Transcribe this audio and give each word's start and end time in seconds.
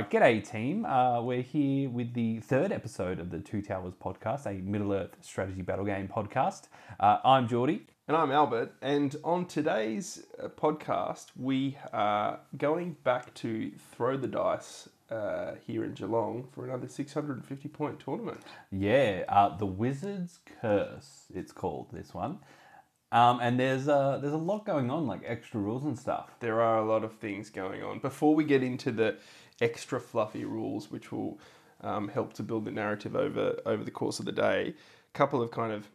right, 0.00 0.10
g'day 0.10 0.50
team. 0.50 0.86
Uh, 0.86 1.20
we're 1.20 1.42
here 1.42 1.90
with 1.90 2.14
the 2.14 2.40
third 2.40 2.72
episode 2.72 3.20
of 3.20 3.28
the 3.28 3.38
Two 3.38 3.60
Towers 3.60 3.92
podcast, 3.92 4.46
a 4.46 4.54
Middle 4.62 4.94
Earth 4.94 5.14
strategy 5.20 5.60
battle 5.60 5.84
game 5.84 6.08
podcast. 6.08 6.68
Uh, 6.98 7.18
I'm 7.22 7.46
Jordy. 7.46 7.86
And 8.08 8.16
I'm 8.16 8.32
Albert. 8.32 8.72
And 8.80 9.14
on 9.22 9.44
today's 9.44 10.24
uh, 10.42 10.48
podcast, 10.48 11.26
we 11.36 11.76
are 11.92 12.40
going 12.56 12.96
back 13.04 13.34
to 13.34 13.72
throw 13.92 14.16
the 14.16 14.26
dice 14.26 14.88
uh, 15.10 15.56
here 15.66 15.84
in 15.84 15.92
Geelong 15.92 16.48
for 16.50 16.64
another 16.64 16.88
650 16.88 17.68
point 17.68 18.00
tournament. 18.00 18.40
Yeah, 18.70 19.24
uh, 19.28 19.54
the 19.58 19.66
Wizard's 19.66 20.38
Curse. 20.62 21.26
It's 21.34 21.52
called 21.52 21.88
this 21.92 22.14
one, 22.14 22.38
um, 23.12 23.40
and 23.42 23.58
there's 23.58 23.88
uh, 23.88 24.18
there's 24.22 24.32
a 24.32 24.38
lot 24.38 24.64
going 24.64 24.90
on, 24.90 25.06
like 25.06 25.22
extra 25.26 25.60
rules 25.60 25.84
and 25.84 25.98
stuff. 25.98 26.30
There 26.40 26.62
are 26.62 26.78
a 26.78 26.84
lot 26.86 27.02
of 27.02 27.12
things 27.18 27.50
going 27.50 27.82
on. 27.82 27.98
Before 27.98 28.34
we 28.34 28.44
get 28.44 28.62
into 28.62 28.92
the 28.92 29.16
extra 29.60 30.00
fluffy 30.00 30.44
rules, 30.44 30.90
which 30.90 31.12
will 31.12 31.38
um, 31.82 32.08
help 32.08 32.32
to 32.34 32.42
build 32.42 32.64
the 32.64 32.70
narrative 32.70 33.16
over 33.16 33.58
over 33.66 33.84
the 33.84 33.90
course 33.90 34.18
of 34.18 34.26
the 34.26 34.32
day, 34.32 34.74
a 35.14 35.18
couple 35.18 35.42
of 35.42 35.50
kind 35.50 35.72
of 35.72 35.88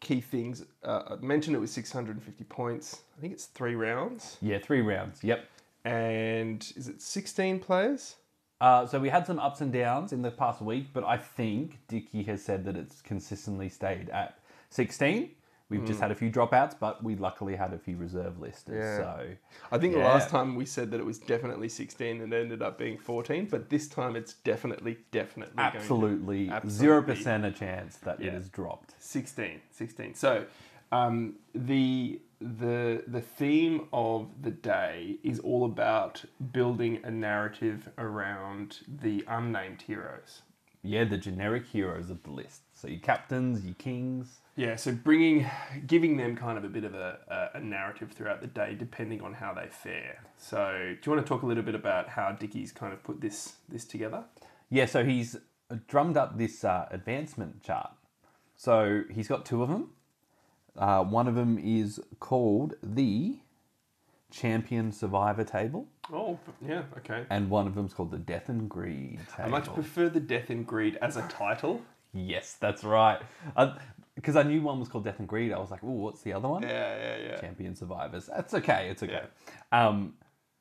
key 0.00 0.20
things. 0.20 0.64
Uh, 0.84 1.02
I 1.10 1.24
mentioned 1.24 1.56
it 1.56 1.60
was 1.60 1.72
650 1.72 2.44
points. 2.44 3.02
I 3.16 3.20
think 3.20 3.32
it's 3.32 3.46
three 3.46 3.74
rounds. 3.74 4.36
Yeah, 4.40 4.58
three 4.58 4.80
rounds. 4.80 5.24
Yep. 5.24 5.44
And 5.84 6.72
is 6.76 6.88
it 6.88 7.00
16 7.00 7.60
players? 7.60 8.16
Uh, 8.60 8.86
so 8.86 8.98
we 8.98 9.08
had 9.08 9.26
some 9.26 9.38
ups 9.38 9.60
and 9.60 9.72
downs 9.72 10.12
in 10.12 10.22
the 10.22 10.30
past 10.30 10.62
week, 10.62 10.86
but 10.92 11.04
I 11.04 11.18
think 11.18 11.78
Dicky 11.88 12.22
has 12.24 12.42
said 12.42 12.64
that 12.64 12.76
it's 12.76 13.02
consistently 13.02 13.68
stayed 13.68 14.08
at 14.08 14.38
16. 14.70 15.30
We've 15.68 15.84
just 15.84 16.00
had 16.00 16.12
a 16.12 16.14
few 16.14 16.30
dropouts, 16.30 16.78
but 16.78 17.02
we 17.02 17.16
luckily 17.16 17.56
had 17.56 17.72
a 17.72 17.78
few 17.78 17.96
reserve 17.96 18.38
listers. 18.38 18.76
Yeah. 18.84 18.96
So 18.98 19.26
I 19.72 19.78
think 19.78 19.94
the 19.94 19.98
Yeah. 19.98 20.04
last 20.04 20.30
time 20.30 20.54
we 20.54 20.64
said 20.64 20.92
that 20.92 21.00
it 21.00 21.06
was 21.06 21.18
definitely 21.18 21.68
16 21.68 22.20
and 22.20 22.32
it 22.32 22.36
ended 22.40 22.62
up 22.62 22.78
being 22.78 22.96
14, 22.98 23.46
but 23.46 23.68
this 23.68 23.88
time 23.88 24.14
it's 24.14 24.34
definitely, 24.34 24.98
definitely 25.10 25.54
absolutely 25.58 26.52
zero 26.68 27.02
percent 27.02 27.44
a 27.44 27.50
chance 27.50 27.96
that 27.96 28.20
it 28.20 28.26
Yeah. 28.26 28.36
is 28.38 28.48
dropped. 28.48 28.94
16, 28.98 29.60
16. 29.72 30.14
So 30.14 30.46
um, 30.92 31.36
the 31.54 32.20
the 32.38 33.02
the 33.08 33.22
theme 33.22 33.88
of 33.92 34.28
the 34.42 34.50
day 34.50 35.18
is 35.24 35.40
all 35.40 35.64
about 35.64 36.22
building 36.52 37.00
a 37.02 37.10
narrative 37.10 37.88
around 37.98 38.80
the 38.86 39.24
unnamed 39.26 39.82
heroes. 39.82 40.42
Yeah, 40.82 41.04
the 41.04 41.18
generic 41.18 41.66
heroes 41.66 42.10
of 42.10 42.22
the 42.22 42.30
list. 42.30 42.62
So 42.72 42.86
your 42.88 43.00
captains, 43.00 43.64
your 43.64 43.74
kings. 43.74 44.42
Yeah, 44.56 44.76
so 44.76 44.92
bringing, 44.92 45.46
giving 45.86 46.16
them 46.16 46.34
kind 46.34 46.56
of 46.56 46.64
a 46.64 46.68
bit 46.68 46.84
of 46.84 46.94
a, 46.94 47.50
a, 47.54 47.60
narrative 47.60 48.12
throughout 48.12 48.40
the 48.40 48.46
day, 48.46 48.74
depending 48.74 49.20
on 49.20 49.34
how 49.34 49.52
they 49.52 49.68
fare. 49.68 50.24
So, 50.38 50.94
do 50.94 50.98
you 51.04 51.14
want 51.14 51.26
to 51.26 51.28
talk 51.28 51.42
a 51.42 51.46
little 51.46 51.62
bit 51.62 51.74
about 51.74 52.08
how 52.08 52.32
Dickie's 52.32 52.72
kind 52.72 52.94
of 52.94 53.02
put 53.02 53.20
this 53.20 53.56
this 53.68 53.84
together? 53.84 54.24
Yeah, 54.70 54.86
so 54.86 55.04
he's 55.04 55.36
drummed 55.88 56.16
up 56.16 56.38
this 56.38 56.64
uh, 56.64 56.86
advancement 56.90 57.62
chart. 57.62 57.90
So 58.56 59.02
he's 59.10 59.28
got 59.28 59.44
two 59.44 59.62
of 59.62 59.68
them. 59.68 59.90
Uh, 60.76 61.04
one 61.04 61.28
of 61.28 61.34
them 61.34 61.58
is 61.58 62.00
called 62.18 62.74
the 62.82 63.38
Champion 64.30 64.92
Survivor 64.92 65.44
Table, 65.44 65.86
Oh, 66.12 66.38
yeah, 66.66 66.82
okay. 66.98 67.24
and 67.30 67.48
one 67.48 67.66
of 67.66 67.74
them's 67.74 67.94
called 67.94 68.10
the 68.10 68.18
Death 68.18 68.48
and 68.48 68.68
Greed 68.68 69.20
Table. 69.34 69.44
I 69.44 69.48
much 69.48 69.72
prefer 69.72 70.08
the 70.08 70.20
Death 70.20 70.50
and 70.50 70.66
Greed 70.66 70.98
as 71.00 71.16
a 71.16 71.22
title. 71.28 71.82
Yes, 72.12 72.56
that's 72.58 72.84
right. 72.84 73.20
Because 74.16 74.34
I 74.34 74.42
knew 74.42 74.60
one 74.62 74.80
was 74.80 74.88
called 74.88 75.04
Death 75.04 75.18
and 75.20 75.28
Greed, 75.28 75.52
I 75.52 75.58
was 75.58 75.70
like, 75.70 75.80
"Oh, 75.84 75.90
what's 75.90 76.22
the 76.22 76.32
other 76.32 76.48
one?" 76.48 76.62
Yeah, 76.62 76.68
yeah, 76.96 77.16
yeah. 77.28 77.40
Champion 77.40 77.76
Survivors. 77.76 78.28
That's 78.34 78.54
okay. 78.54 78.88
It's 78.90 79.02
okay. 79.02 79.22
Um, 79.70 80.14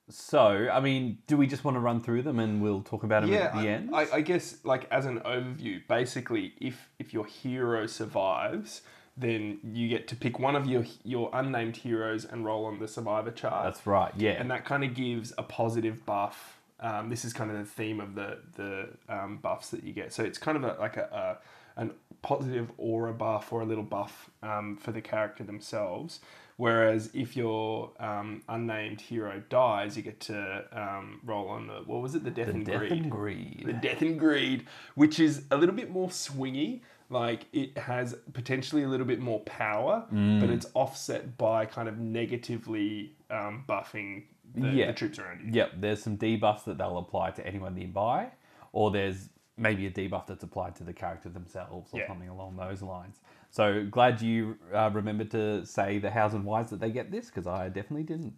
so, 0.10 0.68
I 0.72 0.80
mean, 0.82 1.18
do 1.26 1.36
we 1.36 1.48
just 1.48 1.64
want 1.64 1.76
to 1.76 1.80
run 1.82 2.00
through 2.00 2.22
them 2.22 2.40
and 2.40 2.62
we'll 2.62 2.82
talk 2.84 3.04
about 3.04 3.24
them 3.24 3.32
Yeah, 3.32 3.46
at 3.46 3.54
the 3.54 3.62
I, 3.62 3.68
end? 3.68 3.96
I, 3.96 4.08
I 4.14 4.22
guess 4.22 4.58
like 4.64 4.88
as 4.92 5.06
an 5.08 5.20
overview, 5.22 5.82
basically, 5.88 6.54
if 6.62 6.90
if 7.00 7.14
your 7.14 7.26
hero 7.26 7.88
survives, 7.88 8.82
then 9.18 9.60
you 9.64 9.88
get 9.88 10.08
to 10.10 10.16
pick 10.16 10.38
one 10.38 10.56
of 10.56 10.68
your 10.68 10.84
your 11.04 11.30
unnamed 11.34 11.78
heroes 11.78 12.26
and 12.26 12.46
roll 12.46 12.66
on 12.66 12.80
the 12.80 12.88
survivor 12.88 13.32
chart. 13.32 13.64
That's 13.64 13.88
right. 13.88 14.12
Yeah. 14.16 14.32
and 14.34 14.52
that 14.52 14.66
kind 14.66 14.84
of 14.84 14.94
gives 14.94 15.34
a 15.38 15.44
positive 15.44 16.06
buff. 16.06 16.60
Um, 16.82 17.10
this 17.10 17.24
is 17.24 17.32
kind 17.34 17.50
of 17.50 17.58
the 17.58 17.66
theme 17.66 18.00
of 18.00 18.14
the 18.16 18.40
the 18.58 18.90
um, 19.10 19.38
buffs 19.38 19.70
that 19.70 19.84
you 19.84 19.94
get. 19.94 20.14
So 20.14 20.24
it's 20.24 20.38
kind 20.38 20.58
of 20.58 20.64
a, 20.66 20.80
like 20.80 20.98
a, 20.98 21.04
a 21.04 21.38
an 21.78 21.91
positive 22.22 22.72
aura 22.78 23.13
buff 23.13 23.53
or 23.53 23.62
a 23.62 23.66
little 23.66 23.84
buff 23.84 24.30
um, 24.41 24.78
for 24.78 24.91
the 24.91 25.02
character 25.02 25.44
themselves. 25.44 26.19
Whereas 26.58 27.09
if 27.13 27.36
your 27.36 27.91
um, 28.00 28.41
unnamed 28.47 29.02
hero 29.02 29.44
dies, 29.50 29.97
you 29.97 30.03
get 30.03 30.22
to 30.22 30.63
um, 30.72 31.19
roll 31.25 31.50
on 31.50 31.68
the 31.68 31.81
what 31.86 32.02
was 32.02 32.16
it, 32.16 32.24
the 32.24 32.31
death 32.31 32.47
the 32.47 32.53
and 32.53 32.66
Death 32.66 32.80
greed. 32.80 32.91
and 32.94 33.12
Greed. 33.12 33.63
The 33.66 33.74
Death 33.74 34.02
and 34.02 34.18
Greed, 34.18 34.66
which 34.96 35.19
is 35.19 35.44
a 35.52 35.58
little 35.58 35.75
bit 35.75 35.91
more 35.91 36.08
swingy. 36.09 36.80
Like 37.09 37.46
it 37.53 37.78
has 37.78 38.16
potentially 38.34 38.84
a 38.84 38.88
little 38.88 39.06
bit 39.06 39.19
more 39.19 39.42
power, 39.42 40.06
Mm. 40.12 40.40
but 40.40 40.50
it's 40.50 40.66
offset 40.74 41.38
by 41.38 41.66
kind 41.66 41.88
of 41.90 42.00
negatively 42.00 43.12
um, 43.30 43.63
buffing 43.68 44.24
the, 44.56 44.69
Yeah. 44.69 44.88
the 44.88 44.94
troops 44.94 45.19
around 45.19 45.42
you. 45.42 45.52
Yep, 45.52 45.72
there's 45.78 46.02
some 46.02 46.18
debuffs 46.18 46.63
that 46.63 46.78
they'll 46.78 46.97
apply 46.97 47.31
to 47.31 47.46
anyone 47.46 47.75
nearby, 47.75 48.30
or 48.72 48.92
there's 48.92 49.30
maybe 49.58 49.88
a 49.88 49.92
debuff 49.92 50.28
that's 50.28 50.44
applied 50.44 50.76
to 50.76 50.84
the 50.84 50.94
character 50.94 51.30
themselves 51.30 51.94
or 51.94 52.00
Yeah. 52.00 52.08
something 52.08 52.28
along 52.30 52.58
those 52.58 52.82
lines. 52.82 53.20
So 53.50 53.86
glad 53.90 54.22
you 54.22 54.58
uh, 54.74 54.90
remembered 54.94 55.32
to 55.32 55.66
say 55.66 55.98
the 55.98 56.12
hows 56.12 56.34
and 56.34 56.44
whys 56.44 56.70
that 56.72 56.80
they 56.82 56.92
get 56.92 57.10
this 57.12 57.28
because 57.28 57.48
I 57.48 57.70
definitely 57.70 58.04
didn't. 58.04 58.34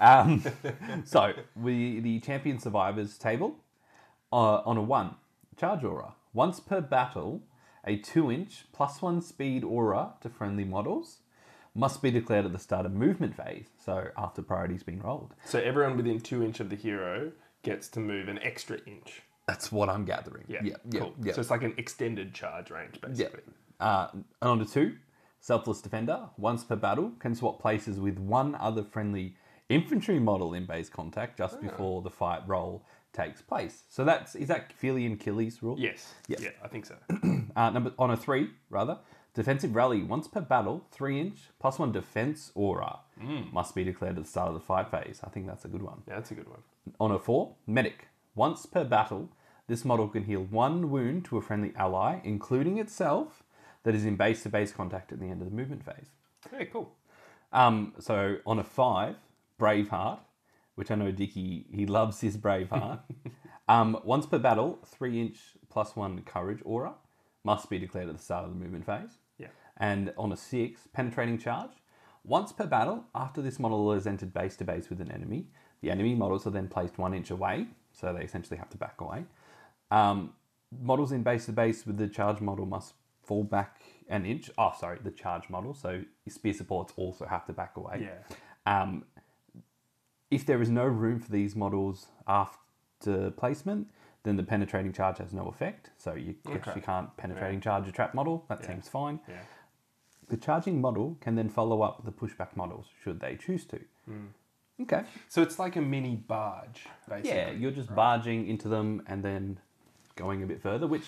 Um, 0.00 0.42
so 1.04 1.34
we 1.54 2.00
the 2.00 2.20
champion 2.20 2.58
survivors 2.58 3.18
table 3.18 3.56
uh, 4.32 4.62
on 4.64 4.76
a 4.78 4.82
one 4.82 5.16
charge 5.58 5.84
aura 5.84 6.14
once 6.32 6.58
per 6.60 6.80
battle, 6.80 7.42
a 7.84 7.96
two 7.96 8.32
inch 8.32 8.64
plus 8.72 9.02
one 9.02 9.20
speed 9.20 9.62
aura 9.64 10.14
to 10.22 10.30
friendly 10.30 10.64
models 10.64 11.18
must 11.74 12.00
be 12.02 12.10
declared 12.10 12.44
at 12.46 12.52
the 12.52 12.58
start 12.58 12.86
of 12.86 12.92
movement 12.92 13.34
phase. 13.36 13.68
So 13.84 14.08
after 14.16 14.42
priority's 14.42 14.82
been 14.82 15.00
rolled. 15.00 15.34
So 15.44 15.58
everyone 15.58 15.96
within 15.96 16.20
two 16.20 16.42
inch 16.42 16.60
of 16.60 16.70
the 16.70 16.76
hero 16.76 17.32
gets 17.62 17.88
to 17.88 18.00
move 18.00 18.28
an 18.28 18.38
extra 18.38 18.78
inch. 18.86 19.22
That's 19.46 19.72
what 19.72 19.88
I'm 19.88 20.04
gathering. 20.04 20.44
Yeah, 20.48 20.60
yeah, 20.62 20.76
yeah. 20.90 21.00
cool. 21.00 21.14
yeah. 21.22 21.32
So 21.32 21.40
it's 21.40 21.50
like 21.50 21.62
an 21.62 21.74
extended 21.76 22.32
charge 22.34 22.70
range, 22.70 23.00
basically. 23.00 23.40
Yeah. 23.80 23.86
Uh, 23.86 24.08
and 24.12 24.24
on 24.42 24.58
to 24.60 24.64
two, 24.64 24.96
Selfless 25.40 25.80
Defender, 25.80 26.28
once 26.36 26.62
per 26.62 26.76
battle, 26.76 27.12
can 27.18 27.34
swap 27.34 27.60
places 27.60 27.98
with 27.98 28.18
one 28.18 28.54
other 28.54 28.84
friendly 28.84 29.34
infantry 29.68 30.20
model 30.20 30.54
in 30.54 30.66
base 30.66 30.88
contact 30.88 31.38
just 31.38 31.60
before 31.60 32.02
the 32.02 32.10
fight 32.10 32.42
roll 32.46 32.84
takes 33.12 33.42
place. 33.42 33.82
So 33.88 34.04
that's 34.04 34.34
is 34.34 34.48
that 34.48 34.72
Fili 34.72 35.04
and 35.04 35.18
Kili's 35.18 35.62
rule? 35.62 35.76
Yes. 35.78 36.14
Yeah. 36.28 36.38
Yeah, 36.40 36.50
I 36.62 36.68
think 36.68 36.86
so. 36.86 36.96
Uh, 37.54 37.68
number 37.68 37.92
on 37.98 38.10
a 38.10 38.16
three 38.16 38.48
rather, 38.70 38.96
defensive 39.34 39.74
rally 39.74 40.02
once 40.02 40.26
per 40.26 40.40
battle, 40.40 40.86
three 40.90 41.20
inch 41.20 41.38
plus 41.60 41.78
one 41.78 41.92
defense 41.92 42.50
aura 42.54 43.00
must 43.52 43.74
be 43.74 43.84
declared 43.84 44.16
at 44.16 44.24
the 44.24 44.28
start 44.30 44.48
of 44.48 44.54
the 44.54 44.60
fight 44.60 44.90
phase. 44.90 45.20
I 45.22 45.28
think 45.28 45.46
that's 45.46 45.66
a 45.66 45.68
good 45.68 45.82
one. 45.82 46.02
Yeah, 46.08 46.14
that's 46.14 46.30
a 46.30 46.34
good 46.34 46.48
one. 46.48 46.60
On 46.98 47.10
a 47.10 47.18
four, 47.18 47.54
medic. 47.66 48.06
Once 48.34 48.66
per 48.66 48.84
battle, 48.84 49.30
this 49.68 49.84
model 49.84 50.08
can 50.08 50.24
heal 50.24 50.42
one 50.42 50.90
wound 50.90 51.24
to 51.26 51.36
a 51.36 51.42
friendly 51.42 51.72
ally, 51.76 52.20
including 52.24 52.78
itself, 52.78 53.42
that 53.84 53.94
is 53.94 54.04
in 54.04 54.16
base 54.16 54.42
to 54.42 54.48
base 54.48 54.72
contact 54.72 55.12
at 55.12 55.20
the 55.20 55.26
end 55.26 55.42
of 55.42 55.50
the 55.50 55.56
movement 55.56 55.84
phase. 55.84 56.10
Yeah, 56.52 56.64
cool. 56.66 56.94
Um, 57.52 57.94
so 57.98 58.36
on 58.46 58.58
a 58.58 58.64
five, 58.64 59.16
Braveheart, 59.58 60.20
which 60.74 60.90
I 60.90 60.94
know 60.94 61.10
Dicky 61.10 61.66
he 61.72 61.86
loves 61.86 62.20
his 62.20 62.36
Braveheart. 62.36 63.00
um, 63.68 63.98
once 64.04 64.26
per 64.26 64.38
battle, 64.38 64.78
three 64.86 65.20
inch 65.20 65.38
plus 65.68 65.94
one 65.94 66.22
courage 66.22 66.60
aura 66.64 66.94
must 67.44 67.68
be 67.68 67.78
declared 67.78 68.08
at 68.08 68.16
the 68.16 68.22
start 68.22 68.44
of 68.44 68.50
the 68.50 68.56
movement 68.56 68.86
phase. 68.86 69.18
Yeah. 69.38 69.48
And 69.76 70.12
on 70.16 70.32
a 70.32 70.36
six, 70.36 70.88
penetrating 70.92 71.38
charge. 71.38 71.70
Once 72.24 72.52
per 72.52 72.66
battle, 72.66 73.04
after 73.14 73.42
this 73.42 73.58
model 73.58 73.92
has 73.92 74.06
entered 74.06 74.32
base 74.32 74.56
to 74.56 74.64
base 74.64 74.88
with 74.88 75.00
an 75.00 75.10
enemy, 75.10 75.46
the 75.80 75.90
enemy 75.90 76.14
models 76.14 76.46
are 76.46 76.50
then 76.50 76.68
placed 76.68 76.96
one 76.96 77.14
inch 77.14 77.30
away, 77.30 77.66
so 77.92 78.12
they 78.12 78.22
essentially 78.24 78.56
have 78.58 78.70
to 78.70 78.76
back 78.78 79.00
away. 79.00 79.24
Um, 79.90 80.32
models 80.80 81.12
in 81.12 81.22
base 81.22 81.46
to 81.46 81.52
base 81.52 81.86
with 81.86 81.98
the 81.98 82.08
charge 82.08 82.40
model 82.40 82.66
must 82.66 82.94
fall 83.22 83.44
back 83.44 83.80
an 84.08 84.24
inch. 84.26 84.50
Oh, 84.58 84.72
sorry, 84.78 84.98
the 85.02 85.10
charge 85.10 85.48
model. 85.48 85.74
So 85.74 86.02
spear 86.28 86.54
supports 86.54 86.92
also 86.96 87.26
have 87.26 87.46
to 87.46 87.52
back 87.52 87.76
away. 87.76 88.08
Yeah. 88.08 88.82
Um, 88.82 89.04
if 90.30 90.46
there 90.46 90.62
is 90.62 90.70
no 90.70 90.84
room 90.84 91.20
for 91.20 91.30
these 91.30 91.54
models 91.54 92.06
after 92.26 93.30
placement, 93.30 93.88
then 94.24 94.36
the 94.36 94.42
penetrating 94.42 94.92
charge 94.92 95.18
has 95.18 95.32
no 95.32 95.48
effect. 95.48 95.90
So 95.98 96.14
you 96.14 96.36
Okay. 96.46 96.54
actually 96.56 96.80
can't 96.80 97.14
penetrating 97.16 97.60
charge 97.60 97.88
a 97.88 97.92
trap 97.92 98.14
model. 98.14 98.44
That 98.48 98.64
seems 98.64 98.88
fine. 98.88 99.20
Yeah. 99.28 99.42
The 100.28 100.36
charging 100.36 100.80
model 100.80 101.16
can 101.20 101.34
then 101.34 101.48
follow 101.50 101.82
up 101.82 102.04
the 102.04 102.12
pushback 102.12 102.56
models 102.56 102.86
should 103.02 103.20
they 103.20 103.36
choose 103.36 103.66
to. 103.66 103.80
Hmm. 104.06 104.26
Okay. 104.80 105.02
So 105.28 105.42
it's 105.42 105.58
like 105.58 105.76
a 105.76 105.80
mini 105.80 106.16
barge, 106.16 106.86
basically. 107.08 107.30
Yeah, 107.30 107.50
you're 107.50 107.70
just 107.70 107.94
barging 107.94 108.48
into 108.48 108.68
them 108.68 109.02
and 109.06 109.22
then 109.24 109.58
going 110.16 110.42
a 110.42 110.46
bit 110.46 110.62
further, 110.62 110.86
which 110.86 111.04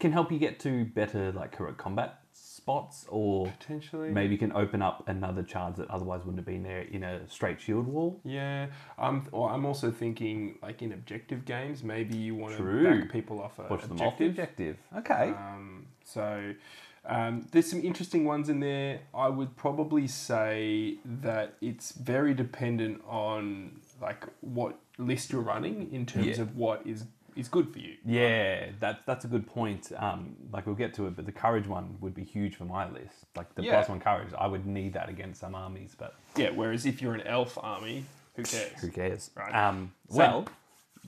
can 0.00 0.12
help 0.12 0.32
you 0.32 0.38
get 0.38 0.58
to 0.60 0.84
better 0.86 1.32
like 1.32 1.52
correct 1.52 1.78
combat 1.78 2.20
spots, 2.32 3.04
or 3.08 3.46
Potentially. 3.60 4.10
maybe 4.10 4.36
can 4.36 4.50
open 4.52 4.80
up 4.82 5.04
another 5.06 5.42
charge 5.42 5.76
that 5.76 5.88
otherwise 5.90 6.20
wouldn't 6.20 6.38
have 6.38 6.46
been 6.46 6.62
there 6.62 6.80
in 6.80 7.04
a 7.04 7.28
straight 7.28 7.60
shield 7.60 7.86
wall. 7.86 8.20
Yeah, 8.24 8.68
I'm. 8.98 9.28
Or 9.32 9.50
I'm 9.50 9.64
also 9.66 9.90
thinking 9.90 10.58
like 10.62 10.82
in 10.82 10.92
objective 10.92 11.44
games, 11.44 11.82
maybe 11.84 12.16
you 12.16 12.34
want 12.34 12.56
to 12.56 12.82
back 12.82 13.12
people 13.12 13.40
off 13.40 13.58
a 13.58 13.64
Push 13.64 13.82
them 13.82 14.00
off 14.00 14.18
the 14.18 14.26
objective. 14.26 14.78
objective. 14.96 15.10
Okay. 15.12 15.30
Um, 15.36 15.86
so 16.04 16.54
um, 17.06 17.46
there's 17.52 17.70
some 17.70 17.82
interesting 17.82 18.24
ones 18.24 18.48
in 18.48 18.60
there. 18.60 19.00
I 19.14 19.28
would 19.28 19.56
probably 19.56 20.06
say 20.06 20.96
that 21.22 21.54
it's 21.60 21.92
very 21.92 22.34
dependent 22.34 23.02
on 23.06 23.80
like 24.00 24.24
what 24.40 24.78
list 24.98 25.32
you're 25.32 25.42
running 25.42 25.92
in 25.92 26.06
terms 26.06 26.26
Yeah. 26.26 26.42
of 26.42 26.56
what 26.56 26.82
is 26.86 27.04
is 27.36 27.48
good 27.48 27.68
for 27.72 27.80
you. 27.80 27.96
Yeah, 28.06 28.66
that's 28.78 29.00
that's 29.06 29.24
a 29.24 29.28
good 29.28 29.44
point. 29.46 29.90
Um, 29.96 30.36
like 30.52 30.66
we'll 30.66 30.76
get 30.76 30.94
to 30.94 31.06
it, 31.08 31.16
but 31.16 31.26
the 31.26 31.32
courage 31.32 31.66
one 31.66 31.96
would 32.00 32.14
be 32.14 32.22
huge 32.22 32.54
for 32.54 32.64
my 32.64 32.88
list. 32.88 33.26
Like 33.36 33.52
the 33.56 33.64
Yeah. 33.64 33.72
plus 33.72 33.88
one 33.88 33.98
courage, 34.00 34.32
I 34.38 34.46
would 34.46 34.64
need 34.66 34.92
that 34.92 35.08
against 35.08 35.40
some 35.40 35.54
armies, 35.54 35.96
but 35.98 36.14
Yeah. 36.36 36.50
Whereas 36.50 36.86
if 36.86 37.02
you're 37.02 37.14
an 37.14 37.22
elf 37.26 37.58
army, 37.60 38.04
who 38.36 38.44
cares? 38.44 38.80
who 38.80 38.88
cares? 38.88 39.30
Right. 39.36 39.52
Um, 39.52 39.92
well, 40.08 40.46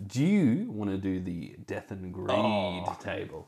do 0.09 0.25
you 0.25 0.69
want 0.73 0.91
to 0.91 0.99
do 0.99 1.21
the 1.21 1.57
death 1.65 1.91
and 1.93 2.13
greed 2.13 2.29
Oh. 2.31 2.97
table? 3.01 3.47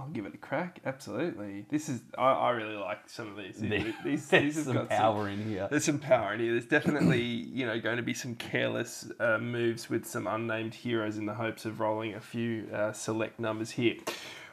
I'll 0.00 0.08
give 0.08 0.24
it 0.24 0.34
a 0.34 0.38
crack. 0.38 0.80
Absolutely. 0.86 1.66
This 1.68 1.88
is. 1.88 2.00
I, 2.16 2.32
I 2.32 2.50
really 2.50 2.76
like 2.76 3.08
some 3.08 3.28
of 3.28 3.36
these. 3.36 3.56
These, 3.56 3.94
these, 4.04 4.28
There's 4.28 4.56
these 4.56 4.64
some 4.64 4.74
got 4.74 4.88
some- 4.88 4.96
power 4.98 5.28
in 5.28 5.46
here. 5.46 5.68
There's 5.70 5.84
some 5.84 5.98
power 5.98 6.34
in 6.34 6.40
here. 6.40 6.52
There's 6.52 6.66
definitely, 6.66 7.22
you 7.22 7.66
know, 7.66 7.78
going 7.80 7.98
to 7.98 8.02
be 8.02 8.14
some 8.14 8.34
careless 8.34 9.10
uh, 9.20 9.38
moves 9.38 9.90
with 9.90 10.06
some 10.06 10.26
unnamed 10.26 10.74
heroes 10.74 11.18
in 11.18 11.26
the 11.26 11.34
hopes 11.34 11.64
of 11.66 11.80
rolling 11.80 12.14
a 12.14 12.20
few 12.20 12.68
uh, 12.72 12.92
select 12.92 13.38
numbers 13.38 13.70
here. 13.72 13.96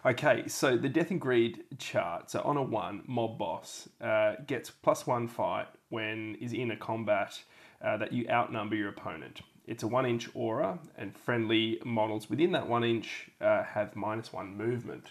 Okay, 0.06 0.48
so 0.48 0.78
the 0.78 0.90
Death 0.90 1.12
and 1.12 1.20
Greed 1.20 1.64
chart. 1.80 2.30
So 2.32 2.42
on 2.42 2.58
a 2.58 2.64
one, 2.64 3.04
Mob 3.08 3.38
Boss 3.38 3.90
uh, 4.02 4.36
gets 4.46 4.70
plus 4.70 5.08
one 5.08 5.28
fight 5.28 5.68
when 5.90 6.36
is 6.36 6.54
in 6.54 6.72
a 6.72 6.78
combat 6.78 7.42
uh, 7.84 7.98
that 7.98 8.12
you 8.14 8.28
outnumber 8.30 8.76
your 8.76 8.90
opponent. 8.90 9.42
It's 9.66 9.84
a 9.84 9.88
one 9.88 10.06
inch 10.06 10.30
aura, 10.34 10.80
and 10.98 11.14
friendly 11.18 11.82
models 11.84 12.30
within 12.30 12.54
that 12.54 12.70
one 12.70 12.86
inch 12.86 13.30
uh, 13.42 13.64
have 13.64 13.96
minus 13.98 14.32
one 14.32 14.56
movement. 14.56 15.08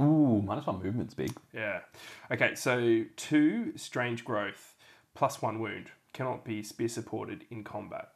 Ooh, 0.00 0.42
minus 0.44 0.66
one 0.66 0.82
movement's 0.82 1.14
big. 1.14 1.32
Yeah. 1.54 1.80
Okay, 2.30 2.54
so 2.54 3.04
two 3.16 3.72
strange 3.76 4.24
growth 4.24 4.74
plus 5.14 5.40
one 5.40 5.58
wound 5.60 5.90
cannot 6.12 6.44
be 6.44 6.62
spear 6.62 6.88
supported 6.88 7.44
in 7.50 7.64
combat. 7.64 8.10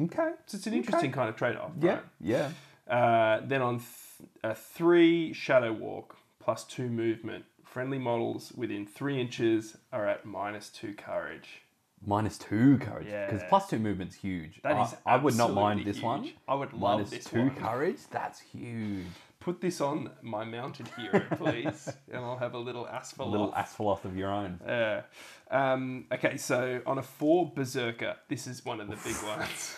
Okay. 0.00 0.30
So 0.46 0.56
it's 0.56 0.66
an 0.66 0.74
interesting 0.74 1.12
kind 1.12 1.28
of 1.28 1.36
trade 1.36 1.56
off. 1.56 1.72
Yeah. 1.80 1.92
Right? 1.94 2.02
Yeah. 2.20 2.50
Uh, 2.88 3.40
then 3.44 3.60
on 3.62 3.78
th- 3.78 4.28
uh, 4.42 4.54
three 4.54 5.32
shadow 5.32 5.72
walk 5.72 6.16
plus 6.40 6.64
two 6.64 6.88
movement, 6.88 7.44
friendly 7.64 7.98
models 7.98 8.52
within 8.56 8.86
three 8.86 9.20
inches 9.20 9.76
are 9.92 10.06
at 10.08 10.24
minus 10.24 10.70
two 10.70 10.94
courage. 10.94 11.60
Minus 12.04 12.36
two 12.38 12.78
courage. 12.78 13.04
Because 13.04 13.42
Yeah. 13.42 13.48
plus 13.48 13.68
two 13.68 13.78
movement's 13.78 14.16
huge. 14.16 14.60
That 14.62 14.72
I, 14.76 14.82
is 14.84 14.96
I 15.06 15.16
would 15.18 15.36
not 15.36 15.52
mind 15.52 15.80
absolutely 15.80 15.92
this 15.92 16.02
one. 16.02 16.32
I 16.48 16.54
would 16.54 16.72
love 16.72 16.98
Minus 16.98 17.10
this 17.10 17.24
two 17.24 17.38
one. 17.46 17.54
courage. 17.54 17.98
That's 18.10 18.40
huge. 18.40 19.06
Put 19.42 19.60
this 19.60 19.80
on 19.80 20.10
my 20.22 20.44
mounted 20.44 20.86
hero, 20.96 21.20
please, 21.36 21.92
and 22.08 22.18
I'll 22.24 22.38
have 22.38 22.54
a 22.54 22.58
little 22.58 22.86
A 22.86 22.90
asphalt. 22.92 23.28
little 23.30 23.52
Asfaloth 23.52 24.04
of 24.04 24.16
your 24.16 24.30
own. 24.30 24.60
Yeah. 24.64 25.02
Um, 25.50 26.06
okay, 26.12 26.36
so 26.36 26.80
on 26.86 26.98
a 26.98 27.02
four 27.02 27.50
berserker, 27.52 28.14
this 28.28 28.46
is 28.46 28.64
one 28.64 28.80
of 28.80 28.88
the 28.88 28.96
big 29.04 29.16
ones. 29.24 29.76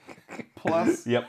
plus, 0.56 1.06
Yep. 1.06 1.26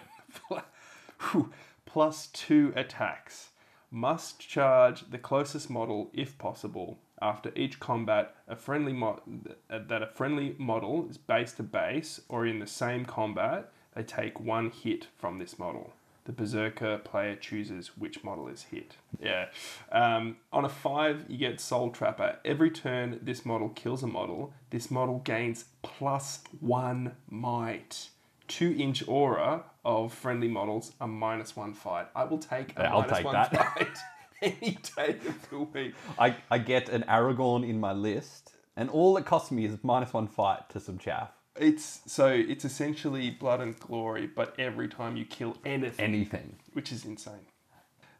Whew. 1.31 1.52
plus 1.86 2.28
two 2.28 2.74
attacks. 2.76 3.50
Must 3.92 4.40
charge 4.40 5.10
the 5.10 5.18
closest 5.18 5.70
model 5.70 6.12
if 6.14 6.38
possible. 6.38 7.00
After 7.22 7.52
each 7.56 7.80
combat, 7.80 8.36
a 8.48 8.56
friendly 8.58 8.94
mo- 8.94 9.22
that 9.70 10.04
a 10.04 10.08
friendly 10.08 10.54
model 10.60 11.08
is 11.10 11.18
base 11.18 11.54
to 11.54 11.64
base 11.64 12.20
or 12.28 12.46
in 12.46 12.60
the 12.60 12.68
same 12.68 13.06
combat, 13.06 13.72
they 13.96 14.04
take 14.04 14.40
one 14.40 14.70
hit 14.70 15.08
from 15.18 15.40
this 15.40 15.58
model. 15.58 15.94
The 16.30 16.34
berserker 16.34 17.00
player 17.00 17.36
chooses 17.36 17.98
which 17.98 18.24
model 18.24 18.50
is 18.50 18.62
hit. 18.62 18.98
Yeah. 19.20 19.48
Um, 19.92 20.38
on 20.54 20.64
a 20.64 20.70
five, 20.70 21.26
you 21.28 21.40
get 21.40 21.60
Soul 21.60 21.90
Trapper. 21.90 22.38
Every 22.46 22.70
turn 22.70 23.20
this 23.24 23.48
model 23.48 23.70
kills 23.70 24.04
a 24.04 24.08
model, 24.08 24.54
this 24.70 24.92
model 24.92 25.22
gains 25.26 25.66
plus 25.81 26.42
one 26.60 27.14
might. 27.31 28.10
Two 28.48 28.76
inch 28.78 29.04
aura 29.08 29.64
of 29.84 30.14
friendly 30.14 30.48
models, 30.48 30.92
a 31.02 31.08
minus 31.08 31.56
one 31.56 31.74
fight. 31.74 32.06
I 32.16 32.26
will 32.26 32.38
take 32.38 32.78
a 32.78 32.84
Yeah, 32.84 32.94
I'll 32.94 33.02
minus 33.02 33.18
take 33.18 33.25
one 33.25 33.34
that. 33.34 33.52
fight 33.80 33.98
any 34.44 34.78
day 34.96 35.18
of 35.28 35.50
the 35.50 35.60
week. 35.62 35.96
I, 36.20 36.36
I 36.52 36.60
get 36.60 36.90
an 36.90 37.06
Aragorn 37.10 37.68
in 37.68 37.80
my 37.80 37.94
list, 37.94 38.54
and 38.78 38.88
all 38.92 39.18
it 39.18 39.25
costs 39.25 39.50
me 39.50 39.66
is 39.66 39.80
minus 39.82 40.14
one 40.14 40.28
fight 40.28 40.70
to 40.70 40.80
some 40.80 41.00
chaff. 41.00 41.32
It's 41.60 42.02
so 42.06 42.28
it's 42.28 42.64
essentially 42.66 43.30
blood 43.32 43.60
and 43.62 43.78
glory, 43.80 44.28
but 44.28 44.56
every 44.58 44.88
time 44.88 45.18
you 45.18 45.26
kill 45.26 45.58
anything, 45.66 46.04
Anything. 46.06 46.56
which 46.74 46.92
is 46.92 47.06
insane. 47.06 47.46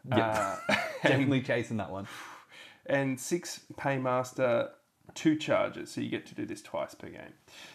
Yep. 0.10 0.20
Uh, 0.20 0.56
Definitely 1.04 1.42
chasing 1.42 1.78
that 1.78 1.90
one. 1.92 2.08
and 2.86 3.20
six 3.20 3.62
paymaster, 3.78 4.70
two 5.14 5.36
charges, 5.36 5.92
so 5.92 6.02
you 6.02 6.10
get 6.10 6.26
to 6.28 6.36
do 6.36 6.46
this 6.46 6.62
twice 6.62 6.94
per 6.96 7.08
game. 7.10 7.34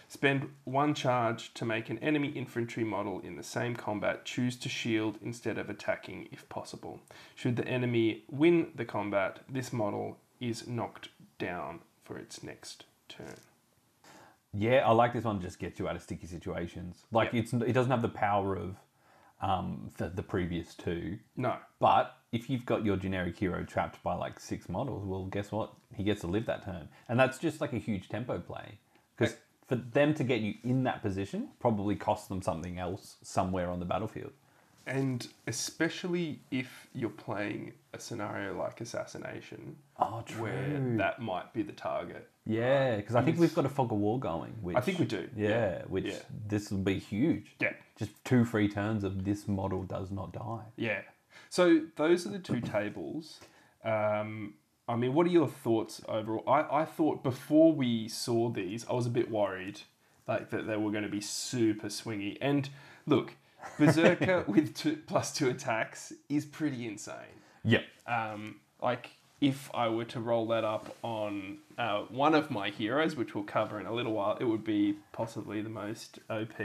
Spend 0.08 0.48
one 0.64 0.94
charge 0.94 1.52
to 1.54 1.64
make 1.64 1.88
an 1.90 1.98
enemy 1.98 2.28
infantry 2.28 2.84
model 2.84 3.20
in 3.20 3.36
the 3.36 3.42
same 3.42 3.74
combat 3.74 4.24
choose 4.24 4.56
to 4.56 4.68
shield 4.68 5.18
instead 5.22 5.58
of 5.58 5.68
attacking 5.70 6.28
if 6.30 6.48
possible. 6.48 7.00
Should 7.34 7.56
the 7.56 7.66
enemy 7.66 8.24
win 8.30 8.68
the 8.74 8.84
combat, 8.84 9.40
this 9.48 9.72
model 9.72 10.18
is 10.40 10.66
knocked 10.68 11.08
down 11.38 11.80
for 12.04 12.18
its 12.18 12.42
next 12.42 12.84
turn. 13.08 13.34
Yeah, 14.56 14.86
I 14.86 14.92
like 14.92 15.12
this 15.12 15.24
one. 15.24 15.40
Just 15.40 15.58
gets 15.58 15.78
you 15.78 15.88
out 15.88 15.96
of 15.96 16.02
sticky 16.02 16.26
situations. 16.26 17.04
Like 17.10 17.32
Yeah. 17.32 17.40
it's 17.40 17.52
it 17.52 17.72
doesn't 17.72 17.90
have 17.90 18.02
the 18.02 18.08
power 18.08 18.56
of 18.56 18.76
um, 19.42 19.90
the, 19.98 20.08
the 20.08 20.22
previous 20.22 20.74
two, 20.74 21.18
No, 21.36 21.56
but 21.78 22.16
if 22.32 22.48
you've 22.48 22.64
got 22.64 22.82
your 22.84 22.96
generic 22.96 23.36
hero 23.38 23.62
trapped 23.64 24.02
by 24.02 24.14
like 24.14 24.40
six 24.40 24.68
models, 24.70 25.04
well, 25.04 25.26
guess 25.26 25.52
what? 25.52 25.74
He 25.94 26.02
gets 26.02 26.22
to 26.22 26.28
live 26.28 26.46
that 26.46 26.64
turn, 26.64 26.88
and 27.08 27.20
that's 27.20 27.38
just 27.38 27.60
like 27.60 27.72
a 27.74 27.78
huge 27.78 28.08
tempo 28.08 28.38
play. 28.38 28.78
Because 29.16 29.36
for 29.68 29.74
them 29.76 30.14
to 30.14 30.24
get 30.24 30.40
you 30.40 30.54
in 30.62 30.84
that 30.84 31.02
position 31.02 31.48
probably 31.60 31.94
costs 31.96 32.28
them 32.28 32.40
something 32.40 32.78
else 32.78 33.16
somewhere 33.22 33.68
on 33.70 33.80
the 33.80 33.86
battlefield. 33.86 34.32
and 34.86 35.28
especially 35.46 36.40
if 36.50 36.86
you're 36.94 37.10
playing 37.10 37.72
a 37.92 37.98
scenario 37.98 38.56
like 38.56 38.80
assassination, 38.80 39.76
Oh, 39.98 40.22
where 40.38 40.80
that 40.98 41.20
might 41.20 41.52
be 41.52 41.62
the 41.62 41.72
target. 41.72 42.30
Yeah, 42.46 42.96
because 42.96 43.14
I 43.16 43.22
think 43.22 43.38
we've 43.38 43.54
got 43.54 43.64
a 43.64 43.70
fog 43.70 43.90
of 43.90 43.98
war 43.98 44.18
going. 44.20 44.52
Which, 44.60 44.76
I 44.76 44.80
think 44.80 44.98
we 44.98 45.06
do, 45.06 45.28
Yeah, 45.34 45.48
yeah, 45.48 45.82
which 45.88 46.04
yeah. 46.04 46.18
this 46.46 46.70
will 46.70 46.78
be 46.78 46.98
huge. 46.98 47.56
Yeah. 47.58 47.72
Just 47.98 48.10
two 48.24 48.44
free 48.44 48.68
turns 48.68 49.02
of 49.02 49.24
this 49.24 49.48
model 49.48 49.82
does 49.84 50.10
not 50.10 50.32
die. 50.32 50.64
Yeah. 50.76 51.00
So 51.48 51.82
those 51.96 52.26
are 52.26 52.30
the 52.30 52.38
two 52.38 52.60
tables. 52.60 53.40
Um, 53.84 54.54
I 54.86 54.96
mean, 54.96 55.14
what 55.14 55.26
are 55.26 55.30
your 55.30 55.48
thoughts 55.48 56.02
overall? 56.06 56.44
I, 56.46 56.80
I 56.82 56.84
thought 56.84 57.22
before 57.22 57.72
we 57.72 58.08
saw 58.08 58.50
these, 58.50 58.86
I 58.88 58.92
was 58.92 59.06
a 59.06 59.10
bit 59.10 59.30
worried 59.30 59.80
like 60.26 60.50
that 60.50 60.66
they 60.66 60.76
were 60.76 60.90
going 60.90 61.04
to 61.04 61.10
be 61.10 61.20
super 61.20 61.88
swingy. 61.88 62.36
And 62.40 62.68
look, 63.06 63.34
Berserker 63.78 64.44
with 64.46 64.74
two, 64.74 64.98
plus 65.06 65.32
two 65.32 65.48
attacks 65.48 66.12
is 66.28 66.44
pretty 66.44 66.86
insane. 66.86 67.40
Yeah. 67.62 67.80
Um, 68.06 68.56
like 68.82 69.10
if 69.44 69.70
I 69.74 69.88
were 69.88 70.06
to 70.06 70.20
roll 70.20 70.46
that 70.48 70.64
up 70.64 70.96
on 71.02 71.58
uh, 71.76 72.02
one 72.08 72.34
of 72.34 72.50
my 72.50 72.70
heroes, 72.70 73.14
which 73.14 73.34
we'll 73.34 73.44
cover 73.44 73.78
in 73.78 73.86
a 73.86 73.92
little 73.92 74.12
while, 74.12 74.36
it 74.40 74.44
would 74.44 74.64
be 74.64 74.94
possibly 75.12 75.60
the 75.60 75.68
most 75.68 76.18
OP 76.30 76.58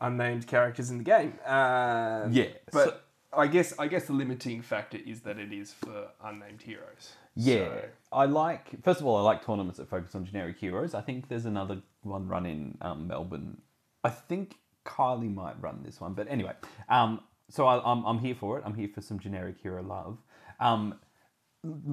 unnamed 0.00 0.46
characters 0.46 0.90
in 0.90 0.98
the 0.98 1.04
game. 1.04 1.34
Uh, 1.44 2.28
Yeah, 2.30 2.48
but 2.72 2.84
so- 2.88 2.96
I 3.32 3.48
guess 3.48 3.74
I 3.78 3.88
guess 3.88 4.06
the 4.06 4.12
limiting 4.14 4.62
factor 4.62 4.98
is 5.04 5.20
that 5.22 5.38
it 5.38 5.52
is 5.52 5.72
for 5.72 6.08
unnamed 6.22 6.62
heroes. 6.62 7.16
Yeah, 7.34 7.66
So- 7.66 7.84
I 8.12 8.24
like. 8.26 8.82
First 8.82 9.00
of 9.00 9.06
all, 9.06 9.16
I 9.16 9.22
like 9.22 9.44
tournaments 9.44 9.78
that 9.78 9.88
focus 9.90 10.14
on 10.14 10.24
generic 10.24 10.58
heroes. 10.58 10.94
I 10.94 11.00
think 11.02 11.28
there's 11.28 11.44
another 11.46 11.82
one 12.02 12.28
run 12.28 12.46
in 12.46 12.78
um, 12.80 13.08
Melbourne. 13.08 13.60
I 14.04 14.10
think 14.10 14.56
Kylie 14.84 15.34
might 15.34 15.60
run 15.60 15.82
this 15.84 16.00
one, 16.00 16.14
but 16.14 16.28
anyway. 16.30 16.52
Um, 16.88 17.20
so 17.50 17.66
I, 17.66 17.74
I'm 17.90 18.04
I'm 18.06 18.18
here 18.20 18.34
for 18.36 18.58
it. 18.58 18.62
I'm 18.64 18.74
here 18.74 18.88
for 18.94 19.00
some 19.02 19.18
generic 19.18 19.56
hero 19.60 19.82
love. 19.82 20.18
Um, 20.60 20.94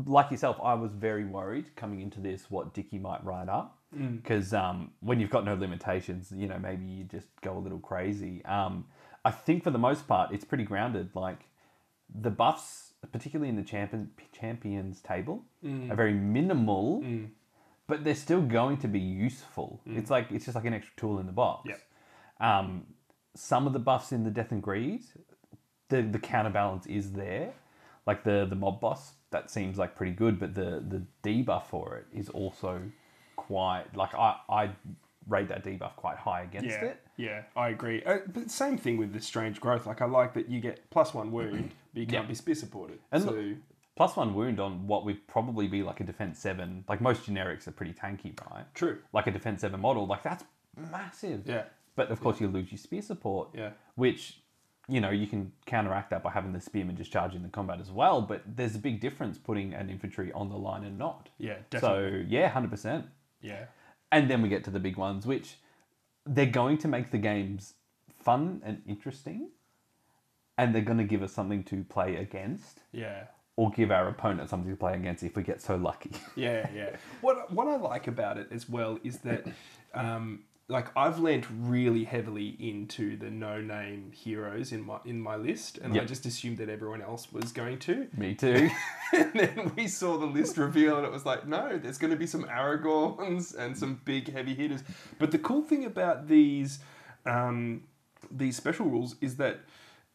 like 0.06 0.32
yourself, 0.32 0.58
I 0.64 0.74
was 0.74 0.92
very 0.94 1.26
worried 1.26 1.76
coming 1.76 2.02
into 2.02 2.20
this 2.20 2.50
what 2.50 2.74
Dicky 2.74 3.00
might 3.00 3.24
write 3.24 3.50
up 3.50 3.78
because 4.16 4.54
um, 4.54 4.92
when 5.02 5.20
you've 5.20 5.30
got 5.30 5.46
no 5.46 5.54
limitations, 5.56 6.32
you 6.36 6.48
know 6.48 6.58
maybe 6.58 6.86
you 6.86 7.04
just 7.04 7.28
go 7.42 7.58
a 7.58 7.60
little 7.60 7.80
crazy. 7.80 8.44
Um, 8.46 8.86
I 9.26 9.32
think 9.32 9.64
for 9.64 9.72
the 9.72 9.78
most 9.78 10.08
part, 10.08 10.32
it's 10.34 10.46
pretty 10.46 10.64
grounded. 10.64 11.10
Like 11.16 11.46
the 12.14 12.30
buffs, 12.32 12.94
particularly 13.12 13.50
in 13.50 13.56
the 13.56 13.64
champion, 13.64 14.12
champions 14.32 15.02
table, 15.02 15.44
are 15.92 15.96
very 15.96 16.14
minimal, 16.14 17.04
but 17.88 18.04
they're 18.04 18.16
still 18.16 18.42
going 18.42 18.78
to 18.78 18.88
be 18.88 19.00
useful. 19.00 19.80
It's 19.86 20.10
like 20.10 20.32
it's 20.32 20.46
just 20.46 20.56
like 20.56 20.66
an 20.66 20.74
extra 20.74 20.94
tool 20.98 21.20
in 21.20 21.26
the 21.26 21.32
box. 21.32 21.70
Yep. 21.70 21.80
Um, 22.40 22.84
some 23.36 23.68
of 23.68 23.74
the 23.74 23.80
buffs 23.80 24.12
in 24.12 24.24
the 24.24 24.32
Death 24.32 24.52
and 24.52 24.62
Greed, 24.62 25.04
the 25.90 26.02
the 26.02 26.20
counterbalance 26.20 26.86
is 26.88 27.14
there. 27.14 27.54
Like 28.06 28.24
the 28.24 28.46
the 28.50 28.56
mob 28.56 28.82
boss, 28.82 29.14
that 29.34 29.52
seems 29.52 29.78
like 29.78 29.96
pretty 29.96 30.14
good, 30.14 30.40
but 30.40 30.56
the 30.56 30.82
the 30.88 31.04
debuff 31.24 31.66
for 31.68 31.98
it 31.98 32.06
is 32.18 32.30
also 32.30 32.82
quite 33.36 33.86
like 33.96 34.14
I 34.16 34.38
I 34.50 34.70
rate 35.28 35.48
that 35.50 35.64
debuff 35.64 35.96
quite 35.96 36.18
high 36.18 36.42
against 36.44 36.68
yeah, 36.70 36.84
it. 36.86 37.02
yeah, 37.18 37.42
I 37.56 37.70
agree. 37.70 38.04
Uh, 38.04 38.20
but 38.34 38.50
same 38.52 38.78
thing 38.78 38.98
with 38.98 39.14
the 39.14 39.22
strange 39.22 39.60
growth. 39.62 39.86
Like 39.86 40.02
I 40.02 40.06
like 40.06 40.34
that 40.34 40.50
you 40.50 40.60
get 40.62 40.90
plus 40.90 41.14
one 41.14 41.32
wound, 41.32 41.72
but 41.94 42.00
you 42.02 42.08
can't 42.08 42.24
Yeah. 42.26 42.30
be 42.30 42.36
spear 42.36 42.56
supported. 42.56 43.00
And 43.12 43.24
so 43.24 43.32
look- 43.32 43.58
Plus 43.96 44.16
one 44.16 44.34
wound 44.34 44.60
on 44.60 44.88
what 44.88 45.06
would 45.06 45.28
probably 45.28 45.68
be 45.68 45.84
like 45.84 46.00
a 46.00 46.04
defense 46.04 46.40
seven. 46.40 46.84
Like 46.90 47.00
most 47.00 47.28
generics 47.28 47.68
are 47.68 47.72
pretty 47.72 47.94
tanky, 47.94 48.34
right? 48.52 48.66
true. 48.74 48.98
Like 49.14 49.28
a 49.28 49.32
defense 49.32 49.62
seven 49.62 49.80
model, 49.82 50.08
like 50.08 50.24
that's 50.24 50.44
massive. 50.92 51.44
Yeah, 51.46 51.66
But 51.96 52.10
of 52.10 52.20
course, 52.20 52.42
you 52.42 52.48
lose 52.48 52.72
your 52.72 52.80
spear 52.80 53.04
support, 53.04 53.50
yeah, 53.54 53.70
which 53.94 54.40
you 54.90 55.00
know 55.00 55.10
you 55.12 55.28
can 55.28 55.52
counteract 55.66 56.10
that 56.10 56.24
by 56.24 56.32
having 56.32 56.52
the 56.54 56.60
spearman 56.60 56.98
just 56.98 57.12
charge 57.12 57.36
in 57.36 57.44
the 57.44 57.50
combat 57.50 57.80
as 57.80 57.90
well. 57.92 58.22
But 58.22 58.42
there's 58.56 58.76
a 58.76 58.80
big 58.80 59.00
difference 59.00 59.38
putting 59.38 59.74
an 59.74 59.90
infantry 59.90 60.32
on 60.34 60.50
the 60.50 60.58
line 60.58 60.84
and 60.84 60.98
not. 60.98 61.30
yeah, 61.38 61.58
definitely. 61.70 62.22
So 62.22 62.26
yeah, 62.28 62.50
hundred 62.50 62.72
percent. 62.72 63.06
yeah, 63.42 63.66
And 64.12 64.30
then 64.30 64.42
we 64.42 64.50
get 64.50 64.64
to 64.66 64.72
the 64.72 64.80
big 64.80 64.98
ones, 64.98 65.26
which 65.26 65.58
they're 66.26 66.46
going 66.46 66.78
to 66.80 66.88
make 66.88 67.12
the 67.12 67.18
games 67.18 67.74
fun 68.22 68.62
and 68.64 68.82
interesting, 68.88 69.50
and 70.58 70.74
they're 70.74 70.82
going 70.82 70.98
to 71.00 71.04
give 71.04 71.22
us 71.24 71.34
something 71.34 71.64
to 71.66 71.84
play 71.84 72.16
against, 72.18 72.80
yeah. 72.92 73.26
or 73.58 73.72
give 73.72 73.92
our 73.92 74.08
opponent 74.08 74.50
something 74.50 74.70
to 74.72 74.78
play 74.78 74.94
against 74.94 75.24
if 75.24 75.36
we 75.36 75.44
get 75.44 75.62
so 75.62 75.76
lucky. 75.76 76.12
Yeah, 76.36 76.70
yeah. 76.74 76.96
What 77.22 77.52
what 77.52 77.68
I 77.68 77.76
like 77.78 78.08
about 78.08 78.38
it 78.38 78.48
as 78.52 78.70
well 78.70 79.00
is 79.04 79.20
that, 79.20 79.46
um, 79.94 80.44
like 80.70 80.88
I've 80.96 81.20
lent 81.20 81.46
really 81.50 82.06
heavily 82.06 82.56
into 82.60 83.18
the 83.18 83.30
no 83.30 83.60
name 83.60 84.12
heroes 84.14 84.72
in 84.72 84.86
my 84.86 85.00
in 85.04 85.20
my 85.20 85.36
list, 85.36 85.78
and 85.78 86.00
I 86.00 86.06
just 86.06 86.26
assumed 86.26 86.58
that 86.60 86.70
everyone 86.70 87.02
else 87.02 87.32
was 87.34 87.52
going 87.52 87.80
to. 87.80 88.08
Me 88.18 88.34
too. 88.44 88.70
and 89.12 89.32
then 89.34 89.72
we 89.76 89.88
saw 89.88 90.18
the 90.18 90.26
list 90.26 90.58
reveal, 90.58 90.98
and 90.98 91.06
it 91.06 91.12
was 91.12 91.26
like, 91.26 91.46
no, 91.46 91.78
there's 91.78 91.98
going 91.98 92.12
to 92.12 92.18
be 92.18 92.28
some 92.28 92.46
Aragorns 92.46 93.56
and 93.58 93.78
some 93.78 94.02
big 94.06 94.32
heavy 94.32 94.56
hitters. 94.56 94.84
But 95.20 95.32
the 95.32 95.40
cool 95.40 95.64
thing 95.64 95.86
about 95.86 96.28
these 96.28 96.80
um, 97.26 97.84
these 98.32 98.56
special 98.56 98.86
rules 98.86 99.16
is 99.20 99.36
that 99.38 99.62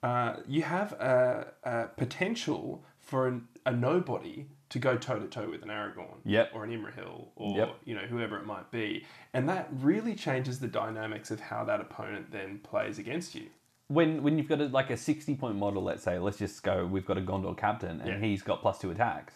uh, 0.03 0.37
you 0.47 0.63
have 0.63 0.93
a, 0.95 1.53
a 1.65 1.87
potential 1.97 2.85
for 2.99 3.29
an, 3.29 3.49
a 3.67 3.73
nobody 3.73 4.47
to 4.71 4.79
go 4.79 4.97
toe 4.97 5.19
to 5.19 5.27
toe 5.27 5.49
with 5.51 5.63
an 5.63 5.69
Aragorn, 5.69 6.19
Yep. 6.25 6.51
or 6.55 6.65
an 6.65 6.71
Imrahil, 6.71 7.27
or 7.37 7.57
Yep. 7.57 7.77
you 7.85 7.95
know 7.95 8.03
whoever 8.07 8.37
it 8.39 8.45
might 8.47 8.71
be, 8.71 9.05
and 9.33 9.49
that 9.49 9.69
really 9.73 10.15
changes 10.15 10.61
the 10.61 10.69
dynamics 10.69 11.31
of 11.31 11.41
how 11.41 11.65
that 11.65 11.81
opponent 11.81 12.31
then 12.31 12.59
plays 12.59 12.99
against 12.99 13.35
you. 13.35 13.47
when 13.91 14.23
when 14.23 14.37
you've 14.37 14.49
got 14.49 14.61
a, 14.61 14.67
like 14.67 14.91
a 14.91 14.97
60 14.99 15.35
point 15.37 15.57
model, 15.57 15.83
let's 15.83 16.03
say, 16.03 16.19
let's 16.19 16.37
just 16.37 16.63
go, 16.63 16.85
we've 16.85 17.07
got 17.07 17.17
a 17.17 17.23
Gondor 17.23 17.57
captain 17.57 18.01
and 18.03 18.09
Yeah. 18.11 18.19
he's 18.29 18.43
got 18.43 18.61
plus 18.61 18.79
two 18.79 18.91
attacks. 18.91 19.33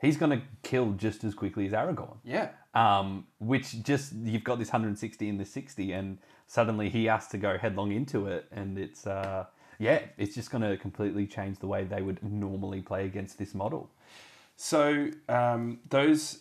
He's 0.00 0.16
going 0.16 0.30
to 0.40 0.42
kill 0.62 0.92
just 0.92 1.22
as 1.24 1.34
quickly 1.34 1.66
as 1.66 1.72
Aragorn. 1.72 2.16
Yeah, 2.24 2.48
Um, 2.72 3.26
which 3.40 3.82
just, 3.82 4.14
you've 4.14 4.44
got 4.44 4.58
this 4.58 4.68
160 4.72 5.28
and 5.28 5.38
this 5.38 5.50
60, 5.52 5.92
and 5.92 6.16
suddenly 6.46 6.88
he 6.88 7.04
has 7.04 7.26
to 7.28 7.36
go 7.36 7.58
headlong 7.58 7.92
into 7.92 8.26
it. 8.26 8.46
And 8.50 8.78
it's, 8.78 9.06
uh, 9.06 9.44
yeah, 9.78 10.00
it's 10.16 10.34
just 10.34 10.50
going 10.50 10.62
to 10.62 10.78
completely 10.78 11.26
change 11.26 11.58
the 11.58 11.66
way 11.66 11.84
they 11.84 12.00
would 12.00 12.22
normally 12.22 12.80
play 12.80 13.04
against 13.04 13.36
this 13.36 13.52
model. 13.54 13.90
So 14.62 15.08
um, 15.30 15.78
those 15.88 16.40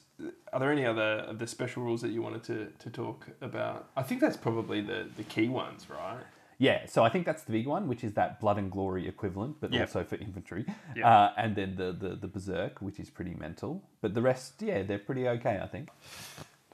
are 0.51 0.59
there 0.59 0.73
any 0.73 0.85
other 0.85 1.19
of 1.31 1.39
the 1.39 1.47
special 1.47 1.83
rules 1.83 2.01
that 2.01 2.09
you 2.09 2.21
wanted 2.21 2.43
to, 2.43 2.67
to 2.79 2.89
talk 2.89 3.27
about? 3.39 3.91
I 3.95 4.03
think 4.03 4.19
that's 4.19 4.35
probably 4.35 4.81
the, 4.81 5.07
the 5.15 5.23
key 5.23 5.47
ones, 5.47 5.89
right? 5.89 6.19
Yeah, 6.57 6.85
so 6.85 7.01
I 7.01 7.07
think 7.07 7.25
that's 7.25 7.43
the 7.43 7.53
big 7.53 7.65
one, 7.65 7.87
which 7.87 8.03
is 8.03 8.15
that 8.15 8.41
blood 8.41 8.57
and 8.57 8.69
glory 8.69 9.07
equivalent, 9.07 9.61
but 9.61 9.71
Yep. 9.71 9.81
also 9.81 10.03
for 10.03 10.15
infantry. 10.15 10.65
Yep. 10.97 11.05
Uh, 11.05 11.29
and 11.37 11.55
then 11.55 11.77
the, 11.77 11.93
the 11.93 12.15
the 12.17 12.27
berserk, 12.27 12.81
which 12.81 12.99
is 12.99 13.09
pretty 13.09 13.35
mental. 13.35 13.81
But 14.01 14.13
the 14.13 14.21
rest, 14.21 14.61
yeah, 14.61 14.83
they're 14.83 14.99
pretty 14.99 15.25
okay, 15.29 15.61
I 15.63 15.67
think. 15.67 15.87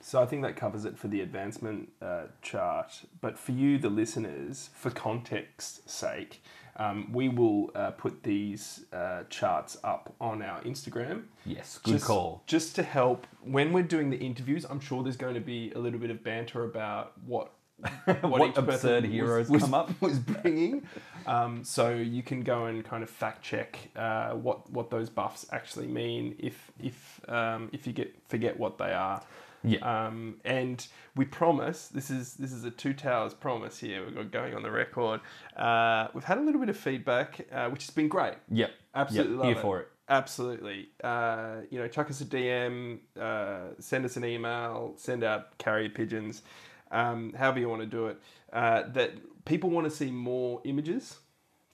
So 0.01 0.23
I 0.23 0.25
think 0.25 0.41
that 0.41 0.55
covers 0.55 0.83
it 0.83 0.97
for 0.97 1.09
the 1.09 1.21
advancement 1.21 1.89
uh, 2.01 2.23
chart. 2.41 3.05
But 3.21 3.37
for 3.37 3.51
you, 3.51 3.77
the 3.77 3.89
listeners, 3.89 4.71
for 4.73 4.89
context 4.89 5.87
sake, 5.87 6.41
um, 6.77 7.11
we 7.11 7.29
will 7.29 7.71
uh, 7.75 7.91
put 7.91 8.23
these 8.23 8.85
uh, 8.91 9.23
charts 9.29 9.77
up 9.83 10.13
on 10.19 10.41
our 10.41 10.61
Instagram. 10.61 11.23
Yes, 11.45 11.79
good 11.83 11.93
just, 11.93 12.05
call. 12.05 12.43
Just 12.45 12.75
to 12.75 12.83
help 12.83 13.27
when 13.41 13.73
we're 13.73 13.83
doing 13.83 14.09
the 14.09 14.17
interviews, 14.17 14.65
I'm 14.69 14.79
sure 14.79 15.03
there's 15.03 15.17
going 15.17 15.35
to 15.35 15.41
be 15.41 15.71
a 15.71 15.79
little 15.79 15.99
bit 15.99 16.09
of 16.09 16.23
banter 16.23 16.63
about 16.63 17.13
what 17.25 17.51
What 18.21 18.49
each 18.49 18.57
absurd 18.57 19.05
heroes 19.05 19.49
was, 19.49 19.63
come 19.63 19.73
up. 19.73 19.89
was 20.01 20.19
bringing. 20.19 20.87
Um, 21.27 21.63
so 21.63 21.89
you 21.89 22.23
can 22.23 22.41
go 22.41 22.65
and 22.65 22.83
kind 22.85 23.03
of 23.03 23.09
fact 23.09 23.43
check 23.43 23.89
uh, 23.95 24.31
what 24.31 24.69
what 24.71 24.89
those 24.89 25.09
buffs 25.09 25.45
actually 25.51 25.87
mean 25.87 26.35
if 26.39 26.71
if 26.81 27.19
um, 27.27 27.69
if 27.73 27.85
you 27.85 27.93
get 27.93 28.15
forget 28.27 28.57
what 28.57 28.77
they 28.77 28.93
are. 28.93 29.21
Yeah. 29.65 30.07
Um, 30.07 30.35
and 30.45 30.85
we 31.15 31.25
promise 31.25 31.87
this 31.87 32.09
is 32.09 32.35
this 32.35 32.51
is 32.51 32.63
a 32.65 32.71
two 32.71 32.93
towers 32.93 33.33
promise 33.33 33.79
here. 33.79 34.05
We're 34.15 34.23
going 34.23 34.53
on 34.55 34.63
the 34.63 34.71
record. 34.71 35.21
Uh, 35.55 36.07
we've 36.13 36.23
had 36.23 36.37
a 36.37 36.41
little 36.41 36.59
bit 36.59 36.69
of 36.69 36.77
feedback, 36.77 37.47
uh, 37.51 37.69
which 37.69 37.85
has 37.85 37.89
been 37.95 38.07
great. 38.07 38.35
Yep. 38.51 38.71
Absolutely 38.93 39.31
Yep, 39.33 39.39
love 39.39 39.47
here 39.47 39.57
it. 39.57 39.61
for 39.61 39.79
it. 39.81 39.87
Absolutely. 40.07 40.89
Uh, 41.03 41.57
you 41.71 41.79
know, 41.79 41.87
chuck 41.87 42.09
us 42.09 42.21
a 42.21 42.25
DM, 42.25 42.99
uh, 43.19 43.73
send 43.79 44.05
us 44.05 44.17
an 44.17 44.25
email, 44.25 44.93
send 44.97 45.23
out 45.23 45.57
carrier 45.57 45.89
pigeons, 45.89 46.43
um, 46.91 47.33
however 47.33 47.59
you 47.59 47.67
want 47.69 47.81
to 47.81 47.87
do 47.87 48.07
it. 48.07 48.19
Uh, 48.53 48.83
that 48.93 49.11
people 49.45 49.69
want 49.69 49.85
to 49.85 49.91
see 49.91 50.11
more 50.11 50.61
images 50.63 51.17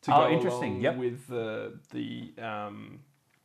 to 0.04 0.16
Oh, 0.16 0.28
go 0.28 0.32
interesting. 0.34 0.72
along 0.72 0.82
Yep. 0.82 0.98
with 0.98 1.28
the 1.28 1.80
the 1.92 2.34
um, 2.42 3.00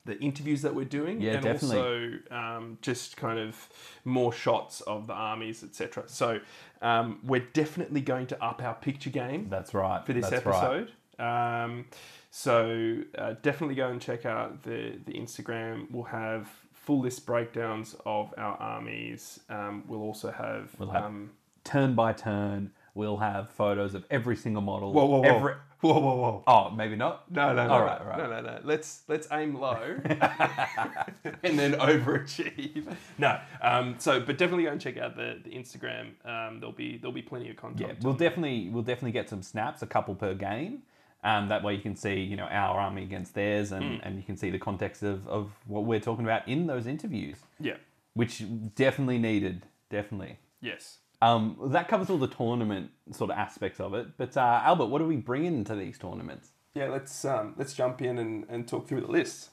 the 0.06 0.18
interviews 0.20 0.62
that 0.62 0.74
we're 0.74 0.84
doing, 1.00 1.20
Yeah, 1.20 1.34
and 1.34 1.42
definitely. 1.44 1.78
also 1.78 2.18
um, 2.30 2.78
just 2.80 3.16
kind 3.16 3.38
of 3.38 3.68
more 4.04 4.32
shots 4.32 4.80
of 4.82 5.06
the 5.06 5.12
armies, 5.12 5.62
etc. 5.62 6.04
So 6.06 6.40
um, 6.82 7.20
we're 7.22 7.46
definitely 7.52 8.00
going 8.00 8.26
to 8.28 8.42
up 8.44 8.62
our 8.62 8.74
picture 8.74 9.10
game 9.10 9.48
That's 9.50 9.74
right. 9.74 10.04
for 10.06 10.12
this 10.14 10.28
That's 10.30 10.46
right. 10.46 10.56
episode. 10.56 10.92
Um, 11.18 11.86
so 12.30 12.98
uh, 13.18 13.34
definitely 13.42 13.74
go 13.74 13.88
and 13.88 14.00
check 14.00 14.26
out 14.26 14.62
the 14.62 14.98
the 15.04 15.12
Instagram. 15.12 15.90
We'll 15.90 16.04
have 16.04 16.48
full 16.72 17.00
list 17.00 17.26
breakdowns 17.26 17.96
of 18.04 18.32
our 18.38 18.56
armies. 18.58 19.40
Um, 19.48 19.84
we'll 19.88 20.02
also 20.02 20.30
have. 20.30 20.70
We'll 20.78 20.90
have- 20.90 21.04
um, 21.04 21.30
Turn 21.64 21.96
by 21.96 22.12
turn, 22.12 22.70
we'll 22.94 23.16
have 23.16 23.50
photos 23.50 23.94
of 23.96 24.04
every 24.08 24.36
single 24.36 24.62
model. 24.62 24.92
whoa, 24.92 25.04
whoa, 25.04 25.18
whoa, 25.20 25.36
Every... 25.36 25.54
whoa, 25.80 25.98
whoa, 25.98 26.16
whoa! 26.16 26.44
Oh, 26.46 26.70
maybe 26.70 26.96
not. 26.96 27.30
No, 27.30 27.52
no, 27.54 27.66
no, 27.66 27.72
All 27.72 27.78
no, 27.80 27.84
right, 27.84 28.00
all 28.00 28.06
right. 28.06 28.18
no, 28.18 28.30
no, 28.30 28.40
no. 28.40 28.58
Let's 28.64 29.02
let's 29.08 29.28
aim 29.32 29.54
low 29.58 29.96
and 30.04 31.58
then 31.58 31.72
overachieve. 31.74 32.94
No, 33.18 33.38
um, 33.62 33.96
so 33.98 34.20
but 34.20 34.38
definitely 34.38 34.64
go 34.64 34.72
and 34.72 34.80
check 34.80 34.96
out 34.98 35.16
the, 35.16 35.38
the 35.44 35.50
Instagram. 35.50 36.10
Um, 36.24 36.60
there'll 36.60 36.72
be 36.72 36.96
there'll 36.98 37.12
be 37.12 37.22
plenty 37.22 37.50
of 37.50 37.56
content. 37.56 37.90
Yeah, 37.98 38.04
we'll 38.04 38.14
definitely 38.14 38.68
we'll 38.70 38.82
definitely 38.82 39.12
get 39.12 39.28
some 39.28 39.42
snaps, 39.42 39.82
a 39.82 39.86
couple 39.86 40.14
per 40.14 40.34
game. 40.34 40.82
Um, 41.24 41.48
that 41.48 41.64
way 41.64 41.74
you 41.74 41.80
can 41.80 41.96
see, 41.96 42.20
you 42.20 42.36
know, 42.36 42.44
our 42.44 42.78
army 42.78 43.02
against 43.02 43.34
theirs, 43.34 43.72
and, 43.72 43.82
Mm. 43.84 44.00
and 44.04 44.16
you 44.16 44.22
can 44.22 44.36
see 44.36 44.50
the 44.50 44.60
context 44.60 45.02
of, 45.02 45.26
of 45.26 45.50
what 45.66 45.84
we're 45.84 45.98
talking 45.98 46.24
about 46.24 46.46
in 46.46 46.68
those 46.68 46.86
interviews, 46.86 47.38
yeah. 47.58 47.78
which 48.14 48.44
definitely 48.76 49.18
needed, 49.18 49.66
definitely. 49.90 50.38
Yes. 50.60 50.98
Um, 51.22 51.56
that 51.66 51.88
covers 51.88 52.10
all 52.10 52.18
the 52.18 52.26
tournament 52.26 52.90
sort 53.12 53.30
of 53.30 53.38
aspects 53.38 53.80
of 53.80 53.94
it. 53.94 54.08
But 54.18 54.36
uh, 54.36 54.60
Albert, 54.64 54.86
what 54.86 54.98
do 54.98 55.06
we 55.06 55.16
bring 55.16 55.44
into 55.44 55.74
these 55.74 55.98
tournaments? 55.98 56.50
Yeah. 56.74 56.88
Let's 56.88 57.24
um, 57.24 57.54
let's 57.56 57.72
jump 57.72 58.02
in 58.02 58.18
and, 58.18 58.44
and 58.48 58.68
talk 58.68 58.86
through 58.86 59.00
the 59.00 59.10
list. 59.10 59.50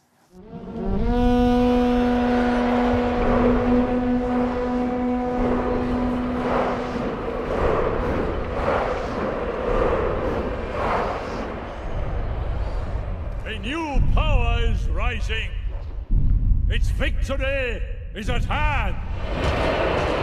A 13.46 13.60
new 13.60 14.01
power 14.13 14.60
is 14.63 14.88
rising. 14.89 15.50
Its 16.67 16.89
victory 16.89 17.82
is 18.15 18.29
at 18.29 18.43
hand. 18.46 20.22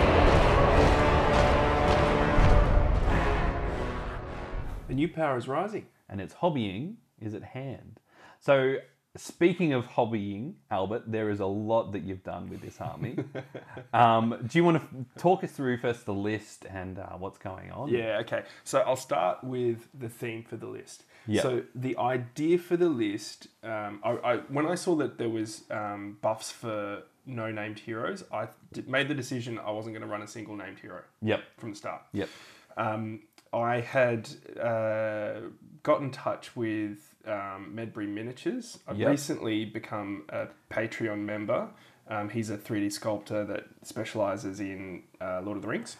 The 4.91 4.97
new 4.97 5.09
power 5.09 5.37
is 5.39 5.47
rising. 5.47 5.87
and 6.09 6.21
its 6.21 6.35
hobbying 6.35 6.95
is 7.21 7.33
at 7.35 7.45
hand. 7.45 8.01
So, 8.41 8.79
speaking 9.17 9.73
of 9.73 9.87
hobbying, 9.87 10.55
Albert, 10.69 11.05
there 11.07 11.31
is 11.31 11.39
a 11.39 11.47
lot 11.47 11.93
that 11.93 12.01
you've 12.03 12.25
done 12.25 12.51
with 12.51 12.61
this 12.61 12.81
army. 12.81 13.17
um, 13.95 14.37
do 14.45 14.59
you 14.59 14.65
want 14.65 14.83
to 14.83 15.21
talk 15.21 15.45
us 15.45 15.53
through 15.53 15.79
first 15.79 16.07
the 16.07 16.13
list 16.15 16.67
and 16.69 16.99
uh, 16.99 17.11
what's 17.19 17.39
going 17.39 17.71
on? 17.71 17.89
Yeah, 17.91 18.19
okay. 18.23 18.43
So 18.65 18.81
I'll 18.81 18.97
start 18.97 19.45
with 19.45 19.87
the 19.97 20.09
theme 20.09 20.43
for 20.43 20.57
the 20.57 20.67
list. 20.67 21.05
Yeah. 21.29 21.43
So 21.43 21.63
the 21.77 21.97
idea 21.97 22.59
for 22.59 22.77
the 22.77 22.89
list, 22.89 23.47
um, 23.63 24.01
I, 24.03 24.11
I, 24.11 24.37
when 24.49 24.67
I 24.67 24.75
saw 24.75 24.97
that 24.97 25.19
there 25.19 25.29
was 25.29 25.63
um, 25.71 26.19
buffs 26.21 26.51
for 26.51 27.05
no 27.27 27.53
named 27.53 27.79
heroes, 27.79 28.25
I 28.33 28.49
made 28.89 29.07
the 29.07 29.15
decision 29.15 29.61
I 29.61 29.71
wasn't 29.71 29.95
going 29.95 30.03
to 30.03 30.13
run 30.13 30.23
a 30.23 30.27
single 30.27 30.57
named 30.57 30.81
hero 30.81 31.03
Yep. 31.23 31.45
from 31.59 31.71
the 31.71 31.77
start. 31.77 32.03
Yep. 32.13 32.29
Um, 32.77 33.21
I 33.53 33.81
had 33.81 34.29
uh, 34.61 35.41
got 35.83 36.01
in 36.03 36.11
touch 36.11 36.55
with 36.57 37.15
um, 37.27 37.73
Medbury 37.75 38.09
Miniatures. 38.09 38.79
I've 38.87 38.99
Yep. 38.99 39.11
recently 39.11 39.65
become 39.65 40.25
a 40.29 40.49
Patreon 40.71 41.19
member. 41.21 41.69
Um, 42.09 42.29
he's 42.29 42.51
a 42.51 42.57
3D 42.59 42.91
sculptor 42.93 43.45
that 43.45 43.65
specializes 43.83 44.61
in 44.61 45.03
uh, 45.21 45.41
Lord 45.45 45.57
of 45.57 45.63
the 45.63 45.69
Rings. 45.69 45.97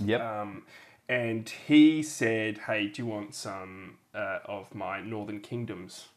Yep. 0.00 0.20
Um, 0.20 0.62
and 1.08 1.48
he 1.48 2.02
said, 2.02 2.58
"Hey, 2.66 2.88
do 2.88 3.02
you 3.02 3.06
want 3.06 3.34
some 3.34 3.98
uh, 4.14 4.38
of 4.44 4.74
my 4.74 5.00
Northern 5.00 5.40
Kingdoms 5.40 6.08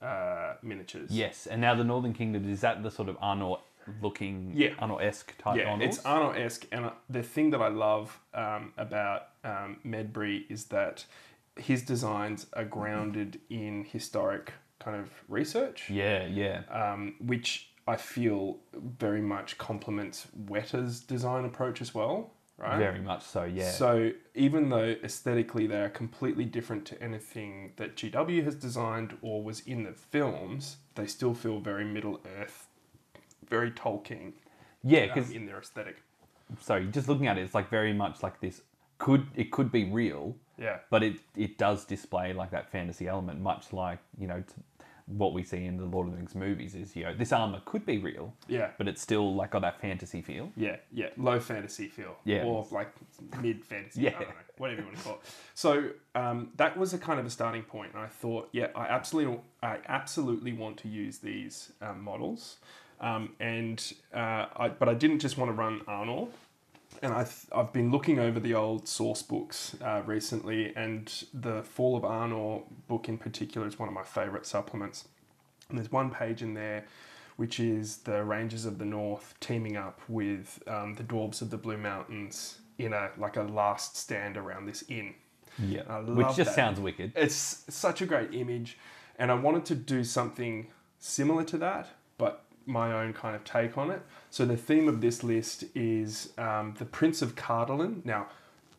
uh, 0.00 0.54
miniatures?" 0.62 1.10
yes. 1.10 1.46
And 1.46 1.60
now 1.60 1.74
the 1.74 1.84
Northern 1.84 2.14
Kingdoms 2.14 2.48
is 2.48 2.60
that 2.62 2.82
the 2.82 2.90
sort 2.90 3.08
of 3.08 3.16
Arnor 3.20 3.58
looking, 4.02 4.52
Yeah. 4.54 4.70
Arnor 4.80 5.02
esque 5.02 5.36
type 5.38 5.56
Yeah, 5.56 5.76
it's 5.80 5.98
Arnor 5.98 6.36
esque, 6.38 6.66
and 6.72 6.86
uh, 6.86 6.90
the 7.08 7.22
thing 7.22 7.50
that 7.50 7.60
I 7.60 7.68
love 7.68 8.18
um, 8.34 8.72
about 8.76 9.28
um, 9.44 9.78
Medbury 9.84 10.44
is 10.50 10.66
that 10.66 11.04
his 11.56 11.82
designs 11.82 12.46
are 12.52 12.64
grounded 12.64 13.40
in 13.50 13.84
historic 13.84 14.52
kind 14.78 14.96
of 14.96 15.10
research, 15.28 15.90
yeah, 15.90 16.26
yeah. 16.26 16.62
um, 16.70 17.14
which 17.20 17.70
I 17.86 17.96
feel 17.96 18.58
very 18.74 19.22
much 19.22 19.58
complements 19.58 20.28
Weta's 20.46 21.00
design 21.00 21.44
approach 21.44 21.80
as 21.80 21.94
well. 21.94 22.32
Right. 22.58 22.76
Very 22.76 23.00
much 23.00 23.22
so. 23.22 23.44
Yeah. 23.44 23.70
So 23.70 24.10
even 24.34 24.68
though 24.68 24.96
aesthetically 25.04 25.68
they 25.68 25.80
are 25.80 25.88
completely 25.88 26.44
different 26.44 26.84
to 26.86 27.00
anything 27.00 27.72
that 27.76 27.96
GW 27.96 28.44
has 28.44 28.56
designed 28.56 29.16
or 29.22 29.42
was 29.44 29.60
in 29.60 29.84
the 29.84 29.92
films, 29.92 30.78
they 30.96 31.06
still 31.06 31.34
feel 31.34 31.60
very 31.60 31.84
Middle 31.84 32.20
Earth, 32.40 32.66
very 33.48 33.70
Tolkien 33.70 34.32
yeah, 34.84 35.02
um, 35.02 35.08
because 35.08 35.30
in 35.30 35.46
their 35.46 35.58
aesthetic. 35.58 35.96
So 36.60 36.82
just 36.84 37.08
looking 37.08 37.26
at 37.26 37.36
it, 37.38 37.42
it's 37.42 37.54
like 37.54 37.68
very 37.68 37.92
much 37.92 38.22
like 38.22 38.40
this. 38.40 38.62
Could 38.98 39.26
it 39.36 39.50
could 39.50 39.70
be 39.70 39.84
real, 39.84 40.34
Yeah. 40.56 40.78
but 40.90 41.02
it 41.02 41.16
it 41.36 41.58
does 41.58 41.84
display 41.84 42.32
like 42.32 42.50
that 42.50 42.70
fantasy 42.70 43.06
element, 43.06 43.40
much 43.40 43.72
like 43.72 43.98
you 44.18 44.26
know 44.26 44.40
t 44.40 44.54
what 45.06 45.32
we 45.32 45.42
see 45.42 45.64
in 45.64 45.78
the 45.78 45.86
Lord 45.86 46.06
of 46.06 46.12
the 46.12 46.18
Rings 46.18 46.34
movies. 46.34 46.74
Is 46.74 46.94
you 46.96 47.04
know 47.04 47.14
this 47.14 47.32
armor 47.32 47.60
could 47.64 47.86
be 47.86 47.98
real, 47.98 48.34
Yeah. 48.46 48.70
but 48.76 48.88
it's 48.88 49.00
still 49.00 49.34
like 49.34 49.50
got 49.52 49.62
that 49.62 49.80
fantasy 49.80 50.20
feel. 50.20 50.50
Yeah, 50.56 50.76
yeah, 50.92 51.08
low 51.16 51.38
fantasy 51.40 51.88
feel. 51.88 52.16
Yeah. 52.24 52.44
Or 52.44 52.66
like 52.70 52.92
mid 53.40 53.64
fantasy. 53.64 54.02
Yeah. 54.02 54.10
I 54.10 54.12
don't 54.12 54.28
know, 54.28 54.34
whatever 54.58 54.80
you 54.80 54.86
want 54.86 54.98
to 54.98 55.04
call 55.04 55.14
it. 55.14 55.20
So 55.54 55.90
um, 56.14 56.50
that 56.56 56.76
was 56.76 56.92
a 56.92 56.98
kind 56.98 57.18
of 57.20 57.26
a 57.26 57.30
starting 57.30 57.62
point, 57.62 57.92
and 57.94 58.02
I 58.02 58.08
thought, 58.08 58.48
yeah, 58.52 58.68
I 58.74 58.86
absolutely, 58.88 59.40
I 59.62 59.78
absolutely 59.86 60.52
want 60.52 60.76
to 60.78 60.88
use 60.88 61.18
these 61.18 61.72
um, 61.80 62.02
models, 62.02 62.56
um, 63.00 63.34
and 63.40 63.92
uh, 64.14 64.46
I, 64.56 64.68
but 64.68 64.88
I 64.88 64.94
didn't 64.94 65.20
just 65.20 65.38
want 65.38 65.50
to 65.50 65.54
run 65.54 65.80
Arnor. 65.86 66.28
And 67.00 67.12
I 67.12 67.22
th- 67.22 67.46
I've 67.54 67.72
been 67.72 67.92
looking 67.92 68.18
over 68.18 68.40
the 68.40 68.54
old 68.54 68.88
source 68.88 69.22
books 69.22 69.76
uh, 69.84 70.02
recently, 70.04 70.74
and 70.74 71.12
the 71.32 71.62
Fall 71.62 71.96
of 71.96 72.02
Arnor 72.02 72.62
book 72.88 73.08
in 73.08 73.18
particular 73.18 73.68
is 73.68 73.78
one 73.78 73.88
of 73.88 73.94
my 73.94 74.02
favourite 74.02 74.46
supplements. 74.46 75.06
And 75.68 75.78
there's 75.78 75.92
one 75.92 76.10
page 76.10 76.42
in 76.42 76.54
there 76.54 76.86
which 77.38 77.60
is 77.60 77.98
the 77.98 78.24
Rangers 78.24 78.64
of 78.64 78.78
the 78.78 78.84
North 78.84 79.32
teaming 79.38 79.76
up 79.76 80.00
with 80.08 80.60
um, 80.66 80.96
the 80.96 81.04
Dwarves 81.04 81.40
of 81.40 81.50
the 81.50 81.56
Blue 81.56 81.76
Mountains 81.76 82.58
in 82.78 82.92
a 82.92 83.10
like 83.16 83.36
a 83.36 83.42
last 83.42 83.96
stand 83.96 84.36
around 84.36 84.66
this 84.66 84.82
inn. 84.88 85.14
Yeah, 85.56 86.00
which 86.00 86.26
just 86.34 86.50
that. 86.50 86.54
sounds 86.56 86.80
wicked. 86.80 87.12
It's 87.14 87.64
such 87.68 88.02
a 88.02 88.06
great 88.06 88.34
image, 88.34 88.76
and 89.20 89.30
I 89.30 89.34
wanted 89.34 89.64
to 89.66 89.76
do 89.76 90.02
something 90.02 90.66
similar 90.98 91.44
to 91.44 91.58
that, 91.58 91.90
but 92.18 92.42
my 92.68 92.92
own 93.02 93.12
kind 93.12 93.34
of 93.34 93.42
take 93.44 93.76
on 93.78 93.90
it. 93.90 94.02
So 94.30 94.44
the 94.44 94.56
theme 94.56 94.88
of 94.88 95.00
this 95.00 95.24
list 95.24 95.64
is 95.74 96.32
um, 96.38 96.74
the 96.78 96.84
Prince 96.84 97.22
of 97.22 97.34
Cardolan. 97.34 98.04
Now, 98.04 98.26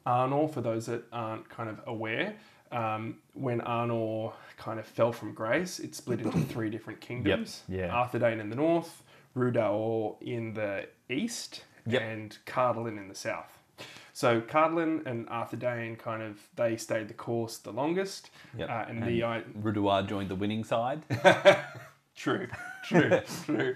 Arnor, 0.06 0.52
for 0.54 0.62
those 0.62 0.86
that 0.86 1.04
aren't 1.12 1.50
kind 1.50 1.70
of 1.70 1.82
aware, 1.88 2.36
um, 2.72 3.18
when 3.34 3.62
Arnor 3.62 4.34
kind 4.58 4.80
of 4.80 4.86
fell 4.86 5.12
from 5.12 5.34
grace, 5.34 5.80
it 5.80 5.96
split 5.96 6.22
into 6.22 6.40
three 6.42 6.70
different 6.70 7.02
kingdoms. 7.02 7.64
yeah. 7.68 7.90
Arthedain 7.90 8.40
in 8.40 8.50
the 8.50 8.56
north, 8.56 9.04
Rhudaur 9.34 10.16
in 10.22 10.54
the 10.54 10.88
east, 11.10 11.64
Yep. 11.88 12.02
and 12.02 12.38
Cardolan 12.46 12.98
in 13.00 13.08
the 13.08 13.16
south. 13.16 13.58
So 14.14 14.42
Cardolan 14.42 15.06
and 15.08 15.28
Arthedain 15.30 15.98
kind 15.98 16.22
of 16.22 16.38
they 16.58 16.76
stayed 16.78 17.08
the 17.08 17.14
course 17.14 17.58
the 17.58 17.72
longest, 17.72 18.30
Yep. 18.58 18.70
uh, 18.70 18.86
and, 18.88 19.02
the 19.04 19.24
I, 19.24 19.44
Rhudaur 19.56 20.04
joined 20.04 20.30
the 20.30 20.36
winning 20.36 20.64
side. 20.64 21.02
True, 22.20 22.48
true, 22.84 23.22
true. 23.46 23.76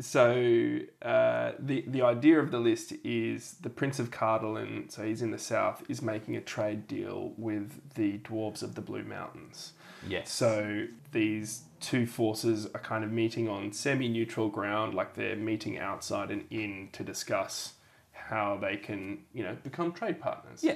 So 0.00 0.78
uh, 1.02 1.52
the 1.58 1.84
the 1.86 2.02
idea 2.02 2.38
of 2.38 2.50
the 2.52 2.58
list 2.58 2.92
is 3.04 3.54
the 3.60 3.70
Prince 3.70 3.98
of 3.98 4.10
Cardolan, 4.10 4.90
so 4.90 5.04
he's 5.04 5.22
in 5.22 5.32
the 5.32 5.38
south, 5.38 5.82
is 5.88 6.00
making 6.00 6.36
a 6.36 6.40
trade 6.40 6.86
deal 6.86 7.32
with 7.36 7.94
the 7.94 8.18
dwarves 8.18 8.62
of 8.62 8.76
the 8.76 8.80
Blue 8.80 9.02
Mountains. 9.02 9.72
Yes. 10.08 10.32
So 10.32 10.86
these 11.12 11.62
two 11.80 12.06
forces 12.06 12.66
are 12.74 12.80
kind 12.80 13.04
of 13.04 13.10
meeting 13.10 13.48
on 13.48 13.72
semi-neutral 13.72 14.48
ground, 14.48 14.94
like 14.94 15.14
they're 15.14 15.36
meeting 15.36 15.78
outside 15.78 16.30
and 16.30 16.44
in 16.50 16.90
to 16.92 17.02
discuss 17.02 17.74
how 18.12 18.56
they 18.60 18.76
can, 18.76 19.18
you 19.32 19.42
know, 19.42 19.56
become 19.62 19.92
trade 19.92 20.20
partners. 20.20 20.62
Yeah. 20.62 20.74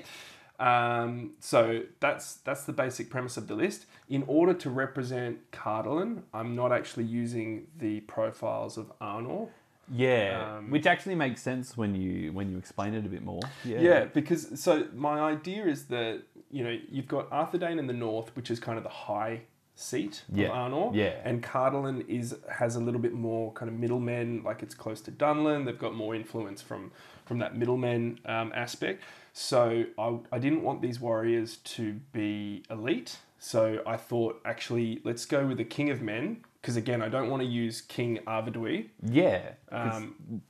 Um, 0.59 1.33
so 1.41 1.83
that's 2.01 2.35
that's 2.37 2.65
the 2.65 2.73
basic 2.73 3.11
premise 3.11 3.37
of 3.37 3.47
the 3.49 3.55
list. 3.55 3.87
In 4.09 4.25
order 4.27 4.55
to 4.55 4.71
represent 4.71 5.51
Cardolan, 5.53 6.23
I'm 6.35 6.57
not 6.57 6.73
actually 6.73 7.05
using 7.05 7.67
the 7.79 8.01
profiles 8.01 8.77
of 8.77 8.93
Arnor. 9.01 9.49
Yeah, 9.91 10.57
Um, 10.59 10.71
which 10.71 10.85
actually 10.87 11.15
makes 11.15 11.41
sense 11.41 11.77
when 11.77 11.95
you 11.95 12.33
when 12.33 12.51
you 12.51 12.59
explain 12.59 12.93
it 12.95 13.07
a 13.07 13.09
bit 13.09 13.23
more. 13.25 13.41
Yeah. 13.65 13.81
Yeah, 13.81 14.05
because 14.07 14.61
so 14.61 14.87
my 14.95 15.21
idea 15.21 15.65
is 15.67 15.87
that 15.87 16.23
you 16.51 16.63
know 16.65 16.77
you've 16.91 17.09
got 17.09 17.31
Arthedain 17.31 17.79
in 17.79 17.87
the 17.87 17.93
north, 17.95 18.35
which 18.37 18.51
is 18.51 18.59
kind 18.61 18.77
of 18.77 18.85
the 18.85 18.91
high 18.91 19.43
seat 19.77 20.25
Yeah, 20.35 20.49
of 20.49 20.53
Arnor, 20.73 20.95
yeah. 20.95 21.21
and 21.25 21.43
Cardolan 21.43 22.07
is 22.09 22.37
has 22.51 22.75
a 22.77 22.81
little 22.81 23.01
bit 23.01 23.13
more 23.15 23.53
kind 23.53 23.71
of 23.71 23.79
middlemen, 23.79 24.43
like 24.43 24.63
it's 24.63 24.75
close 24.75 25.01
to 25.03 25.11
Dunland. 25.13 25.65
They've 25.67 25.79
got 25.79 25.95
more 25.95 26.15
influence 26.15 26.61
from 26.61 26.91
from 27.25 27.39
that 27.39 27.57
middlemen 27.57 28.19
um, 28.27 28.53
aspect. 28.55 29.03
So 29.33 29.85
I, 29.99 30.19
I 30.33 30.39
didn't 30.39 30.63
want 30.63 30.83
these 30.83 31.01
warriors 31.01 31.59
to 31.59 31.95
be 32.13 32.65
elite. 32.71 33.19
So 33.39 33.83
I 33.87 33.97
thought 33.97 34.41
actually 34.45 35.01
let's 35.05 35.25
go 35.25 35.47
with 35.47 35.59
the 35.59 35.65
King 35.65 35.91
of 35.91 36.03
Men 36.03 36.45
because 36.61 36.77
again 36.77 37.03
I 37.03 37.09
don't 37.09 37.31
want 37.31 37.43
to 37.43 37.49
use 37.49 37.81
King 37.81 38.19
Arvedui. 38.27 38.89
Yeah. 39.03 39.53
Um, 39.71 40.43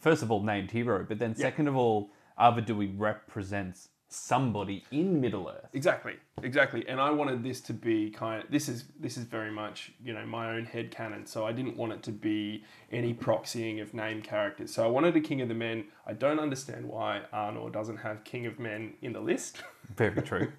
first 0.00 0.22
of 0.22 0.30
all, 0.30 0.42
named 0.42 0.70
hero, 0.70 1.04
but 1.08 1.18
then 1.18 1.34
second 1.34 1.68
of 1.68 1.76
all, 1.76 2.10
Arvedui 2.38 2.94
represents 2.96 3.88
somebody 4.08 4.84
in 4.90 5.20
Middle 5.20 5.48
Earth. 5.48 5.68
Exactly, 5.74 6.14
exactly. 6.42 6.86
And 6.88 7.00
I 7.00 7.10
wanted 7.10 7.42
this 7.42 7.60
to 7.62 7.74
be 7.74 8.10
kind 8.10 8.42
of 8.42 8.50
this 8.50 8.68
is 8.68 8.84
this 8.98 9.16
is 9.16 9.24
very 9.24 9.50
much 9.50 9.92
you 10.02 10.14
know 10.14 10.24
my 10.24 10.50
own 10.50 10.64
head 10.64 10.90
canon. 10.90 11.26
So 11.26 11.46
I 11.46 11.52
didn't 11.52 11.76
want 11.76 11.92
it 11.92 12.02
to 12.04 12.12
be 12.12 12.64
any 12.90 13.12
proxying 13.12 13.82
of 13.82 13.92
name 13.92 14.22
characters. 14.22 14.72
So 14.72 14.84
I 14.84 14.88
wanted 14.88 15.14
a 15.16 15.20
King 15.20 15.40
of 15.42 15.48
the 15.48 15.54
Men. 15.54 15.84
I 16.06 16.14
don't 16.14 16.40
understand 16.40 16.86
why 16.88 17.22
Arnor 17.34 17.70
doesn't 17.70 17.98
have 17.98 18.24
King 18.24 18.46
of 18.46 18.58
Men 18.58 18.94
in 19.02 19.12
the 19.12 19.20
list, 19.20 19.58
Very 19.96 20.22
true. 20.22 20.52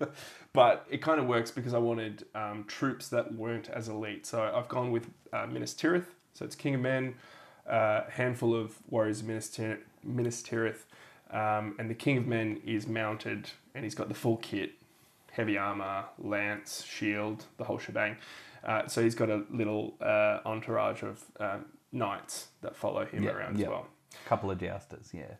but 0.53 0.85
it 0.89 1.01
kind 1.01 1.19
of 1.19 1.25
works 1.27 1.49
because 1.49 1.73
I 1.73 1.79
wanted 1.79 2.25
um, 2.35 2.65
troops 2.67 3.09
that 3.09 3.33
weren't 3.33 3.69
as 3.69 3.87
elite. 3.89 4.25
So 4.25 4.43
I've 4.43 4.67
gone 4.69 4.91
with 4.91 5.07
uh, 5.33 5.47
Minas 5.47 5.73
Tirith. 5.73 6.05
So 6.33 6.45
it's 6.45 6.55
King 6.55 6.75
of 6.75 6.81
Men, 6.81 7.15
uh, 7.67 8.01
handful 8.09 8.55
of 8.55 8.77
warriors 8.89 9.21
of 9.21 9.27
Minas 9.27 9.49
Tirith. 9.49 10.85
Um, 11.31 11.75
and 11.77 11.89
the 11.89 11.95
King 11.95 12.17
of 12.17 12.27
Men 12.27 12.59
is 12.65 12.87
mounted 12.87 13.49
and 13.75 13.83
he's 13.83 13.95
got 13.95 14.07
the 14.07 14.15
full 14.15 14.37
kit 14.37 14.71
heavy 15.31 15.57
armor, 15.57 16.05
lance, 16.17 16.83
shield, 16.83 17.45
the 17.57 17.63
whole 17.63 17.77
shebang. 17.77 18.17
Uh, 18.63 18.87
so 18.87 19.01
he's 19.01 19.15
got 19.15 19.29
a 19.29 19.43
little 19.51 19.93
uh, 20.01 20.39
entourage 20.45 21.03
of 21.03 21.23
um, 21.39 21.65
knights 21.91 22.47
that 22.61 22.75
follow 22.75 23.05
him 23.05 23.23
Yeah, 23.23 23.31
around 23.31 23.57
yeah. 23.57 23.65
as 23.67 23.69
well. 23.69 23.87
A 24.25 24.27
couple 24.27 24.51
of 24.51 24.57
jousters, 24.59 25.11
yeah. 25.13 25.35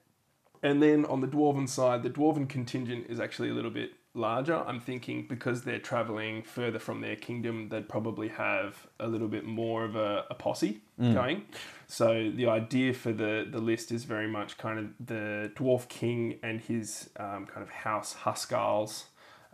And 0.62 0.82
then 0.82 1.06
on 1.06 1.21
the 1.21 1.28
dwarven 1.28 1.67
side, 1.67 2.04
the 2.04 2.10
dwarven 2.10 2.47
contingent 2.47 3.08
is 3.10 3.19
actually 3.19 3.49
a 3.49 3.54
little 3.54 3.71
bit 3.71 3.91
larger. 4.13 4.56
I'm 4.56 4.80
thinking 4.80 5.26
because 5.28 5.63
they're 5.63 5.80
traveling 5.80 6.43
further 6.43 6.80
from 6.80 7.02
their 7.02 7.15
kingdom, 7.15 7.69
they'd 7.69 7.88
probably 7.88 8.30
have 8.30 8.88
a 9.00 9.08
little 9.08 9.28
bit 9.28 9.45
more 9.45 9.86
of 9.86 9.95
a, 9.95 10.26
a 10.30 10.36
posse 10.36 10.82
going. 11.13 11.45
So 11.88 12.32
the 12.36 12.48
idea 12.48 12.93
for 12.93 13.13
the, 13.13 13.48
the 13.50 13.60
list 13.60 13.91
is 13.91 14.04
very 14.04 14.28
much 14.28 14.58
kind 14.58 14.80
of 14.80 15.08
the 15.08 15.52
dwarf 15.56 15.88
king 15.88 16.39
and 16.43 16.60
his 16.60 17.10
um, 17.17 17.45
kind 17.45 17.62
of 17.62 17.69
house 17.69 18.15
Huskarls. 18.24 19.06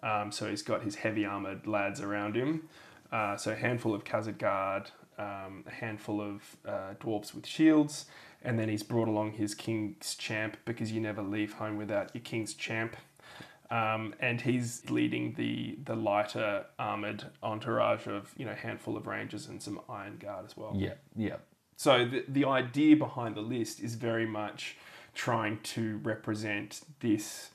Um, 0.04 0.32
so 0.32 0.50
he's 0.50 0.62
got 0.62 0.84
his 0.84 0.96
heavy 0.96 1.26
armored 1.26 1.68
lads 1.68 2.02
around 2.02 2.36
him. 2.36 2.68
Uh, 3.12 3.38
so 3.38 3.52
a 3.52 3.56
handful 3.56 3.94
of 3.94 4.04
Khazad 4.04 4.38
Guard, 4.38 4.92
um, 5.18 5.64
a 5.68 5.72
handful 5.72 6.22
of 6.22 6.58
uh, 6.68 6.94
dwarves 7.00 7.34
with 7.34 7.46
shields, 7.46 8.06
and 8.44 8.60
then 8.60 8.70
he's 8.70 8.84
brought 8.84 9.08
along 9.08 9.34
his 9.34 9.56
king's 9.56 10.16
champ 10.16 10.58
because 10.66 10.92
you 10.92 11.02
never 11.02 11.22
leave 11.22 11.54
home 11.54 11.78
without 11.78 12.14
your 12.14 12.22
king's 12.24 12.54
champ. 12.54 12.96
Um, 13.72 14.14
and 14.20 14.40
he's 14.40 14.88
leading 14.90 15.34
the 15.34 15.78
the 15.86 15.96
lighter 15.96 16.66
armored 16.78 17.24
entourage 17.42 18.08
of 18.08 18.34
you 18.38 18.46
know 18.46 18.54
handful 18.54 18.96
of 18.96 19.08
rangers 19.08 19.48
and 19.48 19.62
some 19.62 19.82
iron 19.90 20.18
guard 20.18 20.46
as 20.46 20.56
well. 20.56 20.74
Yeah, 20.76 20.94
yeah. 21.16 21.38
So 21.76 22.06
the, 22.06 22.24
the 22.28 22.46
idea 22.46 22.96
behind 22.96 23.36
the 23.36 23.42
list 23.42 23.80
is 23.80 23.96
very 23.96 24.26
much 24.26 24.78
trying 25.14 25.60
to 25.62 25.98
represent 26.04 26.82
this 27.00 27.50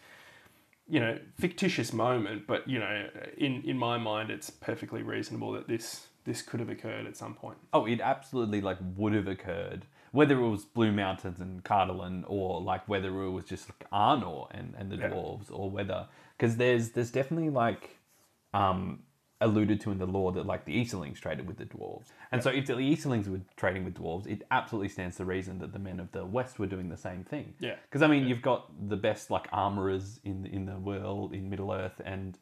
you 0.88 0.98
know 0.98 1.18
fictitious 1.38 1.92
moment, 1.92 2.46
but 2.46 2.68
you 2.68 2.78
know 2.80 3.08
in 3.38 3.62
in 3.62 3.78
my 3.78 3.96
mind 3.96 4.30
it's 4.30 4.50
perfectly 4.50 5.02
reasonable 5.02 5.52
that 5.52 5.68
this 5.68 6.08
this 6.24 6.42
could 6.42 6.60
have 6.60 6.68
occurred 6.68 7.06
at 7.06 7.16
some 7.16 7.34
point. 7.34 7.58
Oh, 7.72 7.86
it 7.86 8.00
absolutely 8.00 8.60
like 8.60 8.78
would 8.96 9.14
have 9.14 9.28
occurred. 9.28 9.86
Whether 10.12 10.38
it 10.40 10.48
was 10.48 10.64
Blue 10.64 10.90
Mountains 10.92 11.40
and 11.40 11.62
Cardolan, 11.64 12.24
or 12.26 12.60
like 12.60 12.88
whether 12.88 13.08
it 13.22 13.30
was 13.30 13.44
just 13.44 13.68
like 13.68 13.88
Arnor 13.90 14.48
and, 14.50 14.74
and 14.76 14.90
the 14.90 14.96
Yeah. 14.96 15.10
dwarves, 15.10 15.46
or 15.50 15.70
whether 15.70 16.08
because 16.36 16.56
there's 16.56 16.90
there's 16.90 17.10
definitely 17.10 17.50
like 17.50 17.98
um 18.54 19.04
alluded 19.42 19.80
to 19.80 19.90
in 19.90 19.96
the 19.98 20.04
lore 20.06 20.32
that 20.32 20.44
like 20.44 20.66
the 20.66 20.72
Easterlings 20.74 21.18
traded 21.18 21.46
with 21.46 21.56
the 21.56 21.64
dwarves, 21.64 22.08
and 22.32 22.42
so 22.42 22.50
if 22.50 22.66
the 22.66 22.74
Easterlings 22.74 23.28
were 23.28 23.40
trading 23.56 23.84
with 23.84 23.94
dwarves, 23.94 24.26
it 24.26 24.42
absolutely 24.50 24.88
stands 24.88 25.16
to 25.16 25.24
reason 25.24 25.58
that 25.60 25.72
the 25.72 25.78
men 25.78 25.98
of 26.00 26.10
the 26.12 26.24
West 26.26 26.58
were 26.58 26.66
doing 26.66 26.88
the 26.90 26.96
same 26.96 27.24
thing. 27.24 27.54
Yeah. 27.58 27.76
because 27.88 28.02
I 28.02 28.06
mean 28.08 28.26
you've 28.26 28.42
got 28.42 28.70
the 28.88 28.96
best 28.96 29.30
like 29.30 29.48
armorers 29.52 30.20
in 30.24 30.44
in 30.46 30.66
the 30.66 30.78
world 30.78 31.32
in 31.32 31.48
Middle 31.48 31.72
Earth, 31.72 32.00
and 32.04 32.36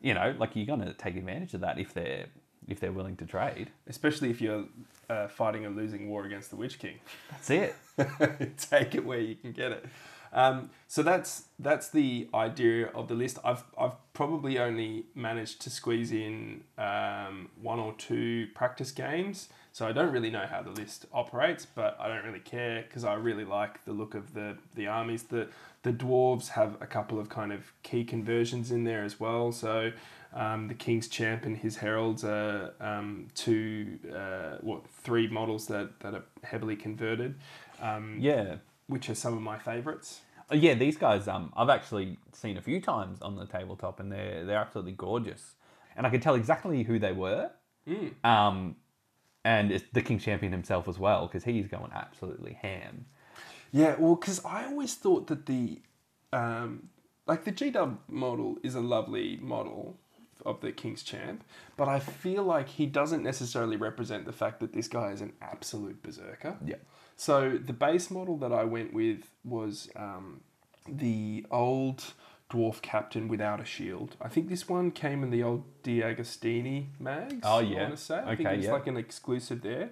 you 0.00 0.14
know 0.14 0.34
like 0.38 0.54
you're 0.54 0.66
gonna 0.66 0.94
take 0.94 1.16
advantage 1.16 1.52
of 1.54 1.60
that 1.62 1.78
if 1.78 1.92
they're 1.92 2.26
if 2.68 2.80
they're 2.80 2.92
willing 2.92 3.16
to 3.16 3.26
trade. 3.26 3.70
Especially 3.86 4.30
if 4.30 4.40
you're 4.40 4.64
uh, 5.08 5.28
fighting 5.28 5.66
a 5.66 5.70
losing 5.70 6.08
war 6.08 6.24
against 6.24 6.50
the 6.50 6.56
Witch 6.56 6.78
King. 6.78 7.00
That's 7.30 7.50
it. 7.50 7.74
take 8.58 8.94
it 8.94 9.04
where 9.04 9.20
you 9.20 9.34
can 9.34 9.52
get 9.52 9.72
it. 9.72 9.86
Um, 10.32 10.70
so 10.88 11.02
that's 11.02 11.44
that's 11.58 11.88
the 11.88 12.28
idea 12.34 12.88
of 12.88 13.08
the 13.08 13.14
list. 13.14 13.38
I've 13.44 13.64
I've 13.78 13.96
probably 14.12 14.58
only 14.58 15.06
managed 15.14 15.62
to 15.62 15.70
squeeze 15.70 16.12
in 16.12 16.64
um, 16.76 17.48
one 17.60 17.78
or 17.78 17.94
two 17.94 18.48
practice 18.54 18.90
games, 18.90 19.48
so 19.72 19.86
I 19.86 19.92
don't 19.92 20.12
really 20.12 20.30
know 20.30 20.46
how 20.46 20.62
the 20.62 20.70
list 20.70 21.06
operates, 21.12 21.66
but 21.66 21.96
I 21.98 22.08
don't 22.08 22.24
really 22.24 22.40
care 22.40 22.82
because 22.82 23.04
I 23.04 23.14
really 23.14 23.44
like 23.44 23.84
the 23.84 23.92
look 23.92 24.14
of 24.14 24.34
the 24.34 24.58
the 24.74 24.86
armies. 24.86 25.24
The 25.24 25.48
the 25.82 25.92
dwarves 25.92 26.48
have 26.48 26.76
a 26.80 26.86
couple 26.86 27.18
of 27.18 27.28
kind 27.28 27.52
of 27.52 27.72
key 27.82 28.04
conversions 28.04 28.70
in 28.70 28.84
there 28.84 29.04
as 29.04 29.18
well. 29.18 29.52
So 29.52 29.92
um, 30.34 30.68
the 30.68 30.74
King's 30.74 31.08
Champ 31.08 31.44
and 31.44 31.56
his 31.56 31.76
Heralds 31.76 32.24
are 32.24 32.74
um, 32.80 33.28
two, 33.34 33.98
uh, 34.14 34.58
what 34.60 34.86
three 34.88 35.26
models 35.28 35.66
that 35.68 36.00
that 36.00 36.14
are 36.14 36.24
heavily 36.42 36.76
converted. 36.76 37.34
Um, 37.80 38.16
Yeah. 38.20 38.56
which 38.86 39.08
are 39.10 39.14
some 39.14 39.34
of 39.34 39.42
my 39.42 39.58
favorites. 39.58 40.20
Uh, 40.50 40.54
Yeah, 40.56 40.74
these 40.74 40.96
guys, 40.96 41.28
um, 41.28 41.52
I've 41.56 41.68
actually 41.68 42.18
seen 42.32 42.56
a 42.56 42.62
few 42.62 42.80
times 42.80 43.20
on 43.22 43.36
the 43.36 43.46
tabletop, 43.46 44.00
and 44.00 44.10
they're 44.12 44.44
they're 44.44 44.58
absolutely 44.58 44.92
gorgeous. 44.92 45.54
And 45.96 46.06
I 46.06 46.10
could 46.10 46.22
tell 46.22 46.34
exactly 46.36 46.84
who 46.84 46.98
they 46.98 47.12
were. 47.12 47.50
Um, 48.22 48.76
and 49.44 49.72
it's 49.72 49.84
the 49.92 50.02
King's 50.02 50.24
Champion 50.24 50.52
himself 50.52 50.88
as 50.88 50.98
well, 50.98 51.26
because 51.26 51.44
he's 51.44 51.66
going 51.68 51.90
absolutely 51.94 52.52
ham. 52.54 53.06
Yeah, 53.72 53.96
well, 53.98 54.14
because 54.14 54.44
I 54.44 54.66
always 54.66 54.94
thought 54.94 55.26
that 55.28 55.46
the, 55.46 55.80
um, 56.32 56.90
like 57.26 57.44
the 57.44 57.50
G 57.50 57.70
Dub 57.70 57.98
model 58.08 58.58
is 58.62 58.74
a 58.74 58.80
lovely 58.80 59.38
model 59.40 59.98
of 60.48 60.60
the 60.60 60.72
King's 60.72 61.02
Champ, 61.02 61.44
but 61.76 61.88
I 61.88 61.98
feel 62.00 62.42
like 62.42 62.68
he 62.68 62.86
doesn't 62.86 63.22
necessarily 63.22 63.76
represent 63.76 64.24
the 64.24 64.32
fact 64.32 64.60
that 64.60 64.72
this 64.72 64.88
guy 64.88 65.10
is 65.12 65.20
an 65.20 65.32
absolute 65.40 66.02
berserker. 66.02 66.56
Yeah. 66.64 66.76
So 67.16 67.58
the 67.70 67.72
base 67.72 68.10
model 68.10 68.36
that 68.38 68.52
I 68.52 68.64
went 68.64 68.92
with 68.92 69.20
was 69.44 69.88
um, 69.96 70.40
the 70.88 71.44
old 71.50 72.12
dwarf 72.50 72.80
captain 72.80 73.28
without 73.28 73.60
a 73.60 73.64
shield. 73.64 74.16
I 74.22 74.28
think 74.28 74.48
this 74.48 74.68
one 74.68 74.90
came 74.90 75.22
in 75.22 75.30
the 75.30 75.42
old 75.42 75.64
De 75.82 76.00
Agostini 76.00 76.86
mags. 76.98 77.42
Oh, 77.42 77.58
yeah, 77.60 77.78
I 77.78 77.82
want 77.82 77.96
to 77.96 78.02
say. 78.02 78.18
I 78.18 78.36
think 78.36 78.40
Okay, 78.40 78.54
it 78.54 78.56
was 78.58 78.66
yeah. 78.66 78.72
like 78.72 78.86
an 78.86 78.96
exclusive 78.96 79.60
there, 79.62 79.90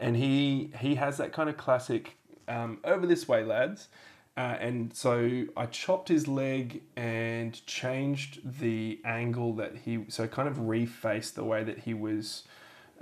and 0.00 0.16
he 0.16 0.72
he 0.80 0.96
has 0.96 1.16
that 1.18 1.32
kind 1.32 1.48
of 1.48 1.56
classic 1.56 2.16
um, 2.48 2.78
over 2.84 3.06
this 3.06 3.28
way, 3.28 3.44
lads. 3.44 3.88
Uh, 4.36 4.56
and 4.60 4.96
so 4.96 5.44
I 5.56 5.66
chopped 5.66 6.08
his 6.08 6.26
leg 6.26 6.82
and 6.96 7.64
changed 7.66 8.40
the 8.60 8.98
angle 9.04 9.54
that 9.56 9.76
he 9.84 10.06
so 10.08 10.26
kind 10.26 10.48
of 10.48 10.56
refaced 10.56 11.34
the 11.34 11.44
way 11.44 11.62
that 11.64 11.80
he 11.80 11.92
was 11.92 12.44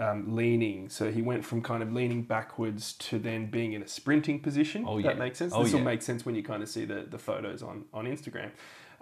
um, 0.00 0.34
leaning. 0.34 0.88
So 0.88 1.12
he 1.12 1.22
went 1.22 1.44
from 1.44 1.62
kind 1.62 1.82
of 1.82 1.92
leaning 1.92 2.22
backwards 2.22 2.94
to 2.94 3.18
then 3.18 3.46
being 3.46 3.74
in 3.74 3.82
a 3.82 3.88
sprinting 3.88 4.40
position. 4.40 4.84
Oh, 4.86 4.98
yeah. 4.98 5.08
That 5.08 5.18
makes 5.18 5.38
sense. 5.38 5.52
Oh, 5.54 5.62
this 5.62 5.72
will 5.72 5.80
yeah. 5.80 5.84
make 5.84 6.02
sense 6.02 6.26
when 6.26 6.34
you 6.34 6.42
kind 6.42 6.62
of 6.62 6.68
see 6.68 6.84
the, 6.84 7.06
the 7.08 7.18
photos 7.18 7.62
on, 7.62 7.84
on 7.94 8.06
Instagram. 8.06 8.50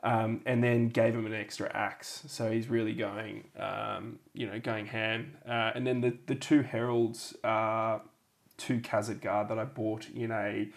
Um, 0.03 0.43
and 0.47 0.62
then 0.62 0.91
gave 0.91 1.14
him 1.14 1.27
an 1.27 1.35
extra 1.35 1.69
axe. 1.75 2.23
So 2.29 2.53
he's 2.53 2.69
really 2.69 2.95
going, 2.95 3.49
um, 3.59 4.19
you 4.33 4.47
know, 4.47 4.61
going 4.61 4.87
ham. 4.87 5.37
Uh, 5.49 5.73
and 5.75 5.87
then 5.87 6.03
the, 6.03 6.17
the 6.27 6.37
two 6.37 6.62
heralds 6.62 7.35
are 7.43 8.03
two 8.59 8.81
Khazad 8.81 9.21
Guard 9.21 9.49
that 9.49 9.59
I 9.59 9.64
bought 9.64 10.09
in 10.11 10.31
a 10.31 10.69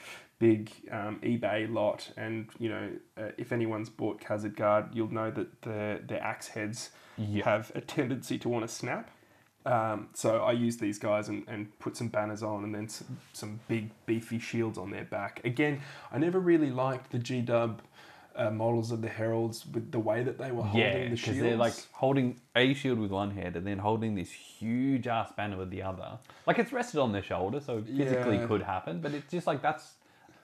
big 0.41 0.71
um, 0.91 1.19
eBay 1.23 1.71
lot. 1.71 2.09
And, 2.17 2.49
you 2.57 2.67
know, 2.69 2.89
uh, 3.15 3.29
if 3.37 3.51
anyone's 3.51 3.89
bought 3.89 4.19
Khazad 4.19 4.55
Guard, 4.55 4.85
you'll 4.91 5.13
know 5.13 5.29
that 5.29 5.61
the, 5.61 6.01
the 6.07 6.17
axe 6.21 6.47
heads 6.49 6.89
Yeah. 7.15 7.45
have 7.45 7.71
a 7.75 7.81
tendency 7.81 8.39
to 8.39 8.49
want 8.49 8.67
to 8.67 8.73
snap. 8.73 9.11
Um, 9.67 10.09
so 10.15 10.29
I 10.43 10.53
used 10.53 10.79
these 10.79 10.97
guys 10.97 11.29
and, 11.29 11.43
and 11.47 11.61
put 11.77 11.95
some 11.95 12.07
banners 12.07 12.41
on 12.41 12.63
and 12.63 12.73
then 12.73 12.89
some, 12.89 13.19
some 13.33 13.59
big 13.67 13.91
beefy 14.07 14.39
shields 14.39 14.77
on 14.79 14.89
their 14.89 15.05
back. 15.05 15.39
Again, 15.45 15.81
I 16.11 16.17
never 16.17 16.39
really 16.39 16.71
liked 16.71 17.11
the 17.11 17.19
G 17.19 17.41
Dub 17.41 17.83
uh, 18.35 18.49
models 18.49 18.91
of 18.91 19.03
the 19.03 19.09
heralds 19.09 19.65
with 19.67 19.91
the 19.91 19.99
way 19.99 20.23
that 20.23 20.39
they 20.39 20.51
were 20.51 20.63
holding 20.63 20.91
Yeah, 20.91 21.03
the 21.03 21.09
because 21.11 21.21
shields. 21.21 21.39
they're 21.41 21.57
like 21.57 21.75
holding 21.91 22.39
a 22.55 22.73
shield 22.73 22.97
with 22.97 23.11
one 23.11 23.29
hand 23.39 23.55
and 23.55 23.67
then 23.67 23.77
holding 23.77 24.15
this 24.15 24.31
huge 24.31 25.05
ass 25.05 25.31
banner 25.37 25.57
with 25.57 25.69
the 25.69 25.83
other. 25.83 26.17
Like 26.47 26.57
it's 26.57 26.73
rested 26.73 26.99
on 26.99 27.11
their 27.11 27.21
shoulder, 27.21 27.59
so 27.59 27.77
it 27.79 27.85
physically 27.85 28.37
Yeah. 28.37 28.47
could 28.47 28.63
happen, 28.63 29.01
but 29.01 29.13
it's 29.13 29.29
just 29.31 29.45
like 29.45 29.61
that's. 29.61 29.85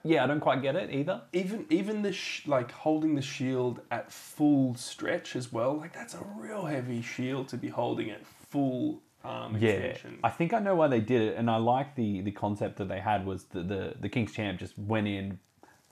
Yeah, 0.08 0.24
I 0.24 0.28
don't 0.28 0.39
quite 0.39 0.62
get 0.62 0.76
it 0.76 0.89
either. 0.91 1.22
even 1.34 1.65
even 1.70 2.02
the 2.02 2.13
sh- 2.13 2.48
like 2.48 2.72
holding 2.72 3.15
the 3.15 3.22
shield 3.22 3.82
at 3.91 4.12
full 4.12 4.76
stretch 4.76 5.36
as 5.36 5.52
well. 5.52 5.76
Like 5.78 5.93
that's 5.93 6.13
a 6.13 6.26
real 6.38 6.65
heavy 6.65 7.02
shield 7.02 7.48
to 7.50 7.58
be 7.58 7.67
holding 7.67 8.10
at 8.12 8.26
full 8.26 9.02
arm 9.24 9.58
Yeah, 9.60 9.72
extension. 9.72 10.20
I 10.24 10.30
think 10.30 10.54
I 10.54 10.60
know 10.60 10.76
why 10.76 10.88
they 10.88 11.00
did 11.02 11.22
it, 11.22 11.36
and 11.38 11.50
I 11.50 11.58
like 11.58 11.96
the 11.96 12.22
the 12.22 12.32
concept 12.32 12.78
that 12.78 12.88
they 12.88 13.00
had 13.00 13.26
was 13.26 13.46
the 13.46 13.62
the, 13.63 13.93
the 14.00 14.10
King's 14.10 14.32
Champ 14.34 14.60
just 14.60 14.78
went 14.78 15.08
in, 15.08 15.39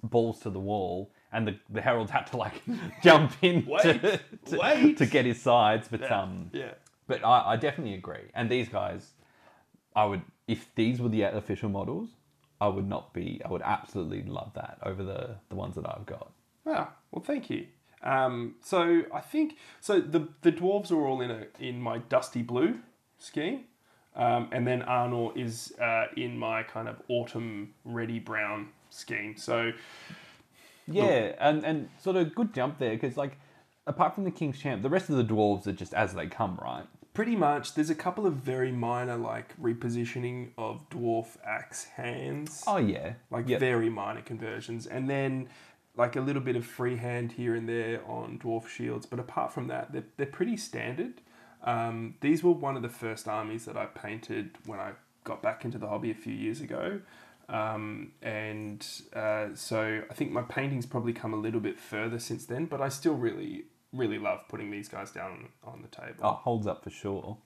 balls 0.04 0.40
to 0.42 0.50
the 0.50 0.60
wall, 0.60 1.12
and 1.34 1.48
the, 1.48 1.56
the 1.70 1.82
heralds 1.82 2.12
had 2.12 2.28
to 2.28 2.38
like 2.38 2.62
jump 3.04 3.34
in 3.42 3.66
Wait, 3.66 3.82
to, 3.82 4.20
to, 4.46 4.58
wait. 4.58 4.98
to 4.98 5.06
get 5.06 5.26
his 5.26 5.42
sides. 5.42 5.88
But 5.90 6.10
um, 6.12 6.50
yeah. 6.54 6.72
but 7.08 7.26
I, 7.26 7.54
I 7.54 7.56
definitely 7.58 7.96
agree. 7.96 8.30
And 8.34 8.50
these 8.50 8.70
guys, 8.70 9.12
I 9.96 10.06
would 10.06 10.22
if 10.48 10.74
these 10.76 11.02
were 11.02 11.10
the 11.10 11.24
official 11.24 11.70
models, 11.70 12.10
I 12.62 12.68
would 12.68 12.88
not 12.88 13.14
be. 13.14 13.42
I 13.44 13.50
would 13.50 13.62
absolutely 13.64 14.24
love 14.24 14.52
that 14.56 14.78
over 14.84 15.04
the 15.04 15.36
the 15.50 15.56
ones 15.56 15.76
that 15.76 15.86
I've 15.86 16.06
got. 16.06 16.32
Ah, 16.66 16.94
well, 17.12 17.24
thank 17.24 17.50
you. 17.50 17.68
Um, 18.04 18.56
so 18.62 19.04
I 19.14 19.22
think 19.22 19.58
so. 19.82 20.00
The 20.00 20.28
the 20.42 20.52
dwarves 20.52 20.92
are 20.92 21.06
all 21.06 21.22
in 21.22 21.32
a 21.32 21.48
in 21.60 21.82
my 21.82 21.98
dusty 21.98 22.42
blue 22.42 22.80
scheme, 23.18 23.66
um, 24.16 24.50
and 24.52 24.66
then 24.66 24.82
Arnor 24.84 25.36
is 25.36 25.74
uh, 25.82 26.06
in 26.16 26.38
my 26.38 26.64
kind 26.64 26.88
of 26.88 27.02
autumn 27.10 27.74
ready 27.84 28.20
brown 28.20 28.70
scheme. 28.90 29.36
So 29.38 29.72
Yeah, 30.88 31.34
and 31.40 31.66
and 31.66 31.90
sort 32.02 32.16
of 32.16 32.34
good 32.36 32.54
jump 32.54 32.78
there 32.78 32.92
because 32.92 33.18
like 33.18 33.38
apart 33.88 34.16
from 34.16 34.24
the 34.24 34.32
King's 34.32 34.60
Champ, 34.60 34.82
the 34.82 34.90
rest 34.90 35.10
of 35.10 35.18
the 35.18 35.24
dwarves 35.24 35.68
are 35.68 35.74
just 35.74 35.94
as 35.94 36.14
they 36.14 36.28
come, 36.28 36.58
right? 36.62 36.86
Pretty 37.16 37.36
much, 37.36 37.74
there's 37.74 37.90
a 37.90 37.96
couple 37.96 38.28
of 38.28 38.34
very 38.34 38.72
minor 38.72 39.16
like 39.16 39.60
repositioning 39.60 40.52
of 40.58 40.88
dwarf 40.90 41.38
axe 41.44 41.86
hands. 41.86 42.64
Oh 42.68 42.78
yeah, 42.78 43.14
like 43.32 43.50
yeah. 43.50 43.58
very 43.58 43.90
minor 43.90 44.22
conversions, 44.22 44.86
and 44.86 45.10
then 45.10 45.50
like 45.98 46.16
a 46.16 46.22
little 46.22 46.42
bit 46.42 46.56
of 46.56 46.66
freehand 46.66 47.32
here 47.32 47.56
and 47.56 47.68
there 47.68 48.02
on 48.06 48.38
dwarf 48.38 48.68
shields. 48.68 49.08
But 49.08 49.20
apart 49.20 49.52
from 49.52 49.68
that, 49.68 49.92
they're, 49.92 50.06
they're 50.18 50.28
pretty 50.28 50.58
standard. 50.58 51.22
Um, 51.64 52.16
these 52.22 52.44
were 52.44 52.52
one 52.52 52.76
of 52.76 52.84
the 52.84 52.90
first 52.90 53.28
armies 53.28 53.66
that 53.66 53.78
I 53.78 53.86
painted 53.86 54.58
when 54.66 54.80
I 54.80 54.92
got 55.24 55.42
back 55.42 55.66
into 55.66 55.80
the 55.80 55.88
hobby 55.88 56.12
a 56.12 56.16
few 56.16 56.34
years 56.34 56.62
ago. 56.62 57.00
Um, 57.48 58.12
and 58.22 58.86
uh, 59.14 59.48
so 59.56 60.02
I 60.10 60.14
think 60.14 60.32
my 60.32 60.42
painting's 60.42 60.86
probably 60.86 61.14
come 61.14 61.34
a 61.34 61.38
little 61.38 61.60
bit 61.60 61.80
further 61.80 62.20
since 62.20 62.46
then, 62.46 62.66
but 62.66 62.82
I 62.82 62.90
still 62.90 63.14
really, 63.16 63.66
really 63.96 64.20
love 64.20 64.48
putting 64.50 64.72
these 64.72 64.88
guys 64.88 65.12
down 65.12 65.50
on 65.64 65.82
the 65.82 65.88
table. 65.88 66.20
Oh, 66.22 66.32
holds 66.32 66.68
up 66.68 66.84
for 66.84 66.90
sure. 66.90 67.38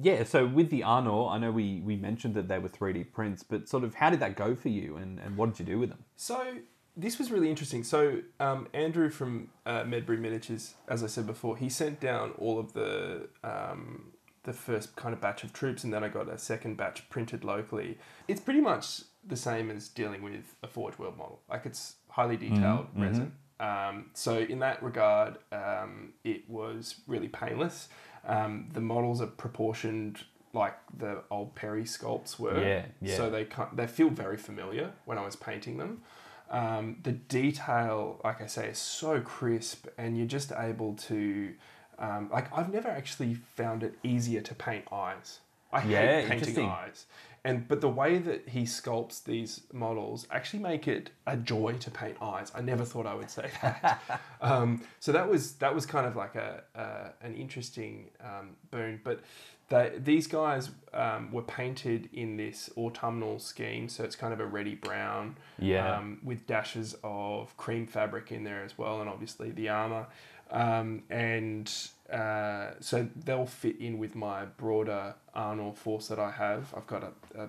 Yeah, 0.00 0.24
so 0.24 0.46
with 0.46 0.70
the 0.70 0.82
Arnor, 0.82 1.30
I 1.30 1.38
know 1.38 1.50
we, 1.50 1.80
we 1.84 1.96
mentioned 1.96 2.34
that 2.34 2.48
they 2.48 2.58
were 2.58 2.68
3D 2.68 3.12
prints, 3.12 3.42
but 3.42 3.68
sort 3.68 3.82
of 3.82 3.94
how 3.94 4.10
did 4.10 4.20
that 4.20 4.36
go 4.36 4.54
for 4.54 4.68
you 4.68 4.96
and, 4.96 5.18
and 5.18 5.36
what 5.36 5.50
did 5.50 5.60
you 5.60 5.74
do 5.74 5.78
with 5.80 5.90
them? 5.90 6.04
So 6.16 6.58
this 6.96 7.18
was 7.18 7.30
really 7.30 7.50
interesting. 7.50 7.82
So 7.82 8.20
um, 8.38 8.68
Andrew 8.72 9.10
from 9.10 9.48
uh, 9.66 9.82
Medbury 9.82 10.18
Miniatures, 10.18 10.74
as 10.88 11.02
I 11.02 11.06
said 11.06 11.26
before, 11.26 11.56
he 11.56 11.68
sent 11.68 12.00
down 12.00 12.32
all 12.38 12.58
of 12.58 12.72
the 12.72 13.28
um, 13.42 14.12
the 14.44 14.52
first 14.52 14.96
kind 14.96 15.12
of 15.12 15.20
batch 15.20 15.44
of 15.44 15.52
troops, 15.52 15.84
and 15.84 15.92
then 15.92 16.02
I 16.02 16.08
got 16.08 16.28
a 16.28 16.38
second 16.38 16.76
batch 16.76 17.08
printed 17.10 17.44
locally. 17.44 17.98
It's 18.26 18.40
pretty 18.40 18.60
much 18.60 19.02
the 19.26 19.36
same 19.36 19.70
as 19.70 19.88
dealing 19.88 20.22
with 20.22 20.54
a 20.62 20.66
Forge 20.66 20.98
World 20.98 21.18
model. 21.18 21.40
Like 21.48 21.66
it's 21.66 21.96
highly 22.08 22.36
detailed 22.36 22.86
resin. 22.96 23.32
Um, 23.60 24.06
so 24.14 24.38
in 24.38 24.58
that 24.60 24.82
regard, 24.82 25.36
um, 25.52 26.14
it 26.24 26.48
was 26.48 26.96
really 27.06 27.28
painless. 27.28 27.88
Um, 28.26 28.68
the 28.72 28.80
models 28.80 29.20
are 29.20 29.26
proportioned 29.26 30.24
like 30.52 30.76
the 30.96 31.22
old 31.30 31.54
Perry 31.54 31.84
sculpts 31.84 32.38
were. 32.38 32.60
Yeah, 32.60 32.86
yeah. 33.00 33.16
So 33.16 33.30
they 33.30 33.46
they 33.74 33.86
feel 33.86 34.10
very 34.10 34.36
familiar 34.36 34.92
when 35.04 35.18
I 35.18 35.24
was 35.24 35.36
painting 35.36 35.78
them. 35.78 36.02
Um, 36.50 36.96
the 37.04 37.12
detail, 37.12 38.20
like 38.24 38.42
I 38.42 38.46
say, 38.46 38.68
is 38.68 38.78
so 38.78 39.20
crisp, 39.20 39.86
and 39.96 40.16
you're 40.16 40.26
just 40.26 40.52
able 40.56 40.94
to. 40.94 41.52
Um, 41.98 42.30
like 42.32 42.52
I've 42.56 42.72
never 42.72 42.88
actually 42.88 43.34
found 43.56 43.82
it 43.82 43.94
easier 44.02 44.40
to 44.40 44.54
paint 44.54 44.86
eyes. 44.90 45.40
I 45.72 45.84
Yeah, 45.84 46.22
hate 46.22 46.28
painting 46.28 46.64
eyes, 46.64 47.06
and 47.44 47.66
but 47.68 47.80
the 47.80 47.88
way 47.88 48.18
that 48.18 48.48
he 48.50 48.62
sculpts 48.62 49.22
these 49.24 49.62
models 49.72 50.26
actually 50.30 50.62
make 50.62 50.86
it 50.88 51.10
a 51.26 51.36
joy 51.36 51.72
to 51.80 51.90
paint 51.90 52.16
eyes. 52.20 52.52
I 52.54 52.60
never 52.60 52.84
thought 52.84 53.06
I 53.06 53.14
would 53.14 53.30
say 53.30 53.50
that. 53.62 54.02
um, 54.42 54.82
so 54.98 55.12
that 55.12 55.28
was 55.28 55.54
that 55.54 55.74
was 55.74 55.86
kind 55.86 56.06
of 56.06 56.16
like 56.16 56.34
a, 56.34 56.62
a 56.74 57.26
an 57.26 57.34
interesting 57.34 58.10
um, 58.22 58.56
boon, 58.70 59.00
but. 59.04 59.20
They, 59.68 59.92
these 59.98 60.26
guys 60.26 60.68
um, 60.92 61.30
were 61.30 61.42
painted 61.44 62.08
in 62.12 62.36
this 62.36 62.70
autumnal 62.76 63.38
scheme, 63.38 63.88
so 63.88 64.02
it's 64.02 64.16
kind 64.16 64.32
of 64.32 64.40
a 64.40 64.44
reddy 64.44 64.74
brown, 64.74 65.36
Yeah. 65.60 65.94
um, 65.96 66.18
with 66.24 66.44
dashes 66.48 66.96
of 67.04 67.56
cream 67.56 67.86
fabric 67.86 68.32
in 68.32 68.42
there 68.42 68.64
as 68.64 68.76
well, 68.76 69.00
and 69.00 69.08
obviously 69.08 69.52
the 69.52 69.68
armor. 69.68 70.08
Um, 70.50 71.04
and 71.10 71.72
uh, 72.12 72.72
so 72.80 73.08
they'll 73.24 73.46
fit 73.46 73.80
in 73.80 73.98
with 73.98 74.14
my 74.14 74.44
broader 74.44 75.14
Arnor 75.34 75.76
force 75.76 76.08
that 76.08 76.18
I 76.18 76.30
have. 76.32 76.74
I've 76.76 76.86
got 76.86 77.04
a, 77.04 77.42
a 77.42 77.48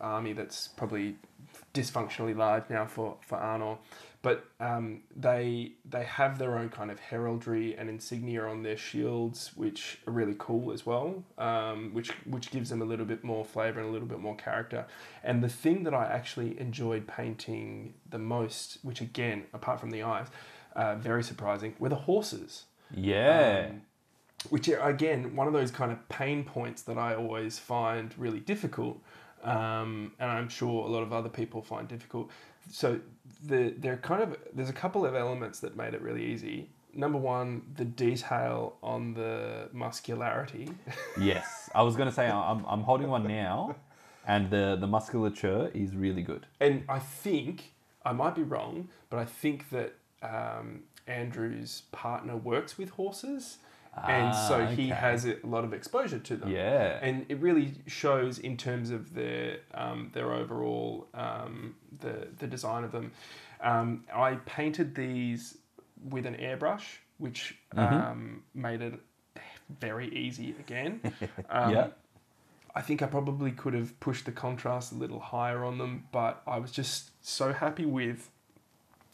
army 0.00 0.32
that's 0.32 0.68
probably 0.68 1.16
dysfunctionally 1.74 2.36
large 2.36 2.64
now 2.70 2.86
for 2.86 3.16
for 3.26 3.36
Arnor, 3.36 3.78
but 4.22 4.46
um, 4.60 5.02
they 5.14 5.72
they 5.88 6.04
have 6.04 6.38
their 6.38 6.56
own 6.56 6.70
kind 6.70 6.90
of 6.90 6.98
heraldry 6.98 7.76
and 7.76 7.88
insignia 7.90 8.44
on 8.44 8.62
their 8.62 8.76
shields, 8.76 9.52
which 9.54 9.98
are 10.06 10.12
really 10.12 10.36
cool 10.38 10.72
as 10.72 10.86
well. 10.86 11.22
Um, 11.36 11.92
which 11.92 12.10
which 12.24 12.50
gives 12.50 12.70
them 12.70 12.80
a 12.80 12.84
little 12.84 13.06
bit 13.06 13.22
more 13.24 13.44
flavor 13.44 13.80
and 13.80 13.88
a 13.88 13.92
little 13.92 14.08
bit 14.08 14.20
more 14.20 14.36
character. 14.36 14.86
And 15.22 15.42
the 15.42 15.48
thing 15.48 15.84
that 15.84 15.94
I 15.94 16.06
actually 16.06 16.58
enjoyed 16.58 17.06
painting 17.06 17.94
the 18.08 18.18
most, 18.18 18.78
which 18.82 19.00
again, 19.00 19.44
apart 19.52 19.80
from 19.80 19.90
the 19.90 20.02
eyes, 20.02 20.28
uh, 20.76 20.94
very 20.96 21.22
surprising, 21.22 21.74
were 21.78 21.88
the 21.88 21.96
horses 21.96 22.64
Yeah. 22.94 23.68
um, 23.70 23.82
which 24.50 24.68
are 24.68 24.88
again 24.88 25.34
one 25.34 25.46
of 25.46 25.52
those 25.52 25.70
kind 25.70 25.90
of 25.92 26.08
pain 26.08 26.44
points 26.44 26.82
that 26.82 26.96
I 26.98 27.14
always 27.14 27.58
find 27.58 28.14
really 28.16 28.40
difficult, 28.40 29.00
um, 29.42 30.12
and 30.18 30.30
I'm 30.30 30.48
sure 30.48 30.86
a 30.86 30.90
lot 30.90 31.02
of 31.02 31.12
other 31.12 31.28
people 31.28 31.62
find 31.62 31.88
difficult. 31.88 32.30
So 32.70 33.00
the 33.44 33.74
they're 33.78 33.96
kind 33.96 34.22
of 34.22 34.36
there's 34.54 34.68
a 34.68 34.74
couple 34.84 35.04
of 35.06 35.14
elements 35.14 35.60
that 35.60 35.76
made 35.76 35.94
it 35.94 36.02
really 36.02 36.24
easy. 36.24 36.70
Number 36.94 37.18
one, 37.18 37.62
the 37.76 37.84
detail 37.84 38.76
on 38.82 39.14
the 39.14 39.68
muscularity. 39.72 40.70
yes. 41.20 41.68
I 41.74 41.82
was 41.82 41.96
going 41.96 42.08
to 42.08 42.14
say 42.14 42.28
I'm, 42.28 42.64
I'm 42.66 42.82
holding 42.82 43.08
one 43.08 43.24
now, 43.26 43.76
and 44.26 44.50
the, 44.50 44.76
the 44.80 44.86
musculature 44.86 45.70
is 45.74 45.94
really 45.94 46.22
good. 46.22 46.46
And 46.60 46.84
I 46.88 46.98
think 46.98 47.72
I 48.04 48.12
might 48.12 48.34
be 48.34 48.42
wrong, 48.42 48.88
but 49.10 49.18
I 49.18 49.26
think 49.26 49.68
that 49.70 49.94
um, 50.22 50.82
Andrew's 51.06 51.82
partner 51.92 52.36
works 52.36 52.76
with 52.78 52.90
horses, 52.90 53.58
and 54.06 54.34
so 54.34 54.62
Ah, 54.62 54.66
he 54.66 54.88
has 54.90 55.24
a 55.26 55.36
lot 55.44 55.64
of 55.64 55.72
exposure 55.72 56.18
to 56.20 56.36
them. 56.36 56.50
Yeah. 56.50 56.98
and 57.02 57.26
it 57.28 57.38
really 57.40 57.74
shows 57.86 58.38
in 58.38 58.56
terms 58.56 58.90
of 58.90 59.14
their 59.14 59.58
um, 59.74 60.10
their 60.12 60.32
overall 60.32 61.08
um, 61.14 61.74
the 62.00 62.28
the 62.38 62.46
design 62.46 62.84
of 62.84 62.92
them. 62.92 63.12
Um, 63.60 64.04
I 64.14 64.34
painted 64.46 64.94
these 64.94 65.58
with 66.08 66.26
an 66.26 66.34
airbrush, 66.36 66.84
which 67.18 67.56
Mm-hmm. 67.74 67.94
um, 67.94 68.42
made 68.54 68.80
it 68.82 68.94
very 69.80 70.08
easy 70.14 70.54
again. 70.60 71.00
Um, 71.50 71.72
Yeah. 71.74 71.88
I 72.74 72.80
think 72.82 73.02
I 73.02 73.06
probably 73.06 73.50
could 73.50 73.74
have 73.74 73.98
pushed 73.98 74.24
the 74.26 74.32
contrast 74.32 74.92
a 74.92 74.94
little 74.94 75.18
higher 75.18 75.64
on 75.64 75.78
them, 75.78 76.04
but 76.12 76.42
I 76.46 76.58
was 76.58 76.70
just 76.70 77.10
so 77.26 77.52
happy 77.52 77.84
with 77.84 78.30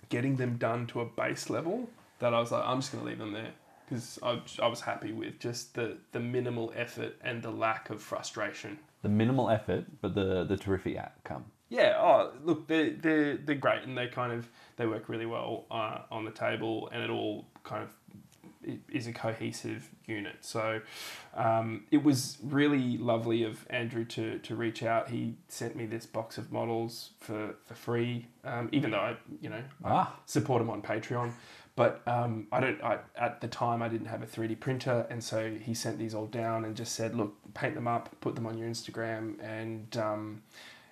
getting 0.09 0.37
them 0.37 0.57
done 0.57 0.87
to 0.89 1.01
a 1.01 1.05
base 1.05 1.51
level 1.51 1.89
that 2.19 2.35
I 2.35 2.41
was 2.41 2.53
like, 2.53 2.65
I'm 2.65 2.81
just 2.81 2.93
going 2.93 3.05
to 3.05 3.11
leave 3.11 3.19
them 3.19 3.33
there 3.33 3.53
because 3.89 4.19
I, 4.23 4.41
I 4.63 4.67
was 4.67 4.81
happy 4.81 5.13
with 5.13 5.39
just 5.39 5.75
the, 5.75 5.99
the 6.13 6.21
minimal 6.21 6.73
effort 6.75 7.17
and 7.23 7.43
the 7.43 7.51
lack 7.51 7.91
of 7.91 8.03
frustration. 8.03 8.79
The 9.03 9.09
minimal 9.09 9.51
effort, 9.51 9.85
but 10.01 10.15
the, 10.15 10.45
the 10.45 10.57
terrific 10.57 10.97
outcome. 10.97 11.45
Yeah, 11.69 11.97
oh, 11.99 12.33
look, 12.45 12.67
they're, 12.67 12.91
they're, 12.91 13.37
they're 13.37 13.55
great 13.57 13.83
and 13.83 13.97
they 13.97 14.07
kind 14.07 14.33
of, 14.33 14.49
they 14.77 14.87
work 14.87 15.09
really 15.09 15.27
well 15.27 15.65
uh, 15.71 16.01
on 16.11 16.25
the 16.25 16.31
table 16.31 16.89
and 16.93 17.03
it 17.03 17.11
all 17.11 17.47
kind 17.63 17.83
of 17.83 17.91
is 18.93 19.07
a 19.07 19.13
cohesive 19.13 19.89
unit. 20.07 20.37
So 20.41 20.81
um, 21.35 21.85
it 21.91 22.03
was 22.03 22.39
really 22.43 22.99
lovely 22.99 23.43
of 23.45 23.67
Andrew 23.71 24.05
to, 24.07 24.39
to 24.39 24.55
reach 24.55 24.83
out. 24.83 25.11
He 25.11 25.35
sent 25.49 25.77
me 25.77 25.87
this 25.87 26.07
box 26.07 26.39
of 26.39 26.53
models 26.53 27.11
for, 27.21 27.55
for 27.65 27.75
free, 27.75 28.27
um, 28.45 28.69
even 28.73 28.91
though 28.91 28.99
I, 28.99 29.17
you 29.41 29.51
know, 29.51 29.63
I 29.85 29.91
Ah. 29.91 30.17
support 30.27 30.61
him 30.63 30.71
on 30.71 30.83
Patreon. 30.83 31.33
But 31.77 32.03
um, 32.07 32.47
I 32.53 32.61
don't. 32.61 32.81
I, 32.85 32.99
at 33.17 33.41
the 33.41 33.49
time, 33.49 33.83
I 33.83 33.89
didn't 33.89 34.07
have 34.07 34.23
a 34.23 34.27
three 34.27 34.47
D 34.47 34.55
printer, 34.55 35.07
and 35.11 35.23
so 35.25 35.51
he 35.51 35.75
sent 35.75 35.99
these 35.99 36.15
all 36.15 36.27
down 36.27 36.65
and 36.65 36.77
just 36.77 36.93
said, 36.95 37.17
"Look, 37.17 37.35
paint 37.53 37.75
them 37.75 37.89
up, 37.89 38.15
put 38.21 38.37
them 38.37 38.47
on 38.47 38.57
your 38.57 38.69
Instagram, 38.69 39.43
and 39.43 39.97
um, 39.97 40.43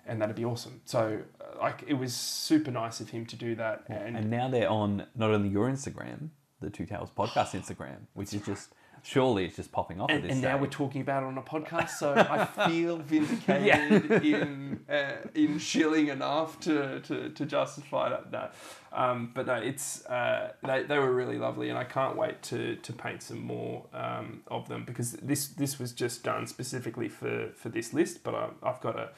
and 0.05 0.21
that'd 0.21 0.35
be 0.35 0.43
awesome." 0.43 0.81
So, 0.83 1.19
uh, 1.39 1.57
like, 1.61 1.85
it 1.87 1.93
was 1.93 2.13
super 2.13 2.69
nice 2.69 2.99
of 2.99 3.11
him 3.11 3.25
to 3.27 3.37
do 3.37 3.55
that, 3.55 3.85
and, 3.87 4.17
And 4.17 4.29
now 4.29 4.49
they're 4.49 4.69
on 4.69 5.05
not 5.15 5.31
only 5.31 5.47
your 5.47 5.69
Instagram, 5.69 6.31
the 6.63 6.69
Two 6.69 6.85
Towers 6.85 7.09
podcast 7.15 7.51
Instagram, 7.61 8.07
which 8.13 8.33
is 8.33 8.45
just 8.45 8.73
surely 9.03 9.43
it's 9.43 9.57
just 9.57 9.71
popping 9.71 9.99
off 9.99 10.09
at 10.09 10.15
and, 10.15 10.23
this 10.23 10.31
and 10.31 10.41
now 10.41 10.57
we're 10.57 10.65
talking 10.65 11.01
about 11.01 11.23
it 11.23 11.25
on 11.27 11.37
a 11.37 11.41
podcast, 11.41 11.89
so 11.89 12.13
I 12.15 12.45
feel 12.69 12.97
vindicated 12.97 14.11
in 14.23 14.79
uh, 14.89 15.27
in 15.35 15.59
shilling 15.59 16.07
enough 16.07 16.59
to, 16.61 17.01
to, 17.01 17.29
to 17.29 17.45
justify 17.45 18.09
that. 18.09 18.31
No. 18.31 18.49
Um, 18.93 19.31
but 19.33 19.47
no, 19.47 19.55
it's 19.55 20.05
uh, 20.05 20.53
they, 20.65 20.83
they 20.83 20.97
were 20.97 21.13
really 21.13 21.37
lovely, 21.37 21.69
and 21.69 21.77
I 21.77 21.83
can't 21.83 22.15
wait 22.15 22.41
to, 22.43 22.75
to 22.77 22.93
paint 22.93 23.21
some 23.21 23.41
more 23.41 23.85
um, 23.93 24.41
of 24.47 24.67
them 24.69 24.85
because 24.85 25.13
this 25.13 25.47
this 25.47 25.77
was 25.77 25.91
just 25.91 26.23
done 26.23 26.47
specifically 26.47 27.09
for, 27.09 27.49
for 27.55 27.69
this 27.69 27.93
list. 27.93 28.23
But 28.23 28.35
I, 28.35 28.49
I've 28.63 28.81
got 28.81 28.97
a, 28.97 29.09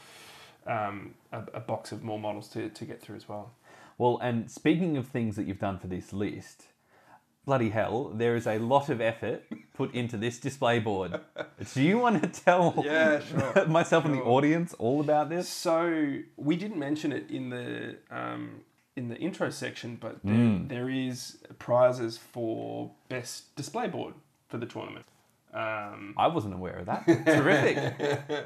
um, 0.71 1.13
a 1.31 1.43
a 1.53 1.59
box 1.59 1.91
of 1.91 2.03
more 2.03 2.19
models 2.19 2.47
to, 2.49 2.69
to 2.69 2.85
get 2.85 3.01
through 3.01 3.17
as 3.17 3.29
well. 3.29 3.51
Well, 3.97 4.19
and 4.21 4.51
speaking 4.51 4.97
of 4.97 5.07
things 5.07 5.35
that 5.37 5.45
you've 5.45 5.59
done 5.59 5.77
for 5.77 5.87
this 5.87 6.11
list, 6.11 6.65
bloody 7.45 7.69
hell, 7.69 8.11
there 8.13 8.35
is 8.35 8.47
a 8.47 8.57
lot 8.57 8.89
of 8.89 8.99
effort 9.01 9.43
put 9.73 9.93
into 9.93 10.17
this 10.17 10.39
display 10.39 10.79
board. 10.79 11.19
Do 11.73 11.81
you 11.81 11.97
want 11.99 12.21
to 12.23 12.27
tell 12.41 12.73
Yeah, 12.85 13.19
sure, 13.21 13.65
myself 13.79 14.05
and 14.05 14.13
the 14.15 14.21
audience 14.23 14.73
all 14.79 14.99
about 15.01 15.29
this? 15.29 15.47
So 15.47 16.17
we 16.37 16.55
didn't 16.55 16.79
mention 16.79 17.11
it 17.11 17.29
in 17.29 17.49
the 17.49 17.97
um, 18.11 18.61
in 18.95 19.09
the 19.09 19.17
intro 19.17 19.49
section, 19.49 19.97
but 19.99 20.17
there, 20.23 20.33
Mm. 20.35 20.69
there 20.69 20.89
is 20.89 21.37
prizes 21.59 22.17
for 22.17 22.91
best 23.09 23.55
display 23.55 23.87
board 23.87 24.13
for 24.47 24.57
the 24.57 24.65
tournament. 24.65 25.05
Um, 25.53 26.13
I 26.17 26.27
wasn't 26.27 26.53
aware 26.53 26.77
of 26.79 26.85
that. 26.87 27.05
Terrific. 27.25 28.45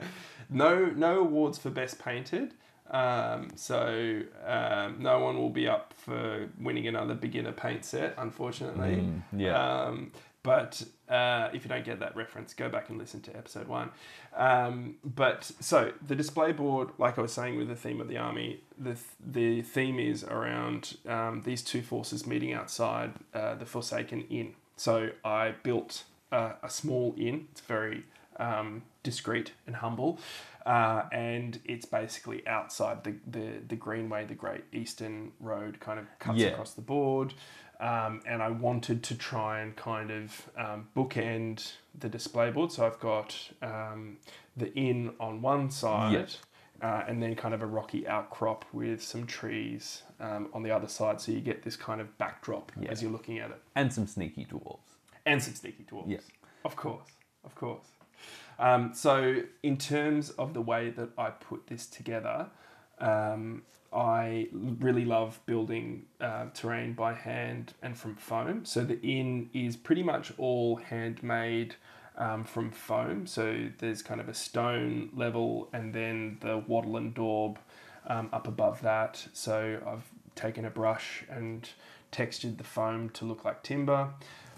no 0.50 0.86
no 0.88 1.20
awards 1.20 1.58
for 1.58 1.70
best 1.70 2.00
painted. 2.00 2.54
Um, 2.89 3.49
so 3.56 4.21
um, 4.45 4.97
no 4.99 5.19
one 5.19 5.38
will 5.38 5.49
be 5.52 5.67
up 5.67 5.93
for 5.97 6.49
winning 6.60 6.88
another 6.88 7.13
beginner 7.13 7.52
paint 7.52 7.86
set, 7.86 8.15
unfortunately. 8.17 8.95
Mm, 8.95 9.21
yeah. 9.38 9.84
Um, 9.84 10.12
but 10.41 10.84
uh, 11.10 11.49
if 11.54 11.63
you 11.63 11.69
don't 11.69 11.84
get 11.84 11.99
that 11.99 12.15
reference, 12.15 12.54
go 12.54 12.69
back 12.69 12.89
and 12.89 12.97
listen 12.97 13.21
to 13.21 13.36
episode 13.36 13.67
one. 13.67 13.91
Um, 14.36 14.95
but 15.04 15.52
so 15.60 15.91
the 16.06 16.15
display 16.15 16.54
board, 16.54 16.89
like 16.97 17.19
I 17.19 17.21
was 17.21 17.34
saying 17.34 17.58
with 17.58 17.67
the 17.67 17.75
theme 17.75 17.99
of 17.99 18.08
the 18.08 18.17
army, 18.17 18.62
the 18.78 18.95
the 19.23 19.62
theme 19.62 19.99
is 19.99 20.23
around 20.23 20.97
um, 21.08 21.41
these 21.43 21.62
two 21.62 21.82
forces 21.82 22.25
meeting 22.25 22.54
outside 22.54 23.13
uh, 23.34 23.56
the 23.56 23.65
Forsaken 23.65 24.25
Inn. 24.30 24.54
So 24.78 25.10
I 25.25 25.56
built 25.62 26.06
a, 26.32 26.54
a 26.63 26.69
small 26.69 27.13
inn. 27.17 27.47
It's 27.52 27.62
very 27.62 28.06
um, 28.38 28.84
discreet 29.04 29.52
and 29.67 29.75
humble. 29.75 30.19
Uh, 30.70 31.04
and 31.12 31.60
it's 31.66 31.86
basically 31.86 32.46
outside 32.48 33.04
the, 33.04 33.16
the, 33.26 33.48
the 33.68 33.76
Greenway, 33.76 34.26
the 34.26 34.36
Great 34.36 34.64
Eastern 34.72 35.32
Road, 35.40 35.80
kind 35.80 35.98
of 36.00 36.06
cuts 36.20 36.38
Yeah. 36.38 36.50
across 36.50 36.74
the 36.76 36.82
board. 36.82 37.34
Um, 37.80 38.22
and 38.28 38.44
I 38.44 38.50
wanted 38.52 39.02
to 39.10 39.16
try 39.16 39.62
and 39.62 39.76
kind 39.76 40.12
of 40.12 40.50
um, 40.58 40.88
bookend 40.96 41.72
the 41.98 42.08
display 42.10 42.52
board. 42.52 42.72
So 42.72 42.86
I've 42.86 43.00
got 43.00 43.36
um, 43.64 44.18
the 44.56 44.72
inn 44.76 45.14
on 45.20 45.42
one 45.42 45.72
side, 45.72 46.14
Yes. 46.14 46.38
uh, 46.84 47.04
and 47.08 47.24
then 47.24 47.36
kind 47.36 47.54
of 47.56 47.62
a 47.64 47.66
rocky 47.80 48.08
outcrop 48.08 48.64
with 48.72 49.02
some 49.02 49.26
trees 49.26 50.04
um, 50.20 50.50
on 50.54 50.62
the 50.62 50.70
other 50.72 50.88
side. 50.90 51.20
So 51.20 51.32
you 51.32 51.40
get 51.42 51.64
this 51.64 51.78
kind 51.78 52.00
of 52.00 52.16
backdrop 52.20 52.72
as 52.88 53.02
you're 53.02 53.12
looking 53.12 53.40
at 53.40 53.50
it 53.50 53.62
and 53.76 53.92
some 53.92 54.06
sneaky 54.06 54.46
dwarves. 54.46 54.78
and 55.26 55.42
some 55.42 55.56
sneaky 55.56 55.86
dwarves. 55.92 56.12
Yeah. 56.12 56.18
Of 56.64 56.76
course, 56.76 57.08
of 57.44 57.56
course. 57.56 57.86
Um, 58.60 58.93
so, 58.93 59.41
in 59.63 59.78
terms 59.78 60.32
of 60.32 60.54
the 60.54 60.62
way 60.62 60.89
that 60.89 61.10
I 61.17 61.30
put 61.30 61.67
this 61.67 61.86
together, 61.86 62.48
um, 63.00 63.63
I 63.93 64.50
really 64.52 65.06
love 65.06 65.39
building 65.45 66.06
uh, 66.19 66.48
terrain 66.54 66.93
by 66.93 67.13
hand 67.13 67.74
and 67.82 67.98
from 67.98 68.15
foam. 68.17 68.65
So, 68.65 68.84
the 68.84 69.02
inn 69.02 69.50
is 69.54 69.78
pretty 69.78 70.04
much 70.04 70.34
all 70.38 70.76
handmade 70.76 71.76
um, 72.17 72.43
from 72.43 72.69
foam. 72.72 73.26
So, 73.26 73.69
there's 73.78 74.02
kind 74.02 74.19
of 74.19 74.28
a 74.28 74.34
stone 74.34 75.10
level 75.15 75.69
and 75.72 75.93
then 75.93 76.38
the 76.41 76.58
wattle 76.67 76.98
and 76.98 77.13
daub 77.13 77.60
um, 78.08 78.28
up 78.34 78.45
above 78.45 78.82
that. 78.82 79.26
So, 79.32 79.80
I've 79.88 80.10
taken 80.36 80.65
a 80.65 80.69
brush 80.69 81.24
and 81.30 81.67
textured 82.12 82.58
the 82.58 82.63
foam 82.63 83.10
to 83.12 83.26
look 83.26 83.45
like 83.45 83.63
timber. 83.63 84.10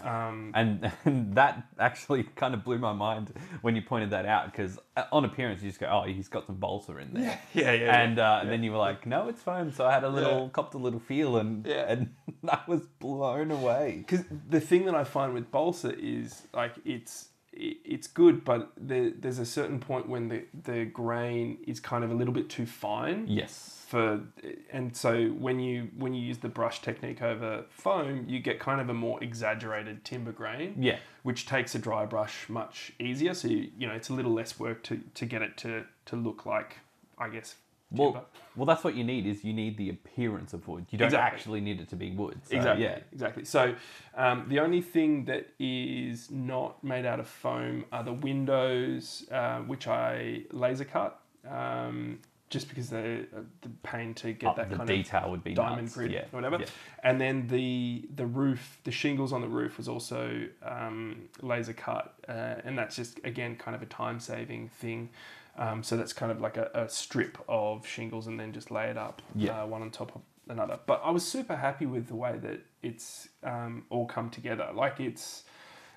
Um, 0.02 0.52
And, 0.54 0.92
and 1.04 1.34
that 1.36 1.64
actually 1.78 2.24
kind 2.36 2.54
of 2.54 2.64
blew 2.64 2.78
my 2.78 2.92
mind 2.92 3.32
when 3.62 3.76
you 3.76 3.82
pointed 3.82 4.10
that 4.10 4.26
out 4.26 4.50
because 4.52 4.78
on 5.10 5.24
appearance 5.24 5.62
you 5.62 5.68
just 5.70 5.80
go, 5.80 5.86
oh, 5.90 6.02
he's 6.06 6.28
got 6.28 6.46
some 6.46 6.56
balsa 6.56 6.96
in 6.98 7.14
there. 7.14 7.38
yeah, 7.54 7.72
yeah. 7.72 8.00
And 8.02 8.18
uh, 8.18 8.42
then 8.44 8.62
you 8.62 8.72
were 8.72 8.78
like, 8.78 9.06
no, 9.06 9.28
it's 9.28 9.42
foam. 9.42 9.72
So 9.72 9.86
I 9.86 9.92
had 9.92 10.04
a 10.04 10.08
little, 10.08 10.42
Yeah. 10.42 10.48
copped 10.52 10.74
a 10.74 10.78
little 10.78 11.00
feel 11.00 11.36
and, 11.36 11.66
Yeah. 11.66 11.90
and 11.92 12.14
I 12.48 12.60
was 12.66 12.82
blown 12.98 13.50
away. 13.50 14.04
because 14.06 14.24
the 14.48 14.60
thing 14.60 14.84
that 14.86 14.94
I 14.94 15.04
find 15.04 15.32
with 15.34 15.50
balsa 15.50 15.94
is 15.98 16.46
like 16.52 16.74
it's 16.84 17.28
it's 17.54 18.06
good, 18.06 18.46
but 18.46 18.72
there, 18.78 19.10
there's 19.10 19.38
a 19.38 19.44
certain 19.44 19.78
point 19.78 20.08
when 20.08 20.28
the 20.28 20.44
the 20.64 20.86
grain 20.86 21.58
is 21.66 21.80
kind 21.80 22.02
of 22.02 22.10
a 22.10 22.14
little 22.14 22.32
bit 22.32 22.48
too 22.48 22.64
fine. 22.64 23.26
Yes. 23.28 23.81
For 23.92 24.22
and 24.70 24.96
so 24.96 25.26
when 25.26 25.60
you 25.60 25.90
when 25.98 26.14
you 26.14 26.22
use 26.22 26.38
the 26.38 26.48
brush 26.48 26.80
technique 26.80 27.20
over 27.20 27.66
foam, 27.68 28.24
you 28.26 28.40
get 28.40 28.58
kind 28.58 28.80
of 28.80 28.88
a 28.88 28.94
more 28.94 29.22
exaggerated 29.22 30.02
timber 30.02 30.32
grain. 30.32 30.76
Yeah. 30.78 30.96
Which 31.24 31.44
takes 31.44 31.74
a 31.74 31.78
dry 31.78 32.06
brush 32.06 32.48
much 32.48 32.94
easier. 32.98 33.34
So 33.34 33.48
you, 33.48 33.70
you 33.76 33.86
know 33.86 33.92
it's 33.92 34.08
a 34.08 34.14
little 34.14 34.32
less 34.32 34.58
work 34.58 34.82
to, 34.84 34.98
to 35.12 35.26
get 35.26 35.42
it 35.42 35.58
to, 35.58 35.84
to 36.06 36.16
look 36.16 36.46
like 36.46 36.78
I 37.18 37.28
guess 37.28 37.56
timber. 37.94 38.12
Well, 38.12 38.28
well, 38.56 38.64
that's 38.64 38.82
what 38.82 38.94
you 38.94 39.04
need 39.04 39.26
is 39.26 39.44
you 39.44 39.52
need 39.52 39.76
the 39.76 39.90
appearance 39.90 40.54
of 40.54 40.66
wood. 40.68 40.86
You 40.88 40.96
don't 40.96 41.08
Exactly. 41.08 41.36
actually 41.36 41.60
need 41.60 41.78
it 41.78 41.90
to 41.90 41.96
be 41.96 42.12
wood. 42.12 42.40
So, 42.44 42.56
exactly. 42.56 42.84
Yeah. 42.84 42.98
Exactly. 43.12 43.44
So 43.44 43.74
um, 44.16 44.46
the 44.48 44.60
only 44.60 44.80
thing 44.80 45.26
that 45.26 45.48
is 45.58 46.30
not 46.30 46.82
made 46.82 47.04
out 47.04 47.20
of 47.20 47.28
foam 47.28 47.84
are 47.92 48.02
the 48.02 48.14
windows, 48.14 49.28
uh, 49.30 49.58
which 49.58 49.86
I 49.86 50.44
laser 50.50 50.86
cut, 50.86 51.20
um, 51.46 52.20
just 52.52 52.68
because 52.68 52.88
they 52.90 53.24
uh, 53.36 53.40
the 53.62 53.70
pain 53.82 54.12
to 54.14 54.32
get 54.32 54.50
Oh, 54.50 54.54
that 54.56 54.68
the 54.70 54.76
kind 54.76 54.86
detail 54.86 55.30
would 55.30 55.42
be 55.42 55.54
diamond 55.54 55.82
nuts. 55.82 55.94
grid 55.94 56.12
Yeah. 56.12 56.20
or 56.32 56.36
whatever. 56.40 56.58
Yeah. 56.60 56.66
And 57.02 57.20
then 57.20 57.48
the 57.48 58.04
the 58.14 58.26
roof, 58.26 58.78
the 58.84 58.92
shingles 58.92 59.32
on 59.32 59.40
the 59.40 59.48
roof 59.48 59.78
was 59.78 59.88
also 59.88 60.46
um, 60.62 61.28
laser 61.40 61.72
cut, 61.72 62.14
uh, 62.28 62.56
and 62.64 62.78
that's 62.78 62.94
just 62.94 63.18
again 63.24 63.56
kind 63.56 63.74
of 63.74 63.82
a 63.82 63.86
time 63.86 64.20
saving 64.20 64.68
thing. 64.68 65.08
Um, 65.56 65.82
so 65.82 65.96
that's 65.96 66.12
kind 66.14 66.30
of 66.32 66.40
like 66.40 66.56
a, 66.56 66.70
a 66.74 66.88
strip 66.88 67.36
of 67.48 67.86
shingles 67.86 68.26
and 68.26 68.38
then 68.40 68.52
just 68.52 68.70
lay 68.70 68.86
it 68.88 68.96
up 68.96 69.20
Yeah. 69.34 69.62
uh, 69.62 69.66
one 69.66 69.82
on 69.82 69.90
top 69.90 70.14
of 70.16 70.22
another. 70.48 70.78
But 70.86 71.02
I 71.04 71.10
was 71.10 71.26
super 71.26 71.56
happy 71.56 71.84
with 71.86 72.06
the 72.08 72.14
way 72.16 72.38
that 72.38 72.60
it's 72.82 73.28
um, 73.44 73.84
all 73.90 74.06
come 74.06 74.30
together. 74.30 74.68
Like 74.74 74.98
it's 75.00 75.44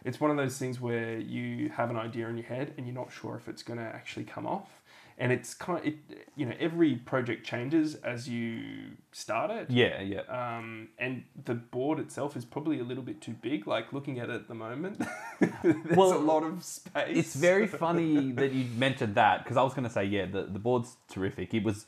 it's 0.03 0.19
one 0.21 0.29
of 0.31 0.37
those 0.37 0.57
things 0.57 0.79
where 0.79 1.17
you 1.17 1.69
have 1.69 1.89
an 1.89 1.97
idea 1.97 2.27
in 2.29 2.37
your 2.37 2.45
head 2.45 2.73
and 2.77 2.85
you're 2.85 2.93
not 3.03 3.11
sure 3.11 3.35
if 3.35 3.47
it's 3.47 3.63
going 3.63 3.79
to 3.79 3.85
actually 3.85 4.25
come 4.25 4.45
off. 4.45 4.74
And 5.17 5.32
it's 5.32 5.54
kind 5.54 5.80
of, 5.80 5.86
it, 5.86 5.95
you 6.36 6.45
know, 6.45 6.56
every 6.60 6.95
project 6.95 7.45
changes 7.45 7.95
as 7.95 8.28
you 8.28 8.91
start 9.13 9.49
it. 9.51 9.71
Yeah, 9.71 10.01
yeah. 10.01 10.21
Um, 10.30 10.89
and 10.99 11.23
the 11.45 11.56
board 11.56 11.99
itself 11.99 12.36
is 12.36 12.45
probably 12.45 12.80
a 12.80 12.84
little 12.84 13.04
bit 13.04 13.21
too 13.21 13.34
big. 13.41 13.65
Like 13.67 13.93
looking 13.93 14.19
at 14.19 14.30
it 14.30 14.36
at 14.36 14.47
the 14.49 14.56
moment, 14.56 15.01
there's 15.63 15.75
Well, 15.95 16.13
a 16.13 16.19
lot 16.19 16.43
of 16.43 16.63
space. 16.63 17.17
It's 17.17 17.36
very 17.36 17.67
funny 17.84 18.32
that 18.34 18.51
you 18.51 18.65
mentioned 18.78 19.15
that 19.15 19.43
because 19.43 19.58
I 19.58 19.63
was 19.63 19.73
going 19.73 19.86
to 19.86 19.89
say, 19.93 20.06
yeah, 20.06 20.25
the, 20.25 20.43
the 20.43 20.60
board's 20.60 20.97
terrific. 21.10 21.54
It 21.54 21.63
was 21.63 21.86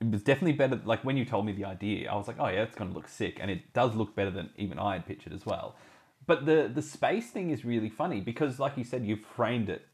it 0.00 0.10
was 0.10 0.22
definitely 0.22 0.52
better. 0.54 0.80
Like 0.84 1.04
when 1.04 1.16
you 1.16 1.24
told 1.24 1.46
me 1.46 1.52
the 1.52 1.64
idea, 1.66 2.10
I 2.10 2.16
was 2.16 2.28
like, 2.28 2.36
oh 2.38 2.48
yeah, 2.48 2.62
it's 2.62 2.76
going 2.76 2.90
to 2.90 2.96
look 2.96 3.08
sick, 3.08 3.38
and 3.40 3.50
it 3.50 3.72
does 3.74 3.94
look 3.96 4.14
better 4.14 4.30
than 4.30 4.50
even 4.56 4.78
I 4.78 4.94
had 4.94 5.06
pictured 5.06 5.32
as 5.32 5.46
well. 5.46 5.76
But 6.26 6.46
the 6.46 6.70
the 6.72 6.82
space 6.82 7.30
thing 7.30 7.50
is 7.50 7.64
really 7.64 7.90
funny 7.90 8.20
because, 8.20 8.58
like 8.58 8.78
you 8.78 8.84
said, 8.84 9.04
you've 9.04 9.20
framed 9.20 9.68
it. 9.68 9.86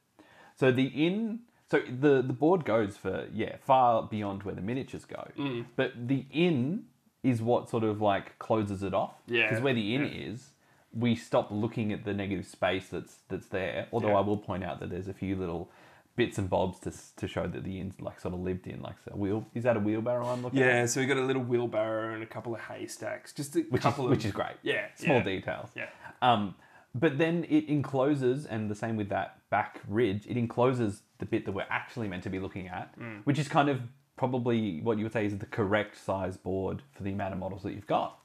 So 0.56 0.70
the 0.72 0.86
in 0.86 1.40
so 1.70 1.80
the 2.00 2.22
the 2.22 2.32
board 2.32 2.64
goes 2.64 2.96
for 2.96 3.26
yeah 3.32 3.56
far 3.64 4.02
beyond 4.04 4.42
where 4.44 4.54
the 4.54 4.60
miniatures 4.62 5.04
go, 5.04 5.28
Mm. 5.38 5.66
but 5.76 5.92
the 6.08 6.26
inn 6.30 6.84
is 7.22 7.42
what 7.42 7.68
sort 7.68 7.82
of 7.84 8.00
like 8.00 8.38
closes 8.38 8.82
it 8.82 8.94
off. 8.94 9.14
Yeah, 9.26 9.48
because 9.48 9.62
where 9.62 9.74
the 9.74 9.94
inn 9.94 10.02
yeah. 10.04 10.30
is, 10.30 10.50
we 10.92 11.16
stop 11.16 11.48
looking 11.50 11.92
at 11.92 12.04
the 12.04 12.14
negative 12.14 12.46
space 12.46 12.88
that's 12.88 13.18
that's 13.28 13.48
there. 13.48 13.88
Although 13.92 14.08
Yeah. 14.10 14.18
I 14.18 14.20
will 14.20 14.38
point 14.38 14.62
out 14.64 14.78
that 14.80 14.90
there's 14.90 15.08
a 15.08 15.14
few 15.14 15.34
little 15.36 15.70
bits 16.14 16.38
and 16.38 16.48
bobs 16.48 16.78
to 16.80 16.92
to 17.16 17.26
show 17.28 17.46
that 17.48 17.64
the 17.64 17.80
inn's 17.80 18.00
like 18.00 18.20
sort 18.20 18.32
of 18.32 18.40
lived 18.40 18.66
in, 18.68 18.80
like 18.80 18.94
a 19.10 19.16
wheel. 19.16 19.44
Is 19.54 19.64
that 19.64 19.76
a 19.76 19.80
wheelbarrow 19.80 20.26
I'm 20.26 20.42
looking 20.42 20.62
at? 20.62 20.66
Yeah, 20.66 20.86
so 20.86 21.00
we 21.00 21.06
got 21.06 21.16
a 21.18 21.22
little 21.30 21.42
wheelbarrow 21.42 22.14
and 22.14 22.22
a 22.22 22.26
couple 22.26 22.54
of 22.54 22.60
haystacks. 22.60 23.32
Just 23.32 23.56
a 23.56 23.60
which 23.70 23.82
couple 23.82 24.04
is 24.04 24.06
of 24.06 24.10
which 24.16 24.24
is 24.24 24.32
great. 24.32 24.56
Yeah, 24.62 24.86
small 24.94 25.16
yeah. 25.18 25.22
details. 25.24 25.68
Yeah. 25.74 25.88
Um, 26.22 26.54
but 26.94 27.18
then 27.18 27.44
it 27.50 27.68
encloses, 27.68 28.46
and 28.46 28.70
the 28.70 28.74
same 28.74 28.96
with 28.96 29.10
that 29.10 29.40
back 29.50 29.80
ridge, 29.86 30.26
it 30.26 30.38
encloses 30.38 31.02
the 31.18 31.26
bit 31.26 31.44
that 31.46 31.52
we're 31.52 31.66
actually 31.70 32.08
meant 32.08 32.22
to 32.24 32.30
be 32.30 32.38
looking 32.38 32.68
at, 32.68 32.98
Mm. 32.98 33.22
which 33.24 33.38
is 33.38 33.48
kind 33.48 33.68
of 33.68 33.80
probably 34.16 34.80
what 34.80 34.96
you 34.98 35.04
would 35.04 35.12
say 35.12 35.26
is 35.26 35.36
the 35.38 35.46
correct 35.46 35.96
size 35.96 36.36
board 36.36 36.82
for 36.92 37.02
the 37.02 37.12
amount 37.12 37.32
of 37.34 37.38
models 37.38 37.62
that 37.62 37.72
you've 37.72 37.86
got. 37.86 38.18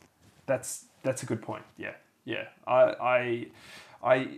That's 0.46 0.86
that's 1.04 1.24
a 1.24 1.26
good 1.26 1.42
point. 1.42 1.64
Yeah, 1.78 1.94
yeah. 2.26 2.46
I 2.68 2.82
I 3.02 3.48
I, 4.04 4.38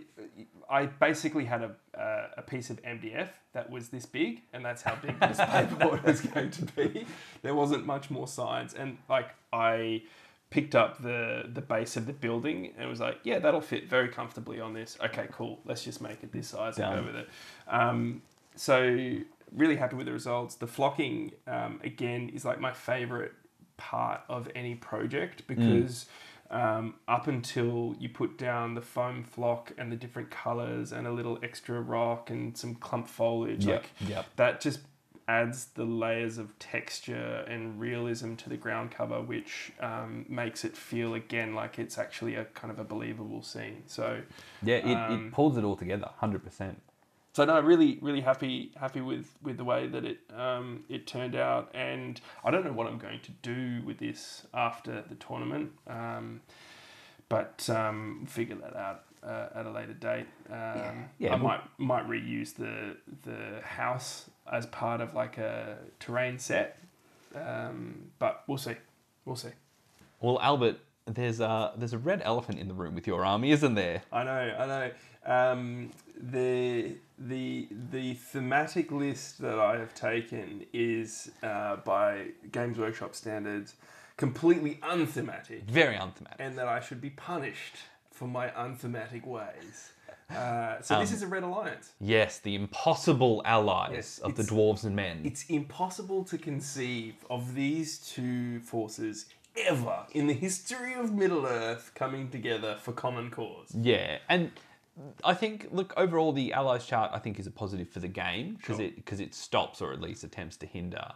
I 0.68 0.86
basically 0.86 1.44
had 1.46 1.62
a 1.62 1.70
uh, 1.98 2.28
a 2.38 2.42
piece 2.42 2.70
of 2.70 2.82
MDF 2.82 3.28
that 3.52 3.70
was 3.70 3.88
this 3.88 4.04
big, 4.06 4.42
and 4.52 4.64
that's 4.64 4.82
how 4.82 4.94
big 4.96 5.18
this 5.20 5.38
paperboard 5.54 6.02
was 6.04 6.20
going 6.20 6.50
to 6.50 6.64
be. 6.66 7.06
There 7.42 7.54
wasn't 7.54 7.86
much 7.86 8.10
more 8.10 8.26
science, 8.28 8.74
and 8.74 8.98
like 9.08 9.28
I 9.52 10.02
picked 10.50 10.74
up 10.74 11.02
the 11.02 11.48
the 11.52 11.62
base 11.62 11.96
of 11.96 12.06
the 12.06 12.12
building 12.12 12.74
and 12.78 12.88
was 12.88 13.00
like, 13.00 13.18
yeah, 13.24 13.38
that'll 13.38 13.60
fit 13.60 13.88
very 13.88 14.08
comfortably 14.08 14.60
on 14.60 14.72
this. 14.74 14.98
Okay, 15.02 15.26
cool. 15.32 15.60
Let's 15.64 15.82
just 15.84 16.00
make 16.00 16.22
it 16.22 16.32
this 16.32 16.48
size 16.48 16.78
and 16.78 17.00
go 17.00 17.06
with 17.06 17.16
it. 17.16 17.28
Um, 17.68 18.22
so 18.56 19.16
really 19.52 19.76
happy 19.76 19.96
with 19.96 20.06
the 20.06 20.12
results. 20.12 20.56
The 20.56 20.66
flocking 20.66 21.32
um, 21.46 21.80
again 21.84 22.30
is 22.34 22.44
like 22.44 22.60
my 22.60 22.72
favorite 22.72 23.32
part 23.76 24.22
of 24.28 24.48
any 24.54 24.74
project 24.74 25.46
because 25.46 26.06
um, 26.50 26.94
up 27.08 27.26
until 27.26 27.96
you 27.98 28.08
put 28.08 28.38
down 28.38 28.74
the 28.74 28.80
foam 28.82 29.24
flock 29.24 29.72
and 29.78 29.90
the 29.90 29.96
different 29.96 30.30
colors 30.30 30.92
and 30.92 31.06
a 31.06 31.12
little 31.12 31.38
extra 31.42 31.80
rock 31.80 32.30
and 32.30 32.56
some 32.56 32.74
clump 32.74 33.08
foliage, 33.08 33.64
Yep, 33.66 33.82
like 33.82 34.08
yep. 34.08 34.26
that 34.36 34.60
just 34.60 34.80
adds 35.26 35.66
the 35.74 35.84
layers 35.84 36.36
of 36.36 36.56
texture 36.58 37.44
and 37.48 37.80
realism 37.80 38.34
to 38.34 38.50
the 38.50 38.58
ground 38.58 38.90
cover, 38.90 39.22
which 39.22 39.72
um, 39.80 40.26
makes 40.28 40.64
it 40.64 40.76
feel 40.76 41.14
again 41.14 41.54
like 41.54 41.78
it's 41.78 41.96
actually 41.96 42.34
a 42.34 42.44
kind 42.44 42.70
of 42.70 42.78
a 42.78 42.84
believable 42.84 43.42
scene. 43.42 43.82
So 43.86 44.20
Yeah, 44.62 44.76
it, 44.76 44.94
Um, 44.94 45.28
it 45.28 45.32
pulls 45.32 45.56
it 45.56 45.64
all 45.64 45.76
together, 45.76 46.10
hundred 46.18 46.44
percent. 46.44 46.80
So 47.34 47.44
no, 47.44 47.60
really, 47.60 47.98
really 48.00 48.20
happy 48.20 48.70
happy 48.80 49.00
with 49.00 49.26
with 49.42 49.56
the 49.56 49.64
way 49.64 49.88
that 49.88 50.04
it 50.04 50.18
um, 50.34 50.84
it 50.88 51.06
turned 51.08 51.34
out, 51.34 51.68
and 51.74 52.20
I 52.44 52.52
don't 52.52 52.64
know 52.64 52.72
what 52.72 52.86
I'm 52.86 52.98
going 52.98 53.20
to 53.20 53.32
do 53.42 53.84
with 53.84 53.98
this 53.98 54.46
after 54.54 55.02
the 55.08 55.16
tournament, 55.16 55.72
um, 55.88 56.42
but 57.28 57.68
um, 57.68 58.24
figure 58.28 58.54
that 58.54 58.76
out 58.76 59.02
uh, 59.26 59.48
at 59.52 59.66
a 59.66 59.70
later 59.70 59.94
date. 59.94 60.26
Um, 60.48 61.08
Yeah, 61.18 61.34
I 61.34 61.36
might 61.36 61.60
might 61.76 62.08
reuse 62.08 62.54
the 62.54 62.96
the 63.28 63.60
house 63.62 64.30
as 64.52 64.66
part 64.66 65.00
of 65.00 65.12
like 65.14 65.36
a 65.36 65.78
terrain 65.98 66.38
set, 66.38 66.78
um, 67.34 68.12
but 68.20 68.44
we'll 68.46 68.58
see, 68.58 68.76
we'll 69.24 69.34
see. 69.34 69.50
Well, 70.20 70.38
Albert, 70.40 70.78
there's 71.06 71.40
a 71.40 71.72
there's 71.76 71.94
a 71.94 71.98
red 71.98 72.22
elephant 72.24 72.60
in 72.60 72.68
the 72.68 72.74
room 72.74 72.94
with 72.94 73.08
your 73.08 73.24
army, 73.24 73.50
isn't 73.50 73.74
there? 73.74 74.02
I 74.12 74.22
know, 74.22 74.56
I 74.56 74.66
know. 74.66 74.90
Um, 75.26 75.90
the 76.16 76.96
the 77.18 77.68
the 77.90 78.14
thematic 78.14 78.90
list 78.90 79.38
that 79.40 79.58
I 79.58 79.78
have 79.78 79.94
taken 79.94 80.66
is 80.72 81.30
uh, 81.42 81.76
by 81.76 82.28
Games 82.52 82.78
Workshop 82.78 83.14
standards 83.14 83.74
completely 84.16 84.78
unthematic, 84.82 85.62
Very 85.64 85.96
unthematic. 85.96 86.38
and 86.40 86.56
that 86.58 86.68
I 86.68 86.80
should 86.80 87.00
be 87.00 87.10
punished 87.10 87.76
for 88.10 88.28
my 88.28 88.52
unthematic 88.56 89.26
ways. 89.26 89.90
Uh, 90.30 90.80
so 90.80 90.98
this 91.00 91.10
Um, 91.10 91.16
is 91.16 91.22
a 91.22 91.26
Red 91.26 91.42
Alliance. 91.42 91.92
Yes, 92.00 92.38
the 92.38 92.54
impossible 92.54 93.42
allies 93.44 93.90
Yes, 93.92 94.18
of 94.20 94.36
the 94.36 94.42
dwarves 94.42 94.84
and 94.84 94.96
men. 94.96 95.20
It's 95.24 95.44
impossible 95.48 96.24
to 96.24 96.38
conceive 96.38 97.14
of 97.28 97.54
these 97.54 97.98
two 97.98 98.60
forces 98.60 99.26
ever 99.56 100.06
in 100.12 100.26
the 100.26 100.32
history 100.34 100.94
of 100.94 101.12
Middle 101.12 101.44
Earth 101.46 101.92
coming 101.94 102.30
together 102.30 102.76
for 102.80 102.92
common 102.92 103.30
cause. 103.30 103.74
Yeah, 103.78 104.18
and 104.28 104.50
I 105.24 105.34
think 105.34 105.68
look 105.72 105.92
overall 105.96 106.32
the 106.32 106.52
allies 106.52 106.86
chart 106.86 107.10
I 107.12 107.18
think 107.18 107.38
is 107.40 107.46
a 107.46 107.50
positive 107.50 107.88
for 107.88 108.00
the 108.00 108.08
game 108.08 108.54
because 108.54 108.76
Sure. 108.76 108.86
it 108.86 108.96
because 108.96 109.20
it 109.20 109.34
stops 109.34 109.80
or 109.82 109.92
at 109.92 110.00
least 110.00 110.22
attempts 110.24 110.56
to 110.58 110.66
hinder 110.66 111.06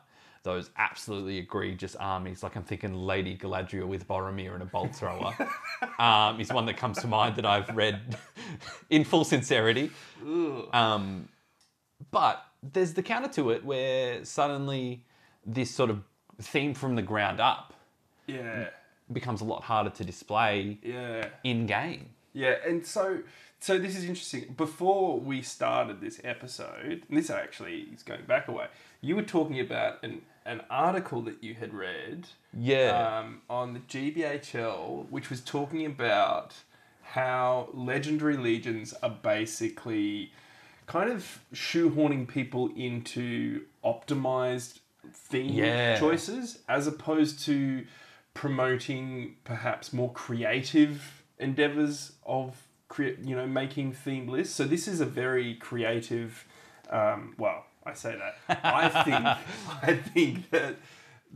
those 0.44 0.70
absolutely 0.76 1.36
egregious 1.38 1.94
armies. 1.96 2.42
Like 2.42 2.56
I'm 2.56 2.62
thinking 2.62 2.94
Lady 2.94 3.36
Galadriel 3.36 3.86
with 3.86 4.06
Boromir 4.08 4.54
and 4.54 4.62
a 4.62 4.66
bolt 4.66 4.94
thrower 4.94 5.34
um, 5.98 6.40
is 6.40 6.52
one 6.52 6.64
that 6.66 6.76
comes 6.76 6.98
to 6.98 7.06
mind 7.06 7.36
that 7.36 7.44
I've 7.46 7.68
read 7.76 8.16
in 8.90 9.04
full 9.04 9.24
sincerity. 9.24 9.90
Um, 10.72 11.28
but 12.10 12.44
there's 12.62 12.94
the 12.94 13.02
counter 13.02 13.28
to 13.34 13.50
it 13.50 13.64
where 13.64 14.24
suddenly 14.24 15.04
this 15.44 15.70
sort 15.70 15.90
of 15.90 16.02
theme 16.40 16.72
from 16.74 16.94
the 16.94 17.02
ground 17.02 17.40
up 17.40 17.74
Yeah, 18.26 18.68
becomes 19.12 19.40
a 19.40 19.44
lot 19.44 19.62
harder 19.64 19.90
to 19.90 20.04
display 20.04 20.78
yeah. 20.82 21.26
in 21.44 21.66
game. 21.66 22.10
Yeah, 22.32 22.54
and 22.66 22.86
so 22.86 23.18
so 23.60 23.78
this 23.78 23.96
is 23.96 24.04
interesting. 24.04 24.54
Before 24.56 25.18
we 25.18 25.42
started 25.42 26.00
this 26.00 26.20
episode, 26.24 27.02
and 27.08 27.18
this 27.18 27.28
actually 27.30 27.88
is 27.94 28.02
going 28.02 28.24
back 28.26 28.48
a 28.48 28.52
way, 28.52 28.66
you 29.00 29.16
were 29.16 29.22
talking 29.22 29.60
about 29.60 30.02
an 30.02 30.22
an 30.46 30.62
article 30.70 31.20
that 31.22 31.44
you 31.44 31.52
had 31.54 31.74
read 31.74 32.26
Yeah. 32.54 33.18
um, 33.18 33.42
on 33.50 33.74
the 33.74 33.80
GBHL, 33.80 35.06
which 35.10 35.28
was 35.28 35.42
talking 35.42 35.84
about 35.84 36.54
how 37.02 37.68
legendary 37.74 38.38
legions 38.38 38.94
are 39.02 39.10
basically 39.10 40.32
kind 40.86 41.10
of 41.10 41.40
shoehorning 41.52 42.26
people 42.26 42.70
into 42.76 43.62
optimized 43.84 44.78
theme 45.12 45.52
Yeah. 45.52 45.98
choices 45.98 46.60
as 46.66 46.86
opposed 46.86 47.40
to 47.44 47.84
promoting 48.32 49.34
perhaps 49.44 49.92
more 49.92 50.12
creative 50.12 51.24
endeavors 51.38 52.12
of 52.24 52.67
crea- 52.88 53.16
you 53.22 53.36
know 53.36 53.46
making 53.46 53.92
themed 53.92 54.28
lists 54.28 54.54
so 54.54 54.64
this 54.64 54.88
is 54.88 55.00
a 55.00 55.06
very 55.06 55.54
creative 55.54 56.44
um, 56.90 57.34
well 57.38 57.64
i 57.84 57.92
say 57.92 58.16
that 58.16 58.60
i 58.64 58.88
think 59.04 59.24
i 59.82 59.94
think 59.94 60.50
that 60.50 60.76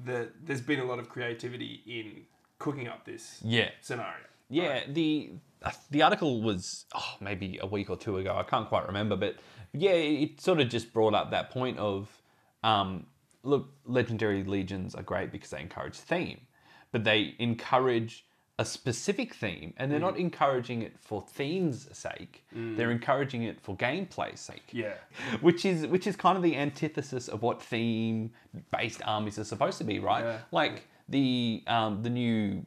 that 0.04 0.30
there's 0.44 0.60
been 0.60 0.80
a 0.80 0.84
lot 0.84 0.98
of 0.98 1.08
creativity 1.08 1.82
in 1.86 2.22
cooking 2.58 2.88
up 2.88 3.04
this 3.04 3.40
yeah. 3.42 3.68
scenario 3.80 4.24
Yeah, 4.52 4.82
the 4.86 5.30
the 5.90 6.02
article 6.02 6.42
was 6.42 6.84
oh, 6.94 7.14
maybe 7.20 7.58
a 7.62 7.66
week 7.66 7.88
or 7.88 7.96
two 7.96 8.18
ago. 8.18 8.36
I 8.36 8.42
can't 8.42 8.68
quite 8.68 8.86
remember, 8.86 9.16
but 9.16 9.36
yeah, 9.72 9.92
it 9.92 10.40
sort 10.40 10.60
of 10.60 10.68
just 10.68 10.92
brought 10.92 11.14
up 11.14 11.30
that 11.30 11.50
point 11.50 11.78
of 11.78 12.10
um, 12.62 13.06
look, 13.42 13.70
legendary 13.86 14.44
legions 14.44 14.94
are 14.94 15.02
great 15.02 15.32
because 15.32 15.50
they 15.50 15.60
encourage 15.60 15.94
theme, 15.94 16.42
but 16.92 17.02
they 17.02 17.34
encourage 17.38 18.26
a 18.62 18.64
specific 18.64 19.34
theme, 19.42 19.70
and 19.78 19.84
they're 19.90 20.06
not 20.10 20.16
encouraging 20.26 20.82
it 20.82 20.94
for 21.08 21.18
theme's 21.38 21.80
sake. 22.06 22.34
They're 22.76 22.94
encouraging 22.98 23.42
it 23.50 23.56
for 23.60 23.72
gameplay's 23.76 24.40
sake 24.50 24.68
yeah 24.72 24.94
which 25.46 25.64
is 25.64 25.78
which 25.94 26.06
is 26.10 26.14
kind 26.16 26.36
of 26.38 26.42
the 26.42 26.56
antithesis 26.66 27.24
of 27.34 27.38
what 27.46 27.56
theme 27.72 28.30
based 28.76 29.00
armies 29.14 29.38
are 29.38 29.44
supposed 29.54 29.78
to 29.78 29.84
be, 29.92 29.98
right? 29.98 30.24
Yeah. 30.24 30.38
Like 30.60 30.76
the 31.08 31.62
um, 31.66 32.02
the 32.02 32.10
new 32.10 32.64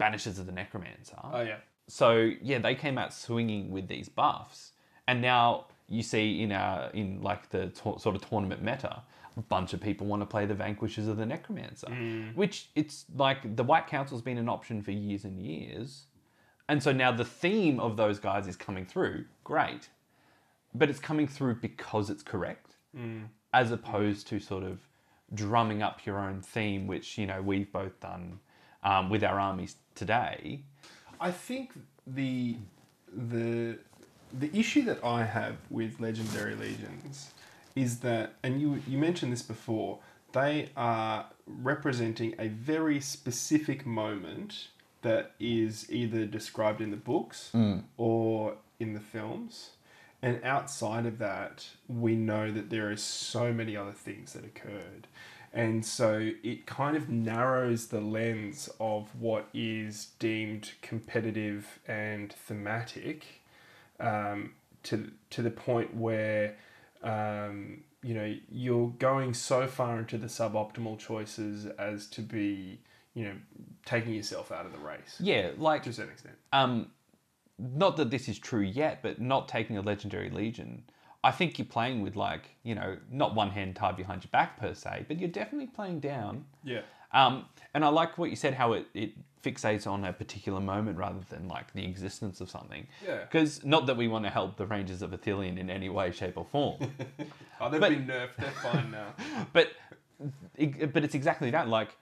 Banishers 0.00 0.38
of 0.40 0.46
the 0.46 0.52
Necromancer. 0.52 1.18
oh 1.38 1.40
yeah 1.50 1.58
So 1.88 2.08
yeah, 2.50 2.58
they 2.66 2.74
came 2.84 2.96
out 3.02 3.12
swinging 3.12 3.70
with 3.76 3.86
these 3.94 4.08
buffs, 4.08 4.72
and 5.08 5.20
now 5.20 5.66
you 5.88 6.02
see 6.02 6.26
in 6.42 6.50
our 6.52 6.90
in 7.00 7.08
like 7.30 7.42
the 7.50 7.62
sort 7.74 8.14
of 8.16 8.28
tournament 8.28 8.62
meta, 8.62 9.02
bunch 9.40 9.72
of 9.72 9.80
people 9.80 10.06
want 10.06 10.22
to 10.22 10.26
play 10.26 10.46
the 10.46 10.54
Vanquishers 10.54 11.08
of 11.08 11.16
the 11.16 11.26
Necromancer, 11.26 11.88
which 12.34 12.68
it's 12.74 13.04
like 13.16 13.56
the 13.56 13.64
White 13.64 13.86
Council's 13.86 14.22
been 14.22 14.38
an 14.38 14.48
option 14.48 14.82
for 14.82 14.90
years 14.92 15.24
and 15.24 15.40
years, 15.40 16.06
and 16.68 16.82
so 16.82 16.92
now 16.92 17.10
the 17.12 17.24
theme 17.24 17.80
of 17.80 17.96
those 17.96 18.18
guys 18.18 18.46
is 18.46 18.56
coming 18.56 18.86
through. 18.86 19.24
Great, 19.42 19.88
but 20.74 20.88
it's 20.90 21.00
coming 21.00 21.26
through 21.28 21.56
because 21.56 22.10
it's 22.10 22.22
correct, 22.22 22.76
as 23.52 23.70
opposed 23.70 24.26
to 24.28 24.38
sort 24.40 24.62
of 24.64 24.80
drumming 25.34 25.82
up 25.82 26.04
your 26.06 26.18
own 26.18 26.40
theme, 26.40 26.86
which 26.86 27.18
you 27.18 27.26
know 27.26 27.42
we've 27.42 27.72
both 27.72 27.98
done 28.00 28.38
um, 28.82 29.10
with 29.10 29.24
our 29.24 29.38
armies 29.40 29.76
today. 29.94 30.62
I 31.20 31.30
think 31.30 31.72
the 32.06 32.56
the 33.12 33.78
the 34.38 34.50
issue 34.56 34.82
that 34.82 35.02
I 35.04 35.24
have 35.24 35.56
with 35.70 36.00
legendary 36.00 36.54
legions 36.54 37.32
is 37.74 38.00
that, 38.00 38.34
and 38.42 38.60
you 38.60 38.82
you 38.86 38.98
mentioned 38.98 39.32
this 39.32 39.42
before, 39.42 39.98
they 40.32 40.68
are 40.76 41.26
representing 41.46 42.34
a 42.38 42.48
very 42.48 43.00
specific 43.00 43.86
moment 43.86 44.68
that 45.02 45.32
is 45.38 45.90
either 45.90 46.24
described 46.24 46.80
in 46.80 46.90
the 46.90 46.96
books 46.96 47.50
or 47.96 48.56
in 48.80 48.94
the 48.94 49.00
films. 49.00 49.70
And 50.22 50.42
outside 50.42 51.04
of 51.04 51.18
that, 51.18 51.66
we 51.86 52.16
know 52.16 52.50
that 52.50 52.70
there 52.70 52.90
are 52.90 52.96
so 52.96 53.52
many 53.52 53.76
other 53.76 53.92
things 53.92 54.32
that 54.32 54.44
occurred. 54.44 55.06
And 55.52 55.84
so 55.84 56.30
it 56.42 56.64
kind 56.66 56.96
of 56.96 57.10
narrows 57.10 57.88
the 57.88 58.00
lens 58.00 58.70
of 58.80 59.08
what 59.20 59.48
is 59.52 60.08
deemed 60.18 60.72
competitive 60.80 61.78
and 61.86 62.32
thematic 62.32 63.42
um, 64.00 64.54
to, 64.84 65.12
to 65.30 65.42
the 65.42 65.50
point 65.50 65.94
where, 65.94 66.56
um, 67.04 67.84
you 68.02 68.14
know, 68.14 68.34
you're 68.50 68.88
going 68.98 69.34
so 69.34 69.66
far 69.66 69.98
into 69.98 70.18
the 70.18 70.26
suboptimal 70.26 70.98
choices 70.98 71.66
as 71.78 72.06
to 72.08 72.20
be, 72.20 72.80
you 73.14 73.24
know, 73.24 73.34
taking 73.84 74.14
yourself 74.14 74.50
out 74.52 74.66
of 74.66 74.72
the 74.72 74.78
race 74.78 75.16
Yeah, 75.20 75.50
like 75.56 75.82
to 75.84 75.90
a 75.90 75.92
certain 75.92 76.12
extent. 76.12 76.36
um, 76.52 76.90
not 77.58 77.96
that 77.98 78.10
this 78.10 78.28
is 78.28 78.38
true 78.38 78.62
yet, 78.62 79.00
but 79.02 79.20
not 79.20 79.48
taking 79.48 79.76
a 79.78 79.82
legendary 79.82 80.28
legion. 80.30 80.82
I 81.22 81.30
think 81.30 81.58
you're 81.58 81.66
playing 81.66 82.02
with 82.02 82.16
like 82.16 82.50
you 82.64 82.74
know 82.74 82.98
not 83.10 83.34
one 83.34 83.50
hand 83.50 83.76
tied 83.76 83.96
behind 83.96 84.24
your 84.24 84.30
back 84.30 84.58
per 84.58 84.74
se, 84.74 85.06
but 85.08 85.18
you're 85.18 85.30
definitely 85.30 85.68
playing 85.68 86.00
down. 86.00 86.44
Yeah. 86.64 86.82
Um, 87.14 87.46
and 87.72 87.84
I 87.84 87.88
like 87.88 88.18
what 88.18 88.28
you 88.30 88.36
said, 88.36 88.54
how 88.54 88.74
it, 88.74 88.86
it 88.94 89.12
fixates 89.42 89.86
on 89.86 90.04
a 90.04 90.12
particular 90.12 90.60
moment 90.60 90.96
rather 90.98 91.20
than 91.30 91.48
like 91.48 91.72
the 91.72 91.84
existence 91.84 92.40
of 92.40 92.50
something. 92.50 92.86
Yeah. 93.06 93.20
Because 93.20 93.64
not 93.64 93.86
that 93.86 93.96
we 93.96 94.08
want 94.08 94.24
to 94.24 94.30
help 94.30 94.56
the 94.56 94.66
Rangers 94.66 95.00
of 95.02 95.10
Ithilien 95.12 95.58
in 95.58 95.70
any 95.70 95.88
way, 95.88 96.12
shape, 96.12 96.36
or 96.36 96.44
form, 96.44 96.78
Oh, 97.60 97.70
they've 97.70 97.80
But- 97.80 97.90
been 97.90 98.06
nerfed. 98.06 98.36
They're 98.38 98.50
fine 98.50 98.90
now. 98.90 99.14
but 99.52 99.70
it, 100.56 100.92
but 100.92 101.04
it's 101.04 101.14
exactly 101.14 101.50
that. 101.50 101.68
Like 101.68 101.96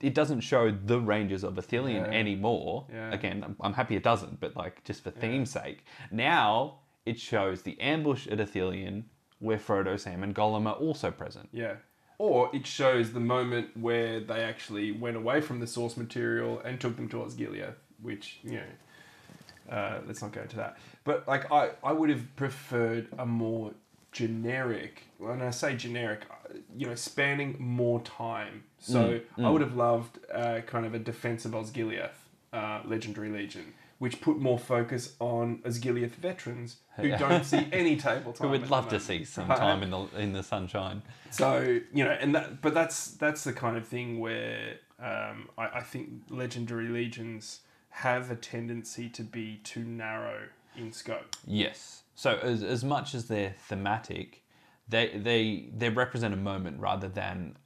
it 0.00 0.14
doesn't 0.14 0.40
show 0.40 0.70
the 0.70 1.00
Rangers 1.00 1.42
of 1.44 1.54
Ithilien 1.54 2.06
Yeah. 2.06 2.18
anymore. 2.18 2.86
Yeah. 2.92 3.12
Again, 3.12 3.42
I'm, 3.44 3.56
I'm 3.60 3.72
happy 3.74 3.96
it 3.96 4.02
doesn't, 4.02 4.38
but 4.40 4.56
like 4.56 4.84
just 4.84 5.02
for 5.02 5.10
theme's 5.10 5.50
sake. 5.50 5.84
Now 6.10 6.80
it 7.06 7.18
shows 7.18 7.62
the 7.62 7.78
ambush 7.80 8.26
at 8.28 8.38
Ithilien 8.38 9.04
where 9.40 9.58
Frodo, 9.58 9.98
Sam, 9.98 10.22
and 10.22 10.34
Gollum 10.34 10.66
are 10.66 10.74
also 10.74 11.10
present. 11.10 11.48
Yeah. 11.52 11.74
Or 12.18 12.50
it 12.52 12.66
shows 12.66 13.12
the 13.12 13.20
moment 13.20 13.76
where 13.76 14.18
they 14.18 14.42
actually 14.42 14.90
went 14.90 15.16
away 15.16 15.40
from 15.40 15.60
the 15.60 15.66
source 15.66 15.96
material 15.96 16.60
and 16.64 16.80
took 16.80 16.96
them 16.96 17.08
towards 17.08 17.34
Gilead, 17.34 17.74
which, 18.02 18.40
you 18.42 18.60
know, 18.60 19.74
uh, 19.76 20.00
let's 20.06 20.20
not 20.20 20.32
go 20.32 20.40
into 20.40 20.56
that. 20.56 20.78
But, 21.04 21.28
like, 21.28 21.50
I, 21.52 21.70
I 21.84 21.92
would 21.92 22.10
have 22.10 22.24
preferred 22.34 23.06
a 23.18 23.24
more 23.24 23.72
generic, 24.10 25.04
when 25.18 25.42
I 25.42 25.50
say 25.50 25.76
generic, 25.76 26.22
uh, 26.30 26.54
you 26.76 26.86
know, 26.88 26.96
spanning 26.96 27.54
more 27.60 28.00
time. 28.00 28.64
So 28.80 29.20
I 29.36 29.50
would 29.50 29.60
have 29.60 29.76
loved 29.76 30.18
uh, 30.32 30.60
kind 30.66 30.86
of 30.86 30.94
a 30.94 30.98
Defense 30.98 31.44
of 31.44 31.52
Osgiliath 31.52 32.10
uh, 32.52 32.80
Legendary 32.84 33.28
Legion, 33.28 33.74
which 33.98 34.20
put 34.20 34.38
more 34.38 34.58
focus 34.58 35.14
on 35.18 35.58
Osgiliath 35.64 36.12
veterans 36.12 36.76
who 36.96 37.08
don't 37.16 37.44
see 37.44 37.66
any 37.72 37.96
table 37.96 38.32
time. 38.32 38.46
Who 38.46 38.52
would 38.52 38.70
love 38.70 38.88
to 38.88 39.00
see 39.00 39.24
some 39.24 39.48
time 39.48 39.82
in 39.82 39.90
the 39.90 40.06
in 40.16 40.32
the 40.32 40.42
sunshine. 40.42 41.02
So 41.30 41.80
you 41.92 42.04
know, 42.04 42.10
and 42.10 42.34
that, 42.34 42.62
but 42.62 42.74
that's 42.74 43.12
that's 43.12 43.44
the 43.44 43.52
kind 43.52 43.76
of 43.76 43.86
thing 43.86 44.20
where 44.20 44.76
um, 45.00 45.48
I, 45.56 45.68
I 45.74 45.80
think 45.80 46.10
legendary 46.30 46.88
legions 46.88 47.60
have 47.90 48.30
a 48.30 48.36
tendency 48.36 49.08
to 49.08 49.22
be 49.22 49.60
too 49.64 49.82
narrow 49.82 50.42
in 50.76 50.92
scope. 50.92 51.36
Yes. 51.46 52.02
So 52.14 52.36
as, 52.36 52.62
as 52.62 52.84
much 52.84 53.14
as 53.14 53.26
they're 53.26 53.54
thematic, 53.68 54.44
they 54.88 55.08
they 55.18 55.68
they 55.76 55.88
represent 55.88 56.34
a 56.34 56.36
moment 56.38 56.80
rather 56.80 57.08
than, 57.08 57.56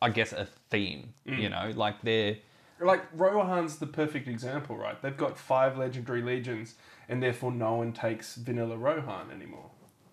I 0.00 0.08
guess, 0.08 0.32
a 0.32 0.48
theme. 0.70 1.12
You 1.26 1.48
know, 1.50 1.72
like 1.74 2.02
they're 2.02 2.36
Like 2.84 3.02
Rohan's 3.14 3.78
the 3.78 3.86
perfect 3.86 4.28
example, 4.28 4.76
right? 4.76 5.00
They've 5.00 5.16
got 5.16 5.38
five 5.38 5.78
legendary 5.78 6.22
legions, 6.22 6.74
and 7.08 7.22
therefore 7.22 7.52
no 7.52 7.74
one 7.74 7.92
takes 7.92 8.34
vanilla 8.36 8.76
Rohan 8.76 9.30
anymore. 9.30 9.70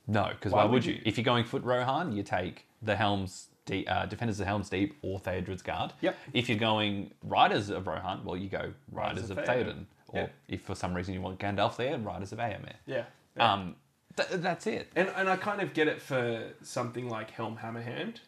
no, 0.08 0.30
because 0.32 0.52
Why 0.52 0.66
why, 0.66 0.72
would 0.72 0.86
you? 0.86 0.94
you? 0.96 1.02
If 1.06 1.18
you're 1.18 1.26
going 1.26 1.44
foot 1.46 1.64
Rohan, 1.64 2.12
you 2.14 2.24
take 2.24 2.66
the 2.82 2.96
Helms. 2.96 3.48
De- 3.66 3.86
uh, 3.86 4.08
Defenders 4.08 4.40
of 4.40 4.48
Helm's 4.48 4.68
Deep 4.68 4.96
or 5.04 5.20
Theodred's 5.20 5.62
Guard. 5.62 5.94
Yep. 6.02 6.18
If 6.34 6.50
you're 6.50 6.58
going 6.58 7.12
Riders 7.22 7.70
of 7.70 7.86
Rohan, 7.86 8.26
well, 8.26 8.36
you 8.36 8.50
go 8.50 8.74
Riders, 8.92 9.30
of 9.30 9.38
of 9.38 9.46
Theoden. 9.46 9.86
Or 10.08 10.22
Yeah. 10.22 10.28
if 10.48 10.64
for 10.64 10.74
some 10.74 10.96
reason 10.96 11.14
you 11.14 11.22
want 11.22 11.38
Gandalf 11.40 11.76
there, 11.78 11.96
Riders 12.00 12.32
of 12.32 12.40
Eomer. 12.40 12.74
Yeah. 12.88 13.04
Um, 13.40 13.76
th- 14.18 14.30
that's 14.42 14.66
it. 14.66 14.92
And, 14.96 15.10
and 15.16 15.30
I 15.30 15.36
kind 15.36 15.62
of 15.62 15.76
get 15.76 15.88
it 15.88 16.02
for 16.02 16.46
something 16.64 17.08
like 17.10 17.30
Helm 17.30 17.58
Hammerhand, 17.58 18.22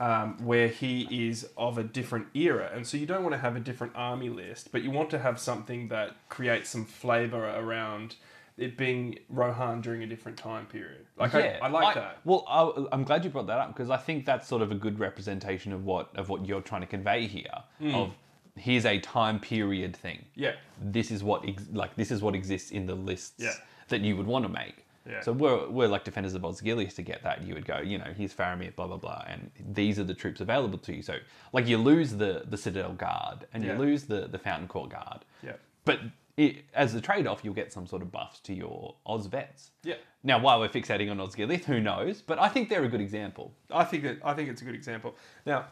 um, 0.00 0.42
where 0.44 0.66
he 0.68 1.28
is 1.28 1.46
of 1.56 1.78
a 1.78 1.84
different 1.84 2.26
era. 2.34 2.70
And 2.74 2.86
so 2.86 2.96
you 2.96 3.06
don't 3.06 3.22
want 3.22 3.34
to 3.34 3.38
have 3.38 3.54
a 3.54 3.60
different 3.60 3.92
army 3.94 4.30
list, 4.30 4.72
but 4.72 4.82
you 4.82 4.90
want 4.90 5.10
to 5.10 5.18
have 5.18 5.38
something 5.38 5.88
that 5.88 6.16
creates 6.28 6.70
some 6.70 6.86
flavor 6.86 7.44
around 7.50 8.16
it 8.56 8.76
being 8.76 9.18
Rohan 9.28 9.80
during 9.80 10.02
a 10.02 10.06
different 10.06 10.36
time 10.36 10.66
period. 10.66 11.06
Like, 11.16 11.34
I, 11.34 11.58
I 11.62 11.68
like 11.68 11.94
that. 11.94 12.18
Well, 12.24 12.44
I, 12.48 12.86
I'm 12.92 13.04
glad 13.04 13.24
you 13.24 13.30
brought 13.30 13.46
that 13.46 13.58
up 13.58 13.68
because 13.68 13.90
I 13.90 13.96
think 13.96 14.26
that's 14.26 14.48
sort 14.48 14.62
of 14.62 14.72
a 14.72 14.74
good 14.74 14.98
representation 14.98 15.72
of 15.72 15.84
what 15.84 16.10
of 16.16 16.28
what 16.28 16.46
you're 16.46 16.60
trying 16.60 16.80
to 16.82 16.86
convey 16.86 17.26
here. 17.26 17.62
Hmm. 17.78 17.94
Of 17.94 18.10
here's 18.56 18.84
a 18.84 18.98
time 18.98 19.38
period 19.38 19.96
thing. 19.96 20.24
Yeah. 20.34 20.54
This 20.80 21.10
is 21.10 21.22
what 21.22 21.46
ex- 21.48 21.68
like 21.72 21.94
this 21.96 22.10
is 22.10 22.22
what 22.22 22.34
exists 22.34 22.70
in 22.70 22.86
the 22.86 22.94
lists 22.94 23.34
Yeah. 23.38 23.52
that 23.88 24.00
you 24.02 24.16
would 24.16 24.26
want 24.26 24.44
to 24.44 24.50
make. 24.50 24.79
Yeah. 25.08 25.20
So 25.22 25.32
we're, 25.32 25.68
we're 25.68 25.88
like 25.88 26.04
defenders 26.04 26.34
of 26.34 26.42
Osgiliath 26.42 26.94
to 26.96 27.02
get 27.02 27.22
that. 27.22 27.42
You 27.42 27.54
would 27.54 27.64
go, 27.64 27.78
you 27.78 27.98
know, 27.98 28.12
here's 28.16 28.34
Faramir, 28.34 28.74
blah 28.76 28.86
blah 28.86 28.98
blah, 28.98 29.24
and 29.26 29.50
these 29.72 29.98
are 29.98 30.04
the 30.04 30.14
troops 30.14 30.40
available 30.40 30.78
to 30.78 30.94
you. 30.94 31.02
So 31.02 31.16
like 31.52 31.66
you 31.66 31.78
lose 31.78 32.12
the 32.12 32.44
the 32.48 32.56
Citadel 32.56 32.92
Guard 32.92 33.46
and 33.52 33.64
Yeah. 33.64 33.72
you 33.72 33.78
lose 33.78 34.04
the 34.04 34.28
the 34.28 34.38
Fountain 34.38 34.68
Court 34.68 34.90
Guard. 34.90 35.24
Yeah. 35.42 35.52
But 35.84 36.00
it, 36.36 36.64
as 36.74 36.94
a 36.94 37.00
trade 37.00 37.26
off, 37.26 37.40
you'll 37.44 37.54
get 37.54 37.72
some 37.72 37.86
sort 37.86 38.02
of 38.02 38.10
buffs 38.12 38.40
to 38.40 38.54
your 38.54 38.94
Oz 39.06 39.26
vets. 39.26 39.70
Yeah. 39.82 39.96
Now, 40.22 40.38
why 40.38 40.56
we're 40.56 40.68
fixating 40.68 41.10
on 41.10 41.18
Osgiliath, 41.18 41.64
who 41.64 41.80
knows? 41.80 42.20
But 42.22 42.38
I 42.38 42.48
think 42.48 42.68
they're 42.68 42.84
a 42.84 42.88
good 42.88 43.00
example. 43.00 43.52
I 43.70 43.84
think 43.84 44.02
that 44.04 44.18
I 44.24 44.34
think 44.34 44.48
it's 44.48 44.62
a 44.62 44.64
good 44.64 44.74
example. 44.74 45.16
Now, 45.46 45.66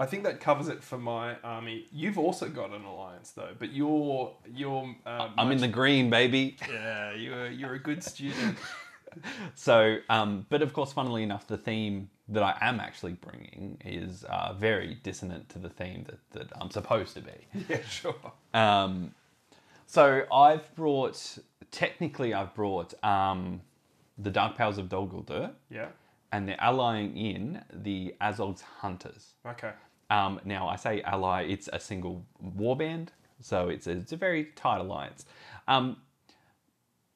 I 0.00 0.06
think 0.06 0.22
that 0.24 0.40
covers 0.40 0.68
it 0.68 0.82
for 0.82 0.96
my 0.98 1.36
army. 1.42 1.86
You've 1.90 2.18
also 2.18 2.48
got 2.48 2.70
an 2.70 2.84
alliance 2.84 3.30
though, 3.32 3.50
but 3.58 3.72
you're 3.72 4.32
you're. 4.54 4.94
Uh, 5.04 5.30
I'm 5.36 5.50
in 5.50 5.58
the 5.60 5.68
green, 5.68 6.08
baby. 6.10 6.56
Yeah, 6.70 7.14
you're 7.14 7.50
you're 7.50 7.74
a 7.74 7.78
good 7.80 8.02
student. 8.02 8.56
So, 9.54 9.96
um, 10.10 10.46
but 10.50 10.60
of 10.62 10.72
course, 10.74 10.92
funnily 10.92 11.22
enough, 11.22 11.46
the 11.46 11.56
theme 11.56 12.10
that 12.28 12.42
I 12.42 12.56
am 12.60 12.78
actually 12.78 13.14
bringing 13.14 13.78
is 13.84 14.22
uh, 14.24 14.52
very 14.52 14.98
dissonant 15.02 15.48
to 15.48 15.58
the 15.58 15.70
theme 15.70 16.04
that, 16.06 16.18
that 16.32 16.52
I'm 16.60 16.70
supposed 16.70 17.14
to 17.14 17.22
be. 17.22 17.32
yeah, 17.68 17.82
sure. 17.88 18.14
Um, 18.52 19.12
so 19.86 20.24
I've 20.32 20.72
brought, 20.76 21.38
technically, 21.70 22.34
I've 22.34 22.54
brought 22.54 22.92
um, 23.02 23.62
the 24.18 24.30
Dark 24.30 24.56
Powers 24.56 24.76
of 24.76 24.90
Dol 24.90 25.08
Guldur, 25.08 25.52
Yeah. 25.70 25.86
and 26.30 26.46
they're 26.46 26.60
allying 26.62 27.16
in 27.16 27.62
the 27.72 28.14
Azog's 28.20 28.60
Hunters. 28.60 29.32
Okay. 29.46 29.72
Um, 30.10 30.40
now, 30.44 30.68
I 30.68 30.76
say 30.76 31.02
ally, 31.02 31.42
it's 31.42 31.68
a 31.72 31.78
single 31.80 32.24
warband, 32.42 33.08
so 33.40 33.68
it's 33.68 33.86
a, 33.86 33.90
it's 33.92 34.12
a 34.12 34.16
very 34.16 34.46
tight 34.56 34.78
alliance. 34.80 35.26
Um, 35.66 35.98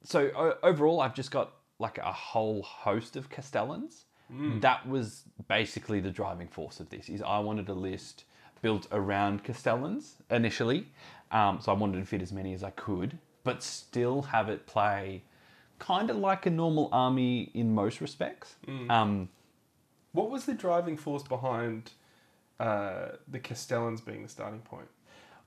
so 0.05 0.31
o- 0.37 0.59
overall, 0.63 1.01
I've 1.01 1.15
just 1.15 1.31
got 1.31 1.53
like 1.79 1.99
a 1.99 2.13
whole 2.13 2.63
host 2.63 3.17
of 3.17 3.31
Castellans. 3.31 4.05
That 4.61 4.89
was 4.89 5.25
basically 5.49 6.01
the 6.01 6.11
driving 6.11 6.49
force 6.49 6.81
of 6.81 6.89
this. 6.91 7.09
Is 7.09 7.23
I 7.23 7.39
wanted 7.39 7.69
a 7.69 7.75
list 7.75 8.25
built 8.63 8.87
around 8.93 9.43
Castellans 9.45 10.17
initially, 10.31 10.87
um, 11.33 11.61
so 11.61 11.73
I 11.73 11.75
wanted 11.75 11.99
to 11.99 12.07
fit 12.07 12.23
as 12.23 12.33
many 12.33 12.55
as 12.55 12.63
I 12.63 12.71
could, 12.71 13.19
but 13.45 13.63
still 13.63 14.23
have 14.23 14.49
it 14.49 14.67
play 14.67 15.23
kind 15.79 16.11
of 16.11 16.17
like 16.17 16.47
a 16.47 16.51
normal 16.51 16.89
army 16.93 17.51
in 17.55 17.75
most 17.75 18.01
respects. 18.01 18.55
Um, 18.91 19.29
What 20.13 20.31
was 20.31 20.45
the 20.45 20.55
driving 20.55 20.97
force 20.97 21.23
behind 21.25 21.91
uh, 22.63 23.17
the 23.29 23.39
Castellans 23.39 24.01
being 24.01 24.23
the 24.23 24.29
starting 24.29 24.61
point? 24.61 24.89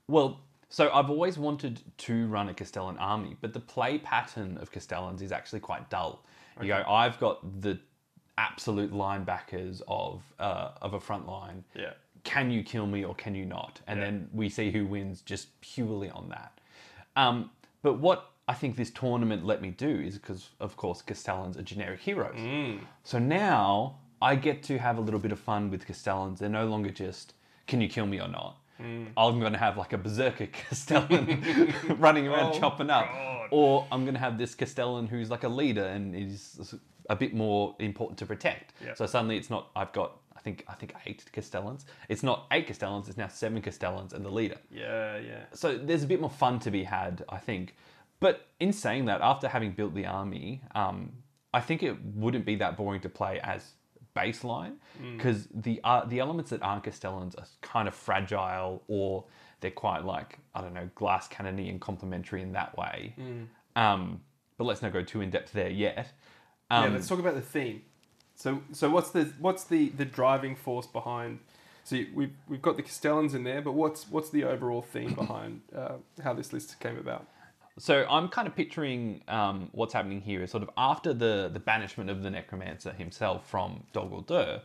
Well, 0.07 0.41
so 0.69 0.91
I've 0.91 1.09
always 1.09 1.37
wanted 1.37 1.81
to 1.99 2.27
run 2.27 2.49
a 2.49 2.53
Castellan 2.53 2.97
army, 2.97 3.37
but 3.39 3.53
the 3.53 3.59
play 3.59 3.97
pattern 3.99 4.57
of 4.57 4.71
Castellans 4.71 5.21
is 5.21 5.31
actually 5.31 5.61
quite 5.61 5.89
dull. 5.89 6.23
You 6.61 6.67
go, 6.67 6.83
I've 6.87 7.19
got 7.19 7.61
the 7.61 7.79
absolute 8.37 8.91
linebackers 8.91 9.81
of 9.87 10.23
uh, 10.39 10.71
of 10.81 10.93
a 10.93 10.99
front 10.99 11.27
line. 11.27 11.63
Yeah. 11.73 11.93
Can 12.23 12.49
you 12.49 12.63
kill 12.63 12.87
me 12.87 13.05
or 13.05 13.13
can 13.15 13.35
you 13.35 13.45
not? 13.45 13.81
And 13.87 13.99
Yeah. 13.99 14.05
then 14.05 14.29
we 14.33 14.49
see 14.49 14.71
who 14.71 14.85
wins 14.85 15.21
just 15.21 15.59
purely 15.61 16.09
on 16.09 16.29
that. 16.29 16.59
Um, 17.15 17.51
but 17.81 17.99
what 17.99 18.31
I 18.47 18.53
think 18.53 18.75
this 18.75 18.89
tournament 18.91 19.45
let 19.45 19.61
me 19.61 19.69
do 19.71 19.89
is 19.89 20.17
because, 20.17 20.49
of 20.59 20.75
course, 20.77 21.01
Castellans 21.01 21.57
are 21.57 21.61
generic 21.63 21.99
heroes. 21.99 22.39
So 23.03 23.19
now 23.19 23.99
I 24.21 24.35
get 24.35 24.63
to 24.63 24.77
have 24.77 24.97
a 24.97 25.01
little 25.01 25.19
bit 25.19 25.31
of 25.31 25.39
fun 25.39 25.69
with 25.69 25.85
Castellans. 25.85 26.39
They're 26.39 26.49
no 26.49 26.65
longer 26.67 26.89
just, 26.89 27.33
can 27.67 27.81
you 27.81 27.87
kill 27.87 28.05
me 28.05 28.19
or 28.19 28.27
not? 28.27 28.57
I'm 28.77 29.39
going 29.39 29.53
to 29.53 29.57
have 29.59 29.77
like 29.77 29.93
a 29.93 29.97
berserker 29.97 30.47
Castellan 30.51 31.73
running 31.97 32.27
around 32.27 32.55
Oh, 32.55 32.59
chopping 32.59 32.89
up. 32.89 33.05
God. 33.07 33.47
Or 33.51 33.87
I'm 33.91 34.03
going 34.03 34.15
to 34.15 34.19
have 34.19 34.37
this 34.37 34.53
Castellan 34.53 35.07
who's 35.07 35.29
like 35.29 35.43
a 35.45 35.49
leader 35.49 35.85
and 35.85 36.13
is 36.15 36.75
a 37.09 37.15
bit 37.15 37.33
more 37.33 37.75
important 37.79 38.17
to 38.19 38.25
protect. 38.25 38.73
Yeah. 38.83 38.93
So 38.95 39.05
suddenly 39.05 39.37
it's 39.37 39.49
not, 39.49 39.69
I've 39.77 39.93
got, 39.93 40.17
I 40.35 40.41
think, 40.41 40.65
I 40.67 40.73
think 40.73 40.93
eight 41.05 41.23
Castellans. 41.31 41.85
It's 42.09 42.21
not 42.23 42.47
eight 42.51 42.67
Castellans, 42.67 43.07
it's 43.07 43.17
now 43.17 43.27
seven 43.29 43.61
Castellans 43.61 44.11
and 44.11 44.25
the 44.25 44.29
leader 44.29 44.57
Yeah, 44.69 45.17
yeah. 45.19 45.43
so 45.53 45.77
there's 45.77 46.03
a 46.03 46.07
bit 46.07 46.19
more 46.19 46.29
fun 46.29 46.59
to 46.59 46.71
be 46.71 46.83
had, 46.83 47.23
I 47.29 47.37
think. 47.37 47.75
But 48.19 48.47
in 48.59 48.73
saying 48.73 49.05
that, 49.05 49.21
after 49.21 49.47
having 49.47 49.71
built 49.71 49.93
the 49.95 50.05
army, 50.05 50.61
um, 50.73 51.11
I 51.53 51.61
think 51.61 51.81
it 51.83 51.95
wouldn't 52.03 52.45
be 52.45 52.55
that 52.57 52.75
boring 52.75 52.99
to 53.01 53.09
play 53.09 53.39
as 53.41 53.71
baseline 54.15 54.73
because 55.17 55.47
the 55.53 55.79
uh, 55.83 56.05
the 56.05 56.19
elements 56.19 56.49
that 56.51 56.61
aren't 56.63 56.83
Castellans 56.83 57.35
are 57.35 57.45
kind 57.61 57.87
of 57.87 57.93
fragile 57.93 58.81
or 58.87 59.25
they're 59.59 59.71
quite 59.71 60.05
like 60.05 60.39
I 60.53 60.61
don't 60.61 60.73
know 60.73 60.89
glass 60.95 61.27
cannony 61.27 61.69
and 61.69 61.79
complementary 61.81 62.41
in 62.41 62.53
that 62.53 62.77
way. 62.77 63.13
Um, 63.75 64.21
but 64.57 64.63
let's 64.65 64.81
not 64.81 64.93
go 64.93 65.01
too 65.03 65.21
in 65.21 65.29
depth 65.31 65.51
there 65.51 65.69
yet. 65.69 66.07
yeah, 66.71 66.83
Um, 66.85 66.93
let's 66.93 67.07
talk 67.07 67.19
about 67.19 67.35
the 67.35 67.41
theme. 67.41 67.81
So, 68.35 68.61
so 68.71 68.89
what's 68.89 69.11
the 69.11 69.33
what's 69.39 69.63
the 69.65 69.89
the 69.89 70.05
driving 70.05 70.55
force 70.55 70.87
behind? 70.87 71.39
So 71.83 71.95
you- 71.97 72.09
we've 72.15 72.33
we've 72.47 72.61
got 72.61 72.77
the 72.77 72.83
Castellans 72.83 73.33
in 73.33 73.43
there, 73.43 73.61
but 73.61 73.73
what's 73.73 74.09
what's 74.09 74.29
the 74.29 74.43
overall 74.45 74.81
theme 74.81 75.13
behind 75.13 75.61
uh, 75.75 75.95
how 76.23 76.33
this 76.33 76.51
list 76.53 76.79
came 76.79 76.97
about? 76.97 77.27
So 77.77 78.05
I'm 78.09 78.29
kind 78.29 78.47
of 78.47 78.55
picturing 78.55 79.21
um, 79.27 79.69
what's 79.73 79.93
happening 79.93 80.21
here 80.21 80.41
is 80.43 80.51
sort 80.51 80.63
of 80.63 80.69
after 80.77 81.13
the 81.13 81.49
the 81.51 81.59
banishment 81.59 82.09
of 82.09 82.23
the 82.23 82.29
necromancer 82.29 82.91
himself 82.93 83.49
from 83.49 83.83
Dol 83.91 84.07
Guldur, 84.09 84.61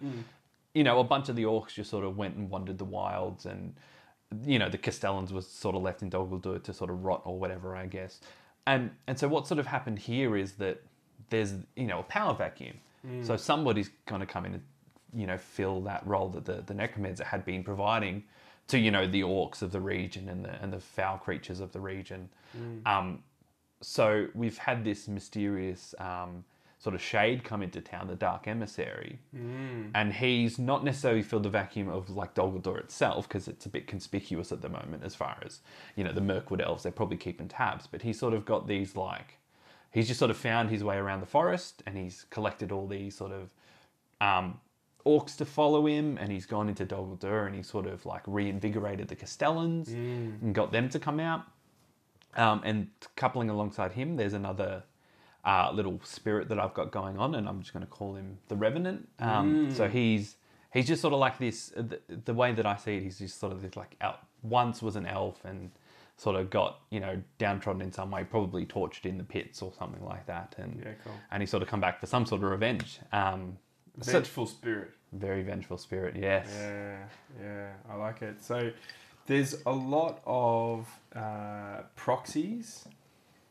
you 0.75 0.85
know, 0.85 1.01
a 1.01 1.05
bunch 1.05 1.29
of 1.29 1.35
the 1.37 1.43
orcs 1.43 1.75
just 1.75 1.91
sort 1.91 2.05
of 2.05 2.17
went 2.17 2.37
and 2.37 2.49
wandered 2.49 2.79
the 2.79 2.85
wilds, 2.85 3.47
and 3.47 3.75
you 4.47 4.61
know, 4.61 4.69
the 4.69 4.79
Castellans 4.79 5.33
was 5.33 5.47
sort 5.49 5.75
of 5.75 5.83
left 5.83 6.03
in 6.03 6.09
Dol 6.09 6.27
Guldur 6.29 6.63
to 6.63 6.73
sort 6.73 6.91
of 6.91 7.05
rot 7.05 7.23
or 7.25 7.37
whatever, 7.39 7.75
I 7.75 7.87
guess. 7.87 8.21
And 8.67 8.91
and 9.09 9.19
so 9.19 9.27
what 9.27 9.47
sort 9.49 9.59
of 9.59 9.67
happened 9.67 9.99
here 9.99 10.37
is 10.37 10.53
that 10.53 10.81
there's 11.31 11.55
you 11.75 11.87
know 11.87 11.99
a 12.01 12.05
power 12.05 12.35
vacuum. 12.35 12.77
So 13.25 13.37
somebody's 13.37 13.91
going 14.07 14.21
to 14.21 14.27
come 14.27 14.45
in 14.47 14.55
and 14.55 14.63
you 15.15 15.27
know 15.27 15.37
fill 15.37 15.81
that 15.81 16.07
role 16.07 16.29
that 16.29 16.45
the 16.45 16.63
the 16.65 16.75
necromancer 16.75 17.25
had 17.25 17.45
been 17.45 17.65
providing 17.65 18.23
to 18.71 18.79
you 18.79 18.91
know 18.91 19.07
the 19.07 19.23
orcs 19.23 19.63
of 19.63 19.73
the 19.73 19.81
region 19.81 20.29
and 20.29 20.45
the 20.45 20.63
and 20.63 20.73
the 20.73 20.81
foul 20.81 21.19
creatures 21.19 21.61
of 21.61 21.73
the 21.73 21.81
region. 21.81 22.29
Um, 22.87 23.23
so 23.83 24.27
we've 24.35 24.59
had 24.59 24.85
this 24.85 25.09
mysterious 25.09 25.95
um, 25.99 26.45
sort 26.79 26.95
of 26.95 27.01
shade 27.03 27.45
come 27.45 27.63
into 27.63 27.81
town, 27.81 28.09
the 28.09 28.15
Dark 28.15 28.47
Emissary, 28.47 29.19
and 29.95 30.13
he's 30.13 30.59
not 30.59 30.85
necessarily 30.85 31.23
filled 31.23 31.45
the 31.45 31.51
vacuum 31.51 31.89
of 31.89 32.11
like 32.11 32.35
Dol 32.35 32.53
Guldur 32.53 32.79
itself 32.79 33.29
because 33.29 33.49
it's 33.49 33.67
a 33.67 33.69
bit 33.69 33.87
conspicuous 33.87 34.53
at 34.53 34.61
the 34.63 34.69
moment 34.69 35.03
as 35.05 35.15
far 35.15 35.39
as 35.45 35.61
you 35.97 36.05
know 36.05 36.13
the 36.13 36.21
Mirkwood 36.21 36.61
elves. 36.61 36.83
They're 36.83 36.93
probably 36.93 37.17
keeping 37.19 37.49
tabs, 37.49 37.87
but 37.87 38.03
he's 38.03 38.19
sort 38.19 38.35
of 38.35 38.45
got 38.45 38.67
these 38.67 38.97
like 38.97 39.39
he's 39.91 40.07
just 40.07 40.19
sort 40.19 40.31
of 40.31 40.37
found 40.37 40.71
his 40.71 40.85
way 40.85 40.97
around 40.97 41.21
the 41.21 41.27
forest 41.27 41.83
and 41.87 41.97
he's 41.97 42.25
collected 42.31 42.71
all 42.73 42.87
these 42.87 43.17
sort 43.17 43.33
of 43.33 43.51
um, 44.21 44.61
orcs 45.07 45.37
to 45.39 45.45
follow 45.45 45.87
him, 45.87 46.19
and 46.19 46.31
he's 46.33 46.47
gone 46.47 46.69
into 46.69 46.85
Dol 46.85 47.07
Guldur 47.07 47.47
and 47.47 47.55
he 47.55 47.63
sort 47.63 47.87
of 47.87 48.05
like 48.07 48.23
reinvigorated 48.27 49.09
the 49.09 49.17
Castellans 49.17 49.89
and 49.89 50.55
got 50.55 50.73
them 50.73 50.89
to 50.91 50.99
come 50.99 51.21
out. 51.21 51.43
Um, 52.37 52.61
and 52.65 52.89
coupling 53.17 53.51
alongside 53.51 53.93
him, 53.93 54.17
there's 54.17 54.35
another 54.35 54.85
uh, 55.45 55.71
little 55.73 56.01
spirit 56.05 56.49
that 56.49 56.61
I've 56.61 56.75
got 56.75 56.93
going 56.93 57.19
on, 57.19 57.35
and 57.35 57.49
I'm 57.49 57.61
just 57.61 57.73
going 57.73 57.85
to 57.85 57.91
call 57.91 58.15
him 58.15 58.39
the 58.49 58.57
Revenant. 58.57 59.09
Um, 59.19 59.71
So 59.75 59.89
he's 59.89 60.37
he's 60.73 60.87
just 60.87 61.03
sort 61.03 61.13
of 61.15 61.19
like 61.21 61.39
this. 61.39 61.73
uh, 61.77 61.83
The, 61.83 62.01
the 62.27 62.35
way 62.35 62.53
that 62.53 62.67
I 62.67 62.77
see 62.77 62.97
it, 62.99 63.03
he's 63.03 63.19
just 63.19 63.41
sort 63.41 63.53
of 63.53 63.63
this 63.63 63.75
like 63.77 63.97
elf. 64.01 64.17
Once 64.43 64.81
was 64.81 64.97
an 64.97 65.07
elf 65.07 65.45
and 65.45 65.71
sort 66.17 66.37
of 66.37 66.51
got 66.51 66.81
you 66.91 67.01
know 67.01 67.21
downtrodden 67.39 67.83
in 67.83 67.91
some 67.93 68.11
way, 68.13 68.23
probably 68.23 68.65
tortured 68.67 69.07
in 69.07 69.19
the 69.19 69.25
pits 69.25 69.61
or 69.63 69.73
something 69.77 70.05
like 70.05 70.27
that, 70.27 70.55
and 70.59 70.83
Yeah, 70.85 70.93
cool. 71.03 71.15
and 71.33 71.43
he 71.43 71.47
sort 71.47 71.63
of 71.65 71.69
come 71.69 71.81
back 71.81 71.99
for 71.99 72.07
some 72.07 72.27
sort 72.27 72.43
of 72.45 72.51
revenge. 72.51 73.01
Um, 73.13 73.57
Vengeful 73.97 74.47
spirit. 74.47 74.91
very 75.13 75.43
vengeful 75.43 75.79
spirit, 75.79 76.17
yes. 76.17 76.49
Yeah, 76.55 76.99
yeah, 77.43 77.69
I 77.91 77.95
like 77.97 78.23
it. 78.23 78.43
So 78.43 78.71
there's 79.27 79.57
a 79.67 79.73
lot 79.73 80.21
of 80.27 80.89
uh, 81.15 81.83
proxies 81.97 82.87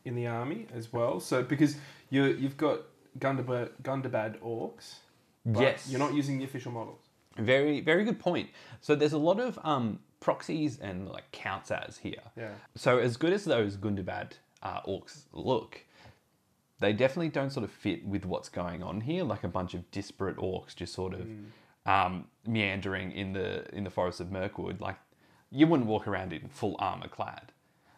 in 0.04 0.14
the 0.14 0.26
army 0.26 0.66
as 0.74 0.92
well. 0.92 1.20
So 1.20 1.42
because 1.42 1.76
you 2.10 2.24
you've 2.24 2.56
got 2.56 2.80
Gundabad, 3.18 3.70
Gundabad 3.82 4.38
orcs, 4.40 4.96
but 5.44 5.60
Yes. 5.62 5.88
you're 5.88 5.98
not 5.98 6.14
using 6.14 6.38
the 6.38 6.44
official 6.44 6.72
models. 6.72 7.00
Very, 7.36 7.80
very 7.80 8.04
good 8.04 8.18
point. 8.18 8.50
So 8.80 8.94
there's 8.94 9.12
a 9.12 9.18
lot 9.18 9.38
of 9.40 9.58
um, 9.64 10.00
proxies 10.20 10.78
and 10.80 11.08
like 11.08 11.30
counts 11.32 11.70
as 11.70 11.98
here. 11.98 12.22
Yeah. 12.36 12.50
So 12.74 12.98
as 12.98 13.16
good 13.16 13.32
as 13.32 13.44
those 13.44 13.76
Gundabad 13.76 14.32
uh, 14.62 14.80
orcs 14.82 15.22
look, 15.32 15.84
they 16.80 16.92
definitely 16.92 17.28
don't 17.28 17.50
sort 17.50 17.64
of 17.64 17.70
fit 17.70 18.04
with 18.04 18.24
what's 18.26 18.48
going 18.48 18.82
on 18.82 19.00
here. 19.02 19.22
Like 19.24 19.44
a 19.44 19.48
bunch 19.48 19.74
of 19.74 19.90
disparate 19.90 20.36
orcs 20.36 20.74
just 20.74 20.92
sort 20.94 21.14
of 21.14 21.26
um, 21.86 22.26
meandering 22.46 23.12
in 23.12 23.32
the 23.32 23.72
in 23.74 23.84
the 23.84 23.90
forest 23.90 24.20
of 24.20 24.30
Mirkwood. 24.32 24.80
Like 24.80 24.96
you 25.50 25.66
wouldn't 25.66 25.88
walk 25.88 26.06
around 26.08 26.32
in 26.32 26.48
full 26.48 26.76
armor 26.78 27.08
clad. 27.08 27.52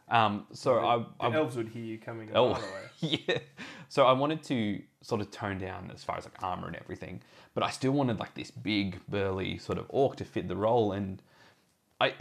Um, 0.08 0.46
so 0.52 0.78
I, 0.84 0.98
The 0.98 1.06
I 1.20 1.38
elves 1.38 1.56
would 1.56 1.68
hear 1.68 1.82
you 1.84 1.96
coming 1.98 2.28
a 2.30 2.34
Oh, 2.34 2.50
mile 2.50 2.60
away. 2.62 3.20
yeah. 3.28 3.38
So 3.88 4.04
I 4.06 4.12
wanted 4.12 4.42
to 4.44 4.82
sort 5.00 5.20
of 5.22 5.30
tone 5.30 5.58
down 5.58 5.90
as 5.94 6.04
far 6.04 6.18
as 6.18 6.24
like 6.24 6.34
armor 6.42 6.66
and 6.66 6.76
everything, 6.76 7.22
but 7.54 7.62
I 7.64 7.70
still 7.70 7.92
wanted 7.92 8.18
like 8.18 8.34
this 8.34 8.50
big, 8.50 9.00
burly 9.08 9.56
sort 9.58 9.78
of 9.78 9.86
orc 9.88 10.16
to 10.16 10.24
fit 10.24 10.48
the 10.48 10.56
role. 10.56 10.92
And 10.92 11.22
I, 12.02 12.14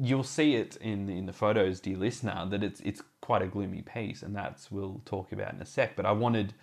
you'll 0.00 0.24
see 0.24 0.54
it 0.54 0.76
in 0.76 1.10
in 1.10 1.26
the 1.26 1.32
photos, 1.32 1.78
dear 1.80 1.98
listener, 1.98 2.46
that 2.48 2.62
it's 2.64 2.80
it's 2.80 3.02
quite 3.20 3.42
a 3.42 3.46
gloomy 3.46 3.82
piece, 3.82 4.22
and 4.22 4.34
that's 4.34 4.70
we'll 4.70 5.02
talk 5.04 5.30
about 5.30 5.52
in 5.52 5.60
a 5.60 5.66
sec. 5.66 5.94
But 5.94 6.06
I 6.06 6.12
wanted 6.12 6.54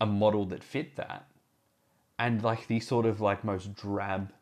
a 0.00 0.06
model 0.06 0.46
that 0.46 0.64
fit 0.64 0.96
that, 0.96 1.26
and 2.18 2.42
like 2.42 2.68
the 2.68 2.80
sort 2.80 3.04
of 3.04 3.20
like 3.20 3.44
most 3.44 3.74
drab, 3.74 4.32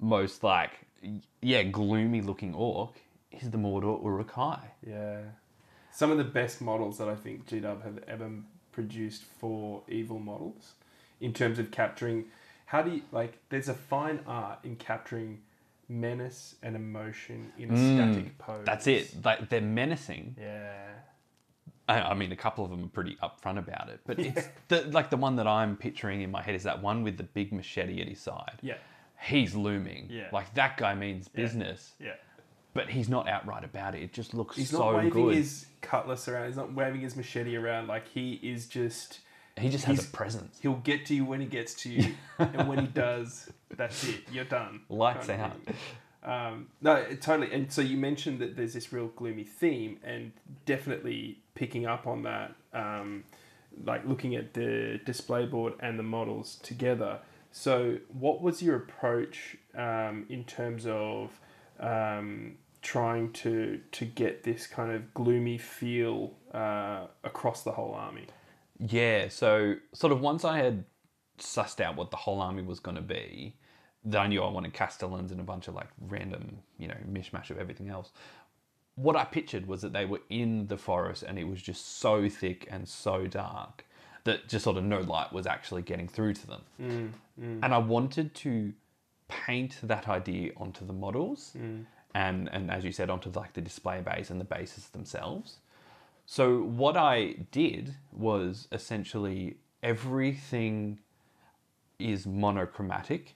most 0.00 0.42
like 0.42 0.86
yeah 1.42 1.62
gloomy 1.62 2.22
looking 2.22 2.54
orc 2.54 2.94
is 3.30 3.50
the 3.50 3.58
Mordor 3.58 4.02
Uruk-hai. 4.02 4.60
Yeah. 4.86 5.20
some 5.90 6.10
of 6.10 6.16
the 6.16 6.24
best 6.24 6.62
models 6.62 6.96
that 6.98 7.08
I 7.08 7.16
think 7.16 7.46
GW 7.48 7.82
have 7.82 7.98
ever 8.08 8.30
produced 8.72 9.24
for 9.24 9.82
evil 9.88 10.18
models 10.18 10.72
in 11.20 11.34
terms 11.34 11.58
of 11.58 11.70
capturing 11.70 12.26
how 12.66 12.80
do 12.82 12.90
you 12.90 13.02
like 13.10 13.38
there's 13.50 13.68
a 13.68 13.74
fine 13.74 14.20
art 14.26 14.60
in 14.64 14.76
capturing 14.76 15.42
menace 16.00 16.56
and 16.62 16.74
emotion 16.76 17.52
in 17.58 17.70
a 17.72 17.76
static 17.76 18.38
pose. 18.38 18.62
Mm, 18.62 18.64
That's 18.64 18.86
it. 18.86 19.24
Like 19.24 19.48
they're 19.48 19.60
menacing. 19.60 20.36
Yeah. 20.40 20.72
I, 21.88 22.00
I 22.00 22.14
mean, 22.14 22.32
a 22.32 22.36
couple 22.36 22.64
of 22.64 22.70
them 22.70 22.84
are 22.84 22.88
pretty 22.88 23.16
upfront 23.22 23.58
about 23.58 23.88
it, 23.88 24.00
but 24.06 24.18
it's 24.20 24.48
the, 24.68 24.82
like 24.90 25.10
the 25.10 25.16
one 25.16 25.36
that 25.36 25.46
I'm 25.46 25.76
picturing 25.76 26.22
in 26.22 26.30
my 26.30 26.40
head 26.42 26.54
is 26.54 26.62
that 26.62 26.80
one 26.82 27.02
with 27.02 27.16
the 27.16 27.24
big 27.24 27.52
machete 27.52 28.00
at 28.00 28.08
his 28.08 28.20
side. 28.20 28.58
Yeah. 28.62 28.74
He's 29.20 29.54
looming. 29.54 30.08
Yeah. 30.10 30.28
Like 30.32 30.52
that 30.54 30.76
guy 30.76 30.94
means 30.94 31.28
business, 31.28 31.92
Yeah. 32.00 32.14
but 32.74 32.88
he's 32.88 33.08
not 33.08 33.28
outright 33.28 33.64
about 33.64 33.94
it. 33.94 34.02
It 34.02 34.12
just 34.12 34.32
looks 34.34 34.56
He's 34.56 34.70
so 34.70 34.78
not 34.78 34.94
waving 34.96 35.10
good. 35.10 35.34
his 35.36 35.66
cutlass 35.80 36.26
around. 36.28 36.46
He's 36.46 36.56
not 36.56 36.72
waving 36.72 37.00
his 37.02 37.14
machete 37.16 37.56
around. 37.56 37.86
Like 37.88 38.08
he 38.08 38.34
is 38.42 38.66
just. 38.66 39.20
He 39.58 39.68
just 39.68 39.84
has 39.84 40.04
a 40.04 40.08
presence. 40.08 40.58
He'll 40.60 40.74
get 40.76 41.06
to 41.06 41.14
you 41.14 41.24
when 41.24 41.40
he 41.40 41.46
gets 41.46 41.74
to 41.82 41.90
you, 41.90 42.14
and 42.38 42.68
when 42.68 42.78
he 42.80 42.86
does, 42.86 43.50
that's 43.76 44.04
it. 44.04 44.20
You're 44.32 44.44
done. 44.44 44.80
Lights 44.88 45.26
Kind 45.26 45.42
out. 45.42 45.56
Um, 46.24 46.68
no, 46.80 46.94
it- 46.94 47.20
totally. 47.20 47.52
And 47.52 47.70
so 47.72 47.82
you 47.82 47.96
mentioned 47.96 48.38
that 48.40 48.56
there's 48.56 48.74
this 48.74 48.92
real 48.92 49.08
gloomy 49.08 49.44
theme, 49.44 49.98
and 50.04 50.32
definitely 50.66 51.38
picking 51.54 51.86
up 51.86 52.06
on 52.06 52.22
that, 52.22 52.54
um, 52.72 53.24
like 53.84 54.06
looking 54.06 54.34
at 54.36 54.54
the 54.54 55.00
display 55.04 55.46
board 55.46 55.74
and 55.80 55.98
the 55.98 56.02
models 56.04 56.56
together. 56.62 57.18
So, 57.50 57.98
what 58.08 58.40
was 58.40 58.62
your 58.62 58.76
approach 58.76 59.56
um, 59.76 60.24
in 60.30 60.44
terms 60.44 60.86
of 60.86 61.38
um, 61.78 62.54
trying 62.80 63.32
to 63.32 63.80
to 63.92 64.04
get 64.06 64.44
this 64.44 64.66
kind 64.66 64.92
of 64.92 65.12
gloomy 65.12 65.58
feel 65.58 66.32
uh, 66.54 67.06
across 67.24 67.62
the 67.62 67.72
whole 67.72 67.92
army? 67.94 68.26
Yeah, 68.88 69.28
so 69.28 69.76
sort 69.92 70.12
of 70.12 70.20
once 70.20 70.44
I 70.44 70.58
had 70.58 70.84
sussed 71.38 71.80
out 71.80 71.96
what 71.96 72.10
the 72.10 72.16
whole 72.16 72.40
army 72.40 72.62
was 72.62 72.80
going 72.80 72.96
to 72.96 73.02
be, 73.02 73.56
then 74.04 74.20
I 74.20 74.26
knew 74.26 74.42
I 74.42 74.50
wanted 74.50 74.72
Castellans 74.72 75.30
and 75.30 75.40
a 75.40 75.44
bunch 75.44 75.68
of 75.68 75.74
like 75.74 75.88
random, 76.08 76.58
you 76.78 76.88
know, 76.88 76.96
mishmash 77.10 77.50
of 77.50 77.58
everything 77.58 77.88
else. 77.88 78.10
What 78.96 79.16
I 79.16 79.24
pictured 79.24 79.66
was 79.66 79.82
that 79.82 79.92
they 79.92 80.04
were 80.04 80.20
in 80.28 80.66
the 80.66 80.76
forest 80.76 81.22
and 81.22 81.38
it 81.38 81.44
was 81.44 81.62
just 81.62 81.98
so 81.98 82.28
thick 82.28 82.66
and 82.70 82.88
so 82.88 83.26
dark 83.26 83.86
that 84.24 84.48
just 84.48 84.64
sort 84.64 84.76
of 84.76 84.84
no 84.84 85.00
light 85.00 85.32
was 85.32 85.46
actually 85.46 85.82
getting 85.82 86.08
through 86.08 86.34
to 86.34 86.46
them. 86.46 86.62
Mm, 86.80 87.10
mm. 87.40 87.60
And 87.62 87.74
I 87.74 87.78
wanted 87.78 88.34
to 88.36 88.72
paint 89.28 89.78
that 89.82 90.08
idea 90.08 90.52
onto 90.56 90.86
the 90.86 90.92
models 90.92 91.52
mm. 91.56 91.84
and, 92.14 92.48
and 92.52 92.70
as 92.70 92.84
you 92.84 92.92
said, 92.92 93.08
onto 93.08 93.30
like 93.30 93.52
the 93.54 93.60
display 93.60 94.00
base 94.00 94.30
and 94.30 94.40
the 94.40 94.44
bases 94.44 94.88
themselves. 94.88 95.58
So 96.26 96.62
what 96.62 96.96
I 96.96 97.34
did 97.50 97.96
was 98.12 98.68
essentially 98.72 99.56
everything 99.82 100.98
is 101.98 102.26
monochromatic. 102.26 103.34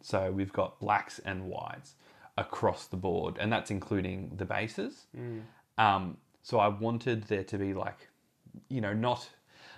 So 0.00 0.30
we've 0.32 0.52
got 0.52 0.80
blacks 0.80 1.18
and 1.24 1.44
whites 1.48 1.94
across 2.38 2.86
the 2.86 2.96
board, 2.96 3.36
and 3.38 3.52
that's 3.52 3.70
including 3.70 4.32
the 4.36 4.44
bases. 4.46 5.06
Um, 5.76 6.16
so 6.42 6.58
I 6.58 6.68
wanted 6.68 7.24
there 7.24 7.44
to 7.44 7.58
be 7.58 7.74
like, 7.74 8.08
you 8.68 8.80
know, 8.80 8.94
not 8.94 9.28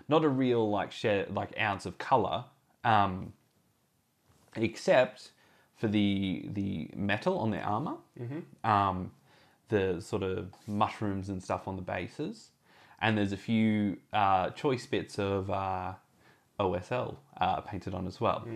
not 0.08 0.24
a 0.24 0.28
real 0.28 0.70
like 0.70 0.92
share 0.92 1.26
like 1.30 1.52
ounce 1.58 1.84
of 1.86 1.98
color, 1.98 2.44
um, 2.84 3.32
except 4.56 5.32
for 5.76 5.88
the 5.88 6.48
the 6.52 6.90
metal 6.94 7.38
on 7.38 7.50
the 7.50 7.60
armor, 7.60 7.96
um, 8.62 9.10
the 9.72 10.00
sort 10.00 10.22
of 10.22 10.52
mushrooms 10.66 11.28
and 11.30 11.42
stuff 11.42 11.66
on 11.66 11.76
the 11.76 11.82
bases, 11.82 12.50
and 13.00 13.16
there's 13.16 13.32
a 13.32 13.36
few 13.36 13.96
uh, 14.12 14.50
choice 14.50 14.86
bits 14.86 15.18
of 15.18 15.50
uh, 15.50 15.94
OSL 16.60 17.16
uh, 17.40 17.60
painted 17.62 17.94
on 17.94 18.06
as 18.06 18.20
well. 18.20 18.46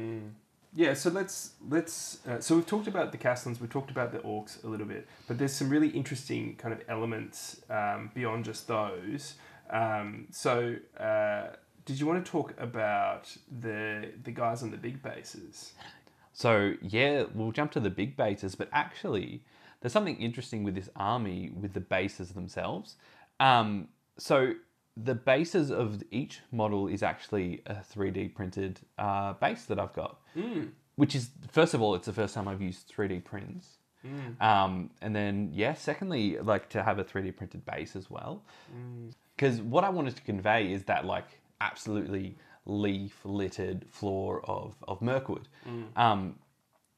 Yeah, 0.74 0.92
so 0.92 1.08
let's 1.08 1.52
let's. 1.70 2.18
Uh, 2.26 2.38
so 2.38 2.54
we've 2.54 2.66
talked 2.66 2.86
about 2.86 3.10
the 3.10 3.18
Castellans, 3.18 3.60
we've 3.60 3.70
talked 3.70 3.90
about 3.90 4.12
the 4.12 4.18
orcs 4.18 4.62
a 4.62 4.68
little 4.68 4.86
bit, 4.86 5.08
but 5.26 5.38
there's 5.38 5.54
some 5.54 5.70
really 5.70 5.88
interesting 5.88 6.54
kind 6.56 6.74
of 6.74 6.82
elements 6.86 7.62
um, 7.70 8.10
beyond 8.14 8.44
just 8.44 8.68
those. 8.68 9.34
Um, 9.70 10.26
so, 10.30 10.76
uh, 11.00 11.46
did 11.86 11.98
you 11.98 12.06
want 12.06 12.22
to 12.22 12.30
talk 12.30 12.52
about 12.58 13.34
the 13.60 14.10
the 14.22 14.30
guys 14.30 14.62
on 14.62 14.70
the 14.70 14.76
big 14.76 15.02
bases? 15.02 15.72
So 16.34 16.74
yeah, 16.82 17.24
we'll 17.34 17.52
jump 17.52 17.72
to 17.72 17.80
the 17.80 17.88
big 17.88 18.14
bases, 18.14 18.54
but 18.54 18.68
actually, 18.70 19.40
there's 19.86 19.92
something 19.92 20.16
interesting 20.20 20.64
with 20.64 20.74
this 20.74 20.88
army 20.96 21.52
with 21.54 21.72
the 21.72 21.78
bases 21.78 22.30
themselves. 22.32 22.96
Um, 23.38 23.86
so 24.18 24.54
the 24.96 25.14
bases 25.14 25.70
of 25.70 26.02
each 26.10 26.40
model 26.50 26.88
is 26.88 27.04
actually 27.04 27.62
a 27.66 27.74
3D 27.74 28.34
printed 28.34 28.80
uh, 28.98 29.34
base 29.34 29.66
that 29.66 29.78
I've 29.78 29.92
got, 29.92 30.18
which 30.96 31.14
is 31.14 31.30
first 31.52 31.72
of 31.72 31.80
all, 31.82 31.94
it's 31.94 32.06
the 32.06 32.12
first 32.12 32.34
time 32.34 32.48
I've 32.48 32.60
used 32.60 32.92
3D 32.92 33.22
prints. 33.22 33.76
Um, 34.40 34.90
and 35.02 35.14
then 35.14 35.50
yeah, 35.54 35.74
secondly, 35.74 36.36
like 36.40 36.68
to 36.70 36.82
have 36.82 36.98
a 36.98 37.04
3D 37.04 37.36
printed 37.36 37.64
base 37.64 37.94
as 37.94 38.10
well, 38.10 38.42
because 39.36 39.60
what 39.60 39.84
I 39.84 39.90
wanted 39.90 40.16
to 40.16 40.22
convey 40.22 40.72
is 40.72 40.82
that 40.84 41.04
like 41.04 41.40
absolutely 41.60 42.36
leaf 42.64 43.20
littered 43.24 43.86
floor 43.88 44.44
of 44.50 44.74
of 44.88 45.00
Mirkwood. 45.00 45.46
Um, 45.94 46.40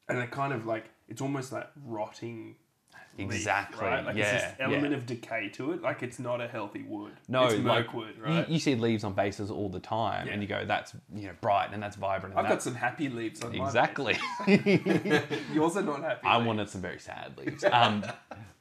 And 0.08 0.18
it 0.20 0.30
kind 0.30 0.54
of 0.54 0.64
like 0.64 0.86
it's 1.06 1.20
almost 1.20 1.52
like 1.52 1.68
rotting. 1.84 2.56
Exactly, 3.18 3.84
right? 3.86 4.04
Like 4.04 4.16
yeah, 4.16 4.34
it's 4.34 4.44
this 4.44 4.54
element 4.60 4.92
yeah. 4.92 4.96
of 4.98 5.06
decay 5.06 5.48
to 5.50 5.72
it. 5.72 5.82
Like 5.82 6.02
it's 6.02 6.18
not 6.18 6.40
a 6.40 6.48
healthy 6.48 6.84
wood. 6.84 7.12
No, 7.28 7.46
it's 7.46 7.56
like 7.56 7.92
you- 7.92 8.04
right? 8.20 8.48
you, 8.48 8.58
see 8.58 8.74
leaves 8.76 9.04
on 9.04 9.12
bases 9.14 9.50
all 9.50 9.68
the 9.68 9.80
time, 9.80 10.26
Yeah. 10.26 10.34
and 10.34 10.42
you 10.42 10.48
go, 10.48 10.64
"That's 10.64 10.94
you 11.14 11.26
know 11.26 11.34
bright 11.40 11.70
and 11.72 11.82
that's 11.82 11.96
vibrant." 11.96 12.36
And 12.36 12.46
I've 12.46 12.52
got 12.52 12.62
some 12.62 12.74
happy 12.74 13.08
leaves 13.08 13.42
on 13.42 13.54
exactly. 13.54 14.16
Yours 15.52 15.76
are 15.76 15.82
not 15.82 16.02
happy. 16.02 16.26
I 16.26 16.36
leaves. 16.36 16.46
wanted 16.46 16.70
some 16.70 16.80
very 16.80 16.98
sad 16.98 17.36
leaves. 17.36 17.64
Um, 17.64 18.04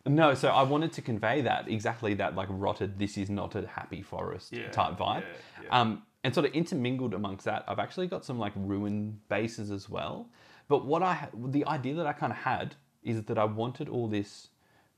no, 0.06 0.34
so 0.34 0.50
I 0.50 0.64
wanted 0.64 0.94
to 0.94 1.02
convey 1.02 1.42
that 1.42 1.68
exactly 1.68 2.14
that 2.16 2.36
like 2.36 2.48
rotted. 2.50 2.98
This 2.98 3.18
is 3.18 3.30
not 3.30 3.56
a 3.56 3.68
happy 3.68 4.02
forest 4.02 4.54
Yeah, 4.54 4.70
type 4.72 4.98
vibe. 4.98 5.24
Um, 5.70 6.04
and 6.24 6.34
sort 6.34 6.46
of 6.46 6.54
intermingled 6.54 7.14
amongst 7.14 7.46
that, 7.46 7.64
I've 7.68 7.80
actually 7.80 8.08
got 8.08 8.26
some 8.26 8.40
like 8.40 8.54
ruin 8.56 9.20
bases 9.30 9.72
as 9.72 9.90
well. 9.90 10.30
But 10.68 10.86
what 10.86 11.04
I 11.04 11.30
the 11.34 11.66
idea 11.66 11.96
that 11.96 12.08
I 12.08 12.14
kind 12.14 12.32
of 12.32 12.40
had 12.40 12.76
is 13.08 13.24
that 13.24 13.38
I 13.38 13.46
wanted 13.46 13.90
all 13.90 14.08
this 14.08 14.50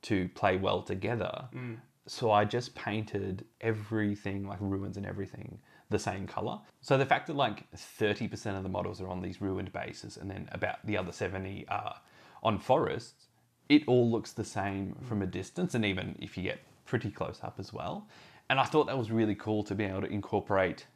to 0.04 0.30
play 0.30 0.58
well 0.58 0.82
together. 0.82 1.46
Mm. 1.54 1.78
So 2.08 2.32
I 2.32 2.44
just 2.44 2.74
painted 2.74 3.46
everything 3.62 4.48
like 4.48 4.58
ruins 4.60 4.98
and 4.98 5.06
everything 5.06 5.60
the 5.90 6.00
same 6.00 6.26
color. 6.26 6.60
So 6.82 6.98
the 6.98 7.06
fact 7.06 7.28
that 7.28 7.36
like 7.36 7.70
30% 7.76 8.58
of 8.58 8.64
the 8.64 8.70
models 8.70 9.00
are 9.02 9.08
on 9.08 9.22
these 9.22 9.42
ruined 9.42 9.72
bases 9.72 10.18
and 10.18 10.30
then 10.30 10.50
about 10.52 10.86
the 10.86 10.98
other 10.98 11.12
70 11.12 11.66
are 11.68 12.00
on 12.42 12.58
forests, 12.58 13.28
it 13.70 13.84
all 13.88 14.10
looks 14.10 14.32
the 14.32 14.44
same 14.44 14.96
from 15.08 15.22
a 15.22 15.28
distance 15.28 15.76
and 15.76 15.86
even 15.86 16.16
if 16.20 16.38
you 16.38 16.44
get 16.44 16.60
pretty 16.86 17.12
close 17.12 17.40
up 17.44 17.56
as 17.60 17.72
well. 17.72 18.08
And 18.50 18.60
I 18.60 18.64
thought 18.64 18.88
that 18.88 18.98
was 18.98 19.12
really 19.12 19.36
cool 19.36 19.64
to 19.64 19.76
be 19.76 19.84
able 19.84 20.02
to 20.02 20.08
incorporate 20.08 20.88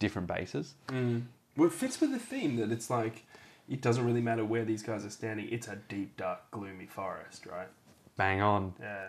different 0.00 0.26
bases. 0.26 0.74
Well, 1.56 1.68
it 1.68 1.72
fits 1.72 2.00
with 2.00 2.10
the 2.10 2.18
theme 2.18 2.56
that 2.56 2.72
it's 2.72 2.90
like 2.90 3.24
it 3.68 3.80
doesn't 3.82 4.04
really 4.04 4.20
matter 4.20 4.44
where 4.44 4.64
these 4.64 4.82
guys 4.82 5.04
are 5.04 5.10
standing. 5.10 5.48
It's 5.50 5.68
a 5.68 5.76
deep, 5.88 6.16
dark, 6.16 6.50
gloomy 6.50 6.86
forest, 6.86 7.46
right? 7.46 7.68
Bang 8.16 8.40
on. 8.40 8.74
Yeah. 8.80 9.06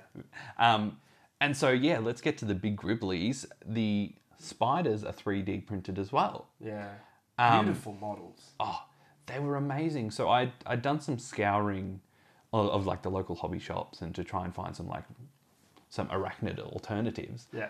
Um, 0.57 0.97
and 1.39 1.55
so, 1.55 1.69
yeah, 1.69 1.99
let's 1.99 2.21
get 2.21 2.37
to 2.39 2.45
the 2.45 2.55
big 2.55 2.75
gribblies. 2.77 3.45
The 3.65 4.13
spiders 4.39 5.03
are 5.03 5.13
3D 5.13 5.65
printed 5.67 5.99
as 5.99 6.11
well. 6.11 6.47
Yeah. 6.59 6.89
Um, 7.37 7.65
Beautiful 7.65 7.93
models. 8.01 8.41
Oh, 8.59 8.83
they 9.27 9.39
were 9.39 9.55
amazing. 9.55 10.11
So 10.11 10.29
I'd, 10.29 10.51
I'd 10.65 10.81
done 10.81 10.99
some 10.99 11.19
scouring 11.19 12.01
of, 12.53 12.67
of 12.69 12.85
like 12.87 13.03
the 13.03 13.11
local 13.11 13.35
hobby 13.35 13.59
shops 13.59 14.01
and 14.01 14.15
to 14.15 14.23
try 14.23 14.43
and 14.45 14.53
find 14.55 14.75
some 14.75 14.87
like 14.87 15.03
some 15.89 16.07
arachnid 16.07 16.59
alternatives. 16.59 17.47
Yeah. 17.53 17.67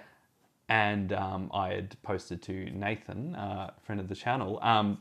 and 0.70 1.14
um, 1.14 1.52
I 1.54 1.70
had 1.74 2.02
posted 2.04 2.42
to 2.44 2.70
Nathan, 2.72 3.36
uh, 3.36 3.72
friend 3.84 4.00
of 4.02 4.08
the 4.08 4.16
channel, 4.16 4.60
um, 4.62 5.00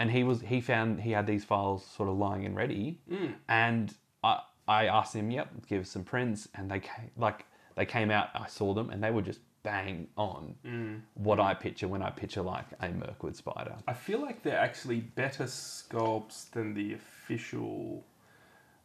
and 0.00 0.10
he 0.10 0.24
was 0.24 0.40
he 0.40 0.62
found 0.62 0.98
he 0.98 1.10
had 1.10 1.26
these 1.26 1.44
files 1.44 1.84
sort 1.84 2.08
of 2.08 2.16
lying 2.16 2.46
and 2.46 2.56
ready, 2.56 2.98
mm. 3.08 3.34
and 3.48 3.94
I 4.24 4.40
I 4.66 4.86
asked 4.86 5.14
him, 5.14 5.30
yep, 5.30 5.48
give 5.68 5.82
us 5.82 5.90
some 5.90 6.04
prints, 6.04 6.48
and 6.54 6.70
they 6.70 6.80
came 6.80 7.10
like 7.18 7.44
they 7.76 7.84
came 7.84 8.10
out. 8.10 8.28
I 8.34 8.46
saw 8.46 8.72
them, 8.72 8.88
and 8.88 9.04
they 9.04 9.10
were 9.10 9.20
just 9.20 9.40
bang 9.62 10.08
on 10.16 10.54
mm. 10.66 11.02
what 11.14 11.38
I 11.38 11.52
mm. 11.52 11.60
picture 11.60 11.86
when 11.86 12.02
I 12.02 12.08
picture 12.08 12.40
like 12.40 12.64
a 12.80 12.88
Mirkwood 12.88 13.36
spider. 13.36 13.76
I 13.86 13.92
feel 13.92 14.22
like 14.22 14.42
they're 14.42 14.58
actually 14.58 15.00
better 15.00 15.44
sculpts 15.44 16.50
than 16.50 16.72
the 16.72 16.94
official. 16.94 18.02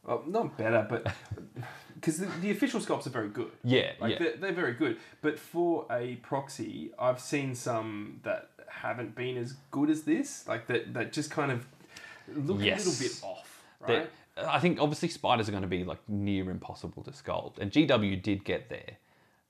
Well, 0.03 0.21
not 0.27 0.57
better, 0.57 0.85
but 0.87 1.15
because 1.95 2.17
the, 2.17 2.27
the 2.41 2.51
official 2.51 2.81
sculpts 2.81 3.07
are 3.07 3.11
very 3.11 3.29
good. 3.29 3.51
Yeah, 3.63 3.93
Like 4.01 4.11
yeah. 4.11 4.19
they're, 4.19 4.35
they're 4.35 4.51
very 4.51 4.73
good. 4.73 4.97
But 5.21 5.39
for 5.39 5.85
a 5.89 6.17
proxy, 6.17 6.91
I've 6.99 7.21
seen 7.21 7.55
some 7.55 8.19
that 8.23 8.49
haven't 8.81 9.15
been 9.15 9.37
as 9.37 9.55
good 9.71 9.89
as 9.89 10.03
this. 10.03 10.47
Like 10.47 10.67
that, 10.67 10.93
that 10.93 11.13
just 11.13 11.31
kind 11.31 11.51
of 11.51 11.65
look 12.33 12.59
Yes. 12.61 12.85
a 12.85 12.89
little 12.89 13.07
bit 13.07 13.19
off, 13.23 13.63
right? 13.79 14.09
I 14.37 14.59
think 14.59 14.81
obviously 14.81 15.09
spiders 15.09 15.47
are 15.47 15.51
going 15.51 15.63
to 15.63 15.67
be 15.67 15.83
like 15.83 15.99
near 16.09 16.49
impossible 16.51 17.03
to 17.03 17.11
sculpt, 17.11 17.59
and 17.59 17.71
GW 17.71 18.21
did 18.21 18.43
get 18.43 18.69
there. 18.69 18.97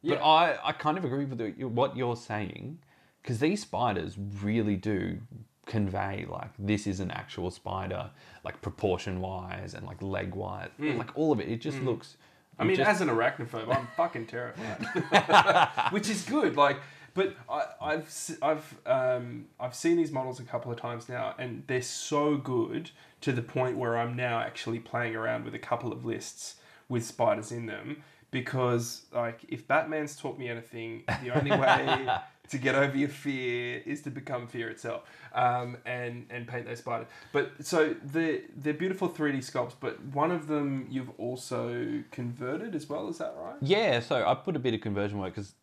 But 0.03 0.21
I, 0.21 0.59
I 0.63 0.71
kind 0.71 0.99
of 0.99 1.05
agree 1.05 1.25
with 1.25 1.39
the, 1.39 1.65
what 1.65 1.97
you're 1.97 2.15
saying 2.15 2.77
because 3.23 3.39
these 3.39 3.61
spiders 3.61 4.15
really 4.43 4.75
do 4.75 5.17
convey 5.65 6.27
like 6.29 6.51
this 6.59 6.85
is 6.85 6.99
an 6.99 7.09
actual 7.09 7.49
spider, 7.49 8.11
like 8.43 8.61
proportion 8.61 9.19
wise 9.19 9.73
and 9.73 9.85
like 9.85 9.99
leg 10.01 10.35
wise, 10.35 10.69
hmm. 10.77 10.97
like 10.97 11.09
all 11.15 11.31
of 11.31 11.39
it. 11.39 11.49
It 11.49 11.59
just 11.59 11.79
hmm. 11.79 11.87
looks. 11.87 12.17
I 12.59 12.63
mean, 12.63 12.77
just- 12.77 12.89
as 12.89 13.01
an 13.01 13.09
arachnophobe, 13.09 13.75
I'm 13.75 13.87
fucking 13.97 14.27
terrified, 14.27 15.89
which 15.91 16.09
is 16.09 16.21
good. 16.21 16.55
Like, 16.55 16.77
but 17.15 17.35
I, 17.49 17.65
I've 17.81 18.05
s- 18.05 18.37
I've 18.43 18.75
um, 18.85 19.45
I've 19.59 19.73
seen 19.73 19.97
these 19.97 20.11
models 20.11 20.39
a 20.39 20.43
couple 20.43 20.71
of 20.71 20.79
times 20.79 21.09
now, 21.09 21.33
and 21.39 21.63
they're 21.65 21.81
so 21.81 22.37
good 22.37 22.91
to 23.21 23.31
the 23.31 23.41
point 23.41 23.77
where 23.77 23.97
I'm 23.97 24.15
now 24.15 24.39
actually 24.39 24.77
playing 24.79 25.15
around 25.15 25.45
with 25.45 25.55
a 25.55 25.59
couple 25.59 25.91
of 25.91 26.05
lists 26.05 26.55
with 26.87 27.03
spiders 27.03 27.51
in 27.51 27.65
them 27.65 28.03
because, 28.29 29.07
like, 29.11 29.39
if 29.49 29.67
Batman's 29.67 30.15
taught 30.15 30.37
me 30.37 30.47
anything, 30.49 31.03
the 31.23 31.31
only 31.31 31.51
way 31.57 32.07
to 32.49 32.57
get 32.59 32.75
over 32.75 32.95
your 32.95 33.09
fear 33.09 33.81
is 33.87 34.01
to 34.03 34.11
become 34.11 34.45
fear 34.45 34.69
itself, 34.69 35.03
um, 35.33 35.77
and 35.85 36.27
and 36.29 36.47
paint 36.47 36.67
those 36.67 36.79
spiders. 36.79 37.07
But 37.31 37.53
so 37.65 37.95
they're 38.03 38.41
they're 38.55 38.73
beautiful 38.73 39.09
3D 39.09 39.37
sculpts, 39.39 39.73
but 39.79 39.99
one 40.07 40.31
of 40.31 40.47
them 40.47 40.85
you've 40.91 41.09
also 41.17 42.03
converted 42.11 42.75
as 42.75 42.87
well. 42.89 43.07
Is 43.09 43.17
that 43.19 43.33
right? 43.41 43.55
yeah, 43.61 43.99
so 43.99 44.23
I 44.27 44.35
put 44.35 44.55
a 44.55 44.59
bit 44.59 44.73
of 44.75 44.81
conversion 44.81 45.17
work 45.17 45.33
because 45.33 45.53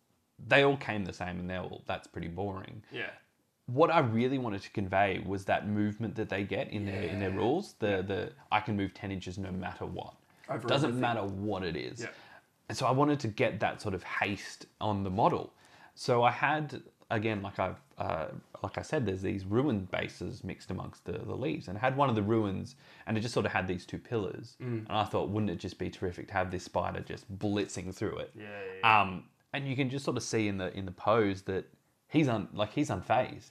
they 0.49 0.65
all 0.65 0.77
came 0.77 1.05
the 1.05 1.13
same 1.13 1.39
and 1.41 1.49
they're 1.49 1.61
all 1.63 1.83
that's 1.87 2.07
pretty 2.07 2.29
boring. 2.29 2.83
Yeah. 2.93 3.11
what 3.67 3.91
I 3.91 4.01
really 4.01 4.39
wanted 4.39 4.63
to 4.63 4.71
convey 4.71 5.23
was 5.25 5.45
that 5.45 5.69
movement 5.69 6.15
that 6.17 6.29
they 6.29 6.43
get 6.45 6.71
in 6.71 6.85
their 6.87 7.03
in 7.03 7.21
their 7.21 7.31
rules. 7.31 7.75
The 7.79 8.03
the 8.07 8.33
I 8.51 8.61
can 8.61 8.77
move 8.77 8.93
ten 8.95 9.11
inches 9.11 9.39
no 9.39 9.51
matter 9.53 9.87
what. 9.87 10.15
Over 10.49 10.67
Doesn't 10.69 10.91
everything. 10.91 11.01
matter 11.01 11.23
what 11.25 11.63
it 11.63 11.77
is. 11.77 12.01
Yeah. 12.03 12.09
And 12.69 12.77
so 12.77 12.87
I 12.87 12.91
wanted 12.91 13.21
to 13.21 13.29
get 13.29 13.61
that 13.61 13.81
sort 13.81 13.95
of 13.95 14.03
haste 14.03 14.67
on 14.81 15.05
the 15.05 15.11
model. 15.11 15.53
So 15.95 16.23
I 16.23 16.31
had 16.31 16.83
again, 17.11 17.43
like 17.43 17.59
I 17.59 17.75
uh, 17.99 18.29
like 18.63 18.79
I 18.79 18.83
said, 18.83 19.05
there's 19.07 19.23
these 19.23 19.45
ruined 19.45 19.91
bases 19.91 20.43
mixed 20.43 20.71
amongst 20.71 21.05
the, 21.05 21.13
the 21.13 21.35
leaves, 21.37 21.69
and 21.69 21.77
I 21.79 21.81
had 21.81 21.97
one 21.97 22.09
of 22.09 22.15
the 22.17 22.23
ruins, 22.23 22.75
and 23.07 23.17
it 23.17 23.21
just 23.21 23.35
sort 23.35 23.47
of 23.47 23.53
had 23.53 23.69
these 23.69 23.85
two 23.87 23.99
pillars, 23.99 24.57
Mm. 24.61 24.89
and 24.89 24.91
I 24.91 25.05
thought, 25.05 25.29
wouldn't 25.29 25.51
it 25.51 25.57
just 25.57 25.79
be 25.79 25.91
terrific 25.91 26.27
to 26.29 26.35
have 26.35 26.51
this 26.51 26.65
spider 26.65 27.01
just 27.01 27.25
blitzing 27.39 27.95
through 27.95 28.19
it? 28.19 28.31
Yeah, 28.35 28.45
yeah, 28.81 29.01
Um, 29.03 29.25
and 29.53 29.69
you 29.69 29.77
can 29.77 29.91
just 29.91 30.05
sort 30.05 30.17
of 30.17 30.23
see 30.23 30.49
in 30.49 30.59
the 30.59 30.77
in 30.77 30.87
the 30.87 30.93
pose 30.93 31.43
that 31.43 31.67
he's 32.09 32.29
un 32.29 32.49
like 32.53 32.73
he's 32.73 32.91
unfazed. 32.91 33.51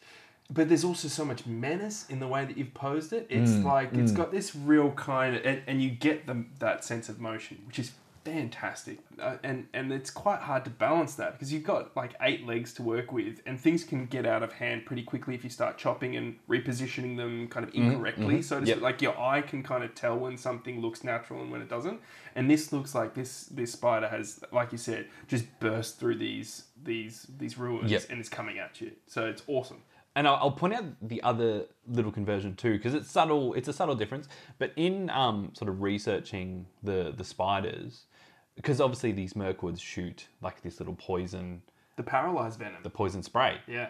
But 0.50 0.68
there's 0.68 0.84
also 0.84 1.08
so 1.08 1.24
much 1.24 1.46
menace 1.46 2.06
in 2.10 2.20
the 2.20 2.28
way 2.28 2.44
that 2.44 2.58
you've 2.58 2.74
posed 2.74 3.14
it. 3.14 3.26
It's 3.30 3.60
Mm, 3.60 3.64
like 3.64 3.94
it's 3.94 4.12
got 4.12 4.32
this 4.32 4.54
real 4.54 4.92
kind 4.92 5.38
of, 5.38 5.46
and, 5.46 5.62
and 5.66 5.82
you 5.82 5.90
get 5.90 6.28
the, 6.28 6.44
that 6.60 6.84
sense 6.84 7.08
of 7.08 7.22
motion, 7.22 7.64
which 7.66 7.80
is 7.80 7.92
fantastic. 8.24 9.00
Uh, 9.20 9.38
and 9.44 9.68
and 9.74 9.92
it's 9.92 10.10
quite 10.10 10.40
hard 10.40 10.64
to 10.66 10.72
balance 10.72 11.16
that 11.16 11.34
because 11.34 11.52
you've 11.52 11.64
got 11.64 11.96
like 11.96 12.14
eight 12.22 12.46
legs 12.48 12.74
to 12.76 12.84
work 12.84 13.12
with, 13.12 13.42
and 13.46 13.60
things 13.60 13.84
can 13.84 14.06
get 14.06 14.26
out 14.26 14.44
of 14.44 14.54
hand 14.54 14.86
pretty 14.86 15.04
quickly 15.04 15.36
if 15.36 15.44
you 15.44 15.50
start 15.50 15.78
chopping 15.78 16.16
and 16.16 16.38
repositioning 16.50 17.18
them 17.18 17.48
kind 17.48 17.66
of 17.68 17.74
incorrectly. 17.74 18.42
So 18.42 18.56
to 18.56 18.62
Mm-hmm, 18.62 18.68
Yep. 18.68 18.76
speak, 18.78 18.84
like 18.84 19.02
your 19.02 19.20
eye 19.20 19.42
can 19.42 19.64
kind 19.64 19.84
of 19.84 19.94
tell 19.96 20.18
when 20.18 20.38
something 20.38 20.82
looks 20.82 21.04
natural 21.04 21.42
and 21.42 21.52
when 21.52 21.62
it 21.62 21.70
doesn't. 21.70 22.00
And 22.36 22.50
this 22.50 22.72
looks 22.72 22.96
like 22.96 23.14
this 23.14 23.44
this 23.46 23.72
spider 23.74 24.08
has, 24.08 24.44
like 24.52 24.72
you 24.72 24.78
said, 24.78 25.08
just 25.28 25.46
burst 25.60 26.00
through 26.00 26.16
these 26.16 26.66
these 26.84 27.28
these 27.38 27.58
ruins 27.58 27.92
Yep. 27.92 28.04
and 28.10 28.22
is 28.22 28.30
coming 28.30 28.60
at 28.60 28.82
you. 28.82 28.92
So 29.08 29.26
it's 29.28 29.44
awesome. 29.48 29.82
And 30.14 30.28
I'll 30.28 30.36
I'll 30.36 30.52
point 30.52 30.74
out 30.74 30.84
the 31.02 31.24
other 31.24 31.66
little 31.88 32.12
conversion 32.12 32.54
too, 32.56 32.74
because 32.74 32.94
it's 32.94 33.10
subtle. 33.10 33.54
It's 33.54 33.70
a 33.70 33.74
subtle 33.74 33.96
difference. 33.96 34.28
But 34.60 34.74
in 34.76 35.10
um, 35.10 35.52
sort 35.54 35.70
of 35.70 35.82
researching 35.82 36.66
the 36.84 37.14
the 37.16 37.24
spiders, 37.24 38.08
because 38.56 38.80
obviously 38.82 39.12
these 39.12 39.34
Mirkwoods 39.34 39.80
shoot 39.82 40.28
like 40.42 40.62
this 40.62 40.80
little 40.80 40.96
poison, 40.96 41.62
The 41.96 42.04
paralyzed 42.04 42.60
venom. 42.60 42.82
the 42.84 42.90
poison 42.90 43.24
spray. 43.24 43.60
yeah. 43.68 43.90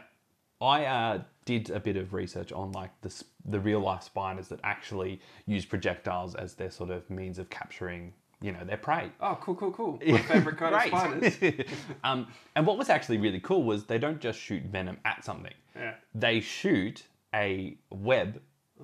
I 0.62 0.86
uh, 0.86 1.24
did 1.46 1.72
a 1.72 1.80
bit 1.80 1.98
of 1.98 2.14
research 2.14 2.52
on 2.52 2.72
like 2.74 2.92
the 3.02 3.10
s- 3.10 3.24
the 3.46 3.60
real 3.60 3.80
life 3.80 4.04
spiders 4.04 4.48
that 4.50 4.60
actually 4.64 5.20
use 5.48 5.66
projectiles 5.66 6.36
as 6.36 6.54
their 6.54 6.70
sort 6.70 6.92
of 6.92 7.10
means 7.10 7.40
of 7.40 7.50
capturing, 7.50 8.14
you 8.44 8.52
know, 8.52 8.64
their 8.64 8.78
prey. 8.78 9.12
Oh, 9.22 9.40
cool, 9.42 9.56
cool, 9.56 9.72
cool. 9.72 10.00
My 10.08 10.20
favorite 10.20 10.58
kind 10.58 10.76
of 10.76 10.84
spiders. 10.84 11.66
Um, 12.04 12.28
and 12.56 12.68
what 12.68 12.78
was 12.78 12.90
actually 12.92 13.18
really 13.18 13.40
cool 13.40 13.64
was 13.64 13.86
they 13.86 13.98
don't 13.98 14.20
just 14.20 14.38
shoot 14.38 14.62
venom 14.66 15.00
at 15.04 15.26
something. 15.26 15.54
Yeah. 15.76 15.96
They 16.14 16.42
shoot 16.42 17.08
a 17.34 17.76
web 17.90 18.40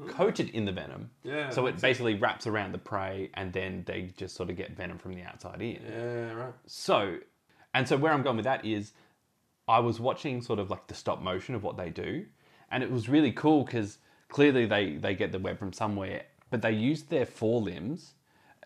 coated 0.09 0.49
in 0.49 0.65
the 0.65 0.71
venom. 0.71 1.09
Yeah, 1.23 1.49
So 1.49 1.65
it 1.67 1.79
basically 1.81 2.15
wraps 2.15 2.47
around 2.47 2.71
the 2.73 2.77
prey 2.77 3.29
and 3.33 3.51
then 3.53 3.83
they 3.85 4.13
just 4.17 4.35
sort 4.35 4.49
of 4.49 4.55
get 4.57 4.75
venom 4.75 4.97
from 4.97 5.13
the 5.13 5.23
outside 5.23 5.61
in. 5.61 5.79
Yeah, 5.89 6.33
right. 6.33 6.53
So, 6.65 7.17
and 7.73 7.87
so 7.87 7.97
where 7.97 8.11
I'm 8.13 8.21
going 8.23 8.35
with 8.37 8.45
that 8.45 8.65
is 8.65 8.93
I 9.67 9.79
was 9.79 9.99
watching 9.99 10.41
sort 10.41 10.59
of 10.59 10.69
like 10.69 10.87
the 10.87 10.93
stop 10.93 11.21
motion 11.21 11.55
of 11.55 11.63
what 11.63 11.77
they 11.77 11.89
do. 11.89 12.25
And 12.71 12.83
it 12.83 12.91
was 12.91 13.07
really 13.09 13.31
cool 13.31 13.63
because 13.63 13.97
clearly 14.29 14.65
they, 14.65 14.97
they 14.97 15.15
get 15.15 15.31
the 15.31 15.39
web 15.39 15.57
from 15.59 15.73
somewhere, 15.73 16.23
but 16.49 16.61
they 16.61 16.71
use 16.71 17.03
their 17.03 17.25
forelimbs, 17.25 18.13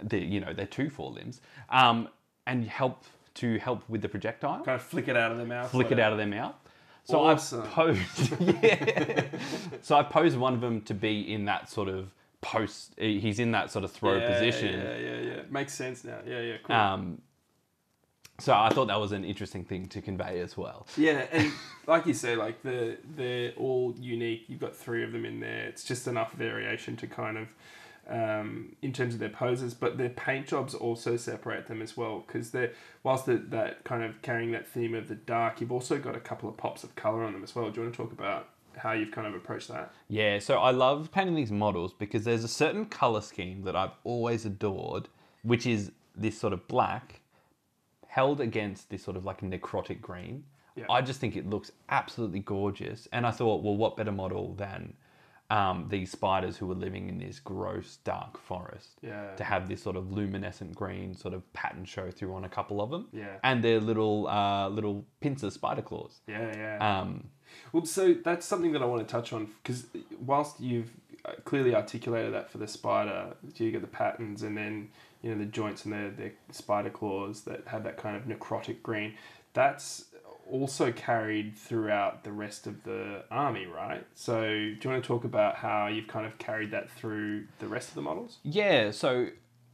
the, 0.01 0.19
you 0.19 0.39
know, 0.39 0.53
their 0.53 0.65
two 0.65 0.89
forelimbs, 0.89 1.41
um, 1.69 2.07
and 2.47 2.67
help 2.67 3.05
to 3.35 3.57
help 3.59 3.87
with 3.87 4.01
the 4.01 4.09
projectile 4.09 4.63
Kind 4.63 4.75
of 4.75 4.81
flick 4.81 5.07
it 5.07 5.15
out 5.15 5.31
of 5.31 5.37
their 5.37 5.45
mouth. 5.45 5.71
flick 5.71 5.91
it 5.91 5.99
out 5.99 6.11
of 6.11 6.17
their 6.17 6.27
mouth. 6.27 6.55
So 7.03 7.19
Awesome. 7.19 7.63
I 7.63 7.67
posed, 7.67 8.41
yeah. 8.63 9.23
so 9.81 9.95
I 9.97 10.03
posed 10.03 10.37
one 10.37 10.53
of 10.53 10.61
them 10.61 10.81
to 10.81 10.93
be 10.93 11.33
in 11.33 11.45
that 11.45 11.69
sort 11.69 11.89
of 11.89 12.11
post. 12.41 12.93
He's 12.97 13.39
in 13.39 13.51
that 13.51 13.71
sort 13.71 13.83
of 13.85 13.91
throw 13.91 14.17
yeah, 14.17 14.31
position. 14.31 14.79
Yeah, 14.79 14.97
yeah, 14.97 15.19
yeah. 15.19 15.41
Makes 15.49 15.73
sense 15.73 16.03
now. 16.03 16.19
Yeah, 16.25 16.39
yeah, 16.41 16.57
cool. 16.63 16.75
Um, 16.75 17.21
so 18.39 18.53
I 18.53 18.69
thought 18.69 18.87
that 18.87 18.99
was 18.99 19.11
an 19.11 19.23
interesting 19.23 19.63
thing 19.63 19.87
to 19.89 20.01
convey 20.01 20.39
as 20.39 20.57
well. 20.57 20.87
yeah, 20.97 21.25
and 21.31 21.51
like 21.87 22.05
you 22.07 22.13
say, 22.13 22.35
like 22.35 22.61
the 22.63 22.97
they're 23.15 23.51
all 23.57 23.93
unique. 23.99 24.45
You've 24.47 24.59
got 24.59 24.75
three 24.75 25.03
of 25.03 25.11
them 25.11 25.25
in 25.25 25.39
there. 25.39 25.65
It's 25.65 25.83
just 25.83 26.07
enough 26.07 26.33
variation 26.33 26.95
to 26.97 27.07
kind 27.07 27.37
of, 27.37 27.47
um, 28.11 28.75
in 28.81 28.91
terms 28.91 29.13
of 29.13 29.19
their 29.19 29.29
poses, 29.29 29.73
but 29.73 29.97
their 29.97 30.09
paint 30.09 30.45
jobs 30.45 30.75
also 30.75 31.15
separate 31.15 31.67
them 31.67 31.81
as 31.81 31.95
well 31.95 32.23
because 32.27 32.51
they're 32.51 32.73
whilst 33.03 33.25
the, 33.25 33.37
that 33.37 33.83
kind 33.85 34.03
of 34.03 34.21
carrying 34.21 34.51
that 34.51 34.67
theme 34.67 34.93
of 34.93 35.07
the 35.07 35.15
dark, 35.15 35.61
you've 35.61 35.71
also 35.71 35.97
got 35.97 36.15
a 36.15 36.19
couple 36.19 36.49
of 36.49 36.57
pops 36.57 36.83
of 36.83 36.95
color 36.95 37.23
on 37.23 37.33
them 37.33 37.43
as 37.43 37.55
well. 37.55 37.69
Do 37.69 37.79
you 37.79 37.83
want 37.83 37.95
to 37.95 38.03
talk 38.03 38.11
about 38.11 38.49
how 38.77 38.91
you've 38.91 39.11
kind 39.11 39.27
of 39.27 39.33
approached 39.33 39.69
that? 39.69 39.93
Yeah, 40.09 40.39
so 40.39 40.57
I 40.57 40.71
love 40.71 41.09
painting 41.11 41.35
these 41.35 41.51
models 41.51 41.93
because 41.93 42.25
there's 42.25 42.43
a 42.43 42.49
certain 42.49 42.85
color 42.85 43.21
scheme 43.21 43.63
that 43.63 43.75
I've 43.75 43.93
always 44.03 44.45
adored, 44.45 45.07
which 45.43 45.65
is 45.65 45.91
this 46.15 46.37
sort 46.37 46.51
of 46.51 46.67
black 46.67 47.21
held 48.07 48.41
against 48.41 48.89
this 48.89 49.03
sort 49.03 49.15
of 49.15 49.23
like 49.23 49.39
necrotic 49.39 50.01
green. 50.01 50.43
Yeah. 50.75 50.85
I 50.89 51.01
just 51.01 51.19
think 51.19 51.37
it 51.37 51.49
looks 51.49 51.71
absolutely 51.89 52.39
gorgeous. 52.39 53.07
And 53.13 53.25
I 53.25 53.31
thought, 53.31 53.63
well, 53.63 53.75
what 53.75 53.95
better 53.95 54.11
model 54.11 54.53
than 54.55 54.93
um, 55.57 55.87
these 55.89 56.09
spiders 56.11 56.55
who 56.57 56.65
were 56.65 56.79
living 56.85 57.09
in 57.09 57.17
this 57.19 57.39
gross, 57.39 57.97
dark 58.05 58.37
forest 58.37 58.89
Yeah. 59.01 59.35
to 59.35 59.43
have 59.43 59.67
this 59.67 59.81
sort 59.83 59.97
of 59.97 60.11
luminescent 60.11 60.73
green 60.75 61.13
sort 61.13 61.33
of 61.33 61.41
pattern 61.53 61.85
show 61.85 62.09
through 62.09 62.33
on 62.33 62.45
a 62.45 62.49
couple 62.49 62.81
of 62.81 62.89
them. 62.89 63.07
Yeah. 63.11 63.35
And 63.43 63.61
their 63.63 63.79
little 63.81 64.27
uh, 64.27 64.69
little 64.69 65.05
pincer 65.19 65.51
spider 65.51 65.81
claws. 65.81 66.21
Yeah, 66.27 66.55
yeah. 66.55 66.77
Um, 66.99 67.29
Well, 67.73 67.85
so 67.85 68.13
that's 68.27 68.45
something 68.45 68.71
that 68.71 68.81
I 68.81 68.85
want 68.85 69.05
to 69.07 69.11
touch 69.11 69.33
on 69.33 69.49
because 69.61 69.85
whilst 70.25 70.59
you've 70.61 70.91
uh, 71.25 71.33
clearly 71.43 71.75
articulated 71.75 72.33
that 72.33 72.49
for 72.49 72.57
the 72.57 72.67
spider, 72.67 73.35
you 73.57 73.71
get 73.71 73.81
the 73.81 73.87
patterns 74.03 74.43
and 74.43 74.55
then 74.57 74.89
you 75.21 75.31
know 75.31 75.37
the 75.37 75.45
joints 75.59 75.83
and 75.85 75.93
the 75.93 76.05
the 76.49 76.53
spider 76.53 76.89
claws 76.89 77.41
that 77.41 77.67
have 77.67 77.83
that 77.83 77.97
kind 77.97 78.15
of 78.15 78.23
necrotic 78.23 78.81
green. 78.81 79.15
That's 79.53 80.05
also 80.51 80.91
carried 80.91 81.55
throughout 81.55 82.23
the 82.23 82.31
rest 82.31 82.67
of 82.67 82.83
the 82.83 83.23
army, 83.31 83.65
right? 83.65 84.05
So, 84.15 84.41
do 84.41 84.77
you 84.81 84.89
want 84.89 85.03
to 85.03 85.07
talk 85.07 85.23
about 85.23 85.55
how 85.55 85.87
you've 85.87 86.07
kind 86.07 86.25
of 86.25 86.37
carried 86.37 86.71
that 86.71 86.89
through 86.91 87.45
the 87.59 87.67
rest 87.67 87.89
of 87.89 87.95
the 87.95 88.01
models? 88.01 88.39
Yeah, 88.43 88.91
so 88.91 89.27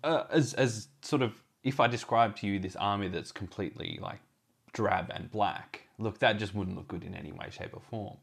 uh, 0.04 0.24
as 0.30 0.54
as 0.54 0.88
sort 1.02 1.22
of 1.22 1.34
if 1.64 1.80
I 1.80 1.88
describe 1.88 2.36
to 2.38 2.48
you 2.48 2.60
this 2.60 2.76
army 2.76 3.08
that's 3.08 3.32
completely 3.32 4.00
like 4.02 4.20
drab 4.74 5.12
and 5.14 5.30
black, 5.32 5.88
look, 5.98 6.20
that 6.20 6.38
just 6.38 6.54
wouldn't 6.54 6.78
look 6.78 6.88
good 6.88 7.04
in 7.04 7.16
any 7.16 7.32
way, 7.32 7.48
shape, 7.50 7.72
or 7.74 7.82
form. 7.90 8.18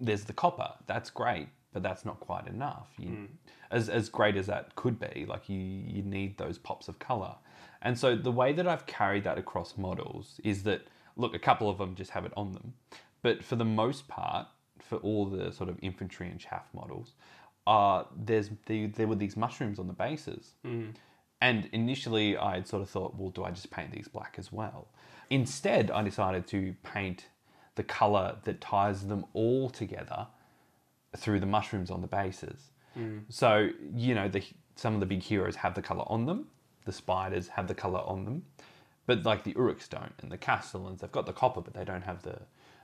There's 0.00 0.24
the 0.24 0.32
copper, 0.32 0.70
that's 0.86 1.10
great, 1.10 1.48
but 1.72 1.82
that's 1.82 2.04
not 2.04 2.20
quite 2.20 2.46
enough. 2.46 2.88
You, 2.96 3.28
As 3.70 3.88
as 3.88 4.08
great 4.08 4.36
as 4.36 4.46
that 4.46 4.74
could 4.76 4.98
be, 5.00 5.26
like 5.28 5.48
you 5.48 5.58
you 5.58 6.02
need 6.02 6.38
those 6.38 6.58
pops 6.58 6.88
of 6.88 6.98
color. 6.98 7.34
And 7.82 7.98
so 7.98 8.16
the 8.16 8.32
way 8.32 8.52
that 8.52 8.66
I've 8.66 8.86
carried 8.86 9.24
that 9.24 9.38
across 9.38 9.76
models 9.76 10.40
is 10.42 10.62
that 10.64 10.82
look, 11.18 11.34
a 11.34 11.38
couple 11.38 11.68
of 11.68 11.76
them 11.76 11.94
just 11.94 12.12
have 12.12 12.24
it 12.24 12.32
on 12.36 12.52
them, 12.52 12.72
but 13.22 13.44
for 13.44 13.56
the 13.56 13.64
most 13.66 14.08
part, 14.08 14.46
for 14.80 14.96
all 14.98 15.26
the 15.26 15.52
sort 15.52 15.68
of 15.68 15.76
infantry 15.82 16.28
and 16.28 16.40
chaff 16.40 16.66
models, 16.72 17.12
uh, 17.66 18.04
there's 18.16 18.48
the, 18.66 18.86
there 18.86 19.06
were 19.06 19.16
these 19.16 19.36
mushrooms 19.36 19.78
on 19.78 19.86
the 19.86 19.92
bases. 19.92 20.52
And 21.40 21.68
initially, 21.72 22.36
I 22.36 22.54
had 22.54 22.66
sort 22.66 22.82
of 22.82 22.88
thought, 22.90 23.14
well, 23.16 23.30
do 23.30 23.44
I 23.44 23.50
just 23.50 23.70
paint 23.70 23.92
these 23.92 24.08
black 24.08 24.36
as 24.38 24.50
well? 24.50 24.88
Instead, 25.30 25.90
I 25.90 26.02
decided 26.02 26.46
to 26.48 26.74
paint 26.82 27.26
the 27.74 27.82
color 27.84 28.36
that 28.44 28.60
ties 28.60 29.06
them 29.06 29.24
all 29.34 29.68
together 29.70 30.26
through 31.16 31.38
the 31.40 31.46
mushrooms 31.46 31.90
on 31.90 32.00
the 32.00 32.08
bases. 32.08 32.70
So, 33.28 33.68
you 33.94 34.14
know, 34.14 34.28
the, 34.28 34.42
some 34.74 34.94
of 34.94 35.00
the 35.00 35.06
big 35.06 35.22
heroes 35.22 35.54
have 35.56 35.74
the 35.74 35.82
color 35.82 36.04
on 36.08 36.26
them, 36.26 36.48
the 36.86 36.92
spiders 36.92 37.48
have 37.48 37.68
the 37.68 37.74
color 37.74 38.00
on 38.00 38.24
them, 38.24 38.42
but 39.08 39.24
like 39.24 39.42
the 39.42 39.54
Uruks 39.54 39.88
don't, 39.88 40.12
and 40.20 40.30
the 40.30 40.36
Castellans, 40.36 41.00
they've 41.00 41.10
got 41.10 41.24
the 41.24 41.32
copper, 41.32 41.62
but 41.62 41.72
they 41.72 41.84
don't 41.84 42.02
have 42.02 42.22
the 42.22 42.40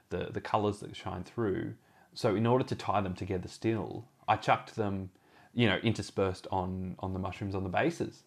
the 0.08 0.30
the 0.32 0.40
colors 0.40 0.78
that 0.80 0.96
shine 0.96 1.22
through. 1.22 1.74
So 2.14 2.34
in 2.34 2.46
order 2.46 2.64
to 2.64 2.74
tie 2.74 3.02
them 3.02 3.14
together, 3.14 3.46
still, 3.46 4.06
I 4.26 4.36
chucked 4.36 4.74
them, 4.74 5.10
you 5.52 5.66
know, 5.68 5.76
interspersed 5.76 6.46
on 6.50 6.96
on 6.98 7.12
the 7.12 7.18
mushrooms 7.18 7.54
on 7.54 7.62
the 7.62 7.68
bases. 7.68 8.22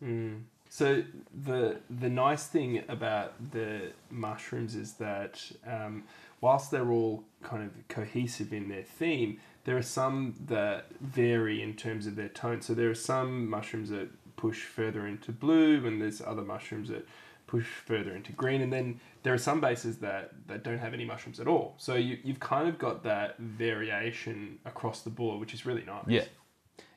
So 0.69 1.03
the 1.49 1.77
the 1.89 2.09
nice 2.09 2.45
thing 2.45 2.83
about 2.87 3.33
the 3.51 3.93
mushrooms 4.11 4.75
is 4.75 4.93
that 4.93 5.51
um, 5.65 6.03
whilst 6.39 6.69
they're 6.69 6.91
all 6.91 7.23
kind 7.41 7.63
of 7.63 7.71
cohesive 7.87 8.53
in 8.53 8.69
their 8.69 8.83
theme, 8.83 9.39
there 9.65 9.75
are 9.75 9.81
some 9.81 10.35
that 10.45 10.85
vary 11.01 11.63
in 11.63 11.73
terms 11.73 12.05
of 12.05 12.15
their 12.15 12.29
tone. 12.29 12.61
So 12.61 12.75
there 12.75 12.91
are 12.91 13.01
some 13.13 13.49
mushrooms 13.49 13.89
that 13.89 14.09
push 14.35 14.65
further 14.65 15.07
into 15.07 15.31
blue, 15.31 15.87
and 15.87 15.99
there's 15.99 16.21
other 16.21 16.43
mushrooms 16.43 16.89
that 16.89 17.07
push 17.47 17.65
further 17.65 18.13
into 18.13 18.31
green, 18.33 18.61
and 18.61 18.71
then 18.71 18.99
there 19.23 19.33
are 19.33 19.37
some 19.37 19.59
bases 19.59 19.97
that, 19.97 20.31
that 20.47 20.63
don't 20.63 20.77
have 20.77 20.93
any 20.93 21.05
mushrooms 21.05 21.39
at 21.39 21.47
all. 21.47 21.73
So 21.77 21.95
you, 21.95 22.17
you've 22.23 22.39
kind 22.39 22.67
of 22.67 22.77
got 22.77 23.03
that 23.03 23.37
variation 23.39 24.59
across 24.65 25.01
the 25.01 25.09
board, 25.09 25.39
which 25.39 25.53
is 25.53 25.65
really 25.65 25.83
nice. 25.85 26.03
Yeah, 26.07 26.25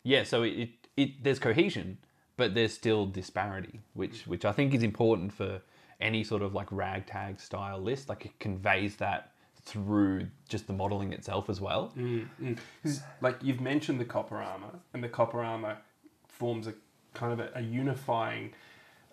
yeah. 0.02 0.24
So 0.24 0.42
it, 0.42 0.50
it, 0.50 0.70
it 0.96 1.24
there's 1.24 1.38
cohesion, 1.38 1.98
but 2.36 2.54
there's 2.54 2.74
still 2.74 3.06
disparity, 3.06 3.80
which 3.94 4.24
mm. 4.24 4.26
which 4.26 4.44
I 4.44 4.52
think 4.52 4.74
is 4.74 4.82
important 4.82 5.32
for 5.32 5.62
any 6.00 6.24
sort 6.24 6.42
of 6.42 6.54
like 6.54 6.66
ragtag 6.70 7.40
style 7.40 7.80
list. 7.80 8.08
Like 8.08 8.26
it 8.26 8.38
conveys 8.40 8.96
that 8.96 9.32
through 9.62 10.26
just 10.48 10.66
the 10.66 10.72
modeling 10.72 11.12
itself 11.12 11.48
as 11.48 11.60
well. 11.60 11.92
Mm, 11.96 12.28
mm. 12.42 12.58
Because, 12.82 13.00
like 13.20 13.36
you've 13.42 13.60
mentioned 13.60 14.00
the 14.00 14.04
copper 14.04 14.36
armor, 14.36 14.80
and 14.94 15.04
the 15.04 15.08
copper 15.08 15.42
armor 15.42 15.78
forms 16.26 16.66
a 16.66 16.74
kind 17.14 17.32
of 17.32 17.40
a, 17.40 17.50
a 17.56 17.60
unifying 17.60 18.52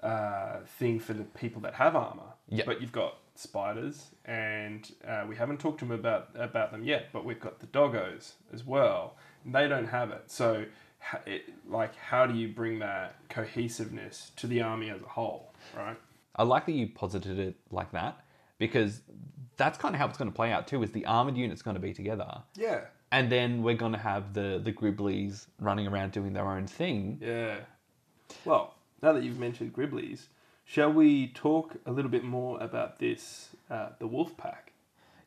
uh, 0.03 0.57
thing 0.79 0.99
for 0.99 1.13
the 1.13 1.23
people 1.23 1.61
that 1.61 1.73
have 1.75 1.95
armor. 1.95 2.33
Yeah. 2.49 2.63
But 2.65 2.81
you've 2.81 2.91
got 2.91 3.17
spiders, 3.35 4.07
and 4.25 4.91
uh, 5.07 5.25
we 5.27 5.35
haven't 5.35 5.59
talked 5.59 5.79
to 5.79 5.85
them 5.85 5.93
about 5.99 6.29
about 6.35 6.71
them 6.71 6.83
yet. 6.83 7.09
But 7.11 7.25
we've 7.25 7.39
got 7.39 7.59
the 7.59 7.67
doggos 7.67 8.33
as 8.53 8.65
well. 8.65 9.15
And 9.43 9.53
they 9.55 9.67
don't 9.67 9.87
have 9.87 10.11
it. 10.11 10.23
So, 10.27 10.65
it, 11.25 11.43
like, 11.67 11.95
how 11.95 12.25
do 12.25 12.33
you 12.35 12.49
bring 12.49 12.79
that 12.79 13.15
cohesiveness 13.29 14.31
to 14.37 14.47
the 14.47 14.61
army 14.61 14.89
as 14.89 15.01
a 15.01 15.07
whole? 15.07 15.53
Right. 15.75 15.97
I 16.35 16.43
like 16.43 16.65
that 16.67 16.73
you 16.73 16.87
posited 16.87 17.39
it 17.39 17.55
like 17.71 17.91
that 17.93 18.23
because 18.59 19.01
that's 19.55 19.77
kind 19.77 19.95
of 19.95 19.99
how 19.99 20.07
it's 20.07 20.17
going 20.17 20.29
to 20.29 20.35
play 20.35 20.51
out 20.51 20.67
too. 20.67 20.83
Is 20.83 20.91
the 20.91 21.05
armored 21.05 21.35
unit's 21.37 21.61
going 21.63 21.75
to 21.75 21.81
be 21.81 21.93
together, 21.93 22.43
Yeah. 22.55 22.81
and 23.11 23.31
then 23.31 23.63
we're 23.63 23.75
going 23.75 23.93
to 23.93 23.97
have 23.97 24.33
the 24.33 24.61
the 24.63 24.71
Griblies 24.71 25.47
running 25.59 25.87
around 25.87 26.11
doing 26.11 26.33
their 26.33 26.45
own 26.47 26.67
thing. 26.67 27.17
Yeah. 27.21 27.55
Well, 28.45 28.75
now 29.01 29.13
that 29.13 29.23
you've 29.23 29.39
mentioned 29.39 29.73
Griblies, 29.73 30.27
shall 30.65 30.91
we 30.91 31.27
talk 31.27 31.77
a 31.85 31.91
little 31.91 32.11
bit 32.11 32.23
more 32.23 32.59
about 32.61 32.99
this, 32.99 33.49
uh, 33.69 33.89
the 33.99 34.07
Wolf 34.07 34.35
Pack? 34.37 34.73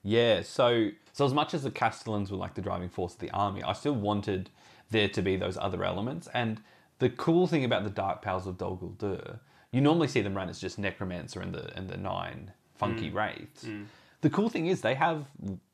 Yeah, 0.03 0.43
so 0.43 0.91
so 1.13 1.27
as 1.27 1.35
much 1.35 1.53
as 1.53 1.63
the 1.63 1.71
Castellans 1.71 2.31
were 2.31 2.39
like 2.39 2.55
the 2.55 2.63
driving 2.63 2.89
force 2.89 3.15
of 3.15 3.21
the 3.21 3.31
army, 3.31 3.63
I 3.63 3.75
still 3.75 3.95
wanted 3.95 4.49
there 4.91 5.09
to 5.09 5.23
be 5.23 5.37
those 5.37 5.59
other 5.59 5.85
elements. 5.85 6.29
And 6.33 6.61
the 7.01 7.11
cool 7.11 7.47
thing 7.47 7.65
about 7.65 7.85
the 7.85 7.91
Dark 7.91 8.23
Powers 8.23 8.47
of 8.47 8.57
Dol 8.57 8.77
Guldur, 8.79 9.41
you 9.73 9.81
normally 9.81 10.09
see 10.09 10.23
them 10.23 10.35
run 10.35 10.49
as 10.49 10.59
just 10.59 10.79
Necromancer 10.79 11.41
and 11.41 11.53
the 11.55 11.77
and 11.77 11.89
the 11.89 11.97
nine 11.99 12.53
funky 12.77 13.11
wraiths. 13.11 13.67
The 14.23 14.31
cool 14.31 14.49
thing 14.49 14.67
is 14.67 14.81
they 14.81 14.95
have 14.95 15.27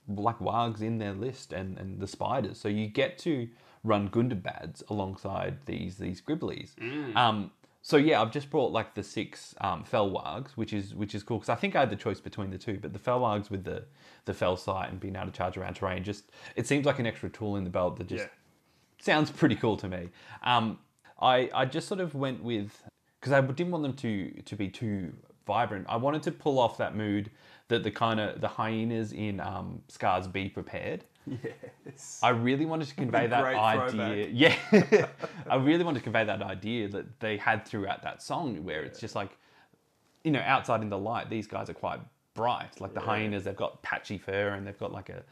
like 0.08 0.38
wargs 0.38 0.80
in 0.82 0.98
their 0.98 1.12
list 1.12 1.52
and, 1.52 1.78
and 1.78 2.00
the 2.00 2.06
spiders, 2.06 2.58
so 2.58 2.68
you 2.68 2.88
get 2.88 3.18
to 3.18 3.48
run 3.84 4.08
Gundabad's 4.08 4.82
alongside 4.88 5.58
these 5.66 5.98
these 5.98 6.20
Griblies. 6.20 6.70
Um, 7.16 7.52
so 7.86 7.96
yeah, 7.96 8.20
I've 8.20 8.32
just 8.32 8.50
brought 8.50 8.72
like 8.72 8.96
the 8.96 9.02
six 9.04 9.54
um, 9.60 9.84
Fell 9.84 10.10
Wargs, 10.10 10.50
which 10.56 10.72
is 10.72 10.92
which 10.92 11.14
is 11.14 11.22
cool 11.22 11.38
because 11.38 11.48
I 11.48 11.54
think 11.54 11.76
I 11.76 11.80
had 11.80 11.90
the 11.90 11.94
choice 11.94 12.18
between 12.18 12.50
the 12.50 12.58
two, 12.58 12.80
but 12.82 12.92
the 12.92 12.98
Fell 12.98 13.20
Wargs 13.20 13.48
with 13.48 13.62
the 13.62 13.84
the 14.24 14.34
Fell 14.34 14.56
sight 14.56 14.90
and 14.90 14.98
being 14.98 15.14
able 15.14 15.26
to 15.26 15.32
charge 15.32 15.56
around 15.56 15.74
terrain 15.74 16.02
just 16.02 16.24
it 16.56 16.66
seems 16.66 16.84
like 16.84 16.98
an 16.98 17.06
extra 17.06 17.30
tool 17.30 17.54
in 17.54 17.62
the 17.62 17.70
belt 17.70 17.96
that 17.98 18.08
just 18.08 18.24
Yeah. 18.24 18.30
sounds 19.00 19.30
pretty 19.30 19.54
cool 19.54 19.76
to 19.76 19.86
me. 19.88 20.08
Um, 20.42 20.80
I 21.22 21.48
I 21.54 21.64
just 21.64 21.86
sort 21.86 22.00
of 22.00 22.12
went 22.16 22.42
with 22.42 22.82
because 23.20 23.32
I 23.32 23.40
didn't 23.40 23.70
want 23.70 23.84
them 23.84 23.94
to 23.94 24.42
to 24.42 24.56
be 24.56 24.68
too 24.68 25.12
vibrant. 25.46 25.86
I 25.88 25.96
wanted 25.96 26.24
to 26.24 26.32
pull 26.32 26.58
off 26.58 26.78
that 26.78 26.96
mood 26.96 27.30
that 27.68 27.84
the 27.84 27.92
kind 27.92 28.18
of 28.18 28.40
the 28.40 28.48
hyenas 28.48 29.12
in 29.12 29.38
um, 29.38 29.82
Scars 29.86 30.26
Be 30.26 30.48
Prepared. 30.48 31.04
Yes. 31.26 32.20
I 32.22 32.30
really 32.30 32.66
wanted 32.66 32.88
to 32.88 32.94
convey 32.94 33.26
that 33.26 33.44
idea. 33.44 34.28
Yeah, 34.32 35.06
I 35.48 35.56
really 35.56 35.84
wanted 35.84 36.00
to 36.00 36.04
convey 36.04 36.24
that 36.24 36.42
idea 36.42 36.88
that 36.88 37.20
they 37.20 37.36
had 37.36 37.66
throughout 37.66 38.02
that 38.02 38.22
song, 38.22 38.64
where 38.64 38.82
it's 38.82 39.00
just 39.00 39.14
like, 39.14 39.30
you 40.24 40.30
know, 40.30 40.42
outside 40.44 40.82
in 40.82 40.88
the 40.90 40.98
light, 40.98 41.30
these 41.30 41.46
guys 41.46 41.70
are 41.70 41.74
quite 41.74 42.00
bright. 42.34 42.80
Like 42.80 42.94
the 42.94 43.00
hyenas, 43.00 43.44
they've 43.44 43.56
got 43.56 43.82
patchy 43.82 44.18
fur 44.18 44.50
and 44.50 44.66
they've 44.66 44.78
got 44.78 44.92
like 44.92 45.08
a, 45.08 45.22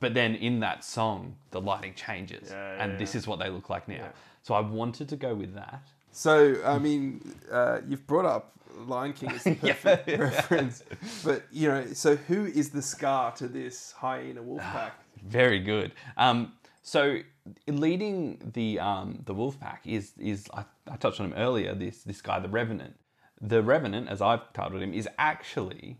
but 0.00 0.14
then 0.14 0.34
in 0.36 0.60
that 0.60 0.84
song, 0.84 1.36
the 1.50 1.60
lighting 1.60 1.94
changes, 1.94 2.50
Yeah, 2.50 2.82
and 2.82 2.92
yeah, 2.92 2.98
this 2.98 3.14
is 3.14 3.26
what 3.26 3.38
they 3.38 3.50
look 3.50 3.68
like 3.70 3.88
now. 3.88 3.94
Yeah. 3.96 4.08
So 4.42 4.54
I 4.54 4.60
wanted 4.60 5.08
to 5.10 5.16
go 5.16 5.34
with 5.34 5.54
that. 5.54 5.82
So, 6.10 6.56
I 6.64 6.78
mean, 6.78 7.34
uh, 7.50 7.80
you've 7.88 8.06
brought 8.06 8.26
up 8.26 8.52
Lion 8.86 9.12
King 9.12 9.30
as 9.32 9.44
the 9.44 9.54
perfect 9.60 10.08
reference, 10.08 10.82
but 11.24 11.44
you 11.50 11.68
know, 11.68 11.86
so 11.92 12.16
who 12.16 12.46
is 12.46 12.70
the 12.70 12.82
scar 12.82 13.32
to 13.32 13.48
this 13.48 13.92
hyena 13.92 14.42
wolf 14.42 14.60
pack? 14.60 14.94
Very 15.26 15.60
good. 15.60 15.92
Um, 16.16 16.52
so 16.82 17.18
leading 17.66 18.50
the 18.54 18.80
um, 18.80 19.20
the 19.24 19.34
wolf 19.34 19.58
pack 19.60 19.82
is 19.86 20.12
is 20.18 20.48
I, 20.54 20.64
I 20.90 20.96
touched 20.96 21.20
on 21.20 21.26
him 21.26 21.34
earlier. 21.36 21.74
This 21.74 22.02
this 22.02 22.20
guy, 22.20 22.38
the 22.40 22.48
Revenant. 22.48 22.94
The 23.40 23.62
Revenant, 23.62 24.08
as 24.08 24.20
I've 24.22 24.52
titled 24.52 24.82
him, 24.82 24.92
is 24.92 25.08
actually 25.18 25.98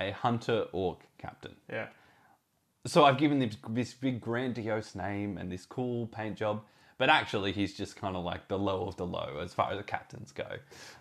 a 0.00 0.10
hunter 0.10 0.66
orc 0.72 1.00
captain. 1.18 1.54
yeah. 1.70 1.86
So 2.84 3.04
I've 3.04 3.16
given 3.16 3.40
him 3.40 3.50
this 3.68 3.94
big 3.94 4.20
grandiose 4.20 4.96
name 4.96 5.38
and 5.38 5.52
this 5.52 5.64
cool 5.64 6.08
paint 6.08 6.36
job, 6.36 6.62
but 6.98 7.08
actually 7.08 7.52
he's 7.52 7.74
just 7.74 7.94
kind 7.94 8.16
of 8.16 8.24
like 8.24 8.48
the 8.48 8.58
low 8.58 8.88
of 8.88 8.96
the 8.96 9.06
low 9.06 9.38
as 9.40 9.54
far 9.54 9.70
as 9.70 9.78
the 9.78 9.84
captains 9.84 10.32
go. 10.32 10.48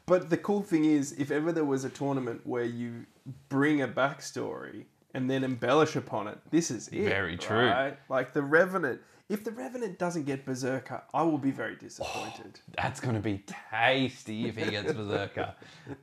But 0.05 0.29
the 0.29 0.37
cool 0.37 0.61
thing 0.61 0.85
is, 0.85 1.13
if 1.13 1.31
ever 1.31 1.51
there 1.51 1.65
was 1.65 1.83
a 1.83 1.89
tournament 1.89 2.41
where 2.43 2.65
you 2.65 3.07
bring 3.49 3.81
a 3.81 3.87
backstory 3.87 4.85
and 5.13 5.29
then 5.29 5.43
embellish 5.43 5.95
upon 5.95 6.27
it, 6.27 6.37
this 6.51 6.71
is 6.71 6.87
it. 6.89 7.03
Very 7.03 7.37
true. 7.37 7.67
right? 7.67 7.97
Like 8.09 8.33
the 8.33 8.41
Revenant. 8.43 9.01
If 9.29 9.45
the 9.45 9.51
Revenant 9.51 9.97
doesn't 9.97 10.25
get 10.25 10.45
Berserker, 10.45 11.03
I 11.13 11.23
will 11.23 11.37
be 11.37 11.51
very 11.51 11.75
disappointed. 11.77 12.59
That's 12.75 12.99
going 12.99 13.15
to 13.15 13.21
be 13.21 13.43
tasty 13.71 14.47
if 14.47 14.57
he 14.57 14.69
gets 14.69 14.91
Berserker. 14.99 15.53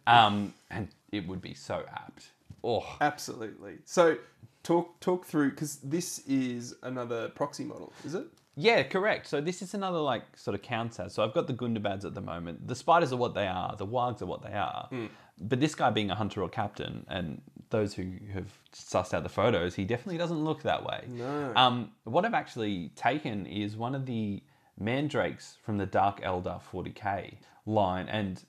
Um, 0.06 0.54
and 0.70 0.88
it 1.12 1.26
would 1.28 1.42
be 1.42 1.52
so 1.52 1.84
apt. 1.92 2.28
Oh, 2.64 2.84
Absolutely. 3.02 3.74
So, 3.84 4.16
talk 4.62 4.98
talk 5.00 5.26
through 5.26 5.50
because 5.50 5.76
this 5.76 6.20
is 6.26 6.74
another 6.82 7.28
proxy 7.28 7.64
model, 7.64 7.92
is 8.04 8.14
it? 8.14 8.26
Yeah, 8.56 8.82
correct. 8.82 9.28
So 9.28 9.40
this 9.40 9.62
is 9.62 9.74
another 9.74 9.98
like 9.98 10.22
sort 10.36 10.54
of 10.56 10.62
counter. 10.62 11.08
So 11.08 11.22
I've 11.22 11.32
got 11.32 11.46
the 11.46 11.54
Gundabads 11.54 12.04
at 12.04 12.14
the 12.14 12.20
moment. 12.20 12.66
The 12.66 12.74
spiders 12.74 13.12
are 13.12 13.16
what 13.16 13.32
they 13.34 13.46
are. 13.46 13.76
The 13.76 13.86
wargs 13.86 14.20
are 14.20 14.26
what 14.26 14.42
they 14.42 14.52
are. 14.52 14.88
But 15.40 15.60
this 15.60 15.76
guy 15.76 15.90
being 15.90 16.10
a 16.10 16.16
hunter 16.16 16.42
or 16.42 16.48
captain, 16.48 17.06
and 17.08 17.40
those 17.70 17.94
who 17.94 18.12
have 18.32 18.46
sussed 18.72 19.14
out 19.14 19.22
the 19.22 19.28
photos, 19.28 19.74
he 19.74 19.84
definitely 19.84 20.18
doesn't 20.18 20.42
look 20.44 20.62
that 20.62 20.84
way. 20.84 21.04
No. 21.08 21.52
Um, 21.56 21.90
what 22.04 22.24
I've 22.24 22.34
actually 22.34 22.90
taken 22.96 23.46
is 23.46 23.76
one 23.76 23.94
of 23.94 24.06
the 24.06 24.42
mandrakes 24.78 25.56
from 25.64 25.78
the 25.78 25.86
Dark 25.86 26.20
Eldar 26.22 26.60
40k 26.72 27.34
line, 27.66 28.08
and 28.08 28.42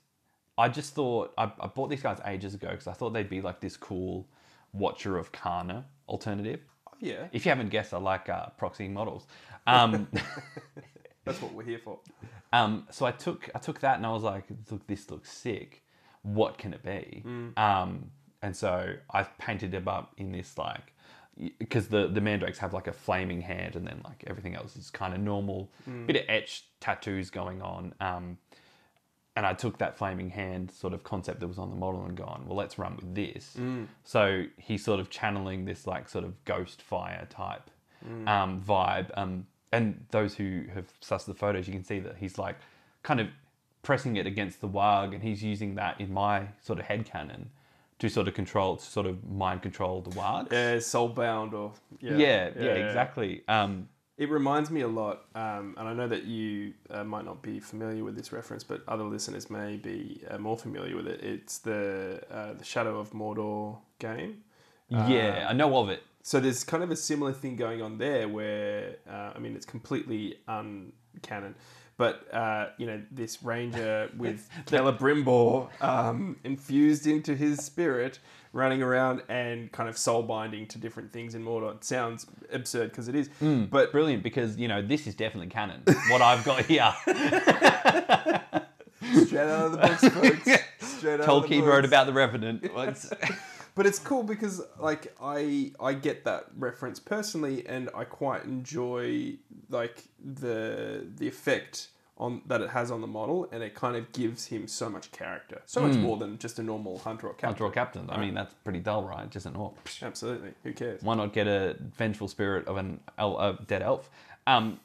I 0.58 0.68
just 0.68 0.94
thought 0.94 1.32
I, 1.38 1.44
I 1.60 1.66
bought 1.66 1.90
these 1.90 2.02
guys 2.02 2.18
ages 2.26 2.54
ago 2.54 2.70
because 2.70 2.86
I 2.86 2.92
thought 2.92 3.10
they'd 3.10 3.28
be 3.28 3.40
like 3.40 3.60
this 3.60 3.76
cool 3.76 4.28
Watcher 4.72 5.18
of 5.18 5.32
Karna 5.32 5.84
alternative. 6.08 6.60
Oh, 6.88 6.92
yeah, 7.00 7.26
If 7.32 7.44
you 7.44 7.50
haven't 7.50 7.70
guessed, 7.70 7.92
I 7.92 7.98
like 7.98 8.28
uh, 8.28 8.46
proxy 8.56 8.88
models. 8.88 9.26
Um, 9.66 10.06
that's 11.24 11.40
what 11.42 11.52
we're 11.52 11.64
here 11.64 11.80
for. 11.82 11.98
um, 12.52 12.86
so 12.90 13.06
I 13.06 13.10
took 13.12 13.50
I 13.54 13.58
took 13.58 13.80
that 13.80 13.96
and 13.96 14.06
I 14.06 14.10
was 14.12 14.22
like, 14.22 14.44
look, 14.70 14.86
this 14.86 15.10
looks 15.10 15.30
sick. 15.32 15.82
What 16.22 16.58
can 16.58 16.74
it 16.74 16.82
be? 16.82 17.22
Um, 17.56 18.10
and 18.42 18.56
so 18.56 18.94
I 19.12 19.22
painted 19.24 19.74
him 19.74 19.88
up 19.88 20.14
in 20.16 20.32
this 20.32 20.56
like 20.58 20.92
because 21.58 21.88
the 21.88 22.06
the 22.08 22.20
mandrakes 22.20 22.58
have 22.58 22.72
like 22.74 22.86
a 22.86 22.92
flaming 22.92 23.40
hand 23.40 23.76
and 23.76 23.86
then 23.86 24.00
like 24.04 24.24
everything 24.26 24.54
else 24.54 24.76
is 24.76 24.90
kind 24.90 25.14
of 25.14 25.20
normal. 25.20 25.70
Bit 26.06 26.16
of 26.16 26.22
etched 26.28 26.64
tattoos 26.80 27.30
going 27.30 27.62
on. 27.62 27.94
Um, 28.00 28.38
and 29.36 29.46
I 29.46 29.54
took 29.54 29.78
that 29.78 29.96
flaming 29.96 30.28
hand 30.30 30.70
sort 30.72 30.92
of 30.92 31.04
concept 31.04 31.40
that 31.40 31.46
was 31.46 31.56
on 31.58 31.70
the 31.70 31.76
model 31.76 32.04
and 32.04 32.16
gone, 32.16 32.44
well, 32.46 32.56
let's 32.56 32.78
run 32.78 32.96
with 32.96 33.14
this. 33.14 33.54
So 34.04 34.44
he's 34.58 34.84
sort 34.84 35.00
of 35.00 35.08
channeling 35.08 35.64
this 35.64 35.86
like 35.86 36.08
sort 36.08 36.24
of 36.24 36.44
ghost 36.44 36.82
fire 36.82 37.26
type 37.30 37.70
um, 38.26 38.60
vibe. 38.60 39.10
Um, 39.16 39.46
and 39.72 40.04
those 40.10 40.34
who 40.34 40.64
have 40.74 40.86
sussed 41.00 41.26
the 41.26 41.34
photos, 41.34 41.68
you 41.68 41.72
can 41.72 41.84
see 41.84 42.00
that 42.00 42.16
he's 42.18 42.38
like 42.38 42.56
kind 43.02 43.20
of 43.20 43.28
pressing 43.82 44.16
it 44.16 44.26
against 44.26 44.60
the 44.60 44.68
warg, 44.68 45.14
and 45.14 45.22
he's 45.22 45.42
using 45.42 45.76
that 45.76 46.00
in 46.00 46.12
my 46.12 46.48
sort 46.60 46.78
of 46.78 46.86
head 46.86 47.06
canon 47.06 47.50
to 48.00 48.08
sort 48.08 48.26
of 48.28 48.34
control, 48.34 48.76
to 48.76 48.84
sort 48.84 49.06
of 49.06 49.24
mind 49.30 49.62
control 49.62 50.00
the 50.02 50.10
wargs. 50.10 50.50
Yeah, 50.52 50.76
soulbound 50.76 51.52
or 51.52 51.72
yeah, 52.00 52.16
Yeah, 52.16 52.50
yeah, 52.58 52.74
exactly. 52.86 53.42
Um, 53.46 53.88
It 54.16 54.28
reminds 54.30 54.70
me 54.70 54.80
a 54.82 54.88
lot, 54.88 55.24
um, 55.34 55.74
and 55.78 55.88
I 55.88 55.94
know 55.94 56.08
that 56.08 56.24
you 56.24 56.74
uh, 56.90 57.04
might 57.04 57.24
not 57.24 57.40
be 57.42 57.60
familiar 57.60 58.04
with 58.04 58.16
this 58.16 58.32
reference, 58.32 58.64
but 58.64 58.82
other 58.88 59.04
listeners 59.04 59.48
may 59.48 59.76
be 59.76 60.22
uh, 60.28 60.36
more 60.38 60.58
familiar 60.58 60.96
with 60.96 61.06
it. 61.06 61.22
It's 61.22 61.58
the 61.58 62.20
uh, 62.30 62.52
the 62.54 62.64
Shadow 62.64 62.98
of 62.98 63.12
Mordor 63.12 63.78
game. 63.98 64.42
yeah, 64.88 65.46
I 65.48 65.52
know 65.54 65.76
of 65.78 65.88
it. 65.90 66.02
So 66.22 66.38
there's 66.40 66.64
kind 66.64 66.82
of 66.82 66.90
a 66.90 66.96
similar 66.96 67.32
thing 67.32 67.56
going 67.56 67.80
on 67.80 67.98
there, 67.98 68.28
where 68.28 68.96
uh, 69.08 69.32
I 69.36 69.38
mean 69.38 69.54
it's 69.56 69.66
completely 69.66 70.36
uncanon, 70.48 71.54
but 72.00 72.32
uh, 72.34 72.70
you 72.78 72.86
know 72.86 72.98
this 73.10 73.42
ranger 73.42 74.10
with 74.16 74.48
Celebrimbor 74.66 75.68
um, 75.82 76.38
infused 76.44 77.06
into 77.06 77.36
his 77.36 77.58
spirit, 77.62 78.18
running 78.54 78.82
around 78.82 79.20
and 79.28 79.70
kind 79.70 79.86
of 79.86 79.98
soul 79.98 80.22
binding 80.22 80.66
to 80.68 80.78
different 80.78 81.12
things 81.12 81.34
in 81.34 81.44
Mordor. 81.44 81.76
It 81.76 81.84
sounds 81.84 82.26
absurd 82.50 82.88
because 82.88 83.08
it 83.08 83.14
is, 83.14 83.28
but 83.70 83.92
Brilliant, 83.92 84.22
because 84.22 84.56
you 84.56 84.66
know 84.66 84.80
this 84.80 85.06
is 85.06 85.14
definitely 85.14 85.48
canon. 85.50 85.82
What 86.08 86.22
I've 86.22 86.42
got 86.42 86.64
here, 86.64 86.90
straight 89.26 89.40
out 89.40 89.66
of 89.66 89.72
the 89.72 89.78
books, 89.78 90.08
folks. 90.08 90.62
Straight 90.96 91.20
out 91.20 91.20
of 91.20 91.26
the 91.26 91.48
Tolkien 91.48 91.66
wrote 91.66 91.84
about 91.84 92.06
the 92.06 92.14
Revenant. 92.14 92.64
But 93.74 93.86
it's 93.86 93.98
cool 93.98 94.22
because 94.22 94.62
like 94.78 95.14
I 95.20 95.72
I 95.80 95.94
get 95.94 96.24
that 96.24 96.46
reference 96.58 96.98
personally, 97.00 97.66
and 97.66 97.88
I 97.94 98.04
quite 98.04 98.44
enjoy 98.44 99.34
like 99.68 100.04
the 100.22 101.06
the 101.16 101.26
effect 101.28 101.88
on 102.18 102.42
that 102.46 102.60
it 102.60 102.68
has 102.70 102.90
on 102.90 103.00
the 103.00 103.06
model, 103.06 103.48
and 103.50 103.62
it 103.62 103.74
kind 103.74 103.96
of 103.96 104.12
gives 104.12 104.46
him 104.46 104.68
so 104.68 104.90
much 104.90 105.10
character, 105.10 105.62
so 105.64 105.80
much 105.80 105.96
more 105.96 106.18
than 106.18 106.36
just 106.36 106.58
a 106.58 106.62
normal 106.62 106.98
hunter 106.98 107.26
or 107.28 107.32
captain. 107.32 107.48
Hunter 107.48 107.64
or 107.64 107.70
captain. 107.70 108.10
I 108.10 108.20
mean, 108.20 108.34
that's 108.34 108.52
pretty 108.62 108.80
dull, 108.80 109.04
right? 109.04 109.28
Just 109.30 109.46
an 109.46 109.56
orc. 109.56 109.74
Absolutely, 110.02 110.50
who 110.62 110.72
cares? 110.74 111.02
Why 111.02 111.14
not 111.14 111.32
get 111.32 111.46
a 111.46 111.76
vengeful 111.96 112.28
spirit 112.28 112.66
of 112.66 112.76
an 112.76 113.00
el- 113.18 113.38
a 113.38 113.58
dead 113.66 113.82
elf? 113.82 114.10
Um, 114.46 114.80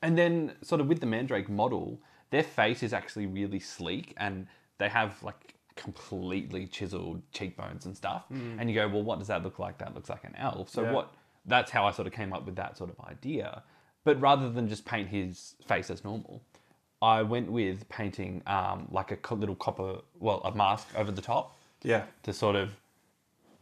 and 0.00 0.16
then, 0.16 0.52
sort 0.62 0.80
of 0.80 0.86
with 0.86 1.00
the 1.00 1.06
Mandrake 1.06 1.50
model, 1.50 2.00
their 2.30 2.44
face 2.44 2.82
is 2.82 2.92
actually 2.94 3.26
really 3.26 3.60
sleek, 3.60 4.14
and 4.16 4.46
they 4.78 4.88
have 4.88 5.22
like 5.22 5.47
completely 5.78 6.66
chiseled 6.66 7.22
cheekbones 7.32 7.86
and 7.86 7.96
stuff. 7.96 8.24
And 8.30 8.68
you 8.68 8.74
go, 8.74 8.86
well, 8.88 9.02
what 9.02 9.18
does 9.18 9.28
that 9.28 9.42
look 9.42 9.58
like? 9.58 9.78
That 9.78 9.94
looks 9.94 10.10
like 10.10 10.24
an 10.24 10.34
elf. 10.36 10.68
So 10.68 10.82
Yeah. 10.82 10.92
what? 10.92 11.14
That's 11.46 11.70
how 11.70 11.86
I 11.86 11.92
sort 11.92 12.06
of 12.06 12.12
came 12.12 12.32
up 12.34 12.44
with 12.44 12.56
that 12.56 12.76
sort 12.76 12.90
of 12.90 13.00
idea. 13.06 13.62
But 14.04 14.20
rather 14.20 14.50
than 14.50 14.68
just 14.68 14.84
paint 14.84 15.08
his 15.08 15.54
face 15.66 15.88
as 15.90 16.04
normal, 16.04 16.42
I 17.00 17.22
went 17.22 17.50
with 17.50 17.88
painting 17.88 18.42
um, 18.46 18.88
like 18.90 19.10
a 19.30 19.34
little 19.34 19.54
copper, 19.54 20.00
well, 20.18 20.40
a 20.44 20.54
mask 20.54 20.88
over 20.96 21.10
the 21.12 21.22
top 21.22 21.56
Yeah, 21.82 22.04
to 22.24 22.32
sort 22.32 22.56
of 22.56 22.70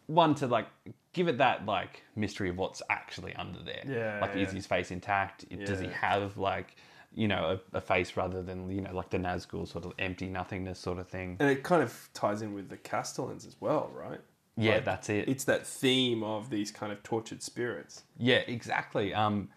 one 0.06 0.34
to 0.36 0.46
like 0.46 0.66
give 1.12 1.28
it 1.28 1.38
that 1.38 1.66
like 1.66 2.02
mystery 2.14 2.48
of 2.48 2.56
what's 2.56 2.80
actually 2.90 3.34
under 3.36 3.60
there. 3.62 3.82
Yeah, 3.86 4.20
Like, 4.20 4.36
is 4.36 4.52
his 4.52 4.66
face 4.66 4.90
intact? 4.90 5.44
Does 5.64 5.80
he 5.80 5.88
have 5.88 6.36
like 6.38 6.76
you 7.16 7.26
know 7.26 7.58
a, 7.72 7.78
a 7.78 7.80
face 7.80 8.16
rather 8.16 8.42
than 8.42 8.70
you 8.70 8.82
know 8.82 8.94
like 8.94 9.10
the 9.10 9.18
Nazgul 9.18 9.66
sort 9.66 9.84
of 9.84 9.92
empty 9.98 10.28
nothingness 10.28 10.78
sort 10.78 10.98
of 10.98 11.08
thing? 11.08 11.36
and 11.40 11.50
it 11.50 11.64
kind 11.64 11.82
of 11.82 12.10
ties 12.14 12.42
in 12.42 12.52
with 12.54 12.68
the 12.68 12.76
Castellans 12.76 13.44
as 13.46 13.56
well, 13.58 13.90
right? 13.92 14.20
Yeah, 14.56 14.74
Like, 14.76 14.84
that's 14.84 15.08
it. 15.10 15.28
It's 15.28 15.44
that 15.44 15.66
theme 15.66 16.22
of 16.22 16.48
these 16.48 16.70
kind 16.70 16.92
of 16.92 17.02
tortured 17.02 17.42
spirits. 17.42 18.04
Yeah, 18.18 18.40
exactly. 18.46 19.12
Um, 19.12 19.48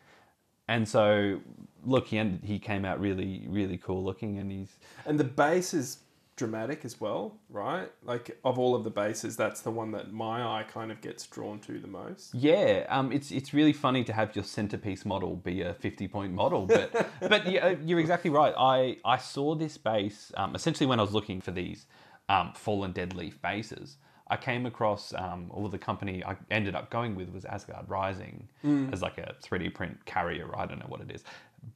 and 0.68 0.88
so 0.88 1.40
look, 1.86 2.08
he 2.08 2.18
ended, 2.18 2.42
he 2.44 2.60
came 2.60 2.86
out 2.86 3.00
really 3.00 3.46
really 3.48 3.78
cool 3.78 4.04
looking, 4.04 4.40
and 4.40 4.52
he's 4.52 4.78
And 5.06 5.20
the 5.20 5.24
base 5.26 5.74
is 5.74 6.00
dramatic 6.40 6.86
as 6.86 7.00
well, 7.02 7.36
right? 7.50 7.92
Like 8.04 8.40
of 8.46 8.58
all 8.58 8.74
of 8.74 8.86
the 8.86 8.90
bases, 8.90 9.36
that's 9.36 9.60
the 9.62 9.70
one 9.70 9.92
that 9.92 10.12
my 10.12 10.42
eye 10.42 10.64
kind 10.64 10.90
of 10.92 11.02
gets 11.02 11.28
drawn 11.28 11.60
to 11.60 11.78
the 11.78 11.88
most. 11.88 12.34
Yeah, 12.34 12.86
um, 12.90 13.12
it's 13.12 13.30
it's 13.30 13.54
really 13.54 13.74
funny 13.74 14.04
to 14.06 14.14
have 14.14 14.34
your 14.36 14.46
centerpiece 14.46 15.06
model 15.06 15.36
be 15.36 15.62
a 15.62 15.74
fifty 15.74 16.08
point 16.08 16.34
model, 16.34 16.66
but 16.66 16.92
but 17.20 17.46
yeah, 17.46 17.76
you're 17.86 18.00
exactly 18.00 18.32
right. 18.32 18.54
I 18.58 18.98
I 19.04 19.18
saw 19.18 19.54
this 19.54 19.78
base 19.78 20.32
um, 20.38 20.56
essentially 20.56 20.88
when 20.88 21.00
I 21.00 21.04
was 21.04 21.12
looking 21.12 21.42
for 21.42 21.52
these 21.52 21.86
um, 22.30 22.54
fallen 22.56 22.94
dead 22.94 23.14
leaf 23.14 23.40
bases. 23.42 23.98
I 24.32 24.38
came 24.38 24.68
across 24.68 25.12
um, 25.16 25.50
all 25.50 25.68
the 25.68 25.80
company 25.80 26.24
I 26.24 26.38
ended 26.52 26.76
up 26.76 26.92
going 26.92 27.16
with 27.16 27.30
was 27.34 27.46
Asgard 27.46 27.90
Rising 27.90 28.48
as 28.94 29.02
like 29.02 29.18
a 29.18 29.34
3D 29.44 29.74
print 29.74 30.06
carrier. 30.06 30.56
I 30.56 30.68
don't 30.68 30.78
know 30.78 30.86
what 30.88 31.02
it 31.02 31.12
is, 31.12 31.24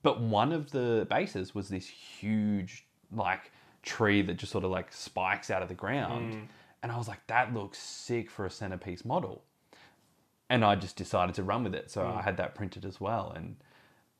but 0.04 0.22
one 0.22 0.52
of 0.54 0.70
the 0.70 1.08
bases 1.10 1.56
was 1.56 1.68
this 1.68 1.88
huge 1.88 2.86
like 3.12 3.52
tree 3.84 4.22
that 4.24 4.38
just 4.38 4.52
sort 4.52 4.64
of 4.64 4.72
like 4.72 4.92
spikes 4.92 5.52
out 5.52 5.62
of 5.62 5.70
the 5.70 5.76
ground, 5.76 6.34
mm. 6.34 6.48
and 6.82 6.92
I 6.92 6.98
was 6.98 7.08
like, 7.08 7.26
that 7.28 7.54
looks 7.54 7.78
sick 7.78 8.30
for 8.30 8.46
a 8.46 8.50
centerpiece 8.50 9.06
model. 9.06 9.44
And 10.50 10.64
I 10.64 10.76
just 10.76 10.98
decided 10.98 11.36
to 11.36 11.44
run 11.44 11.64
with 11.64 11.74
it. 11.74 11.90
So 11.90 12.04
I 12.04 12.20
mm. 12.20 12.24
had 12.24 12.38
that 12.38 12.56
printed 12.56 12.86
as 12.86 13.00
well, 13.00 13.32
and 13.36 13.56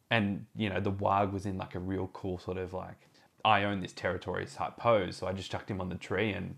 and 0.10 0.46
you 0.56 0.70
know 0.70 0.80
the 0.80 0.92
Wag 0.92 1.32
was 1.32 1.46
in 1.46 1.58
like 1.58 1.76
a 1.76 1.80
real 1.80 2.10
cool 2.14 2.38
sort 2.38 2.58
of 2.58 2.74
like 2.74 2.98
I 3.46 3.64
own 3.64 3.82
this 3.82 3.94
territory 3.94 4.46
type 4.46 4.78
pose. 4.78 5.18
So 5.18 5.28
I 5.28 5.34
just 5.34 5.52
chucked 5.52 5.70
him 5.70 5.82
on 5.82 5.90
the 5.90 5.96
tree 5.96 6.32
and 6.32 6.56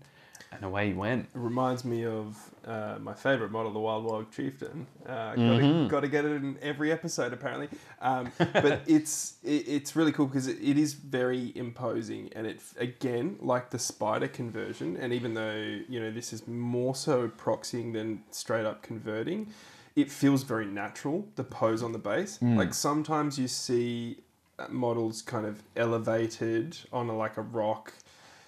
and 0.52 0.64
away 0.64 0.88
he 0.88 0.94
went. 0.94 1.22
It 1.34 1.38
reminds 1.38 1.84
me 1.84 2.04
of 2.04 2.36
uh, 2.66 2.96
my 3.00 3.14
favorite 3.14 3.50
model, 3.50 3.72
the 3.72 3.78
Wild 3.78 4.06
Warg 4.06 4.30
Chieftain. 4.30 4.86
Uh, 5.04 5.34
got, 5.34 5.36
Mm-hmm. 5.38 5.82
to, 5.84 5.88
got 5.88 6.00
to 6.00 6.08
get 6.08 6.24
it 6.24 6.32
in 6.32 6.58
every 6.62 6.90
episode 6.92 7.32
apparently. 7.32 7.68
Um, 8.00 8.30
but 8.38 8.80
it's 8.86 9.34
it, 9.44 9.68
it's 9.68 9.94
really 9.96 10.12
cool 10.12 10.26
because 10.26 10.46
it, 10.46 10.58
it 10.62 10.78
is 10.78 10.94
very 10.94 11.52
imposing, 11.54 12.30
and 12.34 12.46
it 12.46 12.60
again 12.78 13.36
like 13.40 13.70
the 13.70 13.78
spider 13.78 14.28
conversion. 14.28 14.96
And 14.96 15.12
even 15.12 15.34
though 15.34 15.54
you 15.88 16.00
know 16.00 16.10
this 16.10 16.32
is 16.32 16.46
more 16.46 16.94
so 16.94 17.28
proxying 17.28 17.92
than 17.92 18.22
straight 18.30 18.64
up 18.66 18.82
converting, 18.82 19.48
it 19.94 20.10
feels 20.10 20.42
very 20.42 20.66
natural. 20.66 21.26
The 21.36 21.44
pose 21.44 21.82
on 21.82 21.92
the 21.92 21.98
base, 21.98 22.38
Mm. 22.38 22.56
like 22.56 22.74
sometimes 22.74 23.38
you 23.38 23.48
see 23.48 24.18
uh, 24.58 24.66
models 24.70 25.22
kind 25.22 25.46
of 25.46 25.62
elevated 25.76 26.76
on 26.92 27.08
a, 27.08 27.16
like 27.16 27.36
a 27.36 27.42
rock. 27.42 27.92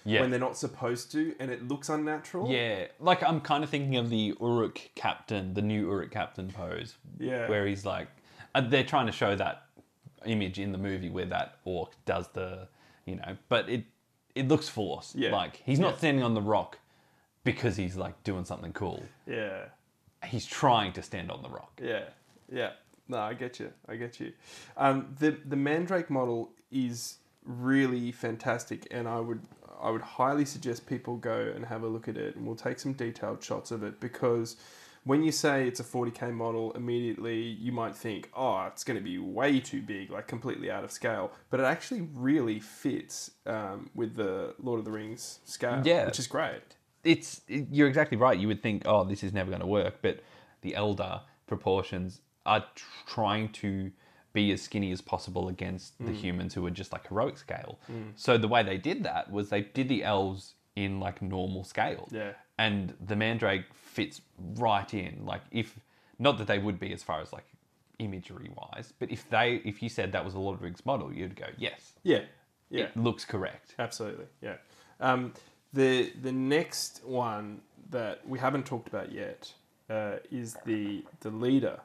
Yeah. 0.09 0.21
When 0.21 0.29
they're 0.31 0.39
not 0.39 0.57
supposed 0.57 1.11
to, 1.11 1.35
and 1.39 1.51
it 1.51 1.67
looks 1.67 1.89
unnatural. 1.89 2.49
Yeah, 2.49 2.87
like 2.99 3.21
I'm 3.23 3.39
kind 3.41 3.63
of 3.63 3.69
thinking 3.69 3.95
of 3.97 4.09
the 4.09 4.33
Uruk 4.41 4.81
captain, 4.95 5.53
the 5.53 5.61
new 5.61 5.81
Uruk 5.87 6.09
captain 6.11 6.49
pose. 6.49 6.95
Yeah. 7.19 7.47
Where 7.47 7.67
he's 7.67 7.85
like, 7.85 8.07
they're 8.69 8.83
trying 8.83 9.05
to 9.05 9.11
show 9.11 9.35
that 9.35 9.63
image 10.25 10.57
in 10.59 10.71
the 10.71 10.77
movie 10.77 11.09
where 11.09 11.25
that 11.25 11.57
orc 11.63 11.91
does 12.05 12.27
the, 12.29 12.67
you 13.05 13.15
know, 13.17 13.37
but 13.49 13.69
it 13.69 13.83
it 14.35 14.47
looks 14.47 14.67
forced. 14.67 15.15
Yeah. 15.15 15.31
Like 15.31 15.61
he's 15.65 15.79
not 15.79 15.91
Yeah. 15.93 15.97
standing 15.97 16.23
on 16.23 16.33
the 16.33 16.41
rock 16.41 16.79
because 17.43 17.77
he's 17.77 17.95
like 17.95 18.23
doing 18.23 18.45
something 18.45 18.73
cool. 18.73 19.03
Yeah. 19.27 19.65
He's 20.25 20.45
trying 20.45 20.93
to 20.93 21.01
stand 21.03 21.29
on 21.31 21.41
the 21.43 21.49
rock. 21.49 21.79
Yeah, 21.81 22.05
yeah. 22.51 22.71
No, 23.07 23.19
I 23.19 23.33
get 23.33 23.59
you. 23.59 23.71
I 23.87 23.95
get 23.95 24.19
you. 24.19 24.33
Um, 24.75 25.15
the 25.19 25.31
the 25.45 25.55
Mandrake 25.55 26.09
model 26.09 26.51
is 26.71 27.17
really 27.45 28.11
fantastic, 28.11 28.85
and 28.91 29.07
I 29.07 29.19
would 29.19 29.41
I 29.81 29.89
would 29.89 30.01
highly 30.01 30.45
suggest 30.45 30.85
people 30.87 31.17
go 31.17 31.51
and 31.55 31.65
have 31.65 31.83
a 31.83 31.87
look 31.87 32.07
at 32.07 32.17
it, 32.17 32.35
and 32.35 32.45
we'll 32.45 32.55
take 32.55 32.79
some 32.79 32.93
detailed 32.93 33.43
shots 33.43 33.71
of 33.71 33.83
it 33.83 33.99
because 33.99 34.55
when 35.05 35.23
you 35.23 35.31
say 35.31 35.67
it's 35.67 35.79
a 35.79 35.83
40k 35.83 36.33
model, 36.33 36.73
immediately 36.73 37.39
you 37.41 37.71
might 37.71 37.95
think, 37.95 38.29
oh, 38.35 38.65
it's 38.67 38.83
going 38.83 38.97
to 38.97 39.03
be 39.03 39.17
way 39.17 39.59
too 39.59 39.81
big, 39.81 40.11
like 40.11 40.27
completely 40.27 40.69
out 40.69 40.83
of 40.83 40.91
scale. 40.91 41.31
But 41.49 41.61
it 41.61 41.63
actually 41.63 42.01
really 42.13 42.59
fits 42.59 43.31
um, 43.45 43.89
with 43.95 44.15
the 44.15 44.55
Lord 44.61 44.79
of 44.79 44.85
the 44.85 44.91
Rings 44.91 45.39
scale, 45.45 45.81
Yeah. 45.85 46.05
which 46.05 46.19
is 46.19 46.27
great. 46.27 46.61
it's 47.05 47.41
you're 47.47 47.87
exactly 47.87 48.17
right. 48.17 48.37
You 48.37 48.47
would 48.49 48.61
think, 48.61 48.83
oh, 48.85 49.05
this 49.05 49.23
is 49.23 49.31
never 49.33 49.49
going 49.49 49.61
to 49.61 49.67
work, 49.67 49.99
but 50.01 50.19
the 50.61 50.73
Eldar 50.73 51.21
proportions 51.47 52.19
are 52.45 52.65
tr- 52.75 52.85
trying 53.07 53.49
to 53.53 53.91
be 54.33 54.51
as 54.51 54.61
skinny 54.61 54.91
as 54.91 55.01
possible 55.01 55.47
against 55.49 55.93
the 55.99 56.11
humans 56.11 56.53
who 56.53 56.65
are 56.65 56.71
just 56.71 56.91
like 56.91 57.07
heroic 57.07 57.37
scale. 57.37 57.79
So 58.15 58.37
the 58.37 58.47
way 58.47 58.63
they 58.63 58.77
did 58.77 59.03
that 59.03 59.31
was 59.31 59.49
they 59.49 59.61
did 59.61 59.89
the 59.89 60.03
elves 60.03 60.53
in 60.75 60.99
like 60.99 61.21
normal 61.21 61.63
scale. 61.63 62.07
Yeah. 62.11 62.33
And 62.57 62.93
the 63.05 63.15
mandrake 63.15 63.65
fits 63.73 64.21
right 64.55 64.93
in. 64.93 65.25
Like 65.25 65.41
if 65.51 65.79
not 66.19 66.37
that 66.37 66.47
they 66.47 66.59
would 66.59 66.79
be 66.79 66.93
as 66.93 67.01
far 67.03 67.21
as 67.21 67.33
like 67.33 67.45
imagery 67.97 68.49
wise, 68.55 68.93
but 68.99 69.11
if 69.11 69.29
they 69.29 69.61
if 69.65 69.81
you 69.81 69.89
said 69.89 70.11
that 70.11 70.23
was 70.23 70.33
a 70.35 70.39
Lord 70.39 70.55
of 70.55 70.59
the 70.61 70.65
Rings 70.65 70.85
model, 70.85 71.11
you'd 71.13 71.35
go, 71.35 71.47
yes, 71.57 71.93
Yeah, 72.03 72.21
yeah. 72.69 72.85
it 72.85 72.97
looks 72.97 73.25
correct. 73.25 73.75
Absolutely, 73.79 74.25
yeah. 74.41 74.55
Um, 74.99 75.33
the 75.73 76.11
the 76.21 76.31
next 76.31 77.01
one 77.05 77.61
that 77.89 78.27
we 78.27 78.37
haven't 78.39 78.65
talked 78.65 78.87
about 78.87 79.11
yet 79.11 79.51
uh, 79.89 80.17
is 80.31 80.55
the 80.65 81.03
the 81.21 81.29
leader, 81.31 81.79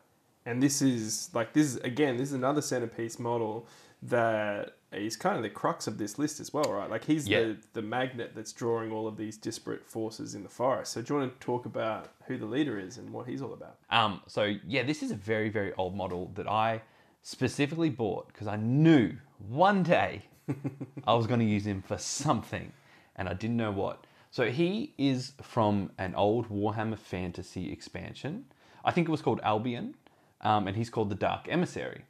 and 0.46 0.62
this 0.62 0.82
is 0.82 1.30
like 1.34 1.52
this 1.52 1.66
is 1.66 1.76
again 1.78 2.16
this 2.16 2.28
is 2.28 2.34
another 2.34 2.60
centerpiece 2.62 3.18
model 3.18 3.66
that 4.02 4.76
is 4.92 5.16
kind 5.16 5.36
of 5.36 5.42
the 5.42 5.48
crux 5.50 5.86
of 5.86 5.96
this 5.98 6.18
list 6.18 6.38
as 6.38 6.52
well, 6.52 6.70
right? 6.70 6.88
Like 6.90 7.04
he's 7.04 7.26
Yeah. 7.26 7.40
the 7.40 7.56
the 7.74 7.82
magnet 7.82 8.32
that's 8.34 8.52
drawing 8.52 8.92
all 8.92 9.08
of 9.08 9.16
these 9.16 9.36
disparate 9.36 9.84
forces 9.84 10.34
in 10.34 10.42
the 10.42 10.48
forest. 10.48 10.92
So 10.92 11.02
do 11.02 11.14
you 11.14 11.20
want 11.20 11.40
to 11.40 11.44
talk 11.44 11.66
about 11.66 12.12
who 12.26 12.36
the 12.38 12.46
leader 12.46 12.78
is 12.78 12.98
and 12.98 13.10
what 13.12 13.26
he's 13.26 13.42
all 13.42 13.52
about? 13.54 13.76
Um, 13.90 14.20
so 14.26 14.54
yeah, 14.66 14.82
this 14.82 15.02
is 15.02 15.10
a 15.10 15.16
very, 15.16 15.48
very 15.48 15.72
old 15.74 15.96
model 15.96 16.30
that 16.34 16.46
I 16.46 16.82
specifically 17.22 17.90
bought 17.90 18.28
because 18.28 18.46
I 18.46 18.56
knew 18.56 19.16
one 19.48 19.82
day 19.82 20.22
I 21.06 21.14
was 21.14 21.26
going 21.26 21.40
to 21.40 21.46
use 21.46 21.66
him 21.66 21.80
for 21.82 21.96
something, 21.96 22.72
and 23.16 23.28
I 23.28 23.32
didn't 23.34 23.56
know 23.56 23.72
what. 23.72 24.06
So 24.30 24.50
he 24.50 24.92
is 24.98 25.32
from 25.40 25.90
an 25.96 26.14
old 26.14 26.50
Warhammer 26.50 26.98
Fantasy 26.98 27.72
expansion. 27.72 28.44
I 28.84 28.90
think 28.90 29.08
it 29.08 29.10
was 29.10 29.22
called 29.22 29.40
Albion, 29.42 29.94
um, 30.40 30.66
and 30.66 30.76
he's 30.76 30.90
called 30.90 31.10
the 31.10 31.14
Dark 31.14 31.46
Emissary. 31.48 32.04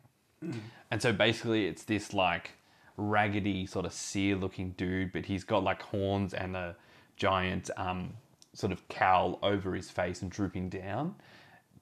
And 0.91 1.01
so 1.01 1.13
basically, 1.13 1.67
it's 1.67 1.85
this 1.85 2.13
like 2.13 2.53
raggedy 2.97 3.67
sort 3.67 3.87
of 3.87 3.93
seer 3.93 4.37
looking 4.37 4.73
dude, 4.73 5.13
but 5.13 5.27
he's 5.27 5.45
got 5.45 5.65
like 5.65 5.83
horns 5.83 6.35
and 6.35 6.57
a 6.57 6.77
giant 7.17 7.71
um, 7.77 8.13
sort 8.53 8.73
of 8.73 8.87
cowl 8.89 9.39
over 9.43 9.75
his 9.75 9.91
face 9.91 10.23
and 10.23 10.31
drooping 10.31 10.69
down. 10.69 11.15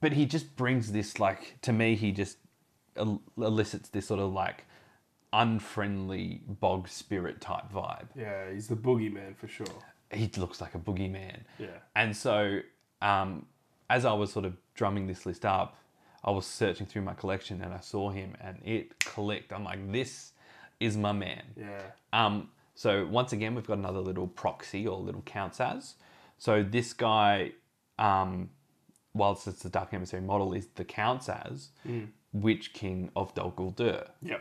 But 0.01 0.13
he 0.13 0.27
just 0.27 0.57
brings 0.57 0.93
this 0.93 1.19
like 1.19 1.59
to 1.63 1.73
me, 1.73 1.97
he 1.97 2.13
just 2.13 2.39
el- 2.97 3.23
elicits 3.37 3.89
this 3.89 4.07
sort 4.07 4.21
of 4.21 4.33
like 4.33 4.65
unfriendly 5.33 6.43
bog 6.47 6.89
spirit 6.89 7.41
type 7.41 7.65
vibe. 7.73 8.07
Yeah, 8.15 8.51
he's 8.53 8.69
the 8.69 8.77
boogeyman 8.77 9.37
for 9.37 9.49
sure. 9.49 9.67
He 10.13 10.31
looks 10.37 10.61
like 10.61 10.75
a 10.75 10.79
boogeyman. 10.79 11.41
Yeah. 11.59 11.69
And 11.97 12.15
so, 12.17 12.61
um, 13.01 13.47
as 13.89 14.05
I 14.05 14.13
was 14.13 14.33
sort 14.33 14.45
of 14.45 14.57
drumming 14.75 15.07
this 15.07 15.25
list 15.25 15.47
up, 15.47 15.79
I 16.25 16.31
was 16.31 16.47
searching 16.47 16.87
through 16.87 17.03
my 17.03 17.15
collection 17.15 17.61
and 17.63 17.73
I 17.75 17.81
saw 17.81 18.11
him 18.11 18.37
and 18.41 18.59
it 18.65 18.99
clicked. 19.01 19.53
I'm 19.53 19.65
like, 19.65 19.91
this 19.91 20.33
is 20.81 20.97
my 20.97 21.13
man. 21.13 21.43
Yeah. 21.57 21.81
Um, 22.13 22.49
so 22.75 23.07
once 23.07 23.33
again, 23.33 23.55
we've 23.55 23.67
got 23.67 23.79
another 23.79 24.01
little 24.01 24.27
proxy 24.29 24.87
or 24.87 24.99
little 24.99 25.23
counts 25.23 25.61
as. 25.61 25.95
So 26.39 26.63
this 26.63 26.93
guy, 26.93 27.53
um, 27.99 28.51
whilst 29.15 29.47
it's 29.49 29.63
the 29.63 29.69
Dark 29.69 29.93
Emissary 29.95 30.23
model, 30.23 30.53
is 30.55 30.69
the 30.75 30.85
counts 30.85 31.29
as 31.29 31.71
Witch 32.33 32.73
King 32.73 33.11
of 33.15 33.35
Dol 33.35 33.53
Guldur 33.53 34.09
Yep. 34.23 34.41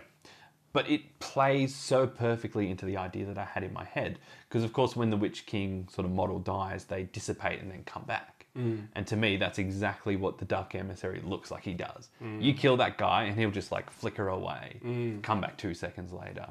but 0.74 0.90
it 0.90 1.20
plays 1.20 1.76
so 1.76 2.08
perfectly 2.08 2.70
into 2.70 2.86
the 2.86 2.96
idea 2.98 3.26
that 3.26 3.38
I 3.38 3.44
had 3.44 3.64
in 3.64 3.74
my 3.74 3.84
head. 3.84 4.18
Because 4.48 4.64
of 4.64 4.72
course, 4.72 4.96
when 4.96 5.10
the 5.10 5.18
Witch 5.18 5.46
King 5.46 5.88
sort 5.92 6.06
of 6.06 6.12
model 6.12 6.40
dies, 6.40 6.86
they 6.86 7.04
dissipate 7.04 7.60
and 7.62 7.70
then 7.70 7.84
come 7.84 8.04
back. 8.04 8.41
Mm. 8.58 8.88
And 8.96 9.08
to 9.08 9.16
me, 9.16 9.38
that's 9.38 9.60
exactly 9.60 10.16
what 10.16 10.38
the 10.38 10.46
Dark 10.46 10.76
Emissary 10.76 11.22
looks 11.24 11.52
like 11.52 11.64
he 11.64 11.74
does. 11.74 12.10
Mm. 12.22 12.42
You 12.42 12.54
kill 12.54 12.78
that 12.78 12.98
guy, 12.98 13.24
and 13.24 13.38
he'll 13.38 13.52
just 13.52 13.72
like 13.72 13.90
flicker 13.90 14.28
away, 14.28 14.78
mm. 14.84 15.22
come 15.24 15.42
back 15.42 15.58
two 15.58 15.74
seconds 15.74 16.12
later. 16.12 16.48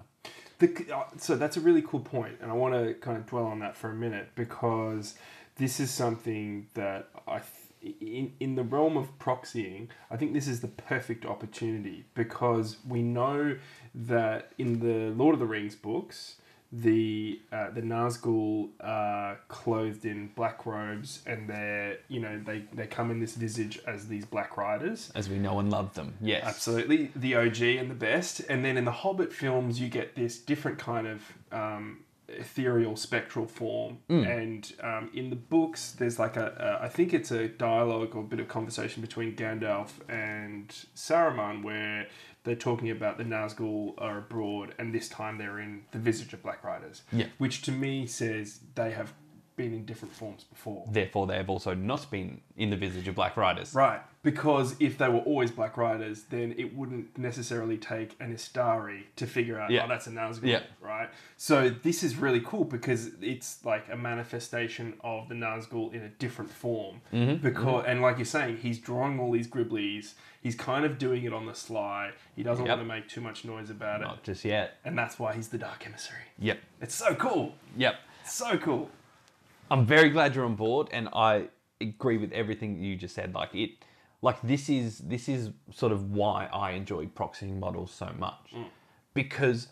The, 0.58 0.86
uh, 0.94 1.04
so 1.16 1.36
that's 1.36 1.56
a 1.56 1.60
really 1.60 1.82
cool 1.82 2.00
point, 2.00 2.36
and 2.40 2.50
I 2.50 2.54
want 2.54 2.74
to 2.74 2.94
kind 2.94 3.16
of 3.16 3.26
dwell 3.26 3.46
on 3.46 3.60
that 3.60 3.76
for 3.76 3.90
a 3.90 3.94
minute 3.94 4.30
because 4.34 5.14
this 5.56 5.80
is 5.80 5.90
something 5.90 6.68
that 6.74 7.08
I, 7.26 7.40
th- 7.40 7.96
in 8.00 8.32
in 8.40 8.54
the 8.56 8.62
realm 8.62 8.96
of 8.96 9.18
proxying, 9.18 9.88
I 10.10 10.16
think 10.16 10.34
this 10.34 10.46
is 10.46 10.60
the 10.60 10.68
perfect 10.68 11.24
opportunity 11.24 12.04
because 12.14 12.76
we 12.86 13.02
know 13.02 13.56
that 13.94 14.52
in 14.58 14.80
the 14.80 15.14
Lord 15.14 15.34
of 15.34 15.40
the 15.40 15.46
Rings 15.46 15.76
books, 15.76 16.36
the 16.72 17.40
uh, 17.50 17.70
the 17.70 17.82
Nazgul 17.82 18.68
are 18.80 19.40
clothed 19.48 20.04
in 20.04 20.28
black 20.36 20.66
robes, 20.66 21.22
and 21.26 21.48
they're 21.48 21.98
you 22.08 22.20
know 22.20 22.40
they 22.44 22.64
they 22.72 22.86
come 22.86 23.10
in 23.10 23.18
this 23.18 23.34
visage 23.34 23.80
as 23.86 24.06
these 24.06 24.24
black 24.24 24.56
riders. 24.56 25.10
As 25.14 25.28
we 25.28 25.38
know 25.38 25.58
and 25.58 25.70
love 25.70 25.94
them. 25.94 26.14
Yes. 26.20 26.44
Absolutely, 26.44 27.10
the 27.16 27.34
OG 27.34 27.60
and 27.62 27.90
the 27.90 27.94
best. 27.94 28.40
And 28.48 28.64
then 28.64 28.76
in 28.76 28.84
the 28.84 28.92
Hobbit 28.92 29.32
films, 29.32 29.80
you 29.80 29.88
get 29.88 30.14
this 30.14 30.38
different 30.38 30.78
kind 30.78 31.08
of 31.08 31.22
um, 31.50 32.00
ethereal, 32.28 32.96
spectral 32.96 33.46
form. 33.46 33.98
And 34.08 34.72
um, 34.82 35.10
in 35.12 35.30
the 35.30 35.36
books, 35.36 35.92
there's 35.92 36.18
like 36.18 36.36
a, 36.36 36.78
a, 36.80 36.84
I 36.84 36.88
think 36.88 37.12
it's 37.12 37.30
a 37.30 37.48
dialogue 37.48 38.14
or 38.14 38.20
a 38.20 38.24
bit 38.24 38.40
of 38.40 38.48
conversation 38.48 39.00
between 39.00 39.34
Gandalf 39.34 39.90
and 40.08 40.68
Saruman 40.94 41.62
where 41.62 42.08
they're 42.44 42.54
talking 42.54 42.90
about 42.90 43.18
the 43.18 43.24
Nazgul 43.24 43.94
are 43.98 44.18
abroad, 44.18 44.74
and 44.78 44.94
this 44.94 45.08
time 45.08 45.38
they're 45.38 45.60
in 45.60 45.82
the 45.92 45.98
visage 45.98 46.32
of 46.32 46.42
Black 46.42 46.64
Riders. 46.64 47.02
Yeah. 47.12 47.26
Which 47.38 47.62
to 47.62 47.72
me 47.72 48.06
says 48.06 48.60
they 48.74 48.92
have 48.92 49.12
been 49.56 49.74
in 49.74 49.84
different 49.84 50.14
forms 50.14 50.44
before. 50.44 50.86
Therefore, 50.90 51.26
they 51.26 51.36
have 51.36 51.50
also 51.50 51.74
not 51.74 52.10
been 52.10 52.40
in 52.56 52.70
the 52.70 52.76
visage 52.76 53.08
of 53.08 53.14
Black 53.14 53.36
Riders. 53.36 53.74
Right, 53.74 54.00
because 54.22 54.76
if 54.80 54.98
they 54.98 55.08
were 55.08 55.20
always 55.20 55.50
Black 55.50 55.76
Riders, 55.78 56.24
then 56.24 56.54
it 56.58 56.76
wouldn't 56.76 57.16
necessarily 57.16 57.78
take 57.78 58.16
an 58.20 58.34
Istari 58.34 59.04
to 59.16 59.26
figure 59.26 59.58
out, 59.58 59.70
Yeah. 59.70 59.84
oh, 59.84 59.88
that's 59.88 60.06
a 60.06 60.10
Nazgul, 60.10 60.48
Yeah. 60.48 60.62
right? 60.80 61.08
So 61.38 61.70
this 61.70 62.02
is 62.02 62.16
really 62.16 62.40
cool 62.40 62.64
because 62.64 63.12
it's 63.22 63.64
like 63.64 63.86
a 63.90 63.96
manifestation 63.96 64.94
of 65.02 65.28
the 65.30 65.34
Nazgul 65.34 65.94
in 65.94 66.02
a 66.02 66.08
different 66.08 66.50
form. 66.50 67.00
Mm-hmm. 67.14 67.42
Because 67.42 67.84
and 67.86 68.02
like 68.02 68.18
you're 68.18 68.26
saying, 68.26 68.58
he's 68.58 68.78
drawing 68.78 69.18
all 69.18 69.32
these 69.32 69.48
Griblies. 69.48 70.14
He's 70.42 70.54
kind 70.54 70.84
of 70.84 70.98
doing 70.98 71.24
it 71.24 71.32
on 71.32 71.46
the 71.46 71.54
sly. 71.54 72.10
He 72.36 72.42
doesn't 72.42 72.64
Yep. 72.66 72.76
want 72.78 72.88
to 72.88 72.94
make 72.94 73.08
too 73.08 73.20
much 73.22 73.44
noise 73.44 73.70
about 73.70 74.00
it, 74.02 74.04
Not 74.04 74.22
just 74.22 74.44
yet. 74.44 74.78
and 74.84 74.96
that's 74.98 75.18
why 75.18 75.34
he's 75.34 75.48
the 75.48 75.58
Dark 75.58 75.86
Emissary. 75.86 76.24
Yep. 76.38 76.60
It's 76.82 76.94
so 76.94 77.14
cool. 77.14 77.54
Yep. 77.76 77.94
So 78.26 78.58
cool. 78.58 78.90
I'm 79.70 79.86
very 79.86 80.10
glad 80.10 80.34
you're 80.34 80.44
on 80.44 80.56
board, 80.56 80.88
and 80.92 81.08
I 81.14 81.48
agree 81.80 82.16
with 82.18 82.32
everything 82.32 82.82
you 82.82 82.96
just 82.96 83.14
said. 83.14 83.34
Like 83.34 83.54
it, 83.54 83.70
like 84.22 84.40
this 84.42 84.68
is 84.68 84.98
this 84.98 85.28
is 85.28 85.50
sort 85.72 85.92
of 85.92 86.10
why 86.10 86.48
I 86.52 86.72
enjoy 86.72 87.06
proxying 87.06 87.58
models 87.58 87.90
so 87.90 88.10
much, 88.18 88.52
mm. 88.54 88.66
because 89.14 89.68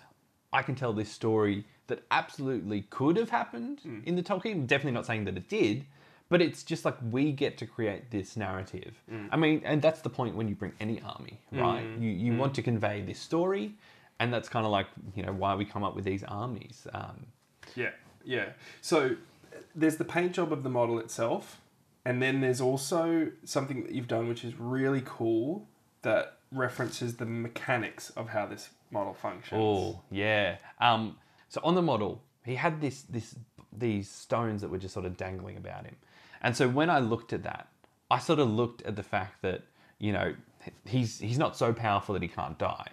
I 0.53 0.63
can 0.63 0.75
tell 0.75 0.93
this 0.93 1.11
story 1.11 1.65
that 1.89 2.03
absolutely 2.11 2.83
could 2.91 3.17
have 3.17 3.31
happened 3.31 3.81
mm. 3.87 4.05
in 4.05 4.17
the 4.17 4.23
Tolkien. 4.23 4.67
Definitely 4.67 4.93
not 4.93 5.07
saying 5.07 5.25
that 5.25 5.37
it 5.37 5.49
did, 5.49 5.85
but 6.29 6.41
it's 6.41 6.63
just 6.63 6.85
like 6.85 6.97
we 7.11 7.33
get 7.33 7.59
to 7.59 7.67
create 7.67 8.11
this 8.11 8.37
narrative. 8.37 8.95
Mm. 9.13 9.29
I 9.31 9.37
mean, 9.37 9.63
and 9.65 9.83
that's 9.83 10.01
the 10.01 10.11
point 10.11 10.35
when 10.35 10.49
you 10.49 10.55
bring 10.55 10.73
any 10.81 11.01
army, 11.03 11.41
right? 11.53 11.87
You 11.99 12.11
you 12.11 12.37
want 12.37 12.55
to 12.55 12.63
convey 12.63 13.03
this 13.03 13.19
story, 13.19 13.75
and 14.19 14.33
that's 14.33 14.49
kind 14.49 14.65
of 14.65 14.73
like 14.73 14.87
you 15.15 15.23
know 15.23 15.33
why 15.33 15.55
we 15.55 15.65
come 15.65 15.85
up 15.85 15.95
with 15.95 16.05
these 16.05 16.25
armies. 16.25 16.87
Um, 16.95 17.27
Yeah, 17.75 17.91
yeah. 18.25 18.51
So 18.81 19.17
there's 19.75 19.97
the 19.97 20.05
paint 20.05 20.33
job 20.33 20.53
of 20.53 20.63
the 20.63 20.71
model 20.71 20.99
itself, 20.99 21.61
and 22.09 22.23
then 22.23 22.41
there's 22.41 22.63
also 22.63 23.31
something 23.45 23.83
that 23.83 23.93
you've 23.93 24.09
done 24.09 24.29
which 24.29 24.43
is 24.43 24.55
really 24.59 25.03
cool 25.05 25.69
that 26.01 26.39
references 26.51 27.17
the 27.17 27.27
mechanics 27.27 28.09
of 28.17 28.31
how 28.31 28.47
this 28.47 28.71
model 28.91 29.13
functions. 29.13 29.61
Oh 29.63 30.01
yeah. 30.11 30.57
Um, 30.81 31.19
so 31.51 31.61
on 31.63 31.75
the 31.75 31.83
model, 31.83 32.23
he 32.47 32.55
had 32.55 32.81
this 32.81 33.03
this 33.03 33.35
these 33.77 34.09
stones 34.09 34.63
that 34.63 34.71
were 34.71 34.79
just 34.79 34.95
sort 34.95 35.05
of 35.05 35.19
dangling 35.19 35.59
about 35.59 35.85
him, 35.85 35.97
and 36.41 36.57
so 36.57 36.67
when 36.67 36.89
I 36.89 36.99
looked 36.99 37.35
at 37.35 37.43
that, 37.43 37.69
I 38.11 38.19
sort 38.19 38.39
of 38.39 38.49
looked 38.49 38.81
at 38.83 38.97
the 38.97 39.03
fact 39.03 39.43
that 39.43 39.65
you 39.99 40.13
know 40.13 40.35
he's 40.87 41.19
he's 41.19 41.37
not 41.37 41.59
so 41.59 41.75
powerful 41.75 42.15
that 42.15 42.23
he 42.23 42.29
can't 42.29 42.57
die 42.57 42.89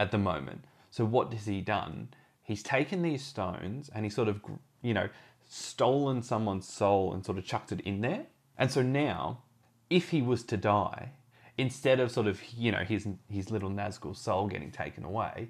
at 0.00 0.10
the 0.10 0.18
moment. 0.18 0.64
So 0.90 1.04
what 1.04 1.32
has 1.32 1.46
he 1.46 1.60
done? 1.60 2.08
He's 2.42 2.64
taken 2.64 3.02
these 3.02 3.22
stones 3.22 3.88
and 3.94 4.04
he 4.04 4.10
sort 4.10 4.26
of 4.26 4.40
you 4.82 4.94
know 4.94 5.08
stolen 5.48 6.22
someone's 6.24 6.66
soul 6.66 7.12
and 7.14 7.24
sort 7.24 7.38
of 7.38 7.44
chucked 7.44 7.70
it 7.70 7.82
in 7.82 8.00
there. 8.00 8.26
And 8.58 8.70
so 8.70 8.82
now, 8.82 9.42
if 9.88 10.10
he 10.10 10.20
was 10.20 10.42
to 10.44 10.56
die, 10.56 11.12
instead 11.56 12.00
of 12.00 12.10
sort 12.10 12.26
of 12.26 12.40
you 12.56 12.72
know 12.72 12.84
his 12.84 13.06
his 13.30 13.50
little 13.50 13.70
Nazgul 13.70 14.16
soul 14.16 14.46
getting 14.46 14.70
taken 14.70 15.04
away, 15.04 15.48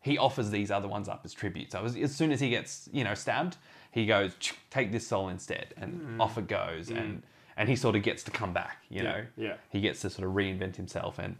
he 0.00 0.18
offers 0.18 0.50
these 0.50 0.70
other 0.70 0.88
ones 0.88 1.08
up 1.08 1.22
as 1.24 1.32
tribute. 1.32 1.72
So 1.72 1.84
as, 1.84 1.96
as 1.96 2.14
soon 2.14 2.32
as 2.32 2.40
he 2.40 2.50
gets 2.50 2.88
you 2.92 3.04
know 3.04 3.14
stabbed, 3.14 3.56
he 3.90 4.06
goes 4.06 4.32
take 4.70 4.92
this 4.92 5.06
soul 5.06 5.28
instead, 5.28 5.74
and 5.76 6.20
off 6.20 6.38
it 6.38 6.48
goes, 6.48 6.90
and 6.90 7.22
and 7.56 7.68
he 7.68 7.76
sort 7.76 7.96
of 7.96 8.02
gets 8.02 8.22
to 8.24 8.30
come 8.30 8.52
back. 8.52 8.84
You 8.88 9.02
know, 9.02 9.24
yeah. 9.36 9.54
he 9.70 9.80
gets 9.80 10.00
to 10.02 10.10
sort 10.10 10.26
of 10.26 10.34
reinvent 10.34 10.76
himself, 10.76 11.18
and 11.18 11.36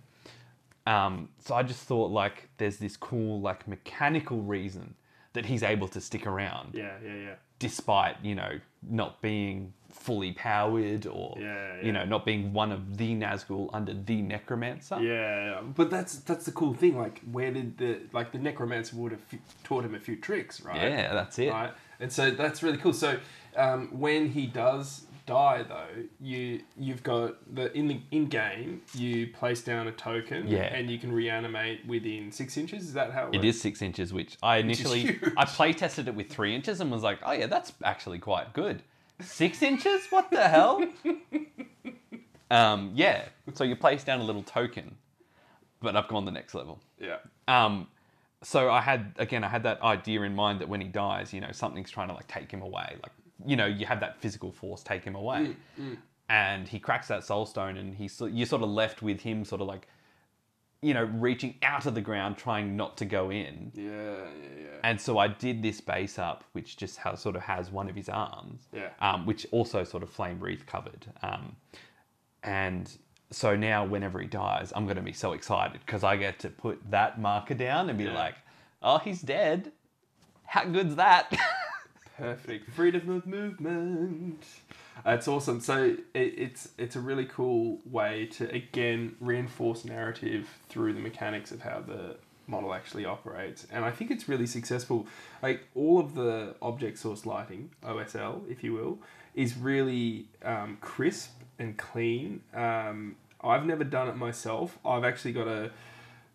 um, 0.87 1.29
so 1.39 1.55
I 1.55 1.63
just 1.63 1.83
thought 1.83 2.11
like 2.11 2.49
there's 2.59 2.79
this 2.79 2.97
cool 2.97 3.41
like 3.41 3.69
mechanical 3.69 4.43
reason 4.43 4.95
that 5.35 5.47
he's 5.47 5.63
able 5.63 5.87
to 5.89 6.01
stick 6.01 6.27
around 6.27 6.75
Yeah, 6.75 6.95
yeah, 7.05 7.15
yeah. 7.15 7.35
despite 7.59 8.17
you 8.25 8.35
know 8.35 8.59
not 8.83 9.21
being 9.23 9.73
fully 9.91 10.33
powered 10.33 11.07
or 11.07 11.37
Yeah, 11.41 11.81
you 11.83 11.93
know 11.93 12.05
not 12.05 12.25
being 12.25 12.53
one 12.53 12.71
of 12.73 12.97
the 12.99 13.15
Nazgul 13.15 13.71
under 13.73 13.95
the 13.95 14.23
Necromancer. 14.23 15.01
Yeah, 15.01 15.61
but 15.63 15.91
that's 15.91 16.17
that's 16.21 16.45
the 16.45 16.53
cool 16.53 16.75
thing. 16.75 16.97
Like, 16.97 17.21
where 17.31 17.51
did 17.51 17.79
the 17.79 18.01
like 18.13 18.33
the 18.33 18.39
necromancer 18.39 18.97
would 18.97 19.13
have 19.13 19.23
f- 19.33 19.41
taught 19.65 19.85
him 19.85 19.95
a 19.95 20.01
few 20.01 20.17
tricks, 20.17 20.61
right? 20.63 20.77
Yeah, 20.81 21.15
that's 21.15 21.39
it. 21.39 21.51
right? 21.51 21.73
And 22.01 22.13
so 22.13 22.31
that's 22.31 22.63
really 22.63 22.79
cool. 22.79 22.93
So 22.93 23.19
um, 23.57 23.89
when 23.99 24.31
he 24.31 24.47
does 24.47 25.03
die, 25.29 25.63
though, 25.63 26.03
you 26.21 26.63
you've 26.77 27.03
got 27.03 27.37
the 27.55 27.73
in 27.77 27.87
the 27.87 28.01
in 28.11 28.27
game 28.27 28.83
you 28.95 29.29
place 29.29 29.63
down 29.63 29.87
a 29.87 29.93
token, 29.93 30.49
Yeah. 30.49 30.63
and 30.63 30.91
you 30.91 30.99
can 30.99 31.13
reanimate 31.13 31.87
within 31.87 32.33
six 32.33 32.57
inches. 32.57 32.85
Is 32.85 32.93
that 32.95 33.13
how 33.13 33.29
it, 33.29 33.37
It 33.37 33.45
is 33.45 33.61
six 33.61 33.83
inches, 33.83 34.13
which 34.13 34.37
I 34.43 34.57
initially 34.57 35.01
huge. 35.01 35.33
I 35.37 35.45
play 35.45 35.73
tested 35.73 36.09
it 36.09 36.15
with 36.15 36.29
three 36.29 36.55
inches 36.55 36.81
and 36.81 36.91
was 36.91 37.03
like, 37.03 37.19
oh 37.25 37.33
yeah, 37.33 37.47
that's 37.47 37.73
actually 37.85 38.19
quite 38.19 38.53
good. 38.53 38.83
Six 39.21 39.63
inches? 39.63 40.01
What 40.11 40.31
the 40.31 40.49
hell? 40.49 40.85
um, 42.51 42.93
yeah. 42.95 43.25
So 43.55 43.65
you 43.65 43.77
place 43.77 44.05
down 44.05 44.21
a 44.21 44.25
little 44.25 44.43
token, 44.43 44.97
but 45.81 45.97
I've 45.97 46.09
gone 46.09 46.25
the 46.25 46.31
next 46.33 46.55
level. 46.55 46.81
Yeah. 46.99 47.19
Um, 47.47 47.89
so 48.43 48.71
I 48.71 48.81
had 48.81 49.15
again, 49.19 49.45
I 49.45 49.49
had 49.49 49.65
that 49.65 49.83
idea 49.83 50.23
in 50.23 50.35
mind 50.35 50.61
that 50.61 50.69
when 50.69 50.81
he 50.81 50.89
dies, 50.89 51.33
you 51.33 51.41
know, 51.41 51.53
something's 51.53 51.91
trying 51.91 52.09
to 52.09 52.15
like 52.15 52.29
take 52.29 52.51
him 52.51 52.63
away. 52.63 52.97
Like, 53.03 53.13
you 53.47 53.57
know, 53.57 53.67
you 53.67 53.87
have 53.87 54.01
that 54.01 54.21
physical 54.21 54.51
force 54.53 54.83
take 54.83 55.05
him 55.05 55.15
away, 55.15 55.57
and 56.29 56.69
he 56.69 56.79
cracks 56.79 57.09
that 57.09 57.25
soul 57.25 57.47
stone, 57.47 57.77
and 57.77 57.95
he's 57.95 58.13
so- 58.13 58.27
you're 58.27 58.47
sort 58.47 58.63
of 58.63 58.69
left 58.71 59.01
with 59.03 59.21
him, 59.21 59.45
sort 59.45 59.61
of 59.61 59.67
like, 59.69 59.87
you 60.83 60.95
know, 60.95 61.05
reaching 61.05 61.57
out 61.63 61.87
of 61.87 61.95
the 61.95 62.01
ground, 62.01 62.37
trying 62.37 62.77
not 62.77 62.97
to 62.99 63.05
go 63.05 63.31
in. 63.31 63.73
Yeah, 63.75 63.91
yeah, 63.91 64.63
yeah. 64.63 64.69
And 64.85 65.01
so 65.01 65.19
I 65.19 65.27
did 65.27 65.61
this 65.63 65.81
base 65.81 66.19
up, 66.21 66.45
which 66.53 66.77
just 66.77 66.99
has, 66.99 67.21
sort 67.21 67.35
of 67.35 67.43
has 67.43 67.71
one 67.73 67.89
of 67.89 67.97
his 67.97 68.09
arms, 68.09 68.69
Yeah. 68.73 68.91
um, 69.01 69.27
which 69.27 69.45
also 69.51 69.83
sort 69.83 70.03
of 70.05 70.11
flame 70.11 70.39
wreath 70.39 70.67
covered. 70.67 71.07
Um, 71.23 71.57
and 72.45 72.97
so 73.31 73.57
now 73.57 73.85
whenever 73.85 74.21
he 74.21 74.27
dies, 74.29 74.73
I'm 74.77 74.87
gonna 74.87 75.03
be 75.03 75.13
so 75.13 75.33
excited 75.33 75.81
because 75.85 76.05
I 76.05 76.17
get 76.17 76.39
to 76.41 76.49
put 76.49 76.81
that 76.91 77.21
marker 77.21 77.55
down 77.55 77.89
and 77.89 77.99
be 77.99 78.05
Yeah. 78.05 78.15
like, 78.15 78.35
oh, 78.83 78.99
he's 78.99 79.21
dead. 79.21 79.73
How 80.45 80.65
good's 80.65 80.95
that? 80.97 81.35
Perfect. 82.19 82.69
Freedom 82.71 83.09
of 83.11 83.27
movement. 83.29 84.43
That's 85.05 85.29
awesome. 85.29 85.61
So 85.61 85.97
it, 86.15 86.35
it's 86.37 86.71
it's 86.77 86.97
a 86.97 87.01
really 87.01 87.27
cool 87.27 87.79
way 87.89 88.27
to 88.33 88.53
again 88.53 89.15
reinforce 89.21 89.85
narrative 89.85 90.49
through 90.69 90.95
the 90.95 91.01
mechanics 91.01 91.53
of 91.53 91.63
how 91.63 91.81
the 91.81 92.17
model 92.49 92.75
actually 92.75 93.05
operates, 93.05 93.69
and 93.71 93.85
I 93.85 93.93
think 93.93 94.11
it's 94.11 94.29
really 94.29 94.47
successful. 94.47 95.07
Like 95.43 95.69
all 95.77 96.01
of 96.01 96.15
the 96.15 96.57
object 96.61 96.99
source 96.99 97.25
lighting 97.25 97.71
(OSL), 97.85 98.51
if 98.51 98.65
you 98.65 98.73
will, 98.73 98.99
is 99.37 99.57
really 99.57 100.27
um, 100.43 100.79
crisp 100.81 101.41
and 101.61 101.77
clean. 101.77 102.41
Um, 102.53 103.15
I've 103.41 103.65
never 103.65 103.85
done 103.85 104.09
it 104.09 104.17
myself. 104.17 104.77
I've 104.85 105.05
actually 105.05 105.35
got 105.35 105.47
a 105.47 105.71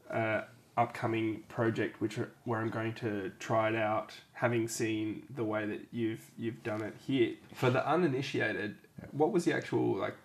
uh, 0.09 0.43
upcoming 0.77 1.43
project 1.49 2.01
which 2.01 2.17
are, 2.17 2.31
where 2.45 2.59
I'm 2.59 2.69
going 2.69 2.93
to 2.95 3.31
try 3.39 3.69
it 3.69 3.75
out, 3.75 4.13
having 4.33 4.67
seen 4.67 5.23
the 5.35 5.43
way 5.43 5.65
that 5.65 5.81
you've 5.91 6.31
you've 6.37 6.63
done 6.63 6.81
it 6.81 6.95
here. 7.05 7.33
For 7.53 7.69
the 7.69 7.87
uninitiated, 7.87 8.75
what 9.11 9.31
was 9.31 9.45
the 9.45 9.53
actual 9.53 9.97
like 9.97 10.15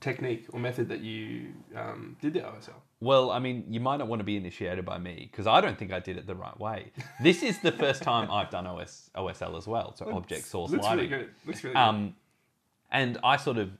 technique 0.00 0.46
or 0.52 0.60
method 0.60 0.88
that 0.88 1.00
you 1.00 1.48
um, 1.76 2.16
did 2.20 2.34
the 2.34 2.40
OSL? 2.40 2.74
Well, 3.00 3.30
I 3.30 3.40
mean, 3.40 3.64
you 3.68 3.80
might 3.80 3.96
not 3.96 4.06
want 4.06 4.20
to 4.20 4.24
be 4.24 4.36
initiated 4.36 4.84
by 4.84 4.98
me 4.98 5.28
because 5.30 5.46
I 5.46 5.60
don't 5.60 5.76
think 5.76 5.92
I 5.92 5.98
did 5.98 6.16
it 6.16 6.26
the 6.26 6.36
right 6.36 6.58
way. 6.58 6.92
This 7.20 7.42
is 7.42 7.58
the 7.58 7.72
first 7.72 8.02
time 8.10 8.30
I've 8.30 8.50
done 8.50 8.66
OS, 8.66 9.10
OSL 9.16 9.58
as 9.58 9.66
well, 9.66 9.94
so 9.96 10.08
object 10.12 10.46
source 10.46 10.70
Looks 10.70 10.84
lighting. 10.84 11.10
really 11.10 11.24
good. 11.24 11.30
Looks 11.46 11.64
really 11.64 11.74
good. 11.74 11.80
Um, 11.80 12.14
and 12.92 13.18
I 13.24 13.38
sort 13.38 13.58
of 13.58 13.70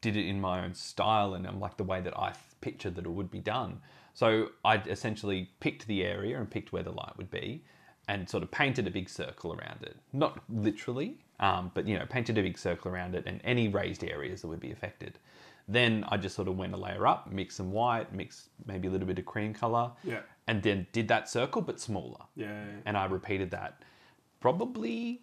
did 0.00 0.16
it 0.16 0.26
in 0.26 0.40
my 0.40 0.64
own 0.64 0.74
style 0.74 1.34
and 1.34 1.46
um, 1.46 1.60
like 1.60 1.76
the 1.76 1.84
way 1.84 2.00
that 2.00 2.16
I 2.18 2.32
pictured 2.60 2.94
that 2.94 3.04
it 3.04 3.10
would 3.10 3.30
be 3.30 3.40
done. 3.40 3.80
So 4.16 4.48
I 4.64 4.76
essentially 4.86 5.50
picked 5.60 5.86
the 5.86 6.02
area 6.02 6.38
and 6.38 6.50
picked 6.50 6.72
where 6.72 6.82
the 6.82 6.90
light 6.90 7.12
would 7.18 7.30
be, 7.30 7.62
and 8.08 8.26
sort 8.26 8.42
of 8.42 8.50
painted 8.50 8.86
a 8.86 8.90
big 8.90 9.10
circle 9.10 9.52
around 9.52 9.82
it. 9.82 9.94
Not 10.14 10.40
literally, 10.48 11.18
um, 11.38 11.70
but 11.74 11.86
you 11.86 11.98
know, 11.98 12.06
painted 12.08 12.38
a 12.38 12.42
big 12.42 12.56
circle 12.56 12.90
around 12.90 13.14
it 13.14 13.24
and 13.26 13.42
any 13.44 13.68
raised 13.68 14.02
areas 14.02 14.40
that 14.40 14.48
would 14.48 14.58
be 14.60 14.72
affected. 14.72 15.18
Then 15.68 16.02
I 16.08 16.16
just 16.16 16.34
sort 16.34 16.48
of 16.48 16.56
went 16.56 16.72
a 16.72 16.78
layer 16.78 17.06
up, 17.06 17.30
mixed 17.30 17.58
some 17.58 17.72
white, 17.72 18.10
mixed 18.14 18.48
maybe 18.64 18.88
a 18.88 18.90
little 18.90 19.06
bit 19.06 19.18
of 19.18 19.26
cream 19.26 19.52
color, 19.52 19.90
Yeah. 20.02 20.20
and 20.46 20.62
then 20.62 20.86
did 20.92 21.08
that 21.08 21.28
circle 21.28 21.60
but 21.60 21.78
smaller. 21.78 22.24
Yeah. 22.36 22.64
And 22.86 22.96
I 22.96 23.04
repeated 23.04 23.50
that 23.50 23.82
probably 24.40 25.20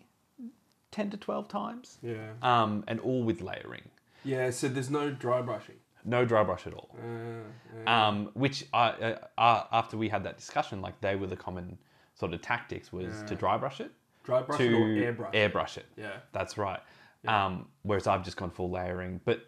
ten 0.91 1.09
to 1.09 1.17
twelve 1.17 1.47
times 1.47 1.97
Yeah. 2.03 2.33
um, 2.43 2.83
and 2.87 2.99
all 2.99 3.23
with 3.23 3.41
layering. 3.41 3.89
Yeah. 4.23 4.51
So 4.51 4.67
there's 4.67 4.91
no 4.91 5.09
dry 5.09 5.41
brushing. 5.41 5.77
No 6.05 6.25
dry 6.25 6.43
brush 6.43 6.67
at 6.67 6.73
all. 6.73 6.89
Uh, 6.97 7.89
Um, 7.89 8.29
which 8.33 8.65
I, 8.73 8.89
uh, 8.89 9.17
uh, 9.37 9.63
after 9.71 9.97
we 9.97 10.09
had 10.09 10.23
that 10.23 10.37
discussion, 10.37 10.81
like 10.81 10.99
they 11.01 11.15
were 11.15 11.27
the 11.27 11.35
common 11.35 11.77
sort 12.13 12.33
of 12.33 12.41
tactics 12.41 12.91
was 12.93 13.23
to 13.27 13.35
dry 13.35 13.57
brush 13.57 13.79
it, 13.81 13.91
dry 14.23 14.41
brush 14.41 14.57
to 14.59 14.65
it 14.65 14.73
or 14.73 14.85
airbrush. 15.13 15.33
airbrush 15.33 15.77
it. 15.77 15.85
Yeah. 15.97 16.17
That's 16.31 16.57
right. 16.57 16.79
Um, 17.27 17.67
whereas 17.83 18.05
I've 18.05 18.23
just 18.23 18.35
gone 18.37 18.51
full 18.51 18.69
layering, 18.69 19.21
but 19.23 19.45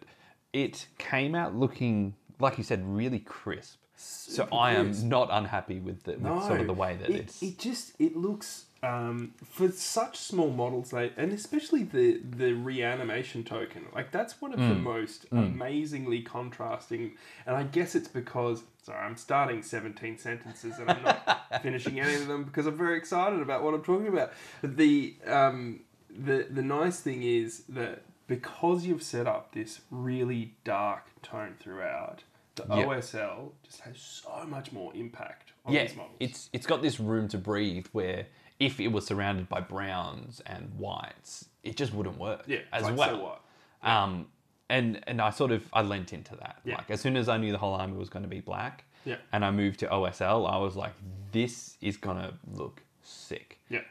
it 0.52 0.86
came 0.98 1.34
out 1.34 1.54
looking 1.54 2.14
like 2.40 2.56
you 2.58 2.64
said 2.64 2.82
really 2.86 3.18
crisp. 3.20 3.78
so 3.96 4.48
I 4.52 4.72
am 4.72 4.86
crisp. 4.86 5.04
not 5.04 5.28
unhappy 5.30 5.80
with 5.80 6.02
the 6.04 6.12
with 6.18 6.42
sort 6.44 6.60
of 6.60 6.66
the 6.66 6.72
way 6.74 6.96
that 6.96 7.10
it, 7.10 7.16
it's. 7.16 7.42
it 7.42 7.58
just 7.58 7.92
it 7.98 8.16
looks 8.16 8.66
um, 8.86 9.32
for 9.44 9.70
such 9.72 10.18
small 10.18 10.50
models 10.50 10.90
they 10.90 11.10
and 11.16 11.32
especially 11.32 11.82
the 11.82 12.20
the 12.42 12.52
reanimation 12.52 13.42
token 13.44 13.86
like 13.94 14.10
that's 14.12 14.40
one 14.40 14.52
of 14.52 14.60
Mm. 14.60 14.68
the 14.68 14.74
most 14.76 15.26
amazingly 15.32 16.20
contrasting 16.22 17.12
and 17.46 17.56
i 17.56 17.62
guess 17.62 17.94
it's 17.94 18.08
because 18.08 18.62
sorry 18.82 19.04
i'm 19.06 19.16
starting 19.16 19.62
17 19.62 20.18
sentences 20.18 20.78
and 20.78 20.90
i'm 20.90 21.02
not 21.02 21.28
finishing 21.62 22.00
any 22.00 22.14
of 22.14 22.26
them 22.28 22.44
because 22.44 22.66
i'm 22.66 22.76
very 22.76 22.96
excited 22.96 23.40
about 23.40 23.62
what 23.62 23.74
i'm 23.74 23.82
talking 23.82 24.08
about 24.08 24.32
the 24.62 25.14
um 25.26 25.80
the 26.10 26.46
the 26.50 26.62
nice 26.62 27.00
thing 27.00 27.22
is 27.22 27.64
that 27.68 28.02
because 28.28 28.84
you've 28.86 29.02
set 29.02 29.26
up 29.26 29.52
this 29.52 29.80
really 29.90 30.54
dark 30.64 31.04
tone 31.22 31.54
throughout 31.60 32.24
the 32.56 32.64
Yeah. 32.70 32.86
OSL 32.86 33.52
just 33.62 33.80
has 33.82 33.98
so 33.98 34.44
much 34.48 34.72
more 34.72 34.90
impact 34.94 35.52
on 35.66 35.74
yeah, 35.74 35.82
these 35.84 35.94
models. 35.96 36.16
it's 36.20 36.48
it's 36.54 36.66
got 36.66 36.80
this 36.82 36.98
room 36.98 37.28
to 37.28 37.38
breathe 37.38 37.86
where 37.92 38.26
if 38.58 38.80
it 38.80 38.88
was 38.88 39.06
surrounded 39.06 39.48
by 39.48 39.60
browns 39.60 40.40
and 40.46 40.70
whites, 40.78 41.46
it 41.62 41.76
just 41.76 41.92
wouldn't 41.92 42.18
work. 42.18 42.44
Yeah, 42.46 42.60
as 42.72 42.84
like, 42.84 42.96
well. 42.96 43.08
So 43.08 43.22
what? 43.22 43.40
Um, 43.82 44.26
and 44.68 45.00
and 45.06 45.20
I 45.20 45.30
sort 45.30 45.52
of 45.52 45.64
I 45.72 45.82
lent 45.82 46.12
into 46.12 46.34
that. 46.36 46.56
Yeah. 46.64 46.76
Like 46.76 46.90
as 46.90 47.00
soon 47.00 47.16
as 47.16 47.28
I 47.28 47.36
knew 47.36 47.52
the 47.52 47.58
whole 47.58 47.74
army 47.74 47.96
was 47.96 48.08
going 48.08 48.24
to 48.24 48.28
be 48.28 48.40
black, 48.40 48.84
Yeah. 49.04 49.16
and 49.32 49.44
I 49.44 49.50
moved 49.50 49.80
to 49.80 49.86
OSL, 49.86 50.50
I 50.50 50.58
was 50.58 50.76
like, 50.76 50.92
this 51.32 51.76
is 51.80 51.96
gonna 51.96 52.32
look 52.52 52.82
sick. 53.02 53.58
Yeah. 53.68 53.82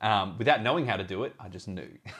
Um, 0.00 0.36
without 0.38 0.62
knowing 0.62 0.86
how 0.86 0.96
to 0.96 1.04
do 1.04 1.24
it, 1.24 1.34
I 1.38 1.48
just 1.48 1.68
knew. 1.68 1.88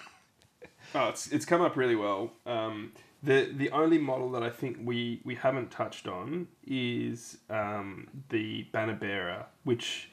Oh, 0.97 1.09
it's 1.09 1.33
it's 1.33 1.45
come 1.45 1.61
up 1.61 1.77
really 1.77 1.97
well. 1.97 2.31
Um, 2.47 2.93
the 3.23 3.51
the 3.57 3.71
only 3.71 3.99
model 3.99 4.31
that 4.33 4.45
I 4.45 4.51
think 4.51 4.79
we 4.81 5.21
we 5.25 5.35
haven't 5.35 5.71
touched 5.73 6.07
on 6.07 6.47
is 6.66 7.39
um, 7.51 8.07
the 8.29 8.62
banner 8.71 8.95
bearer, 8.95 9.47
which 9.65 10.11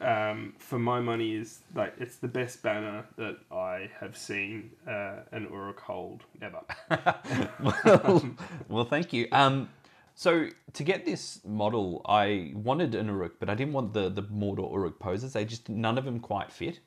um, 0.00 0.54
for 0.58 0.78
my 0.78 1.00
money 1.00 1.34
is 1.34 1.60
like 1.74 1.94
it's 1.98 2.16
the 2.16 2.28
best 2.28 2.62
banner 2.62 3.04
that 3.16 3.36
I 3.52 3.90
have 4.00 4.16
seen 4.16 4.70
uh, 4.88 5.20
an 5.32 5.48
Uruk 5.50 5.80
hold 5.80 6.24
ever. 6.40 6.60
well, 7.62 8.36
well, 8.68 8.84
thank 8.84 9.12
you. 9.12 9.28
Um, 9.32 9.68
so 10.14 10.48
to 10.72 10.82
get 10.82 11.04
this 11.04 11.40
model, 11.44 12.02
I 12.06 12.52
wanted 12.54 12.94
an 12.94 13.06
Uruk, 13.06 13.38
but 13.38 13.48
I 13.48 13.54
didn't 13.54 13.72
want 13.72 13.92
the 13.92 14.08
the 14.08 14.22
Mordor 14.22 14.72
Uruk 14.72 14.98
poses. 14.98 15.32
They 15.32 15.44
just 15.44 15.68
none 15.68 15.98
of 15.98 16.04
them 16.04 16.20
quite 16.20 16.50
fit. 16.50 16.80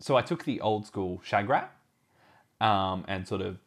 So 0.00 0.16
I 0.16 0.22
took 0.22 0.44
the 0.44 0.60
old 0.60 0.86
school 0.86 1.20
Shagrat 1.26 1.68
um, 2.60 3.04
and 3.08 3.26
sort 3.26 3.40
of 3.40 3.58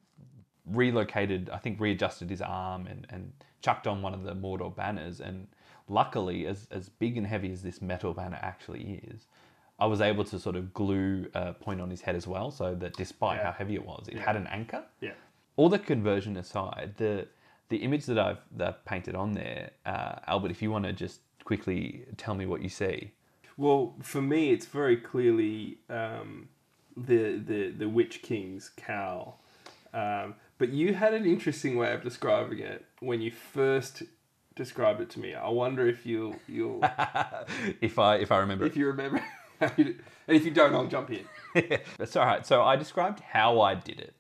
relocated. 0.66 1.50
I 1.50 1.58
think 1.58 1.80
readjusted 1.80 2.30
his 2.30 2.42
arm 2.42 2.88
and 2.88 3.06
and 3.10 3.34
chucked 3.62 3.88
on 3.88 4.02
one 4.02 4.14
of 4.14 4.24
the 4.24 4.34
Mordor 4.34 4.76
banners. 4.76 5.20
And 5.20 5.48
luckily, 6.00 6.46
as 6.48 6.68
as 6.72 6.90
big 6.90 7.18
and 7.18 7.28
heavy 7.28 7.52
as 7.52 7.62
this 7.62 7.82
metal 7.82 8.14
banner 8.14 8.40
actually 8.42 8.84
is. 9.12 9.28
I 9.80 9.88
was 9.88 10.00
able 10.00 10.24
to 10.26 10.38
sort 10.40 10.56
of 10.56 10.74
glue 10.82 11.28
a 11.34 11.54
point 11.54 11.82
on 11.82 11.90
his 11.90 12.02
head 12.02 12.16
as 12.16 12.28
well, 12.28 12.52
so 12.52 12.76
that 12.76 12.94
despite 12.94 13.38
Yeah. 13.38 13.46
how 13.46 13.52
heavy 13.52 13.76
it 13.76 13.86
was, 13.86 14.08
it 14.08 14.20
had 14.20 14.36
an 14.36 14.46
anchor 14.48 14.84
yeah. 15.00 15.14
all 15.56 15.70
the 15.70 15.80
conversion 15.80 16.38
aside, 16.38 16.94
the 16.98 17.28
the 17.70 17.78
image 17.78 18.06
that 18.06 18.20
I've 18.20 18.42
that 18.58 18.68
I've 18.68 18.86
painted 18.86 19.16
on 19.16 19.30
there, 19.34 19.72
uh, 19.86 20.16
Albert, 20.28 20.52
if 20.52 20.62
you 20.62 20.70
want 20.72 20.86
to 20.86 20.94
just 20.94 21.20
quickly 21.44 22.06
tell 22.18 22.36
me 22.36 22.46
what 22.46 22.62
you 22.62 22.70
see. 22.70 23.12
Well, 23.58 23.96
for 24.02 24.22
me, 24.22 24.52
it's 24.52 24.68
very 24.68 24.98
clearly 24.98 25.78
um, 25.90 26.50
the 26.96 27.22
the 27.38 27.72
the 27.72 27.90
Witch 27.90 28.22
King's 28.22 28.70
cowl. 28.76 29.40
Um, 29.94 30.36
but 30.58 30.70
you 30.70 30.94
had 30.94 31.14
an 31.14 31.26
interesting 31.26 31.76
way 31.76 31.92
of 31.94 32.02
describing 32.04 32.60
it 32.60 32.86
when 33.00 33.20
you 33.22 33.32
first 33.32 34.04
described 34.56 35.02
it 35.02 35.10
to 35.12 35.20
me. 35.20 35.34
I 35.34 35.50
wonder 35.50 35.88
if 35.88 36.06
you'll 36.06 36.36
you'll 36.48 36.82
if 37.82 38.00
I 38.00 38.18
if 38.18 38.32
I 38.32 38.38
remember, 38.38 38.66
if 38.66 38.76
you 38.76 38.88
remember, 38.88 39.24
you 39.78 39.96
and 40.28 40.38
if 40.38 40.46
you 40.46 40.52
don't, 40.52 40.74
I'll 40.74 40.88
jump 40.88 41.12
in. 41.12 41.26
That's 41.98 42.16
all 42.16 42.26
right. 42.26 42.46
So 42.46 42.62
I 42.64 42.76
described 42.76 43.20
how 43.20 43.62
I 43.62 43.76
did 43.76 44.00
it, 44.00 44.14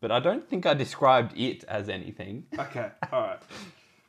but 0.00 0.10
I 0.10 0.20
don't 0.20 0.48
think 0.48 0.66
I 0.66 0.74
described 0.74 1.36
it 1.36 1.64
as 1.64 1.88
anything. 1.88 2.46
Okay, 2.58 2.90
all 3.12 3.20
right. 3.20 3.40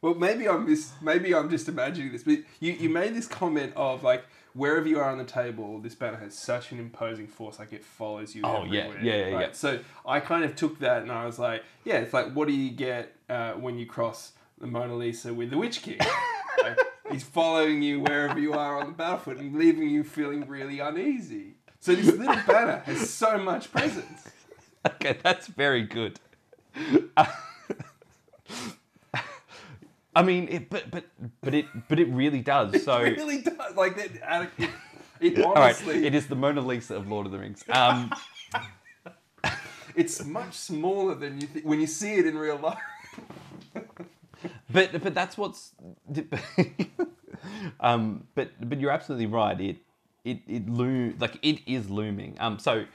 Well, 0.01 0.15
maybe 0.15 0.49
I'm 0.49 0.65
this. 0.65 0.91
Maybe 1.01 1.33
I'm 1.33 1.49
just 1.49 1.69
imagining 1.69 2.11
this. 2.11 2.23
But 2.23 2.39
you, 2.59 2.73
you 2.73 2.89
made 2.89 3.15
this 3.15 3.27
comment 3.27 3.73
of 3.75 4.03
like 4.03 4.25
wherever 4.53 4.87
you 4.87 4.99
are 4.99 5.09
on 5.09 5.17
the 5.17 5.23
table, 5.23 5.79
this 5.79 5.95
banner 5.95 6.17
has 6.17 6.37
such 6.37 6.71
an 6.71 6.79
imposing 6.79 7.27
force, 7.27 7.59
like 7.59 7.73
it 7.73 7.83
follows 7.83 8.35
you. 8.35 8.41
Oh, 8.43 8.65
yeah, 8.65 8.89
yeah, 9.01 9.15
yeah, 9.15 9.23
right? 9.31 9.47
yeah. 9.47 9.51
So 9.53 9.79
I 10.05 10.19
kind 10.19 10.43
of 10.43 10.55
took 10.55 10.79
that 10.79 11.01
and 11.01 11.11
I 11.11 11.25
was 11.25 11.39
like, 11.39 11.63
yeah, 11.85 11.95
it's 11.95 12.13
like 12.13 12.33
what 12.33 12.47
do 12.47 12.53
you 12.53 12.71
get 12.71 13.15
uh, 13.29 13.53
when 13.53 13.77
you 13.77 13.85
cross 13.85 14.33
the 14.63 14.71
Mona 14.71 14.95
Lisa 14.95 15.33
with 15.33 15.49
the 15.49 15.57
Witch 15.57 15.81
King? 15.81 15.99
like, 16.63 16.79
he's 17.11 17.23
following 17.23 17.81
you 17.81 17.99
wherever 17.99 18.39
you 18.39 18.53
are 18.53 18.79
on 18.79 18.87
the 18.87 18.93
battlefield 18.93 19.39
and 19.39 19.53
leaving 19.57 19.89
you 19.89 20.05
feeling 20.05 20.47
really 20.47 20.79
uneasy. 20.79 21.55
So 21.81 21.93
this 21.93 22.07
little 22.07 22.41
banner 22.47 22.81
has 22.85 23.09
so 23.09 23.37
much 23.37 23.71
presence. 23.71 24.29
Okay, 24.85 25.17
that's 25.21 25.47
very 25.47 25.83
good. 25.83 26.17
I 30.15 30.21
mean, 30.23 30.47
it, 30.49 30.69
but 30.69 30.89
but 30.91 31.05
but 31.41 31.53
it 31.53 31.65
but 31.89 31.99
it 31.99 32.07
really 32.09 32.41
does. 32.41 32.83
So 32.83 33.01
really 33.01 33.41
does. 33.41 33.75
Like 33.75 33.97
that. 33.97 34.49
It, 34.57 34.69
it 35.19 35.37
right, 35.37 35.57
honestly. 35.57 36.05
it 36.05 36.15
is 36.15 36.27
the 36.27 36.35
Mona 36.35 36.61
Lisa 36.61 36.95
of 36.95 37.09
Lord 37.09 37.25
of 37.25 37.31
the 37.31 37.39
Rings. 37.39 37.63
Um, 37.69 38.13
It's 39.95 40.25
much 40.25 40.53
smaller 40.53 41.15
than 41.15 41.39
you 41.39 41.47
think 41.47 41.65
when 41.65 41.79
you 41.79 41.87
see 41.87 42.15
it 42.15 42.25
in 42.25 42.37
real 42.37 42.57
life. 42.57 42.79
but 44.73 45.01
but 45.03 45.13
that's 45.13 45.37
what's 45.37 45.71
um 47.79 48.25
but 48.35 48.49
but 48.69 48.79
you're 48.79 48.91
absolutely 48.91 49.25
right 49.25 49.59
it 49.59 49.77
it 50.23 50.39
it 50.47 50.69
loom 50.69 51.15
like 51.19 51.37
it 51.41 51.59
is 51.65 51.89
looming 51.89 52.35
um 52.39 52.57
so 52.59 52.85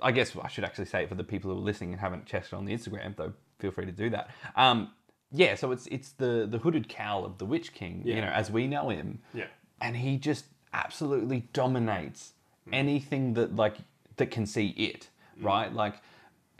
i 0.00 0.12
guess 0.12 0.34
i 0.42 0.48
should 0.48 0.64
actually 0.64 0.84
say 0.84 1.02
it 1.04 1.08
for 1.08 1.14
the 1.14 1.24
people 1.24 1.50
who 1.50 1.56
are 1.56 1.60
listening 1.60 1.92
and 1.92 2.00
haven't 2.00 2.26
checked 2.26 2.46
it 2.48 2.54
on 2.54 2.64
the 2.64 2.72
instagram 2.72 3.14
though 3.16 3.32
feel 3.58 3.70
free 3.70 3.86
to 3.86 3.92
do 3.92 4.10
that 4.10 4.30
um 4.56 4.90
yeah, 5.30 5.56
so 5.56 5.72
it's 5.72 5.86
it's 5.88 6.12
the 6.12 6.46
the 6.50 6.56
hooded 6.56 6.88
cowl 6.88 7.26
of 7.26 7.36
the 7.36 7.44
Witch 7.44 7.74
King, 7.74 8.00
Yeah. 8.02 8.14
you 8.14 8.20
know, 8.22 8.28
as 8.28 8.50
we 8.50 8.66
know 8.66 8.88
him. 8.88 9.18
Yeah. 9.34 9.48
And 9.78 9.94
he 9.94 10.16
just 10.16 10.46
absolutely 10.72 11.40
dominates 11.52 12.32
Mm. 12.66 12.72
anything 12.74 13.34
that 13.34 13.54
like 13.54 13.76
that 14.16 14.30
can 14.30 14.46
see 14.46 14.68
it, 14.68 15.10
right? 15.38 15.70
Like 15.70 15.96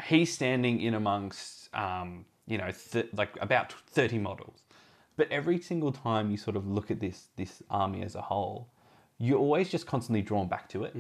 he's 0.05 0.31
standing 0.35 0.83
in 0.83 0.93
amongst 0.93 1.75
um, 1.75 2.27
you 2.49 2.59
know, 2.59 2.71
th- 2.93 3.11
like 3.15 3.37
about 3.41 3.73
30 3.91 4.19
models. 4.19 4.63
But 5.17 5.31
every 5.31 5.59
single 5.61 5.93
time 5.93 6.31
you 6.31 6.37
sort 6.37 6.57
of 6.57 6.67
look 6.67 6.91
at 6.91 7.01
this 7.01 7.29
this 7.37 7.63
army 7.71 8.03
as 8.03 8.15
a 8.15 8.23
whole, 8.23 8.69
you're 9.19 9.39
always 9.39 9.69
just 9.69 9.87
constantly 9.87 10.23
drawn 10.23 10.49
back 10.49 10.69
to 10.71 10.85
it. 10.85 10.93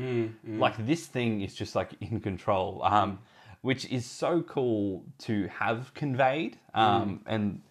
Like 0.60 0.74
this 0.86 1.06
thing 1.06 1.40
is 1.42 1.54
just 1.54 1.74
like 1.74 1.90
in 2.00 2.20
control, 2.20 2.82
um, 2.84 3.20
which 3.62 3.84
is 3.90 4.04
so 4.06 4.42
cool 4.42 5.04
to 5.26 5.46
have 5.48 5.92
conveyed. 5.94 6.58
Um, 6.74 7.20
And 7.26 7.62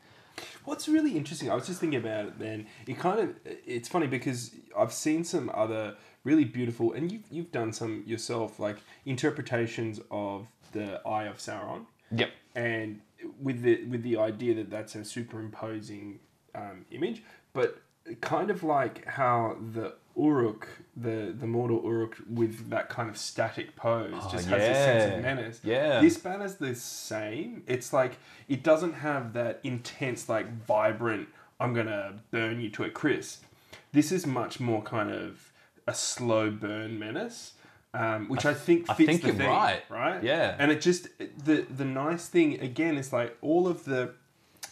What's 0.65 0.87
really 0.87 1.17
interesting, 1.17 1.49
I 1.49 1.55
was 1.55 1.65
just 1.65 1.79
thinking 1.81 1.99
about 1.99 2.25
it 2.27 2.39
then. 2.39 2.67
It 2.85 2.97
kind 2.99 3.19
of, 3.19 3.35
it's 3.65 3.89
funny 3.89 4.05
because 4.07 4.51
I've 4.77 4.93
seen 4.93 5.23
some 5.23 5.49
other 5.53 5.95
really 6.23 6.43
beautiful, 6.45 6.93
and 6.93 7.11
you've, 7.11 7.23
you've 7.31 7.51
done 7.51 7.73
some 7.73 8.03
yourself, 8.05 8.59
like 8.59 8.77
interpretations 9.05 9.99
of 10.11 10.47
the 10.73 11.01
Eye 11.07 11.23
of 11.25 11.37
Sauron. 11.37 11.85
yep, 12.11 12.29
and 12.55 13.01
with 13.39 13.61
the 13.61 13.83
with 13.85 14.03
the 14.03 14.17
idea 14.17 14.53
that 14.55 14.69
that's 14.69 14.95
a 14.95 15.03
superimposing 15.05 16.19
um, 16.55 16.85
image, 16.91 17.23
but 17.53 17.81
kind 18.21 18.49
of 18.49 18.63
like 18.63 19.05
how 19.05 19.57
the 19.73 19.95
Uruk, 20.15 20.67
the 20.95 21.33
the 21.37 21.45
Mordor 21.45 21.83
Uruk, 21.83 22.17
with 22.29 22.69
that 22.69 22.89
kind 22.89 23.09
of 23.09 23.17
static 23.17 23.75
pose, 23.75 24.13
just 24.31 24.47
has 24.47 24.61
a 24.61 24.73
sense 24.73 25.13
of 25.15 25.21
menace. 25.21 25.59
Yeah. 25.63 26.01
this 26.01 26.17
banner's 26.17 26.55
the 26.55 26.73
same. 26.75 27.63
It's 27.67 27.93
like 27.93 28.17
it 28.47 28.63
doesn't 28.63 28.93
have 28.93 29.33
that 29.33 29.59
intense, 29.63 30.27
like 30.27 30.51
vibrant. 30.65 31.27
I'm 31.59 31.73
gonna 31.73 32.15
burn 32.31 32.59
you 32.61 32.69
to 32.71 32.83
a 32.83 32.89
crisp. 32.89 33.43
This 33.91 34.11
is 34.11 34.25
much 34.25 34.59
more 34.59 34.81
kind 34.81 35.11
of 35.11 35.51
a 35.85 35.93
slow 35.93 36.49
burn 36.49 36.97
menace. 36.99 37.53
Um, 37.93 38.27
which 38.29 38.45
I, 38.45 38.53
think 38.53 38.89
I 38.89 38.93
fits 38.93 39.07
think 39.07 39.21
the 39.21 39.27
you're 39.29 39.35
theme, 39.37 39.47
right. 39.47 39.83
right? 39.89 40.21
Yeah. 40.21 40.55
And 40.59 40.71
it 40.71 40.81
just 40.81 41.07
the 41.17 41.65
the 41.75 41.85
nice 41.85 42.27
thing 42.27 42.59
again 42.59 42.97
is 42.97 43.11
like 43.11 43.35
all 43.41 43.67
of 43.67 43.85
the 43.85 44.13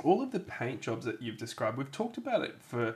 all 0.03 0.21
of 0.21 0.31
the 0.31 0.39
paint 0.39 0.81
jobs 0.81 1.05
that 1.05 1.21
you've 1.21 1.37
described. 1.37 1.77
We've 1.77 1.91
talked 1.91 2.17
about 2.17 2.41
it 2.43 2.55
for 2.61 2.95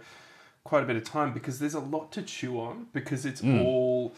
quite 0.65 0.83
a 0.83 0.85
bit 0.85 0.97
of 0.97 1.03
time 1.03 1.33
because 1.33 1.59
there's 1.59 1.73
a 1.73 1.79
lot 1.79 2.11
to 2.11 2.21
chew 2.21 2.59
on 2.59 2.87
because 2.93 3.25
it's 3.25 3.41
Mm. 3.41 3.63
all 3.63 4.13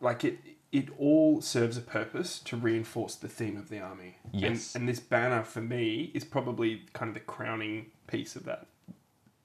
like 0.00 0.24
it 0.24 0.38
it 0.70 0.88
all 0.98 1.40
serves 1.40 1.78
a 1.78 1.80
purpose 1.80 2.38
to 2.40 2.56
reinforce 2.56 3.14
the 3.14 3.28
theme 3.28 3.56
of 3.56 3.70
the 3.70 3.78
army. 3.80 4.16
Yes. 4.32 4.74
And, 4.74 4.82
and 4.82 4.88
this 4.88 5.00
banner 5.00 5.42
for 5.42 5.62
me 5.62 6.10
is 6.12 6.24
probably 6.24 6.82
kind 6.92 7.08
of 7.08 7.14
the 7.14 7.20
crowning 7.20 7.86
piece 8.06 8.36
of 8.36 8.44
that. 8.44 8.66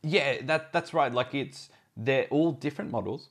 Yeah, 0.01 0.41
that 0.41 0.73
that's 0.73 0.93
right. 0.93 1.13
Like 1.13 1.33
it's 1.33 1.69
they're 1.95 2.25
all 2.25 2.51
different 2.51 2.91
models, 2.91 3.29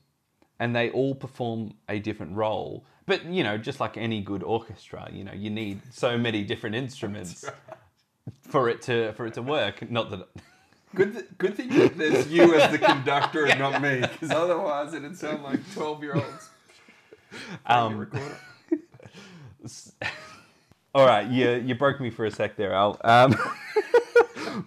and 0.63 0.77
they 0.77 0.91
all 0.91 1.13
perform 1.13 1.75
a 1.89 1.99
different 1.99 2.37
role. 2.37 2.85
But 3.05 3.25
you 3.25 3.43
know, 3.43 3.59
just 3.59 3.81
like 3.81 3.97
any 3.97 4.21
good 4.23 4.45
orchestra, 4.45 5.09
you 5.13 5.25
know, 5.25 5.33
you 5.33 5.51
need 5.51 5.81
so 5.91 6.17
many 6.17 6.45
different 6.45 6.77
instruments 6.77 7.45
for 8.43 8.69
it 8.69 8.81
to 8.83 9.13
for 9.15 9.27
it 9.27 9.35
to 9.35 9.43
work. 9.43 9.91
Not 9.91 10.11
that. 10.11 10.29
Good, 10.95 11.15
th- 11.15 11.25
good 11.39 11.57
thing 11.57 11.71
that 11.71 11.97
there's 11.97 12.29
you 12.29 12.55
as 12.55 12.71
the 12.71 12.77
conductor 12.77 13.47
and 13.47 13.59
not 13.59 13.81
me, 13.81 14.01
because 14.03 14.31
otherwise 14.31 14.93
it'd 14.93 15.17
sound 15.17 15.43
like 15.43 15.61
twelve 15.73 16.03
year 16.03 16.17
olds. 16.17 16.51
Um, 17.65 18.11
all 20.95 21.07
right, 21.07 21.27
you 21.31 21.53
you 21.65 21.75
broke 21.75 21.99
me 21.99 22.11
for 22.11 22.27
a 22.27 22.31
sec 22.31 22.57
there, 22.57 22.75
Al. 22.75 23.01
Um, 23.05 23.35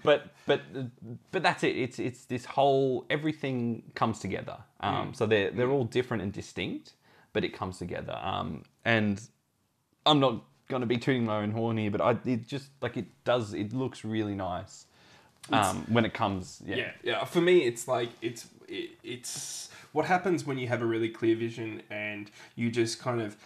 but 0.03 0.33
but 0.45 0.61
but 1.31 1.43
that's 1.43 1.63
it. 1.63 1.75
It's 1.77 1.99
it's 1.99 2.25
this 2.25 2.45
whole 2.45 3.05
everything 3.09 3.83
comes 3.95 4.19
together. 4.19 4.57
Um, 4.79 5.13
So 5.13 5.25
they're 5.25 5.51
they're 5.51 5.71
all 5.71 5.85
different 5.85 6.23
and 6.23 6.31
distinct, 6.31 6.93
but 7.33 7.43
it 7.43 7.57
comes 7.57 7.77
together. 7.77 8.17
Um, 8.21 8.63
and 8.83 9.21
I'm 10.05 10.19
not 10.19 10.43
going 10.67 10.81
to 10.81 10.87
be 10.87 10.97
tooting 10.97 11.25
my 11.25 11.37
own 11.37 11.51
horn 11.51 11.77
here, 11.77 11.91
but 11.91 12.01
I 12.01 12.17
it 12.25 12.47
just 12.47 12.69
like 12.81 12.97
it 12.97 13.07
does. 13.23 13.53
It 13.53 13.73
looks 13.73 14.03
really 14.03 14.35
nice 14.35 14.85
um, 15.51 15.85
when 15.89 16.05
it 16.05 16.13
comes. 16.13 16.61
Yeah. 16.65 16.75
Yeah, 16.75 16.91
yeah. 17.03 17.25
For 17.25 17.41
me, 17.41 17.59
it's 17.59 17.87
like 17.87 18.09
it's 18.21 18.47
it, 18.67 18.91
it's 19.03 19.69
what 19.91 20.05
happens 20.05 20.45
when 20.45 20.57
you 20.57 20.67
have 20.67 20.81
a 20.81 20.85
really 20.85 21.09
clear 21.09 21.35
vision 21.35 21.81
and 21.89 22.29
you 22.55 22.69
just 22.69 22.99
kind 22.99 23.21
of 23.21 23.37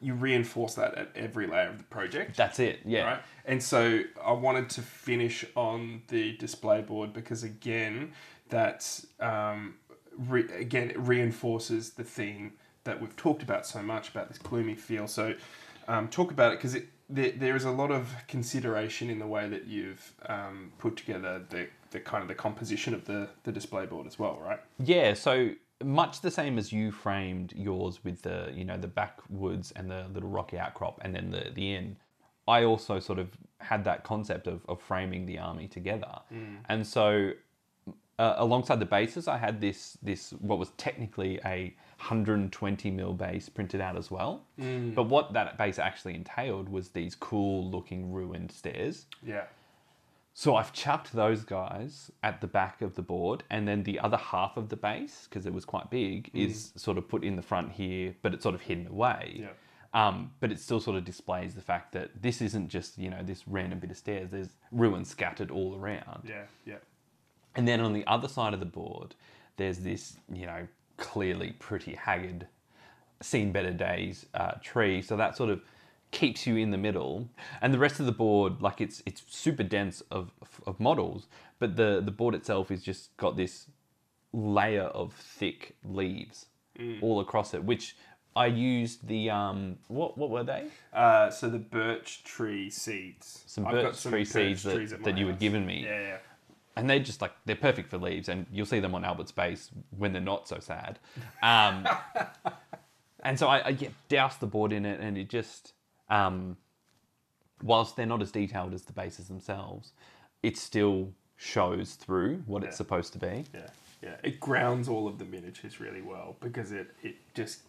you 0.00 0.14
reinforce 0.14 0.74
that 0.74 0.94
at 0.94 1.10
every 1.14 1.46
layer 1.46 1.68
of 1.68 1.78
the 1.78 1.84
project. 1.84 2.36
That's 2.36 2.58
it. 2.58 2.80
Yeah. 2.84 3.04
Right. 3.04 3.22
And 3.44 3.62
so 3.62 4.00
I 4.24 4.32
wanted 4.32 4.70
to 4.70 4.82
finish 4.82 5.44
on 5.54 6.02
the 6.08 6.36
display 6.36 6.80
board 6.80 7.12
because 7.12 7.42
again, 7.42 8.12
that's 8.48 9.06
um, 9.20 9.74
re- 10.16 10.50
again 10.52 10.90
it 10.90 10.98
reinforces 10.98 11.90
the 11.90 12.04
theme 12.04 12.52
that 12.84 13.00
we've 13.00 13.16
talked 13.16 13.42
about 13.42 13.66
so 13.66 13.82
much 13.82 14.08
about 14.08 14.28
this 14.28 14.38
gloomy 14.38 14.74
feel. 14.74 15.06
So 15.06 15.34
um, 15.86 16.08
talk 16.08 16.30
about 16.30 16.52
it 16.52 16.58
because 16.58 16.74
it 16.74 16.88
there, 17.10 17.32
there 17.32 17.56
is 17.56 17.64
a 17.64 17.70
lot 17.70 17.90
of 17.90 18.14
consideration 18.28 19.10
in 19.10 19.18
the 19.18 19.26
way 19.26 19.48
that 19.48 19.66
you've 19.66 20.12
um, 20.26 20.72
put 20.78 20.96
together 20.96 21.44
the, 21.50 21.66
the 21.90 22.00
kind 22.00 22.22
of 22.22 22.28
the 22.28 22.34
composition 22.34 22.94
of 22.94 23.04
the, 23.04 23.28
the 23.42 23.52
display 23.52 23.84
board 23.86 24.06
as 24.06 24.18
well, 24.18 24.38
right? 24.40 24.60
Yeah, 24.78 25.14
so 25.14 25.50
much 25.82 26.20
the 26.20 26.30
same 26.30 26.58
as 26.58 26.72
you 26.72 26.90
framed 26.92 27.52
yours 27.56 28.04
with 28.04 28.22
the 28.22 28.50
you 28.54 28.64
know 28.64 28.76
the 28.76 28.88
backwoods 28.88 29.72
and 29.72 29.90
the 29.90 30.06
little 30.12 30.28
rocky 30.28 30.58
outcrop 30.58 30.98
and 31.02 31.14
then 31.14 31.30
the 31.30 31.50
the 31.54 31.74
inn. 31.74 31.96
I 32.48 32.64
also 32.64 32.98
sort 32.98 33.18
of 33.18 33.28
had 33.58 33.84
that 33.84 34.02
concept 34.02 34.46
of, 34.48 34.62
of 34.68 34.80
framing 34.80 35.26
the 35.26 35.38
army 35.38 35.68
together, 35.68 36.20
and 36.68 36.86
so 36.86 37.32
uh, 38.18 38.34
alongside 38.38 38.78
the 38.80 38.86
bases, 38.86 39.28
I 39.28 39.38
had 39.38 39.60
this 39.60 39.96
this 40.02 40.32
what 40.40 40.58
was 40.58 40.70
technically 40.76 41.38
a 41.44 41.74
120 41.98 42.90
mil 42.90 43.12
base 43.14 43.48
printed 43.48 43.80
out 43.80 43.96
as 43.96 44.10
well. 44.10 44.42
But 44.94 45.04
what 45.04 45.32
that 45.32 45.56
base 45.58 45.78
actually 45.78 46.14
entailed 46.14 46.68
was 46.68 46.88
these 46.90 47.14
cool 47.14 47.70
looking 47.70 48.12
ruined 48.12 48.52
stairs. 48.52 49.06
Yeah. 49.22 49.44
So 50.40 50.56
I've 50.56 50.72
chucked 50.72 51.12
those 51.12 51.44
guys 51.44 52.10
at 52.22 52.40
the 52.40 52.46
back 52.46 52.80
of 52.80 52.94
the 52.94 53.02
board, 53.02 53.44
and 53.50 53.68
then 53.68 53.82
the 53.82 54.00
other 54.00 54.16
half 54.16 54.56
of 54.56 54.70
the 54.70 54.76
base, 54.76 55.26
because 55.28 55.44
it 55.44 55.52
was 55.52 55.66
quite 55.66 55.90
big, 55.90 56.30
is 56.32 56.72
sort 56.76 56.96
of 56.96 57.06
put 57.10 57.24
in 57.24 57.36
the 57.36 57.42
front 57.42 57.72
here, 57.72 58.14
but 58.22 58.32
it's 58.32 58.42
sort 58.42 58.54
of 58.54 58.62
hidden 58.62 58.86
away. 58.86 59.40
Yeah. 59.40 59.48
Um, 59.92 60.30
but 60.40 60.50
it 60.50 60.58
still 60.58 60.80
sort 60.80 60.96
of 60.96 61.04
displays 61.04 61.54
the 61.54 61.60
fact 61.60 61.92
that 61.92 62.22
this 62.22 62.40
isn't 62.40 62.70
just 62.70 62.96
you 62.96 63.10
know 63.10 63.22
this 63.22 63.46
random 63.46 63.80
bit 63.80 63.90
of 63.90 63.98
stairs. 63.98 64.30
There's 64.30 64.48
ruins 64.72 65.10
scattered 65.10 65.50
all 65.50 65.76
around. 65.76 66.22
Yeah. 66.26 66.44
Yeah. 66.64 66.76
And 67.54 67.68
then 67.68 67.82
on 67.82 67.92
the 67.92 68.06
other 68.06 68.26
side 68.26 68.54
of 68.54 68.60
the 68.60 68.64
board, 68.80 69.14
there's 69.58 69.80
this, 69.80 70.16
you 70.32 70.46
know, 70.46 70.66
clearly 70.96 71.54
pretty 71.58 71.94
haggard, 71.94 72.46
seen 73.20 73.52
better 73.52 73.74
days 73.74 74.24
uh, 74.32 74.52
tree. 74.62 75.02
So 75.02 75.18
that 75.18 75.36
sort 75.36 75.50
of 75.50 75.60
keeps 76.10 76.46
you 76.46 76.56
in 76.56 76.70
the 76.70 76.78
middle. 76.78 77.28
And 77.62 77.72
the 77.72 77.78
rest 77.78 78.00
of 78.00 78.06
the 78.06 78.12
board, 78.12 78.60
like 78.62 78.80
it's 78.80 79.02
it's 79.06 79.22
super 79.28 79.62
dense 79.62 80.02
of, 80.10 80.32
of 80.66 80.78
models, 80.80 81.28
but 81.58 81.76
the, 81.76 82.00
the 82.04 82.10
board 82.10 82.34
itself 82.34 82.70
is 82.70 82.82
just 82.82 83.16
got 83.16 83.36
this 83.36 83.66
layer 84.32 84.84
of 84.84 85.12
thick 85.12 85.76
leaves 85.84 86.46
all 87.02 87.20
across 87.20 87.52
it, 87.52 87.62
which 87.62 87.94
I 88.34 88.46
used 88.46 89.06
the 89.06 89.28
um 89.30 89.76
what 89.88 90.16
what 90.16 90.30
were 90.30 90.44
they? 90.44 90.66
Uh, 90.92 91.30
so 91.30 91.48
the 91.48 91.58
birch 91.58 92.22
tree 92.24 92.70
seeds. 92.70 93.42
Some 93.46 93.66
I've 93.66 93.72
birch 93.72 93.84
got 93.84 93.96
some 93.96 94.12
tree 94.12 94.24
birch 94.24 94.58
seeds 94.58 94.90
that, 94.92 95.04
that 95.04 95.18
you 95.18 95.26
had 95.26 95.38
given 95.38 95.66
me. 95.66 95.82
Yeah. 95.84 96.00
Yeah. 96.00 96.16
and 96.76 96.88
they 96.88 97.00
just 97.00 97.20
like 97.20 97.32
they're 97.44 97.56
perfect 97.56 97.90
for 97.90 97.98
leaves 97.98 98.28
and 98.28 98.46
you'll 98.52 98.64
see 98.64 98.78
them 98.80 98.94
on 98.94 99.04
albert's 99.04 99.32
base 99.32 99.70
when 99.98 100.12
they're 100.12 100.22
not 100.22 100.46
so 100.48 100.58
sad 100.60 100.98
um, 101.42 101.86
and 103.24 103.36
so 103.38 103.48
I, 103.48 103.58
I 103.58 103.68
yeah, 103.70 103.88
doused 104.08 104.38
the 104.40 104.46
board 104.46 104.72
in 104.72 104.86
it 104.86 105.00
and 105.00 105.18
it 105.18 105.28
just 105.28 105.72
um, 106.10 106.56
whilst 107.62 107.96
they're 107.96 108.06
not 108.06 108.22
as 108.22 108.30
detailed 108.32 108.74
as 108.74 108.82
the 108.82 108.92
bases 108.92 109.28
themselves 109.28 109.92
it 110.42 110.56
still 110.56 111.12
shows 111.36 111.94
through 111.94 112.36
what 112.46 112.62
it's 112.62 112.74
Yeah. 112.74 112.76
supposed 112.76 113.12
to 113.14 113.18
be 113.18 113.44
Yeah, 113.54 113.70
yeah. 114.02 114.16
It 114.22 114.40
grounds 114.40 114.88
all 114.88 115.06
of 115.08 115.18
the 115.18 115.24
miniatures 115.24 115.80
really 115.80 116.02
well 116.02 116.36
because 116.40 116.72
it 116.72 116.88
it 117.02 117.16
just 117.34 117.62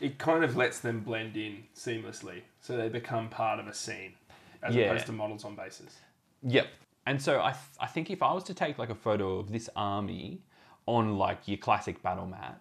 it 0.00 0.16
kind 0.18 0.42
of 0.44 0.56
lets 0.56 0.80
them 0.80 1.00
blend 1.00 1.36
in 1.36 1.64
seamlessly, 1.76 2.40
so 2.62 2.74
they 2.76 2.88
become 2.88 3.28
part 3.28 3.60
of 3.60 3.66
a 3.68 3.74
scene 3.74 4.14
as 4.62 4.74
Yeah. 4.74 4.86
opposed 4.86 5.06
to 5.06 5.12
models 5.12 5.44
on 5.44 5.54
bases. 5.54 5.98
Yep. 6.42 6.68
And 7.06 7.20
so 7.20 7.42
I, 7.42 7.50
th- 7.52 7.62
I 7.80 7.86
think 7.86 8.10
if 8.10 8.22
I 8.22 8.32
was 8.32 8.42
to 8.44 8.54
take 8.54 8.78
like 8.78 8.88
a 8.90 8.94
photo 8.94 9.38
of 9.38 9.50
this 9.52 9.68
army 9.76 10.40
on 10.86 11.18
like 11.18 11.46
your 11.46 11.58
classic 11.58 12.02
battle 12.02 12.26
mat 12.26 12.60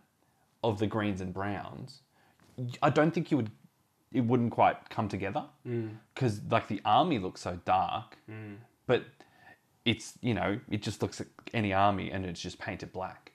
of 0.63 0.79
the 0.79 0.87
greens 0.87 1.21
and 1.21 1.33
browns, 1.33 2.01
y- 2.57 2.67
I 2.81 2.89
don't 2.89 3.11
think 3.13 3.31
you 3.31 3.37
would, 3.37 3.51
it 4.11 4.21
wouldn't 4.21 4.51
quite 4.51 4.89
come 4.89 5.07
together 5.07 5.43
because 6.15 6.41
like 6.49 6.67
the 6.67 6.81
army 6.85 7.19
looks 7.19 7.41
so 7.41 7.59
dark, 7.65 8.17
but 8.87 9.03
it's 9.85 10.13
you 10.21 10.33
know 10.33 10.59
it 10.69 10.81
just 10.81 11.01
looks 11.01 11.19
like 11.19 11.29
any 11.53 11.73
army 11.73 12.11
and 12.11 12.25
it's 12.25 12.41
just 12.41 12.59
painted 12.59 12.91
black. 12.91 13.31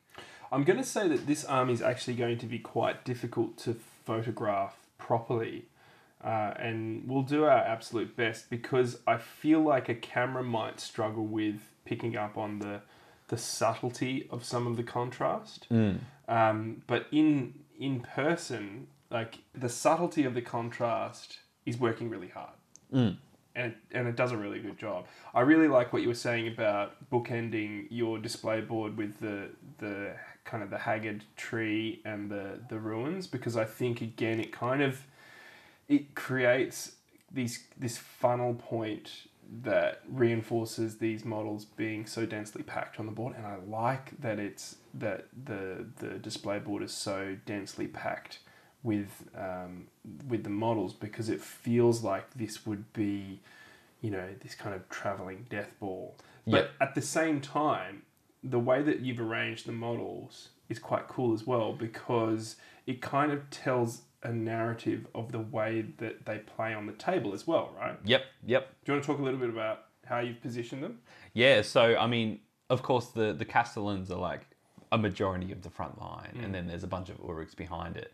I'm 0.53 0.63
going 0.65 0.77
to 0.79 0.85
say 0.85 1.09
that 1.09 1.27
this 1.27 1.45
army 1.45 1.73
is 1.73 1.83
actually 1.83 2.15
going 2.15 2.39
to 2.39 2.47
be 2.47 2.59
quite 2.61 3.05
difficult 3.05 3.57
to 3.65 3.77
photograph 4.05 4.77
properly 4.99 5.65
Uh, 6.23 6.55
and 6.59 7.07
we'll 7.07 7.23
do 7.23 7.45
our 7.45 7.59
absolute 7.75 8.17
best 8.17 8.49
because 8.49 8.99
I 9.07 9.19
feel 9.19 9.61
like 9.61 9.91
a 9.91 9.95
camera 9.95 10.43
might 10.43 10.81
struggle 10.81 11.27
with 11.27 11.61
picking 11.85 12.17
up 12.17 12.37
on 12.39 12.61
the 12.61 12.81
the 13.29 13.37
subtlety 13.37 14.27
of 14.31 14.43
some 14.45 14.67
of 14.67 14.77
the 14.77 14.83
contrast. 14.83 15.67
Um, 16.29 16.83
but 16.87 17.07
in 17.13 17.55
in 17.79 18.01
person, 18.01 18.87
like 19.15 19.39
the 19.55 19.69
subtlety 19.69 20.25
of 20.25 20.35
the 20.35 20.43
contrast 20.43 21.39
is 21.65 21.79
working 21.79 22.11
really 22.11 22.29
hard. 22.29 22.57
Mm. 22.93 23.17
And 23.55 23.73
it, 23.73 23.77
and 23.93 24.09
it 24.09 24.17
does 24.17 24.33
a 24.33 24.37
really 24.37 24.59
good 24.59 24.77
job. 24.77 25.07
I 25.33 25.43
really 25.43 25.69
like 25.69 25.93
what 25.93 26.03
you 26.03 26.09
were 26.09 26.15
saying 26.15 26.49
about 26.49 27.09
bookending 27.11 27.87
your 27.89 28.19
display 28.19 28.61
board 28.61 28.97
with 28.97 29.21
the 29.21 29.51
the 29.79 30.17
kind 30.45 30.63
of 30.65 30.71
the 30.71 30.79
haggard 30.79 31.23
tree 31.37 32.03
and 32.05 32.29
the 32.29 32.61
the 32.69 32.79
ruins 32.79 33.29
because 33.29 33.57
I 33.57 33.65
think 33.65 34.01
again 34.01 34.41
it 34.41 34.51
kind 34.51 34.83
of 34.83 35.07
it 35.89 36.17
creates 36.17 36.97
these 37.31 37.63
this 37.79 37.97
funnel 37.97 38.55
point 38.55 39.29
that 39.63 40.01
reinforces 40.09 40.99
these 40.99 41.25
models 41.25 41.65
being 41.65 42.07
so 42.07 42.27
densely 42.27 42.65
packed 42.65 42.99
on 42.99 43.07
the 43.07 43.13
board. 43.13 43.37
And 43.37 43.47
I 43.47 43.59
like 43.69 44.21
that 44.21 44.41
it's 44.41 44.79
that 44.95 45.29
the 45.45 45.87
the 46.01 46.19
display 46.19 46.59
board 46.59 46.83
is 46.83 46.93
so 46.93 47.37
densely 47.47 47.87
packed 47.87 48.41
with 48.85 49.29
um, 49.37 49.89
with 50.29 50.45
the 50.45 50.51
models 50.51 50.93
because 50.93 51.29
it 51.29 51.41
feels 51.41 52.05
like 52.05 52.33
this 52.35 52.65
would 52.65 52.93
be 52.93 53.41
you 54.01 54.11
know 54.11 54.29
this 54.43 54.55
kind 54.55 54.75
of 54.75 54.89
traveling 54.89 55.47
death 55.51 55.71
ball. 55.81 56.15
But 56.47 56.73
at 56.79 56.95
the 56.95 57.01
same 57.01 57.41
time 57.41 58.03
the 58.43 58.59
way 58.59 58.83
that 58.83 59.01
you've 59.01 59.19
arranged 59.19 59.67
the 59.67 59.73
models 59.73 60.51
is 60.69 60.79
quite 60.79 61.09
cool 61.09 61.33
as 61.33 61.47
well 61.47 61.73
because 61.73 62.57
it 62.87 63.01
kind 63.01 63.33
of 63.33 63.49
tells 63.49 64.03
a 64.23 64.31
narrative 64.31 65.07
of 65.15 65.33
the 65.33 65.39
way 65.39 65.87
that 65.97 66.27
they 66.27 66.39
play 66.39 66.75
on 66.75 66.85
the 66.85 66.93
table 66.93 67.33
as 67.33 67.47
well 67.47 67.71
right? 67.81 67.97
Yep, 68.05 68.23
yep. 68.45 68.69
do 68.85 68.93
you 68.93 68.95
want 68.95 69.03
to 69.03 69.07
talk 69.07 69.19
a 69.19 69.23
little 69.23 69.41
bit 69.41 69.49
about 69.49 69.87
how 70.07 70.19
you've 70.21 70.41
positioned 70.41 70.83
them? 70.83 70.99
Yeah, 71.33 71.63
so 71.63 71.97
I 71.97 72.07
mean, 72.07 72.41
of 72.71 72.83
course, 72.83 73.07
the 73.07 73.33
the 73.33 73.45
Castellans 73.45 74.11
are 74.11 74.19
like 74.19 74.43
a 74.93 74.99
majority 74.99 75.53
of 75.53 75.63
the 75.63 75.71
front 75.71 76.01
line, 76.01 76.39
and 76.43 76.55
then 76.55 76.67
there's 76.67 76.85
a 76.85 76.89
bunch 76.89 77.09
of 77.09 77.21
Uruks 77.21 77.57
behind 77.57 77.97
it. 77.97 78.13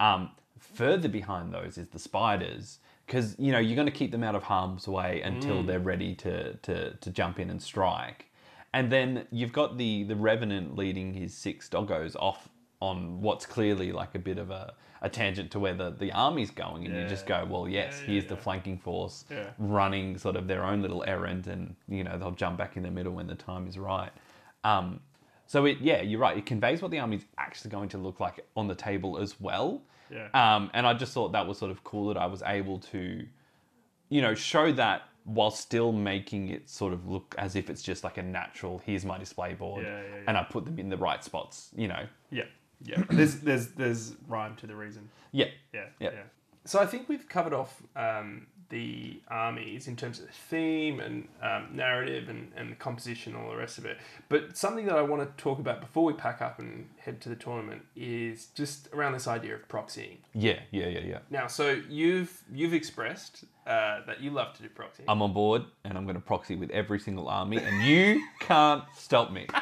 Um, 0.00 0.30
further 0.58 1.08
behind 1.08 1.52
those 1.52 1.78
is 1.78 1.88
the 1.88 1.98
spiders, 1.98 2.78
because 3.06 3.36
you 3.38 3.52
know 3.52 3.58
you're 3.58 3.76
going 3.76 3.86
to 3.86 3.92
keep 3.92 4.12
them 4.12 4.22
out 4.24 4.34
of 4.34 4.44
harm's 4.44 4.86
way 4.86 5.20
until 5.22 5.62
they're 5.62 5.80
ready 5.80 6.14
to, 6.16 6.54
to 6.54 6.94
to 6.94 7.10
jump 7.10 7.38
in 7.38 7.50
and 7.50 7.60
strike, 7.62 8.26
and 8.72 8.90
then 8.92 9.26
you've 9.30 9.52
got 9.52 9.78
the 9.78 10.04
the 10.04 10.16
revenant 10.16 10.76
leading 10.76 11.14
his 11.14 11.34
six 11.34 11.68
doggos 11.68 12.14
off 12.16 12.48
on 12.80 13.20
what's 13.20 13.44
clearly 13.44 13.90
like 13.90 14.14
a 14.14 14.18
bit 14.20 14.38
of 14.38 14.50
a, 14.50 14.72
a 15.02 15.08
tangent 15.08 15.50
to 15.50 15.58
where 15.58 15.74
the, 15.74 15.90
the 15.90 16.12
army's 16.12 16.50
going 16.52 16.86
and 16.86 16.96
you 16.96 17.04
just 17.04 17.26
go 17.26 17.44
well 17.44 17.68
yes 17.68 18.02
Yeah, 18.06 18.12
yeah, 18.14 18.20
here's 18.20 18.26
the 18.28 18.36
flanking 18.36 18.78
force 18.78 19.24
Yeah. 19.28 19.50
running 19.58 20.16
sort 20.16 20.36
of 20.36 20.46
their 20.46 20.62
own 20.64 20.80
little 20.80 21.02
errand 21.04 21.48
and 21.48 21.74
you 21.88 22.04
know 22.04 22.16
they'll 22.16 22.30
jump 22.30 22.56
back 22.56 22.76
in 22.76 22.84
the 22.84 22.90
middle 22.92 23.12
when 23.14 23.26
the 23.26 23.34
time 23.34 23.66
is 23.66 23.78
right. 23.78 24.12
Um, 24.62 25.00
so 25.48 25.64
it 25.64 25.78
yeah 25.80 26.00
you're 26.02 26.20
right 26.20 26.36
it 26.38 26.46
conveys 26.46 26.80
what 26.80 26.90
the 26.92 26.98
army's 27.00 27.24
actually 27.38 27.70
going 27.70 27.88
to 27.88 27.98
look 27.98 28.20
like 28.20 28.44
on 28.56 28.68
the 28.68 28.74
table 28.76 29.18
as 29.18 29.40
well 29.40 29.82
Yeah. 30.10 30.28
um, 30.34 30.70
and 30.74 30.86
i 30.86 30.94
just 30.94 31.12
thought 31.12 31.32
that 31.32 31.46
was 31.48 31.58
sort 31.58 31.70
of 31.72 31.82
cool 31.82 32.06
that 32.08 32.16
i 32.16 32.26
was 32.26 32.42
able 32.46 32.78
to 32.92 33.26
you 34.08 34.22
know 34.22 34.34
show 34.34 34.70
that 34.72 35.02
while 35.24 35.50
still 35.50 35.90
making 35.92 36.48
it 36.48 36.70
sort 36.70 36.92
of 36.92 37.06
look 37.08 37.34
as 37.38 37.54
if 37.56 37.68
it's 37.68 37.82
just 37.82 38.04
like 38.04 38.16
a 38.18 38.22
natural 38.22 38.80
here's 38.86 39.04
my 39.04 39.18
display 39.18 39.54
board 39.54 39.84
Yeah, 39.84 39.96
yeah, 40.00 40.02
yeah. 40.14 40.20
and 40.28 40.36
i 40.36 40.42
put 40.44 40.64
them 40.64 40.78
in 40.78 40.88
the 40.88 40.96
right 40.96 41.22
spots 41.24 41.70
you 41.76 41.88
know 41.88 42.04
yeah 42.30 42.44
yeah 42.84 43.02
there's 43.10 43.36
there's 43.40 43.66
there's 43.68 44.14
rhyme 44.28 44.54
to 44.56 44.66
the 44.66 44.74
reason 44.76 45.08
yeah 45.32 45.46
Yeah, 45.72 45.86
Yeah. 46.00 46.10
yeah. 46.12 46.22
So 46.64 46.78
I 46.78 46.86
think 46.86 47.08
we've 47.08 47.26
covered 47.28 47.54
off 47.54 47.82
um, 47.96 48.46
the 48.70 49.20
armies 49.28 49.88
in 49.88 49.96
terms 49.96 50.18
of 50.20 50.26
the 50.26 50.32
theme 50.32 51.00
and 51.00 51.26
um, 51.42 51.68
narrative 51.72 52.28
and, 52.28 52.52
and 52.56 52.70
the 52.70 52.76
composition 52.76 53.34
and 53.34 53.42
all 53.44 53.50
the 53.50 53.56
rest 53.56 53.78
of 53.78 53.86
it. 53.86 53.96
But 54.28 54.56
something 54.56 54.84
that 54.86 54.96
I 54.96 55.02
want 55.02 55.22
to 55.22 55.42
talk 55.42 55.58
about 55.58 55.80
before 55.80 56.04
we 56.04 56.12
pack 56.12 56.42
up 56.42 56.58
and 56.58 56.86
head 56.98 57.20
to 57.22 57.28
the 57.30 57.36
tournament 57.36 57.82
is 57.96 58.46
just 58.54 58.88
around 58.92 59.12
this 59.12 59.26
idea 59.26 59.54
of 59.54 59.66
proxying. 59.68 60.18
yeah 60.34 60.58
yeah 60.70 60.86
yeah 60.88 61.00
yeah 61.00 61.18
Now, 61.30 61.46
so 61.46 61.80
you've 61.88 62.42
you've 62.52 62.74
expressed 62.74 63.44
uh, 63.66 64.00
that 64.06 64.20
you 64.20 64.30
love 64.30 64.54
to 64.56 64.62
do 64.62 64.68
proxy. 64.70 65.04
i'm 65.08 65.20
on 65.22 65.32
board 65.34 65.62
and 65.84 65.96
i'm 65.98 66.04
going 66.04 66.14
to 66.16 66.20
proxy 66.22 66.56
with 66.56 66.70
every 66.70 66.98
single 66.98 67.28
army 67.28 67.58
and 67.58 67.82
you 67.84 68.22
can't 68.40 68.82
stop 68.96 69.30
me 69.30 69.46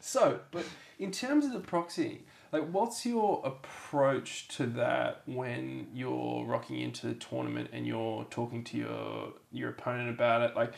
So, 0.00 0.40
but 0.50 0.64
in 0.98 1.10
terms 1.10 1.44
of 1.46 1.52
the 1.52 1.60
proxying, 1.60 2.18
like, 2.54 2.70
what's 2.70 3.04
your 3.04 3.42
approach 3.44 4.46
to 4.56 4.66
that 4.66 5.22
when 5.26 5.88
you're 5.92 6.44
rocking 6.46 6.78
into 6.80 7.06
the 7.08 7.14
tournament 7.14 7.70
and 7.72 7.86
you're 7.86 8.24
talking 8.30 8.62
to 8.64 8.76
your 8.78 9.32
your 9.50 9.70
opponent 9.70 10.10
about 10.10 10.42
it? 10.42 10.56
Like, 10.56 10.72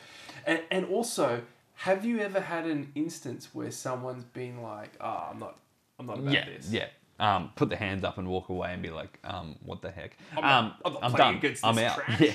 and 0.47 0.61
and 0.71 0.87
also, 0.87 1.43
have 1.75 2.05
you 2.05 2.21
ever 2.21 2.41
had 2.41 2.65
an 2.65 2.91
instance 2.95 3.51
where 3.53 3.71
someone's 3.71 4.25
been 4.25 4.63
like, 4.63 4.93
"Ah, 5.01 5.29
I'm 5.31 5.39
not, 5.39 5.59
I'm 5.99 6.07
not 6.07 6.19
about 6.19 6.33
yeah, 6.33 6.47
this." 6.47 6.71
yeah. 6.71 6.87
Um, 7.19 7.51
put 7.57 7.71
the 7.71 7.77
hands 7.77 8.05
up 8.05 8.19
and 8.19 8.29
walk 8.29 8.51
away 8.51 8.75
and 8.75 8.83
be 8.83 8.91
like, 8.91 9.19
um, 9.25 9.57
what 9.65 9.81
the 9.81 9.91
heck? 9.91 10.19
I'm 10.37 10.45
um, 10.45 10.45
not- 10.45 10.77
I'm 10.85 10.93
not 11.13 11.21
I'm 11.21 11.41
done. 11.41 11.57
I'm 11.65 11.79
out. 11.79 11.97
trash. 11.97 12.21
Yeah. 12.21 12.33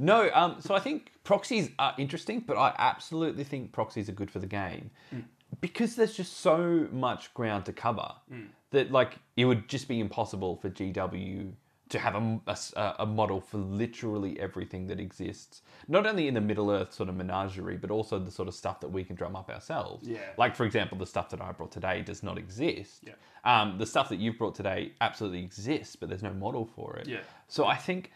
No, 0.00 0.30
um, 0.32 0.56
so 0.60 0.74
I 0.74 0.80
think 0.80 1.12
proxies 1.24 1.70
are 1.78 1.94
interesting, 1.98 2.40
but 2.46 2.56
I 2.56 2.72
absolutely 2.78 3.42
think 3.44 3.72
proxies 3.72 4.08
are 4.08 4.12
good 4.12 4.30
for 4.30 4.38
the 4.38 4.46
game 4.46 4.90
Mm. 5.14 5.24
because 5.60 5.96
there's 5.96 6.14
just 6.14 6.36
so 6.38 6.86
much 6.92 7.32
ground 7.34 7.64
to 7.64 7.72
cover 7.72 8.12
Mm. 8.32 8.48
That 8.70 8.90
like 8.90 9.18
it 9.36 9.44
would 9.44 9.68
just 9.68 9.88
be 9.88 10.00
impossible 10.00 10.56
for 10.56 10.70
GW 10.70 11.52
to 11.88 11.98
have 11.98 12.14
a 12.14 12.94
a 12.98 13.06
model 13.06 13.40
for 13.40 13.58
literally 13.58 14.38
everything 14.38 14.86
that 14.88 15.00
exists, 15.00 15.62
not 15.86 16.06
only 16.06 16.28
in 16.28 16.34
the 16.34 16.40
Middle 16.40 16.70
Earth 16.70 16.92
sort 16.92 17.08
of 17.08 17.16
menagerie, 17.16 17.78
but 17.78 17.90
also 17.90 18.18
the 18.18 18.30
sort 18.30 18.48
of 18.48 18.54
stuff 18.54 18.80
that 18.80 18.88
we 18.88 19.04
can 19.04 19.16
drum 19.16 19.34
up 19.34 19.48
ourselves. 19.48 20.06
Yeah. 20.06 20.18
Like 20.36 20.54
for 20.54 20.64
example, 20.64 20.98
the 20.98 21.06
stuff 21.06 21.30
that 21.30 21.40
I 21.40 21.52
brought 21.52 21.72
today 21.72 22.02
does 22.02 22.22
not 22.22 22.36
exist. 22.36 23.04
Yeah. 23.06 23.14
Um, 23.44 23.78
the 23.78 23.86
stuff 23.86 24.08
that 24.10 24.18
you've 24.18 24.36
brought 24.36 24.54
today 24.54 24.92
absolutely 25.00 25.42
exists, 25.42 25.96
but 25.96 26.08
there's 26.08 26.22
no 26.22 26.34
model 26.34 26.66
for 26.66 26.96
it. 26.96 27.08
Yeah. 27.08 27.20
So 27.46 27.66
I 27.66 27.76
think 27.76 28.10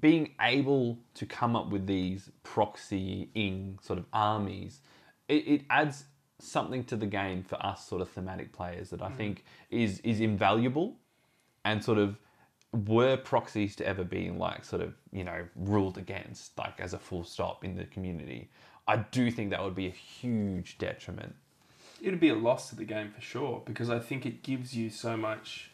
being 0.00 0.34
able 0.42 0.98
to 1.14 1.24
come 1.24 1.56
up 1.56 1.70
with 1.70 1.86
these 1.86 2.30
proxying 2.44 3.82
sort 3.82 3.98
of 3.98 4.04
armies, 4.12 4.80
it, 5.28 5.48
it 5.48 5.62
adds 5.70 6.04
something 6.38 6.84
to 6.84 6.96
the 6.96 7.06
game 7.06 7.42
for 7.42 7.64
us 7.64 7.86
sort 7.86 8.00
of 8.00 8.08
thematic 8.08 8.52
players 8.52 8.90
that 8.90 9.02
I 9.02 9.10
think 9.10 9.44
is 9.70 10.00
is 10.00 10.20
invaluable 10.20 10.96
and 11.64 11.82
sort 11.82 11.98
of 11.98 12.16
were 12.72 13.16
proxies 13.16 13.74
to 13.76 13.86
ever 13.86 14.04
being 14.04 14.38
like 14.38 14.64
sort 14.64 14.82
of 14.82 14.94
you 15.10 15.24
know 15.24 15.44
ruled 15.56 15.98
against 15.98 16.56
like 16.58 16.78
as 16.80 16.92
a 16.94 16.98
full 16.98 17.24
stop 17.24 17.64
in 17.64 17.76
the 17.76 17.84
community 17.86 18.50
i 18.86 18.94
do 18.94 19.30
think 19.30 19.48
that 19.50 19.64
would 19.64 19.74
be 19.74 19.86
a 19.86 19.90
huge 19.90 20.76
detriment 20.76 21.34
It'd 22.00 22.20
be 22.20 22.28
a 22.28 22.34
loss 22.34 22.70
to 22.70 22.76
the 22.76 22.84
game 22.84 23.10
for 23.10 23.20
sure 23.20 23.62
because 23.64 23.90
I 23.90 23.98
think 23.98 24.24
it 24.24 24.42
gives 24.42 24.76
you 24.76 24.90
so 24.90 25.16
much 25.16 25.70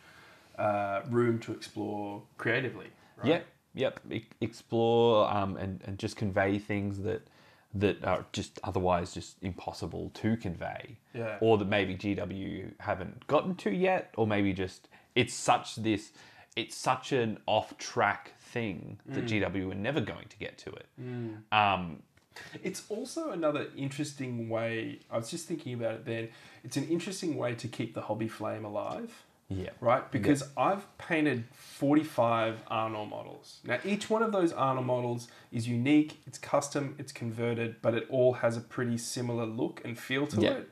uh, 0.59 1.03
room 1.11 1.39
to 1.41 1.53
explore 1.53 2.23
creatively. 2.39 2.87
Right? 3.19 3.29
Yep, 3.29 3.47
yep. 3.75 4.01
E- 4.11 4.27
explore 4.41 5.31
um, 5.31 5.57
and 5.57 5.83
and 5.85 5.99
just 5.99 6.17
convey 6.17 6.59
things 6.59 7.01
that 7.01 7.27
that 7.75 8.05
are 8.05 8.25
just 8.33 8.61
otherwise 8.63 9.13
just 9.15 9.37
impossible 9.43 10.11
to 10.15 10.37
convey. 10.37 10.97
Yeah. 11.13 11.39
Or 11.41 11.59
that 11.59 11.69
maybe 11.69 11.97
GW 11.97 12.73
haven't 12.81 13.27
gotten 13.27 13.55
to 13.57 13.71
yet, 13.71 14.13
or 14.17 14.27
maybe 14.27 14.53
just 14.53 14.89
it's 15.15 15.35
such 15.35 15.77
this, 15.77 16.13
it's 16.57 16.77
such 16.77 17.13
an 17.13 17.39
off 17.47 17.77
track 17.79 18.33
thing 18.41 18.99
that 19.07 19.27
GW 19.27 19.73
are 19.73 19.75
never 19.75 20.01
going 20.01 20.27
to 20.29 20.37
get 20.39 20.57
to 20.59 20.71
it. 20.71 20.87
Um, 21.53 22.03
It's 22.65 22.83
also 22.89 23.31
another 23.31 23.69
interesting 23.77 24.49
way. 24.49 25.01
I 25.11 25.17
was 25.19 25.31
just 25.31 25.47
thinking 25.47 25.75
about 25.75 25.95
it 25.95 26.05
then. 26.05 26.29
It's 26.65 26.77
an 26.77 26.89
interesting 26.89 27.37
way 27.37 27.55
to 27.55 27.69
keep 27.69 27.95
the 27.95 28.01
hobby 28.03 28.27
flame 28.29 28.65
alive, 28.65 29.25
yeah. 29.49 29.71
right? 29.81 30.11
Because 30.11 30.43
I've 30.57 30.87
painted 30.99 31.45
45 31.53 32.65
Arnor 32.71 33.09
models. 33.09 33.59
Now, 33.65 33.79
each 33.85 34.09
one 34.09 34.23
of 34.23 34.33
those 34.33 34.53
Arnor 34.53 34.85
models 34.85 35.29
is 35.53 35.69
unique, 35.69 36.21
it's 36.27 36.39
custom, 36.39 36.95
it's 36.99 37.13
converted, 37.13 37.77
but 37.83 37.95
it 37.95 38.07
all 38.11 38.35
has 38.35 38.57
a 38.57 38.61
pretty 38.61 38.97
similar 38.99 39.45
look 39.47 39.81
and 39.85 39.99
feel 39.99 40.27
to 40.29 40.41
Yeah. 40.41 40.51
it. 40.53 40.71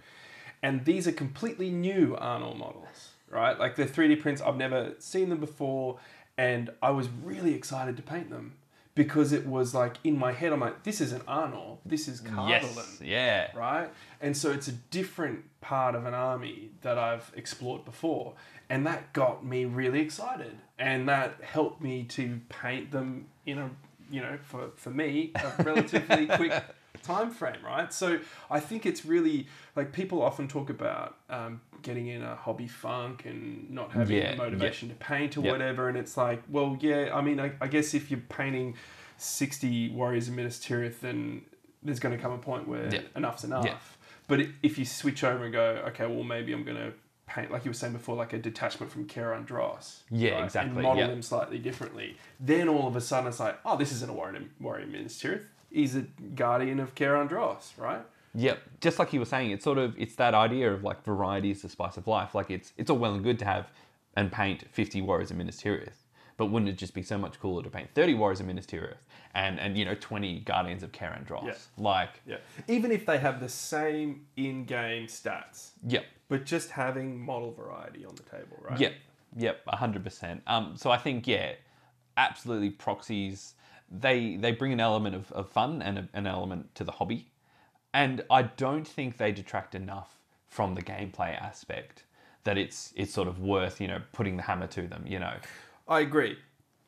And 0.62 0.84
these 0.84 1.06
are 1.08 1.12
completely 1.12 1.70
new 1.70 2.16
Arnor 2.20 2.56
models, 2.56 3.10
right? 3.28 3.58
Like 3.58 3.76
they're 3.76 3.86
3D 3.86 4.16
prints, 4.20 4.40
I've 4.40 4.56
never 4.56 4.94
seen 4.98 5.28
them 5.28 5.40
before, 5.40 5.98
and 6.38 6.70
I 6.80 6.90
was 6.90 7.08
really 7.08 7.54
excited 7.54 7.96
to 7.96 8.02
paint 8.02 8.30
them. 8.30 8.54
Because 8.94 9.32
it 9.32 9.46
was 9.46 9.74
like 9.74 9.94
in 10.04 10.18
my 10.18 10.32
head, 10.32 10.52
I'm 10.52 10.60
like, 10.60 10.82
this 10.82 11.00
isn't 11.00 11.24
Arnor, 11.24 11.78
this 11.86 12.08
is 12.08 12.20
Cardolan 12.20 12.48
Yes. 12.50 13.00
Yeah. 13.00 13.48
right? 13.56 13.88
And 14.20 14.36
so 14.36 14.50
it's 14.50 14.68
a 14.68 14.72
different 14.72 15.44
part 15.62 15.94
of 15.94 16.04
an 16.04 16.12
army 16.12 16.72
that 16.82 16.98
I've 16.98 17.32
explored 17.34 17.86
before. 17.86 18.34
And 18.72 18.86
that 18.86 19.12
got 19.12 19.44
me 19.44 19.66
really 19.66 20.00
excited. 20.00 20.56
And 20.78 21.06
that 21.08 21.36
helped 21.42 21.82
me 21.82 22.04
to 22.04 22.40
paint 22.48 22.90
them 22.90 23.26
in 23.44 23.58
a, 23.58 23.70
you 24.10 24.20
know, 24.22 24.38
for, 24.42 24.70
for 24.76 24.90
me, 24.90 25.32
a 25.34 25.62
relatively 25.62 26.26
quick 26.26 26.54
time 27.02 27.30
frame, 27.30 27.62
right? 27.64 27.92
So 27.92 28.18
I 28.50 28.60
think 28.60 28.86
it's 28.86 29.04
really 29.04 29.46
like 29.76 29.92
people 29.92 30.22
often 30.22 30.48
talk 30.48 30.70
about 30.70 31.16
um, 31.28 31.60
getting 31.82 32.06
in 32.06 32.22
a 32.22 32.34
hobby 32.34 32.66
funk 32.66 33.26
and 33.26 33.70
not 33.70 33.92
having 33.92 34.16
Yeah, 34.16 34.30
the 34.30 34.36
motivation 34.38 34.88
to 34.88 34.94
paint 34.94 35.36
or 35.36 35.42
whatever. 35.42 35.88
And 35.90 35.98
it's 35.98 36.16
like, 36.16 36.42
well, 36.48 36.78
yeah, 36.80 37.10
I 37.12 37.20
mean, 37.20 37.40
I, 37.40 37.52
I 37.60 37.66
guess 37.68 37.92
if 37.92 38.10
you're 38.10 38.20
painting 38.28 38.74
60 39.18 39.90
Warriors 39.90 40.28
of 40.28 40.34
Minas 40.34 40.58
Tirith, 40.58 41.00
then 41.00 41.42
there's 41.82 42.00
going 42.00 42.16
to 42.16 42.22
come 42.22 42.32
a 42.32 42.38
point 42.38 42.66
where 42.66 42.88
Yeah. 42.92 43.00
enough's 43.16 43.44
enough. 43.44 43.66
Yeah. 43.66 43.76
But 44.28 44.46
if 44.62 44.78
you 44.78 44.84
switch 44.86 45.24
over 45.24 45.44
and 45.44 45.52
go, 45.52 45.82
okay, 45.88 46.06
well, 46.06 46.24
maybe 46.24 46.52
I'm 46.52 46.64
going 46.64 46.76
to 46.78 46.92
paint, 47.34 47.50
like 47.50 47.64
you 47.64 47.70
were 47.70 47.74
saying 47.74 47.92
before, 47.92 48.16
like 48.16 48.32
a 48.32 48.38
detachment 48.38 48.92
from 48.92 49.06
Cair 49.06 49.34
Andros. 49.34 50.02
Yeah, 50.10 50.44
exactly, 50.44 50.72
And 50.74 50.82
model 50.82 51.08
him 51.08 51.22
slightly 51.22 51.58
differently. 51.58 52.16
Then 52.38 52.68
all 52.68 52.86
of 52.86 52.96
a 52.96 53.00
sudden 53.00 53.28
it's 53.28 53.40
like, 53.40 53.58
oh, 53.64 53.76
this 53.76 53.92
isn't 53.92 54.10
a 54.10 54.12
Warrior, 54.12 54.42
Warrior 54.60 54.86
Minas 54.86 55.20
Tirith. 55.20 55.44
He's 55.70 55.96
a 55.96 56.02
guardian 56.34 56.80
of 56.80 56.94
Cair 56.94 57.16
Andros, 57.16 57.72
right? 57.78 58.02
Yep, 58.34 58.58
just 58.80 58.98
like 58.98 59.12
you 59.12 59.20
were 59.20 59.26
saying, 59.26 59.50
it's 59.50 59.64
sort 59.64 59.78
of 59.78 59.94
it's 59.98 60.14
that 60.16 60.34
idea 60.34 60.72
of 60.72 60.84
like 60.84 61.04
variety 61.04 61.50
is 61.50 61.62
the 61.62 61.68
spice 61.68 61.96
of 61.96 62.06
life. 62.06 62.34
Like 62.34 62.50
it's 62.50 62.72
it's 62.78 62.90
all 62.90 62.98
well 62.98 63.14
and 63.14 63.22
good 63.22 63.38
to 63.40 63.44
have 63.44 63.70
and 64.16 64.30
paint 64.30 64.64
fifty 64.70 65.02
warriors 65.02 65.30
of 65.30 65.36
Minas 65.36 65.60
Tirith, 65.60 66.01
but 66.36 66.46
wouldn't 66.46 66.68
it 66.68 66.76
just 66.78 66.94
be 66.94 67.02
so 67.02 67.18
much 67.18 67.38
cooler 67.40 67.62
to 67.62 67.70
paint 67.70 67.88
thirty 67.94 68.14
warriors 68.14 68.40
of 68.40 68.46
Minas 68.46 68.66
Tirith 68.66 68.96
and 69.34 69.58
and 69.60 69.76
you 69.76 69.84
know 69.84 69.94
twenty 69.94 70.40
guardians 70.40 70.82
of 70.82 70.92
Cair 70.92 71.14
Andros? 71.14 71.44
Yeah. 71.46 71.54
Like, 71.76 72.20
Yeah. 72.26 72.36
Even 72.68 72.90
if 72.92 73.06
they 73.06 73.18
have 73.18 73.40
the 73.40 73.48
same 73.48 74.26
in-game 74.36 75.06
stats, 75.06 75.70
yep, 75.86 76.04
but 76.28 76.44
just 76.44 76.70
having 76.70 77.20
model 77.20 77.52
variety 77.52 78.04
on 78.04 78.14
the 78.14 78.22
table, 78.22 78.56
right? 78.60 78.78
Yep, 78.78 78.94
yep, 79.36 79.60
hundred 79.66 80.04
percent. 80.04 80.42
Um, 80.46 80.76
so 80.76 80.90
I 80.90 80.98
think 80.98 81.26
yeah, 81.26 81.52
absolutely 82.16 82.70
proxies. 82.70 83.54
They 83.90 84.36
they 84.36 84.52
bring 84.52 84.72
an 84.72 84.80
element 84.80 85.14
of, 85.14 85.30
of 85.32 85.50
fun 85.50 85.82
and 85.82 85.98
a, 85.98 86.08
an 86.14 86.26
element 86.26 86.74
to 86.76 86.84
the 86.84 86.92
hobby, 86.92 87.28
and 87.92 88.24
I 88.30 88.42
don't 88.42 88.86
think 88.88 89.18
they 89.18 89.32
detract 89.32 89.74
enough 89.74 90.18
from 90.48 90.74
the 90.74 90.82
gameplay 90.82 91.36
aspect 91.38 92.04
that 92.44 92.58
it's 92.58 92.92
it's 92.96 93.12
sort 93.12 93.28
of 93.28 93.38
worth 93.40 93.80
you 93.80 93.88
know 93.88 94.00
putting 94.12 94.36
the 94.36 94.42
hammer 94.42 94.66
to 94.68 94.86
them. 94.86 95.04
You 95.06 95.18
know, 95.20 95.34
I 95.88 96.00
agree. 96.00 96.38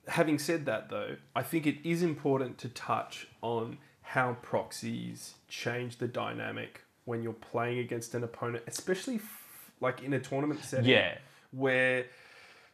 Having 0.08 0.38
said 0.38 0.66
that, 0.66 0.90
though, 0.90 1.16
I 1.34 1.42
think 1.42 1.66
it 1.66 1.78
is 1.88 2.02
important 2.02 2.58
to 2.58 2.68
touch 2.68 3.28
on 3.42 3.78
how 4.02 4.34
proxies 4.42 5.34
change 5.48 5.96
the 5.98 6.08
dynamic 6.08 6.82
when 7.04 7.22
you're 7.22 7.32
playing 7.32 7.78
against 7.78 8.14
an 8.14 8.22
opponent, 8.22 8.64
especially 8.66 9.16
f- 9.16 9.70
like 9.80 10.02
in 10.02 10.12
a 10.12 10.20
tournament 10.20 10.62
setting. 10.62 10.86
Yeah. 10.90 11.18
Where 11.52 12.06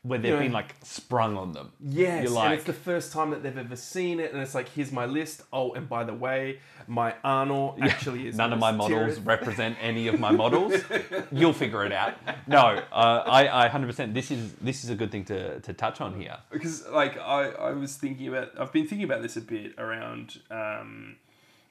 where 0.02 0.18
they've 0.18 0.32
Yeah. 0.32 0.38
been 0.40 0.52
like 0.52 0.74
sprung 0.82 1.36
on 1.36 1.52
them. 1.52 1.72
Yes, 1.78 2.24
You're 2.24 2.32
like, 2.32 2.44
and 2.46 2.54
it's 2.54 2.64
the 2.64 2.72
first 2.72 3.12
time 3.12 3.30
that 3.30 3.42
they've 3.42 3.58
ever 3.58 3.76
seen 3.76 4.18
it, 4.18 4.32
and 4.32 4.40
it's 4.40 4.54
like, 4.54 4.68
here's 4.70 4.90
my 4.92 5.04
list. 5.04 5.42
Oh, 5.52 5.72
and 5.72 5.88
by 5.88 6.04
the 6.04 6.14
way, 6.14 6.58
my 6.86 7.14
Arnor 7.22 7.78
actually 7.82 8.26
is 8.28 8.34
None 8.36 8.52
of 8.54 8.58
my 8.58 8.72
models 8.72 9.18
Tirith. 9.18 9.26
represent 9.26 9.76
any 9.80 10.08
of 10.08 10.18
my 10.18 10.30
models. 10.30 10.72
You'll 11.32 11.52
figure 11.52 11.84
it 11.84 11.92
out. 11.92 12.14
No, 12.46 12.58
uh, 12.92 13.24
I, 13.26 13.66
I 13.66 13.68
100%. 13.68 14.14
This 14.14 14.30
is 14.30 14.54
this 14.54 14.84
is 14.84 14.90
a 14.90 14.94
good 14.94 15.10
thing 15.12 15.24
to, 15.26 15.60
to 15.60 15.72
touch 15.74 16.00
on 16.00 16.18
here. 16.18 16.38
because 16.50 16.86
like 16.88 17.18
I, 17.18 17.50
I 17.50 17.70
was 17.72 17.94
thinking 17.96 18.28
about 18.28 18.58
I've 18.58 18.72
been 18.72 18.86
thinking 18.86 19.04
about 19.04 19.20
this 19.20 19.36
a 19.36 19.42
bit 19.42 19.74
around 19.78 20.40
um, 20.50 21.16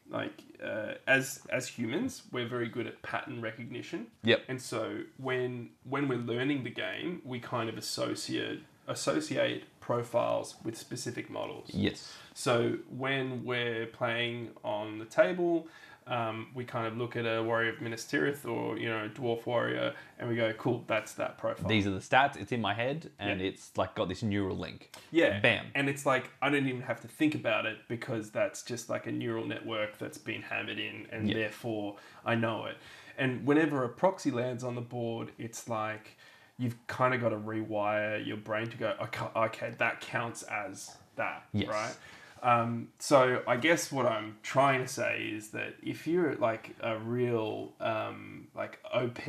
like 0.09 0.43
uh, 0.63 0.93
as 1.07 1.41
as 1.49 1.67
humans 1.67 2.23
we're 2.31 2.47
very 2.47 2.67
good 2.67 2.87
at 2.87 3.01
pattern 3.01 3.41
recognition 3.41 4.07
Yep. 4.23 4.43
and 4.47 4.61
so 4.61 5.01
when 5.17 5.69
when 5.83 6.07
we're 6.07 6.17
learning 6.33 6.63
the 6.63 6.69
game 6.71 7.21
we 7.23 7.39
kind 7.39 7.69
of 7.69 7.77
associate 7.77 8.61
associate 8.87 9.63
profiles 9.79 10.55
with 10.63 10.77
specific 10.77 11.29
models 11.29 11.69
Yes. 11.73 12.13
so 12.33 12.77
when 12.89 13.43
we're 13.45 13.85
playing 13.87 14.49
on 14.63 14.97
the 14.99 15.05
table 15.05 15.67
um, 16.09 16.47
we 16.55 16.65
kind 16.65 16.87
of 16.87 16.97
look 16.97 17.15
at 17.15 17.25
a 17.25 17.41
warrior 17.43 17.69
of 17.69 17.81
Minas 17.81 18.03
Tirith 18.05 18.45
or 18.45 18.77
you 18.77 18.89
know 18.89 19.07
dwarf 19.13 19.45
warrior 19.45 19.93
and 20.17 20.27
we 20.27 20.35
go 20.35 20.51
cool 20.57 20.83
that's 20.87 21.13
that 21.13 21.37
profile 21.37 21.69
These 21.69 21.87
are 21.87 21.91
the 21.91 21.99
stats. 21.99 22.35
It's 22.35 22.51
in 22.51 22.61
my 22.61 22.73
head, 22.73 23.09
and 23.19 23.39
Yeah. 23.39 23.47
it's 23.47 23.71
like 23.77 23.95
got 23.95 24.09
this 24.09 24.23
neural 24.23 24.57
link. 24.57 24.91
Yeah. 25.11 25.39
Bam. 25.39 25.67
And 25.75 25.87
it's 25.87 26.05
like 26.05 26.31
I 26.41 26.49
don't 26.49 26.67
even 26.67 26.81
have 26.81 26.99
to 27.01 27.07
think 27.07 27.35
about 27.35 27.65
it 27.65 27.77
because 27.87 28.31
that's 28.31 28.63
just 28.63 28.89
like 28.89 29.07
a 29.07 29.11
neural 29.11 29.45
network 29.45 29.97
that's 29.97 30.17
been 30.17 30.41
hammered 30.41 30.79
in 30.79 31.07
and 31.11 31.27
Yeah. 31.29 31.35
therefore 31.35 31.97
I 32.25 32.35
know 32.35 32.65
it. 32.65 32.77
And 33.17 33.45
whenever 33.45 33.83
a 33.83 33.89
proxy 33.89 34.31
lands 34.31 34.63
on 34.63 34.75
the 34.75 34.81
board, 34.81 35.31
it's 35.37 35.67
like 35.69 36.17
you've 36.57 36.75
kind 36.87 37.13
of 37.13 37.21
got 37.21 37.29
to 37.29 37.37
rewire 37.37 38.25
your 38.25 38.37
brain 38.37 38.67
to 38.67 38.77
go, 38.77 38.95
okay, 39.01 39.25
okay 39.35 39.73
that 39.77 40.01
counts 40.01 40.43
as 40.43 40.97
that, 41.15 41.43
Yes. 41.53 41.67
right? 41.69 41.95
Um, 42.41 42.89
so 42.99 43.41
I 43.47 43.57
guess 43.57 43.91
what 43.91 44.05
I'm 44.05 44.37
trying 44.43 44.81
to 44.81 44.87
say 44.87 45.31
is 45.33 45.49
that 45.49 45.75
if 45.83 46.07
you're 46.07 46.35
like 46.35 46.75
a 46.81 46.97
real 46.97 47.73
um, 47.79 48.47
like 48.55 48.79
OP 48.93 49.19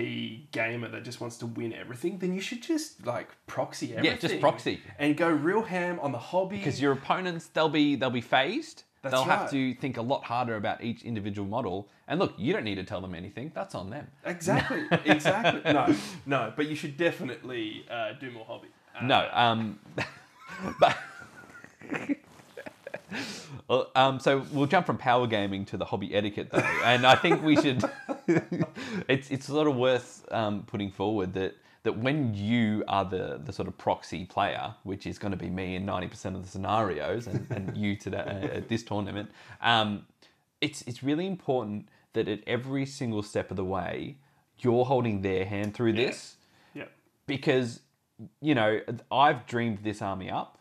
gamer 0.53 0.89
that 0.89 1.05
just 1.05 1.21
wants 1.21 1.37
to 1.39 1.47
win 1.47 1.73
everything, 1.73 2.19
then 2.19 2.33
you 2.35 2.41
should 2.41 2.63
just 2.63 3.07
like 3.07 3.29
proxy 3.47 3.93
everything. 3.95 4.13
Yeah, 4.13 4.19
just 4.19 4.41
proxy. 4.41 4.81
and 4.99 5.17
go 5.17 5.29
real 5.29 5.63
ham 5.63 5.99
on 6.01 6.13
the 6.13 6.19
hobby. 6.19 6.59
Because 6.59 6.81
your 6.81 6.93
opponents, 6.93 7.47
they'll 7.49 7.69
be 7.69 7.97
they'll 7.97 8.11
be 8.11 8.21
phased. 8.21 8.85
That's 9.03 9.15
they'll 9.15 9.25
have 9.25 9.51
to 9.53 9.73
think 9.75 9.97
a 9.97 10.03
lot 10.03 10.25
harder 10.25 10.57
about 10.57 10.85
each 10.85 11.03
individual 11.05 11.49
model. 11.49 11.89
And 12.07 12.21
look, 12.21 12.35
you 12.37 12.53
don't 12.53 12.65
need 12.65 12.75
to 12.75 12.85
tell 12.85 13.01
them 13.01 13.15
anything. 13.15 13.51
That's 13.55 13.75
on 13.75 13.89
them. 13.89 14.09
exactly, 14.27 14.83
exactly. 15.07 15.73
No, 15.73 15.95
no, 16.27 16.53
but 16.55 16.67
you 16.67 16.75
should 16.75 16.99
definitely 16.99 17.87
uh, 17.91 18.13
do 18.21 18.31
more 18.31 18.45
hobby. 18.45 18.69
Uh, 18.95 19.07
No, 19.07 19.29
um, 19.33 19.79
but 20.81 20.99
Well, 23.69 23.91
um, 23.95 24.19
so 24.21 24.45
we'll 24.53 24.67
jump 24.67 24.87
from 24.87 24.99
power 24.99 25.27
gaming 25.27 25.65
to 25.67 25.77
the 25.77 25.85
hobby 25.85 26.15
etiquette, 26.15 26.51
though, 26.51 26.59
and 26.85 27.07
I 27.07 27.15
think 27.17 27.43
we 27.43 27.57
should. 27.57 27.85
it's 29.09 29.31
it's 29.31 29.47
sort 29.47 29.67
of 29.69 29.77
worth 29.77 30.25
um, 30.33 30.63
putting 30.65 30.91
forward 30.91 31.35
that 31.35 31.57
that 31.83 31.97
when 31.99 32.35
you 32.35 32.85
are 32.89 33.05
the 33.05 33.41
the 33.45 33.53
sort 33.53 33.69
of 33.69 33.77
proxy 33.79 34.25
player, 34.25 34.75
which 34.83 35.07
is 35.07 35.19
going 35.19 35.33
to 35.33 35.37
be 35.37 35.49
me 35.51 35.77
in 35.77 35.85
ninety 35.87 36.09
percent 36.09 36.37
of 36.37 36.43
the 36.43 36.49
scenarios, 36.49 37.27
and, 37.27 37.47
and 37.51 37.77
you 37.77 37.97
today 37.97 38.19
uh, 38.19 38.57
at 38.59 38.69
this 38.69 38.83
tournament, 38.83 39.31
um, 39.63 40.07
it's 40.61 40.83
it's 40.83 41.03
really 41.03 41.27
important 41.27 41.89
that 42.13 42.29
at 42.29 42.41
every 42.47 42.85
single 42.87 43.23
step 43.23 43.51
of 43.51 43.57
the 43.57 43.65
way, 43.65 44.17
you're 44.59 44.85
holding 44.85 45.23
their 45.23 45.45
hand 45.45 45.75
through 45.75 45.93
this 45.93 46.37
Yeah. 46.75 46.85
because 47.27 47.81
you 48.41 48.55
know 48.55 48.81
I've 49.11 49.47
dreamed 49.47 49.79
this 49.83 50.03
army 50.03 50.29
up, 50.31 50.59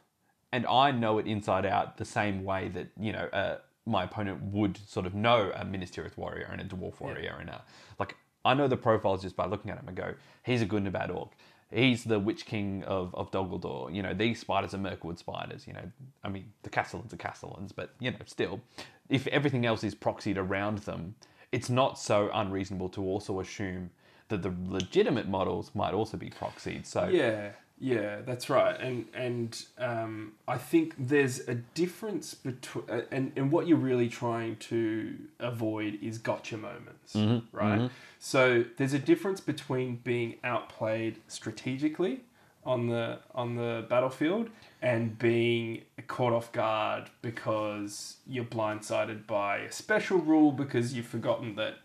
and 0.52 0.66
I 0.66 0.92
know 0.92 1.18
it 1.18 1.28
inside 1.28 1.66
out 1.66 1.98
the 1.98 2.06
same 2.06 2.44
way 2.44 2.70
that 2.70 2.88
you 3.00 3.12
know 3.12 3.30
uh, 3.34 3.58
my 3.86 4.04
opponent 4.04 4.42
would 4.44 4.78
sort 4.88 5.06
of 5.06 5.14
know 5.14 5.52
a 5.56 5.66
Minas 5.66 5.92
Tirith 5.92 6.18
warrior 6.18 6.50
and 6.52 6.62
a 6.62 6.64
dwarf 6.64 7.00
warrior 7.00 7.38
and 7.40 7.50
a 7.50 7.62
like 8.00 8.16
I 8.46 8.54
know 8.54 8.68
the 8.68 8.78
profiles 8.78 9.22
just 9.22 9.36
by 9.36 9.46
looking 9.46 9.72
at 9.72 9.78
him 9.78 9.88
and 9.88 9.98
go, 9.98 10.14
he's 10.44 10.62
a 10.62 10.66
good 10.66 10.80
and 10.80 10.88
a 10.88 10.92
bad 10.92 11.12
orc. 11.12 11.32
He's 11.72 12.04
the 12.04 12.20
Witch 12.20 12.46
King 12.46 12.84
of, 12.86 13.14
of 13.14 13.30
Dol 13.30 13.46
Guldur. 13.48 13.94
You 13.94 14.02
know, 14.02 14.14
these 14.14 14.40
spiders 14.40 14.74
are 14.74 14.80
Mirkwood 14.80 15.20
spiders. 15.20 15.68
You 15.68 15.74
know, 15.74 15.92
I 16.24 16.30
mean, 16.30 16.52
the 16.64 16.70
Castellans 16.70 17.14
are 17.14 17.18
Castellans, 17.18 17.72
but, 17.72 17.94
you 18.00 18.10
know, 18.10 18.18
still, 18.26 18.62
if 19.10 19.28
everything 19.28 19.66
else 19.66 19.84
is 19.84 19.94
proxied 19.94 20.38
around 20.38 20.80
them, 20.80 21.16
it's 21.52 21.70
not 21.70 22.00
so 22.00 22.32
unreasonable 22.34 22.90
to 22.90 23.02
also 23.02 23.40
assume 23.40 23.92
that 24.30 24.42
the 24.42 24.54
legitimate 24.68 25.28
models 25.28 25.72
might 25.76 25.94
also 25.94 26.18
be 26.18 26.30
proxied. 26.30 26.86
So, 26.86 27.08
Yeah, 27.08 27.52
yeah, 27.80 28.22
that's 28.26 28.49
right. 28.49 28.80
And 28.80 29.06
and 29.14 29.65
um, 29.77 30.34
I 30.47 30.57
think 30.57 30.95
there's 30.97 31.47
a 31.47 31.56
difference 31.56 32.34
between 32.34 32.85
uh, 32.89 33.01
and 33.11 33.31
and 33.35 33.51
what 33.51 33.68
you're 33.68 33.77
really 33.77 34.10
trying 34.10 34.57
to 34.57 35.15
avoid 35.39 35.99
is 36.01 36.18
gotcha 36.18 36.57
moments, 36.57 37.14
mm-hmm. 37.14 37.56
right? 37.56 37.80
Mm-hmm. 37.80 37.93
So 38.19 38.65
there's 38.77 38.93
a 38.93 38.99
difference 38.99 39.39
between 39.39 39.97
being 39.97 40.35
outplayed 40.43 41.19
strategically 41.27 42.22
on 42.65 42.88
the 42.88 43.19
on 43.34 43.56
the 43.56 43.85
battlefield 43.89 44.49
and 44.81 45.18
being 45.18 45.84
caught 46.07 46.34
off 46.34 46.51
guard 46.51 47.10
because 47.22 48.18
you're 48.27 48.43
blindsided 48.43 49.26
by 49.26 49.60
a 49.60 49.72
special 49.72 50.18
rule 50.18 50.51
because 50.51 50.93
you've 50.93 51.06
forgotten 51.06 51.56
that 51.56 51.76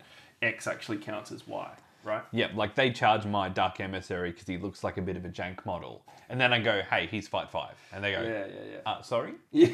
X 0.41 0.67
actually 0.67 0.97
counts 0.97 1.31
as 1.31 1.47
Y, 1.47 1.71
right? 2.05 2.23
Yeah, 2.31 2.47
like 2.55 2.75
they 2.75 2.91
charge 2.91 3.25
my 3.25 3.49
Dark 3.49 3.79
Emissary 3.79 4.31
because 4.31 4.47
he 4.47 4.57
looks 4.57 4.83
like 4.83 4.97
a 4.97 5.01
bit 5.01 5.17
of 5.17 5.25
a 5.25 5.29
jank 5.29 5.65
model. 5.65 6.05
And 6.29 6.39
then 6.39 6.53
I 6.53 6.59
go, 6.59 6.81
hey, 6.89 7.07
he's 7.07 7.27
fight 7.27 7.51
five. 7.51 7.75
And 7.93 8.03
they 8.03 8.11
go, 8.11 8.21
Yeah, 8.21 8.29
yeah, 8.29 8.45
yeah. 8.71 8.77
uh, 8.91 9.01
sorry? 9.01 9.33
Yeah. 9.51 9.67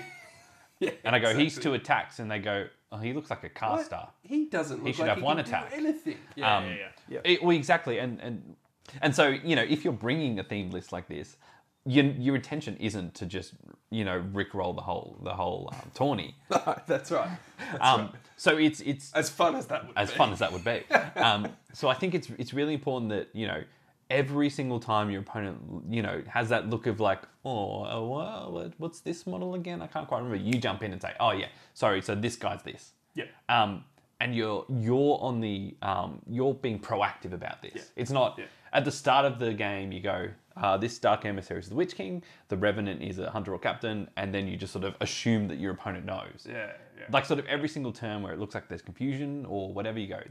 yeah. 0.79 0.89
And 1.05 1.15
I 1.15 1.19
go, 1.19 1.35
he's 1.35 1.57
two 1.59 1.73
attacks. 1.75 2.17
And 2.19 2.29
they 2.31 2.39
go, 2.39 2.65
oh, 2.91 2.97
he 2.97 3.13
looks 3.13 3.29
like 3.29 3.39
a 3.43 3.47
What? 3.47 3.53
caster. 3.55 4.07
He 4.23 4.45
doesn't. 4.45 4.83
Look 4.83 4.95
should 4.95 5.01
like 5.01 5.09
have 5.09 5.17
he 5.19 5.23
one 5.23 5.35
can 5.37 5.45
do 5.45 5.49
attack. 5.51 5.71
anything. 5.73 6.17
Yeah, 6.35 6.57
Um, 6.57 6.65
yeah, 6.65 6.75
yeah. 7.07 7.19
It- 7.23 7.43
well, 7.43 7.55
exactly. 7.55 7.99
And, 7.99 8.19
and, 8.19 8.55
and 9.01 9.15
so, 9.15 9.27
you 9.27 9.55
know, 9.55 9.61
if 9.63 9.83
you're 9.83 9.93
bringing 9.93 10.39
a 10.39 10.43
themed 10.43 10.73
list 10.73 10.91
like 10.91 11.07
this, 11.07 11.37
your, 11.85 12.05
your 12.05 12.35
intention 12.35 12.77
isn't 12.79 13.15
to 13.15 13.25
just, 13.25 13.53
you 13.89 14.05
know, 14.05 14.23
rickroll 14.33 14.75
the 14.75 14.81
whole, 14.81 15.17
the 15.23 15.33
whole 15.33 15.69
um, 15.73 15.91
tourney. 15.93 16.35
That's 16.87 17.11
right. 17.11 17.29
That's 17.71 17.81
Um, 17.83 18.01
right. 18.01 18.11
So 18.37 18.57
it's, 18.57 18.81
it's, 18.81 19.11
As 19.13 19.29
fun 19.29 19.55
as 19.55 19.67
that 19.67 19.87
would 19.87 19.97
as 19.97 20.09
be. 20.11 20.17
fun 20.17 20.31
as 20.31 20.39
that 20.39 20.51
would 20.53 20.63
be. 20.63 20.83
Um, 21.15 21.47
so 21.73 21.87
I 21.89 21.93
think 21.93 22.15
it's 22.15 22.29
it's 22.37 22.53
really 22.53 22.73
important 22.73 23.09
that 23.11 23.27
you 23.33 23.45
know 23.47 23.61
every 24.09 24.49
single 24.49 24.79
time 24.79 25.09
your 25.11 25.21
opponent 25.21 25.57
you 25.89 26.01
know 26.01 26.21
has 26.27 26.49
that 26.49 26.69
look 26.69 26.87
of 26.87 26.99
like 26.99 27.21
oh 27.45 28.05
wha- 28.07 28.49
what, 28.49 28.73
what's 28.77 28.99
this 29.01 29.27
model 29.27 29.53
again 29.55 29.81
I 29.81 29.87
can't 29.87 30.07
quite 30.07 30.19
remember. 30.23 30.37
You 30.43 30.53
jump 30.59 30.83
in 30.83 30.91
and 30.93 31.01
say 31.01 31.13
oh 31.19 31.31
yeah 31.31 31.47
sorry 31.73 32.01
so 32.01 32.15
this 32.15 32.35
guy's 32.35 32.63
this. 32.63 32.91
Yeah. 33.13 33.25
Um, 33.49 33.83
and 34.19 34.35
you're 34.35 34.65
you're 34.69 35.17
on 35.21 35.41
the 35.41 35.75
um, 35.81 36.19
you're 36.27 36.53
being 36.55 36.79
proactive 36.79 37.33
about 37.33 37.61
this. 37.61 37.91
It's 37.95 38.11
not 38.11 38.37
Yeah. 38.39 38.45
at 38.73 38.83
the 38.85 38.91
start 38.91 39.25
of 39.25 39.37
the 39.37 39.53
game 39.53 39.91
you 39.91 39.99
go, 40.01 40.29
uh, 40.57 40.77
this 40.77 40.99
Dark 40.99 41.25
Emissary 41.25 41.59
is 41.59 41.69
the 41.69 41.75
Witch 41.75 41.95
King, 41.95 42.23
the 42.49 42.57
Revenant 42.57 43.01
is 43.01 43.19
a 43.19 43.29
hunter 43.29 43.53
or 43.53 43.59
captain, 43.59 44.09
and 44.17 44.33
then 44.33 44.47
you 44.47 44.57
just 44.57 44.73
sort 44.73 44.85
of 44.85 44.95
assume 45.01 45.47
that 45.47 45.57
your 45.57 45.71
opponent 45.71 46.05
knows. 46.05 46.45
Yeah, 46.47 46.71
yeah. 46.97 47.05
Like 47.11 47.25
sort 47.25 47.39
of 47.39 47.45
every 47.45 47.69
single 47.69 47.91
turn 47.91 48.21
where 48.21 48.33
it 48.33 48.39
looks 48.39 48.55
like 48.55 48.67
there's 48.67 48.81
confusion 48.81 49.45
or 49.45 49.73
whatever 49.73 49.99
you 49.99 50.07
go, 50.07 50.21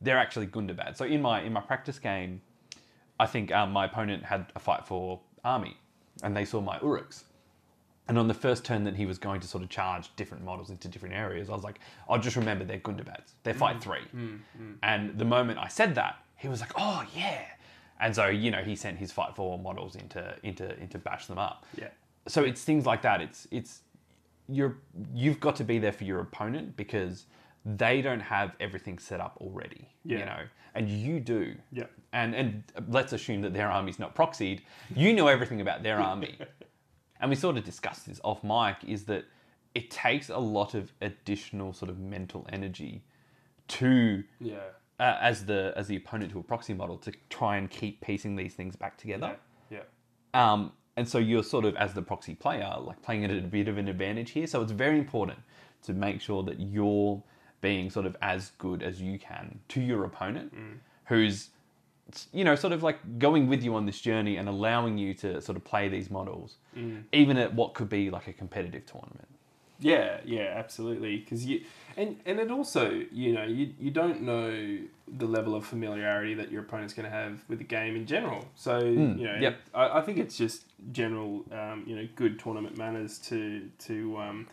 they're 0.00 0.18
actually 0.18 0.46
Gundabad. 0.46 0.96
So 0.96 1.04
in 1.04 1.22
my 1.22 1.42
in 1.42 1.52
my 1.52 1.60
practice 1.60 1.98
game, 1.98 2.40
I 3.18 3.26
think 3.26 3.52
um, 3.52 3.72
my 3.72 3.86
opponent 3.86 4.24
had 4.24 4.46
a 4.54 4.60
fight 4.60 4.86
for 4.86 5.20
army, 5.44 5.76
and 6.22 6.36
they 6.36 6.44
saw 6.44 6.60
my 6.60 6.78
Uruks. 6.78 7.24
And 8.06 8.18
on 8.18 8.28
the 8.28 8.34
first 8.34 8.66
turn 8.66 8.84
that 8.84 8.94
he 8.94 9.06
was 9.06 9.16
going 9.16 9.40
to 9.40 9.46
sort 9.46 9.64
of 9.64 9.70
charge 9.70 10.14
different 10.14 10.44
models 10.44 10.68
into 10.68 10.88
different 10.88 11.14
areas, 11.14 11.48
I 11.48 11.54
was 11.54 11.64
like, 11.64 11.80
I'll 12.06 12.18
just 12.18 12.36
remember 12.36 12.62
they're 12.62 12.78
Gundabads. 12.78 13.32
They 13.44 13.54
fight 13.54 13.82
three. 13.82 14.02
And 14.82 15.16
the 15.18 15.24
moment 15.24 15.58
I 15.58 15.68
said 15.68 15.94
that, 15.94 16.16
he 16.36 16.48
was 16.48 16.60
like, 16.60 16.72
oh, 16.76 17.02
yeah. 17.16 17.40
And 18.00 18.14
so, 18.14 18.26
you 18.26 18.50
know, 18.50 18.62
he 18.62 18.76
sent 18.76 18.98
his 18.98 19.12
fight 19.12 19.34
four 19.34 19.58
models 19.58 19.96
into 19.96 20.34
into 20.42 20.76
into 20.80 20.98
bash 20.98 21.26
them 21.26 21.38
up. 21.38 21.64
Yeah. 21.78 21.88
So 22.26 22.42
it's 22.42 22.62
things 22.62 22.86
like 22.86 23.02
that. 23.02 23.20
It's 23.20 23.46
it's 23.50 23.80
you're 24.48 24.76
you've 25.14 25.40
got 25.40 25.56
to 25.56 25.64
be 25.64 25.78
there 25.78 25.92
for 25.92 26.04
your 26.04 26.20
opponent 26.20 26.76
because 26.76 27.26
they 27.64 28.02
don't 28.02 28.20
have 28.20 28.52
everything 28.60 28.98
set 28.98 29.20
up 29.20 29.38
already. 29.40 29.88
Yeah. 30.04 30.18
You 30.18 30.24
know, 30.26 30.40
and 30.74 30.90
you 30.90 31.20
do. 31.20 31.54
Yeah. 31.72 31.84
And 32.12 32.34
and 32.34 32.64
let's 32.88 33.12
assume 33.12 33.42
that 33.42 33.54
their 33.54 33.70
army's 33.70 33.98
not 33.98 34.14
proxied. 34.14 34.60
You 34.94 35.12
know 35.12 35.28
everything 35.28 35.60
about 35.60 35.82
their 35.82 35.98
army. 35.98 36.38
and 37.20 37.30
we 37.30 37.36
sort 37.36 37.56
of 37.56 37.64
discussed 37.64 38.06
this 38.06 38.20
off 38.24 38.42
mic, 38.42 38.88
is 38.88 39.04
that 39.04 39.24
it 39.74 39.90
takes 39.90 40.28
a 40.28 40.38
lot 40.38 40.74
of 40.74 40.92
additional 41.00 41.72
sort 41.72 41.90
of 41.90 41.98
mental 41.98 42.46
energy 42.52 43.04
to 43.66 44.24
Yeah. 44.40 44.58
Uh, 45.00 45.16
as 45.20 45.44
the 45.46 45.72
as 45.76 45.88
the 45.88 45.96
opponent 45.96 46.32
to 46.32 46.38
a 46.38 46.42
proxy 46.42 46.74
model 46.74 46.96
to 46.98 47.12
try 47.30 47.56
and 47.56 47.70
keep 47.70 48.00
piecing 48.00 48.36
these 48.36 48.54
things 48.54 48.76
back 48.76 48.96
together. 48.96 49.36
Yeah. 49.70 49.80
Um, 50.34 50.72
and 50.96 51.08
so 51.08 51.18
you're 51.18 51.42
sort 51.42 51.64
of, 51.64 51.74
as 51.76 51.92
the 51.92 52.02
proxy 52.02 52.34
player, 52.34 52.72
like 52.80 53.02
playing 53.02 53.24
at 53.24 53.30
a 53.30 53.40
bit 53.40 53.66
of 53.66 53.78
an 53.78 53.88
advantage 53.88 54.30
here. 54.30 54.46
So 54.46 54.62
it's 54.62 54.72
very 54.72 54.98
important 54.98 55.38
to 55.82 55.92
make 55.92 56.20
sure 56.20 56.42
that 56.44 56.60
you're 56.60 57.22
being 57.60 57.90
sort 57.90 58.06
of 58.06 58.16
as 58.22 58.52
good 58.58 58.82
as 58.82 59.00
you 59.00 59.18
can 59.18 59.58
to 59.68 59.80
your 59.80 60.04
opponent, 60.04 60.52
who's, 61.06 61.48
you 62.32 62.44
know, 62.44 62.54
sort 62.54 62.72
of 62.72 62.82
like 62.82 63.18
going 63.18 63.48
with 63.48 63.64
you 63.64 63.74
on 63.74 63.86
this 63.86 64.00
journey 64.00 64.36
and 64.36 64.48
allowing 64.48 64.96
you 64.98 65.14
to 65.14 65.40
sort 65.40 65.56
of 65.56 65.64
play 65.64 65.88
these 65.88 66.10
models, 66.10 66.58
even 67.12 67.36
at 67.38 67.52
what 67.54 67.74
could 67.74 67.88
be 67.88 68.10
like 68.10 68.28
a 68.28 68.32
competitive 68.32 68.86
tournament. 68.86 69.28
Yeah, 69.80 70.20
yeah, 70.24 70.54
absolutely. 70.56 71.18
Because 71.18 71.44
you 71.44 71.62
and 71.96 72.18
and 72.26 72.38
it 72.40 72.50
also 72.50 73.02
you 73.12 73.32
know 73.32 73.44
you 73.44 73.72
you 73.78 73.90
don't 73.90 74.22
know 74.22 74.78
the 75.06 75.26
level 75.26 75.54
of 75.54 75.66
familiarity 75.66 76.34
that 76.34 76.50
your 76.50 76.62
opponent's 76.62 76.94
going 76.94 77.04
to 77.04 77.14
have 77.14 77.44
with 77.48 77.58
the 77.58 77.64
game 77.64 77.96
in 77.96 78.06
general. 78.06 78.46
So 78.54 78.78
you 78.78 79.26
know, 79.26 79.36
yep. 79.40 79.58
I, 79.74 79.98
I 79.98 80.00
think 80.02 80.18
it's 80.18 80.36
just 80.36 80.64
general 80.92 81.44
um, 81.52 81.84
you 81.86 81.96
know 81.96 82.08
good 82.16 82.38
tournament 82.38 82.78
manners 82.78 83.18
to 83.30 83.68
to 83.86 84.18
um, 84.18 84.48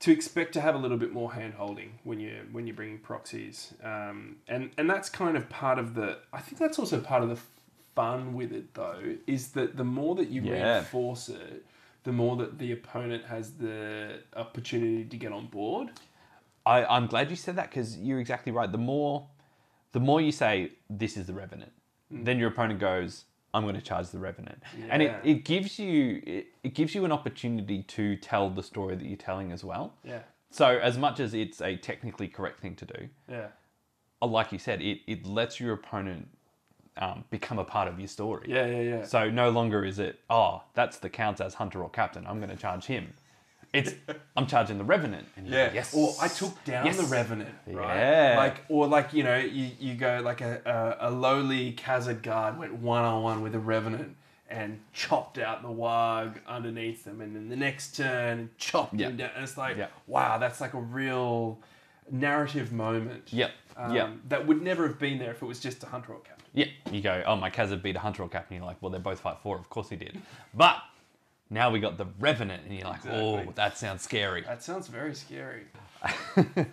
to 0.00 0.12
expect 0.12 0.52
to 0.54 0.60
have 0.60 0.74
a 0.74 0.78
little 0.78 0.98
bit 0.98 1.12
more 1.12 1.32
hand 1.32 1.54
holding 1.54 1.98
when 2.04 2.20
you 2.20 2.46
when 2.52 2.66
you're 2.66 2.76
bringing 2.76 2.98
proxies, 2.98 3.74
um, 3.82 4.36
and 4.48 4.70
and 4.78 4.88
that's 4.88 5.08
kind 5.08 5.36
of 5.36 5.48
part 5.48 5.78
of 5.78 5.94
the. 5.94 6.18
I 6.32 6.40
think 6.40 6.58
that's 6.58 6.78
also 6.78 7.00
part 7.00 7.22
of 7.22 7.28
the 7.28 7.38
fun 7.96 8.34
with 8.34 8.52
it 8.52 8.74
though 8.74 9.16
is 9.26 9.48
that 9.52 9.76
the 9.78 9.84
more 9.84 10.14
that 10.14 10.28
you 10.28 10.42
Yeah. 10.42 10.74
reinforce 10.74 11.30
it, 11.30 11.64
the 12.06 12.12
more 12.12 12.36
that 12.36 12.56
the 12.60 12.70
opponent 12.70 13.24
has 13.24 13.54
the 13.54 14.20
opportunity 14.36 15.04
to 15.04 15.16
get 15.16 15.32
on 15.32 15.46
board. 15.48 15.88
I, 16.64 16.84
I'm 16.84 17.08
glad 17.08 17.30
you 17.30 17.36
said 17.36 17.56
that 17.56 17.68
because 17.70 17.98
you're 17.98 18.20
exactly 18.20 18.52
right. 18.52 18.70
The 18.70 18.78
more, 18.78 19.26
the 19.90 19.98
more 19.98 20.20
you 20.20 20.30
say 20.30 20.70
this 20.88 21.16
is 21.16 21.26
the 21.26 21.34
revenant, 21.34 21.72
then 22.10 22.38
your 22.38 22.50
opponent 22.50 22.78
goes, 22.78 23.24
"I'm 23.52 23.64
going 23.64 23.74
to 23.74 23.80
charge 23.82 24.08
the 24.10 24.20
revenant," 24.20 24.62
and 24.88 25.02
it, 25.02 25.16
it 25.24 25.44
gives 25.44 25.80
you 25.80 26.22
it, 26.24 26.46
it 26.62 26.74
gives 26.74 26.94
you 26.94 27.04
an 27.04 27.10
opportunity 27.10 27.82
to 27.82 28.14
tell 28.14 28.50
the 28.50 28.62
story 28.62 28.94
that 28.94 29.04
you're 29.04 29.16
telling 29.16 29.50
as 29.50 29.64
well. 29.64 29.94
Yeah, 30.04 30.20
So 30.50 30.66
as 30.78 30.96
much 30.96 31.18
as 31.18 31.34
it's 31.34 31.60
a 31.60 31.76
technically 31.76 32.28
correct 32.28 32.60
thing 32.60 32.76
to 32.76 32.84
do, 32.84 33.08
yeah, 33.28 33.48
uh, 34.22 34.26
like 34.26 34.52
you 34.52 34.60
said, 34.60 34.80
it 34.80 35.00
it 35.08 35.26
lets 35.26 35.58
your 35.58 35.74
opponent 35.74 36.28
um, 36.98 37.24
become 37.30 37.58
a 37.58 37.64
part 37.64 37.88
of 37.88 37.98
your 37.98 38.08
story. 38.08 38.46
yeah, 38.48 38.66
yeah, 38.66 38.80
yeah. 38.80 39.04
So 39.04 39.30
no 39.30 39.50
longer 39.50 39.84
is 39.84 39.98
it, 39.98 40.20
oh, 40.30 40.62
that's 40.74 40.98
the 40.98 41.08
counts 41.10 41.40
as 41.40 41.54
hunter 41.54 41.82
or 41.82 41.90
captain. 41.90 42.26
I'm 42.26 42.38
going 42.38 42.50
to 42.50 42.56
charge 42.56 42.86
him. 42.86 43.12
It's 43.72 43.92
I'm 44.36 44.46
charging 44.46 44.78
the 44.78 44.84
revenant. 44.84 45.26
And 45.36 45.46
Yeah. 45.48 45.64
like, 45.64 45.74
yes. 45.74 45.92
Or 45.94 46.14
I 46.22 46.28
took 46.28 46.62
down 46.64 46.86
Yes. 46.86 46.96
the 46.96 47.02
revenant. 47.04 47.54
Right. 47.66 47.96
Yeah. 47.98 48.34
Like 48.38 48.64
or 48.70 48.86
like 48.86 49.12
you 49.12 49.22
know 49.24 49.36
you, 49.36 49.70
you 49.78 49.94
go 49.96 50.22
like 50.24 50.40
a, 50.40 50.96
a, 51.00 51.08
a 51.08 51.10
lowly 51.10 51.72
Khazad 51.74 52.22
guard 52.22 52.58
went 52.58 52.72
one 52.74 53.04
on 53.04 53.22
one 53.22 53.42
with 53.42 53.54
a 53.54 53.58
revenant 53.58 54.16
and 54.48 54.80
chopped 54.94 55.36
out 55.36 55.60
the 55.62 55.68
warg 55.68 56.36
underneath 56.46 57.04
them, 57.04 57.20
and 57.20 57.34
then 57.36 57.48
the 57.50 57.56
next 57.56 57.96
turn 57.96 58.48
chopped 58.56 58.94
Yeah. 58.94 59.08
him 59.08 59.16
down. 59.18 59.30
And 59.34 59.42
it's 59.44 59.58
like 59.58 59.76
Yeah. 59.76 59.88
wow, 60.06 60.38
that's 60.38 60.60
like 60.60 60.72
a 60.72 60.80
real 60.80 61.58
narrative 62.10 62.72
moment. 62.72 63.30
Yep. 63.32 63.50
Um, 63.76 63.94
Yep. 63.94 64.10
That 64.28 64.46
would 64.46 64.62
never 64.62 64.86
have 64.86 64.98
been 64.98 65.18
there 65.18 65.32
if 65.32 65.42
it 65.42 65.46
was 65.46 65.60
just 65.60 65.82
a 65.82 65.86
hunter 65.86 66.12
or 66.12 66.20
captain. 66.20 66.35
Yeah, 66.56 66.66
you 66.90 67.00
go, 67.00 67.22
oh, 67.24 67.36
my 67.36 67.50
Kazza 67.50 67.80
beat 67.80 67.94
a 67.94 68.00
Hunter 68.00 68.24
or 68.24 68.28
Captain. 68.28 68.56
You're 68.56 68.66
like, 68.66 68.82
well, 68.82 68.90
they're 68.90 68.98
both 68.98 69.20
fight 69.20 69.38
four. 69.42 69.56
Of 69.56 69.70
course 69.70 69.88
he 69.88 69.96
did. 69.96 70.20
But 70.54 70.78
now 71.50 71.70
we 71.70 71.78
got 71.78 71.98
the 71.98 72.06
Revenant, 72.18 72.64
and 72.64 72.74
you're 72.74 72.88
like, 72.88 73.06
oh, 73.06 73.44
that 73.54 73.78
sounds 73.78 74.02
scary. 74.02 74.42
That 74.42 74.64
sounds 74.64 74.88
very 74.88 75.14
scary. 75.14 75.66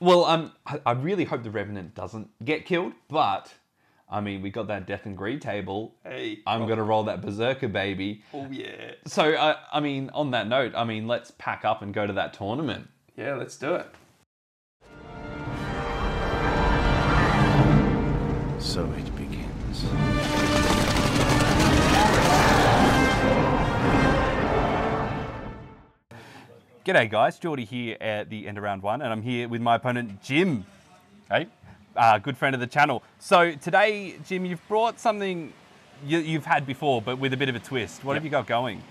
Well, 0.00 0.24
um, 0.26 0.52
I, 0.66 0.80
I 0.86 0.92
really 0.92 1.24
hope 1.24 1.42
the 1.42 1.50
Revenant 1.50 1.94
doesn't 1.94 2.28
get 2.44 2.66
killed, 2.66 2.92
but 3.08 3.52
I 4.08 4.20
mean, 4.20 4.42
we 4.42 4.50
got 4.50 4.68
that 4.68 4.86
Death 4.86 5.06
and 5.06 5.16
Greed 5.16 5.42
table. 5.42 5.94
Hey. 6.04 6.38
I'm 6.46 6.66
going 6.66 6.78
to 6.78 6.84
roll 6.84 7.04
that 7.04 7.20
Berserker 7.20 7.68
baby. 7.68 8.22
Oh 8.32 8.46
yeah. 8.50 8.92
So, 9.06 9.32
uh, 9.34 9.56
I 9.72 9.80
mean, 9.80 10.10
on 10.14 10.30
that 10.30 10.46
note, 10.46 10.72
I 10.76 10.84
mean, 10.84 11.08
let's 11.08 11.32
pack 11.32 11.64
up 11.64 11.82
and 11.82 11.92
go 11.92 12.06
to 12.06 12.12
that 12.12 12.32
tournament. 12.32 12.88
Yeah, 13.16 13.34
let's 13.34 13.56
do 13.56 13.74
it. 13.74 13.86
So 18.78 18.84
it 18.92 19.16
begins. 19.16 19.82
G'day, 26.86 27.10
guys. 27.10 27.40
Jordy 27.40 27.64
here 27.64 27.96
at 28.00 28.30
the 28.30 28.46
end 28.46 28.56
of 28.56 28.62
round 28.62 28.84
one, 28.84 29.02
and 29.02 29.10
I'm 29.12 29.22
here 29.22 29.48
with 29.48 29.60
my 29.60 29.74
opponent, 29.74 30.22
Jim. 30.22 30.64
Hey, 31.28 31.48
uh, 31.96 32.18
good 32.18 32.36
friend 32.36 32.54
of 32.54 32.60
the 32.60 32.68
channel. 32.68 33.02
So 33.18 33.50
today, 33.50 34.14
Jim, 34.24 34.44
you've 34.44 34.68
brought 34.68 35.00
something 35.00 35.52
you, 36.06 36.18
you've 36.18 36.46
had 36.46 36.64
before, 36.64 37.02
but 37.02 37.18
with 37.18 37.32
a 37.32 37.36
bit 37.36 37.48
of 37.48 37.56
a 37.56 37.58
twist. 37.58 38.04
What 38.04 38.14
have 38.14 38.22
you 38.22 38.30
got 38.30 38.46
going? 38.46 38.84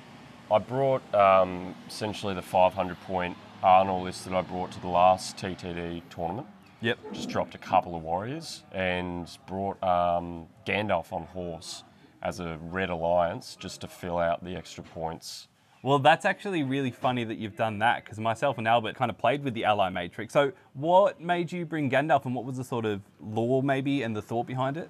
I 0.51 0.57
brought 0.57 1.01
um, 1.15 1.73
essentially 1.88 2.34
the 2.34 2.41
500 2.41 2.99
point 3.03 3.38
Arnor 3.64 4.03
list 4.03 4.26
that 4.26 4.34
I 4.34 4.41
brought 4.41 4.73
to 4.73 4.81
the 4.81 4.89
last 4.89 5.38
TTD 5.38 6.01
tournament. 6.09 6.47
Yep. 6.82 6.99
Just 7.14 7.30
dropped 7.30 7.56
a 7.56 7.58
couple 7.58 7.95
of 7.95 8.04
warriors 8.04 8.64
and 8.72 9.30
brought 9.48 9.82
um, 9.84 10.48
Gandalf 10.66 11.12
on 11.12 11.24
horse 11.24 11.84
as 12.22 12.40
a 12.40 12.58
red 12.62 12.90
alliance 12.90 13.58
just 13.60 13.82
to 13.82 13.88
fill 13.88 14.18
out 14.18 14.44
the 14.44 14.56
extra 14.56 14.84
points. 14.84 15.48
Well, 15.84 15.99
that's 15.99 16.26
actually 16.26 16.64
really 16.64 16.91
funny 16.91 17.24
that 17.24 17.38
you've 17.38 17.56
done 17.56 17.80
that 17.80 18.04
because 18.04 18.20
myself 18.20 18.58
and 18.58 18.68
Albert 18.68 18.95
kind 18.95 19.10
of 19.10 19.18
played 19.18 19.44
with 19.44 19.54
the 19.54 19.64
ally 19.64 19.90
matrix. 19.90 20.34
So, 20.34 20.52
what 20.74 21.22
made 21.22 21.52
you 21.52 21.66
bring 21.66 21.90
Gandalf, 21.90 22.26
and 22.26 22.34
what 22.34 22.45
was 22.45 22.58
the 22.58 22.64
sort 22.64 22.86
of 22.86 23.02
lore 23.22 23.64
maybe 23.64 24.02
and 24.02 24.16
the 24.16 24.22
thought 24.22 24.48
behind 24.48 24.78
it? 24.78 24.90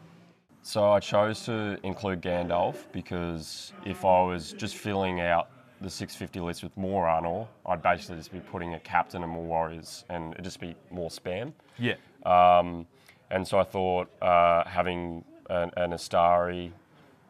So 0.63 0.91
I 0.91 0.99
chose 0.99 1.45
to 1.45 1.77
include 1.83 2.21
Gandalf 2.21 2.91
because 2.91 3.71
if 3.85 4.03
I 4.03 4.23
was 4.23 4.51
just 4.51 4.75
filling 4.75 5.21
out 5.21 5.49
the 5.81 5.89
650 5.89 6.39
list 6.39 6.63
with 6.63 6.75
more 6.77 7.05
Arnor, 7.05 7.47
I'd 7.65 7.81
basically 7.81 8.17
just 8.17 8.31
be 8.31 8.39
putting 8.39 8.73
a 8.73 8.79
captain 8.79 9.23
and 9.23 9.31
more 9.31 9.43
warriors, 9.43 10.05
and 10.09 10.33
it'd 10.33 10.43
just 10.43 10.59
be 10.59 10.75
more 10.91 11.09
spam. 11.09 11.53
Yeah. 11.77 11.95
Um, 12.25 12.85
and 13.29 13.47
so 13.47 13.59
I 13.59 13.63
thought 13.63 14.09
uh, 14.21 14.63
having 14.65 15.23
an, 15.49 15.71
an 15.77 15.91
Istari 15.91 16.71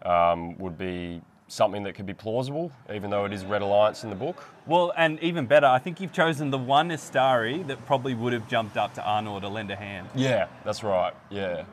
um, 0.04 0.58
would 0.58 0.78
be 0.78 1.22
something 1.48 1.84
that 1.84 1.96
could 1.96 2.06
be 2.06 2.14
plausible, 2.14 2.72
even 2.94 3.10
though 3.10 3.26
it 3.26 3.34
is 3.34 3.46
Red 3.46 3.62
Alliance 3.62 4.04
in 4.04 4.10
the 4.10 4.16
book. 4.16 4.44
Well, 4.66 4.94
and 4.98 5.20
even 5.22 5.46
better, 5.46 5.68
I 5.68 5.80
think 5.80 6.02
you've 6.02 6.14
chosen 6.14 6.50
the 6.52 6.58
one 6.58 6.90
Istari 6.90 7.66
that 7.68 7.86
probably 7.86 8.14
would 8.14 8.34
have 8.34 8.48
jumped 8.50 8.78
up 8.78 8.94
to 8.96 9.02
Arnor 9.02 9.42
to 9.42 9.48
lend 9.48 9.72
a 9.72 9.76
hand. 9.76 10.10
Yeah, 10.14 10.48
that's 10.66 10.84
right. 10.84 11.14
Yeah. 11.30 11.64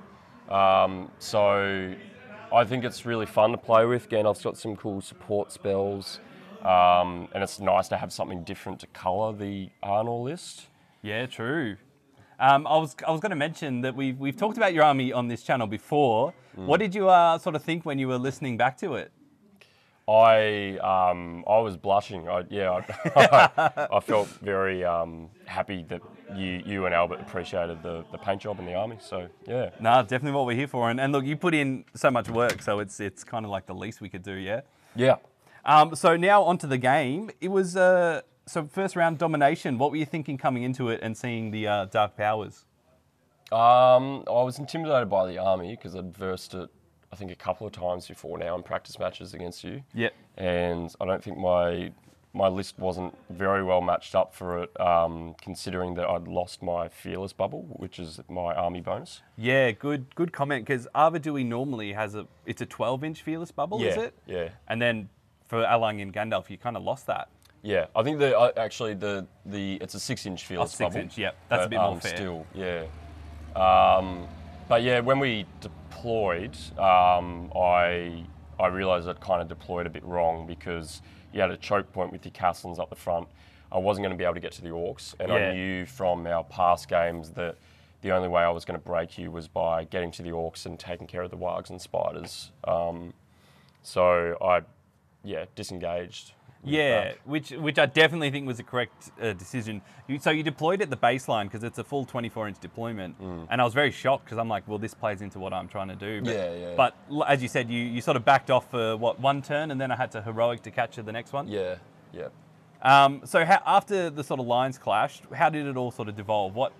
Um, 0.49 1.11
so 1.19 1.95
I 2.53 2.65
think 2.65 2.85
it's 2.85 3.05
really 3.05 3.27
fun 3.27 3.51
to 3.51 3.57
play 3.57 3.85
with. 3.85 4.09
Gandalf's 4.09 4.43
got 4.43 4.57
some 4.57 4.77
cool 4.77 5.01
support 5.01 5.51
spells, 5.51 6.21
um, 6.65 7.29
and 7.33 7.43
it's 7.43 7.61
nice 7.61 7.89
to 7.89 7.97
have 7.97 8.13
something 8.13 8.45
different 8.45 8.81
to 8.81 8.87
colour 8.89 9.33
the 9.33 9.71
Arnor 9.83 10.23
list. 10.23 10.67
Yeah, 11.03 11.27
true. 11.27 11.77
Um, 12.41 12.67
I 12.67 12.77
was 12.77 12.97
I 13.07 13.11
was 13.13 13.21
going 13.21 13.31
to 13.31 13.37
mention 13.37 13.83
that 13.83 13.95
we've 13.95 14.19
we've 14.19 14.37
talked 14.37 14.57
about 14.57 14.75
your 14.75 14.85
army 14.85 15.13
on 15.13 15.29
this 15.29 15.43
channel 15.43 15.67
before. 15.67 16.35
What 16.57 16.79
did 16.81 16.95
you 16.95 17.09
uh, 17.09 17.39
sort 17.39 17.57
of 17.57 17.63
think 17.63 17.85
when 17.85 17.99
you 17.99 18.09
were 18.09 18.19
listening 18.19 18.57
back 18.57 18.77
to 18.79 18.95
it? 18.95 19.13
I 20.07 20.79
um, 20.79 21.45
I 21.49 21.59
was 21.61 21.77
blushing. 21.77 22.29
I, 22.29 22.45
yeah, 22.51 22.83
I, 23.17 23.89
I 23.93 24.01
felt 24.01 24.29
very 24.29 24.85
um, 24.85 25.31
happy 25.47 25.85
that 25.89 26.03
you 26.37 26.63
you 26.67 26.87
and 26.87 26.95
Albert 26.95 27.21
appreciated 27.21 27.83
the, 27.83 28.05
the 28.13 28.19
paint 28.19 28.43
job 28.43 28.59
in 28.59 28.67
the 28.67 28.75
army. 28.75 28.99
So 29.01 29.29
yeah, 29.47 29.71
No, 29.81 30.03
definitely 30.03 30.33
what 30.33 30.47
we're 30.47 30.57
here 30.57 30.69
for. 30.69 30.91
And, 30.91 31.01
and 31.01 31.13
look, 31.13 31.25
you 31.25 31.37
put 31.37 31.55
in 31.55 31.85
so 31.95 32.11
much 32.11 32.29
work, 32.29 32.61
so 32.61 32.81
it's 32.81 33.01
it's 33.01 33.25
kind 33.25 33.45
of 33.45 33.51
like 33.51 33.67
the 33.67 33.75
least 33.75 34.01
we 34.01 34.09
could 34.11 34.23
do, 34.23 34.35
yeah. 34.35 34.61
yeah. 34.95 35.17
Um, 35.67 35.95
so 35.95 36.17
now 36.17 36.43
onto 36.43 36.67
the 36.67 36.79
game. 36.79 37.31
It 37.41 37.49
was 37.49 37.77
uh, 37.77 38.23
so 38.47 38.67
first 38.67 38.97
round 38.97 39.19
domination. 39.19 39.79
What 39.79 39.91
were 39.91 39.97
you 39.97 40.07
thinking 40.07 40.37
coming 40.39 40.63
into 40.63 40.89
it 40.89 41.01
and 41.03 41.17
seeing 41.17 41.51
the 41.51 41.67
uh, 41.67 41.85
Dark 41.87 42.17
Powers? 42.17 42.65
Um, 43.53 44.25
I 44.27 44.43
was 44.43 44.59
intimidated 44.59 45.09
by 45.09 45.27
the 45.27 45.39
army 45.39 45.77
because 45.77 45.95
I'd 45.95 46.17
versed 46.17 46.55
it, 46.55 46.69
I 47.13 47.17
think, 47.17 47.31
a 47.31 47.37
couple 47.37 47.67
of 47.67 47.73
times 47.73 48.09
before 48.09 48.39
now 48.39 48.57
in 48.57 48.63
practice 48.63 48.99
matches 48.99 49.35
against 49.35 49.63
you. 49.65 49.83
Yep. 49.95 50.15
And 50.37 50.95
I 51.01 51.05
don't 51.05 51.23
think 51.23 51.39
my 51.39 51.93
my 52.37 52.49
list 52.49 52.77
wasn't 52.81 53.17
very 53.31 53.63
well 53.63 53.81
matched 53.81 54.17
up 54.17 54.35
for 54.35 54.61
it, 54.65 54.81
um, 54.81 55.37
considering 55.41 55.95
that 55.95 56.09
I'd 56.09 56.27
lost 56.27 56.65
my 56.65 56.89
fearless 56.89 57.33
bubble, 57.33 57.63
which 57.77 58.01
is 58.01 58.19
my 58.29 58.53
army 58.55 58.81
bonus. 58.81 59.23
Yeah, 59.37 59.71
good 59.71 60.13
good 60.17 60.33
comment 60.33 60.67
because 60.67 60.89
Arvedui 60.97 61.47
normally 61.47 61.93
has 61.93 62.17
a 62.17 62.27
it's 62.45 62.61
a 62.61 62.67
12 62.67 63.05
inch 63.05 63.23
fearless 63.23 63.53
bubble, 63.53 63.81
is 63.85 63.95
Yeah, 63.97 64.03
it? 64.03 64.15
yeah. 64.27 64.49
And 64.67 64.83
then 64.83 65.09
for 65.47 65.63
Alang 65.65 66.01
and 66.03 66.13
Gandalf, 66.13 66.51
you 66.51 66.59
kind 66.59 66.77
of 66.77 66.83
lost 66.83 67.07
that. 67.07 67.29
Yeah, 67.63 67.87
I 67.97 68.03
think 68.03 68.19
the 68.19 68.39
uh, 68.39 68.53
actually 68.57 68.95
the 68.95 69.27
the 69.47 69.77
it's 69.77 69.95
a 69.95 70.01
six 70.01 70.27
inch 70.27 70.45
fearless 70.45 70.73
six 70.73 70.81
bubble. 70.81 70.99
inch, 71.01 71.17
yep. 71.17 71.37
That's 71.49 71.67
a 71.67 71.69
bit 71.69 71.79
more 71.79 71.93
um, 71.93 72.01
fair. 72.01 72.17
Still, 72.17 72.47
yeah. 72.55 72.85
Um, 73.57 74.27
but 74.69 74.83
yeah, 74.83 75.01
when 75.01 75.19
we 75.19 75.47
deployed, 75.61 76.57
um, 76.79 77.51
I 77.57 78.25
I 78.59 78.67
realised 78.67 79.09
I'd 79.09 79.21
kind 79.21 79.41
of 79.41 79.49
deployed 79.49 79.87
a 79.87 79.91
bit 79.91 80.05
wrong 80.05 80.47
because 80.47 81.01
you 81.33 81.41
had 81.41 81.51
a 81.51 81.57
choke 81.57 81.91
point 81.93 82.13
with 82.13 82.25
your 82.25 82.33
castles 82.33 82.79
up 82.79 82.91
the 82.91 82.97
front. 82.97 83.29
I 83.73 83.79
wasn't 83.79 84.05
going 84.05 84.13
to 84.13 84.19
be 84.19 84.25
able 84.25 84.35
to 84.35 84.41
get 84.41 84.53
to 84.53 84.63
the 84.63 84.69
orcs, 84.69 85.15
and 85.19 85.31
Yeah. 85.31 85.37
I 85.37 85.53
knew 85.55 85.87
from 85.87 86.27
our 86.27 86.45
past 86.45 86.89
games 86.89 87.31
that 87.31 87.57
the 88.03 88.13
only 88.13 88.29
way 88.29 88.43
I 88.43 88.51
was 88.51 88.65
going 88.67 88.79
to 88.79 88.85
break 88.85 89.17
you 89.19 89.31
was 89.31 89.49
by 89.49 89.85
getting 89.85 90.11
to 90.13 90.23
the 90.23 90.31
orcs 90.31 90.67
and 90.67 90.79
taking 90.79 91.07
care 91.07 91.23
of 91.23 91.31
the 91.31 91.37
wargs 91.39 91.71
and 91.71 91.81
spiders. 91.81 92.51
Um, 92.65 93.15
so 93.83 94.37
I, 94.43 94.61
yeah, 95.25 95.47
disengaged. 95.55 96.33
Yeah, 96.67 97.13
which 97.25 97.51
which 97.51 97.79
I 97.79 97.85
definitely 97.85 98.31
think 98.31 98.47
was 98.47 98.59
a 98.59 98.63
correct 98.63 99.11
uh, 99.21 99.35
decision. 99.35 99.83
You, 100.09 100.19
so 100.19 100.31
you 100.31 100.43
deployed 100.43 100.81
at 100.81 100.89
the 100.89 100.97
baseline 100.97 101.45
because 101.45 101.63
it's 101.63 101.79
a 101.79 101.85
full 101.85 102.07
24 102.07 102.49
inch 102.49 102.59
deployment, 102.59 103.17
and 103.21 103.61
I 103.61 103.65
was 103.65 103.75
very 103.75 103.91
shocked 103.91 104.25
because 104.25 104.39
I'm 104.39 104.49
like, 104.49 104.67
well, 104.67 104.79
this 104.79 104.95
plays 104.95 105.21
into 105.21 105.39
what 105.39 105.53
I'm 105.53 105.69
trying 105.69 105.89
to 105.89 105.97
do. 105.97 106.23
But, 106.23 106.35
Yeah, 106.35 106.55
yeah. 106.55 106.75
But 106.75 106.97
as 107.29 107.43
you 107.43 107.49
said, 107.49 107.69
you, 107.69 107.79
you 107.81 108.01
sort 108.01 108.17
of 108.17 108.25
backed 108.25 108.51
off 108.51 108.71
for 108.71 108.97
what 108.97 109.21
one 109.21 109.43
turn, 109.43 109.71
and 109.73 109.81
then 109.81 109.91
I 109.91 109.97
had 109.97 110.11
to 110.13 110.23
heroic 110.23 110.63
to 110.63 110.71
capture 110.71 111.03
the 111.03 111.13
next 111.13 111.35
one. 111.35 111.49
Yeah, 111.49 111.77
yeah. 112.13 112.29
Um, 112.81 113.23
so 113.25 113.45
how, 113.45 113.61
after 113.67 114.11
the 114.11 114.25
sort 114.25 114.41
of 114.41 114.47
lines 114.47 114.79
clashed, 114.79 115.23
how 115.35 115.51
did 115.51 115.67
it 115.67 115.77
all 115.77 115.91
sort 115.91 116.09
of 116.09 116.17
devolve? 116.17 116.55
What 116.55 116.73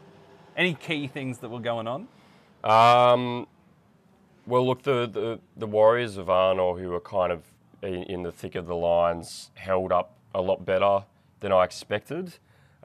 any 0.57 0.75
key 0.75 1.09
things 1.09 1.39
that 1.39 1.51
were 1.51 1.61
going 1.61 1.87
on? 1.87 2.09
Um, 2.63 3.47
well, 4.47 4.67
look, 4.67 4.83
the, 4.83 5.07
the, 5.07 5.41
the 5.57 5.67
Warriors 5.67 6.17
of 6.17 6.27
Arnor, 6.27 6.79
who 6.81 6.91
were 6.91 7.01
kind 7.01 7.33
of 7.33 7.43
in, 7.85 8.03
in 8.05 8.23
the 8.23 8.33
thick 8.33 8.55
of 8.55 8.67
the 8.67 8.75
lines, 8.77 9.51
held 9.55 9.93
up 9.93 10.17
a 10.35 10.41
lot 10.41 10.65
better 10.65 11.05
than 11.41 11.53
I 11.53 11.65
expected. 11.65 12.35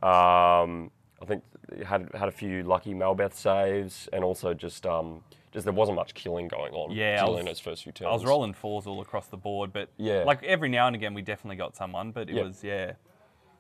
Um, 0.03 0.91
I 1.21 1.26
think 1.26 1.43
had 1.85 2.09
had 2.13 2.27
a 2.27 2.31
few 2.31 2.63
lucky 2.63 2.93
Malbeth 2.93 3.34
saves, 3.34 4.07
and 4.13 4.23
also 4.23 4.53
just 4.53 4.85
um, 4.85 5.23
just 5.51 5.65
there 5.65 5.73
wasn't 5.73 5.95
much 5.95 6.13
killing 6.13 6.47
going 6.47 6.73
on. 6.73 6.91
Yeah, 6.91 7.23
was- 7.26 7.43
those 7.43 7.59
first 7.59 7.84
few 7.84 7.91
turns. 7.91 8.07
I 8.09 8.13
was 8.13 8.23
rolling 8.26 8.53
fours 8.53 8.88
all 8.88 9.01
across 9.01 9.27
the 9.27 9.38
board, 9.38 9.73
but 9.73 9.89
Yeah. 9.97 10.23
like 10.23 10.43
every 10.43 10.69
now 10.69 10.88
and 10.88 10.95
again 10.95 11.13
we 11.13 11.21
definitely 11.21 11.57
got 11.57 11.76
someone, 11.76 12.11
but 12.11 12.30
it 12.30 12.41
was 12.43 12.63
yeah. 12.63 12.93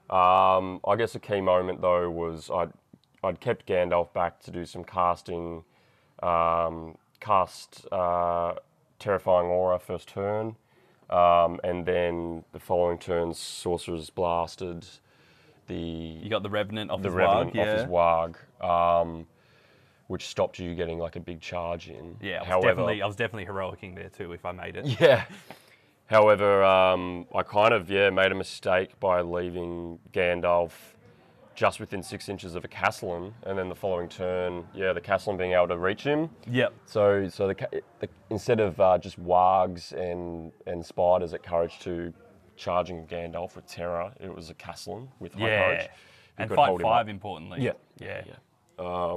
Um, 0.09 0.79
I 0.87 0.95
guess 0.95 1.13
a 1.15 1.19
key 1.19 1.41
moment 1.41 1.81
though 1.81 2.09
was 2.09 2.49
I'd, 2.49 2.71
I'd 3.23 3.39
kept 3.39 3.67
Gandalf 3.67 4.11
back 4.13 4.39
to 4.41 4.51
do 4.51 4.65
some 4.65 4.83
casting, 4.83 5.63
um, 6.23 6.97
cast 7.19 7.85
uh, 7.91 8.53
Terrifying 8.97 9.47
Aura 9.47 9.77
first 9.77 10.07
turn, 10.09 10.55
um, 11.09 11.59
and 11.63 11.85
then 11.85 12.43
the 12.51 12.59
following 12.59 12.97
turns 12.97 13.37
Sorcerer's 13.39 14.09
blasted 14.09 14.85
the 15.67 15.75
You 15.75 16.29
got 16.29 16.43
the 16.43 16.49
Revenant 16.49 16.91
off 16.91 17.01
the 17.01 17.09
his 17.09 17.15
Revenant 17.15 17.53
Warg, 17.53 17.55
yeah. 17.55 17.73
off 17.73 17.79
his 17.79 18.63
Warg, 18.63 18.63
um, 18.63 19.27
which 20.07 20.27
stopped 20.27 20.59
you 20.59 20.75
getting 20.75 20.99
like 20.99 21.15
a 21.15 21.19
big 21.19 21.39
charge 21.39 21.89
in. 21.89 22.17
Yeah, 22.21 22.37
I 22.37 22.39
was 22.39 22.47
However, 22.47 22.67
definitely 22.67 23.01
I 23.01 23.05
was 23.07 23.15
definitely 23.15 23.45
heroicing 23.45 23.95
there 23.95 24.09
too 24.09 24.33
if 24.33 24.45
I 24.45 24.51
made 24.51 24.75
it. 24.75 24.99
yeah. 24.99 25.25
However, 26.07 26.63
um, 26.63 27.27
I 27.33 27.43
kind 27.43 27.73
of 27.73 27.89
yeah 27.89 28.09
made 28.09 28.31
a 28.31 28.35
mistake 28.35 28.99
by 28.99 29.21
leaving 29.21 29.99
Gandalf 30.11 30.71
just 31.59 31.81
within 31.81 32.01
six 32.01 32.29
inches 32.29 32.55
of 32.55 32.63
a 32.63 32.69
Castellan, 32.69 33.33
and 33.43 33.59
then 33.59 33.67
the 33.67 33.75
following 33.75 34.07
turn, 34.07 34.65
yeah, 34.73 34.93
the 34.93 35.01
Castellan 35.01 35.37
being 35.37 35.51
able 35.51 35.67
to 35.67 35.77
reach 35.77 36.03
him. 36.03 36.29
Yep. 36.49 36.73
So, 36.85 37.27
so 37.27 37.49
the, 37.49 37.81
the 37.99 38.07
instead 38.29 38.61
of 38.61 38.79
uh, 38.79 38.97
just 38.97 39.21
wargs 39.21 39.91
and 39.91 40.53
and 40.65 40.85
spiders 40.85 41.33
at 41.33 41.43
courage 41.43 41.77
two 41.81 42.13
charging 42.55 43.05
Gandalf 43.07 43.57
with 43.57 43.67
terror, 43.67 44.13
it 44.21 44.33
was 44.33 44.49
a 44.49 44.53
Castellan 44.53 45.09
with 45.19 45.33
high 45.33 45.47
Yeah. 45.49 45.65
courage. 45.65 45.89
who 46.37 46.43
And 46.43 46.51
fight 46.55 46.81
five 46.81 47.05
up. 47.07 47.09
importantly. 47.09 47.59
Yeah. 47.61 47.73
Yeah. 47.97 48.23
Yeah. 48.77 49.15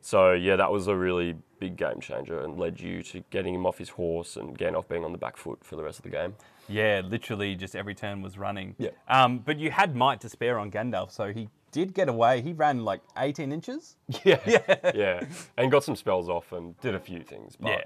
So 0.00 0.32
yeah, 0.32 0.56
that 0.56 0.70
was 0.72 0.86
a 0.86 0.96
really 0.96 1.36
big 1.60 1.76
game 1.76 2.00
changer 2.00 2.40
and 2.40 2.58
led 2.58 2.80
you 2.80 3.02
to 3.02 3.22
getting 3.28 3.54
him 3.54 3.66
off 3.66 3.76
his 3.76 3.90
horse 3.90 4.36
and 4.36 4.56
Gandalf 4.56 4.88
being 4.88 5.04
on 5.04 5.12
the 5.12 5.18
back 5.18 5.36
foot 5.36 5.58
for 5.62 5.76
the 5.76 5.82
rest 5.82 5.98
of 5.98 6.04
the 6.04 6.10
game. 6.10 6.34
Yeah, 6.68 7.02
literally 7.04 7.54
just 7.56 7.74
every 7.76 7.94
turn 7.94 8.22
was 8.22 8.38
running. 8.38 8.74
Yeah. 8.78 8.90
Um, 9.08 9.40
but 9.40 9.58
you 9.58 9.70
had 9.70 9.94
might 9.96 10.20
to 10.22 10.28
spare 10.30 10.58
on 10.58 10.70
Gandalf, 10.70 11.10
so 11.10 11.32
he 11.32 11.48
did 11.72 11.94
get 11.94 12.08
away. 12.08 12.40
He 12.42 12.52
ran 12.52 12.84
like 12.84 13.00
18 13.16 13.52
inches. 13.52 13.96
Yeah, 14.24 14.38
yeah, 14.46 14.90
yeah. 14.94 15.20
and 15.56 15.70
got 15.70 15.84
some 15.84 15.96
spells 15.96 16.28
off 16.28 16.52
and 16.52 16.78
did 16.80 16.94
a 16.94 17.00
few 17.00 17.20
things, 17.22 17.56
but 17.58 17.70
Yeah. 17.70 17.84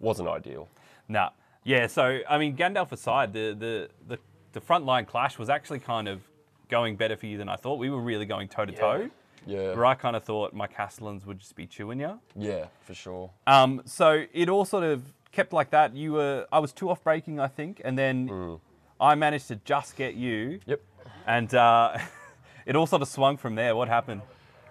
wasn't 0.00 0.28
ideal. 0.28 0.68
No. 1.08 1.30
Yeah, 1.64 1.86
so 1.86 2.20
I 2.28 2.38
mean 2.38 2.56
Gandalf 2.56 2.92
aside, 2.92 3.32
the 3.32 3.54
the 3.58 3.88
the, 4.08 4.18
the 4.52 4.60
front 4.60 4.84
line 4.84 5.04
clash 5.06 5.38
was 5.38 5.48
actually 5.48 5.78
kind 5.80 6.08
of 6.08 6.20
going 6.68 6.96
better 6.96 7.16
for 7.16 7.26
you 7.26 7.38
than 7.38 7.48
I 7.48 7.56
thought. 7.56 7.78
We 7.78 7.90
were 7.90 8.00
really 8.00 8.26
going 8.26 8.48
toe 8.48 8.64
to 8.64 8.72
toe. 8.72 9.10
Yeah, 9.44 9.74
Where 9.74 9.84
I 9.86 9.94
kind 9.94 10.14
of 10.14 10.22
thought 10.22 10.54
my 10.54 10.68
Castellans 10.68 11.26
would 11.26 11.40
just 11.40 11.56
be 11.56 11.66
chewing 11.66 11.98
you. 12.00 12.20
yeah, 12.36 12.66
for 12.82 12.94
sure. 12.94 13.30
Um, 13.46 13.82
so 13.84 14.24
it 14.32 14.48
all 14.48 14.64
sort 14.64 14.84
of 14.84 15.02
kept 15.32 15.52
like 15.52 15.70
that. 15.70 15.96
You 15.96 16.12
were, 16.12 16.46
I 16.52 16.60
was 16.60 16.72
two 16.72 16.88
off 16.88 17.02
breaking, 17.02 17.40
I 17.40 17.48
think, 17.48 17.80
and 17.84 17.98
then 17.98 18.28
Mm. 18.28 18.60
I 19.00 19.16
managed 19.16 19.48
to 19.48 19.56
just 19.64 19.96
get 19.96 20.14
you, 20.14 20.60
Yep. 20.66 20.80
and 21.26 21.52
uh, 21.56 21.98
it 22.66 22.76
all 22.76 22.86
sort 22.86 23.02
of 23.02 23.08
swung 23.08 23.36
from 23.36 23.54
there. 23.54 23.74
What 23.76 23.88
happened? 23.88 24.22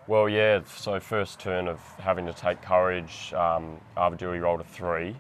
Well, 0.07 0.27
yeah. 0.27 0.61
So 0.65 0.99
first 0.99 1.39
turn 1.39 1.68
of 1.68 1.80
having 1.99 2.26
to 2.26 2.34
take 2.34 2.61
courage, 2.61 3.34
um, 3.34 3.80
Arvedui 3.95 4.41
rolled 4.41 4.61
a 4.61 4.63
three, 4.63 5.15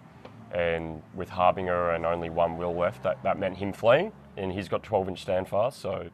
and 0.51 1.01
with 1.13 1.29
Harbinger 1.29 1.91
and 1.91 2.05
only 2.05 2.29
one 2.29 2.57
will 2.57 2.73
left, 2.75 3.03
that, 3.03 3.21
that 3.23 3.39
meant 3.39 3.57
him 3.57 3.71
fleeing, 3.73 4.11
and 4.37 4.51
he's 4.51 4.67
got 4.67 4.83
12 4.83 5.09
inch 5.09 5.21
stand 5.21 5.47
fast. 5.47 5.79
So 5.79 6.09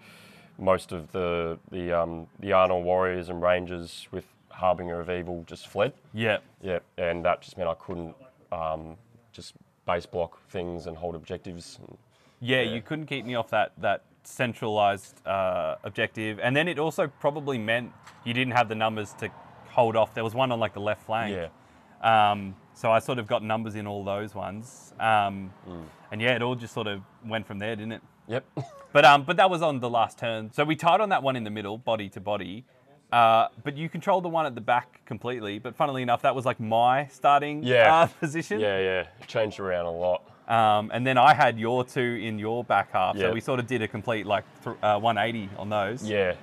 most 0.60 0.92
of 0.92 1.12
the 1.12 1.58
the 1.72 1.92
um, 1.92 2.28
the 2.40 2.50
Arnor 2.50 2.82
warriors 2.84 3.30
and 3.30 3.42
rangers 3.42 4.08
with 4.12 4.26
Harbinger 4.50 5.00
of 5.00 5.10
Evil 5.10 5.44
just 5.48 5.68
fled. 5.68 5.94
Yeah, 6.14 6.38
Yeah, 6.62 6.80
and 6.98 7.24
that 7.26 7.42
just 7.42 7.58
meant 7.58 7.70
I 7.70 7.76
couldn't 7.76 8.16
um, 8.52 8.96
just 9.32 9.54
base 9.86 10.06
block 10.06 10.40
things 10.50 10.88
and 10.88 10.98
hold 10.98 11.16
objectives. 11.16 11.78
And, 11.82 11.98
yeah, 12.42 12.62
Yeah. 12.62 12.74
you 12.74 12.82
couldn't 12.82 13.06
keep 13.06 13.26
me 13.26 13.36
off 13.36 13.50
that 13.52 13.72
that 13.78 14.02
centralized 14.28 15.26
uh, 15.26 15.76
objective, 15.84 16.40
and 16.42 16.56
then 16.56 16.68
it 16.68 16.78
also 16.80 17.08
probably 17.08 17.58
meant 17.58 17.92
you 18.26 18.34
didn't 18.34 18.54
have 18.54 18.68
the 18.70 18.76
numbers 18.76 19.14
to 19.14 19.30
hold 19.70 19.96
off. 19.96 20.14
There 20.14 20.24
was 20.24 20.36
one 20.36 20.52
on 20.52 20.60
like 20.60 20.74
the 20.74 20.82
left 20.82 21.06
flank. 21.06 21.36
yeah, 21.36 22.32
Um, 22.32 22.56
so 22.74 22.92
I 22.92 23.00
sort 23.00 23.20
of 23.20 23.28
got 23.28 23.44
numbers 23.44 23.76
in 23.76 23.88
all 23.88 24.04
those 24.04 24.36
ones, 24.36 24.94
um, 25.00 25.52
Mm. 25.68 25.84
and 26.12 26.22
yeah, 26.22 26.36
it 26.36 26.42
all 26.42 26.56
just 26.56 26.74
sort 26.74 26.88
of 26.88 27.02
went 27.26 27.48
from 27.48 27.60
there, 27.60 27.76
didn't 27.76 27.94
it? 27.94 28.02
yep, 28.28 28.46
But 28.94 29.06
um, 29.06 29.24
but 29.24 29.38
that 29.38 29.50
was 29.50 29.62
on 29.62 29.80
the 29.80 29.90
last 29.90 30.18
turn. 30.20 30.52
So 30.52 30.64
we 30.64 30.76
tied 30.76 31.02
on 31.02 31.10
that 31.10 31.24
one 31.24 31.36
in 31.36 31.44
the 31.44 31.50
middle, 31.52 31.78
body 31.78 32.10
to 32.10 32.20
body. 32.22 32.66
Uh, 33.12 33.48
but 33.64 33.78
you 33.78 33.88
controlled 33.88 34.24
the 34.26 34.30
one 34.30 34.46
at 34.46 34.54
the 34.56 34.60
back 34.62 35.06
completely. 35.06 35.60
But 35.60 35.76
funnily 35.78 36.02
enough, 36.02 36.22
that 36.24 36.36
was 36.36 36.46
like 36.46 36.60
my 36.60 37.08
starting 37.08 37.64
Yeah. 37.64 37.94
uh, 37.96 38.08
position. 38.20 38.60
yeah, 38.60 38.80
yeah. 38.80 39.08
Changed 39.28 39.60
around 39.62 39.86
a 39.86 39.92
lot. 39.92 40.24
Um, 40.48 40.92
and 40.94 41.06
then 41.06 41.18
I 41.18 41.34
had 41.34 41.60
your 41.60 41.84
two 41.84 42.20
in 42.22 42.40
your 42.40 42.64
back 42.64 42.94
half. 42.94 43.18
So 43.18 43.34
we 43.34 43.42
sort 43.42 43.60
of 43.60 43.68
did 43.68 43.82
a 43.82 43.88
complete 43.88 44.26
like 44.26 44.46
th- 44.64 44.78
uh, 44.82 45.00
180 45.00 45.50
on 45.58 45.70
those. 45.70 46.04
Yeah, 46.04 46.36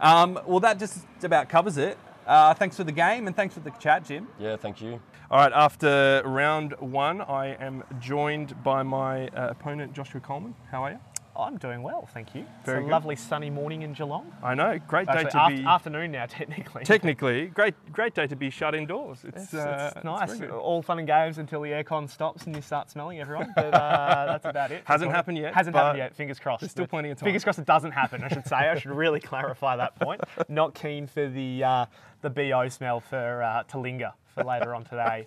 Um, 0.00 0.38
well, 0.46 0.60
that 0.60 0.78
just 0.78 1.04
about 1.22 1.48
covers 1.48 1.76
it. 1.76 1.96
Uh, 2.26 2.52
thanks 2.54 2.76
for 2.76 2.84
the 2.84 2.92
game 2.92 3.26
and 3.26 3.34
thanks 3.34 3.54
for 3.54 3.60
the 3.60 3.70
chat, 3.78 4.04
Jim. 4.04 4.26
yeah. 4.38 4.56
Thank 4.56 4.80
you. 4.82 5.00
All 5.30 5.38
right, 5.38 5.52
after 5.52 6.22
round 6.24 6.72
one, 6.80 7.20
I 7.20 7.48
am 7.60 7.84
joined 8.00 8.62
by 8.64 8.82
my 8.82 9.28
uh, 9.28 9.48
opponent, 9.50 9.92
Joshua 9.92 10.20
Coleman. 10.20 10.54
How 10.70 10.84
are 10.84 10.90
you? 10.92 10.98
I'm 11.38 11.56
doing 11.56 11.82
well, 11.82 12.08
thank 12.12 12.34
you. 12.34 12.44
Very 12.64 12.78
it's 12.78 12.82
a 12.82 12.84
good. 12.86 12.90
lovely 12.90 13.14
sunny 13.16 13.48
morning 13.48 13.82
in 13.82 13.92
Geelong. 13.92 14.32
I 14.42 14.54
know. 14.54 14.78
Great 14.88 15.06
day 15.06 15.12
Actually, 15.12 15.30
to 15.30 15.40
aft- 15.40 15.56
be. 15.56 15.64
afternoon 15.64 16.10
now, 16.12 16.26
technically. 16.28 16.84
Technically, 16.84 17.46
great 17.46 17.74
great 17.92 18.14
day 18.14 18.26
to 18.26 18.34
be 18.36 18.50
shut 18.50 18.74
indoors. 18.74 19.20
It's, 19.24 19.44
It's, 19.44 19.54
uh, 19.54 19.92
it's 19.94 20.04
nice. 20.04 20.40
All 20.50 20.82
fun 20.82 20.98
and 20.98 21.06
games 21.06 21.38
until 21.38 21.60
the 21.62 21.70
aircon 21.70 22.08
stops 22.10 22.44
and 22.46 22.56
you 22.56 22.62
start 22.62 22.90
smelling 22.90 23.20
everyone. 23.20 23.52
But 23.54 23.72
uh, 23.72 24.26
that's 24.26 24.46
about 24.46 24.72
it. 24.72 24.82
Hasn't 24.84 25.10
happened 25.12 25.38
yet, 25.38 25.54
Hasn't 25.54 25.76
happened 25.76 25.98
yet. 25.98 26.14
Fingers 26.16 26.38
crossed. 26.40 26.62
there's 26.62 26.72
still 26.72 26.84
But 26.84 26.90
plenty 26.90 27.10
of 27.10 27.18
time. 27.18 27.26
Fingers 27.26 27.44
crossed 27.44 27.58
it 27.60 27.66
doesn't 27.66 27.92
happen. 27.92 28.22
I 28.24 28.28
should 28.28 28.46
say. 28.46 28.56
I 28.56 28.78
should 28.78 28.90
really 28.90 29.20
clarify 29.30 29.76
that 29.76 29.98
point. 30.00 30.20
Not 30.48 30.74
keen 30.74 31.06
for 31.06 31.28
the 31.28 31.62
uh, 31.64 31.86
the 32.22 32.30
bo 32.30 32.68
smell 32.68 33.00
for 33.00 33.42
uh, 33.42 33.62
to 33.64 33.78
linger 33.78 34.12
for 34.34 34.42
later 34.44 34.74
on 34.74 34.84
today. 34.84 35.26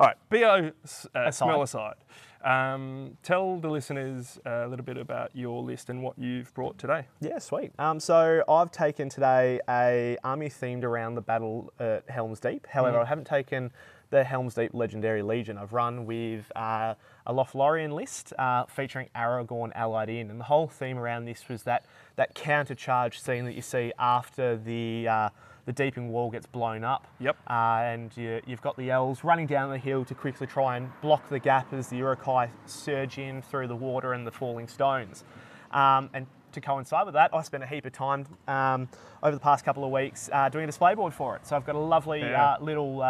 All 0.00 0.06
right, 0.08 0.16
bo 0.30 0.70
uh, 1.14 1.30
smell 1.30 1.62
aside. 1.62 1.94
Um, 2.44 3.16
tell 3.22 3.58
the 3.58 3.68
listeners 3.68 4.38
a 4.44 4.66
little 4.66 4.84
bit 4.84 4.96
about 4.96 5.30
your 5.34 5.62
list 5.62 5.90
and 5.90 6.02
what 6.02 6.18
you've 6.18 6.52
brought 6.54 6.78
today. 6.78 7.06
Yeah, 7.20 7.38
sweet. 7.38 7.72
Um, 7.78 8.00
so 8.00 8.42
I've 8.48 8.70
taken 8.70 9.08
today 9.08 9.60
a 9.68 10.16
army 10.24 10.48
themed 10.48 10.84
around 10.84 11.14
the 11.14 11.20
battle 11.20 11.72
at 11.78 12.08
Helm's 12.08 12.40
Deep. 12.40 12.66
However, 12.66 12.98
I 12.98 13.04
haven't 13.04 13.26
taken 13.26 13.70
the 14.10 14.22
Helm's 14.22 14.54
Deep 14.54 14.74
Legendary 14.74 15.22
Legion. 15.22 15.56
I've 15.56 15.72
run 15.72 16.04
with 16.04 16.52
uh, 16.54 16.94
a 17.26 17.32
Lothlorien 17.32 17.94
list 17.94 18.32
uh, 18.38 18.66
featuring 18.66 19.08
Aragorn 19.16 19.72
allied 19.74 20.10
in, 20.10 20.30
and 20.30 20.38
the 20.38 20.44
whole 20.44 20.68
theme 20.68 20.98
around 20.98 21.24
this 21.24 21.48
was 21.48 21.62
that 21.62 21.86
that 22.16 22.34
counter 22.34 22.74
charge 22.74 23.18
scene 23.20 23.46
that 23.46 23.54
you 23.54 23.62
see 23.62 23.90
after 23.98 24.56
the 24.56 25.08
uh, 25.08 25.28
the 25.64 25.72
Deeping 25.72 26.10
Wall 26.10 26.30
gets 26.30 26.46
blown 26.46 26.82
up. 26.84 27.06
Yep. 27.20 27.36
Uh, 27.48 27.52
and 27.84 28.16
you, 28.16 28.40
you've 28.46 28.62
got 28.62 28.76
the 28.76 28.90
elves 28.90 29.22
running 29.24 29.46
down 29.46 29.70
the 29.70 29.78
hill 29.78 30.04
to 30.06 30.14
quickly 30.14 30.46
try 30.46 30.76
and 30.76 30.90
block 31.00 31.28
the 31.28 31.38
gap 31.38 31.72
as 31.72 31.88
the 31.88 31.96
Uruk-hai 31.98 32.50
surge 32.66 33.18
in 33.18 33.42
through 33.42 33.68
the 33.68 33.76
water 33.76 34.12
and 34.12 34.26
the 34.26 34.30
falling 34.32 34.66
stones. 34.68 35.24
Um, 35.70 36.10
and 36.14 36.26
to 36.52 36.60
coincide 36.60 37.06
with 37.06 37.14
that, 37.14 37.30
I 37.32 37.42
spent 37.42 37.62
a 37.62 37.66
heap 37.66 37.86
of 37.86 37.92
time 37.92 38.26
um, 38.48 38.88
over 39.22 39.34
the 39.34 39.40
past 39.40 39.64
couple 39.64 39.84
of 39.84 39.90
weeks 39.90 40.28
uh, 40.32 40.48
doing 40.48 40.64
a 40.64 40.66
display 40.66 40.94
board 40.94 41.14
for 41.14 41.36
it. 41.36 41.46
So 41.46 41.56
I've 41.56 41.64
got 41.64 41.76
a 41.76 41.78
lovely 41.78 42.20
Yeah. 42.20 42.54
uh, 42.54 42.56
little 42.60 43.00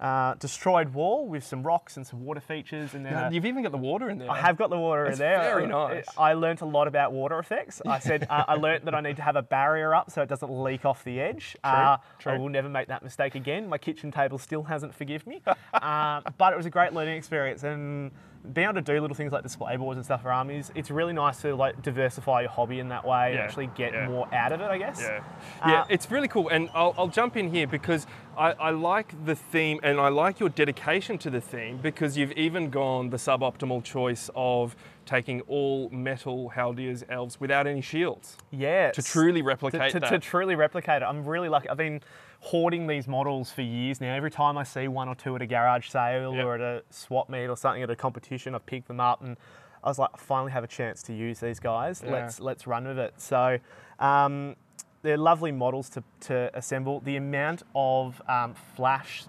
uh, 0.00 0.34
destroyed 0.34 0.94
wall 0.94 1.26
with 1.26 1.44
some 1.44 1.62
rocks 1.62 1.96
and 1.96 2.06
some 2.06 2.24
water 2.24 2.40
features. 2.40 2.94
And 2.94 3.04
then 3.04 3.32
you've 3.32 3.46
even 3.46 3.62
got 3.62 3.72
the 3.72 3.78
water 3.78 4.08
in 4.08 4.18
there. 4.18 4.30
I 4.30 4.38
have 4.38 4.56
got 4.56 4.70
the 4.70 4.78
water 4.78 5.04
That's 5.04 5.16
in 5.16 5.18
there. 5.18 5.36
It's 5.36 5.48
very 5.48 5.66
nice. 5.66 6.06
I 6.16 6.34
learnt 6.34 6.60
a 6.60 6.66
lot 6.66 6.88
about 6.88 7.12
water 7.12 7.38
effects. 7.38 7.82
I 7.84 7.98
said 7.98 8.26
uh, 8.30 8.44
I 8.46 8.54
learnt 8.54 8.84
that 8.84 8.94
I 8.94 9.00
need 9.00 9.16
to 9.16 9.22
have 9.22 9.36
a 9.36 9.42
barrier 9.42 9.94
up 9.94 10.10
so 10.10 10.22
it 10.22 10.28
doesn't 10.28 10.50
leak 10.50 10.84
off 10.84 11.04
the 11.04 11.20
edge. 11.20 11.56
Uh, 11.64 11.96
true. 12.18 12.32
I 12.32 12.38
will 12.38 12.48
never 12.48 12.68
make 12.68 12.88
that 12.88 13.02
mistake 13.02 13.34
again. 13.34 13.68
My 13.68 13.78
kitchen 13.78 14.10
table 14.10 14.38
still 14.38 14.62
hasn't 14.62 14.94
forgiven 14.94 15.30
me. 15.30 15.42
uh, 15.74 16.20
but 16.36 16.52
it 16.52 16.56
was 16.56 16.66
a 16.66 16.70
great 16.70 16.92
learning 16.92 17.16
experience 17.16 17.64
and 17.64 18.12
being 18.52 18.66
able 18.66 18.74
to 18.74 18.80
do 18.82 19.00
little 19.00 19.14
things 19.14 19.32
like 19.32 19.42
display 19.42 19.76
boards 19.76 19.96
and 19.98 20.04
stuff 20.04 20.22
for 20.22 20.32
armies, 20.32 20.70
it's 20.74 20.90
really 20.90 21.12
nice 21.12 21.40
to 21.42 21.54
like 21.54 21.82
diversify 21.82 22.42
your 22.42 22.50
hobby 22.50 22.78
in 22.80 22.88
that 22.88 23.06
way 23.06 23.32
and 23.32 23.40
actually 23.40 23.68
get 23.74 23.92
yeah. 23.92 24.08
more 24.08 24.32
out 24.34 24.52
of 24.52 24.60
it, 24.60 24.64
I 24.64 24.78
guess. 24.78 25.00
Yeah, 25.00 25.22
yeah, 25.66 25.82
Uh, 25.82 25.86
it's 25.88 26.10
really 26.10 26.28
cool, 26.28 26.48
and 26.48 26.68
I'll, 26.74 26.94
I'll 26.96 27.08
jump 27.08 27.36
in 27.36 27.50
here 27.50 27.66
because 27.66 28.06
I, 28.36 28.52
I 28.52 28.70
like 28.70 29.12
the 29.24 29.34
theme 29.34 29.80
and 29.82 30.00
I 30.00 30.08
like 30.08 30.38
your 30.40 30.48
dedication 30.48 31.18
to 31.18 31.30
the 31.30 31.40
theme 31.40 31.78
because 31.82 32.16
you've 32.16 32.32
even 32.32 32.70
gone 32.70 33.10
the 33.10 33.16
suboptimal 33.16 33.82
choice 33.82 34.30
of 34.34 34.76
taking 35.04 35.40
all 35.42 35.88
metal 35.90 36.52
Haldir's 36.54 37.04
elves 37.08 37.40
without 37.40 37.66
any 37.66 37.80
shields. 37.80 38.36
Yeah. 38.50 38.92
To 38.92 39.02
truly 39.02 39.42
replicate 39.42 39.92
to, 39.92 40.00
to, 40.00 40.00
that. 40.00 40.10
to 40.10 40.18
truly 40.18 40.54
replicate 40.54 41.02
it. 41.02 41.04
I'm 41.04 41.24
really 41.24 41.48
lucky. 41.48 41.68
I've 41.68 41.78
been 41.78 42.00
hoarding 42.40 42.86
these 42.86 43.08
models 43.08 43.50
for 43.50 43.62
years 43.62 44.00
now. 44.00 44.14
Every 44.14 44.30
time 44.30 44.56
I 44.56 44.62
see 44.62 44.88
one 44.88 45.08
or 45.08 45.14
two 45.14 45.34
at 45.36 45.42
a 45.42 45.46
garage 45.46 45.88
sale 45.88 46.34
Yep. 46.34 46.44
or 46.44 46.54
at 46.54 46.60
a 46.60 46.82
swap 46.90 47.28
meet 47.28 47.46
or 47.46 47.56
something 47.56 47.82
at 47.82 47.90
a 47.90 47.96
competition, 47.96 48.54
I 48.54 48.58
pick 48.58 48.86
them 48.86 49.00
up 49.00 49.22
and 49.22 49.36
I 49.82 49.88
was 49.88 49.98
like, 49.98 50.10
I 50.14 50.18
finally 50.18 50.52
have 50.52 50.64
a 50.64 50.68
chance 50.68 51.02
to 51.04 51.12
use 51.12 51.40
these 51.40 51.60
guys. 51.60 52.02
Yeah. 52.04 52.12
Let's 52.12 52.40
let's 52.40 52.66
run 52.66 52.86
with 52.86 52.98
it. 52.98 53.14
So 53.18 53.58
um, 53.98 54.56
they're 55.02 55.16
lovely 55.16 55.52
models 55.52 55.88
to, 55.90 56.02
to 56.20 56.50
assemble. 56.54 57.00
The 57.00 57.16
amount 57.16 57.62
of 57.74 58.20
um, 58.28 58.54
flash 58.76 59.24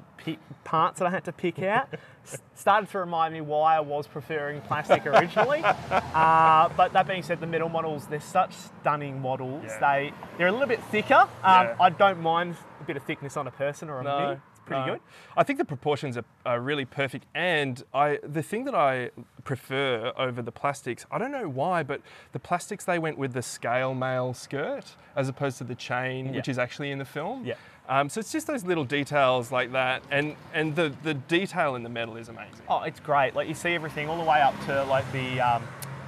parts 0.64 1.00
that 1.00 1.06
I 1.08 1.12
had 1.12 1.24
to 1.26 1.32
pick 1.32 1.60
out 1.62 1.88
started 2.56 2.90
to 2.92 3.00
remind 3.00 3.34
me 3.34 3.42
why 3.42 3.78
I 3.78 3.80
was 3.80 4.06
preferring 4.06 4.60
plastic 4.62 5.06
originally. 5.08 5.62
uh, 5.64 6.70
but 6.76 6.94
that 6.94 7.08
being 7.08 7.24
said, 7.24 7.40
the 7.40 7.48
metal 7.48 7.70
models, 7.70 8.06
they're 8.08 8.20
such 8.20 8.54
stunning 8.54 9.22
models. 9.22 9.64
Yeah. 9.66 9.80
They, 9.80 10.14
they're 10.38 10.48
a 10.48 10.52
little 10.52 10.68
bit 10.68 10.84
thicker. 10.86 11.16
Um, 11.16 11.28
Yeah. 11.44 11.76
I 11.80 11.90
don't 11.90 12.20
mind 12.22 12.56
bit 12.90 12.98
of 12.98 13.04
thickness 13.04 13.38
on 13.38 13.46
a 13.46 13.52
person 13.52 13.88
or 13.88 14.00
a 14.00 14.04
No, 14.04 14.30
me. 14.32 14.38
It's 14.50 14.60
pretty 14.66 14.82
no. 14.82 14.94
good. 14.94 15.02
I 15.38 15.44
think 15.44 15.60
the 15.60 15.66
proportions 15.66 16.18
are, 16.18 16.26
are 16.44 16.60
really 16.60 16.86
perfect, 16.86 17.28
and 17.36 17.84
I 17.94 18.18
the 18.24 18.42
thing 18.42 18.66
that 18.66 18.74
I 18.74 19.12
prefer 19.44 20.12
over 20.18 20.42
the 20.42 20.52
plastics, 20.52 21.06
I 21.12 21.20
don't 21.20 21.32
know 21.32 21.48
why, 21.48 21.84
but 21.84 22.02
the 22.32 22.40
plastics 22.40 22.86
they 22.86 22.98
went 22.98 23.20
with 23.20 23.34
the 23.34 23.44
scale 23.44 23.94
mail 23.94 24.34
skirt 24.34 24.96
as 25.16 25.30
opposed 25.30 25.60
to 25.60 25.64
the 25.64 25.76
chain, 25.76 26.34
which 26.34 26.48
is 26.50 26.58
actually 26.58 26.90
in 26.90 26.98
the 26.98 27.06
film. 27.06 27.46
Yeah. 27.46 27.54
Um, 27.88 28.10
so 28.10 28.20
it's 28.20 28.32
just 28.32 28.48
those 28.48 28.64
little 28.66 28.86
details 28.86 29.52
like 29.52 29.72
that, 29.74 30.02
and 30.10 30.36
and 30.56 30.76
the 30.76 30.92
the 31.04 31.14
detail 31.14 31.76
in 31.76 31.84
the 31.84 31.90
metal 31.90 32.18
is 32.18 32.28
amazing. 32.30 32.66
Oh, 32.68 32.82
it's 32.82 33.00
great. 33.00 33.36
Like 33.36 33.48
you 33.48 33.54
see 33.56 33.76
everything 33.76 34.10
all 34.10 34.18
the 34.18 34.30
way 34.34 34.42
up 34.42 34.56
to 34.66 34.84
like 34.86 35.06
the 35.12 35.40
um, 35.42 35.62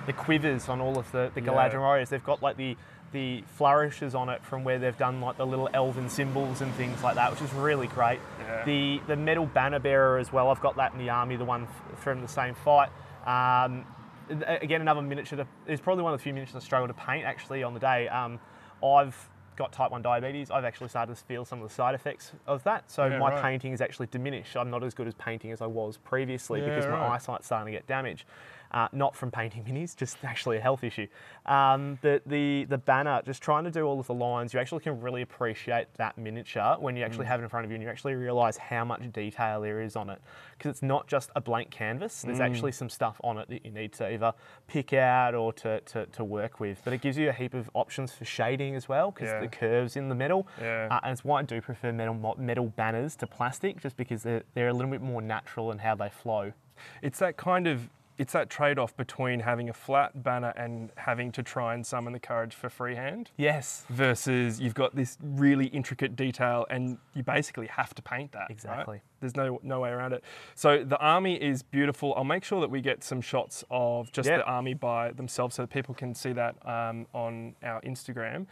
the 0.08 0.14
quivers 0.14 0.68
on 0.68 0.82
all 0.82 0.98
of 0.98 1.12
the, 1.12 1.30
the 1.36 1.42
Galadhrim 1.42 1.74
Yeah. 1.74 1.80
warriors. 1.80 2.10
They've 2.10 2.24
got 2.24 2.42
like 2.42 2.58
the 2.58 2.76
the 3.12 3.44
flourishes 3.58 4.16
on 4.16 4.30
it 4.30 4.44
from 4.44 4.64
where 4.64 4.80
they've 4.80 4.98
done 4.98 5.20
like 5.22 5.38
the 5.38 5.46
little 5.46 5.70
elven 5.74 6.10
symbols 6.10 6.62
and 6.62 6.74
things 6.76 7.04
like 7.04 7.16
that, 7.16 7.32
which 7.32 7.42
is 7.42 7.54
really 7.54 7.88
great. 7.88 8.20
Yeah. 8.40 8.66
The 8.66 9.02
the 9.08 9.16
metal 9.16 9.46
banner 9.46 9.80
bearer 9.80 10.18
as 10.18 10.32
well. 10.32 10.50
I've 10.50 10.62
got 10.62 10.76
that 10.78 10.94
in 10.94 11.00
the 11.00 11.10
army, 11.10 11.36
the 11.36 11.46
one 11.46 11.68
from 11.98 12.22
the 12.22 12.28
same 12.28 12.56
fight. 12.56 12.90
Um, 13.26 13.86
again, 14.30 14.82
another 14.82 15.02
miniature. 15.02 15.38
That, 15.38 15.48
it's 15.68 15.82
probably 15.82 16.04
one 16.04 16.14
of 16.14 16.20
the 16.20 16.24
few 16.24 16.34
miniatures 16.34 16.56
I 16.56 16.60
struggle 16.60 16.88
to 16.88 16.94
paint 16.94 17.26
actually 17.26 17.64
on 17.64 17.74
the 17.74 17.80
day. 17.80 18.08
Um, 18.08 18.40
I've 18.84 19.30
got 19.58 19.74
type 19.74 19.92
1 19.92 20.02
diabetes. 20.02 20.50
I've 20.50 20.64
actually 20.64 20.88
started 20.88 21.16
to 21.16 21.24
feel 21.26 21.46
some 21.46 21.62
of 21.62 21.68
the 21.68 21.74
side 21.76 21.94
effects 21.94 22.32
of 22.48 22.64
that. 22.64 22.90
So 22.90 23.06
Yeah, 23.06 23.20
my 23.20 23.32
right. 23.32 23.42
painting 23.44 23.74
is 23.74 23.82
actually 23.82 24.08
diminished. 24.08 24.56
I'm 24.56 24.72
not 24.72 24.84
as 24.84 24.94
good 24.94 25.08
as 25.08 25.14
painting 25.16 25.52
as 25.52 25.62
I 25.62 25.68
was 25.68 25.98
previously 25.98 26.62
Yeah, 26.62 26.70
because 26.70 26.86
my 26.88 27.00
eyesight's 27.10 27.46
starting 27.46 27.72
to 27.72 27.78
get 27.78 27.86
damaged. 27.86 28.26
Uh, 28.74 28.88
not 28.94 29.14
from 29.18 29.30
painting 29.32 29.66
minis, 29.66 29.94
just 29.98 30.16
actually 30.24 30.56
a 30.58 30.62
health 30.62 30.82
issue. 30.82 31.06
Um, 31.46 32.00
but 32.02 32.22
the, 32.26 32.64
the 32.70 32.78
banner, 32.78 33.22
just 33.26 33.42
trying 33.44 33.66
to 33.66 33.72
do 33.72 33.84
all 33.84 34.00
of 34.00 34.08
the 34.08 34.14
lines, 34.14 34.54
you 34.54 34.62
actually 34.62 34.80
can 34.80 35.02
really 35.02 35.22
appreciate 35.24 35.94
that 35.96 36.18
miniature 36.18 36.78
when 36.80 36.96
you 36.96 37.02
Mm. 37.04 37.06
actually 37.08 37.26
have 37.26 37.42
it 37.42 37.44
in 37.44 37.50
front 37.50 37.66
of 37.66 37.72
you 37.72 37.76
and 37.76 37.84
you 37.84 37.90
actually 37.90 38.14
realise 38.16 38.56
how 38.56 38.86
much 38.86 39.12
detail 39.12 39.60
there 39.60 39.82
is 39.82 39.98
on 39.98 40.10
it. 40.10 40.22
Because 40.58 40.70
it's 40.70 40.82
not 40.82 41.08
just 41.08 41.32
a 41.36 41.42
blank 41.42 41.70
canvas, 41.70 42.22
Mm. 42.24 42.28
there's 42.28 42.40
actually 42.40 42.72
some 42.72 42.88
stuff 42.90 43.20
on 43.26 43.38
it 43.40 43.50
that 43.50 43.66
you 43.66 43.72
need 43.72 43.92
to 43.94 44.10
either 44.10 44.34
pick 44.68 44.94
out 44.94 45.36
or 45.36 45.52
to, 45.54 45.82
to, 45.82 46.06
to 46.06 46.24
work 46.24 46.62
with. 46.62 46.82
But 46.86 46.94
it 46.94 47.02
gives 47.02 47.18
you 47.18 47.28
a 47.28 47.34
heap 47.34 47.54
of 47.54 47.70
options 47.74 48.14
for 48.14 48.24
shading 48.24 48.76
as 48.76 48.88
well 48.88 49.12
because 49.12 49.30
Yeah. 49.30 49.42
the 49.42 49.48
curves 49.50 49.98
in 49.98 50.08
the 50.08 50.16
metal. 50.16 50.48
Yeah. 50.62 50.88
Uh, 50.90 51.00
and 51.04 51.12
it's 51.12 51.26
why 51.26 51.40
I 51.40 51.44
do 51.44 51.60
prefer 51.60 51.92
metal 51.92 52.36
metal 52.38 52.68
banners 52.68 53.18
to 53.18 53.28
plastic, 53.28 53.82
just 53.82 53.98
because 53.98 54.24
they're, 54.24 54.44
they're 54.54 54.70
a 54.70 54.74
little 54.74 54.92
bit 54.92 55.02
more 55.02 55.22
natural 55.22 55.72
in 55.74 55.80
how 55.80 55.96
they 55.96 56.10
flow. 56.10 56.54
It's 57.02 57.20
that 57.20 57.36
kind 57.36 57.68
of 57.68 57.90
it's 58.18 58.34
that 58.34 58.50
trade-off 58.50 58.96
between 58.98 59.40
having 59.40 59.70
a 59.70 59.74
flat 59.74 60.24
banner 60.24 60.54
and 60.56 60.92
having 60.98 61.32
to 61.32 61.42
try 61.44 61.74
and 61.74 61.86
summon 61.86 62.14
the 62.14 62.20
courage 62.20 62.54
for 62.54 62.70
freehand. 62.70 63.32
Yes. 63.38 63.86
versus 63.90 64.60
you've 64.60 64.76
got 64.76 64.96
this 64.96 65.18
really 65.22 65.68
intricate 65.68 66.16
detail 66.16 66.66
and 66.70 66.98
you 67.16 67.24
basically 67.24 67.68
have 67.68 67.94
to 67.96 68.02
paint 68.02 68.32
that. 68.34 68.42
right? 68.42 68.52
Exactly. 68.52 69.02
There's 69.20 69.36
no 69.36 69.60
no 69.64 69.80
way 69.80 69.90
around 69.90 70.14
it. 70.14 70.24
So 70.56 70.84
the 70.84 70.98
army 71.00 71.36
is 71.42 71.64
beautiful. 71.64 72.14
I'll 72.16 72.24
make 72.24 72.44
sure 72.44 72.60
that 72.62 72.70
we 72.70 72.82
get 72.82 73.04
some 73.04 73.22
shots 73.22 73.64
of 73.72 74.12
just 74.12 74.28
Yeah. 74.30 74.38
the 74.38 74.46
army 74.46 74.74
by 74.74 75.12
themselves 75.12 75.56
so 75.56 75.64
that 75.64 75.70
people 75.70 75.94
can 75.96 76.14
see 76.16 76.34
that 76.34 76.56
um, 76.68 77.08
on 77.14 77.56
our 77.64 77.82
Instagram. 77.82 78.46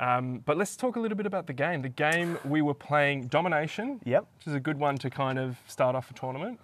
Um, 0.00 0.38
but 0.44 0.56
let's 0.56 0.74
talk 0.76 0.96
a 0.96 1.00
little 1.00 1.16
bit 1.16 1.26
about 1.26 1.46
the 1.46 1.52
game. 1.52 1.82
The 1.82 1.88
game 1.88 2.38
we 2.44 2.60
were 2.62 2.74
playing 2.74 3.28
Domination, 3.28 4.00
Yep. 4.04 4.26
which 4.38 4.46
is 4.48 4.54
a 4.54 4.60
good 4.60 4.78
one 4.78 4.96
to 4.98 5.10
kind 5.10 5.38
of 5.38 5.58
start 5.68 5.94
off 5.94 6.10
a 6.10 6.14
tournament. 6.14 6.58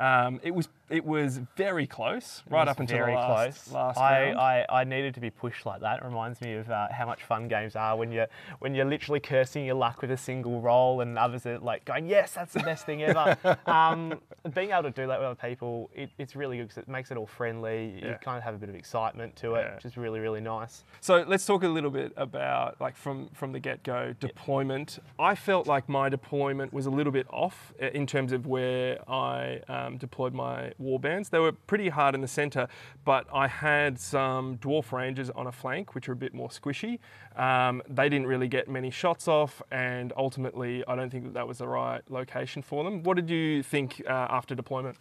Um, 0.00 0.40
it 0.42 0.52
was 0.52 0.68
it 0.90 1.04
was 1.04 1.40
very 1.56 1.86
close, 1.86 2.42
right 2.50 2.62
It 2.62 2.64
was 2.66 2.68
up 2.70 2.80
until 2.80 2.98
very 2.98 3.12
the 3.12 3.18
last, 3.18 3.64
close. 3.64 3.72
last 3.74 3.98
I, 3.98 4.22
round. 4.26 4.38
I, 4.38 4.66
I 4.68 4.84
needed 4.84 5.14
to 5.14 5.20
be 5.20 5.30
pushed 5.30 5.64
like 5.64 5.80
that. 5.80 5.98
It 6.00 6.04
reminds 6.04 6.40
me 6.40 6.54
of 6.54 6.68
uh, 6.70 6.88
how 6.90 7.06
much 7.06 7.22
fun 7.24 7.48
games 7.48 7.76
are 7.76 7.96
when 7.96 8.12
you're 8.12 8.26
when 8.58 8.74
you're 8.74 8.84
literally 8.84 9.20
cursing 9.20 9.64
your 9.64 9.74
luck 9.76 10.02
with 10.02 10.10
a 10.10 10.16
single 10.16 10.60
roll, 10.60 11.00
and 11.00 11.18
others 11.18 11.46
are 11.46 11.58
like 11.58 11.84
going, 11.84 12.06
"Yes, 12.08 12.32
that's 12.34 12.52
the 12.52 12.60
best 12.60 12.84
thing 12.84 13.02
ever." 13.02 13.36
um, 13.66 14.20
being 14.54 14.70
able 14.70 14.82
to 14.84 14.90
do 14.90 15.06
that 15.06 15.18
with 15.18 15.26
other 15.26 15.48
people, 15.48 15.88
it, 15.94 16.10
it's 16.18 16.36
really 16.36 16.58
good 16.58 16.64
because 16.68 16.78
it 16.78 16.88
makes 16.88 17.10
it 17.10 17.16
all 17.16 17.26
friendly. 17.26 17.94
You 18.02 18.16
kind 18.20 18.36
of 18.36 18.42
have 18.44 18.54
a 18.54 18.58
bit 18.58 18.68
of 18.68 18.74
excitement 18.74 19.34
to 19.36 19.54
it, 19.54 19.60
Yeah. 19.66 19.74
which 19.76 19.84
is 19.84 19.96
really 19.96 20.20
really 20.20 20.40
nice. 20.40 20.84
So 21.00 21.24
let's 21.26 21.46
talk 21.46 21.62
a 21.62 21.68
little 21.68 21.90
bit 21.90 22.12
about 22.16 22.80
like 22.80 22.96
from 22.96 23.28
from 23.32 23.52
the 23.52 23.60
get 23.60 23.82
go 23.82 24.14
deployment. 24.20 24.98
I 25.18 25.34
felt 25.34 25.66
like 25.66 25.88
my 25.88 26.08
deployment 26.08 26.72
was 26.72 26.86
a 26.86 26.90
little 26.90 27.12
bit 27.12 27.26
off 27.30 27.72
uh, 27.82 27.86
in 27.86 28.06
terms 28.06 28.32
of 28.32 28.46
where 28.46 28.98
I 29.10 29.60
um, 29.68 29.96
deployed 29.96 30.34
my 30.34 30.71
warbands. 30.80 31.30
They 31.30 31.38
were 31.38 31.52
pretty 31.52 31.88
hard 31.88 32.14
in 32.14 32.20
the 32.20 32.28
centre, 32.28 32.68
but 33.04 33.26
I 33.32 33.48
had 33.48 33.98
some 33.98 34.58
dwarf 34.58 34.92
rangers 34.92 35.30
on 35.30 35.46
a 35.46 35.52
flank, 35.52 35.94
which 35.94 36.08
are 36.08 36.12
a 36.12 36.16
bit 36.16 36.34
more 36.34 36.48
squishy. 36.48 36.98
Um, 37.36 37.82
they 37.88 38.08
didn't 38.08 38.26
really 38.26 38.48
get 38.48 38.68
many 38.68 38.90
shots 38.90 39.28
off, 39.28 39.62
and 39.70 40.12
ultimately, 40.16 40.84
I 40.86 40.94
don't 40.94 41.10
think 41.10 41.24
that 41.24 41.34
that 41.34 41.46
was 41.48 41.58
the 41.58 41.68
right 41.68 42.02
location 42.08 42.62
for 42.62 42.84
them. 42.84 43.02
What 43.02 43.16
did 43.16 43.30
you 43.30 43.62
think 43.62 44.02
uh, 44.06 44.10
after 44.30 44.54
deployment? 44.54 44.96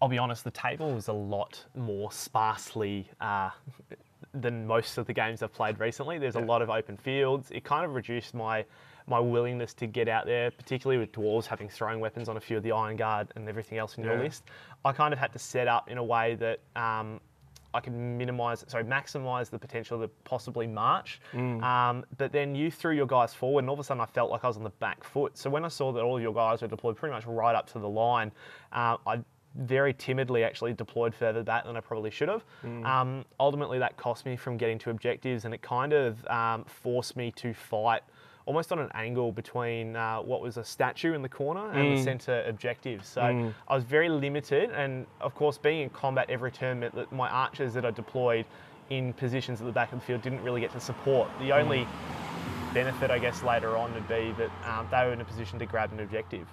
I'll 0.00 0.08
be 0.08 0.18
honest, 0.18 0.42
the 0.42 0.50
table 0.50 0.92
was 0.94 1.06
a 1.08 1.12
lot 1.12 1.64
more 1.76 2.10
sparsely 2.10 3.08
uh, 3.20 3.50
than 4.34 4.66
most 4.66 4.98
of 4.98 5.06
the 5.06 5.12
games 5.12 5.42
I've 5.42 5.52
played 5.52 5.78
recently. 5.78 6.18
There's 6.18 6.34
a 6.34 6.40
lot 6.40 6.60
of 6.60 6.70
open 6.70 6.96
fields. 6.96 7.50
It 7.52 7.62
kind 7.62 7.84
of 7.84 7.94
reduced 7.94 8.34
my 8.34 8.64
my 9.06 9.18
willingness 9.18 9.74
to 9.74 9.86
get 9.86 10.08
out 10.08 10.26
there, 10.26 10.50
particularly 10.50 10.98
with 10.98 11.12
dwarves 11.12 11.46
having 11.46 11.68
throwing 11.68 12.00
weapons 12.00 12.28
on 12.28 12.36
a 12.36 12.40
few 12.40 12.56
of 12.56 12.62
the 12.62 12.72
Iron 12.72 12.96
Guard 12.96 13.28
and 13.36 13.48
everything 13.48 13.78
else 13.78 13.96
in 13.98 14.04
your 14.04 14.14
Yeah. 14.14 14.22
list. 14.22 14.44
I 14.84 14.92
kind 14.92 15.12
of 15.12 15.18
had 15.18 15.32
to 15.32 15.38
set 15.38 15.68
up 15.68 15.90
in 15.90 15.98
a 15.98 16.04
way 16.04 16.34
that 16.36 16.60
um, 16.76 17.20
I 17.74 17.80
could 17.80 17.94
minimise, 17.94 18.64
sorry, 18.68 18.84
maximise 18.84 19.48
the 19.48 19.58
potential 19.58 19.98
to 20.00 20.08
possibly 20.24 20.66
march. 20.66 21.20
Um, 21.34 22.04
but 22.18 22.30
then 22.32 22.54
you 22.54 22.70
threw 22.70 22.92
your 22.94 23.06
guys 23.06 23.32
forward, 23.32 23.60
and 23.60 23.68
all 23.70 23.74
of 23.74 23.80
a 23.80 23.84
sudden 23.84 24.00
I 24.00 24.06
felt 24.06 24.30
like 24.30 24.44
I 24.44 24.48
was 24.48 24.56
on 24.58 24.62
the 24.64 24.70
back 24.70 25.02
foot. 25.04 25.36
So 25.38 25.48
when 25.48 25.64
I 25.64 25.68
saw 25.68 25.90
that 25.92 26.02
all 26.02 26.16
of 26.16 26.22
your 26.22 26.34
guys 26.34 26.60
were 26.62 26.68
deployed 26.68 26.96
pretty 26.96 27.14
much 27.14 27.24
right 27.26 27.54
up 27.56 27.66
to 27.72 27.78
the 27.78 27.88
line, 27.88 28.30
uh, 28.72 28.98
I 29.06 29.20
very 29.54 29.92
timidly 29.92 30.44
actually 30.44 30.72
deployed 30.72 31.14
further 31.14 31.42
back 31.42 31.64
than 31.66 31.76
I 31.76 31.80
probably 31.80 32.10
should 32.10 32.28
have. 32.28 32.42
Um, 32.86 33.24
ultimately, 33.38 33.78
that 33.78 33.96
cost 33.98 34.24
me 34.26 34.34
from 34.36 34.56
getting 34.56 34.78
to 34.80 34.90
objectives, 34.90 35.44
and 35.44 35.52
it 35.54 35.60
kind 35.62 35.92
of 35.92 36.26
um, 36.28 36.64
forced 36.64 37.16
me 37.16 37.30
to 37.32 37.52
fight 37.54 38.02
almost 38.46 38.72
on 38.72 38.78
an 38.78 38.90
angle 38.94 39.32
between 39.32 39.96
uh, 39.96 40.18
what 40.18 40.40
was 40.40 40.56
a 40.56 40.64
statue 40.64 41.14
in 41.14 41.22
the 41.22 41.28
corner 41.28 41.70
and 41.70 41.96
the 41.96 42.02
centre 42.02 42.42
objective. 42.46 43.04
So 43.04 43.52
I 43.68 43.74
was 43.74 43.84
very 43.84 44.08
limited, 44.08 44.70
and 44.70 45.06
of 45.20 45.34
course, 45.34 45.58
being 45.58 45.80
in 45.82 45.90
combat 45.90 46.28
every 46.28 46.50
turn 46.50 46.80
meant 46.80 46.94
that 46.94 47.12
my 47.12 47.28
archers 47.28 47.74
that 47.74 47.84
I 47.84 47.90
deployed 47.90 48.44
in 48.90 49.12
positions 49.14 49.60
at 49.60 49.66
the 49.66 49.72
back 49.72 49.92
of 49.92 50.00
the 50.00 50.04
field 50.04 50.22
didn't 50.22 50.42
really 50.42 50.60
get 50.60 50.72
to 50.72 50.80
support. 50.80 51.28
The 51.38 51.52
only 51.52 51.86
benefit, 52.74 53.10
I 53.10 53.18
guess, 53.18 53.42
later 53.42 53.76
on 53.76 53.92
would 53.94 54.08
be 54.08 54.34
that 54.38 54.50
um, 54.66 54.86
they 54.90 55.06
were 55.06 55.12
in 55.12 55.20
a 55.20 55.24
position 55.24 55.58
to 55.58 55.66
grab 55.66 55.92
an 55.92 56.00
objective. 56.00 56.46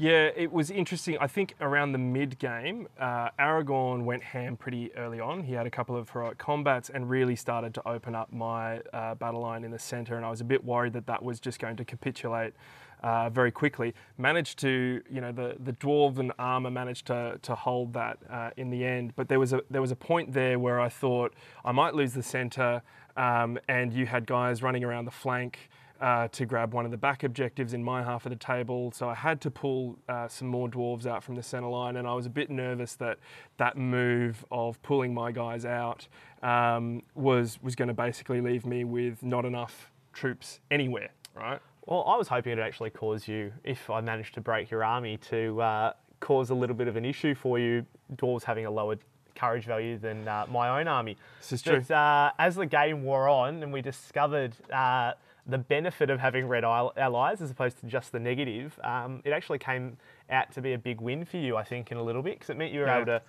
Yeah, 0.00 0.30
it 0.36 0.52
was 0.52 0.70
interesting. 0.70 1.18
I 1.20 1.26
think 1.26 1.56
around 1.60 1.90
the 1.90 1.98
mid 1.98 2.38
game, 2.38 2.86
uh, 3.00 3.30
Aragorn 3.36 4.04
went 4.04 4.22
ham 4.22 4.56
pretty 4.56 4.94
early 4.94 5.18
on. 5.18 5.42
He 5.42 5.54
had 5.54 5.66
a 5.66 5.70
couple 5.70 5.96
of 5.96 6.08
heroic 6.10 6.38
combats 6.38 6.88
and 6.88 7.10
really 7.10 7.34
started 7.34 7.74
to 7.74 7.88
open 7.88 8.14
up 8.14 8.32
my 8.32 8.78
uh, 8.92 9.16
battle 9.16 9.40
line 9.40 9.64
in 9.64 9.72
the 9.72 9.78
centre. 9.78 10.14
And 10.14 10.24
I 10.24 10.30
was 10.30 10.40
a 10.40 10.44
bit 10.44 10.64
worried 10.64 10.92
that 10.92 11.06
that 11.08 11.20
was 11.20 11.40
just 11.40 11.58
going 11.58 11.74
to 11.74 11.84
capitulate 11.84 12.54
uh, 13.02 13.28
very 13.30 13.50
quickly. 13.50 13.92
Managed 14.18 14.60
to, 14.60 15.02
you 15.10 15.20
know, 15.20 15.32
the 15.32 15.56
the 15.58 15.72
dwarven 15.72 16.30
armor 16.38 16.70
managed 16.70 17.06
to 17.06 17.40
to 17.42 17.56
hold 17.56 17.92
that 17.94 18.18
uh, 18.30 18.50
in 18.56 18.70
the 18.70 18.84
end. 18.84 19.14
But 19.16 19.28
there 19.28 19.40
was 19.40 19.52
a 19.52 19.62
there 19.68 19.82
was 19.82 19.90
a 19.90 19.96
point 19.96 20.32
there 20.32 20.60
where 20.60 20.80
I 20.80 20.88
thought 20.88 21.34
I 21.64 21.72
might 21.72 21.96
lose 21.96 22.12
the 22.12 22.22
centre, 22.22 22.82
um, 23.16 23.58
and 23.66 23.92
you 23.92 24.06
had 24.06 24.26
guys 24.26 24.62
running 24.62 24.84
around 24.84 25.06
the 25.06 25.10
flank 25.10 25.70
uh, 26.00 26.28
to 26.28 26.46
grab 26.46 26.72
one 26.74 26.84
of 26.84 26.90
the 26.90 26.96
back 26.96 27.24
objectives 27.24 27.74
in 27.74 27.82
my 27.82 28.02
half 28.02 28.24
of 28.26 28.30
the 28.30 28.36
table. 28.36 28.92
So 28.92 29.08
I 29.08 29.14
had 29.14 29.40
to 29.42 29.50
pull 29.50 29.98
uh, 30.08 30.28
some 30.28 30.48
more 30.48 30.68
dwarves 30.68 31.06
out 31.06 31.22
from 31.24 31.34
the 31.34 31.42
centre 31.42 31.68
line, 31.68 31.96
and 31.96 32.06
I 32.06 32.14
was 32.14 32.26
a 32.26 32.30
bit 32.30 32.50
nervous 32.50 32.94
that 32.96 33.18
that 33.56 33.76
move 33.76 34.44
of 34.50 34.80
pulling 34.82 35.12
my 35.12 35.32
guys 35.32 35.64
out 35.64 36.06
um, 36.42 37.02
was 37.14 37.58
was 37.62 37.74
going 37.74 37.88
to 37.88 37.94
basically 37.94 38.40
leave 38.40 38.64
me 38.64 38.84
with 38.84 39.22
not 39.22 39.44
enough 39.44 39.90
troops 40.12 40.60
anywhere. 40.70 41.10
Right? 41.34 41.60
Well, 41.86 42.04
I 42.06 42.16
was 42.16 42.28
hoping 42.28 42.52
it'd 42.52 42.64
actually 42.64 42.90
cause 42.90 43.26
you, 43.26 43.52
if 43.64 43.88
I 43.88 44.00
managed 44.00 44.34
to 44.34 44.40
break 44.40 44.70
your 44.70 44.84
army, 44.84 45.16
to 45.28 45.60
uh, 45.62 45.92
cause 46.20 46.50
a 46.50 46.54
little 46.54 46.76
bit 46.76 46.86
of 46.86 46.96
an 46.96 47.04
issue 47.04 47.34
for 47.34 47.58
you, 47.58 47.86
dwarves 48.16 48.42
having 48.42 48.66
a 48.66 48.70
lower 48.70 48.96
courage 49.34 49.64
value 49.64 49.96
than 49.96 50.26
uh, 50.28 50.44
my 50.50 50.80
own 50.80 50.88
army. 50.88 51.16
This 51.38 51.52
is 51.52 51.62
But 51.62 51.86
true. 51.86 51.96
uh, 51.96 52.32
as 52.38 52.56
the 52.56 52.66
game 52.66 53.04
wore 53.04 53.28
on 53.28 53.62
and 53.62 53.72
we 53.72 53.80
discovered 53.80 54.52
uh, 54.72 55.12
the 55.48 55.58
benefit 55.58 56.10
of 56.10 56.20
having 56.20 56.46
red 56.46 56.62
allies 56.62 57.40
as 57.40 57.50
opposed 57.50 57.78
to 57.80 57.86
just 57.86 58.12
the 58.12 58.20
negative, 58.20 58.78
um, 58.84 59.22
it 59.24 59.30
actually 59.32 59.58
came 59.58 59.96
out 60.30 60.52
to 60.52 60.60
be 60.60 60.74
a 60.74 60.78
big 60.78 61.00
win 61.00 61.24
for 61.24 61.38
you, 61.38 61.56
I 61.56 61.64
think, 61.64 61.90
in 61.90 61.96
a 61.96 62.02
little 62.02 62.22
bit, 62.22 62.34
because 62.34 62.50
it 62.50 62.58
meant 62.58 62.72
you 62.72 62.80
were 62.80 62.86
Yeah. 62.86 62.96
able 62.96 63.06
to 63.06 63.22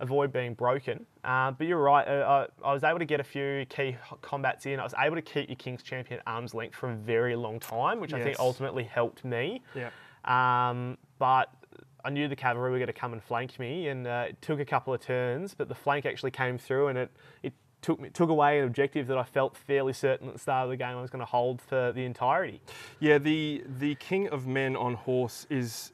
avoid 0.00 0.32
being 0.32 0.54
broken. 0.54 1.04
Uh, 1.22 1.50
but 1.50 1.66
you're 1.66 1.80
right, 1.82 2.06
uh, 2.08 2.48
I, 2.64 2.68
I 2.70 2.72
was 2.72 2.82
able 2.82 2.98
to 2.98 3.04
get 3.04 3.20
a 3.20 3.24
few 3.24 3.66
key 3.68 3.96
combats 4.22 4.64
in. 4.66 4.80
I 4.80 4.84
was 4.84 4.94
able 4.98 5.16
to 5.16 5.22
keep 5.22 5.48
your 5.48 5.56
King's 5.56 5.82
Champion 5.82 6.20
arm's 6.26 6.54
length 6.54 6.76
for 6.76 6.90
a 6.90 6.94
very 6.94 7.36
long 7.36 7.60
time, 7.60 8.00
which 8.00 8.14
I 8.14 8.22
think 8.22 8.38
ultimately 8.38 8.84
helped 8.84 9.24
me. 9.24 9.62
Yeah. 9.74 9.90
Um, 10.24 10.98
but 11.18 11.50
I 12.04 12.10
knew 12.10 12.26
the 12.28 12.36
cavalry 12.36 12.70
were 12.70 12.78
going 12.78 12.86
to 12.86 12.92
come 12.92 13.12
and 13.12 13.22
flank 13.22 13.58
me, 13.58 13.88
and 13.88 14.06
uh, 14.06 14.26
it 14.28 14.40
took 14.40 14.60
a 14.60 14.64
couple 14.64 14.94
of 14.94 15.00
turns, 15.00 15.54
but 15.54 15.68
the 15.68 15.74
flank 15.74 16.06
actually 16.06 16.30
came 16.30 16.56
through, 16.56 16.88
and 16.88 16.98
it 16.98 17.10
it 17.42 17.52
took 17.86 18.00
me 18.00 18.10
took 18.10 18.30
away 18.30 18.58
an 18.58 18.64
objective 18.64 19.06
that 19.06 19.16
I 19.16 19.22
felt 19.22 19.56
fairly 19.56 19.92
certain 19.92 20.26
at 20.26 20.32
the 20.34 20.40
start 20.40 20.64
of 20.64 20.70
the 20.70 20.76
game 20.76 20.96
I 20.96 21.00
was 21.00 21.08
going 21.08 21.20
to 21.20 21.24
hold 21.24 21.62
for 21.62 21.92
the 21.92 22.04
entirety. 22.04 22.60
Yeah, 22.98 23.18
the 23.18 23.62
the 23.78 23.94
king 23.94 24.28
of 24.28 24.44
men 24.44 24.74
on 24.74 24.94
horse 24.94 25.46
is 25.50 25.92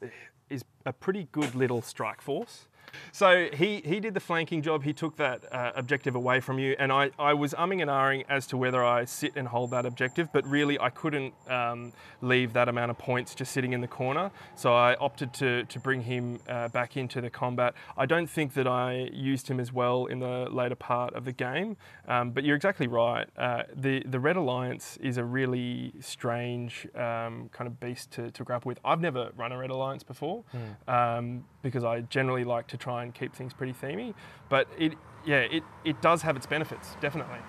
is 0.49 0.65
a 0.87 0.91
pretty 0.91 1.27
good 1.31 1.53
little 1.53 1.83
strike 1.83 2.19
force. 2.19 2.67
So 3.11 3.47
he, 3.53 3.81
he 3.85 3.99
did 3.99 4.13
the 4.13 4.19
flanking 4.19 4.61
job. 4.61 4.83
He 4.83 4.93
took 4.93 5.17
that 5.17 5.43
uh, 5.51 5.71
objective 5.75 6.15
away 6.15 6.39
from 6.39 6.59
you, 6.59 6.75
and 6.79 6.91
I, 6.91 7.11
I 7.19 7.33
was 7.33 7.53
umming 7.53 7.81
and 7.81 7.89
ahhing 7.89 8.25
as 8.29 8.47
to 8.47 8.57
whether 8.57 8.83
I 8.83 9.05
sit 9.05 9.33
and 9.35 9.47
hold 9.47 9.71
that 9.71 9.85
objective, 9.85 10.29
but 10.33 10.45
really 10.47 10.79
I 10.79 10.89
couldn't 10.89 11.33
um, 11.49 11.93
leave 12.21 12.53
that 12.53 12.69
amount 12.69 12.91
of 12.91 12.97
points 12.97 13.35
just 13.35 13.51
sitting 13.51 13.73
in 13.73 13.81
the 13.81 13.87
corner. 13.87 14.31
So 14.55 14.73
I 14.73 14.95
opted 14.95 15.33
to, 15.35 15.63
to 15.63 15.79
bring 15.79 16.01
him 16.01 16.39
uh, 16.47 16.69
back 16.69 16.97
into 16.97 17.21
the 17.21 17.29
combat. 17.29 17.73
I 17.97 18.05
don't 18.05 18.29
think 18.29 18.53
that 18.53 18.67
I 18.67 19.09
used 19.13 19.47
him 19.47 19.59
as 19.59 19.71
well 19.71 20.05
in 20.05 20.19
the 20.19 20.47
later 20.51 20.75
part 20.75 21.13
of 21.13 21.25
the 21.25 21.31
game, 21.31 21.77
um, 22.07 22.31
but 22.31 22.43
you're 22.43 22.55
exactly 22.55 22.87
right. 22.87 23.27
Uh, 23.37 23.63
the 23.75 24.03
the 24.05 24.19
Red 24.19 24.35
Alliance 24.35 24.97
is 25.01 25.17
a 25.17 25.23
really 25.23 25.93
strange 25.99 26.87
um, 26.95 27.49
kind 27.51 27.67
of 27.67 27.79
beast 27.79 28.11
to, 28.11 28.31
to 28.31 28.43
grapple 28.43 28.69
with. 28.69 28.79
I've 28.83 29.01
never 29.01 29.31
run 29.35 29.51
a 29.51 29.57
Red 29.57 29.69
Alliance 29.69 30.03
before 30.03 30.43
um, 30.87 31.45
because 31.63 31.83
I 31.83 32.01
generally 32.01 32.43
like 32.43 32.67
to 32.67 32.77
try 32.77 33.01
and 33.01 33.13
keep 33.13 33.33
things 33.33 33.53
pretty 33.53 33.73
themey. 33.73 34.13
But 34.49 34.67
it 34.77 34.93
yeah 35.25 35.39
it, 35.39 35.63
it 35.83 36.01
does 36.01 36.21
have 36.21 36.35
its 36.35 36.45
benefits 36.45 36.95
definitely. 37.01 37.39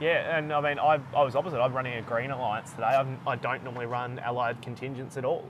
Yeah, 0.00 0.36
and 0.36 0.52
I 0.52 0.60
mean, 0.60 0.80
I, 0.80 0.98
I 1.14 1.22
was 1.22 1.36
opposite. 1.36 1.60
I'm 1.60 1.72
running 1.72 1.94
a 1.94 2.02
green 2.02 2.32
alliance 2.32 2.72
today. 2.72 2.86
I'm, 2.86 3.16
I 3.28 3.36
don't 3.36 3.62
normally 3.62 3.86
run 3.86 4.18
allied 4.18 4.60
contingents 4.60 5.16
at 5.16 5.24
all. 5.24 5.46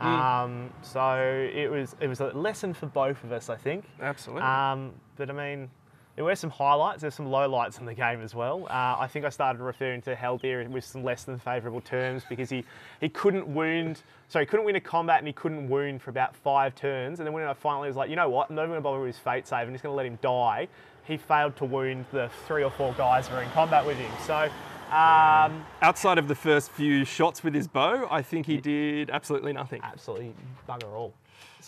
Um, 0.00 0.70
so 0.82 1.48
it 1.54 1.70
was 1.70 1.96
it 2.00 2.08
was 2.08 2.20
a 2.20 2.26
lesson 2.26 2.74
for 2.74 2.86
both 2.86 3.24
of 3.24 3.32
us, 3.32 3.48
I 3.48 3.56
think. 3.56 3.86
Absolutely. 4.00 4.42
Um, 4.42 4.92
but 5.16 5.30
I 5.30 5.32
mean, 5.32 5.70
there 6.16 6.24
were 6.24 6.34
some 6.34 6.50
highlights. 6.50 7.02
There's 7.02 7.14
some 7.14 7.26
lowlights 7.26 7.78
in 7.78 7.84
the 7.84 7.94
game 7.94 8.22
as 8.22 8.34
well. 8.34 8.64
Uh, 8.70 8.96
I 8.98 9.06
think 9.06 9.26
I 9.26 9.28
started 9.28 9.60
referring 9.60 10.00
to 10.02 10.16
Haldir 10.16 10.66
with 10.68 10.84
some 10.84 11.04
less 11.04 11.24
than 11.24 11.38
favourable 11.38 11.82
terms 11.82 12.24
because 12.26 12.48
he, 12.48 12.64
he 13.00 13.10
couldn't 13.10 13.46
wound, 13.46 14.02
so 14.28 14.40
he 14.40 14.46
couldn't 14.46 14.64
win 14.64 14.76
a 14.76 14.80
combat 14.80 15.18
and 15.18 15.26
he 15.26 15.34
couldn't 15.34 15.68
wound 15.68 16.00
for 16.00 16.08
about 16.08 16.34
five 16.34 16.74
turns. 16.74 17.20
And 17.20 17.26
then 17.26 17.34
when 17.34 17.44
I 17.44 17.52
finally 17.52 17.88
was 17.88 17.96
like, 17.96 18.08
you 18.08 18.16
know 18.16 18.30
what, 18.30 18.48
I'm 18.48 18.56
not 18.56 18.62
even 18.62 18.70
going 18.70 18.78
to 18.78 18.82
bother 18.82 18.98
with 18.98 19.08
his 19.14 19.18
fate 19.18 19.46
save. 19.46 19.66
I'm 19.66 19.74
just 19.74 19.84
going 19.84 19.92
to 19.92 19.96
let 19.96 20.06
him 20.06 20.18
die. 20.22 20.68
He 21.04 21.18
failed 21.18 21.54
to 21.56 21.66
wound 21.66 22.06
the 22.12 22.30
three 22.46 22.64
or 22.64 22.70
four 22.70 22.94
guys 22.94 23.28
who 23.28 23.34
were 23.34 23.42
in 23.42 23.50
combat 23.50 23.84
with 23.86 23.98
him. 23.98 24.10
So. 24.26 24.48
Um, 24.86 25.66
Outside 25.82 26.16
of 26.16 26.28
the 26.28 26.34
first 26.34 26.70
few 26.70 27.04
shots 27.04 27.44
with 27.44 27.54
his 27.54 27.68
bow, 27.68 28.06
I 28.10 28.22
think 28.22 28.46
he 28.46 28.56
did 28.56 29.10
absolutely 29.10 29.52
nothing. 29.52 29.80
absolutely 29.82 30.32
bugger 30.66 30.92
all. 30.92 31.12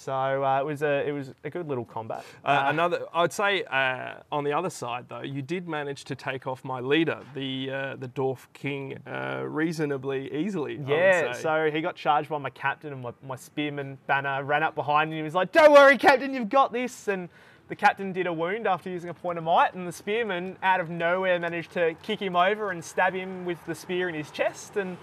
So 0.08 0.42
uh, 0.42 0.58
it 0.58 0.64
was 0.64 0.80
a 0.80 1.06
it 1.06 1.12
was 1.12 1.34
a 1.44 1.50
good 1.50 1.68
little 1.68 1.84
combat. 1.84 2.24
Uh, 2.42 2.62
another, 2.68 3.04
I'd 3.12 3.30
say, 3.30 3.64
uh, 3.64 4.14
on 4.32 4.42
the 4.42 4.54
other 4.54 4.70
side 4.70 5.04
though, 5.06 5.20
you 5.20 5.42
did 5.42 5.68
manage 5.68 6.04
to 6.04 6.14
take 6.14 6.46
off 6.46 6.64
my 6.64 6.80
leader, 6.80 7.20
the 7.34 7.70
uh, 7.70 7.96
the 7.96 8.08
Dwarf 8.08 8.46
King, 8.54 8.98
uh, 9.06 9.42
reasonably 9.46 10.32
easily. 10.34 10.80
Yeah, 10.86 11.34
so 11.34 11.70
he 11.70 11.82
got 11.82 11.94
charged 11.94 12.30
by 12.30 12.38
my 12.38 12.48
captain, 12.48 12.94
and 12.94 13.02
my, 13.02 13.12
my 13.22 13.36
spearman 13.36 13.98
banner 14.06 14.42
ran 14.44 14.62
up 14.62 14.74
behind 14.74 15.10
him. 15.12 15.18
He 15.18 15.22
was 15.24 15.34
like, 15.34 15.52
"Don't 15.52 15.72
worry, 15.72 15.98
captain, 15.98 16.32
you've 16.32 16.48
got 16.48 16.72
this." 16.72 17.08
And 17.08 17.28
the 17.68 17.76
captain 17.76 18.10
did 18.10 18.26
a 18.26 18.32
wound 18.32 18.66
after 18.66 18.88
using 18.88 19.10
a 19.10 19.14
point 19.14 19.36
of 19.36 19.44
might, 19.44 19.74
and 19.74 19.86
the 19.86 19.92
spearman, 19.92 20.56
out 20.62 20.80
of 20.80 20.88
nowhere, 20.88 21.38
managed 21.38 21.72
to 21.72 21.92
kick 22.02 22.18
him 22.18 22.34
over 22.34 22.70
and 22.70 22.82
stab 22.82 23.12
him 23.12 23.44
with 23.44 23.62
the 23.66 23.74
spear 23.74 24.08
in 24.08 24.14
his 24.14 24.30
chest. 24.30 24.78
And 24.78 24.96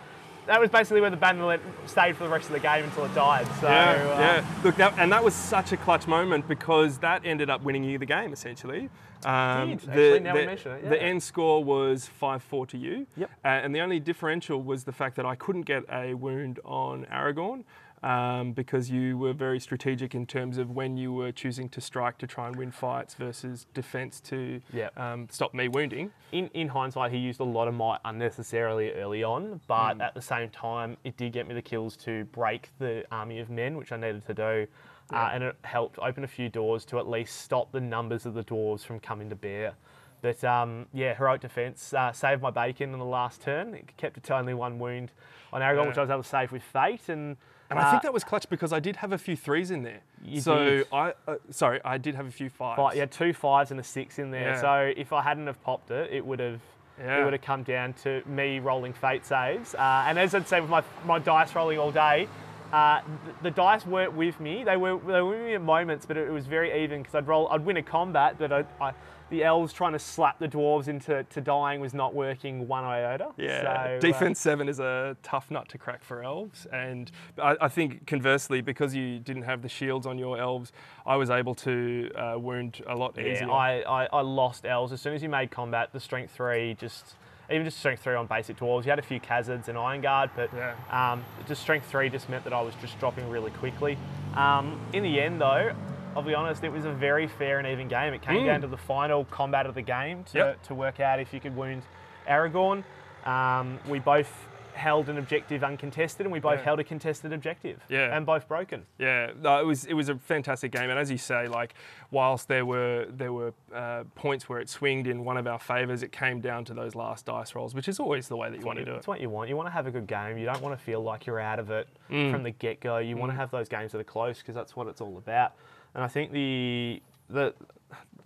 that 0.48 0.60
was 0.60 0.70
basically 0.70 1.02
where 1.02 1.10
the 1.10 1.18
banner 1.18 1.60
stayed 1.86 2.16
for 2.16 2.24
the 2.24 2.30
rest 2.30 2.48
of 2.48 2.54
the 2.54 2.60
game 2.60 2.84
until 2.84 3.06
it 3.06 3.14
died. 3.16 3.48
So 3.60 3.68
Yeah, 3.68 3.92
uh, 3.92 4.20
yeah. 4.20 4.46
Look, 4.64 4.76
that, 4.78 4.94
and 4.98 5.12
that 5.12 5.24
was 5.24 5.34
such 5.34 5.72
a 5.72 5.78
clutch 5.78 6.08
moment 6.08 6.48
because 6.48 6.98
that 7.00 7.26
ended 7.26 7.50
up 7.50 7.64
winning 7.64 7.84
you 7.84 7.98
the 7.98 8.06
game 8.06 8.34
essentially. 8.34 8.90
Um, 9.24 9.70
Did, 9.70 9.90
actually, 9.90 10.20
now 10.20 10.34
we 10.36 10.46
mention 10.46 10.72
it, 10.74 10.90
the 10.90 11.02
end 11.02 11.24
score 11.24 11.64
was 11.64 12.06
5 12.06 12.44
4 12.44 12.68
to 12.68 12.78
you. 12.78 13.08
Yep. 13.18 13.32
Uh, 13.44 13.48
and 13.48 13.74
the 13.74 13.80
only 13.80 14.00
differential 14.00 14.62
was 14.62 14.84
the 14.84 14.92
fact 14.92 15.16
that 15.16 15.26
I 15.26 15.36
couldn't 15.36 15.64
get 15.64 15.84
a 15.92 16.14
wound 16.14 16.60
on 16.64 17.06
Aragorn. 17.12 17.64
Um, 18.06 18.52
because 18.52 18.92
you 18.92 19.18
were 19.18 19.34
very 19.34 19.60
strategic 19.60 20.14
in 20.14 20.28
terms 20.28 20.60
of 20.60 20.70
when 20.70 20.96
you 20.96 21.12
were 21.12 21.32
choosing 21.32 21.70
to 21.70 21.82
strike 21.82 22.20
to 22.20 22.28
try 22.28 22.46
and 22.46 22.56
win 22.56 22.70
fights 22.70 23.16
versus 23.16 23.66
defense 23.74 24.20
to 24.22 24.62
Yep. 24.72 25.00
um, 25.00 25.28
stop 25.32 25.56
me 25.56 25.68
wounding. 25.70 26.12
in, 26.32 26.50
in 26.54 26.68
hindsight, 26.68 27.12
he 27.12 27.18
used 27.18 27.40
a 27.40 27.44
lot 27.44 27.68
of 27.68 27.74
might 27.74 28.00
unnecessarily 28.06 28.92
early 28.92 29.24
on, 29.24 29.60
but 29.66 30.00
at 30.02 30.14
the 30.14 30.22
same 30.22 30.50
time, 30.52 30.98
it 31.04 31.18
did 31.18 31.34
get 31.34 31.48
me 31.48 31.56
the 31.56 31.64
kills 31.64 31.98
to 31.98 32.26
break 32.26 32.70
the 32.78 33.04
army 33.12 33.40
of 33.40 33.50
men, 33.50 33.76
which 33.76 33.92
I 33.92 33.98
needed 33.98 34.24
to 34.28 34.34
do. 34.36 34.68
Uh, 35.12 35.30
and 35.34 35.44
it 35.44 35.56
helped 35.64 35.98
open 35.98 36.24
a 36.24 36.28
few 36.28 36.48
doors 36.50 36.86
to 36.86 37.00
at 37.00 37.08
least 37.10 37.42
stop 37.42 37.72
the 37.72 37.82
numbers 37.82 38.28
of 38.28 38.36
the 38.36 38.44
dwarves 38.44 38.82
from 38.86 39.00
coming 39.00 39.30
to 39.30 39.36
bear. 39.36 39.74
But 40.22 40.44
um, 40.44 40.86
yeah, 40.94 41.16
heroic 41.16 41.42
defence 41.42 41.92
uh, 41.92 42.12
saved 42.12 42.42
my 42.44 42.52
bacon 42.52 42.94
in 42.94 43.00
the 43.00 43.06
last 43.06 43.42
turn. 43.42 43.74
It 43.74 43.98
kept 43.98 44.18
it 44.18 44.24
to 44.26 44.36
only 44.38 44.54
one 44.54 44.78
wound 44.78 45.12
on 45.52 45.62
Aragorn, 45.62 45.88
which 45.88 45.98
I 45.98 46.02
was 46.02 46.10
able 46.12 46.22
to 46.24 46.30
save 46.30 46.52
with 46.52 46.64
fate. 46.64 47.10
And 47.10 47.38
And 47.70 47.80
I 47.80 47.92
think 47.92 48.04
that 48.04 48.14
was 48.14 48.24
clutch 48.24 48.48
because 48.50 48.72
I 48.72 48.80
did 48.80 48.98
have 48.98 49.12
a 49.12 49.18
few 49.18 49.36
threes 49.36 49.72
in 49.72 49.84
there. 49.84 50.02
You 50.24 50.42
so 50.42 50.58
did. 50.64 50.88
I, 50.92 51.14
uh, 51.28 51.36
sorry, 51.50 51.82
I 51.84 51.98
did 51.98 52.16
have 52.16 52.28
a 52.28 52.32
few 52.32 52.50
fives. 52.50 52.78
Five, 52.78 52.94
you 52.94 53.00
had 53.00 53.12
two 53.12 53.34
fives 53.34 53.72
and 53.72 53.80
a 53.80 53.84
six 53.84 54.20
in 54.20 54.32
there. 54.32 54.50
Yeah. 54.50 54.62
So 54.62 54.94
if 54.96 55.12
I 55.14 55.22
hadn't 55.22 55.48
have 55.48 55.62
popped 55.64 55.92
it, 55.92 56.12
it 56.12 56.26
would 56.26 56.40
have 56.40 56.62
Yeah. 57.00 57.22
it 57.22 57.24
would 57.24 57.34
have 57.34 57.42
come 57.42 57.64
down 57.64 57.94
to 58.04 58.22
me 58.26 58.60
rolling 58.60 58.94
fate 58.94 59.26
saves. 59.26 59.74
Uh, 59.76 60.06
and 60.08 60.20
as 60.20 60.36
I'd 60.36 60.48
say 60.48 60.62
with 60.62 60.70
my 60.70 60.84
my 61.06 61.20
dice 61.20 61.56
rolling 61.56 61.80
all 61.80 61.92
day, 61.92 62.28
uh, 62.72 63.02
the, 63.26 63.50
the 63.50 63.52
dice 63.52 63.86
weren't 63.86 64.14
with 64.14 64.40
me. 64.40 64.64
They 64.64 64.78
were 64.78 64.98
they 65.00 65.22
were 65.22 65.32
with 65.32 65.46
me 65.46 65.56
at 65.56 65.62
moments, 65.62 66.06
but 66.06 66.18
it, 66.18 66.30
was 66.30 66.46
very 66.46 66.84
even 66.84 67.02
because 67.02 67.16
I'd 67.16 67.28
roll 67.28 67.48
I'd 67.50 67.66
win 67.66 67.78
a 67.78 67.84
combat, 67.84 68.36
but 68.38 68.52
I, 68.52 68.66
I, 68.80 68.94
the 69.30 69.44
elves 69.44 69.74
trying 69.74 69.94
to 69.94 70.00
slap 70.00 70.38
the 70.40 70.48
dwarves 70.48 70.88
into 70.88 71.24
to 71.24 71.42
dying 71.42 71.80
was 71.80 71.94
not 71.94 72.14
working 72.14 72.68
one 72.68 72.84
iota. 72.84 73.30
Yeah, 73.38 73.62
So, 73.62 73.68
uh, 73.68 74.00
defense 74.00 74.40
seven 74.40 74.70
is 74.70 74.80
a 74.80 75.18
tough 75.24 75.50
nut 75.50 75.68
to 75.70 75.78
crack 75.78 76.04
for 76.04 76.24
elves, 76.24 76.68
and 76.72 77.12
I, 77.42 77.56
I 77.62 77.68
think 77.68 78.06
conversely, 78.06 78.62
because 78.62 78.94
you 78.96 79.20
didn't 79.20 79.44
have 79.44 79.62
the 79.62 79.70
shields 79.70 80.06
on 80.06 80.18
your 80.20 80.38
elves, 80.40 80.72
I 81.06 81.16
was 81.16 81.30
able 81.30 81.56
to 81.56 82.10
uh, 82.16 82.36
wound 82.38 82.82
a 82.88 82.96
lot 82.96 83.18
easier. 83.18 83.48
Yeah, 83.48 83.52
I, 83.52 84.04
I, 84.04 84.08
I 84.14 84.22
lost 84.22 84.66
elves 84.66 84.94
as 84.94 85.02
soon 85.02 85.14
as 85.14 85.24
you 85.24 85.30
made 85.30 85.50
combat. 85.52 85.90
The 85.92 86.00
strength 86.00 86.34
three 86.34 86.76
just 86.80 87.16
even 87.52 87.64
just 87.64 87.78
strength 87.78 88.02
three 88.02 88.16
on 88.16 88.26
basic 88.26 88.58
dwarves. 88.58 88.86
You 88.86 88.90
had 88.90 88.98
a 88.98 89.04
few 89.04 89.20
Khazads 89.20 89.68
and 89.68 89.78
Iron 89.78 90.02
Guard, 90.02 90.32
but 90.36 90.50
Yeah. 90.52 90.74
um, 90.90 91.24
just 91.48 91.62
strength 91.62 91.88
three 91.88 92.10
just 92.10 92.28
meant 92.28 92.44
that 92.44 92.54
I 92.54 92.62
was 92.62 92.74
just 92.82 92.98
dropping 93.00 93.30
really 93.30 93.52
quickly. 93.52 94.00
Um, 94.36 94.80
in 94.94 95.04
the 95.04 95.22
end, 95.22 95.40
though, 95.40 95.74
I'll 96.16 96.24
be 96.24 96.34
honest, 96.34 96.64
it 96.64 96.72
was 96.72 96.86
a 96.86 96.92
very 96.92 97.28
fair 97.28 97.60
and 97.60 97.68
even 97.68 97.88
game. 97.88 98.14
It 98.14 98.22
came 98.22 98.46
down 98.46 98.62
to 98.62 98.68
the 98.68 98.78
final 98.78 99.26
combat 99.26 99.66
of 99.66 99.76
the 99.76 99.82
game 99.82 100.24
to, 100.26 100.38
Yep. 100.38 100.64
to 100.64 100.74
work 100.76 101.00
out 101.00 101.20
if 101.20 101.34
you 101.34 101.40
could 101.40 101.56
wound 101.56 101.84
Aragorn. 102.28 102.84
Um, 103.26 103.80
we 103.90 104.00
both 104.00 104.48
held 104.74 105.08
an 105.08 105.18
objective 105.18 105.64
uncontested, 105.64 106.26
and 106.26 106.34
we 106.34 106.40
both 106.40 106.60
Yeah. 106.60 106.66
held 106.66 106.80
a 106.82 106.84
contested 106.84 107.32
objective. 107.32 107.82
Yeah. 107.88 108.16
and 108.16 108.26
both 108.26 108.46
broken. 108.48 108.86
Yeah, 108.98 109.32
no, 109.42 109.60
it 109.62 109.66
was 109.66 109.86
it 109.86 109.94
was 109.94 110.10
a 110.10 110.16
fantastic 110.16 110.72
game, 110.74 110.90
and 110.90 111.00
as 111.00 111.10
you 111.10 111.18
say, 111.18 111.48
like 111.48 111.74
whilst 112.12 112.50
there 112.50 112.66
were 112.66 113.06
there 113.10 113.32
were 113.32 113.54
uh, 113.74 114.04
points 114.16 114.50
where 114.50 114.60
it 114.60 114.68
swinged 114.70 115.08
in 115.08 115.24
one 115.24 115.38
of 115.38 115.48
our 115.48 115.60
favours, 115.60 116.04
it 116.04 116.12
came 116.12 116.42
down 116.42 116.66
to 116.66 116.74
those 116.74 116.94
last 116.94 117.26
dice 117.26 117.56
rolls, 117.56 117.74
which 117.74 117.88
is 117.88 118.02
always 118.02 118.28
the 118.28 118.36
way 118.36 118.50
that 118.50 118.60
you 118.60 118.66
want 118.66 118.78
to 118.80 118.84
do 118.86 118.92
it. 118.92 118.96
That's 118.96 119.08
what 119.08 119.22
you 119.22 119.30
want. 119.30 119.48
You 119.50 119.56
want 119.56 119.68
to 119.68 119.72
have 119.74 119.88
a 119.88 119.92
good 119.92 120.08
game. 120.08 120.38
You 120.38 120.46
don't 120.46 120.62
want 120.62 120.78
to 120.78 120.84
feel 120.84 121.02
like 121.02 121.26
you're 121.26 121.40
out 121.40 121.60
of 121.60 121.72
it 121.72 121.88
Mm. 122.10 122.32
from 122.32 122.44
the 122.44 122.52
get 122.52 122.82
go. 122.82 122.98
You 122.98 123.16
want 123.16 123.32
to 123.32 123.38
have 123.38 123.52
those 123.52 123.70
games 123.70 123.94
that 123.94 124.00
are 124.02 124.04
close 124.04 124.40
because 124.40 124.56
that's 124.56 124.76
what 124.76 124.88
it's 124.88 125.00
all 125.00 125.18
about. 125.18 125.54
And 125.96 126.04
I 126.04 126.08
think 126.08 126.32
the 126.32 127.02
the 127.30 127.56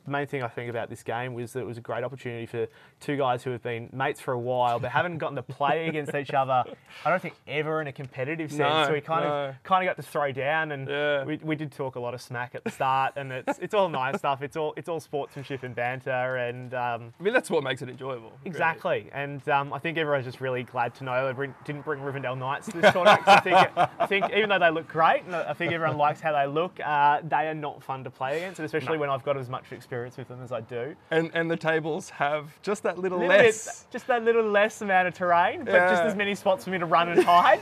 the 0.10 0.18
main 0.18 0.26
thing 0.27 0.41
I 0.44 0.48
think 0.48 0.69
about 0.69 0.90
this 0.90 1.03
game 1.03 1.34
was 1.36 1.53
that 1.53 1.60
it 1.60 1.65
was 1.68 1.77
a 1.77 1.81
great 1.81 2.03
opportunity 2.03 2.45
for 2.48 2.68
two 2.99 3.15
guys 3.15 3.44
who 3.44 3.52
have 3.52 3.61
been 3.61 3.90
mates 3.94 4.19
for 4.19 4.34
a 4.34 4.40
while 4.40 4.80
but 4.80 4.90
haven't 4.91 5.19
gotten 5.19 5.36
to 5.36 5.44
play 5.44 5.88
against 5.90 6.15
each 6.15 6.31
other. 6.34 6.64
I 7.06 7.10
don't 7.10 7.22
think 7.22 7.36
ever 7.48 7.80
in 7.81 7.88
a 7.88 7.91
competitive 7.91 8.49
sense. 8.49 8.60
No, 8.60 8.86
so 8.88 8.94
we 8.94 9.02
kind 9.02 9.23
no. 9.26 9.45
of 9.49 9.64
kind 9.64 9.88
of 9.88 9.95
got 9.95 10.02
to 10.03 10.10
throw 10.10 10.31
down, 10.31 10.72
and 10.72 10.88
Yeah. 10.88 11.23
we, 11.26 11.38
we 11.44 11.56
did 11.56 11.72
talk 11.72 11.95
a 11.95 11.99
lot 11.99 12.14
of 12.15 12.22
smack 12.22 12.56
at 12.56 12.64
the 12.64 12.72
start. 12.72 13.14
And 13.18 13.31
it's 13.31 13.60
it's 13.60 13.73
all 13.73 13.88
nice 13.90 14.18
stuff. 14.23 14.41
It's 14.41 14.57
all 14.57 14.73
it's 14.76 14.90
all 14.90 14.99
sportsmanship 14.99 15.64
and 15.64 15.76
banter 15.76 16.38
and. 16.38 16.73
Um, 16.73 17.14
I 17.19 17.23
mean, 17.23 17.34
that's 17.34 17.49
what 17.49 17.64
makes 17.64 17.81
it 17.81 17.90
enjoyable. 17.90 18.30
really. 18.30 18.40
Exactly, 18.45 19.10
and 19.14 19.48
um, 19.49 19.72
I 19.73 19.80
think 19.80 19.98
everyone's 19.98 20.26
just 20.26 20.41
really 20.41 20.64
glad 20.64 20.95
to 20.95 21.03
know 21.03 21.27
they 21.27 21.34
bring, 21.34 21.53
didn't 21.65 21.86
bring 21.86 21.99
Rivendell 22.02 22.38
Knights 22.38 22.68
to 22.68 22.81
this 22.81 22.91
tournament. 22.94 23.27
I 23.27 23.40
think, 23.41 23.57
I 23.77 24.06
think 24.07 24.26
even 24.31 24.49
though 24.49 24.60
they 24.60 24.72
look 24.72 24.88
great, 24.88 25.23
and 25.26 25.36
I 25.36 25.53
think 25.53 25.72
everyone 25.72 25.98
likes 25.98 26.19
how 26.19 26.31
they 26.31 26.48
look, 26.48 26.80
uh, 26.84 27.22
they 27.23 27.48
are 27.48 27.53
not 27.53 27.84
fun 27.84 28.03
to 28.06 28.10
play 28.10 28.38
against, 28.38 28.60
and 28.60 28.65
especially 28.65 28.98
when 28.98 29.10
I've 29.10 29.23
got 29.23 29.38
as 29.38 29.49
much 29.49 29.72
experience 29.72 29.90
with 30.17 30.27
them 30.27 30.41
as 30.43 30.51
I 30.51 30.61
do. 30.61 30.95
And 31.11 31.31
and 31.34 31.49
the 31.49 31.57
tables 31.57 32.09
have 32.11 32.59
just 32.61 32.84
that 32.84 32.97
little, 32.97 33.19
Little 33.19 33.35
bit- 33.35 33.45
less. 33.45 33.85
just 33.91 34.07
that 34.07 34.23
little 34.23 34.43
less 34.49 34.81
amount 34.81 35.07
of 35.07 35.13
terrain, 35.13 35.65
but 35.65 35.73
just 35.89 36.03
as 36.03 36.15
many 36.15 36.35
spots 36.35 36.63
for 36.63 36.69
me 36.71 36.77
to 36.77 36.85
run 36.85 37.09
and 37.09 37.23
hide. 37.26 37.59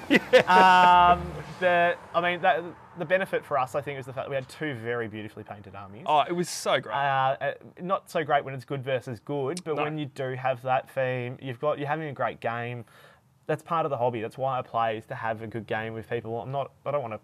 um, 0.47 1.21
the, 1.59 1.95
I 2.13 2.21
mean, 2.21 2.41
that, 2.41 2.63
the 2.97 3.05
benefit 3.05 3.45
for 3.45 3.57
us, 3.59 3.75
I 3.75 3.81
think, 3.81 3.99
is 3.99 4.05
the 4.05 4.13
fact 4.13 4.25
that 4.25 4.29
we 4.29 4.35
had 4.35 4.47
two 4.49 4.73
very 4.75 5.07
beautifully 5.07 5.43
painted 5.43 5.75
armies. 5.75 6.03
Oh, 6.05 6.21
it 6.27 6.31
was 6.31 6.49
so 6.49 6.79
great. 6.79 6.93
Uh, 6.95 7.35
uh, 7.41 7.51
not 7.81 8.09
so 8.09 8.23
great 8.23 8.43
when 8.43 8.53
it's 8.53 8.65
good 8.65 8.83
versus 8.83 9.19
good, 9.19 9.61
but 9.63 9.75
No. 9.75 9.83
when 9.83 9.97
you 9.97 10.05
do 10.07 10.33
have 10.35 10.61
that 10.63 10.89
theme, 10.89 11.37
you've 11.41 11.59
got 11.59 11.77
you're 11.79 11.87
having 11.87 12.09
a 12.09 12.13
great 12.13 12.39
game. 12.39 12.85
That's 13.45 13.63
part 13.63 13.85
of 13.85 13.91
the 13.91 13.97
hobby. 13.97 14.21
That's 14.21 14.37
why 14.37 14.59
I 14.59 14.61
play 14.61 14.97
is 14.97 15.05
to 15.05 15.15
have 15.15 15.41
a 15.41 15.47
good 15.47 15.67
game 15.67 15.93
with 15.93 16.09
people. 16.09 16.41
I'm 16.41 16.51
not. 16.51 16.71
I 16.85 16.91
don't 16.91 17.01
want 17.01 17.13
to 17.13 17.19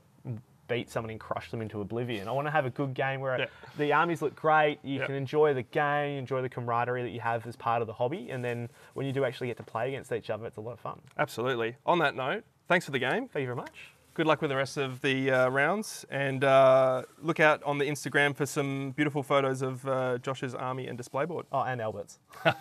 beat 0.73 0.89
someone 0.89 1.09
and 1.11 1.19
crush 1.19 1.51
them 1.51 1.61
into 1.61 1.81
oblivion. 1.81 2.27
I 2.27 2.31
want 2.31 2.47
to 2.47 2.51
have 2.51 2.65
a 2.65 2.69
good 2.69 2.93
game 2.93 3.19
where 3.21 3.37
Yeah. 3.39 3.45
the 3.77 3.93
armies 3.93 4.21
look 4.21 4.35
great. 4.35 4.79
You 4.83 4.99
Yeah. 4.99 5.05
can 5.05 5.15
enjoy 5.15 5.53
the 5.53 5.63
game, 5.63 6.17
enjoy 6.17 6.41
the 6.41 6.49
camaraderie 6.49 7.03
that 7.03 7.11
you 7.11 7.19
have 7.19 7.45
as 7.45 7.55
part 7.55 7.81
of 7.81 7.87
the 7.87 7.93
hobby, 7.93 8.29
and 8.31 8.43
then 8.43 8.69
when 8.93 9.05
you 9.05 9.11
do 9.13 9.23
actually 9.25 9.47
get 9.47 9.57
to 9.57 9.63
play 9.63 9.89
against 9.89 10.11
each 10.11 10.29
other, 10.29 10.45
it's 10.45 10.57
a 10.57 10.61
lot 10.61 10.73
of 10.73 10.79
fun. 10.79 10.99
Absolutely. 11.17 11.75
On 11.85 11.99
that 11.99 12.15
note, 12.15 12.43
thanks 12.67 12.85
for 12.85 12.91
the 12.91 12.99
game. 12.99 13.27
Thank 13.27 13.41
you 13.41 13.47
very 13.47 13.55
much. 13.55 13.91
Good 14.15 14.27
luck 14.27 14.41
with 14.41 14.49
the 14.51 14.55
rest 14.55 14.77
of 14.77 15.01
the 15.01 15.31
uh, 15.31 15.49
rounds, 15.49 16.05
and 16.11 16.43
uh, 16.43 17.01
look 17.19 17.39
out 17.39 17.63
on 17.63 17.79
the 17.79 17.85
Instagram 17.85 18.35
for 18.35 18.45
some 18.45 18.91
beautiful 18.91 19.23
photos 19.23 19.63
of 19.63 19.87
uh, 19.87 20.19
Josh's 20.19 20.53
army 20.53 20.87
and 20.87 20.95
display 20.97 21.25
board. 21.25 21.47
Oh, 21.51 21.61
and 21.61 21.81
Albert's. 21.81 22.19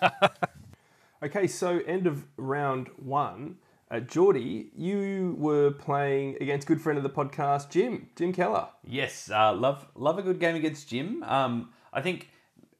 Okay, 1.24 1.46
so 1.46 1.78
end 1.86 2.08
of 2.08 2.24
round 2.36 2.88
one. 2.96 3.56
Uh, 3.92 4.00
Jordy, 4.00 4.70
you 4.74 5.36
were 5.38 5.70
playing 5.70 6.38
against 6.40 6.66
good 6.66 6.80
friend 6.80 6.96
of 6.96 7.02
the 7.02 7.10
podcast, 7.10 7.68
Jim, 7.68 8.08
Jim 8.16 8.32
Keller. 8.32 8.68
Yes, 8.82 9.30
uh, 9.30 9.52
love 9.52 9.86
love 9.94 10.18
a 10.18 10.22
good 10.22 10.40
game 10.40 10.56
against 10.56 10.88
Jim. 10.88 11.22
Um, 11.24 11.68
I 11.92 12.00
think 12.00 12.30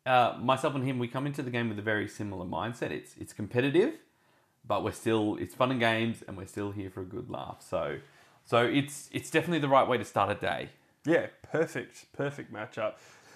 uh, 0.07 0.39
myself 0.41 0.75
and 0.75 0.83
him 0.83 0.99
we 0.99 1.09
come 1.09 1.27
into 1.27 1.43
the 1.43 1.51
game 1.51 1.69
with 1.69 1.79
a 1.79 1.83
very 1.83 2.09
similar 2.09 2.47
mindset. 2.47 2.93
It's 2.93 3.15
it's 3.19 3.35
competitive, 3.35 3.93
but 4.67 4.83
we're 4.83 4.93
still 4.93 5.37
it's 5.37 5.55
fun 5.55 5.71
and 5.71 5.79
games, 5.81 6.25
and 6.27 6.35
we're 6.35 6.47
still 6.47 6.71
here 6.71 6.89
for 6.89 7.03
a 7.03 7.05
good 7.05 7.29
laugh. 7.29 7.59
So 7.61 7.99
so 8.47 8.65
it's 8.65 9.11
it's 9.13 9.31
definitely 9.31 9.59
the 9.59 9.69
right 9.69 9.87
way 9.87 9.99
to 9.99 10.07
start 10.07 10.31
a 10.31 10.41
day. 10.41 10.71
Yeah, 11.05 11.27
perfect, 11.43 12.07
perfect 12.15 12.51
matchup. 12.51 12.95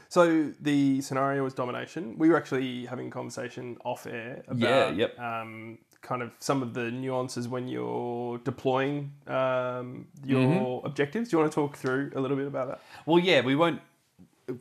So 0.09 0.53
the 0.61 1.01
scenario 1.03 1.43
was 1.44 1.53
domination. 1.53 2.16
We 2.16 2.28
were 2.31 2.36
actually 2.36 2.86
having 2.86 3.09
a 3.09 3.11
conversation 3.11 3.77
off 3.85 4.07
air 4.07 4.44
about 4.47 4.97
Yeah, 4.97 5.09
yep. 5.09 5.19
um, 5.19 5.78
kind 6.07 6.23
of 6.23 6.31
some 6.39 6.62
of 6.62 6.73
the 6.73 6.91
nuances 6.91 7.49
when 7.49 7.66
you're 7.69 8.39
deploying 8.39 9.12
um, 9.27 10.07
your 10.24 10.41
Mm-hmm. 10.41 10.87
objectives. 10.87 11.28
Do 11.28 11.37
you 11.37 11.41
want 11.41 11.51
to 11.53 11.55
talk 11.55 11.77
through 11.77 12.12
a 12.15 12.20
little 12.20 12.37
bit 12.37 12.47
about 12.47 12.69
that? 12.69 12.81
Well, 13.07 13.19
yeah, 13.19 13.41
we 13.41 13.57
won't 13.57 13.81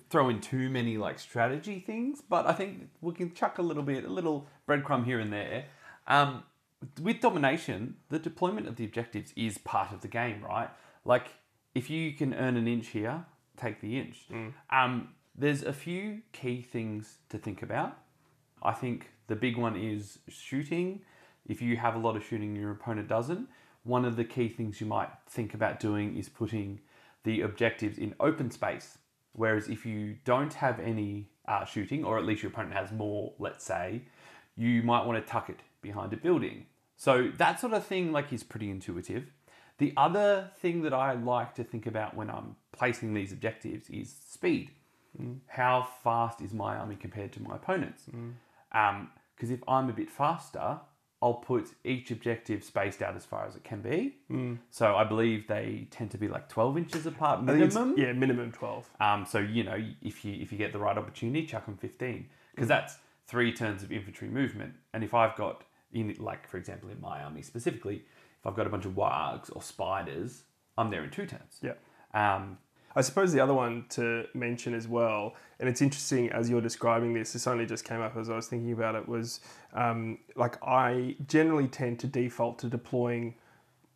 throw 0.09 0.29
in 0.29 0.41
too 0.41 0.69
many 0.71 0.97
like 0.97 1.19
strategy 1.19 1.79
things, 1.79 2.21
but 2.27 2.47
I 2.47 2.53
think 2.53 2.89
we 3.01 3.13
can 3.13 3.33
chuck 3.33 3.59
a 3.59 3.61
little 3.61 3.83
bit, 3.83 4.03
a 4.05 4.09
little 4.09 4.47
breadcrumb 4.67 5.05
here 5.05 5.19
and 5.19 5.31
there. 5.31 5.65
Um, 6.07 6.43
with 7.01 7.19
domination, 7.21 7.97
the 8.09 8.17
deployment 8.19 8.67
of 8.67 8.75
the 8.77 8.85
objectives 8.85 9.31
is 9.35 9.57
part 9.59 9.91
of 9.91 10.01
the 10.01 10.07
game, 10.07 10.43
right? 10.43 10.69
Like, 11.03 11.27
if 11.75 11.89
you 11.89 12.13
can 12.13 12.33
earn 12.33 12.57
an 12.57 12.67
inch 12.67 12.87
here, 12.87 13.25
take 13.57 13.81
the 13.81 13.99
inch. 13.99 14.25
Um, 14.71 15.09
there's 15.37 15.61
a 15.63 15.73
few 15.73 16.21
key 16.31 16.61
things 16.63 17.17
to 17.29 17.37
think 17.37 17.61
about. 17.61 17.97
I 18.63 18.71
think 18.71 19.11
the 19.27 19.35
big 19.35 19.57
one 19.57 19.75
is 19.75 20.17
shooting. 20.27 21.01
If 21.45 21.61
you 21.61 21.77
have 21.77 21.95
a 21.95 21.99
lot 21.99 22.15
of 22.15 22.23
shooting 22.23 22.49
and 22.49 22.57
your 22.57 22.71
opponent 22.71 23.07
doesn't, 23.07 23.47
one 23.83 24.03
of 24.05 24.15
the 24.15 24.23
key 24.23 24.49
things 24.49 24.81
you 24.81 24.87
might 24.87 25.09
think 25.27 25.53
about 25.53 25.79
doing 25.79 26.17
is 26.17 26.27
putting 26.27 26.79
the 27.23 27.41
objectives 27.41 27.97
in 27.97 28.15
open 28.19 28.49
space. 28.51 28.97
Whereas 29.33 29.67
if 29.67 29.85
you 29.85 30.17
don't 30.23 30.53
have 30.53 30.79
any 30.79 31.29
uh, 31.47 31.65
shooting, 31.65 32.03
or 32.03 32.17
at 32.17 32.25
least 32.25 32.41
your 32.41 32.51
opponent 32.51 32.73
has 32.73 32.91
more, 32.91 33.33
let's 33.37 33.63
say, 33.63 34.01
you 34.55 34.81
might 34.81 35.05
want 35.05 35.23
to 35.23 35.31
tuck 35.31 35.49
it 35.49 35.59
behind 35.81 36.13
a 36.13 36.17
building. 36.17 36.65
So 36.95 37.29
that 37.37 37.59
sort 37.59 37.73
of 37.73 37.85
thing 37.85 38.11
like 38.11 38.31
is 38.31 38.43
pretty 38.43 38.69
intuitive. 38.69 39.25
The 39.77 39.93
other 39.97 40.51
thing 40.59 40.83
that 40.83 40.93
I 40.93 41.13
like 41.13 41.53
to 41.55 41.63
think 41.63 41.85
about 41.85 42.15
when 42.15 42.29
I'm 42.29 42.55
placing 42.71 43.13
these 43.13 43.33
objectives 43.33 43.89
is 43.89 44.15
speed. 44.29 44.71
Mm. 45.21 45.39
How 45.47 45.87
fast 46.03 46.41
is 46.41 46.53
my 46.53 46.77
army 46.77 46.95
compared 46.95 47.33
to 47.33 47.41
my 47.41 47.55
opponent's? 47.55 48.03
Mm. 48.05 48.33
Um, 48.71 49.09
because 49.35 49.51
if 49.51 49.59
I'm 49.67 49.89
a 49.89 49.93
bit 49.93 50.09
faster, 50.09 50.79
I'll 51.21 51.35
put 51.35 51.69
each 51.83 52.11
objective 52.11 52.63
spaced 52.63 53.01
out 53.01 53.15
as 53.15 53.25
far 53.25 53.45
as 53.47 53.55
it 53.55 53.63
can 53.63 53.81
be. 53.81 54.17
So 54.69 54.95
I 54.95 55.03
believe 55.05 55.47
they 55.47 55.87
tend 55.89 56.11
to 56.11 56.17
be 56.17 56.27
like 56.27 56.49
12 56.49 56.77
inches 56.77 57.05
apart 57.05 57.39
I 57.43 57.45
think 57.47 57.57
it's- 57.59 57.73
minimum. 57.73 57.95
yeah, 57.97 58.11
minimum 58.13 58.51
12. 58.51 58.89
Um, 58.99 59.25
so 59.25 59.39
you 59.39 59.63
know, 59.63 59.77
if 60.01 60.23
you 60.25 60.33
if 60.41 60.51
you 60.51 60.57
get 60.57 60.71
the 60.73 60.79
right 60.79 60.97
opportunity, 60.97 61.45
chuck 61.47 61.65
them 61.65 61.77
fifteen 61.77 62.29
because 62.53 62.67
that's 62.67 62.97
three 63.27 63.51
turns 63.53 63.81
of 63.81 63.91
infantry 63.91 64.27
movement. 64.27 64.73
And 64.93 65.03
if 65.03 65.13
I've 65.13 65.35
got 65.35 65.63
in 65.93 66.15
like 66.19 66.47
for 66.49 66.57
example 66.57 66.89
in 66.89 66.99
my 67.01 67.23
army 67.23 67.41
specifically, 67.41 67.95
if 68.39 68.45
I've 68.45 68.55
got 68.55 68.67
a 68.67 68.69
bunch 68.69 68.85
of 68.85 68.91
wargs 68.93 69.49
or 69.55 69.61
spiders, 69.63 70.43
I'm 70.77 70.89
there 70.91 71.03
in 71.03 71.09
two 71.09 71.25
turns. 71.25 71.59
Yeah. 71.61 71.73
Um, 72.13 72.57
I 72.95 73.01
suppose 73.01 73.33
the 73.33 73.39
other 73.39 73.53
one 73.53 73.85
to 73.89 74.25
mention 74.33 74.73
as 74.73 74.87
well, 74.87 75.35
and 75.59 75.67
it's 75.67 75.81
interesting 75.81 76.29
as 76.31 76.49
you're 76.49 76.61
describing 76.61 77.13
this, 77.13 77.33
this 77.33 77.45
only 77.45 77.65
just 77.65 77.83
came 77.83 78.01
up 78.01 78.15
as 78.15 78.29
I 78.29 78.35
was 78.35 78.47
thinking 78.47 78.71
about 78.71 78.95
it, 78.95 79.07
was 79.07 79.41
um, 79.73 80.19
like 80.35 80.61
I 80.63 81.15
generally 81.27 81.67
tend 81.67 81.99
to 81.99 82.07
default 82.07 82.59
to 82.59 82.67
deploying 82.67 83.35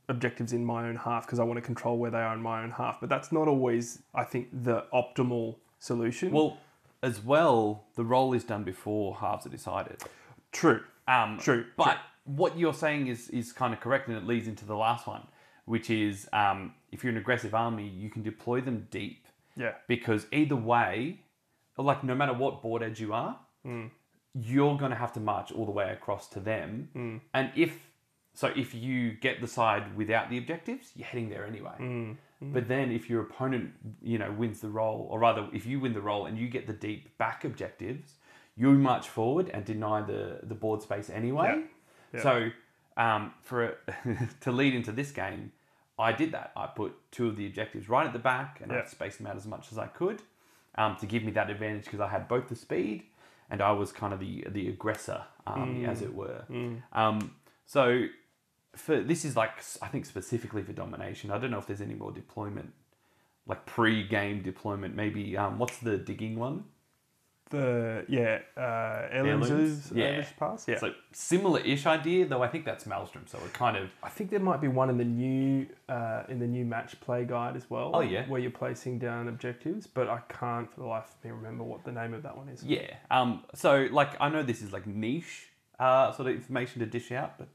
objectives 0.09 0.53
in 0.53 0.65
my 0.65 0.87
own 0.87 0.95
half 0.95 1.25
because 1.25 1.39
I 1.39 1.43
want 1.43 1.57
to 1.57 1.61
control 1.61 1.97
where 1.97 2.11
they 2.11 2.17
are 2.17 2.33
in 2.33 2.41
my 2.41 2.61
own 2.63 2.71
half. 2.71 2.99
But 2.99 3.09
that's 3.09 3.31
not 3.31 3.47
always, 3.47 3.99
I 4.13 4.23
think, 4.23 4.49
the 4.51 4.85
optimal 4.93 5.55
solution. 5.79 6.31
well, 6.31 6.57
as 7.01 7.23
well, 7.23 7.85
the 7.95 8.03
role 8.03 8.33
is 8.33 8.43
done 8.43 8.63
before 8.63 9.15
halves 9.15 9.45
are 9.45 9.49
decided. 9.49 10.03
true. 10.51 10.81
Um, 11.07 11.39
True, 11.39 11.65
But 11.75 11.97
what 12.25 12.57
you're 12.59 12.73
saying 12.73 13.07
is 13.07 13.29
is 13.29 13.51
kind 13.51 13.73
of 13.73 13.79
correct, 13.79 14.07
and 14.09 14.17
it 14.17 14.27
leads 14.27 14.47
into 14.47 14.63
the 14.63 14.75
last 14.75 15.07
one, 15.07 15.23
which 15.73 15.87
is 15.89 16.27
um, 16.33 16.73
if 16.93 16.97
you're 17.03 17.11
an 17.11 17.17
aggressive 17.25 17.53
army, 17.65 17.87
you 17.87 18.09
can 18.09 18.21
deploy 18.31 18.59
them 18.61 18.77
deep 18.99 19.21
Yeah. 19.55 19.73
because 19.87 20.21
either 20.31 20.55
way, 20.73 20.93
like 21.77 22.03
no 22.03 22.15
matter 22.15 22.33
what 22.33 22.53
board 22.63 22.81
edge 22.87 22.99
you 22.99 23.11
are, 23.13 23.35
you're 24.51 24.77
going 24.77 24.91
to 24.91 24.97
have 24.97 25.13
to 25.13 25.19
march 25.19 25.51
all 25.51 25.65
the 25.65 25.71
way 25.81 25.87
across 25.91 26.27
to 26.35 26.39
them. 26.39 27.21
And 27.33 27.51
if 27.55 27.71
so, 28.33 28.47
if 28.63 28.73
you 28.73 29.13
get 29.27 29.41
the 29.41 29.47
side 29.47 29.83
without 29.95 30.29
the 30.29 30.37
objectives, 30.37 30.91
you're 30.95 31.07
heading 31.07 31.29
there 31.29 31.45
anyway. 31.45 31.77
But 32.55 32.67
then 32.69 32.91
if 32.91 33.09
your 33.09 33.21
opponent, 33.21 33.71
you 34.01 34.17
know, 34.17 34.31
wins 34.31 34.61
the 34.61 34.69
role, 34.69 35.07
or 35.11 35.19
rather, 35.19 35.47
if 35.59 35.65
you 35.65 35.79
win 35.81 35.93
the 35.93 36.01
role 36.11 36.25
and 36.27 36.37
you 36.41 36.47
get 36.47 36.67
the 36.67 36.77
deep 36.87 37.17
back 37.17 37.43
objectives, 37.43 38.13
you 38.55 38.71
march 38.71 39.07
forward 39.17 39.49
and 39.53 39.65
deny 39.65 40.01
the 40.01 40.21
the 40.51 40.55
board 40.63 40.81
space 40.81 41.09
anyway. 41.21 41.51
Yeah. 42.13 42.23
So 42.27 42.33
um, 43.05 43.33
for 43.41 43.59
to 44.45 44.51
lead 44.51 44.73
into 44.79 44.91
this 44.93 45.11
game, 45.11 45.51
I 45.99 46.11
did 46.13 46.31
that. 46.31 46.51
I 46.55 46.67
put 46.67 46.93
two 47.11 47.27
of 47.27 47.35
the 47.35 47.45
objectives 47.45 47.89
right 47.89 48.05
at 48.05 48.13
the 48.13 48.19
back, 48.19 48.59
and 48.61 48.71
Yeah. 48.71 48.81
I 48.81 48.85
spaced 48.85 49.17
them 49.17 49.27
out 49.27 49.35
as 49.35 49.45
much 49.45 49.71
as 49.71 49.77
I 49.77 49.87
could 49.87 50.21
um, 50.75 50.95
to 50.97 51.05
give 51.05 51.23
me 51.23 51.31
that 51.33 51.49
advantage 51.49 51.85
because 51.85 51.99
I 51.99 52.07
had 52.07 52.27
both 52.27 52.47
the 52.49 52.55
speed 52.55 53.03
and 53.49 53.61
I 53.61 53.71
was 53.71 53.91
kind 53.91 54.13
of 54.13 54.19
the 54.19 54.45
the 54.49 54.69
aggressor 54.69 55.23
army, 55.45 55.85
as 55.85 56.01
it 56.01 56.13
were. 56.13 56.45
Um, 56.93 57.35
so 57.65 58.05
for 58.75 59.01
this 59.01 59.25
is 59.25 59.35
like 59.35 59.51
I 59.81 59.87
think 59.87 60.05
specifically 60.05 60.63
for 60.63 60.73
domination. 60.73 61.31
I 61.31 61.37
don't 61.39 61.51
know 61.51 61.57
if 61.57 61.65
there's 61.67 61.81
any 61.81 61.95
more 61.95 62.11
deployment, 62.11 62.73
like 63.47 63.65
pre-game 63.65 64.41
deployment. 64.43 64.95
Maybe 64.95 65.35
um, 65.35 65.57
what's 65.57 65.77
the 65.79 65.97
digging 65.97 66.37
one? 66.37 66.65
The 67.49 68.05
yeah, 68.07 68.39
uh, 68.55 69.07
Heirlooms? 69.11 69.91
Yeah. 69.93 70.05
Erling's 70.05 70.33
pass. 70.37 70.67
Yeah. 70.67 70.77
So 70.77 70.93
similar-ish 71.13 71.87
idea, 71.87 72.27
though 72.27 72.43
I 72.43 72.47
think 72.47 72.63
that's 72.63 72.85
Maelstrom. 72.85 73.25
So 73.27 73.39
it 73.39 73.53
kind 73.53 73.75
of 73.75 73.89
I 74.03 74.09
think 74.09 74.29
there 74.29 74.39
might 74.39 74.61
be 74.61 74.67
one 74.67 74.89
in 74.91 74.97
the 74.97 75.05
new 75.05 75.65
uh, 75.87 76.23
in 76.29 76.37
the 76.37 76.45
new 76.45 76.63
match 76.63 76.99
play 77.01 77.25
guide 77.25 77.55
as 77.55 77.67
well. 77.67 77.91
Oh, 77.93 78.01
yeah. 78.01 78.27
where 78.27 78.39
you're 78.39 78.51
placing 78.51 78.99
down 78.99 79.27
objectives, 79.27 79.87
but 79.87 80.07
I 80.07 80.19
can't 80.29 80.71
for 80.71 80.81
the 80.81 80.85
life 80.85 81.15
of 81.17 81.25
me 81.25 81.31
remember 81.31 81.63
what 81.63 81.83
the 81.83 81.91
name 81.91 82.13
of 82.13 82.21
that 82.23 82.37
one 82.37 82.49
is. 82.49 82.63
Yeah. 82.63 82.93
Um. 83.09 83.43
So, 83.55 83.87
like, 83.91 84.11
I 84.21 84.29
know 84.29 84.43
this 84.43 84.61
is 84.61 84.71
like 84.71 84.85
niche, 84.85 85.49
uh, 85.79 86.11
sort 86.11 86.29
of 86.29 86.35
information 86.35 86.81
to 86.81 86.85
dish 86.85 87.11
out, 87.11 87.39
but 87.39 87.49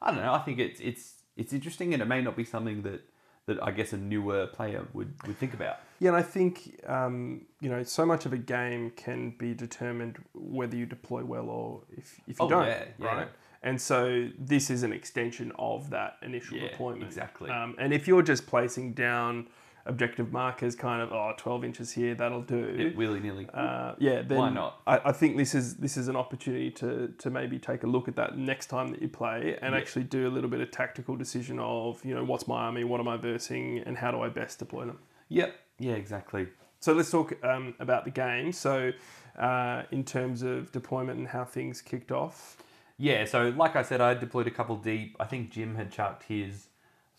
I 0.00 0.12
don't 0.12 0.22
know. 0.22 0.32
I 0.32 0.38
think 0.40 0.60
it's 0.60 0.78
it's 0.80 1.14
it's 1.36 1.52
interesting, 1.52 1.92
and 1.94 2.00
it 2.00 2.06
may 2.06 2.22
not 2.22 2.36
be 2.36 2.44
something 2.44 2.82
that 2.82 3.00
that 3.46 3.62
I 3.62 3.70
guess 3.72 3.92
a 3.92 3.96
newer 3.96 4.46
player 4.46 4.86
would 4.92 5.14
would 5.26 5.36
think 5.38 5.54
about. 5.54 5.76
Yeah, 5.98 6.08
and 6.08 6.16
I 6.16 6.22
think 6.22 6.80
um, 6.86 7.42
you 7.60 7.68
know 7.70 7.82
so 7.82 8.04
much 8.06 8.26
of 8.26 8.32
a 8.32 8.38
game 8.38 8.90
can 8.96 9.30
be 9.38 9.54
determined 9.54 10.18
whether 10.34 10.76
you 10.76 10.86
deploy 10.86 11.24
well 11.24 11.48
or 11.48 11.82
if 11.96 12.20
if 12.26 12.38
you 12.38 12.46
Oh, 12.46 12.48
don't, 12.48 12.66
yeah, 12.66 12.84
yeah. 12.98 13.06
right? 13.06 13.28
And 13.64 13.80
so 13.80 14.28
this 14.38 14.70
is 14.70 14.82
an 14.82 14.92
extension 14.92 15.52
of 15.56 15.90
that 15.90 16.16
initial 16.22 16.56
Yeah, 16.58 16.68
deployment. 16.70 17.04
exactly. 17.04 17.48
Um, 17.48 17.76
and 17.78 17.92
if 17.92 18.08
you're 18.08 18.22
just 18.22 18.46
placing 18.48 18.94
down 18.94 19.46
objective 19.86 20.32
markers, 20.32 20.74
kind 20.74 21.02
of 21.02 21.12
oh 21.12 21.32
12 21.36 21.64
inches 21.64 21.92
here, 21.92 22.14
that'll 22.14 22.42
do. 22.42 22.64
It 22.64 22.96
willy 22.96 23.20
nilly. 23.20 23.48
Uh, 23.52 23.94
yeah, 23.98 24.22
then 24.22 24.38
Why 24.38 24.50
not? 24.50 24.80
I, 24.86 25.00
I 25.06 25.12
think 25.12 25.36
this 25.36 25.54
is 25.54 25.76
this 25.76 25.96
is 25.96 26.08
an 26.08 26.16
opportunity 26.16 26.70
to 26.72 27.08
to 27.18 27.30
maybe 27.30 27.58
take 27.58 27.82
a 27.82 27.86
look 27.86 28.08
at 28.08 28.16
that 28.16 28.38
next 28.38 28.66
time 28.66 28.88
that 28.88 29.02
you 29.02 29.08
play 29.08 29.58
and 29.60 29.74
Yeah. 29.74 29.80
actually 29.80 30.04
do 30.04 30.26
a 30.28 30.30
little 30.30 30.50
bit 30.50 30.60
of 30.60 30.70
tactical 30.70 31.16
decision 31.16 31.58
of 31.58 32.04
you 32.04 32.14
know 32.14 32.24
what's 32.24 32.46
my 32.46 32.62
army, 32.62 32.84
what 32.84 33.00
am 33.00 33.08
I 33.08 33.16
versing, 33.16 33.78
and 33.80 33.96
how 33.98 34.10
do 34.10 34.20
I 34.20 34.28
best 34.28 34.58
deploy 34.58 34.84
them. 34.86 34.98
yep. 35.28 35.54
Yeah. 35.78 35.94
Exactly. 35.94 36.48
So 36.80 36.92
let's 36.92 37.10
talk 37.10 37.32
um, 37.44 37.74
about 37.80 38.04
the 38.04 38.10
game. 38.10 38.52
So 38.52 38.92
uh, 39.38 39.82
in 39.90 40.04
terms 40.04 40.42
of 40.42 40.70
deployment 40.72 41.18
and 41.18 41.28
how 41.28 41.44
things 41.44 41.80
kicked 41.80 42.12
off. 42.12 42.56
Yeah. 42.98 43.24
So, 43.24 43.48
like 43.56 43.74
I 43.76 43.82
said, 43.82 44.00
I 44.00 44.14
deployed 44.14 44.46
a 44.46 44.50
couple 44.50 44.76
deep. 44.76 45.16
I 45.18 45.24
think 45.24 45.50
Jim 45.50 45.74
had 45.74 45.90
chucked 45.90 46.24
his 46.24 46.68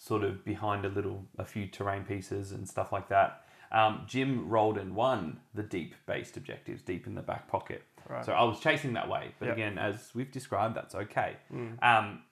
sort 0.03 0.21
of 0.25 0.43
behind 0.43 0.83
a 0.83 0.89
little, 0.89 1.23
a 1.37 1.45
few 1.45 1.65
terrain 1.65 2.03
pieces 2.03 2.51
and 2.51 2.67
stuff 2.67 2.91
like 2.91 3.07
that. 3.07 3.43
Um, 3.71 4.01
Jim 4.05 4.49
rolled 4.49 4.77
and 4.77 4.93
won 4.93 5.39
the 5.53 5.63
deep 5.63 5.95
based 6.05 6.35
objectives, 6.35 6.81
deep 6.81 7.07
in 7.07 7.15
the 7.15 7.21
back 7.21 7.47
pocket. 7.47 7.83
Right. 8.09 8.25
So 8.25 8.33
I 8.33 8.43
was 8.43 8.59
chasing 8.59 8.91
that 8.93 9.07
way. 9.07 9.31
But 9.39 9.45
Yep. 9.47 9.55
again, 9.55 9.77
as 9.77 10.11
we've 10.13 10.29
described, 10.29 10.75
that's 10.75 10.93
okay. 10.93 11.37
Mm. 11.53 11.81
Um, 11.81 12.23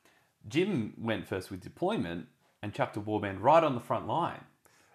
Jim 0.49 0.93
went 0.97 1.29
first 1.29 1.49
with 1.49 1.61
deployment 1.61 2.27
and 2.61 2.73
chucked 2.73 2.97
a 2.97 2.99
warband 2.99 3.37
right 3.41 3.63
on 3.63 3.73
the 3.73 3.79
front 3.79 4.05
line. 4.05 4.41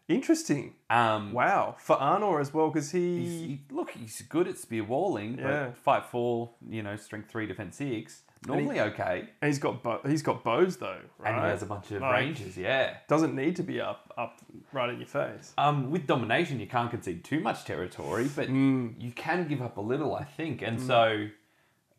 Interesting. 0.06 0.74
Um, 0.90 1.32
Wow. 1.32 1.76
For 1.78 1.96
Arnor 1.96 2.40
as 2.40 2.52
well, 2.54 2.68
because 2.68 2.92
he, 2.92 3.24
he, 3.24 3.60
look, 3.70 3.90
he's 3.92 4.20
good 4.22 4.46
at 4.46 4.58
spear 4.58 4.84
walling, 4.84 5.38
Yeah. 5.38 5.68
but 5.68 5.78
fight 5.78 6.04
four, 6.04 6.50
you 6.68 6.82
know, 6.82 6.96
strength 6.96 7.30
three, 7.30 7.46
defense 7.46 7.76
six, 7.78 8.22
normally 8.46 8.80
okay. 8.80 9.28
and 9.40 9.48
he's 9.48 9.58
got 9.58 9.82
bo- 9.82 10.00
he's 10.06 10.22
got 10.22 10.44
bows 10.44 10.76
though, 10.76 10.98
right? 11.18 11.32
And 11.34 11.42
he 11.44 11.48
has 11.50 11.62
a 11.62 11.66
bunch 11.66 11.90
of 11.90 12.02
Like- 12.02 12.12
ranges, 12.14 12.56
yeah. 12.56 12.96
Doesn't 13.08 13.34
need 13.34 13.56
to 13.56 13.62
be 13.62 13.80
up 13.80 14.12
up 14.16 14.40
right 14.72 14.90
in 14.90 14.98
your 14.98 15.06
face. 15.08 15.52
Um, 15.58 15.90
with 15.90 16.06
domination, 16.06 16.60
you 16.60 16.66
can't 16.66 16.90
concede 16.90 17.24
too 17.24 17.40
much 17.40 17.64
territory, 17.64 18.28
but 18.34 18.48
Mm. 18.48 18.94
you 18.98 19.12
can 19.12 19.46
give 19.48 19.60
up 19.62 19.76
a 19.76 19.80
little, 19.80 20.14
I 20.14 20.24
think. 20.24 20.62
And 20.62 20.80
so, 20.80 21.28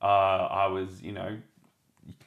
uh, 0.01 0.05
I 0.05 0.67
was, 0.67 1.01
you 1.01 1.11
know, 1.11 1.37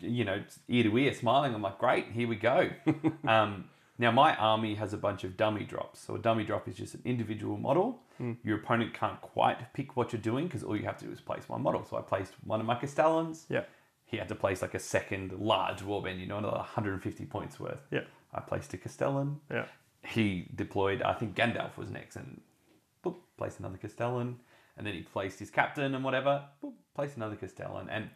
you 0.01 0.25
know, 0.25 0.43
ear 0.69 0.85
to 0.85 0.99
ear, 0.99 1.15
smiling. 1.15 1.55
I'm 1.55 1.63
like, 1.63 1.79
great, 1.79 2.07
here 2.13 2.29
we 2.29 2.37
go. 2.37 2.71
um, 3.27 3.65
now 3.99 4.11
my 4.11 4.35
army 4.37 4.75
has 4.75 4.93
a 4.93 4.97
bunch 4.97 5.25
of 5.25 5.37
dummy 5.37 5.65
drops. 5.65 6.01
So 6.01 6.15
a 6.15 6.19
dummy 6.19 6.45
drop 6.45 6.69
is 6.69 6.75
just 6.77 6.95
an 6.95 7.03
individual 7.05 7.57
model. 7.57 8.01
Hmm. 8.19 8.33
Your 8.45 8.59
opponent 8.59 8.93
can't 8.95 9.21
quite 9.21 9.73
pick 9.73 9.97
what 9.97 10.13
you're 10.13 10.23
doing 10.23 10.47
because 10.47 10.63
all 10.63 10.77
you 10.77 10.85
have 10.85 10.99
to 10.99 11.07
do 11.07 11.13
is 11.13 11.21
place 11.21 11.49
one 11.49 11.63
model. 11.63 11.85
So 11.89 11.97
I 11.97 12.03
placed 12.03 12.33
one 12.45 12.61
of 12.61 12.67
my 12.67 12.75
Castellans. 12.77 13.47
Yeah. 13.49 13.65
He 14.11 14.17
had 14.17 14.29
to 14.29 14.35
place 14.35 14.61
like 14.63 14.75
a 14.75 14.79
second 14.79 15.33
large 15.39 15.81
warband, 15.83 16.19
you 16.19 16.27
know, 16.27 16.39
another 16.39 16.57
150 16.57 17.25
points 17.27 17.61
worth. 17.61 17.87
Yeah. 17.91 18.01
I 18.35 18.41
placed 18.41 18.75
a 18.75 18.77
Castellan 18.79 19.41
Yeah. 19.51 19.67
he 20.05 20.49
deployed, 20.55 21.01
I 21.03 21.15
think 21.15 21.37
Gandalf 21.37 21.77
was 21.77 21.91
next, 21.91 22.17
and 22.17 22.41
boop, 23.05 23.17
placed 23.37 23.61
another 23.61 23.77
Castellan, 23.77 24.41
and 24.77 24.87
then 24.87 24.95
he 24.95 25.03
placed 25.03 25.39
his 25.39 25.51
captain 25.51 25.95
and 25.95 26.03
whatever, 26.05 26.45
boop, 26.63 26.73
placed 26.95 27.17
another 27.17 27.37
Castellan, 27.37 27.89
and 27.89 28.11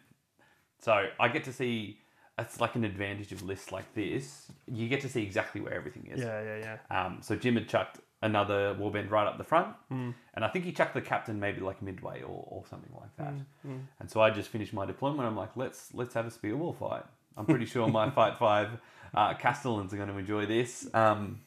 so 0.79 1.05
I 1.19 1.29
get 1.29 1.43
to 1.45 1.53
see. 1.53 1.99
It's 2.37 2.59
like 2.59 2.75
an 2.75 2.83
advantage 2.83 3.31
of 3.31 3.43
lists 3.43 3.71
like 3.71 3.93
this. 3.93 4.51
You 4.67 4.89
get 4.89 4.99
to 5.01 5.07
see 5.09 5.23
exactly 5.23 5.61
where 5.61 5.73
everything 5.73 6.07
is. 6.11 6.19
Yeah. 6.19 6.41
Yeah. 6.43 6.77
Yeah. 6.91 7.05
Um, 7.05 7.19
so 7.21 7.37
Jim 7.37 7.53
had 7.55 7.69
chucked 7.69 8.01
another 8.25 8.75
warband 8.75 9.09
right 9.11 9.27
up 9.27 9.37
the 9.37 9.43
front, 9.43 9.75
Hmm. 9.89 10.11
and 10.33 10.43
I 10.43 10.49
think 10.49 10.65
he 10.65 10.71
chucked 10.71 10.93
the 10.95 11.01
captain 11.01 11.39
maybe 11.39 11.61
like 11.61 11.81
midway 11.81 12.21
or, 12.21 12.43
or 12.53 12.63
something 12.69 12.91
like 12.99 13.15
that. 13.17 13.33
Hmm. 13.61 13.77
And 13.99 14.09
so 14.11 14.19
I 14.21 14.29
just 14.31 14.49
finished 14.49 14.73
my 14.73 14.85
deployment. 14.85 15.27
I'm 15.27 15.37
like, 15.37 15.55
let's 15.55 15.93
let's 15.93 16.13
have 16.15 16.25
a 16.25 16.31
spear 16.31 16.55
wall 16.57 16.73
fight. 16.73 17.03
I'm 17.37 17.45
pretty 17.45 17.65
sure 17.65 17.87
my 17.87 18.09
fight 18.19 18.37
five 18.37 18.69
uh, 19.13 19.33
Castellans 19.35 19.93
are 19.93 19.97
going 19.97 20.09
to 20.09 20.17
enjoy 20.17 20.45
this. 20.45 20.89
Um, 20.93 21.41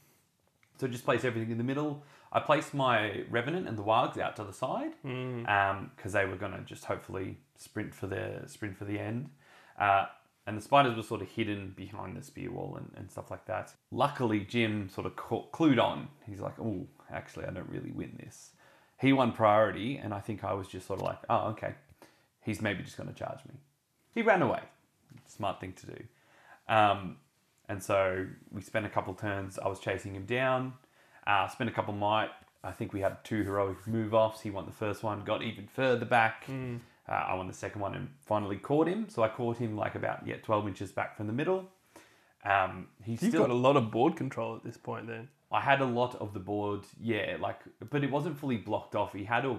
so 0.78 0.86
just 0.88 1.04
place 1.04 1.24
everything 1.24 1.50
in 1.50 1.58
the 1.58 1.64
middle. 1.64 2.02
I 2.30 2.40
placed 2.40 2.74
my 2.74 3.24
Revenant 3.30 3.66
and 3.68 3.76
the 3.78 3.82
Wargs 3.82 4.18
out 4.18 4.36
to 4.36 4.44
the 4.44 4.52
side 4.52 4.92
because 5.02 6.12
they 6.12 6.26
were 6.26 6.36
going 6.36 6.52
to 6.52 6.60
just 6.60 6.84
hopefully 6.84 7.38
sprint 7.56 7.94
for 7.94 8.06
the 8.06 8.42
sprint 8.46 8.76
for 8.76 8.84
the 8.84 8.98
end. 8.98 9.30
Uh, 9.80 10.06
and 10.48 10.56
the 10.56 10.62
spiders 10.62 10.96
were 10.96 11.02
sort 11.02 11.20
of 11.20 11.28
hidden 11.28 11.74
behind 11.76 12.16
the 12.16 12.22
spear 12.22 12.50
wall 12.50 12.76
and, 12.78 12.90
and 12.96 13.10
stuff 13.10 13.30
like 13.30 13.44
that. 13.44 13.74
Luckily, 13.90 14.40
Jim 14.40 14.88
sort 14.88 15.06
of 15.06 15.14
ca- 15.14 15.44
clued 15.52 15.78
on. 15.78 16.08
He's 16.26 16.40
like, 16.40 16.58
oh, 16.58 16.86
actually, 17.12 17.44
I 17.44 17.50
don't 17.50 17.68
really 17.68 17.90
win 17.90 18.18
this. 18.18 18.52
He 18.98 19.12
won 19.12 19.32
priority, 19.32 19.98
and 19.98 20.14
I 20.14 20.20
think 20.20 20.44
I 20.44 20.54
was 20.54 20.66
just 20.66 20.86
sort 20.86 21.00
of 21.00 21.06
like, 21.06 21.18
oh, 21.28 21.48
okay. 21.48 21.74
He's 22.42 22.62
maybe 22.62 22.82
just 22.82 22.96
going 22.96 23.10
to 23.10 23.14
charge 23.14 23.40
me. 23.46 23.56
He 24.14 24.22
ran 24.22 24.40
away. 24.40 24.62
Smart 25.26 25.60
thing 25.60 25.74
to 25.74 25.86
do. 25.86 26.02
Um, 26.66 27.18
and 27.68 27.82
so 27.82 28.26
we 28.50 28.62
spent 28.62 28.86
a 28.86 28.88
couple 28.88 29.12
turns. 29.12 29.58
I 29.58 29.68
was 29.68 29.78
chasing 29.78 30.14
him 30.14 30.24
down. 30.24 30.72
Uh, 31.26 31.46
spent 31.48 31.68
a 31.68 31.74
couple 31.74 31.92
might. 31.92 32.30
I 32.64 32.72
think 32.72 32.94
we 32.94 33.02
had 33.02 33.22
two 33.22 33.44
heroic 33.44 33.86
move 33.86 34.14
offs. 34.14 34.40
He 34.40 34.48
won 34.48 34.64
the 34.64 34.72
first 34.72 35.02
one, 35.02 35.24
got 35.24 35.42
even 35.42 35.66
further 35.66 36.06
back. 36.06 36.44
Uh, 37.08 37.12
I 37.12 37.34
won 37.34 37.46
the 37.46 37.54
second 37.54 37.80
one 37.80 37.94
and 37.94 38.08
finally 38.26 38.56
caught 38.56 38.86
him. 38.88 39.08
So 39.08 39.22
I 39.22 39.28
caught 39.28 39.56
him 39.58 39.76
like 39.76 39.94
about 39.94 40.26
yeah 40.26 40.36
twelve 40.42 40.66
inches 40.68 40.92
back 40.92 41.16
from 41.16 41.26
the 41.26 41.32
middle. 41.32 41.64
Um, 42.44 42.88
he's 43.04 43.22
You've 43.22 43.30
still. 43.32 43.42
got 43.42 43.50
a 43.50 43.54
lot 43.54 43.76
of 43.76 43.90
board 43.90 44.16
control 44.16 44.56
at 44.56 44.64
this 44.64 44.76
point. 44.76 45.06
Then. 45.06 45.28
I 45.50 45.60
had 45.60 45.80
a 45.80 45.84
lot 45.86 46.14
of 46.16 46.34
the 46.34 46.40
board, 46.40 46.82
yeah, 47.00 47.36
like, 47.40 47.60
but 47.90 48.04
it 48.04 48.10
wasn't 48.10 48.38
fully 48.38 48.58
blocked 48.58 48.94
off. 48.94 49.14
He 49.14 49.24
had 49.24 49.46
a, 49.46 49.58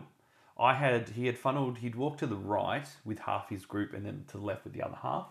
I 0.58 0.76
had, 0.76 1.10
he 1.10 1.26
had 1.26 1.36
funneled. 1.38 1.80
He'd 1.80 1.96
walk 1.96 2.20
to 2.20 2.28
the 2.28 2.36
right 2.36 2.88
with 3.04 3.20
half 3.20 3.50
his 3.50 3.66
group, 3.66 3.94
and 3.94 4.06
then 4.06 4.24
to 4.28 4.38
the 4.38 4.44
left 4.44 4.64
with 4.66 4.74
the 4.74 4.84
other 4.84 4.98
half. 5.02 5.28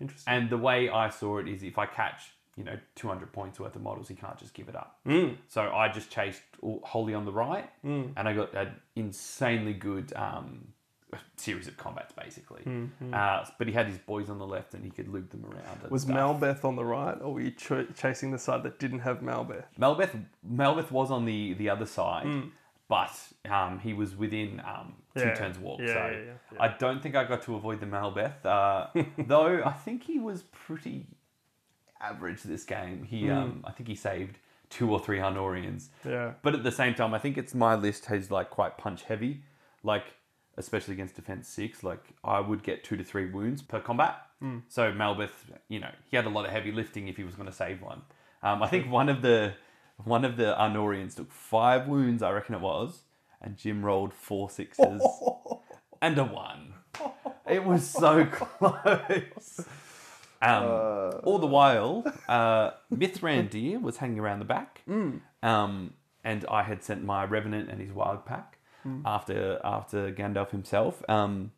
Interesting. 0.00 0.32
And 0.32 0.48
the 0.48 0.56
way 0.56 0.88
I 0.88 1.10
saw 1.10 1.38
it 1.38 1.46
is 1.48 1.62
if 1.62 1.76
I 1.76 1.84
catch, 1.84 2.30
you 2.56 2.64
know, 2.64 2.78
200 2.94 3.32
points 3.32 3.60
worth 3.60 3.76
of 3.76 3.82
models, 3.82 4.08
he 4.08 4.14
can't 4.14 4.38
just 4.38 4.54
give 4.54 4.68
it 4.68 4.76
up. 4.76 4.98
Mm. 5.06 5.36
So 5.48 5.70
I 5.72 5.88
just 5.88 6.10
chased 6.10 6.40
all- 6.62 6.80
wholly 6.84 7.12
on 7.14 7.24
the 7.24 7.32
right 7.32 7.68
and 7.84 8.28
I 8.28 8.32
got 8.32 8.54
an 8.54 8.70
insanely 8.96 9.74
good 9.74 10.12
um, 10.16 10.68
series 11.36 11.66
of 11.68 11.76
combats, 11.76 12.12
basically. 12.12 12.62
Uh, 13.12 13.44
but 13.58 13.66
he 13.66 13.72
had 13.72 13.86
his 13.86 13.98
boys 13.98 14.28
on 14.28 14.38
the 14.38 14.46
left 14.46 14.74
and 14.74 14.84
he 14.84 14.90
could 14.90 15.08
loop 15.08 15.30
them 15.30 15.44
around. 15.46 15.90
Was 15.90 16.02
stuff. 16.02 16.16
Malbeth 16.16 16.64
on 16.64 16.76
the 16.76 16.84
right, 16.84 17.16
or 17.20 17.34
were 17.34 17.40
you 17.40 17.50
ch- 17.52 17.94
chasing 17.96 18.30
the 18.30 18.38
side 18.38 18.62
that 18.64 18.78
didn't 18.78 19.00
have 19.00 19.20
Malbeth? 19.20 19.64
Melbeth, 19.78 20.14
Melbeth 20.42 20.90
was 20.92 21.10
on 21.10 21.24
the, 21.24 21.54
the 21.54 21.68
other 21.70 21.86
side, 21.86 22.26
Mm. 22.26 22.50
but 22.88 23.16
um, 23.50 23.78
he 23.78 23.92
was 23.94 24.16
within 24.16 24.60
um, 24.60 24.94
two 25.16 25.24
Yeah, 25.24 25.34
turns 25.34 25.58
walk. 25.58 25.80
yeah, 25.80 25.86
so 25.94 26.22
yeah. 26.52 26.58
I 26.60 26.68
don't 26.68 27.02
think 27.02 27.14
I 27.16 27.24
got 27.24 27.42
to 27.42 27.54
avoid 27.54 27.80
the 27.80 27.86
Malbeth, 27.86 28.44
uh, 28.44 28.88
though 29.18 29.62
I 29.64 29.72
think 29.72 30.04
he 30.04 30.18
was 30.18 30.42
pretty. 30.52 31.06
average 32.00 32.42
this 32.42 32.64
game. 32.64 33.02
He, 33.04 33.28
um, 33.30 33.64
I 33.66 33.72
think 33.72 33.88
he 33.88 33.94
saved 33.96 34.38
two 34.70 34.92
or 34.92 35.00
three 35.00 35.18
Arnorians. 35.18 35.88
Yeah. 36.06 36.34
But 36.42 36.54
at 36.54 36.62
the 36.62 36.70
same 36.70 36.94
time, 36.94 37.12
I 37.14 37.18
think 37.18 37.36
it's 37.38 37.54
my 37.54 37.74
list 37.74 38.04
has 38.06 38.30
like 38.30 38.50
quite 38.50 38.78
punch 38.78 39.02
heavy, 39.04 39.42
like 39.82 40.04
especially 40.58 40.94
against 40.94 41.14
defense 41.14 41.48
six. 41.48 41.82
Like 41.82 42.04
I 42.22 42.40
would 42.40 42.62
get 42.62 42.84
two 42.84 42.96
to 42.96 43.04
three 43.04 43.30
wounds 43.30 43.62
per 43.62 43.80
combat. 43.80 44.16
So 44.68 44.92
Malbeth, 44.92 45.30
you 45.68 45.80
know, 45.80 45.90
he 46.10 46.16
had 46.16 46.26
a 46.26 46.28
lot 46.28 46.44
of 46.44 46.50
heavy 46.50 46.70
lifting 46.72 47.08
if 47.08 47.16
he 47.16 47.24
was 47.24 47.34
going 47.34 47.48
to 47.48 47.54
save 47.54 47.80
one. 47.82 48.02
Um, 48.42 48.62
I 48.62 48.68
think 48.68 48.90
one 48.90 49.08
of 49.08 49.22
the 49.22 49.54
one 50.04 50.24
of 50.24 50.36
the 50.36 50.54
Arnorians 50.58 51.16
took 51.16 51.32
five 51.32 51.88
wounds, 51.88 52.22
I 52.22 52.30
reckon 52.30 52.54
it 52.54 52.60
was, 52.60 53.00
and 53.42 53.56
Jim 53.56 53.84
rolled 53.84 54.12
four 54.14 54.48
sixes 54.50 55.02
and 56.02 56.18
a 56.18 56.24
one. 56.24 56.74
It 57.48 57.64
was 57.64 57.88
so 57.88 58.24
close. 58.30 59.66
Um, 60.40 60.64
all 61.24 61.38
the 61.40 61.48
while, 61.48 62.04
uh, 62.28 62.70
Mithrandir 62.94 63.80
was 63.82 63.96
hanging 63.96 64.20
around 64.20 64.38
the 64.38 64.44
back, 64.44 64.82
um, 65.42 65.94
and 66.22 66.44
I 66.48 66.62
had 66.62 66.84
sent 66.84 67.02
my 67.04 67.24
Revenant 67.24 67.68
and 67.70 67.80
his 67.80 67.90
Wild 67.92 68.24
Pack 68.24 68.57
after 69.04 69.60
after 69.64 70.10
Gandalf 70.12 70.50
himself. 70.50 71.02
Um, 71.08 71.52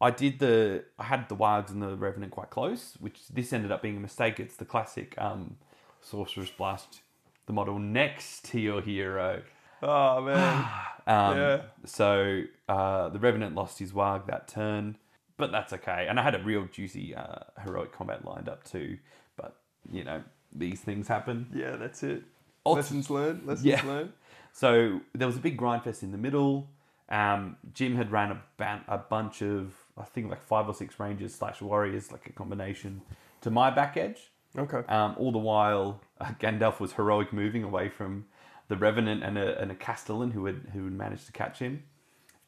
I 0.00 0.10
did 0.10 0.38
the 0.40 0.84
I 0.98 1.04
had 1.04 1.28
the 1.28 1.36
Wargs 1.36 1.70
and 1.70 1.80
the 1.82 1.96
Revenant 1.96 2.32
quite 2.32 2.50
close, 2.50 2.96
which 3.00 3.28
this 3.28 3.52
ended 3.52 3.70
up 3.70 3.82
being 3.82 3.96
a 3.96 4.00
mistake. 4.00 4.40
It's 4.40 4.56
the 4.56 4.64
classic 4.64 5.14
um, 5.18 5.56
Sorcerer's 6.00 6.50
Blast, 6.50 7.00
the 7.46 7.52
model 7.52 7.78
next 7.78 8.44
to 8.46 8.60
your 8.60 8.80
hero. 8.82 9.42
Oh 9.82 10.20
man. 10.22 10.66
Um, 11.04 11.36
Yeah. 11.36 11.62
So 11.84 12.42
uh, 12.68 13.08
the 13.08 13.18
Revenant 13.18 13.56
lost 13.56 13.80
his 13.80 13.90
Warg 13.92 14.26
that 14.26 14.46
turn, 14.46 14.96
but 15.36 15.50
that's 15.50 15.72
okay. 15.72 16.06
And 16.08 16.20
I 16.20 16.22
had 16.22 16.36
a 16.36 16.38
real 16.44 16.66
juicy 16.70 17.12
uh, 17.16 17.40
heroic 17.64 17.90
combat 17.92 18.24
lined 18.24 18.48
up 18.48 18.62
too. 18.62 18.98
But 19.36 19.56
you 19.90 20.04
know 20.04 20.22
these 20.52 20.80
things 20.80 21.08
happen. 21.08 21.48
yeah, 21.52 21.74
that's 21.74 22.04
it. 22.04 22.22
Ult- 22.64 22.76
Lessons 22.76 23.10
learned. 23.10 23.44
Lessons 23.46 23.66
Yeah. 23.66 23.84
learned. 23.84 24.12
So 24.52 25.00
there 25.14 25.26
was 25.26 25.36
a 25.36 25.40
big 25.40 25.56
grind 25.56 25.82
fest 25.82 26.02
in 26.02 26.12
the 26.12 26.18
middle. 26.18 26.68
Um, 27.08 27.56
Jim 27.74 27.96
had 27.96 28.12
ran 28.12 28.30
a, 28.30 28.42
ban- 28.56 28.84
a 28.88 28.98
bunch 28.98 29.42
of 29.42 29.74
I 29.96 30.04
think 30.04 30.30
like 30.30 30.42
five 30.42 30.68
or 30.68 30.74
six 30.74 30.98
rangers 30.98 31.34
slash 31.34 31.60
warriors, 31.60 32.10
like 32.12 32.26
a 32.26 32.32
combination, 32.32 33.02
to 33.42 33.50
my 33.50 33.70
back 33.70 33.96
edge. 33.96 34.30
Okay. 34.56 34.82
Um, 34.88 35.14
all 35.18 35.32
the 35.32 35.38
while, 35.38 36.00
uh, 36.20 36.32
Gandalf 36.40 36.80
was 36.80 36.92
heroic 36.92 37.32
moving 37.32 37.62
away 37.62 37.88
from 37.88 38.26
the 38.68 38.76
Revenant 38.76 39.22
and 39.22 39.38
a, 39.38 39.60
and 39.60 39.70
a 39.70 39.74
Castellan 39.74 40.30
who 40.30 40.46
had 40.46 40.70
who 40.72 40.84
had 40.84 40.92
managed 40.92 41.26
to 41.26 41.32
catch 41.32 41.58
him. 41.58 41.82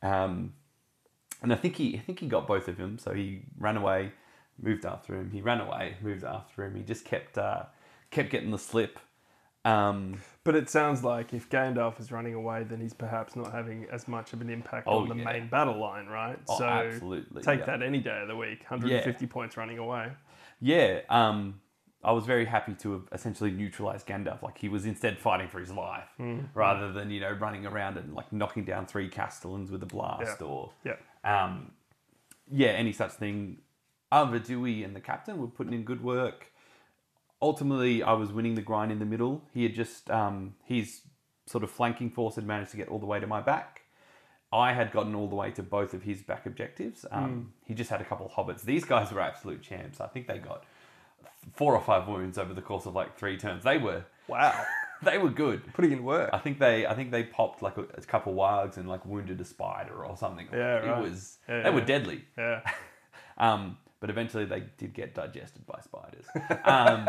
Um, 0.03 0.55
and 1.43 1.53
I 1.53 1.57
think 1.57 1.77
he 1.77 1.97
I 1.97 2.01
think 2.01 2.21
he 2.21 2.27
got 2.27 2.47
both 2.47 2.69
of 2.69 2.77
them. 2.77 2.99
So 2.99 3.13
he 3.13 3.43
ran 3.59 3.77
away, 3.77 4.13
moved 4.61 4.87
after 4.87 5.15
him. 5.15 5.31
He 5.31 5.41
ran 5.41 5.61
away, 5.61 5.97
moved 6.03 6.25
after 6.25 6.65
him. 6.65 6.75
He 6.75 6.83
just 6.83 7.05
kept 7.05 7.37
uh, 7.37 7.65
kept 8.11 8.31
getting 8.31 8.51
the 8.51 8.59
slip. 8.59 8.99
Um, 9.65 10.21
But 10.45 10.55
it 10.57 10.69
sounds 10.69 11.03
like 11.03 11.33
if 11.33 11.49
Gandalf 11.49 11.99
is 11.99 12.13
running 12.13 12.35
away, 12.35 12.65
then 12.65 12.79
he's 12.81 12.93
perhaps 12.93 13.35
not 13.35 13.51
having 13.51 13.87
as 13.91 14.07
much 14.07 14.35
of 14.35 14.43
an 14.43 14.51
impact 14.51 14.87
Oh, 14.87 14.99
on 15.01 15.09
the 15.09 15.15
yeah. 15.17 15.25
main 15.25 15.49
battle 15.49 15.79
line, 15.81 16.07
right? 16.07 16.39
Oh, 16.49 16.59
so 16.59 16.65
absolutely, 16.67 17.43
take 17.43 17.61
yeah. 17.61 17.67
that 17.67 17.83
any 17.83 17.99
day 18.01 18.21
of 18.21 18.29
the 18.29 18.37
week. 18.37 18.61
150 18.69 19.27
points 19.27 19.57
running 19.57 19.79
away. 19.79 20.13
yeah, 20.61 21.01
um, 21.09 21.61
I 22.05 22.13
was 22.13 22.27
very 22.27 22.45
happy 22.45 22.75
to 22.75 22.93
have 22.93 23.03
essentially 23.13 23.51
neutralized 23.51 24.07
Gandalf. 24.07 24.43
Like 24.43 24.59
he 24.59 24.69
was 24.69 24.85
instead 24.85 25.19
fighting 25.19 25.49
for 25.49 25.59
his 25.61 25.71
life 25.73 26.11
rather 26.53 26.93
than 26.93 27.11
you 27.11 27.21
know 27.21 27.31
running 27.33 27.65
around 27.65 27.97
and 27.97 28.13
like 28.13 28.31
knocking 28.31 28.67
down 28.67 28.85
three 28.85 29.09
Castellans 29.09 29.71
with 29.71 29.83
a 29.83 29.87
blast 29.87 30.37
Yeah. 30.43 30.47
or 30.47 30.73
Yeah. 30.85 30.97
um, 31.25 31.73
yeah, 32.51 32.69
any 32.73 32.93
such 32.93 33.13
thing. 33.13 33.61
Dewey 34.45 34.85
and 34.85 34.95
the 34.95 35.01
captain 35.01 35.39
were 35.41 35.47
putting 35.49 35.73
in 35.73 35.83
good 35.85 36.05
work. 36.05 36.53
Ultimately, 37.45 38.03
I 38.03 38.15
was 38.15 38.33
winning 38.33 38.55
the 38.55 38.63
grind 38.63 38.91
in 38.91 38.99
the 39.01 39.05
middle. 39.05 39.43
He 39.53 39.65
had 39.65 39.75
just, 39.75 40.11
um, 40.11 40.55
his 40.65 41.03
sort 41.47 41.63
of 41.63 41.71
flanking 41.71 42.09
force 42.11 42.37
had 42.37 42.47
managed 42.47 42.71
to 42.71 42.79
get 42.79 42.89
all 42.89 42.99
the 42.99 43.05
way 43.07 43.21
to 43.21 43.27
my 43.27 43.43
back. 43.43 43.83
I 44.51 44.73
had 44.73 44.93
gotten 44.93 45.15
all 45.15 45.29
the 45.29 45.35
way 45.35 45.51
to 45.51 45.63
both 45.63 45.93
of 45.93 46.03
his 46.05 46.23
back 46.23 46.47
objectives. 46.47 47.05
Um, 47.11 47.53
He 47.67 47.75
just 47.75 47.91
had 47.91 48.01
a 48.01 48.05
couple 48.05 48.25
of 48.25 48.33
hobbits. 48.33 48.63
These 48.63 48.87
guys 48.87 49.13
were 49.13 49.21
absolute 49.21 49.61
champs. 49.61 50.01
I 50.01 50.07
think 50.07 50.27
they 50.27 50.39
got 50.39 50.65
four 51.55 51.75
or 51.75 51.83
five 51.83 52.09
wounds 52.09 52.39
over 52.39 52.55
the 52.55 52.63
course 52.63 52.87
of 52.87 52.95
like 52.95 53.19
three 53.19 53.37
turns. 53.37 53.63
They 53.63 53.77
were, 53.77 54.05
Wow. 54.27 54.65
they 55.03 55.19
were 55.19 55.29
good. 55.29 55.71
Putting 55.75 55.93
in 55.93 56.03
work. 56.03 56.31
I 56.33 56.39
think 56.39 56.59
they, 56.59 56.87
I 56.87 56.95
think 56.95 57.11
they 57.11 57.25
popped 57.25 57.61
like 57.61 57.77
a, 57.77 57.83
a 57.83 58.01
couple 58.03 58.33
wargs 58.33 58.79
and 58.79 58.89
like 58.89 59.05
wounded 59.05 59.39
a 59.41 59.45
spider 59.45 60.03
or 60.07 60.17
something. 60.17 60.49
Yeah, 60.51 60.79
it 60.79 60.87
right. 60.87 61.03
was. 61.03 61.37
Yeah, 61.47 61.63
they 61.65 61.71
were 61.71 61.83
deadly. 61.83 62.25
Yeah. 62.39 62.61
Um, 63.37 63.79
but 64.05 64.11
eventually 64.11 64.45
they 64.45 64.63
did 64.77 64.93
get 64.93 65.15
digested 65.15 65.67
by 65.67 65.81
spiders. 65.83 66.27
Um, 66.67 67.09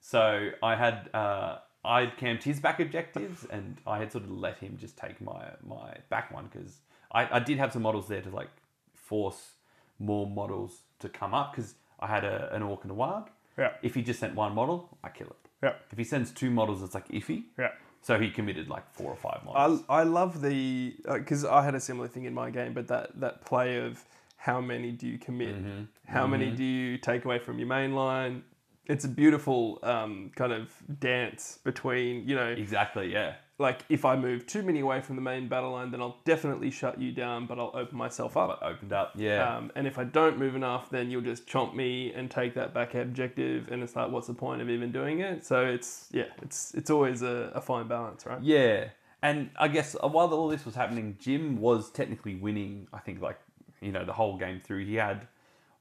so 0.00 0.50
I 0.60 0.74
had 0.74 1.08
uh, 1.14 1.58
I'd 1.84 2.16
camped 2.16 2.42
his 2.42 2.58
back 2.58 2.80
objectives, 2.80 3.46
and 3.48 3.76
I 3.86 3.98
had 3.98 4.10
sort 4.10 4.24
of 4.24 4.32
let 4.32 4.58
him 4.58 4.76
just 4.76 4.96
take 4.98 5.20
my 5.20 5.50
my 5.64 5.94
back 6.10 6.34
one 6.34 6.48
because 6.52 6.78
I, 7.12 7.36
I 7.36 7.38
did 7.38 7.58
have 7.58 7.72
some 7.72 7.82
models 7.82 8.08
there 8.08 8.22
to 8.22 8.30
like 8.30 8.50
force 8.92 9.52
more 10.00 10.28
models 10.28 10.80
to 10.98 11.08
come 11.08 11.32
up 11.32 11.54
because 11.54 11.74
I 12.00 12.08
had 12.08 12.24
a, 12.24 12.52
an 12.52 12.62
orc 12.62 12.82
and 12.82 12.90
a 12.90 12.96
warg. 12.96 13.28
Yeah. 13.56 13.74
If 13.80 13.94
he 13.94 14.02
just 14.02 14.18
sent 14.18 14.34
one 14.34 14.52
model, 14.52 14.98
I 15.04 15.10
kill 15.10 15.28
it. 15.28 15.48
Yeah. 15.62 15.74
If 15.92 15.98
he 15.98 16.02
sends 16.02 16.32
two 16.32 16.50
models, 16.50 16.82
it's 16.82 16.96
like 16.96 17.06
iffy. 17.10 17.44
Yeah. 17.56 17.70
So 18.02 18.18
he 18.18 18.30
committed 18.30 18.68
like 18.68 18.92
four 18.92 19.12
or 19.12 19.16
five 19.16 19.44
models. 19.44 19.84
I, 19.88 20.00
I 20.00 20.02
love 20.02 20.42
the 20.42 20.96
because 21.08 21.44
I 21.44 21.64
had 21.64 21.76
a 21.76 21.80
similar 21.80 22.08
thing 22.08 22.24
in 22.24 22.34
my 22.34 22.50
game, 22.50 22.74
but 22.74 22.88
that 22.88 23.20
that 23.20 23.44
play 23.44 23.76
of 23.76 24.04
how 24.48 24.60
many 24.60 24.90
do 24.92 25.06
you 25.12 25.18
commit, 25.18 25.54
Mm-hmm. 25.56 25.82
how 26.16 26.26
many 26.26 26.50
do 26.50 26.64
you 26.64 26.98
take 26.98 27.24
away 27.24 27.38
from 27.38 27.58
your 27.58 27.68
main 27.68 27.94
line. 27.94 28.42
It's 28.86 29.06
a 29.06 29.08
beautiful 29.22 29.78
um, 29.82 30.30
kind 30.36 30.52
of 30.52 30.64
dance 31.00 31.58
between 31.64 32.28
you 32.28 32.34
know 32.40 32.48
exactly. 32.64 33.06
Yeah. 33.10 33.30
like 33.58 33.78
if 33.88 34.04
I 34.04 34.14
move 34.16 34.40
too 34.54 34.62
many 34.68 34.80
away 34.80 35.00
from 35.00 35.16
the 35.16 35.22
main 35.22 35.48
battle 35.48 35.72
line, 35.76 35.90
then 35.92 36.00
I'll 36.02 36.18
definitely 36.26 36.70
shut 36.70 37.00
you 37.00 37.10
down, 37.24 37.46
but 37.46 37.56
I'll 37.58 37.74
open 37.82 37.96
myself 37.96 38.36
up. 38.36 38.50
Opened 38.70 38.92
up. 38.92 39.12
Yeah. 39.16 39.40
Um, 39.56 39.72
and 39.76 39.86
if 39.86 39.96
I 39.98 40.04
don't 40.18 40.36
move 40.38 40.54
enough, 40.62 40.90
then 40.90 41.04
you'll 41.10 41.28
just 41.32 41.46
chomp 41.52 41.70
me 41.74 42.12
and 42.16 42.30
take 42.30 42.52
that 42.60 42.74
back 42.74 42.94
objective, 42.94 43.60
and 43.72 43.82
it's 43.84 43.96
like, 43.96 44.10
what's 44.10 44.26
the 44.26 44.34
point 44.34 44.60
of 44.60 44.68
even 44.68 44.92
doing 44.92 45.20
it? 45.20 45.46
So 45.46 45.56
it's 45.76 46.08
yeah, 46.12 46.28
it's 46.42 46.74
it's 46.74 46.90
always 46.90 47.22
a, 47.22 47.34
a 47.54 47.62
fine 47.62 47.88
balance, 47.88 48.26
right? 48.26 48.42
Yeah, 48.42 48.88
and 49.22 49.48
I 49.56 49.68
guess 49.68 49.96
uh, 50.04 50.08
while 50.08 50.30
all 50.34 50.48
this 50.48 50.66
was 50.66 50.74
happening, 50.74 51.16
Jim 51.18 51.58
was 51.58 51.90
technically 51.90 52.34
winning. 52.46 52.88
I 52.92 52.98
think 52.98 53.22
like 53.22 53.38
you 53.84 53.92
know 53.92 54.04
the 54.04 54.12
whole 54.14 54.36
game 54.36 54.60
through. 54.64 54.84
He 54.86 54.94
had 54.96 55.28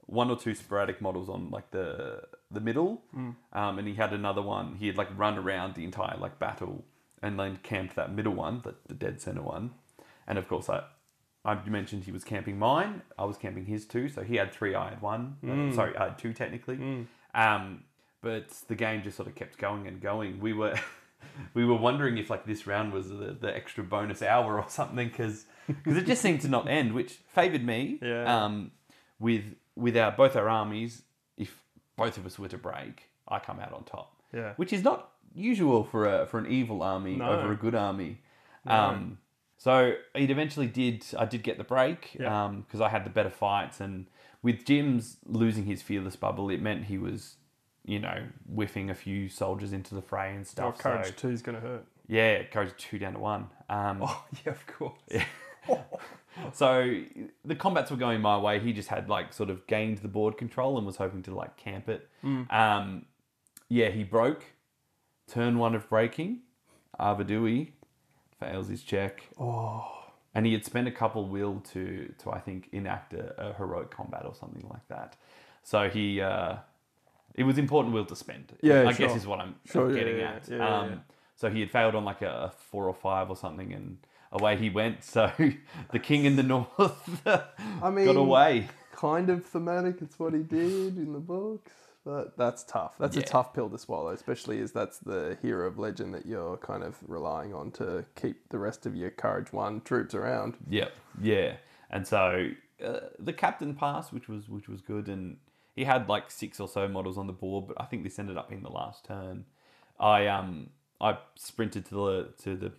one 0.06 0.30
or 0.30 0.38
two 0.38 0.54
sporadic 0.54 1.02
models 1.02 1.30
on 1.30 1.50
like 1.50 1.72
the 1.72 2.24
the 2.52 2.60
middle, 2.60 3.02
um, 3.54 3.80
and 3.80 3.88
he 3.88 3.96
had 3.96 4.14
another 4.14 4.42
one. 4.42 4.76
He 4.80 4.88
had 4.88 4.98
like 4.98 5.10
run 5.18 5.38
around 5.38 5.76
the 5.76 5.84
entire 5.84 6.18
like 6.18 6.38
battle 6.40 6.84
and 7.22 7.40
then 7.40 7.58
camped 7.64 7.96
that 7.96 8.14
middle 8.14 8.34
one, 8.34 8.62
the, 8.64 8.76
the 8.88 8.94
dead 8.94 9.22
center 9.22 9.42
one, 9.42 9.72
and 10.28 10.38
of 10.38 10.48
course 10.48 10.70
I. 10.70 10.84
I 11.46 11.56
mentioned 11.68 12.06
he 12.06 12.14
was 12.14 12.24
camping 12.24 12.58
mine. 12.58 13.02
I 13.20 13.26
was 13.26 13.36
camping 13.38 13.66
his 13.66 13.86
too. 13.86 14.08
So 14.08 14.24
he 14.24 14.38
had 14.38 14.54
three. 14.54 14.76
I 14.76 14.92
had 14.92 15.02
one. 15.02 15.36
Uh, 15.44 15.76
sorry, 15.76 15.94
I 15.98 16.06
had 16.06 16.18
two 16.18 16.32
technically. 16.32 16.78
Um, 17.36 17.84
but 18.22 18.48
the 18.70 18.76
game 18.76 19.04
just 19.04 19.18
sort 19.18 19.28
of 19.28 19.36
kept 19.36 19.58
going 19.58 19.86
and 19.86 20.00
going. 20.00 20.40
We 20.40 20.54
were 20.54 20.76
we 21.54 21.66
were 21.66 21.76
wondering 21.78 22.18
if 22.18 22.30
like 22.30 22.46
this 22.46 22.66
round 22.68 22.94
was 22.94 23.10
the, 23.10 23.38
the 23.40 23.56
extra 23.56 23.84
bonus 23.84 24.22
hour 24.22 24.58
or 24.60 24.66
something 24.70 25.08
because 25.08 25.46
because 25.68 25.98
it 25.98 26.06
just 26.06 26.22
seemed 26.22 26.42
to 26.42 26.48
not 26.50 26.68
end, 26.68 26.94
which 26.94 27.20
favoured 27.28 27.64
me. 27.66 28.00
Yeah. 28.02 28.44
Um, 28.44 28.72
with 29.20 29.44
with 29.76 29.96
our 29.98 30.12
both 30.12 30.36
our 30.36 30.50
armies, 30.50 31.04
if 31.38 31.58
both 31.96 32.18
of 32.18 32.26
us 32.26 32.38
were 32.38 32.50
to 32.50 32.58
break, 32.58 33.10
I 33.28 33.40
come 33.40 33.60
out 33.60 33.74
on 33.74 33.84
top. 33.84 34.22
Yeah. 34.34 34.54
Which 34.58 34.74
is 34.74 34.84
not 34.84 35.12
usual 35.36 35.84
for 35.84 36.06
a 36.06 36.26
for 36.28 36.38
an 36.40 36.48
evil 36.48 36.84
army 36.84 37.16
No. 37.16 37.30
over 37.30 37.52
a 37.52 37.56
good 37.56 37.76
army. 37.76 38.20
Um, 38.66 39.18
so 39.58 39.94
it 40.16 40.30
eventually 40.30 40.68
did. 40.68 41.06
I 41.18 41.26
did 41.26 41.44
get 41.44 41.58
the 41.58 41.64
break 41.64 42.16
Yeah. 42.20 42.52
because 42.66 42.82
I 42.82 42.90
had 42.90 43.06
the 43.06 43.10
better 43.10 43.30
fights, 43.30 43.80
and 43.80 44.08
with 44.42 44.66
Jim's 44.66 45.18
losing 45.26 45.66
his 45.66 45.82
fearless 45.82 46.16
bubble, 46.16 46.50
it 46.50 46.62
meant 46.62 46.86
he 46.86 46.98
was, 46.98 47.36
you 47.86 48.00
know, 48.00 48.24
whiffing 48.48 48.90
a 48.90 48.96
few 48.96 49.28
soldiers 49.30 49.74
into 49.74 49.94
the 49.96 50.02
fray 50.02 50.32
and 50.32 50.42
Oh, 50.42 50.44
stuff. 50.44 50.78
courage 50.78 51.08
so, 51.08 51.12
two 51.12 51.30
is 51.30 51.42
going 51.42 51.56
to 51.60 51.62
hurt. 51.68 51.86
yeah, 52.08 52.44
courage 52.44 52.74
two 52.78 52.98
down 53.00 53.14
to 53.14 53.20
one. 53.20 53.48
Um, 53.70 54.00
Oh 54.02 54.24
yeah, 54.46 54.52
of 54.52 54.66
course. 54.68 55.00
Yeah. 55.12 55.26
so 56.54 57.02
the 57.46 57.56
combats 57.56 57.92
were 57.92 57.98
going 57.98 58.22
my 58.22 58.38
way. 58.38 58.60
He 58.60 58.74
just 58.74 58.90
had 58.90 59.10
like 59.10 59.34
sort 59.34 59.50
of 59.50 59.66
gained 59.68 60.00
the 60.00 60.08
board 60.08 60.38
control 60.38 60.78
and 60.78 60.86
was 60.86 60.98
hoping 60.98 61.22
to 61.24 61.36
like 61.36 61.58
camp 61.58 61.90
it. 61.90 62.08
Um, 62.50 63.06
yeah, 63.70 63.90
he 63.90 64.04
broke. 64.04 64.44
Turn 65.28 65.58
one 65.58 65.74
of 65.76 65.88
breaking. 65.90 66.40
Arvedui 67.00 67.70
fails 68.40 68.68
his 68.68 68.84
check. 68.84 69.24
Oh. 69.40 69.90
And 70.36 70.46
he 70.46 70.54
had 70.54 70.66
spent 70.66 70.88
a 70.88 70.92
couple 70.92 71.28
will 71.28 71.60
to 71.74 72.14
to 72.20 72.32
I 72.32 72.40
think 72.40 72.70
enact 72.72 73.14
a, 73.14 73.50
a 73.50 73.54
heroic 73.54 73.92
combat 73.92 74.24
or 74.26 74.34
something 74.36 74.68
like 74.70 74.88
that. 74.90 75.16
So 75.64 75.90
he 75.90 76.20
uh, 76.22 76.58
it 77.36 77.44
was 77.44 77.58
important 77.58 77.94
will 77.94 78.06
to 78.06 78.16
spend. 78.16 78.54
Yeah, 78.62 78.82
I 78.88 78.94
sure. 78.94 79.08
guess 79.08 79.18
is 79.18 79.28
what 79.28 79.40
I'm 79.40 79.56
Sure, 79.66 79.92
getting 79.94 80.18
yeah, 80.20 80.32
at. 80.34 80.48
yeah, 80.50 80.58
yeah, 80.58 80.80
um. 80.80 81.02
So 81.36 81.50
he 81.50 81.60
had 81.60 81.72
failed 81.72 81.96
on 81.96 82.06
like 82.06 82.22
a, 82.22 82.30
a 82.30 82.50
four 82.52 82.88
or 82.88 82.94
five 82.94 83.30
or 83.30 83.36
something, 83.36 83.74
and 83.74 83.98
away 84.32 84.56
he 84.58 84.70
went. 84.70 85.04
So 85.04 85.32
the 85.92 86.00
king 86.00 86.26
in 86.26 86.36
the 86.36 86.44
north 86.44 87.26
I 87.82 87.90
mean, 87.90 88.06
got 88.06 88.16
away. 88.18 88.68
Kind 88.92 89.30
of 89.30 89.46
thematic. 89.46 90.02
It's 90.02 90.18
what 90.20 90.34
he 90.34 90.44
did 90.44 90.96
in 90.98 91.12
the 91.14 91.20
books, 91.20 91.72
but 92.06 92.38
that's 92.38 92.64
tough. 92.64 92.94
That's 93.00 93.16
Yeah. 93.18 93.24
a 93.24 93.26
tough 93.26 93.54
pill 93.54 93.70
to 93.70 93.78
swallow, 93.78 94.10
especially 94.10 94.62
as 94.62 94.72
that's 94.72 95.00
the 95.00 95.38
hero 95.42 95.68
of 95.68 95.80
legend 95.80 96.14
that 96.14 96.26
you're 96.26 96.58
kind 96.58 96.84
of 96.84 96.98
relying 97.08 97.54
on 97.54 97.72
to 97.72 98.06
keep 98.16 98.48
the 98.50 98.60
rest 98.60 98.86
of 98.86 98.96
your 98.96 99.10
Courage 99.10 99.52
One 99.52 99.82
troops 99.82 100.14
around. 100.14 100.56
Yep. 100.70 100.94
Yeah. 101.22 101.56
And 101.90 102.08
so 102.08 102.52
uh, 102.86 103.00
the 103.20 103.34
captain 103.34 103.74
passed, 103.74 104.14
which 104.14 104.30
was 104.30 104.48
which 104.48 104.70
was 104.70 104.82
good, 104.82 105.08
and 105.10 105.38
he 105.76 105.84
had 105.86 106.08
like 106.08 106.30
six 106.32 106.60
or 106.60 106.68
so 106.68 106.88
models 106.88 107.18
on 107.18 107.28
the 107.28 107.34
board, 107.34 107.66
but 107.68 107.82
I 107.82 107.86
think 107.86 108.04
this 108.04 108.20
ended 108.20 108.38
up 108.38 108.50
being 108.50 108.64
the 108.64 108.70
last 108.72 109.06
turn. 109.06 109.46
I 110.00 110.28
um 110.28 110.70
I 111.02 111.18
sprinted 111.36 111.86
to 111.88 111.96
the 111.96 112.30
to 112.44 112.56
the 112.56 112.72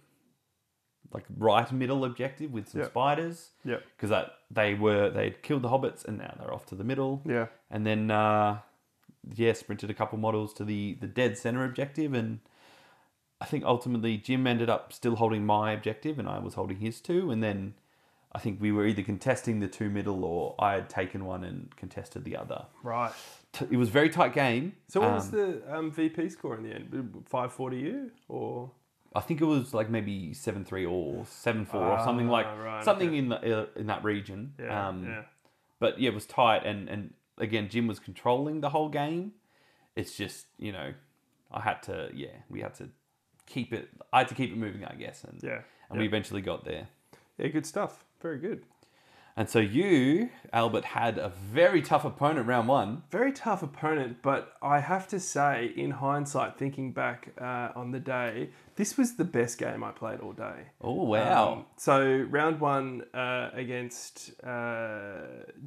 like 1.13 1.25
right 1.37 1.71
middle 1.71 2.05
objective 2.05 2.51
with 2.53 2.69
some 2.69 2.81
Yep. 2.81 2.91
spiders. 2.91 3.51
Yep. 3.65 3.83
Because 3.97 4.11
that 4.11 4.33
they 4.51 4.75
were 4.75 5.11
they'd 5.11 5.43
killed 5.43 5.63
the 5.63 5.69
hobbits 5.69 6.05
and 6.05 6.19
now 6.19 6.35
they're 6.39 6.53
off 6.53 6.67
to 6.67 6.75
the 6.75 6.85
middle. 6.85 7.23
Yeah. 7.27 7.47
And 7.71 7.87
then 7.87 8.11
uh 8.11 8.61
yeah, 9.35 9.53
sprinted 9.55 9.91
a 9.91 9.95
couple 9.95 10.19
models 10.19 10.53
to 10.55 10.65
the 10.65 10.95
the 11.01 11.07
dead 11.07 11.39
center 11.39 11.65
objective 11.65 12.15
and 12.15 12.41
I 13.41 13.47
think 13.47 13.65
ultimately 13.65 14.17
Jim 14.17 14.47
ended 14.47 14.71
up 14.71 14.93
still 14.93 15.17
holding 15.17 15.45
my 15.45 15.73
objective 15.73 16.19
and 16.19 16.29
I 16.29 16.39
was 16.39 16.55
holding 16.55 16.79
his 16.79 17.01
too 17.01 17.31
And 17.31 17.43
then 17.43 17.75
I 18.35 18.41
think 18.41 18.61
we 18.61 18.73
were 18.73 18.87
either 18.87 19.03
contesting 19.03 19.61
the 19.61 19.69
two 19.69 19.89
middle 19.91 20.25
or 20.25 20.55
I 20.59 20.73
had 20.75 20.91
taken 20.91 21.25
one 21.25 21.45
and 21.45 21.75
contested 21.77 22.25
the 22.25 22.37
other. 22.37 22.67
Right. 22.83 23.13
It 23.71 23.77
was 23.77 23.89
a 23.89 23.93
very 23.93 24.09
tight 24.11 24.33
game. 24.35 24.75
So 24.89 25.01
what 25.01 25.13
was 25.13 25.33
Um, 25.33 25.39
the 25.39 25.77
um, 25.77 25.91
VP 25.93 26.29
score 26.31 26.57
in 26.57 26.65
the 26.65 26.75
end? 26.75 27.23
Five 27.27 27.53
forty 27.53 27.79
you 27.79 28.11
or 28.29 28.73
I 29.15 29.21
think 29.21 29.41
it 29.41 29.45
was 29.45 29.73
like 29.73 29.89
maybe 29.89 30.35
seven 30.35 30.65
three 30.65 30.85
or 30.85 31.25
seven 31.27 31.65
four 31.65 31.83
or 31.85 32.01
something 32.01 32.27
like 32.29 32.47
Ah, 32.47 32.57
right, 32.57 32.85
something 32.85 33.11
okay. 33.11 33.19
in 33.19 33.29
the 33.29 33.61
uh, 33.63 33.67
in 33.77 33.87
that 33.87 34.03
region. 34.03 34.55
yeah, 34.59 34.89
um, 34.89 35.05
yeah. 35.05 35.23
But 35.79 36.01
yeah, 36.01 36.09
it 36.11 36.15
was 36.15 36.27
tight, 36.27 36.67
and 36.67 36.89
and 36.89 37.15
again, 37.39 37.69
Jim 37.69 37.87
was 37.87 38.01
controlling 38.01 38.61
the 38.61 38.71
whole 38.71 38.89
game. 38.89 39.33
It's 39.95 40.17
just 40.17 40.47
you 40.59 40.73
know, 40.73 40.95
I 41.53 41.61
had 41.61 41.81
to 41.85 42.11
yeah, 42.13 42.35
we 42.51 42.61
had 42.63 42.75
to 42.77 42.89
keep 43.47 43.73
it. 43.73 43.89
I 44.13 44.19
had 44.19 44.29
to 44.29 44.35
keep 44.35 44.51
it 44.51 44.57
moving, 44.57 44.85
I 44.85 44.97
guess, 44.97 45.23
and 45.23 45.41
Yeah, 45.41 45.61
and 45.89 46.01
we 46.01 46.07
eventually 46.07 46.41
got 46.41 46.65
there. 46.65 46.89
Yeah, 47.39 47.49
good 47.49 47.67
stuff. 47.67 48.05
Very 48.25 48.39
good. 48.39 48.63
And 49.37 49.51
so 49.51 49.59
you, 49.59 50.31
Albert, 50.51 50.87
had 50.87 51.19
a 51.19 51.29
very 51.29 51.83
tough 51.83 52.07
opponent 52.07 52.47
round 52.47 52.69
one. 52.69 53.03
Very 53.11 53.33
tough 53.33 53.63
opponent, 53.63 54.23
but 54.23 54.57
I 54.63 54.81
have 54.81 55.07
to 55.09 55.21
say, 55.21 55.73
in 55.77 55.91
hindsight, 55.91 56.57
thinking 56.57 56.93
back 56.93 57.33
uh, 57.39 57.69
on 57.77 57.91
the 57.91 58.01
day, 58.01 58.49
this 58.77 58.97
was 58.97 59.17
the 59.17 59.25
best 59.25 59.59
game 59.59 59.85
I 59.85 59.91
played 59.91 60.21
all 60.21 60.33
day. 60.33 60.69
Oh 60.81 61.05
wow! 61.05 61.53
Um, 61.53 61.65
so 61.77 62.27
round 62.31 62.61
one 62.61 63.03
uh, 63.13 63.51
against 63.53 64.43
uh, 64.43 65.17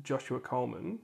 Joshua 0.02 0.40
Coleman. 0.40 0.98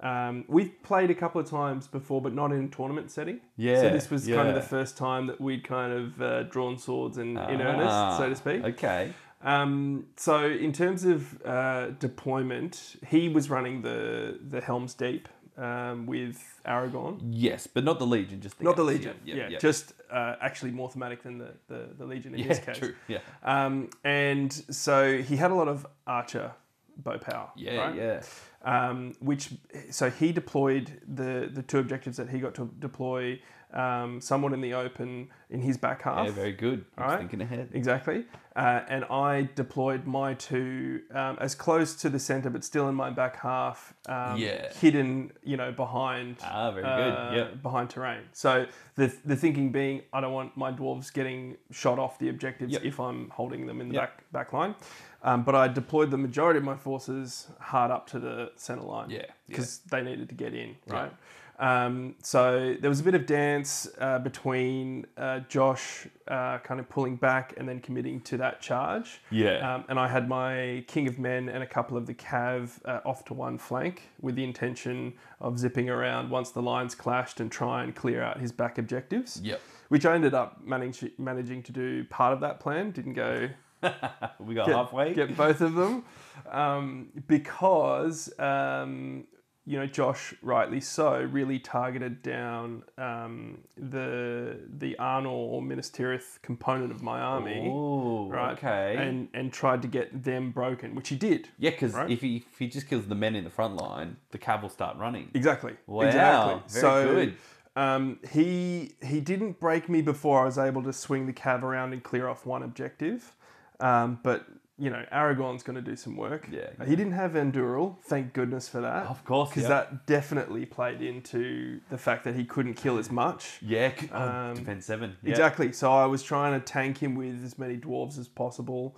Um, 0.00 0.44
we've 0.48 0.82
played 0.82 1.10
a 1.10 1.14
couple 1.14 1.40
of 1.40 1.48
times 1.48 1.86
before, 1.86 2.20
but 2.20 2.34
not 2.34 2.52
in 2.52 2.64
a 2.64 2.68
tournament 2.68 3.10
setting. 3.10 3.40
Yeah. 3.56 3.80
So 3.80 3.90
this 3.90 4.10
was 4.10 4.26
kind 4.26 4.48
of 4.50 4.54
the 4.54 4.60
first 4.76 4.98
time 4.98 5.28
that 5.28 5.40
we'd 5.40 5.64
kind 5.64 5.92
of 5.94 6.20
uh, 6.20 6.42
drawn 6.42 6.76
swords 6.76 7.16
in, 7.16 7.38
in 7.38 7.62
Ah, 7.62 7.70
earnest, 7.70 8.18
so 8.18 8.28
to 8.28 8.36
speak. 8.36 8.64
Okay. 8.74 9.12
Um, 9.42 10.06
so 10.16 10.44
in 10.46 10.72
terms 10.72 11.04
of 11.04 11.40
uh, 11.44 11.90
deployment, 11.98 12.96
he 13.06 13.28
was 13.28 13.48
running 13.50 13.82
the 13.82 14.38
the 14.48 14.60
Helms 14.60 14.94
Deep 14.94 15.28
um, 15.56 16.06
with 16.06 16.60
Aragorn. 16.66 17.20
Yes, 17.30 17.66
but 17.66 17.84
not 17.84 17.98
the 17.98 18.06
Legion. 18.06 18.40
Just 18.40 18.58
the 18.58 18.64
Not 18.64 18.76
the. 18.76 18.84
Legion, 18.84 19.16
Yeah, 19.24 19.34
yeah, 19.36 19.48
yeah, 19.50 19.58
just 19.58 19.94
uh, 20.10 20.36
actually 20.40 20.70
more 20.72 20.90
thematic 20.90 21.22
than 21.22 21.38
the, 21.38 21.52
the, 21.68 21.88
the 21.98 22.04
Legion 22.04 22.34
in 22.34 22.40
yeah, 22.40 22.48
this 22.48 22.58
case. 22.60 22.78
true. 22.78 22.94
Yeah, 23.08 23.18
Um, 23.42 23.90
and 24.04 24.52
so 24.52 25.22
he 25.22 25.36
had 25.36 25.50
a 25.50 25.54
lot 25.54 25.68
of 25.68 25.86
archer 26.06 26.52
bow 26.98 27.18
power. 27.18 27.50
yeah, 27.56 27.76
right? 27.76 27.94
yeah. 27.94 28.22
Um, 28.62 29.14
which 29.20 29.50
so 29.90 30.10
he 30.10 30.32
deployed 30.32 31.00
the 31.08 31.48
the 31.50 31.62
two 31.62 31.78
objectives 31.78 32.18
that 32.18 32.28
he 32.28 32.40
got 32.40 32.54
to 32.56 32.70
deploy 32.78 33.40
um, 33.72 34.20
somewhat 34.20 34.52
in 34.52 34.60
the 34.60 34.74
open 34.74 35.28
in 35.50 35.60
his 35.60 35.76
back 35.76 36.02
half. 36.02 36.26
Yeah, 36.26 36.32
very 36.32 36.52
good. 36.52 36.84
I 36.96 37.00
was 37.02 37.04
Alright. 37.12 37.18
thinking 37.20 37.40
ahead. 37.42 37.68
Exactly. 37.72 38.24
Uh, 38.56 38.80
and 38.88 39.04
I 39.04 39.48
deployed 39.54 40.06
my 40.06 40.34
two 40.34 41.02
um, 41.14 41.38
as 41.40 41.54
close 41.54 41.94
to 41.96 42.08
the 42.08 42.18
center, 42.18 42.50
but 42.50 42.64
still 42.64 42.88
in 42.88 42.94
my 42.94 43.10
back 43.10 43.36
half, 43.36 43.94
um, 44.06 44.36
Yeah. 44.38 44.72
hidden, 44.74 45.32
you 45.42 45.56
know, 45.56 45.70
behind. 45.72 46.38
Ah, 46.42 46.70
very 46.72 46.82
good. 46.84 47.14
uh, 47.14 47.32
Yep. 47.34 47.62
Behind 47.62 47.88
terrain. 47.90 48.22
So 48.32 48.66
the 48.96 49.14
the 49.24 49.36
thinking 49.36 49.70
being, 49.72 50.02
I 50.12 50.20
don't 50.20 50.32
want 50.32 50.56
my 50.56 50.72
dwarves 50.72 51.12
getting 51.12 51.56
shot 51.70 51.98
off 51.98 52.18
the 52.18 52.28
objectives 52.28 52.72
Yep. 52.72 52.84
if 52.84 52.98
I'm 53.00 53.30
holding 53.30 53.66
them 53.66 53.80
in 53.80 53.88
the 53.88 53.94
Yep. 53.94 54.02
back 54.02 54.32
back 54.32 54.52
line. 54.52 54.74
Um, 55.22 55.42
but 55.44 55.54
I 55.54 55.68
deployed 55.68 56.10
the 56.10 56.16
majority 56.18 56.58
of 56.58 56.64
my 56.64 56.76
forces 56.76 57.48
hard 57.60 57.90
up 57.90 58.06
to 58.08 58.18
the 58.18 58.52
center 58.56 58.82
line. 58.82 59.10
Yeah, 59.10 59.26
Because 59.48 59.80
they 59.90 60.02
needed 60.02 60.28
to 60.30 60.34
get 60.34 60.54
in, 60.54 60.76
Yeah. 60.86 60.94
right? 60.94 61.12
Um, 61.60 62.14
so 62.22 62.74
there 62.80 62.88
was 62.88 63.00
a 63.00 63.02
bit 63.04 63.14
of 63.14 63.26
dance 63.26 63.86
uh, 63.98 64.18
between 64.18 65.06
uh, 65.18 65.40
Josh 65.40 66.08
uh, 66.26 66.58
kind 66.58 66.80
of 66.80 66.88
pulling 66.88 67.16
back 67.16 67.52
and 67.58 67.68
then 67.68 67.80
committing 67.80 68.22
to 68.22 68.38
that 68.38 68.62
charge. 68.62 69.20
Yeah. 69.30 69.74
Um, 69.74 69.84
and 69.90 69.98
I 69.98 70.08
had 70.08 70.26
my 70.26 70.82
King 70.88 71.06
of 71.06 71.18
Men 71.18 71.50
and 71.50 71.62
a 71.62 71.66
couple 71.66 71.98
of 71.98 72.06
the 72.06 72.14
Cav 72.14 72.80
uh, 72.86 73.00
off 73.04 73.26
to 73.26 73.34
one 73.34 73.58
flank 73.58 74.08
with 74.22 74.36
the 74.36 74.44
intention 74.44 75.12
of 75.40 75.58
zipping 75.58 75.90
around 75.90 76.30
once 76.30 76.50
the 76.50 76.62
lines 76.62 76.94
clashed 76.94 77.40
and 77.40 77.52
try 77.52 77.84
and 77.84 77.94
clear 77.94 78.22
out 78.22 78.40
his 78.40 78.52
back 78.52 78.78
objectives. 78.78 79.40
Yep. 79.42 79.60
Which 79.88 80.06
I 80.06 80.14
ended 80.14 80.32
up 80.32 80.64
manage- 80.64 81.12
managing 81.18 81.62
to 81.64 81.72
do 81.72 82.04
part 82.04 82.32
of 82.32 82.40
that 82.40 82.58
plan. 82.58 82.90
Didn't 82.90 83.14
go 83.14 83.50
We 84.38 84.54
got 84.54 84.66
get, 84.66 84.76
halfway. 84.76 85.14
get 85.14 85.36
both 85.36 85.60
of 85.60 85.74
them 85.74 86.04
um, 86.50 87.08
because 87.26 88.32
um, 88.38 89.24
you 89.66 89.78
know 89.78 89.86
Josh, 89.86 90.34
rightly 90.42 90.80
so, 90.80 91.20
really 91.22 91.58
targeted 91.58 92.22
down 92.22 92.82
um, 92.98 93.58
the 93.76 94.58
the 94.68 94.96
Arnor 94.98 95.30
or 95.30 95.62
Minas 95.62 95.90
Tirith 95.90 96.40
component 96.42 96.90
of 96.90 97.02
my 97.02 97.20
army, 97.20 97.68
Oh, 97.70 98.28
right? 98.28 98.52
okay. 98.52 98.96
and 98.98 99.28
and 99.34 99.52
tried 99.52 99.82
to 99.82 99.88
get 99.88 100.22
them 100.24 100.50
broken, 100.50 100.94
which 100.94 101.08
he 101.08 101.16
did. 101.16 101.48
yeah, 101.58 101.70
because 101.70 101.92
right? 101.94 102.10
if 102.10 102.20
he 102.20 102.44
if 102.50 102.58
he 102.58 102.68
just 102.68 102.88
kills 102.88 103.06
the 103.06 103.14
men 103.14 103.36
in 103.36 103.44
the 103.44 103.50
front 103.50 103.76
line, 103.76 104.16
the 104.30 104.38
cav 104.38 104.62
will 104.62 104.70
start 104.70 104.96
running. 104.96 105.30
Exactly. 105.34 105.74
Wow, 105.86 106.02
Exactly. 106.06 106.62
very 106.68 106.80
so 106.80 107.14
good. 107.14 107.36
Um, 107.76 108.18
he 108.32 108.94
he 109.02 109.20
didn't 109.20 109.60
break 109.60 109.88
me 109.88 110.02
before 110.02 110.40
I 110.42 110.44
was 110.46 110.58
able 110.58 110.82
to 110.82 110.92
swing 110.92 111.26
the 111.26 111.32
cav 111.32 111.62
around 111.62 111.92
and 111.92 112.02
clear 112.02 112.26
off 112.28 112.44
one 112.44 112.62
objective. 112.62 113.34
Um, 113.78 114.18
but 114.22 114.44
you 114.80 114.88
know, 114.88 115.04
Aragorn's 115.12 115.62
going 115.62 115.76
to 115.76 115.82
do 115.82 115.94
some 115.94 116.16
work. 116.16 116.48
Yeah, 116.50 116.68
He 116.86 116.96
didn't 116.96 117.12
have 117.12 117.32
Anduril, 117.32 117.96
thank 118.04 118.32
goodness 118.32 118.68
for 118.68 118.80
that. 118.80 119.06
Of 119.06 119.24
course, 119.24 119.50
because 119.50 119.68
yep. 119.68 119.90
that 119.90 120.06
definitely 120.06 120.64
played 120.64 121.02
into 121.02 121.80
the 121.90 121.98
fact 121.98 122.24
that 122.24 122.34
he 122.34 122.44
couldn't 122.44 122.74
kill 122.74 122.96
as 122.98 123.10
much. 123.10 123.58
Yeah, 123.60 123.92
oh, 124.12 124.22
Um, 124.22 124.54
defense 124.54 124.86
seven. 124.86 125.16
Yeah. 125.22 125.30
Exactly. 125.30 125.72
So 125.72 125.92
I 125.92 126.06
was 126.06 126.22
trying 126.22 126.58
to 126.58 126.64
tank 126.64 126.98
him 126.98 127.14
with 127.14 127.44
as 127.44 127.58
many 127.58 127.76
dwarves 127.76 128.18
as 128.18 128.26
possible. 128.26 128.96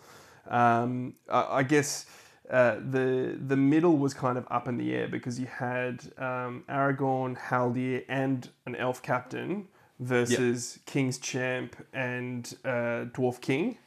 Um, 0.48 1.14
I, 1.28 1.58
I 1.58 1.62
guess 1.64 2.06
uh, 2.50 2.76
the 2.90 3.38
the 3.46 3.56
middle 3.56 3.96
was 3.96 4.14
kind 4.14 4.38
of 4.38 4.46
up 4.50 4.68
in 4.68 4.76
the 4.76 4.94
air 4.94 5.08
because 5.08 5.40
you 5.40 5.46
had 5.46 6.02
um, 6.18 6.64
Aragorn, 6.68 7.36
Haldir, 7.36 8.04
and 8.08 8.48
an 8.66 8.76
elf 8.76 9.02
captain 9.02 9.68
versus 10.00 10.78
King's 10.86 11.18
Champ 11.18 11.76
and 11.92 12.54
uh, 12.64 13.06
Dwarf 13.14 13.40
King, 13.40 13.78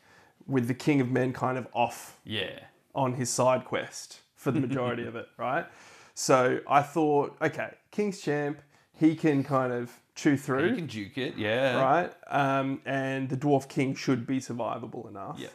with 0.47 0.67
the 0.67 0.73
King 0.73 1.01
of 1.01 1.09
Men 1.11 1.33
kind 1.33 1.57
of 1.57 1.67
off 1.73 2.19
Yeah. 2.23 2.59
on 2.93 3.13
his 3.15 3.29
side 3.29 3.65
quest 3.65 4.21
for 4.35 4.51
the 4.51 4.59
majority 4.59 5.05
of 5.05 5.15
it, 5.15 5.27
right? 5.37 5.65
So 6.13 6.59
I 6.67 6.81
thought, 6.81 7.35
okay, 7.41 7.71
King's 7.91 8.21
Champ, 8.21 8.61
he 8.93 9.15
can 9.15 9.43
kind 9.43 9.73
of 9.73 9.91
chew 10.13 10.37
through 10.37 10.69
You 10.69 10.75
can 10.75 10.87
juke 10.87 11.17
it. 11.17 11.35
Yeah. 11.35 11.81
right? 11.81 12.13
Um, 12.27 12.81
and 12.85 13.27
the 13.29 13.35
Dwarf 13.35 13.67
King 13.67 13.95
should 13.95 14.25
be 14.25 14.39
survivable 14.39 15.09
enough. 15.09 15.37
Yeah. 15.39 15.49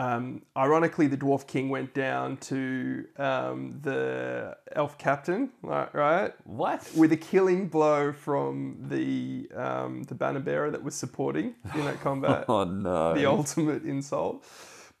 Um, 0.00 0.42
ironically, 0.56 1.08
the 1.08 1.16
Dwarf 1.18 1.46
King 1.46 1.68
went 1.68 1.92
down 1.92 2.38
to 2.38 3.04
um, 3.18 3.80
the 3.82 4.56
Elf 4.72 4.96
Captain, 4.96 5.50
right? 5.62 6.32
What? 6.44 6.90
With 6.96 7.12
a 7.12 7.18
killing 7.18 7.68
blow 7.68 8.10
from 8.14 8.78
the 8.88 9.50
um, 9.54 10.04
the 10.04 10.14
banner 10.14 10.40
bearer 10.40 10.70
that 10.70 10.82
was 10.82 10.94
supporting 10.94 11.54
in 11.74 11.84
that 11.84 12.00
combat. 12.00 12.46
oh 12.48 12.64
no. 12.64 13.12
the 13.12 13.26
ultimate 13.26 13.84
insult. 13.84 14.42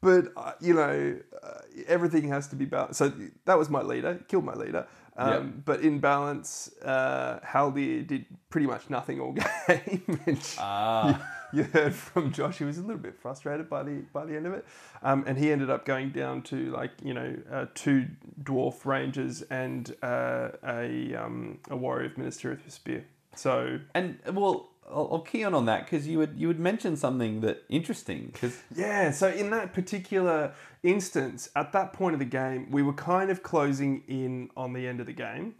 But 0.02 0.32
uh, 0.36 0.52
you 0.60 0.74
know, 0.74 1.18
uh, 1.42 1.60
everything 1.86 2.28
has 2.28 2.48
to 2.48 2.56
be 2.56 2.66
balanced. 2.66 2.98
So 2.98 3.10
that 3.46 3.56
was 3.56 3.70
my 3.70 3.80
leader. 3.80 4.20
Killed 4.28 4.44
my 4.44 4.54
leader. 4.54 4.86
Um, 5.16 5.30
Yep. 5.30 5.44
But 5.64 5.80
in 5.80 5.98
balance, 5.98 6.70
uh, 6.84 7.40
Haldir 7.40 8.06
did 8.06 8.26
pretty 8.50 8.66
much 8.66 8.90
nothing 8.90 9.20
all 9.20 9.32
game. 9.66 10.20
Ah. 10.58 11.36
you 11.52 11.64
heard 11.64 11.94
from 11.94 12.32
Josh. 12.32 12.58
He 12.58 12.64
was 12.64 12.78
a 12.78 12.82
little 12.82 12.98
bit 12.98 13.16
frustrated 13.16 13.68
by 13.68 13.82
the 13.82 14.02
by 14.12 14.24
the 14.24 14.36
end 14.36 14.46
of 14.46 14.52
it, 14.54 14.64
um, 15.02 15.24
and 15.26 15.38
he 15.38 15.50
ended 15.50 15.70
up 15.70 15.84
going 15.84 16.10
down 16.10 16.42
to 16.42 16.70
like 16.70 16.92
you 17.02 17.14
know 17.14 17.36
uh, 17.50 17.66
two 17.74 18.06
dwarf 18.42 18.84
rangers 18.84 19.42
and 19.42 19.94
uh, 20.02 20.50
a 20.64 21.14
um, 21.14 21.58
a 21.70 21.76
warrior 21.76 22.06
of 22.06 22.18
Minas 22.18 22.40
Tirith 22.40 22.64
with 22.64 22.72
spear. 22.72 23.04
So 23.34 23.80
And 23.94 24.18
well, 24.32 24.70
I'll, 24.88 25.08
I'll 25.12 25.20
key 25.20 25.44
on 25.44 25.54
on 25.54 25.66
that 25.66 25.84
because 25.84 26.06
you 26.06 26.18
would 26.18 26.34
you 26.36 26.48
would 26.48 26.60
mention 26.60 26.96
something 26.96 27.40
that 27.42 27.64
interesting 27.68 28.30
because 28.32 28.58
Yeah, 28.74 29.10
so 29.10 29.28
in 29.28 29.50
that 29.50 29.72
particular 29.72 30.52
instance, 30.82 31.48
at 31.54 31.72
that 31.72 31.92
point 31.92 32.14
of 32.14 32.18
the 32.18 32.24
game, 32.24 32.70
we 32.70 32.82
were 32.82 32.92
kind 32.92 33.30
of 33.30 33.42
closing 33.42 34.02
in 34.08 34.50
on 34.56 34.72
the 34.72 34.86
end 34.86 35.00
of 35.00 35.06
the 35.06 35.12
game. 35.12 35.54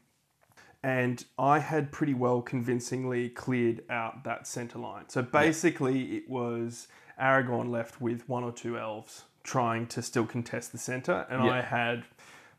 And 0.82 1.24
I 1.39 1.59
had 1.59 1.93
pretty 1.93 2.15
well 2.15 2.40
convincingly 2.43 3.28
cleared 3.28 3.82
out 3.90 4.24
that 4.24 4.47
center 4.47 4.78
line. 4.78 5.05
So 5.09 5.23
basically, 5.23 6.16
it 6.16 6.28
was 6.28 6.89
Aragorn 7.20 7.70
left 7.70 8.01
with 8.01 8.28
one 8.28 8.44
or 8.44 8.52
two 8.52 8.78
elves 8.78 9.24
trying 9.43 9.86
to 9.89 10.02
still 10.02 10.27
contest 10.27 10.73
the 10.73 10.78
center, 10.78 11.27
and 11.31 11.44
Yeah. 11.44 11.52
I 11.52 11.61
had 11.61 12.05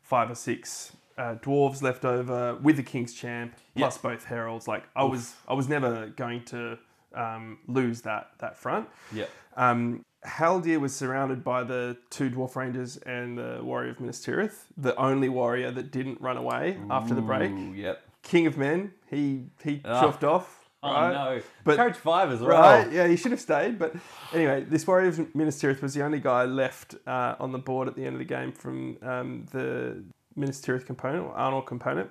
five 0.02 0.30
or 0.30 0.34
six 0.34 0.92
uh, 1.18 1.34
dwarves 1.36 1.82
left 1.82 2.04
over 2.04 2.54
with 2.56 2.76
the 2.76 2.82
King's 2.82 3.12
Champ 3.14 3.54
plus 3.76 3.98
both 3.98 4.24
heralds. 4.24 4.66
Like 4.66 4.84
I 4.96 5.04
was, 5.04 5.34
I 5.46 5.54
was 5.54 5.68
never 5.68 6.08
going 6.08 6.44
to 6.46 6.78
um, 7.14 7.58
lose 7.66 8.02
that 8.02 8.30
that 8.38 8.56
front. 8.56 8.88
Yeah. 9.12 9.26
Um, 9.56 10.04
Haldir 10.24 10.78
was 10.80 10.94
surrounded 10.94 11.42
by 11.42 11.64
the 11.64 11.96
two 12.10 12.30
dwarf 12.30 12.54
rangers 12.54 12.96
and 12.98 13.36
the 13.36 13.60
warrior 13.62 13.90
of 13.90 14.00
Minas 14.00 14.24
Tirith, 14.24 14.64
the 14.76 14.94
only 14.96 15.28
warrior 15.28 15.70
that 15.72 15.90
didn't 15.90 16.20
run 16.20 16.36
away 16.36 16.78
after 16.90 17.12
the 17.14 17.20
break. 17.22 17.52
Yep. 17.74 18.02
King 18.22 18.46
of 18.46 18.56
Men, 18.56 18.92
he 19.10 19.46
he 19.62 19.80
Ah. 19.84 20.02
chuffed 20.02 20.24
off. 20.24 20.58
Oh 20.84 20.92
right? 20.92 21.12
no. 21.12 21.42
But- 21.64 21.76
Courage 21.76 21.96
five 21.96 22.30
as 22.32 22.40
well. 22.40 22.50
Right, 22.60 22.90
yeah, 22.90 23.06
he 23.06 23.16
should 23.16 23.30
have 23.30 23.40
stayed. 23.40 23.78
But 23.78 23.94
anyway, 24.32 24.64
this 24.64 24.84
Warrior 24.86 25.08
of 25.08 25.34
Minas 25.34 25.60
Tirith 25.62 25.80
was 25.80 25.94
the 25.94 26.02
only 26.02 26.18
guy 26.18 26.44
left 26.44 26.96
uh, 27.06 27.36
on 27.38 27.52
the 27.52 27.58
board 27.58 27.86
at 27.88 27.94
the 27.94 28.04
end 28.04 28.14
of 28.14 28.18
the 28.18 28.24
game 28.24 28.50
from 28.52 28.98
um, 29.02 29.46
the 29.52 30.02
Minas 30.34 30.60
Tirith 30.60 30.84
component 30.86 31.24
or 31.26 31.34
Arnor 31.36 31.64
component. 31.64 32.10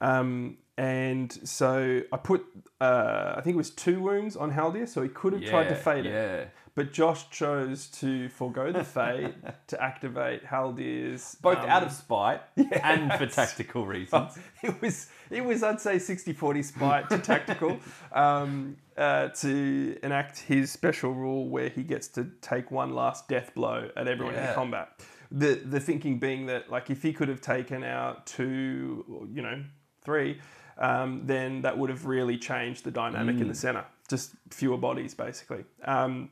Um, 0.00 0.56
and 0.76 1.30
so 1.46 2.00
I 2.12 2.16
put, 2.16 2.44
uh, 2.80 3.34
I 3.36 3.40
think 3.42 3.54
it 3.54 3.58
was 3.58 3.70
two 3.70 4.00
wounds 4.00 4.36
on 4.36 4.50
Haldir, 4.50 4.88
so 4.88 5.00
he 5.02 5.08
could 5.08 5.32
have 5.34 5.44
tried 5.44 5.64
to 5.68 5.74
Yeah, 5.74 5.76
fade 5.76 6.06
it. 6.06 6.50
Yeah. 6.74 6.84
But 6.84 6.92
Josh 6.92 7.28
chose 7.30 7.86
to 8.00 8.28
forego 8.30 8.72
the 8.72 8.84
fade 8.98 9.34
to 9.68 9.82
activate 9.82 10.44
Haldir's. 10.44 11.36
Both 11.42 11.58
um, 11.58 11.68
out 11.68 11.82
of 11.82 11.92
spite 11.92 12.40
and 12.82 13.12
for 13.14 13.26
tactical 13.26 13.86
reasons. 13.86 14.38
it 14.62 14.80
was 14.80 15.08
it 15.30 15.44
was 15.44 15.62
I'd 15.62 15.80
say 15.80 15.96
60-40 15.96 16.64
spite 16.64 17.10
to 17.10 17.18
tactical 17.18 17.78
um, 18.12 18.76
uh, 18.96 19.28
to 19.28 19.98
enact 20.02 20.38
his 20.40 20.70
special 20.70 21.12
rule 21.12 21.48
where 21.48 21.68
he 21.68 21.82
gets 21.82 22.08
to 22.08 22.30
take 22.40 22.70
one 22.70 22.94
last 22.94 23.28
death 23.28 23.54
blow 23.54 23.90
at 23.96 24.08
everyone 24.08 24.34
in 24.34 24.54
combat. 24.54 25.00
The 25.30 25.54
the 25.64 25.80
thinking 25.80 26.18
being 26.18 26.46
that 26.46 26.70
like 26.70 26.90
if 26.90 27.02
he 27.02 27.12
could 27.12 27.28
have 27.28 27.40
taken 27.40 27.84
out 27.84 28.26
two, 28.26 29.26
you 29.34 29.40
know, 29.42 29.62
three, 30.02 30.38
um, 30.78 31.22
then 31.24 31.62
that 31.62 31.76
would 31.78 31.88
have 31.90 32.04
really 32.06 32.36
changed 32.38 32.84
the 32.84 32.90
dynamic 32.90 33.36
Mm. 33.36 33.42
in 33.42 33.48
the 33.48 33.54
center. 33.54 33.84
Just 34.08 34.32
fewer 34.50 34.76
bodies 34.76 35.14
basically. 35.14 35.64
Um, 35.84 36.30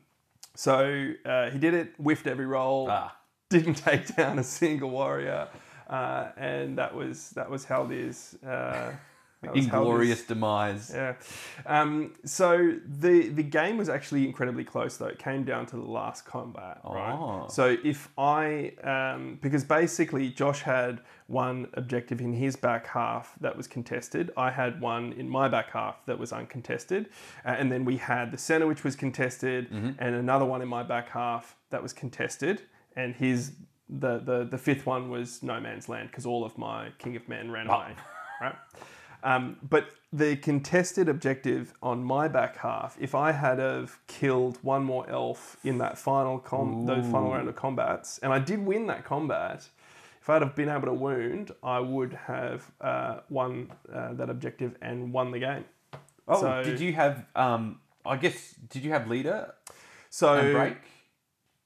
so 0.55 1.13
uh, 1.25 1.49
he 1.49 1.59
did 1.59 1.73
it, 1.73 1.93
whiffed 1.97 2.27
every 2.27 2.45
roll 2.45 2.87
Ah. 2.89 3.15
didn't 3.49 3.75
take 3.75 4.15
down 4.15 4.39
a 4.39 4.43
single 4.43 4.89
warrior, 4.89 5.47
uh, 5.89 6.29
and 6.37 6.77
that 6.77 6.95
was 6.95 7.31
that 7.31 7.49
was 7.49 7.65
Haldir's. 7.65 8.37
Inglorious 9.55 10.23
demise. 10.23 10.91
Yeah. 10.93 11.15
Um, 11.65 12.13
so 12.23 12.75
the 12.85 13.29
the 13.29 13.43
game 13.43 13.77
was 13.77 13.89
actually 13.89 14.25
incredibly 14.25 14.63
close 14.63 14.97
though. 14.97 15.07
It 15.07 15.17
came 15.17 15.43
down 15.43 15.65
to 15.67 15.77
the 15.77 15.81
last 15.81 16.25
combat, 16.25 16.79
right? 16.83 17.13
Oh. 17.13 17.47
So 17.49 17.75
if 17.83 18.09
I 18.19 18.73
um, 18.83 19.39
because 19.41 19.63
basically 19.63 20.29
Josh 20.29 20.61
had 20.61 21.01
one 21.25 21.69
objective 21.73 22.21
in 22.21 22.33
his 22.33 22.55
back 22.55 22.85
half 22.85 23.33
that 23.39 23.55
was 23.57 23.65
contested. 23.65 24.31
I 24.37 24.51
had 24.51 24.79
one 24.79 25.13
in 25.13 25.27
my 25.27 25.47
back 25.47 25.71
half 25.71 26.05
that 26.05 26.19
was 26.19 26.31
uncontested, 26.31 27.09
uh, 27.43 27.49
and 27.49 27.71
then 27.71 27.83
we 27.83 27.97
had 27.97 28.31
the 28.31 28.37
center 28.37 28.67
which 28.67 28.83
was 28.83 28.95
contested, 28.95 29.71
and 29.71 30.15
another 30.15 30.45
one 30.45 30.61
in 30.61 30.67
my 30.67 30.83
back 30.83 31.09
half 31.09 31.55
that 31.71 31.81
was 31.81 31.93
contested, 31.93 32.61
and 32.95 33.15
his 33.15 33.53
the 33.89 34.19
the 34.19 34.43
the 34.43 34.57
fifth 34.57 34.85
one 34.85 35.09
was 35.09 35.41
no 35.41 35.59
man's 35.59 35.89
land 35.89 36.09
because 36.09 36.27
all 36.27 36.45
of 36.45 36.57
my 36.59 36.89
King 36.99 37.15
of 37.15 37.27
Men 37.27 37.49
ran 37.49 37.67
away, 37.67 37.95
right? 38.39 38.55
Um, 39.23 39.57
but 39.61 39.89
the 40.11 40.35
contested 40.35 41.07
objective 41.07 41.73
on 41.81 42.03
my 42.03 42.27
back 42.27 42.57
half, 42.57 42.97
if 42.99 43.15
I 43.15 43.31
had 43.31 43.59
have 43.59 43.99
killed 44.07 44.57
one 44.61 44.83
more 44.83 45.09
elf 45.09 45.57
in 45.63 45.77
that 45.77 45.97
final 45.97 46.39
com, 46.39 46.85
those 46.85 47.05
final 47.05 47.31
round 47.31 47.47
of 47.47 47.55
combats, 47.55 48.17
and 48.19 48.33
I 48.33 48.39
did 48.39 48.65
win 48.65 48.87
that 48.87 49.05
combat, 49.05 49.69
if 50.21 50.29
I'd 50.29 50.41
have 50.41 50.55
been 50.55 50.69
able 50.69 50.87
to 50.87 50.93
wound, 50.93 51.51
I 51.63 51.79
would 51.79 52.13
have 52.13 52.69
uh, 52.81 53.19
won 53.29 53.71
uh, 53.91 54.13
that 54.13 54.29
objective 54.29 54.75
and 54.81 55.13
won 55.13 55.31
the 55.31 55.39
game. 55.39 55.65
Oh, 56.27 56.41
So- 56.41 56.63
did 56.63 56.79
you 56.79 56.93
have? 56.93 57.25
Um, 57.35 57.79
I 58.05 58.17
guess 58.17 58.55
did 58.69 58.83
you 58.83 58.91
have 58.91 59.07
leader 59.07 59.53
So 60.09 60.51
break? 60.53 60.77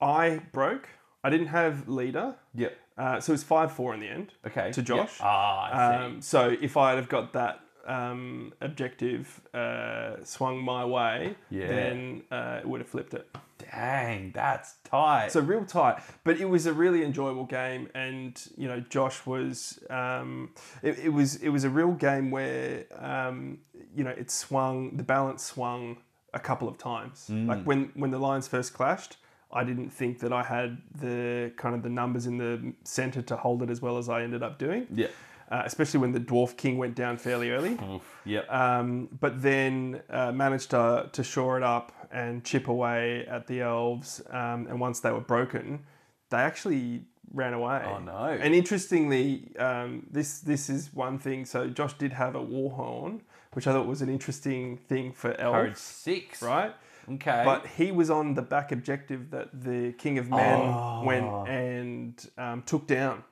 I 0.02 0.42
broke. 0.52 0.90
I 1.24 1.30
didn't 1.30 1.48
have 1.48 1.88
leader, 1.88 2.36
Yep. 2.54 2.78
Uh, 2.98 3.20
so 3.20 3.32
it 3.32 3.36
was 3.36 3.44
five 3.44 3.72
four 3.72 3.94
in 3.94 4.00
the 4.00 4.08
end. 4.08 4.34
Okay. 4.48 4.72
To 4.72 4.80
Yep. 4.82 4.86
Josh. 4.88 5.18
Ah, 5.22 5.70
I 5.72 5.98
see. 6.00 6.04
Um, 6.06 6.22
so 6.22 6.56
if 6.62 6.78
I'd 6.78 6.96
have 6.96 7.10
got 7.10 7.34
that 7.34 7.60
um, 7.86 8.54
objective 8.62 9.42
uh, 9.54 10.24
swung 10.24 10.62
my 10.64 10.84
way, 10.86 11.36
Yeah. 11.50 11.68
then 11.68 12.24
uh, 12.32 12.60
it 12.62 12.68
would 12.68 12.82
have 12.82 12.90
flipped 12.90 13.14
it. 13.14 13.28
Dang, 13.72 14.32
that's 14.34 14.76
tight. 14.84 15.32
So 15.32 15.40
real 15.40 15.66
tight, 15.66 15.98
but 16.24 16.38
it 16.40 16.46
was 16.46 16.66
a 16.66 16.74
really 16.74 17.04
enjoyable 17.04 17.46
game, 17.46 17.90
and 17.96 18.40
you 18.58 18.68
know 18.68 18.80
Josh 18.80 19.26
was. 19.26 19.80
Um, 19.90 20.52
it, 20.84 21.00
it 21.00 21.10
was 21.10 21.38
it 21.38 21.50
was 21.50 21.64
a 21.64 21.70
real 21.70 21.92
game 21.92 22.32
where 22.32 22.86
um, 23.00 23.60
you 23.96 24.04
know 24.04 24.12
it 24.12 24.30
swung 24.30 24.98
the 24.98 25.04
balance 25.04 25.44
swung 25.44 25.98
a 26.34 26.40
couple 26.40 26.68
of 26.68 26.78
times. 26.78 27.28
Like 27.30 27.64
when 27.64 27.92
when 27.96 28.12
the 28.12 28.20
lines 28.20 28.48
first 28.48 28.74
clashed, 28.74 29.18
I 29.52 29.64
didn't 29.64 29.90
think 29.92 30.20
that 30.20 30.34
I 30.34 30.44
had 30.44 30.78
the 31.00 31.52
kind 31.58 31.76
of 31.76 31.84
the 31.84 31.90
numbers 31.90 32.26
in 32.28 32.38
the 32.38 32.74
center 32.84 33.22
to 33.24 33.36
hold 33.38 33.62
it 33.64 33.70
as 33.70 33.82
well 33.82 33.98
as 33.98 34.10
I 34.10 34.24
ended 34.24 34.44
up 34.44 34.58
doing. 34.60 34.88
yeah. 34.94 35.08
Uh, 35.48 35.62
especially 35.64 36.00
when 36.00 36.12
the 36.12 36.20
dwarf 36.20 36.58
king 36.58 36.80
went 36.80 36.96
down 36.96 37.18
fairly 37.18 37.52
early. 37.52 37.78
Yep. 38.26 38.52
Um, 38.52 39.08
but 39.22 39.44
then 39.44 40.02
uh, 40.10 40.32
managed 40.32 40.72
to, 40.72 41.08
to 41.12 41.24
shore 41.24 41.56
it 41.58 41.62
up 41.64 41.92
and 42.12 42.44
chip 42.44 42.68
away 42.68 43.28
at 43.28 43.46
the 43.46 43.62
elves. 43.62 44.24
Um, 44.32 44.66
and 44.68 44.80
once 44.80 45.02
they 45.02 45.12
were 45.12 45.22
broken, 45.22 45.86
they 46.32 46.38
actually 46.38 47.04
ran 47.32 47.54
away. 47.54 47.84
Oh, 47.86 48.00
no. 48.00 48.26
And 48.42 48.56
interestingly, 48.56 49.56
um, 49.60 50.08
this 50.10 50.40
this 50.40 50.68
is 50.68 50.92
one 50.96 51.20
thing. 51.20 51.46
So 51.46 51.68
Josh 51.68 51.94
did 51.94 52.14
have 52.14 52.34
a 52.36 52.42
war 52.42 52.72
horn, 52.72 53.22
which 53.54 53.68
I 53.68 53.72
thought 53.72 53.86
was 53.86 54.02
an 54.02 54.10
interesting 54.10 54.78
thing 54.78 55.12
for 55.12 55.40
elves, 55.40 55.56
Courage 55.56 55.78
six. 55.78 56.42
right? 56.42 56.74
Okay. 57.14 57.42
But 57.46 57.68
he 57.68 57.92
was 57.92 58.10
on 58.10 58.34
the 58.34 58.42
back 58.42 58.72
objective 58.72 59.30
that 59.32 59.50
the 59.64 59.94
King 59.94 60.18
of 60.18 60.30
Men 60.30 60.40
Oh. 60.40 61.00
went 61.04 61.48
and 61.48 62.30
um, 62.38 62.62
took 62.64 62.88
down. 62.88 63.24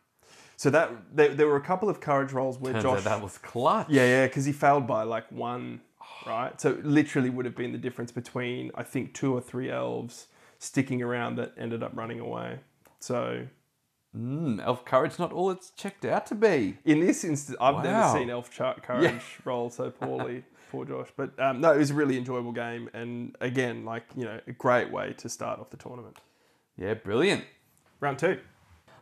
So 0.57 0.69
that 0.69 0.91
there, 1.15 1.29
there 1.33 1.47
were 1.47 1.55
a 1.57 1.61
couple 1.61 1.89
of 1.89 1.99
courage 1.99 2.31
rolls 2.31 2.59
where 2.59 2.73
Turns 2.73 2.83
Josh 2.83 3.03
that 3.03 3.21
was 3.21 3.37
clutch. 3.37 3.87
yeah, 3.89 4.05
yeah, 4.05 4.27
because 4.27 4.45
he 4.45 4.51
failed 4.51 4.85
by 4.87 5.03
like 5.03 5.29
one, 5.31 5.81
right? 6.27 6.59
So 6.61 6.69
it 6.71 6.85
literally 6.85 7.29
would 7.29 7.45
have 7.45 7.55
been 7.55 7.71
the 7.71 7.77
difference 7.79 8.11
between 8.11 8.71
I 8.75 8.83
think 8.83 9.13
two 9.13 9.33
or 9.33 9.41
three 9.41 9.69
elves 9.71 10.27
sticking 10.59 11.01
around 11.01 11.35
that 11.37 11.53
ended 11.57 11.81
up 11.83 11.91
running 11.95 12.19
away. 12.19 12.59
So 12.99 13.47
Mm, 14.15 14.63
elf 14.63 14.85
courage 14.85 15.17
not 15.17 15.33
all 15.33 15.49
it's 15.49 15.71
checked 15.71 16.05
out 16.05 16.27
to 16.27 16.35
be. 16.35 16.77
in 16.85 16.99
this 16.99 17.23
instance, 17.23 17.57
I've 17.59 17.83
never 17.83 18.15
seen 18.15 18.29
elf 18.29 18.51
chart 18.51 18.83
courage 18.83 19.23
roll 19.43 19.71
so 19.71 19.89
poorly. 19.89 20.43
Poor 20.73 20.85
Josh, 20.85 21.09
but 21.15 21.39
um, 21.39 21.61
no, 21.61 21.71
it 21.71 21.77
was 21.77 21.91
a 21.91 21.93
really 21.93 22.17
enjoyable 22.17 22.51
game, 22.51 22.89
and 22.93 23.35
again, 23.41 23.85
like 23.85 24.05
you 24.17 24.25
know, 24.25 24.39
a 24.47 24.51
great 24.53 24.91
way 24.91 25.13
to 25.19 25.29
start 25.29 25.59
off 25.59 25.69
the 25.69 25.77
tournament. 25.77 26.17
Yeah, 26.77 26.95
brilliant. 26.95 27.43
Round 27.99 28.17
two. 28.17 28.39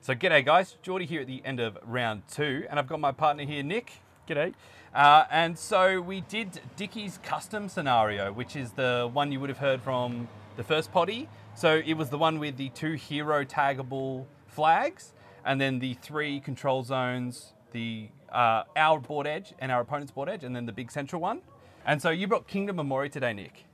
So, 0.01 0.13
g'day 0.13 0.45
guys, 0.45 0.75
Jordy 0.81 1.05
here 1.05 1.21
at 1.21 1.27
the 1.27 1.41
end 1.45 1.61
of 1.61 1.77
round 1.85 2.23
two, 2.29 2.65
and 2.69 2.77
I've 2.77 2.87
got 2.87 2.99
my 2.99 3.13
partner 3.13 3.45
here, 3.45 3.63
Nick. 3.63 3.93
G'day. 4.27 4.53
Uh, 4.93 5.23
and 5.31 5.57
so 5.57 6.01
we 6.01 6.19
did 6.19 6.59
Dickie's 6.75 7.19
custom 7.23 7.69
scenario, 7.69 8.33
which 8.33 8.57
is 8.57 8.71
the 8.73 9.09
one 9.13 9.31
you 9.31 9.39
would 9.39 9.49
have 9.49 9.59
heard 9.59 9.81
from 9.81 10.27
the 10.57 10.65
first 10.65 10.91
potty. 10.91 11.29
So 11.55 11.81
it 11.85 11.93
was 11.93 12.09
the 12.09 12.17
one 12.17 12.37
with 12.37 12.57
the 12.57 12.67
two 12.67 12.95
hero 12.95 13.45
taggable 13.45 14.25
flags, 14.45 15.13
and 15.45 15.61
then 15.61 15.79
the 15.79 15.93
three 15.93 16.41
control 16.41 16.83
zones, 16.83 17.53
the 17.71 18.09
uh, 18.29 18.63
our 18.75 18.99
board 18.99 19.25
edge 19.25 19.53
and 19.59 19.71
our 19.71 19.79
opponent's 19.79 20.11
board 20.11 20.27
edge, 20.27 20.43
and 20.43 20.53
then 20.53 20.65
the 20.65 20.73
big 20.73 20.91
central 20.91 21.21
one. 21.21 21.39
And 21.85 22.01
so 22.01 22.09
you 22.09 22.27
brought 22.27 22.47
Kingdom 22.47 22.79
of 22.79 22.85
Mori 22.85 23.09
today, 23.09 23.33
Nick. 23.33 23.65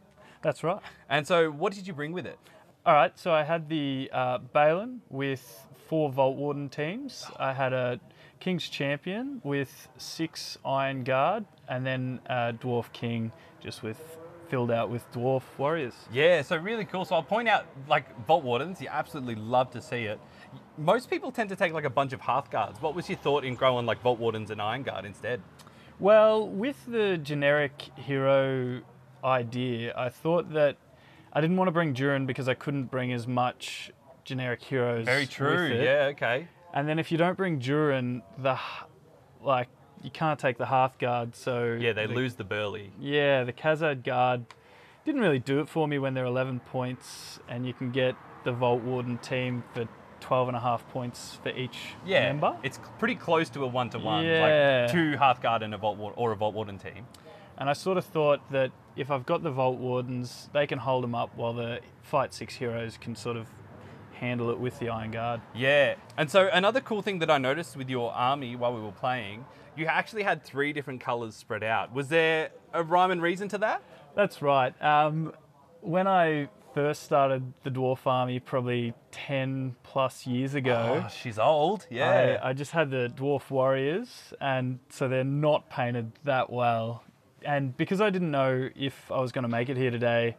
That's 0.41 0.63
right. 0.63 0.81
And 1.09 1.27
so 1.27 1.51
what 1.51 1.73
did 1.73 1.87
you 1.87 1.93
bring 1.93 2.11
with 2.13 2.25
it? 2.25 2.37
All 2.85 2.93
right, 2.93 3.17
so 3.19 3.33
I 3.33 3.43
had 3.43 3.67
the 3.67 4.09
uh, 4.13 4.37
Balin 4.37 5.01
with 5.09 5.67
four 5.87 6.09
Vault 6.09 6.37
Warden 6.37 6.69
teams. 6.69 7.25
I 7.37 7.51
had 7.51 7.73
a 7.73 7.99
King's 8.39 8.69
Champion 8.69 9.41
with 9.43 9.89
six 9.97 10.57
Iron 10.63 11.03
Guard, 11.03 11.45
and 11.67 11.85
then 11.85 12.21
a 12.27 12.53
Dwarf 12.53 12.91
King 12.93 13.33
just 13.59 13.83
with 13.83 14.17
filled 14.47 14.71
out 14.71 14.89
with 14.89 15.09
Dwarf 15.11 15.41
Warriors. 15.57 15.93
Yeah, 16.13 16.41
so 16.41 16.55
really 16.55 16.85
cool. 16.85 17.03
So 17.03 17.15
I'll 17.15 17.23
point 17.23 17.49
out, 17.49 17.65
like 17.89 18.25
Vault 18.25 18.43
Wardens, 18.43 18.79
you 18.79 18.87
absolutely 18.89 19.35
love 19.35 19.69
to 19.71 19.81
see 19.81 20.03
it. 20.03 20.19
Most 20.77 21.09
people 21.09 21.31
tend 21.31 21.49
to 21.49 21.55
take 21.55 21.73
like 21.73 21.83
a 21.83 21.89
bunch 21.89 22.13
of 22.13 22.21
Hearth 22.21 22.49
Guards. 22.49 22.81
What 22.81 22.95
was 22.95 23.09
your 23.09 23.17
thought 23.17 23.43
in 23.43 23.55
growing 23.55 23.85
like 23.85 24.01
Vault 24.01 24.19
Wardens 24.19 24.49
and 24.49 24.61
Iron 24.61 24.83
Guard 24.83 25.03
instead? 25.03 25.41
Well, 25.99 26.47
with 26.47 26.85
the 26.85 27.17
generic 27.17 27.73
hero 27.95 28.81
idea, 29.23 29.93
I 29.97 30.09
thought 30.09 30.53
that 30.53 30.77
I 31.33 31.41
didn't 31.41 31.57
want 31.57 31.67
to 31.67 31.71
bring 31.71 31.93
Durin 31.93 32.25
because 32.25 32.47
I 32.47 32.53
couldn't 32.53 32.85
bring 32.85 33.11
as 33.11 33.27
much 33.27 33.91
generic 34.23 34.61
heroes. 34.61 35.05
Very 35.05 35.25
true. 35.25 35.67
Yeah, 35.73 36.09
okay. 36.11 36.47
And 36.73 36.87
then 36.87 36.99
if 36.99 37.11
you 37.11 37.17
don't 37.17 37.35
bring 37.37 37.57
Durin, 37.59 38.21
the 38.37 38.59
like 39.41 39.69
you 40.03 40.11
can't 40.11 40.39
take 40.39 40.57
the 40.57 40.67
Hearth 40.67 40.99
Guard, 40.99 41.35
so 41.35 41.75
Yeah, 41.79 41.93
they 41.93 42.05
the- 42.05 42.13
lose 42.13 42.35
the 42.35 42.43
Burley. 42.43 42.91
Yeah, 42.99 43.43
the 43.43 43.53
Khazad 43.53 44.03
Guard 44.03 44.45
didn't 45.05 45.21
really 45.21 45.39
do 45.39 45.59
it 45.61 45.69
for 45.69 45.87
me 45.87 45.97
when 45.97 46.13
they're 46.13 46.25
11 46.25 46.59
points, 46.59 47.39
and 47.49 47.65
you 47.65 47.73
can 47.73 47.91
get 47.91 48.15
the 48.43 48.51
Vault 48.51 48.83
Warden 48.83 49.17
team 49.17 49.63
for 49.73 49.87
12 50.27 50.49
and 50.49 50.57
a 50.57 50.59
half 50.59 50.85
points 50.89 51.39
for 51.41 51.49
each 51.49 51.77
Yeah, 52.05 52.23
member. 52.27 52.57
it's 52.61 52.81
pretty 52.99 53.15
close 53.15 53.49
to 53.51 53.63
a 53.63 53.67
one 53.67 53.89
to 53.91 53.97
one. 53.99 54.25
Yeah. 54.25 54.81
Like 54.87 54.91
two 54.91 55.15
Hearthguard 55.17 55.61
and 55.63 55.73
a 55.73 55.77
Vault 55.77 55.97
Ward, 55.97 56.15
or 56.17 56.33
a 56.33 56.35
Vault 56.35 56.53
Warden 56.53 56.77
team. 56.77 57.07
And 57.57 57.69
I 57.69 57.73
sort 57.73 57.97
of 57.97 58.03
thought 58.03 58.41
that 58.51 58.71
if 58.97 59.09
I've 59.09 59.25
got 59.25 59.41
the 59.41 59.51
Vault 59.51 59.77
Wardens, 59.77 60.49
they 60.51 60.67
can 60.67 60.79
hold 60.79 61.05
them 61.05 61.15
up 61.15 61.29
while 61.37 61.53
the 61.53 61.79
Fight 62.01 62.33
Six 62.33 62.55
heroes 62.55 62.97
can 62.97 63.15
sort 63.15 63.37
of 63.37 63.47
handle 64.15 64.49
it 64.49 64.59
with 64.59 64.77
the 64.79 64.89
Iron 64.89 65.11
Guard. 65.11 65.39
Yeah. 65.55 65.95
And 66.17 66.29
so 66.29 66.49
another 66.51 66.81
cool 66.81 67.01
thing 67.01 67.19
that 67.19 67.31
I 67.31 67.37
noticed 67.37 67.77
with 67.77 67.89
your 67.89 68.11
army 68.11 68.57
while 68.57 68.73
we 68.75 68.81
were 68.81 68.91
playing, 68.91 69.45
you 69.77 69.85
actually 69.85 70.23
had 70.23 70.43
three 70.43 70.73
different 70.73 70.99
colours 70.99 71.35
spread 71.35 71.63
out. 71.63 71.93
Was 71.93 72.09
there 72.09 72.49
a 72.73 72.83
rhyme 72.83 73.11
and 73.11 73.21
reason 73.21 73.47
to 73.49 73.57
that? 73.59 73.81
That's 74.13 74.41
right. 74.41 74.73
Um, 74.83 75.31
when 75.79 76.05
I 76.05 76.49
first 76.77 77.01
started 77.01 77.53
the 77.63 77.71
Dwarf 77.71 78.05
Army, 78.05 78.39
probably 78.39 78.93
10 79.09 79.75
plus 79.81 80.27
years 80.27 80.53
ago, 80.53 81.01
Oh, 81.03 81.09
she's 81.09 81.39
old. 81.39 81.87
Yeah. 81.89 82.37
I, 82.39 82.49
I 82.49 82.53
just 82.53 82.69
had 82.69 82.91
the 82.91 83.11
dwarf 83.15 83.49
warriors, 83.49 84.31
and 84.39 84.77
so 84.89 85.07
they're 85.07 85.23
not 85.23 85.71
painted 85.71 86.11
that 86.25 86.51
well. 86.51 87.03
And 87.41 87.75
because 87.75 87.99
I 87.99 88.11
didn't 88.11 88.29
know 88.29 88.69
if 88.75 89.11
I 89.11 89.19
was 89.19 89.31
going 89.31 89.41
to 89.41 89.49
make 89.49 89.69
it 89.69 89.77
here 89.77 89.89
today, 89.89 90.37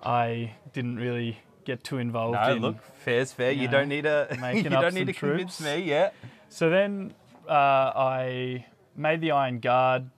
I 0.00 0.52
didn't 0.72 0.98
really 0.98 1.40
get 1.64 1.82
too 1.82 1.98
involved 1.98 2.38
no, 2.40 2.52
in. 2.52 2.62
look, 2.62 2.76
fair's 2.98 3.32
fair. 3.32 3.50
You 3.50 3.62
you 3.62 3.68
don't 3.68 3.88
need 3.88 4.04
to. 4.04 4.28
you 4.54 4.70
don't 4.70 4.94
need 4.94 5.08
to 5.08 5.12
convince 5.12 5.60
me. 5.60 5.82
Yeah. 5.82 6.10
So 6.48 6.70
then 6.70 7.12
uh, 7.48 7.52
I 7.52 8.66
made 8.94 9.20
the 9.20 9.32
Iron 9.32 9.58
Guard 9.58 10.10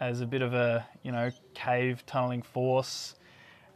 as 0.00 0.20
a 0.20 0.26
bit 0.26 0.42
of 0.42 0.52
a 0.52 0.84
you 1.04 1.12
know 1.12 1.30
cave 1.54 2.04
tunneling 2.06 2.42
force. 2.42 3.14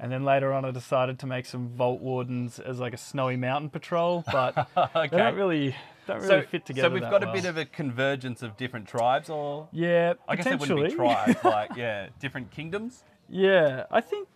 And 0.02 0.10
then 0.10 0.24
later 0.24 0.51
on, 0.55 0.64
I 0.64 0.70
decided 0.70 1.18
to 1.18 1.27
make 1.27 1.44
some 1.44 1.68
Vault 1.68 2.01
Wardens 2.01 2.59
as 2.59 2.81
like 2.81 2.94
a 2.94 2.97
snowy 2.97 3.36
mountain 3.36 3.68
patrol, 3.68 4.24
but 4.32 4.56
Okay. 4.77 5.09
they 5.10 5.16
don't 5.18 5.35
really 5.36 5.77
don't 6.06 6.22
really 6.22 6.43
so, 6.43 6.43
fit 6.48 6.64
together. 6.64 6.89
so 6.89 6.93
we've 6.94 7.02
got 7.02 7.22
a 7.22 7.31
bit 7.31 7.44
of 7.44 7.59
a 7.59 7.66
convergence 7.66 8.43
of 8.43 8.56
different 8.56 8.89
tribes, 8.89 9.28
or 9.28 9.68
yeah, 9.72 10.14
I 10.27 10.36
guess 10.36 10.47
it 10.47 10.59
wouldn't 10.59 10.89
be 10.89 10.94
tribes, 10.97 11.36
like 11.44 11.77
yeah, 11.77 12.09
different 12.18 12.51
kingdoms. 12.51 13.05
Yeah, 13.28 13.85
I 13.90 14.01
think 14.01 14.27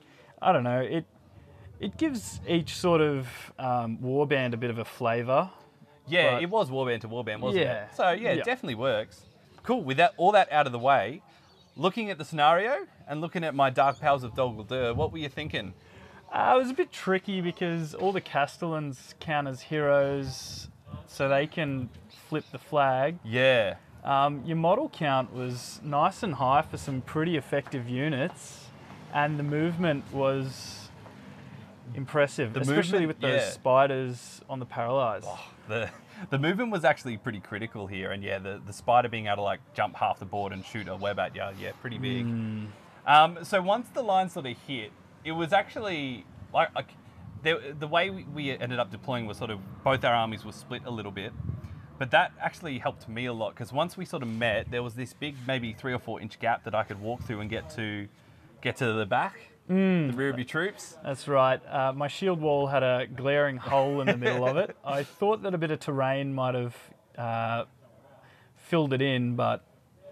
I 0.43 0.53
don't 0.53 0.65
know. 0.65 0.81
It 0.81 1.07
it 1.81 1.97
gives 1.97 2.41
each 2.47 2.77
sort 2.77 3.01
of 3.01 3.27
um, 3.59 3.97
warband 3.99 4.53
a 4.53 4.59
bit 4.59 4.69
of 4.71 4.79
a 4.79 4.85
flavour. 4.85 5.51
Yeah, 6.07 6.39
it 6.41 6.51
was 6.51 6.69
warband 6.69 7.01
to 7.01 7.09
warband, 7.09 7.41
wasn't 7.41 7.65
Yeah. 7.65 7.85
it? 7.85 7.97
So 7.97 8.11
yeah, 8.11 8.33
it 8.33 8.37
Yeah. 8.39 8.43
definitely 8.45 8.75
works. 8.75 9.23
Cool. 9.63 9.83
With 9.83 9.97
that 9.97 10.13
all 10.19 10.33
that 10.33 10.53
out 10.53 10.67
of 10.67 10.73
the 10.73 10.79
way, 10.79 11.23
looking 11.75 12.11
at 12.11 12.19
the 12.19 12.25
scenario 12.27 12.87
and 13.09 13.21
looking 13.21 13.45
at 13.45 13.55
my 13.55 13.71
Dark 13.71 14.01
Powers 14.01 14.23
of 14.23 14.35
Dol 14.35 14.53
Guldur, 14.55 14.95
what 14.95 15.13
were 15.13 15.19
you 15.19 15.29
thinking? 15.29 15.75
Uh, 16.33 16.55
it 16.57 16.59
was 16.59 16.71
a 16.71 16.75
bit 16.75 16.91
tricky 16.91 17.41
because 17.41 17.95
all 17.95 18.13
the 18.13 18.21
Castellans 18.21 19.15
count 19.21 19.47
as 19.47 19.61
heroes, 19.61 20.69
so 21.07 21.29
they 21.29 21.47
can 21.47 21.89
flip 22.29 22.45
the 22.51 22.59
flag. 22.59 23.19
Yeah. 23.25 23.77
Um, 24.03 24.43
your 24.45 24.57
model 24.57 24.89
count 24.89 25.33
was 25.33 25.81
nice 25.83 26.23
and 26.23 26.35
high 26.35 26.63
for 26.63 26.77
some 26.77 27.01
pretty 27.01 27.37
effective 27.37 27.89
units, 27.89 28.67
and 29.15 29.39
the 29.39 29.43
movement 29.45 30.05
was 30.13 30.91
impressive, 31.95 32.53
The 32.53 32.61
especially 32.61 33.07
movement, 33.07 33.09
with 33.09 33.21
those 33.21 33.41
yeah. 33.43 33.51
spiders 33.51 34.41
on 34.49 34.59
the 34.59 34.67
paralyzed. 34.67 35.29
The 35.69 35.89
the 36.31 36.39
movement 36.39 36.71
was 36.71 36.85
actually 36.85 37.17
pretty 37.17 37.41
critical 37.41 37.87
here, 37.87 38.13
and 38.13 38.23
yeah, 38.23 38.39
the, 38.39 38.61
the 38.65 38.73
spider 38.73 39.09
being 39.09 39.27
able 39.27 39.37
to 39.37 39.43
like 39.43 39.61
jump 39.75 39.97
half 39.97 40.19
the 40.19 40.25
board 40.27 40.53
and 40.53 40.65
shoot 40.65 40.89
a 40.89 40.97
web 40.97 41.19
at 41.19 41.35
you, 41.35 41.43
yeah, 41.61 41.73
pretty 41.81 41.99
big. 41.99 42.27
Um, 43.07 43.39
so 43.43 43.61
once 43.61 43.89
the 43.89 44.03
line 44.03 44.29
sort 44.31 44.47
of 44.47 44.57
hit, 44.67 44.93
it 45.25 45.33
was 45.33 45.53
actually 45.53 46.25
like, 46.53 46.75
like 46.75 46.89
the, 47.43 47.75
the 47.79 47.87
way 47.87 48.11
we, 48.11 48.25
we 48.25 48.51
ended 48.51 48.79
up 48.79 48.91
deploying 48.91 49.27
was 49.27 49.37
sort 49.39 49.51
of 49.51 49.61
both 49.83 50.05
our 50.05 50.15
armies 50.15 50.45
were 50.45 50.53
split 50.53 50.83
a 50.87 50.91
little 50.91 51.13
bit, 51.13 51.33
but 51.99 52.11
that 52.11 52.33
actually 52.41 52.79
helped 52.79 53.09
me 53.09 53.27
a 53.27 53.33
lot 53.33 53.55
because 53.55 53.73
once 53.73 53.97
we 53.97 54.05
sort 54.05 54.23
of 54.23 54.29
met, 54.29 54.71
there 54.71 54.83
was 54.83 54.95
this 54.95 55.13
big 55.13 55.37
maybe 55.47 55.73
three 55.73 55.93
or 55.93 55.99
four 55.99 56.21
inch 56.21 56.39
gap 56.41 56.65
that 56.65 56.75
I 56.75 56.83
could 56.83 57.01
walk 57.01 57.23
through 57.23 57.41
and 57.41 57.51
get 57.51 57.71
to 57.77 58.09
get 58.63 58.77
to 58.79 58.93
the 58.95 59.07
back, 59.07 59.37
the 60.09 60.17
rear 60.17 60.31
of 60.31 60.39
your 60.39 60.47
troops. 60.47 60.97
That's 61.05 61.29
right. 61.29 61.61
Uh, 61.67 61.93
my 61.93 62.09
shield 62.09 62.41
wall 62.41 62.67
had 62.69 62.83
a 62.83 63.07
glaring 63.07 63.59
hole 63.59 64.01
in 64.01 64.07
the 64.07 64.17
middle 64.17 64.47
of 64.47 64.57
it. 64.57 64.77
I 64.85 65.03
thought 65.03 65.43
that 65.43 65.55
a 65.55 65.59
bit 65.59 65.71
of 65.71 65.81
terrain 65.81 66.35
might 66.35 66.55
have 66.55 66.77
uh, 67.17 67.65
filled 68.57 68.93
it 68.95 69.03
in, 69.03 69.37
but 69.37 69.63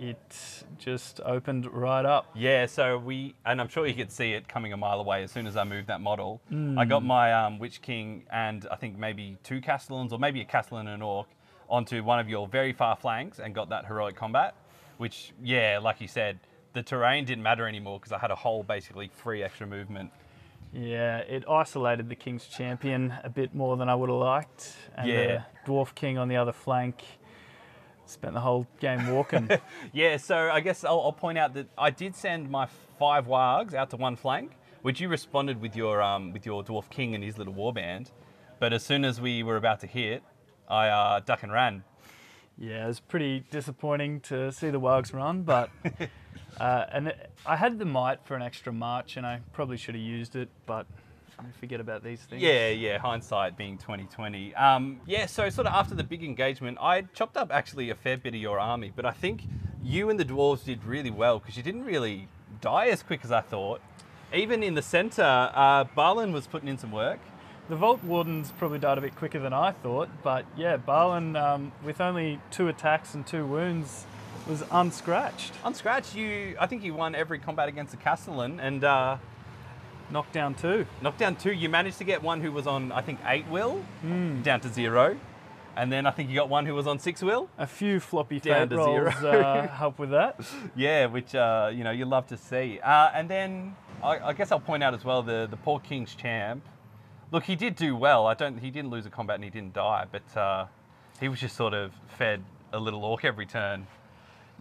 it 0.03 0.65
just 0.79 1.21
opened 1.25 1.67
right 1.73 2.05
up. 2.05 2.27
Yeah, 2.35 2.67
so 2.67 2.99
we, 2.99 3.35
and 3.47 3.61
I'm 3.61 3.69
sure 3.69 3.87
you 3.87 3.95
could 3.95 4.11
see 4.11 4.33
it 4.33 4.49
coming 4.49 4.73
a 4.73 4.77
mile 4.77 4.99
away 4.99 5.23
as 5.23 5.31
soon 5.31 5.47
as 5.47 5.57
I 5.57 5.63
moved 5.65 5.87
that 5.89 6.01
model. 6.01 6.41
I 6.77 6.85
got 6.85 7.05
my 7.05 7.33
um, 7.33 7.59
Witch 7.61 7.81
King 7.81 8.25
and 8.31 8.67
I 8.71 8.77
think 8.77 8.99
maybe 8.99 9.37
two 9.45 9.61
Castellans 9.61 10.13
or 10.13 10.19
maybe 10.19 10.41
a 10.41 10.45
Castellan 10.45 10.87
and 10.89 10.97
an 10.97 11.03
Orc 11.03 11.29
onto 11.71 12.03
one 12.03 12.19
of 12.19 12.29
your 12.29 12.49
very 12.49 12.73
far 12.73 12.97
flanks 12.97 13.39
and 13.39 13.55
got 13.55 13.69
that 13.69 13.87
heroic 13.87 14.17
combat, 14.17 14.55
which, 14.99 15.33
yeah, 15.43 15.79
like 15.81 16.01
you 16.01 16.09
said, 16.09 16.41
the 16.73 16.83
terrain 16.83 17.25
didn't 17.25 17.45
matter 17.45 17.69
anymore 17.69 17.99
because 18.01 18.13
I 18.13 18.19
had 18.19 18.31
a 18.33 18.35
whole 18.37 18.63
basically 18.65 19.09
free 19.15 19.43
extra 19.43 19.67
movement. 19.67 20.11
Yeah, 20.73 21.19
it 21.19 21.45
isolated 21.49 22.09
the 22.09 22.15
King's 22.17 22.47
Champion 22.47 23.13
a 23.23 23.29
bit 23.29 23.55
more 23.55 23.77
than 23.77 23.89
I 23.89 23.95
would 23.95 24.09
have 24.09 24.19
liked. 24.19 24.75
And 24.97 25.07
Yeah. 25.09 25.43
the 25.65 25.71
Dwarf 25.71 25.95
King 25.95 26.19
on 26.19 26.29
the 26.29 26.37
other 26.37 26.53
flank 26.53 27.05
spent 28.13 28.35
the 28.35 28.41
whole 28.41 28.67
game 28.81 29.09
walking. 29.15 29.49
Yeah, 29.93 30.17
so 30.17 30.51
I 30.51 30.61
guess 30.61 30.85
I'll, 30.85 31.01
I'll 31.01 31.13
point 31.13 31.39
out 31.39 31.55
that 31.55 31.67
I 31.77 31.91
did 31.91 32.15
send 32.17 32.51
my 32.51 32.67
five 32.99 33.27
wargs 33.27 33.75
out 33.75 33.91
to 33.91 33.97
one 33.97 34.17
flank, 34.17 34.53
which 34.83 35.01
you 35.01 35.09
responded 35.09 35.61
with 35.61 35.75
your 35.77 36.01
um, 36.03 36.33
with 36.33 36.47
your 36.47 36.63
dwarf 36.65 36.89
king 36.91 37.15
and 37.15 37.23
his 37.25 37.39
little 37.39 37.55
warband. 37.55 38.11
But 38.59 38.73
as 38.73 38.85
soon 38.85 39.05
as 39.05 39.21
we 39.21 39.43
were 39.43 39.57
about 39.57 39.81
to 39.81 39.87
hit, 39.87 40.23
I 40.69 40.89
uh, 40.89 41.21
duck 41.21 41.43
and 41.43 41.53
ran. 41.53 41.85
yeah, 42.59 42.85
it 42.85 42.87
was 42.87 43.01
pretty 43.01 43.45
disappointing 43.51 44.21
to 44.21 44.53
see 44.53 44.71
the 44.71 44.81
Wargs 44.81 45.13
run, 45.13 45.43
but. 45.43 45.71
Uh, 46.61 46.85
and 46.93 47.09
it, 47.09 47.31
I 47.47 47.57
had 47.57 47.79
the 47.79 47.87
might 47.87 48.27
for 48.27 48.35
an 48.37 48.43
extra 48.43 48.73
march, 48.75 49.17
and 49.17 49.27
I 49.27 49.41
probably 49.55 49.79
should 49.79 49.95
have 49.95 50.05
used 50.05 50.37
it, 50.37 50.51
but 50.67 50.87
I 51.49 51.59
forget 51.59 51.81
about 51.81 52.03
these 52.03 52.21
things. 52.21 52.43
Yeah, 52.43 52.69
yeah. 52.69 52.99
Hindsight 52.99 53.57
being 53.57 53.79
2020. 53.79 54.55
Um, 54.55 55.01
yeah. 55.07 55.27
So 55.27 55.49
sort 55.51 55.67
of 55.67 55.75
after 55.75 55.95
the 55.95 56.05
big 56.05 56.23
engagement, 56.23 56.79
I 56.81 57.03
chopped 57.15 57.37
up 57.37 57.51
actually 57.53 57.91
a 57.91 57.95
fair 57.95 58.17
bit 58.17 58.35
of 58.35 58.41
your 58.41 58.59
army, 58.59 58.93
but 58.95 59.05
I 59.05 59.11
think 59.13 59.43
you 59.83 60.11
and 60.11 60.19
the 60.19 60.25
dwarves 60.25 60.65
did 60.65 60.85
really 60.85 61.11
well 61.11 61.39
because 61.39 61.57
you 61.57 61.63
didn't 61.63 61.85
really 61.85 62.29
die 62.61 62.87
as 62.87 63.03
quick 63.03 63.21
as 63.25 63.33
I 63.33 63.41
thought. 63.41 63.81
Even 64.33 64.63
in 64.63 64.75
the 64.75 64.83
centre, 64.83 65.51
uh, 65.55 65.85
Balin 65.95 66.33
was 66.33 66.47
putting 66.47 66.69
in 66.69 66.79
some 66.79 66.93
work. 66.93 67.19
The 67.69 67.77
Vault 67.77 68.03
Wardens 68.03 68.53
probably 68.59 68.79
died 68.79 68.99
a 68.99 69.01
bit 69.01 69.15
quicker 69.15 69.39
than 69.39 69.53
I 69.53 69.73
thought, 69.73 70.09
but 70.23 70.45
yeah, 70.57 70.77
Balin, 70.77 71.37
um, 71.37 71.73
with 71.85 72.01
only 72.01 72.41
two 72.51 72.69
attacks 72.69 73.15
and 73.15 73.27
two 73.27 73.47
wounds, 73.47 74.05
was 74.49 74.65
unscratched. 74.71 75.53
On 75.65 75.75
scratch, 75.75 76.15
you 76.15 76.57
I 76.59 76.67
think 76.67 76.83
you 76.83 76.95
won 76.95 77.15
every 77.15 77.39
combat 77.39 77.69
against 77.69 77.93
the 77.93 77.99
Castellan 77.99 78.59
and 78.59 78.83
uh, 78.85 79.17
Knocked 80.13 80.33
down 80.33 80.55
two. 80.55 80.87
knocked 81.01 81.19
down 81.19 81.37
two. 81.37 81.53
You 81.53 81.69
managed 81.69 81.99
to 81.99 82.05
get 82.05 82.23
one 82.23 82.41
who 82.43 82.53
was 82.53 82.67
on 82.67 82.93
I 82.93 83.01
think 83.01 83.19
eight 83.27 83.47
will 83.49 83.83
down 84.43 84.61
to 84.61 84.69
zero, 84.69 85.17
and 85.75 85.91
then 85.91 86.05
I 86.07 86.11
think 86.11 86.29
you 86.29 86.35
got 86.37 86.49
one 86.51 86.67
who 86.67 86.75
was 86.75 86.87
on 86.87 86.99
six 86.99 87.23
will. 87.23 87.49
A 87.59 87.67
few 87.67 87.99
floppy 87.99 88.39
Down 88.39 88.69
to 88.69 88.77
zero. 88.77 89.05
rolls 89.05 89.25
uh, 89.25 89.69
help 89.73 89.99
with 89.99 90.11
that. 90.11 90.39
Yeah, 90.77 91.07
which 91.07 91.35
uh, 91.35 91.71
you 91.75 91.83
know 91.83 91.91
you 91.93 92.05
love 92.05 92.27
to 92.29 92.37
see. 92.37 92.79
Uh, 92.81 93.11
and 93.15 93.29
then 93.29 93.75
I, 94.03 94.19
I 94.19 94.33
guess 94.35 94.53
I'll 94.53 94.61
point 94.61 94.83
out 94.83 94.93
as 94.95 95.05
well 95.05 95.23
the 95.23 95.47
the 95.51 95.57
poor 95.57 95.81
King's 95.81 96.15
champ. 96.15 96.63
Look, 97.31 97.45
he 97.45 97.57
did 97.57 97.77
do 97.77 97.97
well. 97.97 98.27
I 98.27 98.35
don't. 98.35 98.59
He 98.59 98.71
didn't 98.71 98.91
lose 98.91 99.07
a 99.07 99.11
combat 99.11 99.37
and 99.37 99.45
he 99.45 99.49
didn't 99.51 99.73
die, 99.73 100.05
but 100.13 100.37
uh, 100.39 100.67
he 101.21 101.29
was 101.29 101.41
just 101.41 101.57
sort 101.57 101.73
of 101.73 101.93
fed 102.19 102.43
a 102.75 102.79
little 102.79 103.03
orc 103.05 103.25
every 103.25 103.47
turn. 103.47 103.87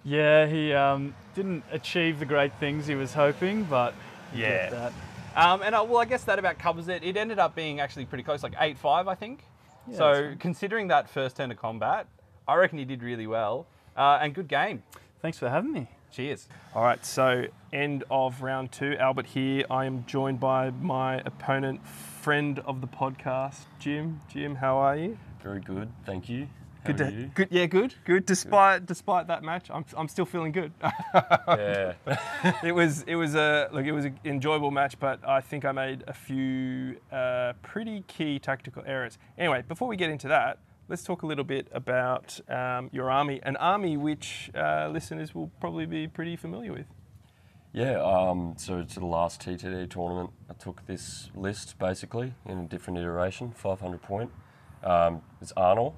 Yeah, 0.05 0.47
he 0.47 0.71
um, 0.73 1.13
didn't 1.35 1.63
achieve 1.71 2.19
the 2.19 2.25
great 2.25 2.53
things 2.59 2.87
he 2.87 2.95
was 2.95 3.13
hoping, 3.13 3.65
but 3.65 3.93
you 4.33 4.43
Yeah. 4.45 4.89
Get 5.33 5.35
that. 5.35 5.49
Um, 5.49 5.61
and 5.61 5.75
uh, 5.75 5.85
well, 5.87 5.99
I 5.99 6.05
guess 6.05 6.23
that 6.25 6.39
about 6.39 6.59
covers 6.59 6.87
it. 6.87 7.03
It 7.03 7.17
ended 7.17 7.39
up 7.39 7.55
being 7.55 7.79
actually 7.79 8.05
pretty 8.05 8.23
close, 8.23 8.43
like 8.43 8.53
eight 8.59 8.77
five, 8.77 9.07
I 9.07 9.15
think. 9.15 9.43
that's 9.87 9.97
so 9.97 10.13
fine. 10.13 10.37
considering 10.37 10.87
that 10.89 11.09
first 11.09 11.37
turn 11.37 11.51
of 11.51 11.57
combat, 11.57 12.07
I 12.47 12.55
reckon 12.55 12.77
you 12.79 12.85
did 12.85 13.03
really 13.03 13.27
well. 13.27 13.67
Uh, 13.95 14.19
and 14.21 14.33
good 14.33 14.47
game. 14.47 14.83
Thanks 15.21 15.37
for 15.37 15.49
having 15.49 15.71
me. 15.71 15.87
Cheers. 16.11 16.47
All 16.75 16.83
right, 16.83 17.05
so 17.05 17.45
end 17.71 18.03
of 18.11 18.41
round 18.41 18.71
two. 18.71 18.97
Albert 18.97 19.27
here. 19.27 19.65
I 19.69 19.85
am 19.85 20.05
joined 20.05 20.39
by 20.39 20.71
my 20.71 21.19
opponent, 21.19 21.85
friend 21.87 22.59
of 22.59 22.81
the 22.81 22.87
podcast, 22.87 23.61
Jim. 23.79 24.19
Jim, 24.29 24.55
how 24.55 24.77
are 24.77 24.97
you? 24.97 25.17
Very 25.41 25.61
good, 25.61 25.89
thank 26.05 26.27
you. 26.27 26.47
How 26.83 26.87
Good, 26.87 26.97
to, 26.97 27.11
you? 27.11 27.31
good, 27.35 27.47
yeah, 27.51 27.65
good, 27.67 27.93
good. 28.05 28.25
Despite 28.25 28.87
despite 28.87 29.27
that 29.27 29.43
match, 29.43 29.69
I'm, 29.69 29.85
I'm 29.95 30.07
still 30.07 30.25
feeling 30.25 30.51
good. 30.51 30.71
Yeah. 31.47 31.93
it 32.63 32.71
was 32.73 33.03
it 33.03 33.15
was 33.15 33.35
a 33.35 33.69
look, 33.71 33.85
it 33.85 33.91
was 33.91 34.05
an 34.05 34.19
enjoyable 34.25 34.71
match, 34.71 34.97
but 34.99 35.19
I 35.27 35.41
think 35.41 35.65
I 35.65 35.71
made 35.73 36.03
a 36.07 36.13
few 36.13 36.97
uh, 37.11 37.53
pretty 37.61 38.03
key 38.07 38.39
tactical 38.39 38.83
errors. 38.85 39.17
Anyway, 39.37 39.63
before 39.67 39.87
we 39.87 39.95
get 39.95 40.09
into 40.09 40.27
that, 40.29 40.57
let's 40.87 41.03
talk 41.03 41.21
a 41.21 41.27
little 41.27 41.43
bit 41.43 41.67
about 41.71 42.39
um, 42.49 42.89
your 42.91 43.11
army, 43.11 43.39
an 43.43 43.57
army 43.57 43.97
which 43.97 44.49
uh, 44.55 44.89
listeners 44.91 45.35
will 45.35 45.51
probably 45.59 45.85
be 45.85 46.07
pretty 46.07 46.35
familiar 46.35 46.71
with. 46.73 46.87
Yeah, 47.73 48.01
um, 48.01 48.55
so 48.57 48.83
to 48.83 48.99
the 48.99 49.05
last 49.05 49.41
TTD 49.41 49.89
tournament, 49.89 50.31
I 50.49 50.53
took 50.53 50.85
this 50.87 51.29
list 51.35 51.77
basically 51.79 52.33
in 52.45 52.57
a 52.59 52.65
different 52.65 52.99
iteration, 52.99 53.51
500 53.51 54.01
point. 54.01 54.29
Um, 54.83 55.21
it's 55.41 55.53
Arnor, 55.53 55.93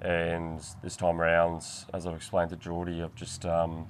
and 0.00 0.60
this 0.82 0.96
time 0.96 1.20
around, 1.20 1.64
as 1.92 2.06
I've 2.06 2.14
explained 2.16 2.50
to 2.50 2.56
Jordy, 2.56 3.02
I've 3.02 3.14
just 3.14 3.44
um, 3.44 3.86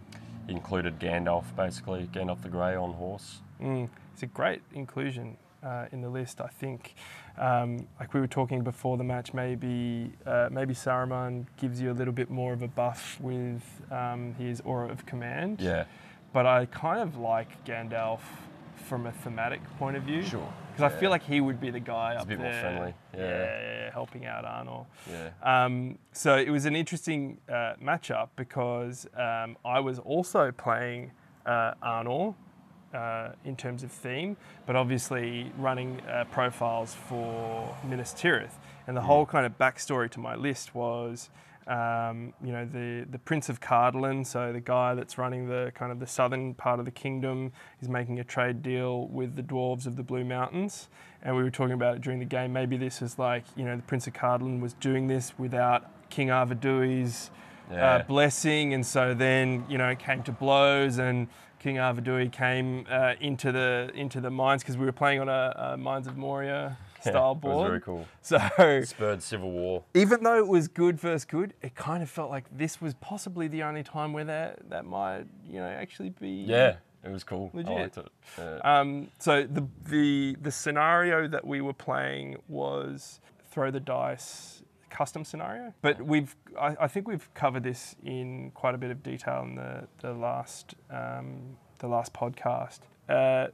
included 0.49 0.99
Gandalf 0.99 1.45
basically, 1.57 2.09
Gandalf 2.13 2.43
the 2.43 2.49
Grey 2.49 2.75
on 2.75 2.93
horse. 2.95 3.41
Mm, 3.63 3.89
it's 4.13 4.23
a 4.23 4.27
great 4.27 4.63
inclusion 4.75 5.37
uh, 5.63 5.87
in 5.93 6.01
the 6.01 6.09
list. 6.09 6.41
I 6.41 6.49
think, 6.49 6.95
um, 7.39 7.87
like 7.99 8.13
we 8.13 8.21
were 8.21 8.27
talking 8.27 8.63
before 8.63 8.97
the 8.97 9.05
match, 9.05 9.33
maybe 9.33 10.13
uh, 10.27 10.49
maybe 10.51 10.75
Saruman 10.75 11.47
gives 11.57 11.81
you 11.81 11.91
a 11.91 11.95
little 11.95 12.13
bit 12.13 12.31
more 12.31 12.53
of 12.53 12.63
a 12.63 12.69
buff 12.69 13.19
with 13.21 13.63
um, 13.91 14.35
his 14.39 14.61
aura 14.63 14.89
of 14.89 15.07
command. 15.07 15.61
Yeah, 15.61 15.85
But 16.33 16.47
I 16.47 16.67
kind 16.67 17.01
of 17.01 17.17
like 17.17 17.65
Gandalf 17.65 18.21
from 18.77 19.07
a 19.07 19.13
thematic 19.13 19.63
point 19.79 19.97
of 19.97 20.03
view. 20.03 20.23
Sure, 20.23 20.53
Because 20.75 20.93
I 20.93 20.97
feel 20.99 21.11
like 21.11 21.23
he 21.23 21.41
would 21.41 21.61
be 21.61 21.71
the 21.71 21.81
guy 21.81 22.17
up 22.17 22.25
a 22.25 22.27
bit 22.27 22.39
more 22.39 22.51
there. 22.51 22.61
friendly, 22.61 22.95
yeah. 23.15 23.21
yeah, 23.21 23.61
yeah, 23.61 23.93
helping 23.93 24.27
out 24.27 24.45
Arnor. 24.45 24.87
yeah. 25.09 25.65
Um, 25.65 25.99
so 26.13 26.37
it 26.37 26.51
was 26.51 26.65
an 26.65 26.75
interesting 26.75 27.39
uh, 27.49 27.75
matchup 27.81 28.31
because 28.35 29.07
um, 29.17 29.57
I 29.65 29.79
was 29.79 30.01
also 30.01 30.51
playing 30.51 31.13
uh, 31.47 31.75
Arnor 31.81 32.35
uh, 32.93 33.31
in 33.45 33.55
terms 33.57 33.85
of 33.85 33.93
theme, 33.93 34.37
but 34.67 34.75
obviously 34.75 35.53
running 35.59 36.01
uh, 36.09 36.25
profiles 36.31 36.95
for 36.95 37.77
Minas 37.85 38.13
Tirith. 38.13 38.55
And 38.87 38.97
the 38.97 39.03
whole 39.03 39.27
kind 39.27 39.47
of 39.47 39.57
backstory 39.59 40.11
to 40.11 40.21
my 40.21 40.35
list 40.35 40.75
was, 40.75 41.31
um, 41.67 42.33
you 42.45 42.53
know, 42.53 42.65
the, 42.65 43.07
the 43.11 43.19
Prince 43.19 43.49
of 43.49 43.61
Cardolan, 43.61 44.27
so 44.27 44.53
the 44.53 44.61
guy 44.61 44.95
that's 44.95 45.17
running 45.19 45.49
the 45.49 45.73
kind 45.75 45.91
of 45.93 45.99
the 46.01 46.07
southern 46.07 46.55
part 46.55 46.79
of 46.79 46.85
the 46.85 46.91
kingdom, 46.91 47.53
is 47.81 47.89
making 47.89 48.21
a 48.21 48.25
trade 48.25 48.63
deal 48.63 49.07
with 49.09 49.37
the 49.37 49.43
dwarves 49.43 49.87
of 49.87 49.97
the 49.97 50.03
Blue 50.03 50.25
Mountains. 50.25 50.89
And 51.23 51.35
we 51.37 51.43
were 51.43 51.51
talking 51.51 51.73
about 51.73 51.97
it 51.97 52.03
during 52.03 52.19
the 52.19 52.25
game. 52.27 52.53
Maybe 52.53 52.77
this 52.77 53.01
is 53.01 53.19
like, 53.19 53.45
you 53.57 53.65
know, 53.65 53.77
the 53.77 53.83
Prince 53.83 54.07
of 54.07 54.13
Cardolan 54.13 54.61
was 54.61 54.75
doing 54.75 55.07
this 55.07 55.39
without 55.39 55.87
King 56.11 56.29
Arvedui's 56.29 57.31
Yeah. 57.71 57.95
uh, 57.95 58.03
blessing, 58.05 58.75
and 58.75 58.85
so 58.85 59.15
then 59.15 59.65
you 59.71 59.79
know 59.79 59.89
it 59.89 59.99
came 59.99 60.23
to 60.25 60.33
blows, 60.33 60.99
and 60.99 61.29
King 61.61 61.77
Arvadui 61.77 62.31
came 62.31 62.85
uh, 62.91 63.15
into 63.21 63.51
the 63.53 63.91
into 63.95 64.21
the 64.21 64.31
mines 64.31 64.63
because 64.63 64.77
we 64.77 64.85
were 64.85 64.93
playing 64.93 65.21
on 65.21 65.31
a, 65.31 65.73
a 65.73 65.77
Mines 65.79 66.07
of 66.07 66.15
Moria 66.19 66.77
style 67.11 67.39
it 67.43 67.47
was 67.47 67.67
very 67.67 67.81
cool. 67.81 68.07
So 68.23 68.39
Spurred 68.85 69.23
Civil 69.23 69.51
War. 69.51 69.85
even 69.95 70.23
though 70.23 70.39
it 70.39 70.47
was 70.47 70.69
good 70.69 70.99
versus 70.99 71.25
good, 71.25 71.55
it 71.63 71.75
kind 71.75 72.03
of 72.03 72.11
felt 72.11 72.31
like 72.31 72.45
this 72.57 72.81
was 72.81 72.95
possibly 72.95 73.49
the 73.49 73.63
only 73.63 73.83
time 73.83 74.13
where 74.13 74.25
that 74.25 74.71
that 74.71 74.85
might 74.85 75.25
you 75.47 75.61
know 75.61 75.69
actually 75.69 76.11
be 76.11 76.45
Yeah, 76.47 76.77
it 77.05 77.11
was 77.11 77.25
cool. 77.25 77.51
Legit. 77.53 77.71
I 77.71 77.83
liked 77.83 77.97
it. 77.99 78.09
Yeah. 78.39 78.59
Um, 78.65 79.09
so 79.19 79.43
the 79.43 79.67
the 79.85 80.37
the 80.41 80.51
scenario 80.51 81.29
that 81.29 81.47
we 81.47 81.61
were 81.61 81.75
playing 81.75 82.37
was 82.49 83.21
throw 83.51 83.71
the 83.71 83.81
dice 83.81 84.63
custom 84.91 85.25
scenario, 85.25 85.75
but 85.83 86.01
we've 86.01 86.37
I, 86.59 86.77
I 86.81 86.89
think 86.89 87.09
we've 87.09 87.29
covered 87.35 87.65
this 87.65 87.97
in 88.05 88.53
quite 88.55 88.75
a 88.75 88.79
bit 88.79 88.91
of 88.91 89.03
detail 89.03 89.43
in 89.43 89.57
the 89.57 89.87
the 90.01 90.13
last 90.13 90.75
um, 90.91 91.57
the 91.81 91.89
last 91.89 92.13
podcast. 92.13 92.81
Uh, 93.09 93.49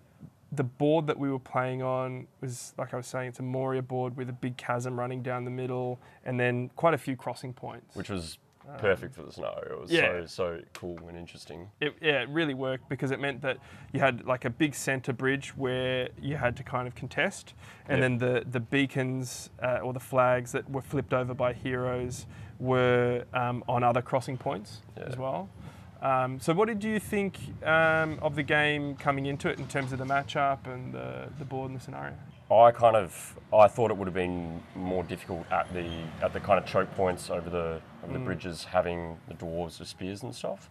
the 0.52 0.64
board 0.64 1.06
that 1.06 1.18
we 1.18 1.30
were 1.30 1.38
playing 1.38 1.82
on 1.82 2.26
was 2.40 2.74
like 2.76 2.92
I 2.92 2.96
was 2.96 3.06
saying, 3.06 3.28
it's 3.28 3.38
a 3.38 3.42
Moria 3.42 3.82
board 3.82 4.16
with 4.16 4.28
a 4.28 4.32
big 4.32 4.56
chasm 4.56 4.98
running 4.98 5.22
down 5.22 5.44
the 5.44 5.50
middle, 5.50 5.98
and 6.24 6.38
then 6.38 6.70
quite 6.76 6.94
a 6.94 6.98
few 6.98 7.16
crossing 7.16 7.52
points. 7.52 7.94
Which 7.94 8.10
was 8.10 8.38
perfect 8.78 9.14
for 9.14 9.22
the 9.22 9.32
snow. 9.32 9.58
It 9.68 9.80
was 9.80 9.90
yeah. 9.90 10.20
so 10.20 10.26
so 10.26 10.60
cool 10.74 10.98
and 11.08 11.16
interesting. 11.16 11.68
it, 11.80 11.94
yeah, 12.00 12.22
it 12.22 12.28
really 12.28 12.54
worked 12.54 12.88
because 12.88 13.10
it 13.10 13.18
meant 13.20 13.42
that 13.42 13.58
you 13.92 14.00
had 14.00 14.24
like 14.26 14.44
a 14.44 14.50
big 14.50 14.74
center 14.74 15.12
bridge 15.12 15.56
where 15.56 16.08
you 16.20 16.36
had 16.36 16.56
to 16.56 16.62
kind 16.62 16.86
of 16.86 16.94
contest, 16.94 17.54
and 17.88 18.00
Yep. 18.00 18.02
then 18.02 18.18
the 18.18 18.44
the 18.50 18.60
beacons 18.60 19.50
uh, 19.62 19.78
or 19.82 19.92
the 19.92 20.00
flags 20.00 20.52
that 20.52 20.68
were 20.70 20.82
flipped 20.82 21.12
over 21.12 21.34
by 21.34 21.52
heroes 21.52 22.26
were 22.58 23.24
um, 23.34 23.64
on 23.68 23.82
other 23.82 24.02
crossing 24.02 24.36
points 24.36 24.82
as 24.96 25.16
well. 25.16 25.48
Um, 26.02 26.40
so, 26.40 26.54
what 26.54 26.68
did 26.68 26.82
you 26.82 26.98
think 26.98 27.38
um, 27.64 28.18
of 28.22 28.34
the 28.34 28.42
game 28.42 28.96
coming 28.96 29.26
into 29.26 29.48
it 29.48 29.58
in 29.58 29.68
terms 29.68 29.92
of 29.92 29.98
the 29.98 30.04
matchup 30.06 30.66
and 30.66 30.94
the, 30.94 31.28
the 31.38 31.44
board 31.44 31.70
and 31.70 31.78
the 31.78 31.84
scenario? 31.84 32.14
I 32.50 32.72
kind 32.72 32.96
of 32.96 33.38
I 33.54 33.68
thought 33.68 33.90
it 33.90 33.96
would 33.96 34.08
have 34.08 34.14
been 34.14 34.60
more 34.74 35.04
difficult 35.04 35.46
at 35.52 35.72
the 35.72 35.88
at 36.20 36.32
the 36.32 36.40
kind 36.40 36.58
of 36.58 36.66
choke 36.66 36.90
points 36.96 37.30
over 37.30 37.48
the 37.48 37.80
over 38.02 38.12
the 38.12 38.18
bridges 38.18 38.64
having 38.64 39.18
the 39.28 39.34
dwarves 39.34 39.78
with 39.78 39.88
spears 39.88 40.22
and 40.22 40.34
stuff, 40.34 40.68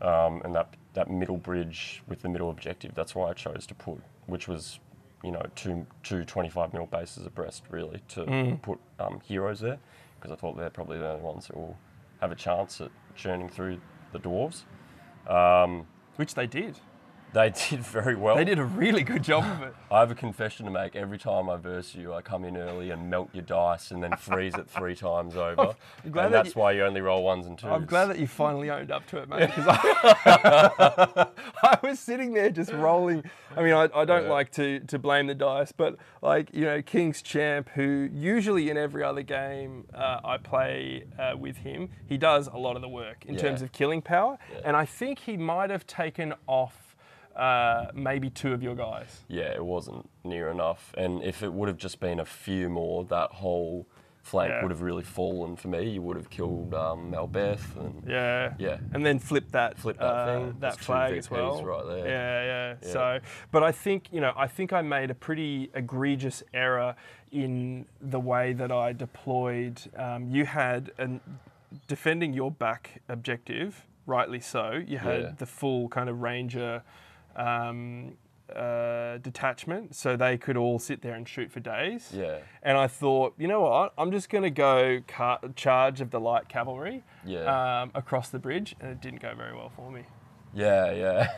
um, 0.00 0.40
and 0.44 0.54
that 0.54 0.72
that 0.94 1.10
middle 1.10 1.36
bridge 1.36 2.02
with 2.08 2.22
the 2.22 2.28
middle 2.28 2.48
objective. 2.48 2.94
That's 2.94 3.14
why 3.14 3.28
I 3.28 3.32
chose 3.34 3.66
to 3.66 3.74
put, 3.74 3.98
which 4.26 4.48
was, 4.48 4.78
you 5.22 5.30
know, 5.30 5.42
two 5.56 5.86
two 6.02 6.24
25 6.24 6.72
mil 6.72 6.86
bases 6.86 7.26
abreast 7.26 7.64
really 7.70 8.00
to 8.08 8.58
put 8.62 8.78
um, 8.98 9.20
heroes 9.24 9.60
there 9.60 9.78
because 10.18 10.32
I 10.32 10.36
thought 10.40 10.56
they're 10.56 10.70
probably 10.70 10.98
the 10.98 11.08
only 11.08 11.22
ones 11.22 11.48
that 11.48 11.56
will 11.56 11.76
have 12.20 12.32
a 12.32 12.34
chance 12.36 12.80
at 12.80 12.90
churning 13.14 13.48
through 13.48 13.78
the 14.12 14.18
dwarves. 14.18 14.62
Um, 15.28 15.86
Which 16.16 16.34
they 16.34 16.46
did. 16.46 16.78
They 17.32 17.50
did 17.70 17.80
very 17.80 18.16
well. 18.16 18.36
They 18.36 18.44
did 18.44 18.58
a 18.58 18.64
really 18.64 19.02
good 19.02 19.22
job 19.22 19.44
of 19.44 19.62
it. 19.62 19.74
I 19.90 20.00
have 20.00 20.10
a 20.10 20.14
confession 20.14 20.66
to 20.66 20.70
make. 20.72 20.94
Every 20.96 21.18
time 21.18 21.48
I 21.50 21.56
verse 21.56 21.94
you, 21.94 22.12
I 22.14 22.22
come 22.22 22.44
in 22.44 22.56
early 22.56 22.90
and 22.90 23.08
melt 23.10 23.30
your 23.32 23.42
dice 23.42 23.90
and 23.90 24.02
then 24.02 24.16
freeze 24.16 24.54
it 24.54 24.68
three 24.68 24.94
times 25.08 25.36
over. 25.36 25.74
And 26.04 26.14
that 26.14 26.30
that's 26.30 26.54
you- 26.54 26.60
why 26.60 26.72
you 26.72 26.84
only 26.84 27.00
roll 27.00 27.22
ones 27.24 27.46
and 27.46 27.58
twos. 27.58 27.70
I'm 27.70 27.86
glad 27.86 28.06
that 28.06 28.18
you 28.18 28.26
finally 28.26 28.70
owned 28.70 28.90
up 28.90 29.06
to 29.08 29.18
it, 29.18 29.28
mate. 29.28 29.46
Because 29.46 29.66
I, 29.68 31.26
I 31.62 31.78
was 31.82 31.98
sitting 31.98 32.32
there 32.32 32.50
just 32.50 32.72
rolling. 32.72 33.24
I 33.56 33.62
mean, 33.62 33.72
I, 33.74 33.88
I 33.94 34.04
don't 34.04 34.24
Yeah. 34.24 34.30
like 34.30 34.50
to, 34.52 34.80
to 34.80 34.98
blame 34.98 35.26
the 35.26 35.34
dice, 35.34 35.72
but 35.72 35.96
like, 36.22 36.52
you 36.54 36.64
know, 36.64 36.82
King's 36.82 37.22
Champ, 37.22 37.68
who 37.74 38.08
usually 38.12 38.70
in 38.70 38.76
every 38.76 39.02
other 39.02 39.22
game 39.22 39.84
uh, 39.94 40.20
I 40.24 40.36
play 40.38 41.04
uh, 41.18 41.36
with 41.36 41.58
him, 41.58 41.90
he 42.06 42.16
does 42.16 42.46
a 42.48 42.56
lot 42.56 42.76
of 42.76 42.82
the 42.82 42.88
work 42.88 43.24
in 43.26 43.34
Yeah. 43.34 43.40
terms 43.40 43.62
of 43.62 43.72
killing 43.72 44.02
power. 44.02 44.38
And 44.64 44.76
I 44.76 44.84
think 44.84 45.20
he 45.20 45.36
might 45.36 45.70
have 45.70 45.86
taken 45.86 46.34
off 46.46 46.79
uh, 47.40 47.90
maybe 47.94 48.28
two 48.30 48.52
of 48.52 48.62
your 48.62 48.74
guys. 48.74 49.22
Yeah, 49.28 49.52
it 49.54 49.64
wasn't 49.64 50.08
near 50.24 50.48
enough. 50.50 50.92
And 50.96 51.22
if 51.22 51.42
it 51.42 51.52
would 51.52 51.68
have 51.68 51.78
just 51.78 51.98
been 52.00 52.20
a 52.20 52.24
few 52.24 52.68
more, 52.68 53.04
that 53.04 53.30
whole 53.30 53.86
flank 54.22 54.50
Yeah. 54.50 54.62
would 54.62 54.70
have 54.70 54.82
really 54.82 55.02
fallen 55.02 55.56
for 55.56 55.68
me. 55.68 55.88
You 55.88 56.02
would 56.02 56.16
have 56.18 56.28
killed 56.28 56.74
um, 56.74 57.10
Malbeth 57.10 57.74
and 57.76 58.04
Yeah. 58.06 58.52
Yeah. 58.58 58.76
And 58.92 59.04
then 59.06 59.18
flip 59.18 59.50
that 59.52 59.78
Flip 59.78 59.96
that 59.98 60.04
uh, 60.04 60.26
thing. 60.26 60.46
that 60.48 60.60
That's 60.60 60.76
flag 60.84 61.16
as 61.16 61.30
well. 61.30 61.64
right 61.64 61.86
there. 61.86 62.06
Yeah, 62.06 62.44
yeah, 62.44 62.74
Yeah. 62.82 62.92
So, 62.92 63.18
but 63.50 63.62
I 63.62 63.72
think 63.72 64.08
you 64.12 64.20
know, 64.20 64.32
I 64.36 64.46
think 64.46 64.72
I 64.74 64.82
made 64.82 65.10
a 65.10 65.14
pretty 65.14 65.70
egregious 65.74 66.42
error 66.52 66.94
in 67.32 67.86
the 68.02 68.20
way 68.20 68.52
that 68.52 68.70
I 68.70 68.92
deployed. 68.92 69.80
Um, 69.96 70.28
you 70.28 70.44
had 70.44 70.92
an 70.98 71.20
defending 71.88 72.32
your 72.34 72.50
back 72.50 73.00
objective, 73.08 73.86
rightly 74.06 74.40
so. 74.40 74.72
You 74.86 74.98
had 74.98 75.20
Yeah. 75.22 75.32
the 75.38 75.46
full 75.46 75.88
kind 75.88 76.08
of 76.10 76.20
ranger. 76.20 76.82
Um, 77.36 78.14
uh, 78.54 79.18
detachment, 79.18 79.94
so 79.94 80.16
they 80.16 80.36
could 80.36 80.56
all 80.56 80.78
sit 80.78 81.02
there 81.02 81.14
and 81.14 81.28
shoot 81.28 81.50
for 81.52 81.60
days. 81.60 82.10
Yeah. 82.12 82.38
And 82.62 82.76
I 82.76 82.88
thought, 82.88 83.34
you 83.38 83.46
know 83.46 83.60
what? 83.60 83.92
I'm 83.96 84.10
just 84.10 84.28
going 84.28 84.42
to 84.42 84.50
go 84.50 85.00
car- 85.06 85.40
charge 85.54 86.00
of 86.00 86.10
the 86.10 86.18
light 86.18 86.48
cavalry 86.48 87.04
Yeah. 87.24 87.82
um, 87.82 87.92
across 87.94 88.30
the 88.30 88.38
bridge, 88.38 88.74
and 88.80 88.90
it 88.90 89.00
didn't 89.00 89.22
go 89.22 89.34
very 89.36 89.54
well 89.54 89.70
for 89.76 89.90
me. 89.90 90.02
yeah, 90.52 90.90
yeah. 90.92 91.28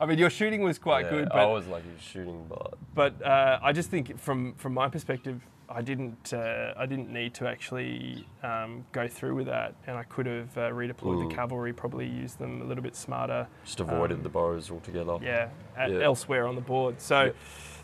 I 0.00 0.06
mean, 0.06 0.18
your 0.18 0.30
shooting 0.30 0.62
was 0.62 0.80
quite 0.80 1.04
yeah. 1.04 1.10
good, 1.10 1.32
I 1.32 1.44
was 1.46 1.66
was 1.68 1.82
shooting, 2.00 2.44
but 2.48 2.74
but 2.92 3.24
uh, 3.24 3.60
I 3.62 3.72
just 3.72 3.88
think 3.88 4.18
from 4.18 4.54
from 4.54 4.74
my 4.74 4.88
perspective, 4.88 5.46
I 5.74 5.82
didn't 5.82 6.32
uh, 6.32 6.74
I 6.76 6.86
didn't 6.86 7.10
need 7.12 7.34
to 7.34 7.48
actually 7.48 8.26
um, 8.42 8.84
go 8.92 9.08
through 9.08 9.34
with 9.34 9.46
that, 9.46 9.74
and 9.86 9.96
I 9.96 10.02
could 10.04 10.26
have 10.26 10.56
uh, 10.56 10.60
redeployed 10.70 11.28
the 11.28 11.34
cavalry, 11.34 11.72
probably 11.72 12.06
used 12.06 12.38
them 12.38 12.60
a 12.62 12.64
little 12.64 12.82
bit 12.82 12.94
smarter. 12.96 13.46
just 13.64 13.80
avoided 13.80 14.22
the 14.22 14.28
bows 14.28 14.70
altogether. 14.70 15.12
Um, 15.12 15.22
Yeah, 15.22 15.48
at, 15.76 15.90
Yeah. 15.90 16.00
elsewhere 16.00 16.46
on 16.46 16.54
the 16.54 16.60
board. 16.60 17.00
So. 17.00 17.24
Yep. 17.24 17.36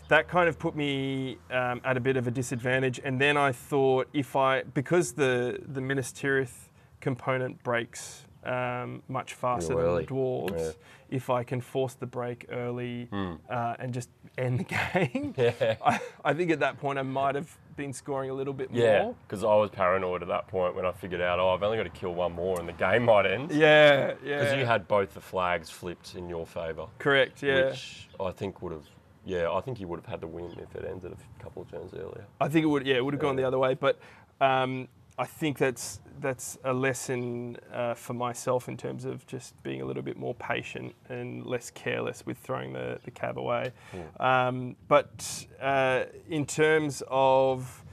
That 0.09 0.27
kind 0.27 0.49
of 0.49 0.57
put 0.57 0.75
me 0.75 1.37
um, 1.51 1.81
at 1.83 1.95
a 1.95 1.99
bit 1.99 2.17
of 2.17 2.25
a 2.25 2.31
disadvantage, 2.31 2.99
and 3.03 3.21
then 3.21 3.37
I 3.37 3.51
thought 3.51 4.07
if 4.11 4.35
I 4.35 4.63
because 4.63 5.13
the 5.13 5.59
the 5.71 5.81
Minas 5.81 6.11
Tirith 6.11 6.69
component 6.99 7.61
breaks 7.61 8.25
um, 8.43 9.03
much 9.07 9.35
faster 9.35 9.75
than 9.75 9.95
the 9.97 10.03
dwarves, 10.05 10.57
Yeah. 10.59 10.71
if 11.17 11.29
I 11.29 11.43
can 11.43 11.61
force 11.61 11.93
the 11.93 12.07
break 12.07 12.47
early 12.51 13.07
uh, 13.11 13.75
and 13.77 13.93
just 13.93 14.09
end 14.35 14.59
the 14.61 14.63
game, 15.13 15.35
Yeah. 15.37 15.75
I, 15.85 15.99
I 16.25 16.33
think 16.33 16.49
at 16.49 16.59
that 16.61 16.79
point 16.79 16.97
I 16.97 17.03
might 17.03 17.35
have 17.35 17.55
been 17.79 17.93
scoring 17.93 18.29
a 18.29 18.33
little 18.33 18.53
bit 18.53 18.71
more. 18.71 18.83
Yeah, 18.83 19.11
because 19.25 19.43
I 19.43 19.55
was 19.55 19.69
paranoid 19.69 20.21
at 20.21 20.27
that 20.27 20.47
point 20.47 20.75
when 20.75 20.85
I 20.85 20.91
figured 20.91 21.21
out, 21.21 21.39
oh, 21.39 21.49
I've 21.49 21.63
only 21.63 21.77
got 21.77 21.83
to 21.83 21.89
kill 21.89 22.13
one 22.13 22.33
more 22.33 22.59
and 22.59 22.67
the 22.67 22.73
game 22.73 23.03
might 23.11 23.25
end. 23.25 23.51
Yeah, 23.51 24.15
yeah. 24.23 24.39
Because 24.41 24.57
you 24.57 24.65
had 24.65 24.87
both 24.87 25.13
the 25.13 25.21
flags 25.21 25.69
flipped 25.69 26.15
in 26.15 26.27
your 26.29 26.45
favour. 26.45 26.87
correct. 26.99 27.41
Yeah, 27.41 27.67
Which 27.67 28.09
I 28.19 28.31
think 28.31 28.61
would 28.61 28.73
have, 28.73 28.85
yeah, 29.25 29.49
I 29.49 29.61
think 29.61 29.79
you 29.79 29.87
would 29.87 29.99
have 29.99 30.05
had 30.05 30.19
the 30.19 30.27
win 30.27 30.51
if 30.61 30.75
it 30.75 30.85
ended 30.89 31.13
a 31.13 31.43
couple 31.43 31.61
of 31.61 31.71
turns 31.71 31.93
earlier. 31.93 32.25
I 32.41 32.49
think 32.49 32.63
it 32.65 32.67
would. 32.67 32.85
Yeah, 32.85 32.95
it 32.97 33.05
would 33.05 33.13
have 33.13 33.21
gone 33.21 33.37
the 33.37 33.45
other 33.45 33.57
way. 33.57 33.73
But 33.75 33.97
um, 34.41 34.89
I 35.17 35.25
think 35.25 35.57
that's 35.57 36.01
that's 36.21 36.57
a 36.63 36.73
lesson 36.73 37.57
uh, 37.73 37.93
for 37.93 38.13
myself 38.13 38.67
in 38.67 38.77
terms 38.77 39.05
of 39.05 39.25
just 39.27 39.61
being 39.63 39.81
a 39.81 39.85
little 39.85 40.03
bit 40.03 40.17
more 40.17 40.33
patient 40.35 40.93
and 41.09 41.45
less 41.45 41.69
careless 41.71 42.25
with 42.25 42.37
throwing 42.37 42.73
the, 42.73 42.99
the 43.03 43.11
cab 43.11 43.37
away. 43.37 43.71
Um, 44.19 44.75
but 44.87 45.45
uh, 45.61 46.05
in 46.29 46.45
terms 46.45 47.03
of 47.07 47.83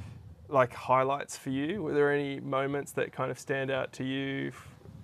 like 0.49 0.73
highlights 0.73 1.37
for 1.37 1.51
you, 1.51 1.83
were 1.83 1.93
there 1.93 2.13
any 2.13 2.41
moments 2.41 2.93
that 2.93 3.13
kind 3.13 3.31
of 3.31 3.39
stand 3.39 3.71
out 3.71 3.93
to 3.95 4.05
you? 4.05 4.53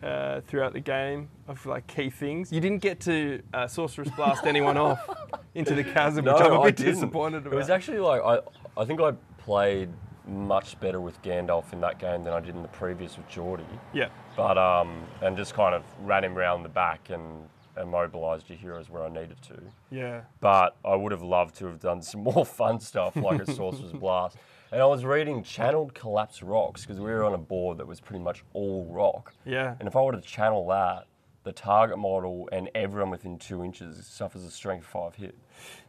Uh, 0.03 0.41
throughout 0.49 0.73
the 0.73 0.81
game 0.81 1.29
of 1.47 1.65
like 1.65 1.87
key 1.87 2.11
things, 2.11 2.51
you 2.51 2.61
didn't 2.61 2.83
get 2.83 2.99
to 2.99 3.41
uh, 3.55 3.69
Sorcerer's 3.69 4.11
blast 4.17 4.45
anyone 4.47 4.77
off 4.77 4.99
into 5.55 5.77
the 5.77 5.85
chasm, 5.85 6.25
which 6.25 6.35
I'm 6.41 6.55
a 6.55 6.65
bit 6.65 6.75
disappointed 6.75 7.47
about. 7.47 7.53
It 7.53 7.57
was 7.57 7.71
actually 7.71 8.01
like 8.01 8.21
I, 8.21 8.41
I 8.77 8.85
think 8.85 9.01
I 9.01 9.13
played 9.39 9.91
much 10.27 10.79
better 10.81 11.01
with 11.01 11.21
Gandalf 11.23 11.73
in 11.73 11.81
that 11.81 11.99
game 11.99 12.23
than 12.25 12.33
I 12.33 12.41
did 12.41 12.55
in 12.55 12.63
the 12.63 12.69
previous 12.69 13.17
with 13.17 13.29
Jordy. 13.29 13.65
yeah, 13.93 14.09
But 14.37 14.57
um, 14.59 15.03
and 15.21 15.37
just 15.37 15.55
kind 15.55 15.75
of 15.75 15.83
ran 16.01 16.25
him 16.25 16.35
round 16.37 16.65
the 16.65 16.69
back 16.69 17.11
and 17.11 17.49
immobilised 17.81 18.49
your 18.51 18.59
heroes 18.59 18.91
where 18.91 19.03
I 19.03 19.09
needed 19.09 19.41
to. 19.49 19.61
yeah, 19.91 20.23
But 20.41 20.77
I 20.85 20.95
would 20.95 21.11
have 21.13 21.23
loved 21.23 21.57
to 21.57 21.67
have 21.67 21.81
done 21.81 22.03
some 22.03 22.23
more 22.25 22.45
fun 22.45 22.79
stuff 22.81 23.17
like 23.17 23.41
a 23.41 23.53
Sorcerer's 23.53 23.93
Blast. 23.95 24.37
And 24.71 24.81
I 24.81 24.87
was 24.87 25.05
reading 25.05 25.43
Channeled 25.43 25.95
Collapse 25.95 26.43
Rocks 26.43 26.83
because 26.83 26.99
we 26.99 27.11
were 27.11 27.25
on 27.25 27.35
a 27.35 27.39
board 27.39 27.79
that 27.79 27.87
was 27.87 28.01
pretty 28.01 28.23
much 28.23 28.43
all 28.55 28.87
rock. 28.91 29.35
yeah. 29.45 29.75
And 29.79 29.89
if 29.89 29.97
I 29.97 30.01
were 30.03 30.13
to 30.13 30.21
channel 30.21 30.67
that, 30.69 31.07
the 31.45 31.53
target 31.53 31.99
model 31.99 32.49
and 32.53 32.71
everyone 32.75 33.11
within 33.11 33.37
two 33.37 33.65
inches 33.65 34.07
suffers 34.07 34.45
a 34.45 34.51
strength 34.51 34.87
five 34.87 35.17
hit. 35.17 35.37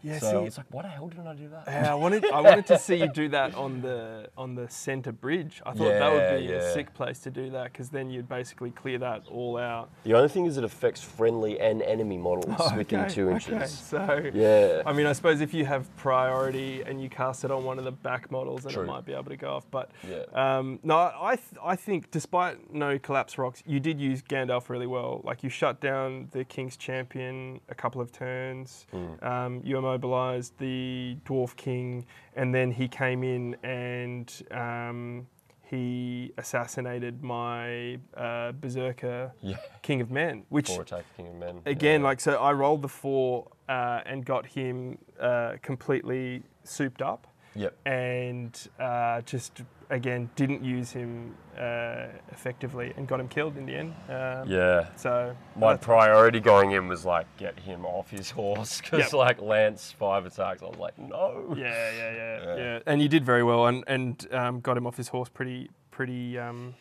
Yeah, 0.04 0.20
so 0.20 0.42
see- 0.42 0.48
it's 0.48 0.58
like, 0.58 0.66
why 0.70 0.82
the 0.84 0.90
hell 0.90 1.08
didn't 1.08 1.28
I 1.28 1.34
do 1.36 1.48
that? 1.50 1.64
Yeah, 1.68 1.92
I 1.92 1.96
wanted 1.96 2.26
I 2.34 2.42
wanted 2.42 2.66
to 2.68 2.78
see 2.78 2.96
you 2.96 3.08
do 3.08 3.30
that 3.30 3.56
on 3.56 3.82
the 3.82 4.30
on 4.38 4.56
the 4.56 4.68
centre 4.70 5.12
bridge. 5.12 5.62
I 5.66 5.72
thought 5.74 5.90
that 5.90 6.12
would 6.12 6.40
be 6.40 6.46
Yeah, 6.46 6.56
a 6.58 6.74
sick 6.74 6.94
place 6.94 7.20
to 7.20 7.30
do 7.32 7.50
that 7.52 7.72
because 7.72 7.90
then 7.90 8.10
you'd 8.10 8.28
basically 8.28 8.72
clear 8.72 8.98
that 9.00 9.24
all 9.30 9.58
out. 9.58 9.90
The 10.04 10.14
only 10.14 10.30
thing 10.30 10.46
is 10.46 10.58
it 10.58 10.64
affects 10.64 11.02
friendly 11.02 11.60
and 11.60 11.82
enemy 11.82 12.18
models 12.18 12.58
within 12.76 13.02
Okay, 13.02 13.10
two 13.14 13.30
okay, 13.32 13.54
inches. 13.54 13.72
So 13.78 14.30
Yeah. 14.34 14.82
I 14.86 14.94
mean, 14.94 15.06
I 15.06 15.14
suppose 15.14 15.40
if 15.42 15.54
you 15.54 15.66
have 15.66 15.94
priority 15.96 16.82
and 16.86 17.02
you 17.02 17.10
cast 17.10 17.44
it 17.46 17.52
on 17.52 17.64
one 17.64 17.78
of 17.80 17.86
the 17.86 17.92
back 17.92 18.30
models, 18.32 18.64
then 18.64 18.74
True. 18.74 18.84
it 18.84 18.88
might 18.88 19.06
be 19.06 19.14
able 19.14 19.26
to 19.26 19.38
go 19.38 19.54
off. 19.56 19.66
But 19.72 19.90
Yeah. 20.10 20.24
um, 20.34 20.80
no, 20.84 20.98
I 20.98 21.36
th- 21.38 21.60
I 21.64 21.76
think 21.76 22.12
despite 22.12 22.74
no 22.74 23.00
collapse 23.00 23.38
rocks, 23.38 23.64
you 23.66 23.80
did 23.80 24.00
use 24.00 24.22
Gandalf 24.22 24.70
really 24.70 24.88
well. 24.88 25.22
Like 25.24 25.44
you 25.44 25.50
shut 25.50 25.80
down 25.82 26.28
the 26.32 26.44
King's 26.44 26.78
Champion 26.78 27.60
a 27.70 27.76
couple 27.76 28.02
of 28.02 28.12
turns. 28.12 28.86
Hmm. 28.92 29.26
Um, 29.26 29.62
you 29.64 29.78
immobilized 29.78 30.58
the 30.60 31.18
Dwarf 31.26 31.56
King, 31.56 32.06
and 32.36 32.54
then 32.54 32.72
he 32.72 32.88
came 32.88 33.24
in 33.24 33.56
and. 33.64 34.32
Um, 34.52 35.28
he 35.66 36.32
assassinated 36.38 37.24
my 37.24 37.98
uh, 38.16 38.52
berserker 38.52 39.34
Yeah. 39.42 39.56
king 39.82 40.02
of 40.02 40.12
men, 40.12 40.44
which 40.50 40.68
Four 40.68 40.84
attack 40.84 41.04
King 41.18 41.28
of 41.30 41.36
Men. 41.36 41.62
again, 41.66 42.02
yeah. 42.02 42.08
like 42.08 42.20
so, 42.20 42.34
I 42.38 42.52
rolled 42.52 42.84
the 42.84 42.88
four 42.90 43.48
uh, 43.68 44.02
and 44.06 44.24
got 44.24 44.46
him 44.46 45.00
uh, 45.20 45.54
completely 45.64 46.44
souped 46.64 47.02
up, 47.02 47.26
Yep. 47.56 47.76
and 47.86 48.68
uh, 48.80 49.22
just 49.22 49.62
again 49.90 50.30
didn't 50.36 50.64
use 50.64 50.92
him 50.92 51.36
uh, 51.58 52.08
effectively 52.32 52.94
and 52.98 53.08
got 53.08 53.20
him 53.20 53.28
killed 53.28 53.58
in 53.58 53.66
the 53.66 53.76
end. 53.76 53.94
Um, 54.10 54.48
Yeah. 54.50 54.88
So 54.96 55.36
My 55.56 55.78
priority 55.78 56.40
going 56.40 56.72
in 56.72 56.88
was 56.88 57.06
like 57.06 57.28
get 57.38 57.60
him 57.60 57.86
off 57.86 58.10
his 58.10 58.32
horse 58.32 58.82
because 58.82 59.00
Yep. 59.00 59.14
like 59.14 59.42
Lance 59.42 59.92
five 59.98 60.26
attacks. 60.26 60.64
I 60.64 60.66
was 60.66 60.78
like, 60.80 60.98
no. 60.98 61.54
yeah, 61.58 61.66
yeah, 61.66 62.12
yeah, 62.14 62.16
yeah, 62.46 62.56
Yeah. 62.56 62.80
And 62.88 63.02
you 63.02 63.08
did 63.10 63.24
very 63.26 63.44
well, 63.44 63.68
and 63.68 63.84
and 63.88 64.28
um, 64.34 64.60
got 64.62 64.76
him 64.78 64.88
off 64.88 64.98
his 64.98 65.10
horse 65.10 65.30
pretty 65.30 65.70
pretty. 65.92 66.38
Um, 66.40 66.76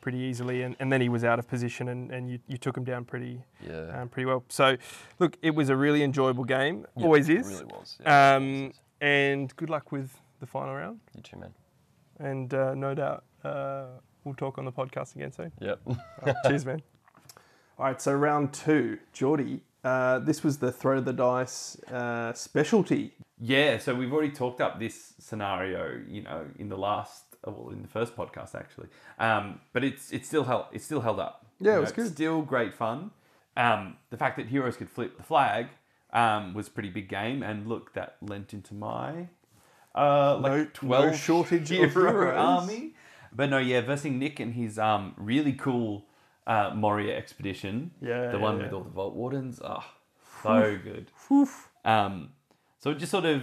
Pretty 0.00 0.18
easily, 0.18 0.62
and, 0.62 0.76
and 0.78 0.92
then 0.92 1.00
he 1.00 1.08
was 1.08 1.24
out 1.24 1.40
of 1.40 1.48
position, 1.48 1.88
and, 1.88 2.12
and 2.12 2.30
you, 2.30 2.38
you 2.46 2.56
took 2.56 2.76
him 2.76 2.84
down 2.84 3.04
pretty 3.04 3.42
Yeah. 3.68 4.00
um, 4.00 4.08
pretty 4.08 4.26
well. 4.26 4.44
So, 4.48 4.76
look, 5.18 5.36
it 5.42 5.50
was 5.56 5.70
a 5.70 5.76
really 5.76 6.04
enjoyable 6.04 6.44
game. 6.44 6.86
Yep, 6.96 7.04
Always 7.04 7.28
it 7.28 7.38
is. 7.38 7.48
really 7.48 7.64
was. 7.64 7.98
Yeah, 8.00 8.36
it 9.00 9.06
always 9.06 9.24
is. 9.24 9.40
and 9.40 9.56
good 9.56 9.70
luck 9.70 9.92
with 9.92 10.20
the 10.40 10.46
final 10.46 10.74
round. 10.74 11.00
You 11.14 11.22
too, 11.22 11.36
man. 11.36 11.54
And 12.18 12.52
uh, 12.54 12.74
no 12.74 12.94
doubt 12.94 13.24
uh, 13.44 13.86
we'll 14.24 14.34
talk 14.34 14.58
on 14.58 14.64
the 14.64 14.72
podcast 14.72 15.14
again 15.16 15.32
soon. 15.32 15.52
Yep. 15.60 15.80
Cheers, 16.46 16.66
man. 16.66 16.82
All 17.78 17.86
right, 17.86 18.00
so 18.00 18.12
round 18.12 18.52
two, 18.52 18.98
Jordy. 19.12 19.60
Uh, 19.84 20.18
this 20.18 20.42
was 20.42 20.58
the 20.58 20.72
throw 20.72 20.96
to 20.96 21.00
the 21.00 21.12
dice 21.12 21.78
uh, 21.84 22.32
specialty. 22.32 23.12
Yeah, 23.40 23.78
so 23.78 23.94
we've 23.94 24.12
already 24.12 24.32
talked 24.32 24.60
up 24.60 24.80
this 24.80 25.14
scenario, 25.20 26.00
you 26.08 26.22
know, 26.22 26.46
in 26.58 26.68
the 26.68 26.76
last, 26.76 27.22
oh, 27.44 27.52
well, 27.52 27.68
in 27.72 27.82
the 27.82 27.88
first 27.88 28.16
podcast 28.16 28.56
actually. 28.56 28.88
Um, 29.20 29.60
but 29.72 29.84
it's 29.84 30.10
it's 30.10 30.26
still 30.26 30.42
held 30.42 30.66
it's 30.72 30.84
still 30.84 31.00
held 31.00 31.20
up. 31.20 31.46
Yeah, 31.60 31.72
it 31.72 31.74
You 31.76 31.80
was 31.82 31.90
it's 31.90 31.96
good. 31.96 32.08
Still 32.08 32.42
great 32.42 32.74
fun. 32.74 33.12
Um, 33.56 33.96
the 34.10 34.16
fact 34.16 34.36
that 34.38 34.46
heroes 34.48 34.76
could 34.76 34.90
flip 34.90 35.16
the 35.16 35.22
flag 35.22 35.68
um, 36.12 36.54
was 36.54 36.68
a 36.68 36.70
pretty 36.70 36.90
big 36.90 37.08
game, 37.08 37.42
and 37.42 37.66
look, 37.66 37.92
that 37.94 38.16
lent 38.20 38.52
into 38.54 38.74
my 38.74 39.28
uh, 39.94 40.36
like 40.38 40.52
No- 40.52 40.56
no 40.64 40.66
twelve 40.72 41.16
shortage 41.16 41.70
of 41.72 41.92
heroes. 41.94 42.36
army. 42.36 42.94
But 43.32 43.50
no, 43.50 43.58
yeah, 43.58 43.82
versing 43.82 44.18
Nick 44.18 44.40
and 44.40 44.54
his 44.54 44.78
um, 44.78 45.14
really 45.16 45.52
cool 45.52 46.06
uh, 46.46 46.72
Moria 46.74 47.16
expedition. 47.16 47.90
Yeah, 48.00 48.28
the 48.30 48.38
yeah, 48.38 48.42
one 48.42 48.56
yeah. 48.56 48.64
with 48.64 48.72
all 48.72 48.84
the 48.84 48.90
Vault 48.90 49.14
Wardens. 49.14 49.60
Oh, 49.62 49.84
so 50.42 50.78
good. 50.82 51.10
Um, 51.84 52.30
so 52.78 52.90
it 52.90 52.98
just 52.98 53.10
sort 53.12 53.26
of 53.26 53.42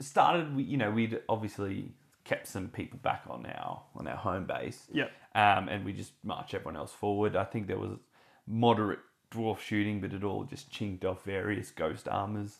started. 0.00 0.56
You 0.58 0.76
know, 0.76 0.90
we'd 0.90 1.20
obviously 1.28 1.92
kept 2.24 2.46
some 2.46 2.68
people 2.68 2.98
back 3.02 3.22
on 3.28 3.46
our 3.46 3.82
on 3.96 4.06
our 4.06 4.16
home 4.16 4.46
base. 4.46 4.86
Yep. 4.92 5.10
Um, 5.34 5.68
and 5.68 5.84
we 5.84 5.92
just 5.92 6.12
march 6.22 6.54
everyone 6.54 6.76
else 6.76 6.92
forward. 6.92 7.34
I 7.36 7.44
think 7.44 7.66
there 7.66 7.78
was 7.78 7.98
moderate 8.46 9.00
dwarf 9.30 9.60
shooting, 9.60 10.00
but 10.00 10.12
it 10.12 10.24
all 10.24 10.44
just 10.44 10.70
chinked 10.70 11.04
off 11.04 11.24
various 11.24 11.70
ghost 11.70 12.08
armors. 12.08 12.58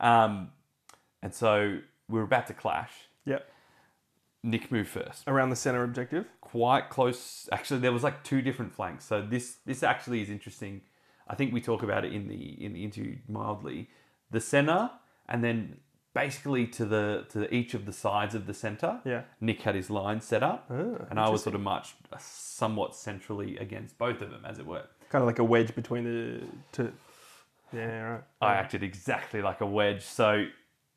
Um, 0.00 0.50
and 1.22 1.34
so 1.34 1.78
we 2.08 2.18
were 2.18 2.24
about 2.24 2.46
to 2.48 2.54
clash. 2.54 2.92
Yep. 3.24 3.48
Nick 4.42 4.70
moved 4.70 4.88
first 4.90 5.24
Around 5.26 5.50
the 5.50 5.56
center 5.56 5.82
objective. 5.82 6.26
quite 6.40 6.88
close. 6.88 7.48
Actually, 7.50 7.80
there 7.80 7.92
was 7.92 8.04
like 8.04 8.22
two 8.22 8.40
different 8.42 8.72
flanks. 8.72 9.04
So 9.04 9.20
this 9.22 9.56
this 9.66 9.82
actually 9.82 10.22
is 10.22 10.30
interesting. 10.30 10.82
I 11.28 11.34
think 11.34 11.52
we 11.52 11.60
talk 11.60 11.82
about 11.82 12.04
it 12.04 12.12
in 12.12 12.28
the 12.28 12.64
in 12.64 12.72
the 12.72 12.84
interview 12.84 13.16
mildly. 13.28 13.88
The 14.30 14.40
center, 14.40 14.90
and 15.28 15.42
then 15.42 15.78
basically 16.14 16.66
to 16.68 16.84
the 16.84 17.26
to 17.30 17.52
each 17.52 17.74
of 17.74 17.86
the 17.86 17.92
sides 17.92 18.34
of 18.36 18.46
the 18.46 18.54
center. 18.54 19.00
Yeah. 19.04 19.22
Nick 19.40 19.62
had 19.62 19.74
his 19.74 19.90
line 19.90 20.20
set 20.20 20.44
up, 20.44 20.66
Ah, 20.70 21.06
and 21.10 21.18
I 21.18 21.28
was 21.28 21.42
sort 21.42 21.56
of 21.56 21.60
marched 21.60 21.94
somewhat 22.20 22.94
centrally 22.94 23.56
against 23.58 23.98
both 23.98 24.20
of 24.22 24.30
them, 24.30 24.44
as 24.46 24.58
it 24.60 24.66
were. 24.66 24.84
Kind 25.10 25.22
of 25.22 25.26
like 25.26 25.38
a 25.38 25.44
wedge 25.44 25.74
between 25.74 26.04
the 26.04 26.40
two. 26.72 26.92
Yeah, 27.72 28.00
right. 28.02 28.22
I 28.40 28.54
acted 28.54 28.82
exactly 28.82 29.42
like 29.42 29.60
a 29.60 29.66
wedge. 29.66 30.02
So 30.02 30.46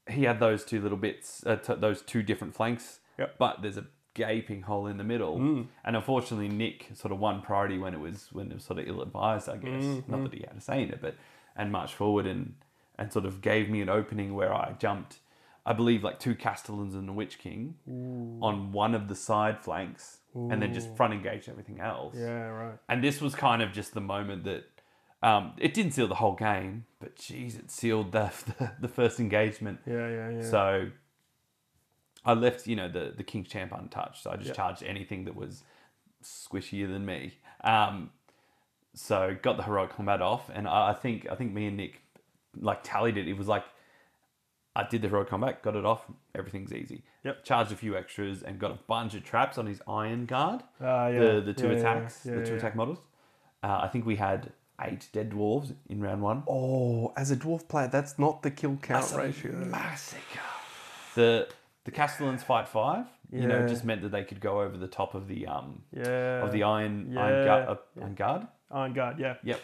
he 0.09 0.23
had 0.23 0.39
those 0.39 0.63
two 0.65 0.81
little 0.81 0.97
bits, 0.97 1.45
uh, 1.45 1.57
t- 1.57 1.75
those 1.75 2.01
two 2.01 2.23
different 2.23 2.55
flanks. 2.55 2.99
Yep. 3.17 3.35
But 3.38 3.61
there's 3.61 3.77
a 3.77 3.85
gaping 4.13 4.63
hole 4.63 4.88
in 4.88 4.97
the 4.97 5.03
middle, 5.03 5.38
and 5.85 5.95
unfortunately, 5.95 6.49
Nick 6.49 6.88
sort 6.93 7.11
of 7.11 7.19
won 7.19 7.41
priority 7.41 7.77
when 7.77 7.93
it 7.93 7.99
was 7.99 8.29
when 8.31 8.51
it 8.51 8.55
was 8.55 8.63
sort 8.63 8.79
of 8.79 8.88
ill 8.88 9.01
advised. 9.01 9.47
I 9.49 9.57
guess 9.57 9.83
not 10.07 10.23
that 10.23 10.33
he 10.33 10.41
had 10.47 10.57
a 10.57 10.61
say 10.61 10.83
in 10.83 10.89
it, 10.89 11.01
but 11.01 11.15
and 11.55 11.71
marched 11.71 11.93
forward 11.93 12.25
and 12.25 12.55
and 12.97 13.11
sort 13.11 13.25
of 13.25 13.41
gave 13.41 13.69
me 13.69 13.81
an 13.81 13.89
opening 13.89 14.33
where 14.35 14.53
I 14.53 14.73
jumped. 14.79 15.19
I 15.65 15.73
believe 15.73 16.03
like 16.03 16.19
two 16.19 16.33
Castellans 16.35 16.95
and 16.95 17.07
a 17.09 17.13
Witch 17.13 17.38
King 17.38 17.75
on 18.41 18.71
one 18.71 18.95
of 18.95 19.07
the 19.07 19.15
side 19.15 19.59
flanks, 19.59 20.18
and 20.35 20.61
then 20.61 20.74
just 20.74 20.95
front 20.95 21.14
engaged 21.14 21.49
everything 21.49 21.80
else. 21.80 22.16
Yeah, 22.17 22.48
right. 22.48 22.77
And 22.88 23.03
this 23.03 23.19
was 23.22 23.35
kind 23.35 23.61
of 23.61 23.72
just 23.72 23.93
the 23.93 24.01
moment 24.01 24.43
that 24.45 24.64
um, 25.22 25.53
it 25.58 25.74
didn't 25.74 25.91
seal 25.93 26.08
the 26.08 26.16
whole 26.16 26.35
game, 26.35 26.85
but 26.99 27.16
geez, 27.16 27.56
it 27.56 27.72
sealed 27.72 28.11
the 28.11 28.32
the, 28.59 28.72
the 28.82 28.88
first 28.88 29.19
engagement. 29.19 29.80
Yeah, 29.85 30.08
yeah, 30.09 30.30
yeah. 30.30 30.41
So 30.41 30.90
I 32.25 32.33
left, 32.33 32.67
you 32.67 32.75
know, 32.75 32.88
the 32.88 33.14
the 33.16 33.24
King's 33.24 33.48
Champ 33.49 33.72
untouched. 33.74 34.24
So 34.24 34.32
I 34.32 34.35
just 34.35 34.48
Yep. 34.49 34.56
charged 34.56 34.83
anything 34.83 35.25
that 35.25 35.35
was 35.35 35.64
squishier 36.24 36.88
than 36.91 37.06
me. 37.06 37.38
Um, 37.64 38.11
so 38.93 39.35
got 39.41 39.58
the 39.58 39.64
heroic 39.64 39.91
combat 39.91 40.22
off, 40.22 40.49
and 40.53 40.67
I, 40.67 40.90
I 40.90 40.93
think 40.93 41.27
I 41.32 41.35
think 41.35 41.53
me 41.53 41.67
and 41.67 41.77
Nick 41.77 42.01
like 42.59 42.80
tallied 42.83 43.17
it. 43.17 43.27
It 43.27 43.38
was 43.38 43.48
like 43.48 43.64
I 44.80 44.88
did 44.90 45.01
the 45.01 45.08
heroic 45.09 45.30
combat, 45.30 45.61
got 45.61 45.75
it 45.75 45.85
off, 45.85 46.06
everything's 46.35 46.74
easy. 46.74 47.03
Yep. 47.24 47.43
Charged 47.43 47.72
a 47.72 47.75
few 47.75 47.98
extras 47.98 48.43
and 48.43 48.58
got 48.59 48.72
a 48.72 48.80
bunch 48.88 49.14
of 49.14 49.24
traps 49.24 49.58
on 49.58 49.66
his 49.66 49.82
Iron 49.88 50.25
Guard. 50.25 50.61
Ah, 50.82 51.08
yeah. 51.08 51.19
The 51.19 51.41
the 51.41 51.53
two 51.53 51.67
Yeah, 51.67 51.74
yeah, 51.74 51.80
attacks, 51.80 52.25
yeah, 52.25 52.35
the 52.35 52.45
two 52.45 52.51
yeah. 52.53 52.58
attack 52.59 52.75
models. 52.75 52.99
Uh, 53.64 53.80
I 53.83 53.88
think 53.90 54.06
we 54.06 54.16
had 54.16 54.51
eight 54.82 55.09
dead 55.11 55.32
dwarves 55.32 55.74
in 55.90 56.01
round 56.01 56.22
one. 56.22 56.43
Oh, 56.48 57.11
as 57.17 57.32
a 57.32 57.35
dwarf 57.35 57.67
player, 57.67 57.90
that's 57.90 58.17
not 58.17 58.41
the 58.43 58.51
kill 58.51 58.77
count 58.82 59.01
That's 59.01 59.14
a 59.14 59.17
ratio. 59.17 59.51
massacre. 59.51 60.40
The 61.16 61.48
the 61.85 61.91
Castellans 61.91 62.43
fight 62.43 62.67
five. 62.67 63.06
You 63.32 63.48
know, 63.48 63.67
just 63.67 63.85
meant 63.85 64.01
that 64.01 64.09
they 64.09 64.24
could 64.24 64.40
go 64.40 64.61
over 64.61 64.75
the 64.77 64.88
top 64.88 65.14
of 65.14 65.27
the 65.27 65.45
um 65.48 65.83
Yeah. 65.91 66.43
of 66.45 66.51
the 66.51 66.64
iron 66.64 67.11
Yeah. 67.11 67.24
iron, 67.25 67.45
guard, 67.45 67.67
uh, 67.69 67.75
iron 68.01 68.16
guard. 68.16 68.48
Iron 68.72 68.93
guard, 68.93 69.19
yeah. 69.19 69.35
Yep. 69.43 69.59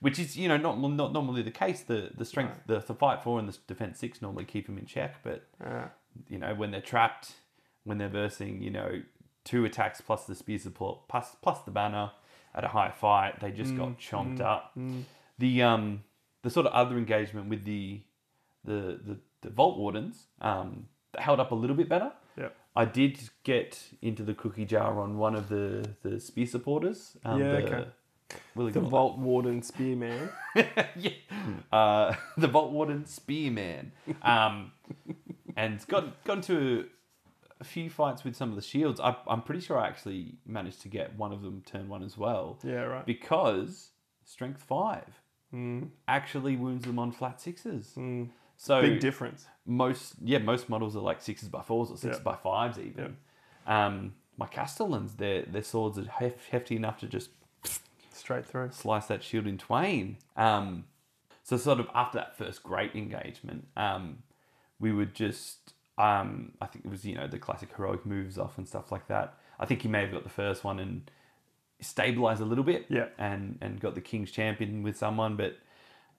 Which 0.00 0.18
is 0.18 0.36
you 0.36 0.48
know 0.48 0.56
not 0.56 0.80
not 0.80 1.12
normally 1.12 1.42
the 1.42 1.50
case. 1.50 1.82
The 1.82 2.10
the 2.16 2.24
strength 2.24 2.60
the, 2.66 2.78
the 2.80 2.94
fight 2.94 3.22
four 3.22 3.38
and 3.38 3.48
the 3.48 3.56
defense 3.66 3.98
six 3.98 4.22
normally 4.22 4.44
keep 4.46 4.66
them 4.66 4.78
in 4.78 4.86
check, 4.86 5.16
but 5.22 5.46
Ah. 5.64 5.90
you 6.28 6.38
know 6.38 6.54
when 6.54 6.70
they're 6.70 6.80
trapped, 6.80 7.32
when 7.84 7.98
they're 7.98 8.08
versing, 8.08 8.62
you 8.62 8.70
know 8.70 9.02
two 9.44 9.64
attacks 9.64 10.00
plus 10.00 10.24
the 10.26 10.34
spear 10.34 10.58
support 10.58 11.06
plus 11.08 11.36
plus 11.42 11.60
the 11.62 11.70
banner 11.70 12.10
at 12.54 12.64
a 12.64 12.68
high 12.68 12.90
fight. 12.90 13.40
They 13.40 13.50
just 13.52 13.76
got 13.76 13.98
chomped 13.98 14.40
up. 14.40 14.72
The 15.38 15.62
um 15.62 16.04
the 16.42 16.50
sort 16.50 16.66
of 16.66 16.72
other 16.72 16.96
engagement 16.96 17.48
with 17.50 17.64
the 17.64 18.00
the 18.64 18.98
the, 19.06 19.16
the 19.42 19.50
Vault 19.50 19.76
Wardens 19.78 20.26
um 20.40 20.86
held 21.18 21.40
up 21.40 21.50
a 21.50 21.54
little 21.54 21.76
bit 21.76 21.88
better. 21.90 22.12
Yep. 22.38 22.56
I 22.76 22.84
did 22.86 23.18
get 23.42 23.82
into 24.00 24.22
the 24.22 24.32
cookie 24.32 24.64
jar 24.64 24.98
on 25.00 25.18
one 25.18 25.34
of 25.34 25.48
the 25.50 25.90
the 26.02 26.18
spear 26.20 26.46
supporters. 26.46 27.16
Um, 27.24 27.40
Yeah, 27.40 27.52
the, 27.52 27.56
okay. 27.66 27.88
Willie 28.54 28.72
The 28.72 28.80
Gauntlet. 28.80 28.90
Vault 28.90 29.18
Warden 29.18 29.62
Spearman. 29.62 30.28
yeah. 30.96 31.10
Uh, 31.72 32.14
the 32.36 32.48
Vault 32.48 32.72
Warden 32.72 33.06
Spearman. 33.06 33.92
Um, 34.22 34.72
and 35.56 35.84
got 35.88 36.22
got 36.24 36.38
into 36.38 36.86
a 37.60 37.64
few 37.64 37.90
fights 37.90 38.24
with 38.24 38.34
some 38.36 38.48
of 38.50 38.56
the 38.56 38.62
shields. 38.62 39.00
I, 39.00 39.16
I'm 39.26 39.42
pretty 39.42 39.60
sure 39.60 39.78
I 39.78 39.86
actually 39.86 40.34
managed 40.46 40.80
to 40.82 40.88
get 40.88 41.16
one 41.16 41.32
of 41.32 41.42
them 41.42 41.62
turn 41.66 41.88
one 41.88 42.02
as 42.02 42.16
well. 42.16 42.58
Yeah, 42.64 42.82
right. 42.84 43.06
Because 43.06 43.90
strength 44.24 44.62
five 44.62 45.20
Mm. 45.52 45.88
actually 46.06 46.54
wounds 46.54 46.84
them 46.86 46.96
on 47.00 47.10
flat 47.10 47.40
sixes. 47.40 47.98
So 48.56 48.82
Big 48.82 49.00
difference. 49.00 49.46
most 49.66 50.14
yeah 50.22 50.38
most 50.38 50.68
models 50.68 50.94
are 50.94 51.00
like 51.00 51.20
sixes 51.20 51.48
by 51.48 51.60
fours 51.60 51.90
or 51.90 51.96
sixes 51.96 52.20
Yeah. 52.20 52.32
by 52.32 52.36
fives 52.36 52.78
even. 52.78 53.16
Um, 53.66 54.14
my 54.36 54.46
Castellans, 54.46 55.14
their 55.16 55.42
their 55.42 55.64
swords 55.64 55.98
are 55.98 56.04
hef- 56.04 56.46
hefty 56.50 56.76
enough 56.76 56.98
to 57.00 57.08
just 57.08 57.30
Straight 58.30 58.46
through. 58.46 58.70
slice 58.70 59.06
that 59.06 59.22
shield 59.24 59.46
in 59.46 59.58
twain. 59.58 60.16
Um, 60.36 60.84
so 61.42 61.56
sort 61.56 61.80
of 61.80 61.88
after 61.94 62.18
that 62.18 62.36
first 62.38 62.62
great 62.62 62.94
engagement, 62.94 63.66
um, 63.76 64.18
we 64.78 64.92
would 64.92 65.14
just 65.14 65.72
um, 65.98 66.52
I 66.62 66.66
think 66.66 66.84
it 66.84 66.90
was 66.90 67.04
you 67.04 67.14
know 67.16 67.26
the 67.26 67.38
classic 67.38 67.70
heroic 67.76 68.06
moves 68.06 68.38
off 68.38 68.56
and 68.56 68.68
stuff 68.68 68.92
like 68.92 69.08
that. 69.08 69.34
I 69.58 69.66
think 69.66 69.82
he 69.82 69.88
may 69.88 70.00
have 70.02 70.12
got 70.12 70.22
the 70.22 70.30
first 70.30 70.62
one 70.64 70.78
and 70.78 71.10
stabilized 71.80 72.40
a 72.40 72.44
little 72.44 72.64
bit, 72.64 72.86
Yeah. 72.88 73.06
and 73.18 73.58
and 73.60 73.80
got 73.80 73.94
the 73.94 74.00
King's 74.00 74.30
Champion 74.30 74.82
with 74.82 74.96
someone, 74.96 75.36
but 75.36 75.56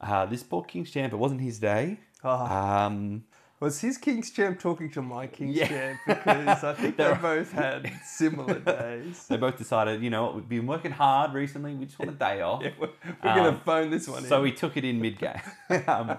uh, 0.01 0.25
this 0.25 0.43
poor 0.43 0.63
King's 0.63 0.91
Champ, 0.91 1.13
it 1.13 1.17
wasn't 1.17 1.41
his 1.41 1.59
day. 1.59 1.99
Ah. 2.23 2.85
Um, 2.87 3.23
Was 3.61 3.79
his 3.79 3.97
King's 3.99 4.31
Champ 4.31 4.59
talking 4.59 4.89
to 4.91 5.01
my 5.03 5.27
King's 5.27 5.55
Yeah. 5.55 5.67
Champ? 5.67 5.99
Because 6.07 6.63
I 6.63 6.73
think 6.73 6.97
they 6.97 7.13
both 7.21 7.51
had 7.51 7.89
similar 8.03 8.59
days. 8.59 9.27
they 9.27 9.37
both 9.37 9.57
decided, 9.57 10.01
you 10.01 10.09
know 10.09 10.23
what, 10.23 10.35
we've 10.35 10.49
been 10.49 10.65
working 10.65 10.91
hard 10.91 11.33
recently. 11.33 11.75
We 11.75 11.85
just 11.85 11.99
want 11.99 12.09
a 12.11 12.15
day 12.15 12.41
off. 12.49 12.63
We're, 12.63 12.89
we're 13.23 13.35
going 13.35 13.45
Um, 13.45 13.57
to 13.59 13.63
phone 13.63 13.91
this 13.91 14.07
one 14.07 14.17
So 14.21 14.23
in. 14.23 14.29
So 14.29 14.43
he 14.45 14.51
took 14.51 14.77
it 14.77 14.83
in 14.83 14.99
mid 14.99 15.19
game. 15.19 15.39
um, 15.87 16.17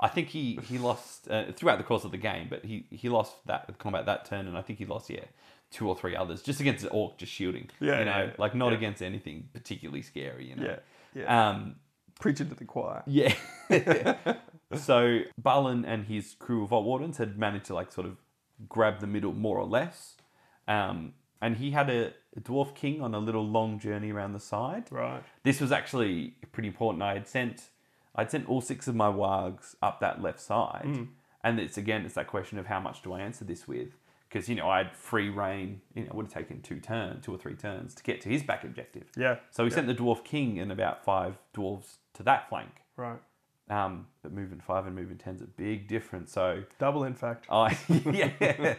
I 0.00 0.08
think 0.08 0.28
he 0.28 0.58
he 0.64 0.78
lost 0.78 1.28
uh, 1.30 1.52
throughout 1.52 1.76
the 1.76 1.84
course 1.84 2.04
of 2.04 2.10
the 2.12 2.16
game, 2.18 2.46
but 2.48 2.64
he 2.64 2.86
he 2.90 3.10
lost 3.10 3.34
that 3.46 3.76
combat 3.78 4.06
that 4.06 4.24
turn, 4.24 4.48
and 4.48 4.56
I 4.56 4.62
think 4.62 4.78
he 4.78 4.86
lost 4.86 5.10
yeah 5.10 5.20
two 5.70 5.86
or 5.86 5.94
three 5.94 6.16
others 6.16 6.40
just 6.42 6.58
against 6.60 6.82
the 6.82 6.88
orc 6.90 7.18
just 7.18 7.30
shielding. 7.30 7.68
Yeah, 7.78 7.98
you 7.98 8.04
know, 8.06 8.16
yeah, 8.24 8.30
like 8.38 8.54
not 8.54 8.70
yeah. 8.72 8.78
against 8.78 9.02
anything 9.02 9.50
particularly 9.52 10.00
scary. 10.00 10.48
You 10.48 10.56
know. 10.56 10.64
Yeah, 10.64 11.22
yeah. 11.22 11.48
Um, 11.50 11.76
Preaching 12.20 12.48
to 12.48 12.54
the 12.54 12.64
choir. 12.64 13.02
yeah. 13.06 13.34
so 14.76 15.20
Balin 15.38 15.84
and 15.84 16.06
his 16.06 16.34
crew 16.38 16.64
of 16.64 16.70
Vault 16.70 16.84
Wardens 16.84 17.16
had 17.18 17.38
managed 17.38 17.66
to 17.66 17.74
like 17.74 17.92
sort 17.92 18.06
of 18.06 18.16
grab 18.68 19.00
the 19.00 19.06
middle 19.06 19.32
more 19.32 19.58
or 19.58 19.66
less. 19.66 20.16
Um, 20.68 21.14
and 21.40 21.56
he 21.56 21.70
had 21.70 21.88
a, 21.88 22.12
a 22.36 22.40
dwarf 22.40 22.74
king 22.74 23.00
on 23.00 23.14
a 23.14 23.18
little 23.18 23.46
long 23.46 23.78
journey 23.78 24.12
around 24.12 24.32
the 24.32 24.40
side. 24.40 24.84
Right. 24.90 25.22
This 25.42 25.60
was 25.60 25.72
actually 25.72 26.34
pretty 26.52 26.68
important. 26.68 27.02
I 27.02 27.14
had 27.14 27.26
sent 27.26 27.70
I'd 28.14 28.30
sent 28.30 28.48
all 28.48 28.60
six 28.60 28.88
of 28.88 28.94
my 28.94 29.08
wargs 29.08 29.76
up 29.82 30.00
that 30.00 30.20
left 30.20 30.40
side. 30.40 30.82
Hmm. 30.84 31.04
And 31.42 31.58
it's 31.58 31.78
again 31.78 32.04
it's 32.04 32.14
that 32.14 32.26
question 32.26 32.58
of 32.58 32.66
how 32.66 32.80
much 32.80 33.02
do 33.02 33.12
I 33.12 33.20
answer 33.20 33.44
this 33.44 33.66
with? 33.66 33.96
Because 34.28 34.48
you 34.48 34.54
know, 34.54 34.68
I 34.68 34.78
had 34.78 34.94
free 34.94 35.28
rein, 35.28 35.80
you 35.94 36.02
know, 36.02 36.08
it 36.08 36.14
would 36.14 36.26
have 36.26 36.32
taken 36.34 36.60
two 36.60 36.78
turns, 36.78 37.24
two 37.24 37.34
or 37.34 37.38
three 37.38 37.54
turns 37.54 37.94
to 37.94 38.02
get 38.02 38.20
to 38.20 38.28
his 38.28 38.42
back 38.42 38.62
objective. 38.62 39.04
Yeah. 39.16 39.36
So 39.50 39.64
we 39.64 39.70
yeah. 39.70 39.76
sent 39.76 39.86
the 39.86 39.94
dwarf 39.94 40.24
king 40.24 40.58
and 40.58 40.70
about 40.70 41.04
five 41.04 41.38
dwarves 41.54 41.96
to 42.14 42.22
that 42.24 42.48
flank. 42.48 42.70
Right. 42.96 43.18
Um, 43.68 44.06
but 44.22 44.32
moving 44.32 44.60
five 44.60 44.86
and 44.86 44.96
moving 44.96 45.16
ten's 45.16 45.42
a 45.42 45.46
big 45.46 45.86
difference. 45.88 46.32
So 46.32 46.64
Double, 46.78 47.04
in 47.04 47.14
fact. 47.14 47.46
I 47.50 47.78
yeah. 48.12 48.74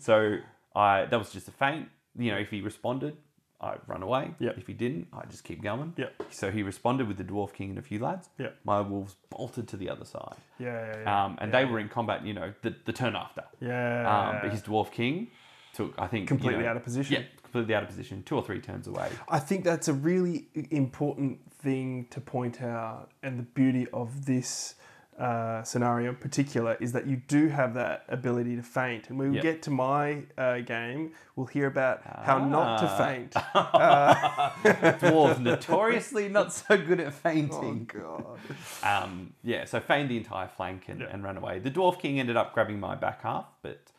So 0.00 0.38
I 0.74 1.04
that 1.06 1.18
was 1.18 1.30
just 1.30 1.48
a 1.48 1.52
feint. 1.52 1.88
You 2.18 2.32
know, 2.32 2.38
if 2.38 2.50
he 2.50 2.60
responded, 2.60 3.16
I'd 3.60 3.78
run 3.86 4.02
away. 4.02 4.34
Yep. 4.40 4.58
If 4.58 4.66
he 4.66 4.72
didn't, 4.72 5.06
I'd 5.12 5.30
just 5.30 5.44
keep 5.44 5.62
going. 5.62 5.94
Yep. 5.96 6.24
So 6.30 6.50
he 6.50 6.62
responded 6.64 7.06
with 7.06 7.16
the 7.18 7.24
dwarf 7.24 7.52
king 7.52 7.70
and 7.70 7.78
a 7.78 7.82
few 7.82 8.00
lads. 8.00 8.28
Yep. 8.38 8.56
My 8.64 8.80
wolves 8.80 9.14
bolted 9.30 9.68
to 9.68 9.76
the 9.76 9.88
other 9.88 10.04
side. 10.04 10.34
Yeah, 10.58 10.66
yeah, 10.92 11.00
yeah. 11.04 11.24
Um, 11.24 11.38
and 11.40 11.54
they 11.54 11.64
were 11.64 11.78
in 11.78 11.88
combat. 11.88 12.26
You 12.26 12.34
know, 12.34 12.52
the, 12.62 12.74
the 12.84 12.92
turn 12.92 13.14
after. 13.14 13.44
yeah. 13.60 14.30
Um, 14.30 14.38
but 14.42 14.50
his 14.50 14.60
dwarf 14.62 14.90
king 14.90 15.28
took, 15.72 15.94
I 15.98 16.08
think, 16.08 16.22
you 16.22 16.26
Completely 16.26 16.64
know- 16.64 16.70
out 16.70 16.76
of 16.76 16.82
position. 16.84 17.14
Yeah, 17.22 17.28
completely 17.52 17.74
out 17.74 17.82
of 17.82 17.88
position. 17.90 18.22
Two 18.24 18.36
or 18.36 18.42
three 18.42 18.60
turns 18.60 18.86
away. 18.86 19.10
I 19.28 19.38
think 19.38 19.62
that's 19.64 19.88
a 19.88 19.92
really 19.92 20.46
important 20.70 21.38
thing 21.52 22.06
to 22.10 22.20
point 22.20 22.62
out, 22.62 23.10
and 23.22 23.38
the 23.38 23.42
beauty 23.42 23.86
of 23.92 24.24
this 24.24 24.74
uh, 25.18 25.62
scenario 25.62 26.08
in 26.08 26.16
particular 26.16 26.76
is 26.80 26.92
that 26.92 27.06
you 27.06 27.16
do 27.28 27.48
have 27.48 27.74
that 27.74 28.04
ability 28.08 28.56
to 28.56 28.62
feint. 28.62 29.10
And 29.10 29.18
when 29.18 29.28
we 29.30 29.36
Yep. 29.36 29.42
get 29.42 29.62
to 29.64 29.70
my 29.70 30.22
uh, 30.38 30.60
game, 30.60 31.12
we'll 31.36 31.46
hear 31.46 31.66
about 31.66 32.00
how 32.04 32.38
not 32.38 32.78
to 32.80 32.86
Ah. 32.88 32.96
feint. 32.96 33.32
Dwarves 35.00 35.38
notoriously 35.38 36.28
not 36.30 36.52
so 36.54 36.78
good 36.78 36.98
at 36.98 37.08
oh 37.08 37.10
fainting. 37.10 37.84
God! 37.92 38.38
Um, 38.82 39.34
yeah, 39.44 39.66
so 39.66 39.80
feigned 39.80 40.08
the 40.08 40.16
entire 40.16 40.48
flank 40.48 40.84
and, 40.88 41.02
and 41.02 41.22
ran 41.22 41.36
away. 41.36 41.58
The 41.58 41.70
Dwarf 41.70 42.00
King 42.00 42.18
ended 42.18 42.38
up 42.38 42.54
grabbing 42.54 42.80
my 42.80 42.94
back 42.94 43.22
half, 43.22 43.44
but 43.60 43.91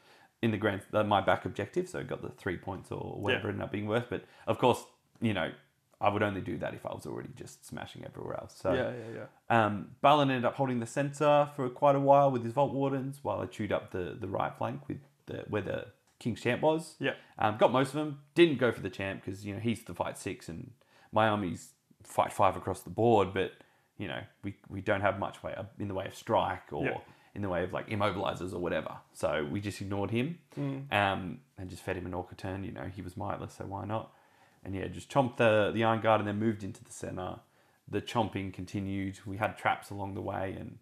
in 0.44 0.52
the 0.52 0.58
grand, 0.58 0.82
uh, 0.94 1.04
my 1.04 1.22
back 1.22 1.46
objective, 1.46 1.88
so 1.88 2.04
got 2.04 2.22
the 2.22 2.30
three 2.30 2.58
points 2.58 2.92
or 2.92 3.04
whatever 3.24 3.44
Yeah. 3.44 3.50
it 3.50 3.54
ended 3.54 3.64
up 3.66 3.72
being 3.72 3.88
worth. 3.88 4.08
But 4.10 4.22
of 4.46 4.58
course, 4.60 4.82
you 5.22 5.34
know, 5.34 5.50
I 6.02 6.10
would 6.10 6.22
only 6.22 6.42
do 6.42 6.58
that 6.58 6.74
if 6.74 6.86
I 6.86 6.94
was 6.94 7.06
already 7.06 7.30
just 7.44 7.66
smashing 7.66 8.04
everywhere 8.06 8.36
else. 8.42 8.54
So 8.64 8.74
Yeah, 8.74 8.92
yeah, 9.02 9.28
yeah. 9.50 9.66
um, 9.66 9.74
Balin 10.02 10.30
ended 10.30 10.44
up 10.46 10.56
holding 10.56 10.80
the 10.82 10.86
centre 11.00 11.50
for 11.56 11.70
quite 11.70 11.96
a 11.96 12.00
while 12.10 12.30
with 12.30 12.44
his 12.44 12.52
Vault 12.54 12.74
Wardens, 12.74 13.20
while 13.24 13.40
I 13.40 13.46
chewed 13.46 13.72
up 13.72 13.92
the, 13.92 14.18
the 14.20 14.28
right 14.28 14.54
flank 14.58 14.88
with 14.90 15.00
the 15.28 15.46
where 15.48 15.62
the 15.62 15.86
King's 16.20 16.42
Champ 16.42 16.62
was. 16.62 16.96
Yeah. 17.00 17.14
Um, 17.40 17.58
got 17.58 17.72
most 17.72 17.90
of 17.90 17.96
them. 17.96 18.20
Didn't 18.36 18.58
go 18.60 18.72
for 18.74 18.82
the 18.82 18.90
champ 18.90 19.22
because 19.24 19.46
you 19.46 19.54
know 19.54 19.60
he's 19.62 19.84
the 19.84 19.94
fight 19.94 20.18
six 20.18 20.50
and 20.50 20.72
my 21.14 21.28
armies 21.30 21.70
fight 22.04 22.34
five 22.34 22.58
across 22.58 22.82
the 22.82 22.90
board. 22.90 23.34
But 23.34 23.52
you 23.98 24.08
know 24.10 24.22
we, 24.44 24.56
we 24.68 24.82
don't 24.82 25.02
have 25.02 25.20
much 25.20 25.42
way 25.44 25.56
in 25.80 25.88
the 25.88 25.94
way 25.94 26.06
of 26.08 26.16
strike 26.16 26.74
or. 26.74 27.02
In 27.36 27.42
the 27.42 27.50
way 27.50 27.64
of 27.64 27.74
like 27.74 27.90
immobilizers 27.90 28.54
or 28.54 28.60
whatever. 28.60 28.96
So 29.14 29.48
we 29.52 29.60
just 29.60 29.82
ignored 29.82 30.12
him 30.12 30.38
um, 30.92 31.40
and 31.58 31.70
just 31.70 31.82
fed 31.84 31.98
him 31.98 32.06
an 32.06 32.14
Orca 32.14 32.36
turn. 32.36 32.64
You 32.64 32.72
know 32.72 32.90
he 32.96 33.02
was 33.02 33.18
mightless, 33.18 33.56
so 33.58 33.66
why 33.66 33.86
not? 33.86 34.12
And 34.64 34.76
yeah, 34.76 34.88
just 34.88 35.10
chomped 35.12 35.38
the 35.38 35.72
the 35.74 35.84
Iron 35.84 36.02
Guard 36.02 36.22
and 36.22 36.28
then 36.28 36.40
moved 36.40 36.64
into 36.64 36.84
the 36.84 36.92
center. 36.92 37.40
The 37.90 38.02
chomping 38.02 38.54
continued. 38.54 39.20
We 39.26 39.38
had 39.38 39.58
traps 39.58 39.90
along 39.90 40.14
the 40.16 40.22
way 40.22 40.56
and 40.60 40.78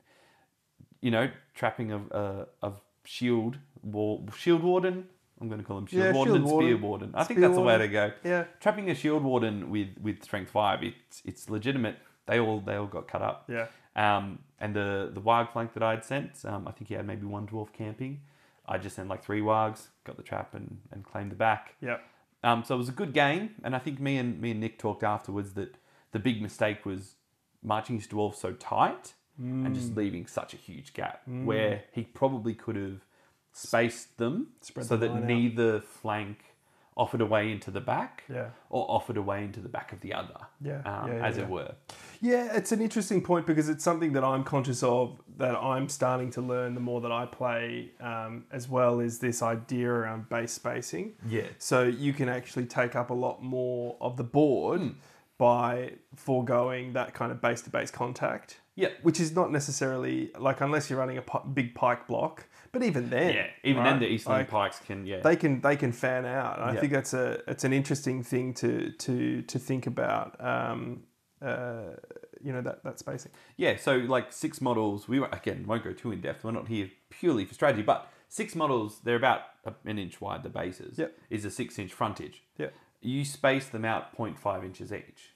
you 1.01 1.09
know 1.11 1.29
trapping 1.55 1.91
of 1.91 2.11
uh, 2.11 2.45
of 2.61 2.81
shield 3.03 3.57
wall 3.81 4.27
shield 4.37 4.61
warden. 4.63 5.07
I'm 5.39 5.47
going 5.47 5.59
to 5.59 5.65
call 5.65 5.79
him 5.79 5.87
shield 5.87 6.03
Yeah, 6.05 6.11
warden 6.11 6.33
shield 6.33 6.43
and 6.43 6.51
warden. 6.51 6.69
spear 6.69 6.77
warden. 6.77 7.11
I 7.15 7.23
think 7.23 7.39
Spear 7.39 7.49
that's 7.49 7.57
the 7.57 7.63
way 7.63 7.77
to 7.79 7.87
go. 7.87 8.11
Yeah. 8.23 8.43
Trapping 8.59 8.91
a 8.91 8.93
shield 8.93 9.23
warden 9.23 9.71
with 9.71 9.87
with 9.99 10.21
strength 10.23 10.51
five, 10.51 10.83
it's 10.83 11.23
it's 11.25 11.49
legitimate. 11.49 11.95
They 12.27 12.39
all 12.39 12.59
they 12.59 12.75
all 12.75 12.85
got 12.85 13.07
cut 13.07 13.23
up. 13.23 13.45
Yeah. 13.49 13.65
Um, 13.95 14.39
and 14.59 14.75
the 14.75 15.09
the 15.13 15.21
warg 15.21 15.51
flank 15.51 15.73
that 15.73 15.83
I'd 15.83 16.03
sent, 16.05 16.43
um, 16.45 16.67
I 16.67 16.71
think 16.71 16.87
he 16.87 16.93
had 16.93 17.05
maybe 17.05 17.25
one 17.25 17.47
dwarf 17.47 17.73
camping. 17.73 18.21
I 18.67 18.77
just 18.77 18.95
sent 18.95 19.09
like 19.09 19.23
three 19.23 19.41
wargs, 19.41 19.87
got 20.05 20.15
the 20.17 20.23
trap 20.23 20.53
and 20.53 20.77
and 20.91 21.03
claimed 21.03 21.31
the 21.31 21.35
back. 21.35 21.75
Yeah. 21.81 21.97
Um, 22.43 22.63
so 22.63 22.73
it 22.75 22.77
was 22.77 22.89
a 22.89 22.93
good 22.93 23.13
game, 23.13 23.51
and 23.63 23.75
I 23.75 23.79
think 23.79 23.99
me 23.99 24.17
and 24.17 24.39
me 24.41 24.51
and 24.51 24.59
Nick 24.59 24.79
talked 24.79 25.03
afterwards 25.03 25.53
that 25.53 25.75
the 26.11 26.19
big 26.19 26.41
mistake 26.41 26.85
was 26.85 27.15
marching 27.63 27.97
his 27.97 28.07
dwarves 28.07 28.35
so 28.35 28.53
tight 28.53 29.13
and 29.37 29.67
Mm. 29.67 29.73
just 29.75 29.95
leaving 29.95 30.27
such 30.27 30.53
a 30.53 30.57
huge 30.57 30.93
gap 30.93 31.21
where 31.25 31.83
he 31.93 32.03
probably 32.03 32.53
could 32.53 32.75
have 32.75 33.05
spaced 33.53 34.17
them 34.17 34.47
Spread 34.61 34.85
so 34.85 34.95
the 34.97 35.07
that 35.07 35.13
line 35.13 35.23
out. 35.23 35.27
neither 35.27 35.79
flank 35.81 36.50
offered 36.97 37.21
a 37.21 37.25
way 37.25 37.51
into 37.51 37.71
the 37.71 37.79
back 37.79 38.23
Yeah. 38.29 38.49
or 38.69 38.85
offered 38.89 39.15
a 39.17 39.21
way 39.21 39.43
into 39.45 39.61
the 39.61 39.69
back 39.69 39.93
of 39.93 40.01
the 40.01 40.13
other, 40.13 40.35
Yeah, 40.59 40.81
um, 40.85 41.07
yeah, 41.07 41.15
yeah, 41.17 41.25
as 41.25 41.37
yeah. 41.37 41.43
it 41.43 41.49
were. 41.49 41.75
Yeah, 42.19 42.55
it's 42.57 42.71
an 42.73 42.81
interesting 42.81 43.21
point 43.21 43.47
because 43.47 43.69
it's 43.69 43.83
something 43.83 44.11
that 44.13 44.23
I'm 44.25 44.43
conscious 44.43 44.83
of 44.83 45.19
that 45.37 45.55
I'm 45.55 45.87
starting 45.87 46.29
to 46.31 46.41
learn 46.41 46.73
the 46.75 46.81
more 46.81 46.99
that 47.01 47.11
I 47.11 47.25
play 47.25 47.91
um, 48.01 48.43
as 48.51 48.67
well 48.67 48.99
is 48.99 49.19
this 49.19 49.41
idea 49.41 49.89
around 49.89 50.27
base 50.29 50.51
spacing. 50.51 51.13
Yeah. 51.27 51.47
So 51.59 51.83
you 51.83 52.11
can 52.13 52.27
actually 52.27 52.65
take 52.65 52.95
up 52.95 53.09
a 53.09 53.13
lot 53.15 53.41
more 53.41 53.95
of 54.01 54.17
the 54.17 54.23
board 54.25 54.81
Hmm. 54.81 54.89
by 55.37 55.93
foregoing 56.15 56.93
that 56.93 57.13
kind 57.13 57.31
of 57.31 57.41
base 57.41 57.61
to 57.63 57.69
base 57.69 57.89
contact. 57.91 58.59
Yeah. 58.75 58.89
Which 59.01 59.19
is 59.19 59.33
not 59.33 59.51
necessarily 59.51 60.31
like 60.37 60.61
unless 60.61 60.89
you're 60.89 60.99
running 60.99 61.17
a 61.17 61.23
big 61.53 61.73
pike 61.75 62.07
block, 62.07 62.45
but 62.71 62.83
even 62.83 63.09
then, 63.09 63.33
Yeah, 63.33 63.47
even 63.63 63.83
right, 63.83 63.89
then 63.91 63.99
the 63.99 64.07
Eastern 64.07 64.33
like, 64.33 64.49
Pikes 64.49 64.79
can, 64.79 65.05
yeah. 65.05 65.19
they 65.21 65.35
can 65.35 65.61
they 65.61 65.75
can 65.75 65.91
fan 65.91 66.25
out. 66.25 66.59
And 66.59 66.69
I 66.77 66.79
think 66.79 66.93
that's 66.93 67.13
a 67.13 67.41
it's 67.47 67.63
an 67.63 67.73
interesting 67.73 68.23
thing 68.23 68.53
to 68.55 68.91
to 68.91 69.41
to 69.43 69.59
think 69.59 69.87
about. 69.87 70.43
Um, 70.43 71.03
uh, 71.41 71.95
you 72.43 72.51
know 72.53 72.61
that 72.61 72.83
that 72.83 72.99
spacing. 72.99 73.31
Yeah, 73.57 73.77
so 73.77 73.95
like 73.97 74.31
six 74.31 74.61
models, 74.61 75.07
we 75.07 75.19
were, 75.19 75.29
again 75.31 75.65
won't 75.67 75.83
go 75.83 75.93
too 75.93 76.11
in 76.11 76.21
depth. 76.21 76.43
We're 76.43 76.51
not 76.51 76.67
here 76.67 76.89
purely 77.09 77.45
for 77.45 77.53
strategy, 77.53 77.81
but 77.83 78.07
six 78.29 78.55
models. 78.55 78.99
They're 79.03 79.15
about 79.15 79.41
an 79.85 79.97
inch 79.99 80.21
wide. 80.21 80.43
The 80.43 80.49
bases 80.49 80.97
Yep. 80.97 81.17
is 81.29 81.45
a 81.45 81.51
six 81.51 81.77
inch 81.79 81.93
frontage. 81.93 82.43
Yep. 82.57 82.73
You 83.01 83.25
space 83.25 83.67
them 83.67 83.83
out 83.83 84.15
0.5 84.15 84.63
inches 84.63 84.93
each. 84.93 85.31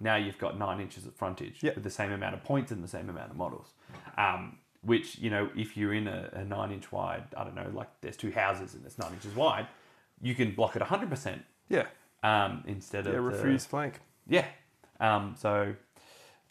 Now 0.00 0.16
you've 0.16 0.36
got 0.38 0.58
nine 0.58 0.80
inches 0.80 1.06
of 1.06 1.14
frontage 1.14 1.62
Yep. 1.62 1.76
with 1.76 1.84
the 1.84 1.90
same 1.90 2.12
amount 2.12 2.34
of 2.34 2.44
points 2.44 2.70
and 2.70 2.84
the 2.84 2.88
same 2.88 3.08
amount 3.08 3.30
of 3.30 3.36
models. 3.38 3.72
Um, 4.18 4.58
which 4.86 5.18
you 5.18 5.30
know, 5.30 5.50
if 5.56 5.76
you're 5.76 5.92
in 5.94 6.06
a, 6.08 6.30
a 6.32 6.44
nine 6.44 6.70
inch 6.72 6.90
wide, 6.92 7.24
I 7.36 7.44
don't 7.44 7.54
know, 7.54 7.70
like 7.74 7.88
there's 8.00 8.16
two 8.16 8.30
houses 8.30 8.74
and 8.74 8.84
it's 8.86 8.98
nine 8.98 9.12
inches 9.12 9.34
wide, 9.34 9.66
you 10.22 10.34
can 10.34 10.52
block 10.54 10.76
it 10.76 10.80
100 10.80 11.10
percent 11.10 11.42
Yeah. 11.68 11.86
um, 12.22 12.64
instead 12.66 13.04
Yeah. 13.04 13.12
of 13.12 13.16
the- 13.16 13.22
Refuse 13.22 13.66
flank. 13.66 14.00
yeah. 14.26 14.46
Um, 14.98 15.34
so 15.36 15.74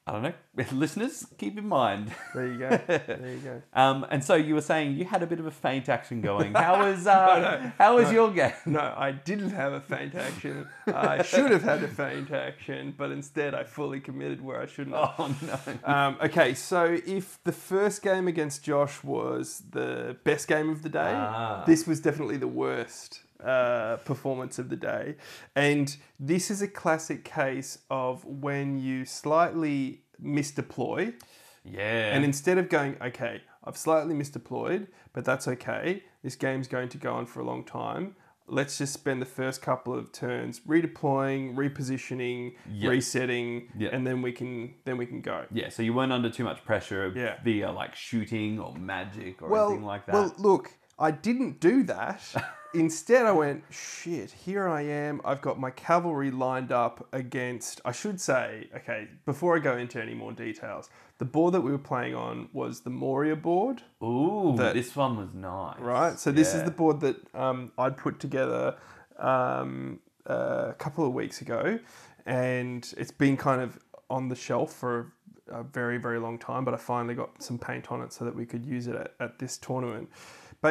I 0.08 0.12
don't 0.12 0.22
know, 0.22 0.34
listeners, 0.72 1.26
keep 1.40 1.58
in 1.58 1.68
mind. 1.68 2.12
There 2.36 2.46
you 2.46 2.60
go. 2.60 2.70
there 2.88 3.20
you 3.24 3.40
go. 3.40 3.62
Um, 3.74 4.06
and 4.12 4.24
so 4.24 4.36
you 4.36 4.54
were 4.54 4.62
saying 4.62 4.98
you 4.98 5.06
had 5.06 5.24
a 5.24 5.26
bit 5.28 5.40
of 5.40 5.48
a 5.48 5.52
feint 5.52 5.90
action 5.90 6.22
going. 6.22 6.54
How 6.66 6.80
was 6.86 7.08
uh, 7.08 7.72
how 7.80 7.96
was 7.96 8.12
your 8.12 8.30
game? 8.32 8.54
No, 8.68 8.94
I 8.96 9.12
didn't 9.12 9.50
have 9.50 9.74
a 9.74 9.82
feint 9.82 10.14
action. 10.14 10.68
I 10.86 11.24
should 11.24 11.50
have 11.50 11.64
had 11.64 11.84
a 11.84 11.88
feint 11.88 12.30
action, 12.30 12.94
but 12.96 13.10
instead 13.10 13.56
I 13.56 13.64
fully 13.64 14.00
committed 14.00 14.42
where 14.42 14.62
I 14.62 14.68
shouldn't 14.68 14.96
have. 14.96 15.14
Oh 15.18 15.36
no. 15.42 15.94
Um, 15.94 16.18
okay, 16.24 16.54
so 16.54 17.00
if 17.06 17.44
the 17.44 17.52
first 17.52 18.04
game 18.04 18.28
against 18.28 18.64
Josh 18.64 19.04
was 19.04 19.64
the 19.72 20.18
best 20.24 20.48
game 20.48 20.70
of 20.70 20.84
the 20.84 20.90
day, 20.90 21.14
Ah. 21.16 21.64
this 21.66 21.88
was 21.88 22.00
definitely 22.00 22.38
the 22.38 22.48
worst 22.48 23.22
uh, 23.44 23.98
performance 24.06 24.60
of 24.60 24.70
the 24.70 24.76
day. 24.76 25.16
And 25.56 25.96
this 26.20 26.50
is 26.52 26.62
a 26.62 26.68
classic 26.68 27.24
case 27.26 27.80
of 27.90 28.24
when 28.26 28.78
you 28.80 29.06
slightly 29.06 30.02
misdeploy, 30.24 31.14
Yeah. 31.64 32.14
and 32.16 32.24
instead 32.24 32.58
of 32.58 32.70
going, 32.70 32.96
okay, 33.02 33.42
I've 33.64 33.78
slightly 33.78 34.14
misdeployed, 34.16 34.88
but 35.14 35.26
that's 35.26 35.48
okay, 35.48 36.04
this 36.24 36.36
game's 36.36 36.68
going 36.68 36.90
to 36.90 36.98
go 36.98 37.14
on 37.14 37.26
for 37.26 37.40
a 37.40 37.44
long 37.44 37.64
time. 37.64 38.16
Let's 38.48 38.78
just 38.78 38.94
spend 38.94 39.24
the 39.24 39.26
first 39.26 39.64
couple 39.64 39.98
of 39.98 40.12
turns 40.12 40.60
redeploying, 40.62 41.56
repositioning, 41.56 42.54
Yep. 42.72 42.92
resetting, 42.92 43.70
Yep. 43.76 43.92
and 43.94 44.06
then 44.06 44.22
we 44.22 44.32
can 44.32 44.76
then 44.86 44.98
we 44.98 45.08
can 45.08 45.22
go. 45.22 45.46
yeah, 45.52 45.70
so 45.70 45.82
you 45.82 45.94
weren't 45.96 46.12
under 46.12 46.30
too 46.30 46.44
much 46.44 46.64
pressure 46.64 47.12
Yeah. 47.16 47.38
via 47.44 47.72
like 47.72 47.96
shooting 47.96 48.60
or 48.60 48.76
magic 48.76 49.42
or 49.42 49.50
well, 49.50 49.68
anything 49.70 49.86
like 49.86 50.06
that. 50.06 50.14
Well, 50.14 50.34
look, 50.38 50.72
I 51.00 51.10
didn't 51.10 51.60
do 51.60 51.82
that. 51.84 52.22
Instead, 52.80 53.26
I 53.26 53.32
went, 53.32 53.64
shit, 53.70 54.32
here 54.32 54.68
I 54.68 54.82
am. 54.82 55.22
I've 55.24 55.42
got 55.42 55.60
my 55.60 55.72
cavalry 55.72 56.30
lined 56.30 56.72
up 56.72 57.08
against, 57.14 57.80
I 57.86 57.92
should 57.92 58.20
say, 58.20 58.68
okay, 58.76 59.08
before 59.26 59.56
I 59.56 59.60
go 59.60 59.78
into 59.78 60.02
any 60.02 60.14
more 60.14 60.32
details, 60.34 60.90
the 61.18 61.26
board 61.26 61.54
that 61.54 61.62
we 61.62 61.72
were 61.72 61.78
playing 61.78 62.14
on 62.16 62.50
was 62.52 62.82
the 62.82 62.90
Moria 62.90 63.36
board, 63.36 63.82
Ooh, 64.04 64.56
that- 64.58 64.74
this 64.74 64.96
one 64.96 65.18
was 65.18 65.34
nice. 65.34 65.80
right? 65.80 66.20
So 66.20 66.32
this 66.32 66.54
is 66.54 66.64
the 66.64 66.72
board 66.72 67.00
that 67.00 67.16
um, 67.34 67.72
I'd 67.78 67.96
put 67.98 68.20
together 68.20 68.76
um, 69.18 70.00
a 70.26 70.74
couple 70.78 71.06
of 71.06 71.14
weeks 71.14 71.42
ago, 71.42 71.80
and 72.26 72.94
it's 72.98 73.12
been 73.12 73.38
kind 73.38 73.62
of 73.62 73.80
on 74.10 74.28
the 74.28 74.36
shelf 74.36 74.74
for 74.74 75.14
a 75.48 75.64
very, 75.64 75.98
very 75.98 76.20
long 76.20 76.38
time, 76.40 76.66
but 76.66 76.74
I 76.74 76.78
finally 76.78 77.14
got 77.16 77.42
some 77.42 77.58
paint 77.58 77.92
on 77.92 78.02
it 78.02 78.12
so 78.12 78.26
that 78.26 78.36
we 78.36 78.46
could 78.46 78.66
use 78.66 78.88
it 78.88 78.96
at, 78.96 79.14
at 79.20 79.40
this 79.40 79.58
tournament. 79.58 80.10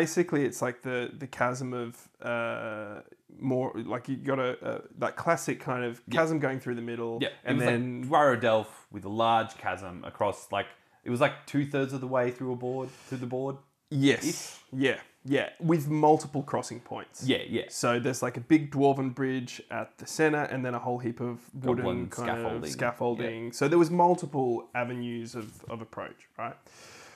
Basically, 0.00 0.44
it's 0.44 0.60
like 0.60 0.82
the 0.82 0.98
the 1.16 1.28
chasm 1.28 1.72
of 1.72 2.08
uh, 2.20 3.00
more 3.38 3.72
like 3.76 4.08
you 4.08 4.16
got 4.16 4.40
a, 4.40 4.50
a 4.70 4.80
that 4.98 5.14
classic 5.14 5.60
kind 5.60 5.84
of 5.84 6.02
chasm 6.10 6.40
going 6.40 6.58
through 6.58 6.74
the 6.74 6.82
middle, 6.92 7.18
Yeah, 7.22 7.28
and 7.44 7.60
then 7.60 8.08
like 8.10 8.40
Delph 8.40 8.72
with 8.90 9.04
a 9.04 9.14
large 9.24 9.56
chasm 9.56 10.02
across 10.04 10.50
like 10.50 10.66
it 11.04 11.10
was 11.10 11.20
like 11.20 11.46
two 11.46 11.64
thirds 11.64 11.92
of 11.92 12.00
the 12.00 12.08
way 12.08 12.32
through 12.32 12.52
a 12.52 12.56
board 12.56 12.88
through 13.06 13.18
the 13.18 13.26
board. 13.26 13.56
yes, 13.90 14.58
yeah, 14.72 14.98
yeah, 15.24 15.50
with 15.60 15.88
multiple 15.88 16.42
crossing 16.42 16.80
points. 16.80 17.24
Yeah, 17.24 17.42
yeah. 17.48 17.66
So 17.68 18.00
there's 18.00 18.22
like 18.22 18.36
a 18.36 18.40
big 18.54 18.72
dwarven 18.72 19.14
bridge 19.14 19.62
at 19.70 19.96
the 19.98 20.06
center, 20.06 20.42
and 20.42 20.64
then 20.64 20.74
a 20.74 20.80
whole 20.80 20.98
heap 20.98 21.20
of 21.20 21.38
wooden 21.54 22.10
scaffolding. 22.10 22.64
of 22.64 22.68
scaffolding. 22.68 23.52
So 23.52 23.68
there 23.68 23.78
was 23.78 23.90
multiple 23.90 24.68
avenues 24.74 25.36
of, 25.36 25.64
of 25.70 25.80
approach, 25.80 26.28
right? 26.36 26.56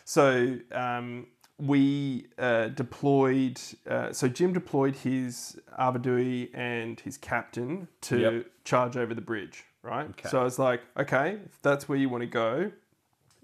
So 0.04 0.58
um, 0.72 1.26
we 1.58 2.26
uh, 2.38 2.68
deployed. 2.68 3.60
Uh, 3.88 4.12
so 4.12 4.28
Jim 4.28 4.52
deployed 4.52 4.96
his 4.96 5.58
Arvedui 5.78 6.50
and 6.54 6.98
his 7.00 7.16
captain 7.18 7.88
to 8.02 8.18
Yep. 8.18 8.46
charge 8.64 8.96
over 8.96 9.14
the 9.14 9.20
bridge, 9.20 9.64
right? 9.82 10.08
Okay. 10.10 10.28
So 10.28 10.40
I 10.40 10.44
was 10.44 10.58
like, 10.58 10.82
okay, 10.96 11.38
if 11.44 11.60
that's 11.62 11.88
where 11.88 11.98
you 11.98 12.08
want 12.08 12.22
to 12.22 12.26
go, 12.28 12.70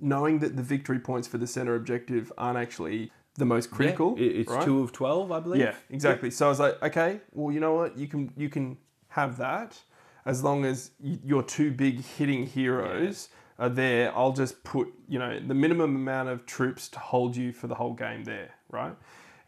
knowing 0.01 0.39
that 0.41 0.57
the 0.57 0.63
victory 0.63 0.99
points 0.99 1.27
for 1.27 1.39
the 1.39 1.47
center 1.47 1.75
objective 1.75 2.33
aren't 2.39 2.59
actually 2.59 3.11
the 3.37 3.45
most 3.45 3.71
critical. 3.71 4.15
Yeah, 4.17 4.31
it's 4.31 4.51
right? 4.53 4.65
two 4.65 4.81
of 4.81 4.93
twelve, 4.93 5.33
I 5.33 5.41
believe. 5.41 5.61
Yeah, 5.63 5.75
exactly. 5.91 6.31
So 6.31 6.47
I 6.47 6.49
was 6.51 6.61
like, 6.61 6.81
okay, 6.85 7.21
well, 7.33 7.53
you 7.53 7.59
know 7.59 7.75
what? 7.75 7.99
You 7.99 8.07
can 8.07 8.33
you 8.37 8.49
can 8.49 8.77
have 9.09 9.37
that 9.39 9.77
as 10.25 10.43
long 10.45 10.65
as 10.65 10.93
y- 11.03 11.19
your 11.25 11.43
two 11.43 11.73
big 11.73 12.01
hitting 12.05 12.47
heroes 12.47 13.29
are 13.59 13.69
there. 13.69 14.17
I'll 14.17 14.33
just 14.33 14.63
put 14.65 14.89
you 15.09 15.19
know 15.19 15.39
the 15.41 15.55
minimum 15.55 15.95
amount 15.97 16.29
of 16.29 16.47
troops 16.47 16.89
to 16.91 16.99
hold 16.99 17.37
you 17.37 17.53
for 17.53 17.67
the 17.67 17.75
whole 17.75 17.95
game 17.95 18.25
there, 18.25 18.51
right? 18.71 18.95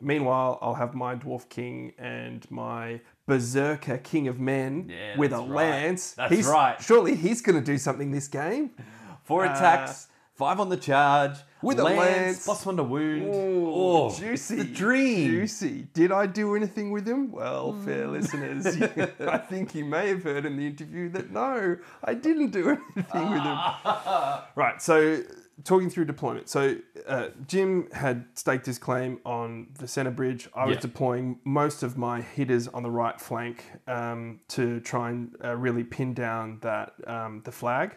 Meanwhile, 0.01 0.59
I'll 0.61 0.75
have 0.75 0.95
my 0.95 1.15
dwarf 1.15 1.49
king 1.49 1.95
and 1.99 2.49
my 2.51 3.01
berserker 3.27 3.97
king 3.99 4.29
of 4.29 4.39
men 4.39 4.91
Yeah, 4.91 5.17
with 5.17 5.33
a 5.33 5.39
right. 5.39 5.49
lance. 5.49 6.13
That's 6.13 6.35
he's, 6.35 6.47
right. 6.47 6.81
Surely 6.83 7.15
he's 7.17 7.41
going 7.41 7.59
to 7.59 7.65
do 7.65 7.79
something 7.79 8.11
this 8.11 8.29
game. 8.29 8.71
Four 9.25 9.47
attacks, 9.47 10.07
uh, 10.09 10.13
five 10.37 10.61
on 10.61 10.69
the 10.69 10.77
charge, 10.77 11.37
with 11.63 11.79
a 11.81 11.85
lance, 11.85 11.99
lance. 11.99 12.45
plus 12.45 12.65
one 12.67 12.77
to 12.77 12.83
wound. 12.85 13.35
Ooh, 13.35 13.71
oh, 13.75 14.15
juicy. 14.15 14.57
The 14.57 14.65
dream. 14.65 15.31
Juicy. 15.31 15.89
Did 15.95 16.13
I 16.13 16.27
do 16.27 16.55
anything 16.55 16.91
with 16.93 17.07
him? 17.09 17.33
Well, 17.33 17.73
fair 17.85 18.07
listeners, 18.07 18.77
you- 18.97 19.09
I 19.27 19.39
think 19.39 19.75
you 19.75 19.85
may 19.85 20.09
have 20.09 20.23
heard 20.23 20.45
in 20.47 20.57
the 20.57 20.67
interview 20.67 21.09
that 21.11 21.31
no, 21.31 21.77
I 22.05 22.15
didn't 22.15 22.51
do 22.51 22.69
anything 22.97 23.31
with 23.31 23.43
him. 23.43 23.59
right. 24.55 24.75
So, 24.81 25.23
talking 25.65 25.89
through 25.89 26.05
deployment. 26.05 26.51
So, 26.51 26.77
uh, 27.09 27.29
Jim 27.47 27.89
had 27.93 28.27
staked 28.35 28.67
his 28.67 28.79
claim 28.79 29.19
on 29.25 29.69
the 29.79 29.89
center 29.89 30.11
bridge. 30.11 30.49
I 30.55 30.67
was 30.67 30.75
Yeah. 30.77 30.81
deploying 30.83 31.41
most 31.45 31.83
of 31.83 31.97
my 31.97 32.21
hitters 32.21 32.69
on 32.69 32.83
the 32.83 32.91
right 32.91 33.19
flank 33.19 33.65
um, 33.89 34.41
to 34.49 34.81
try 34.81 35.09
and 35.11 35.35
uh, 35.43 35.57
really 35.57 35.83
pin 35.83 36.13
down 36.13 36.59
that 36.61 36.93
um, 37.07 37.41
the 37.45 37.53
flag. 37.53 37.97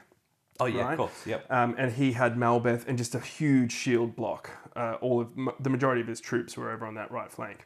Oh 0.60 0.66
yeah, 0.66 0.82
right? 0.84 0.92
of 0.92 0.98
course. 0.98 1.26
Yep. 1.28 1.52
Um, 1.52 1.76
and 1.78 1.92
he 1.94 2.12
had 2.14 2.36
Malbeth 2.36 2.88
and 2.88 2.98
just 2.98 3.16
a 3.16 3.20
huge 3.20 3.72
shield 3.72 4.16
block. 4.16 4.50
Uh, 4.76 4.98
all 5.02 5.22
of 5.22 5.30
m- 5.38 5.50
the 5.60 5.70
majority 5.70 6.02
of 6.02 6.08
his 6.08 6.20
troops 6.22 6.58
were 6.58 6.70
over 6.72 6.86
on 6.86 6.96
that 6.96 7.12
right 7.12 7.32
flank. 7.32 7.66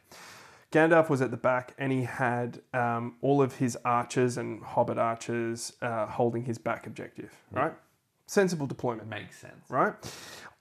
Gandalf 0.72 1.08
was 1.08 1.22
at 1.22 1.30
the 1.30 1.36
back, 1.36 1.74
and 1.78 1.92
he 1.92 2.02
had 2.02 2.60
um, 2.72 3.14
all 3.20 3.40
of 3.40 3.56
his 3.56 3.76
archers 3.84 4.36
and 4.36 4.60
hobbit 4.62 4.98
archers 4.98 5.72
uh, 5.82 6.06
holding 6.06 6.44
his 6.44 6.58
back 6.58 6.86
objective. 6.86 7.32
Right, 7.52 7.72
sensible 8.26 8.66
deployment. 8.66 9.08
Makes 9.08 9.38
sense. 9.38 9.64
Right, 9.68 9.94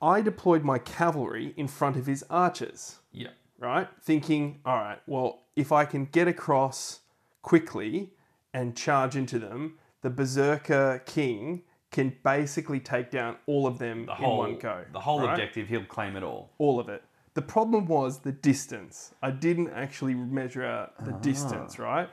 I 0.02 0.22
deployed 0.22 0.64
my 0.64 0.78
cavalry 0.78 1.54
in 1.58 1.68
front 1.68 1.96
of 1.98 2.06
his 2.06 2.24
archers 2.30 2.98
Yep. 3.14 3.34
right? 3.60 3.88
Thinking, 4.04 4.60
all 4.66 4.78
right, 4.78 5.00
well, 5.08 5.44
if 5.56 5.72
I 5.72 5.86
can 5.86 6.06
get 6.06 6.28
across 6.28 7.00
quickly 7.42 8.14
and 8.54 8.76
charge 8.76 9.16
into 9.16 9.40
them, 9.40 9.80
the 10.02 10.10
Berserker 10.12 11.02
King 11.08 11.64
can 11.94 12.14
basically 12.24 12.80
take 12.82 13.10
down 13.10 13.38
all 13.46 13.66
of 13.66 13.78
them 13.78 14.06
The 14.06 14.12
in 14.12 14.18
whole 14.18 14.38
one 14.40 14.58
go. 14.60 14.84
The 14.92 15.00
whole 15.00 15.22
right? 15.22 15.32
objective, 15.32 15.70
he'll 15.70 15.86
claim 15.86 16.18
it 16.18 16.24
all. 16.24 16.50
All 16.58 16.78
of 16.80 16.90
it. 16.90 17.02
The 17.36 17.42
problem 17.42 17.86
was 17.88 18.20
the 18.20 18.32
distance. 18.34 19.14
I 19.22 19.32
didn't 19.32 19.70
actually 19.70 20.14
measure 20.14 20.66
out 20.66 20.94
Ah. 21.00 21.04
the 21.06 21.14
distance, 21.14 21.80
right? 21.80 22.10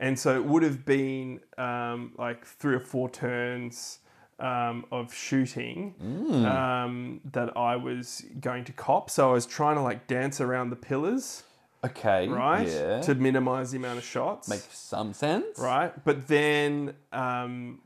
And 0.00 0.18
so 0.18 0.34
it 0.36 0.44
would 0.44 0.62
have 0.62 0.84
been 0.84 1.40
um, 1.56 2.12
like 2.18 2.44
three 2.44 2.74
or 2.74 2.80
four 2.80 3.08
turns 3.10 4.00
um, 4.40 4.84
of 4.92 5.12
shooting 5.12 5.94
Mm. 6.02 6.44
um, 6.46 7.20
that 7.32 7.56
I 7.56 7.74
was 7.76 8.24
going 8.40 8.64
to 8.66 8.72
cop. 8.72 9.10
So 9.10 9.30
I 9.30 9.32
was 9.32 9.46
trying 9.46 9.76
to 9.76 9.82
like 9.82 10.06
dance 10.06 10.40
around 10.40 10.70
the 10.70 10.76
pillars 10.76 11.42
Okay. 11.84 12.28
right? 12.28 12.68
Yeah. 12.68 13.00
To 13.02 13.14
minimize 13.14 13.70
the 13.72 13.78
amount 13.78 13.98
of 13.98 14.04
shots. 14.04 14.48
Makes 14.48 14.78
some 14.78 15.12
sense. 15.12 15.58
right. 15.58 15.92
But 16.04 16.28
then 16.28 16.94
um, 17.12 17.80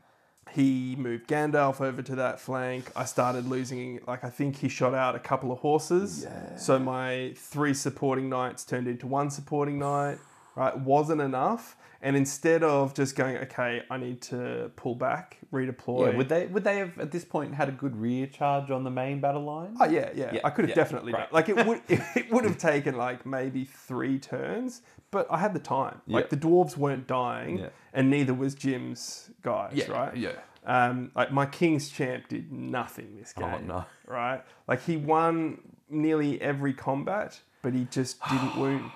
he 0.53 0.95
moved 0.97 1.27
Gandalf 1.27 1.81
over 1.81 2.01
to 2.03 2.15
that 2.15 2.39
flank. 2.39 2.91
I 2.95 3.05
started 3.05 3.47
losing, 3.47 3.99
like, 4.07 4.23
I 4.23 4.29
think 4.29 4.57
he 4.57 4.69
shot 4.69 4.93
out 4.93 5.15
a 5.15 5.19
couple 5.19 5.51
of 5.51 5.59
horses. 5.59 6.23
Yeah. 6.23 6.55
So 6.55 6.77
my 6.77 7.33
three 7.35 7.73
supporting 7.73 8.29
knights 8.29 8.63
turned 8.63 8.87
into 8.87 9.07
one 9.07 9.31
supporting 9.31 9.79
knight, 9.79 10.19
right? 10.55 10.77
Wasn't 10.77 11.21
enough. 11.21 11.75
And 12.03 12.17
instead 12.17 12.63
of 12.63 12.93
just 12.93 13.15
going, 13.15 13.37
okay, 13.37 13.81
I 13.89 13.95
need 13.95 14.21
to 14.23 14.69
pull 14.75 14.93
back, 14.93 15.37
redeploy. 15.53 16.11
Yeah, 16.11 16.17
would 16.17 16.27
they 16.27 16.47
would 16.47 16.65
they 16.65 16.77
have 16.79 16.99
at 16.99 17.11
this 17.11 17.23
point 17.23 17.55
had 17.55 17.69
a 17.69 17.71
good 17.71 17.95
rear 17.95 18.27
charge 18.27 18.69
on 18.71 18.83
the 18.83 18.89
main 18.89 19.21
battle 19.21 19.45
line? 19.45 19.77
Oh 19.79 19.85
yeah, 19.85 20.09
yeah. 20.13 20.33
Yeah, 20.33 20.41
I 20.43 20.49
could 20.49 20.65
have 20.65 20.69
yeah, 20.71 20.75
definitely 20.75 21.13
right. 21.13 21.21
done. 21.21 21.29
Like 21.31 21.47
it 21.47 21.65
would, 21.65 21.81
it 21.87 22.29
would 22.29 22.43
have 22.43 22.57
taken 22.57 22.97
like 22.97 23.25
maybe 23.25 23.63
three 23.63 24.19
turns, 24.19 24.81
but 25.11 25.27
I 25.31 25.37
had 25.37 25.53
the 25.53 25.61
time. 25.61 26.01
Like 26.05 26.29
the 26.29 26.35
dwarves 26.35 26.75
weren't 26.75 27.07
dying, 27.07 27.67
and 27.93 28.09
neither 28.09 28.33
was 28.33 28.53
Jim's 28.53 29.29
guys. 29.41 29.71
Yeah, 29.73 29.89
right. 29.89 30.17
yeah. 30.17 30.31
Um, 30.65 31.11
like 31.15 31.31
my 31.31 31.45
King's 31.45 31.89
champ 31.89 32.27
did 32.27 32.51
nothing 32.51 33.15
this 33.17 33.31
game. 33.31 33.45
Oh, 33.45 33.57
no. 33.59 33.85
Right. 34.07 34.41
Like 34.67 34.83
he 34.83 34.97
won 34.97 35.59
nearly 35.89 36.41
every 36.41 36.73
combat, 36.73 37.39
but 37.61 37.73
he 37.73 37.85
just 37.85 38.21
didn't 38.29 38.55
wound. 38.57 38.91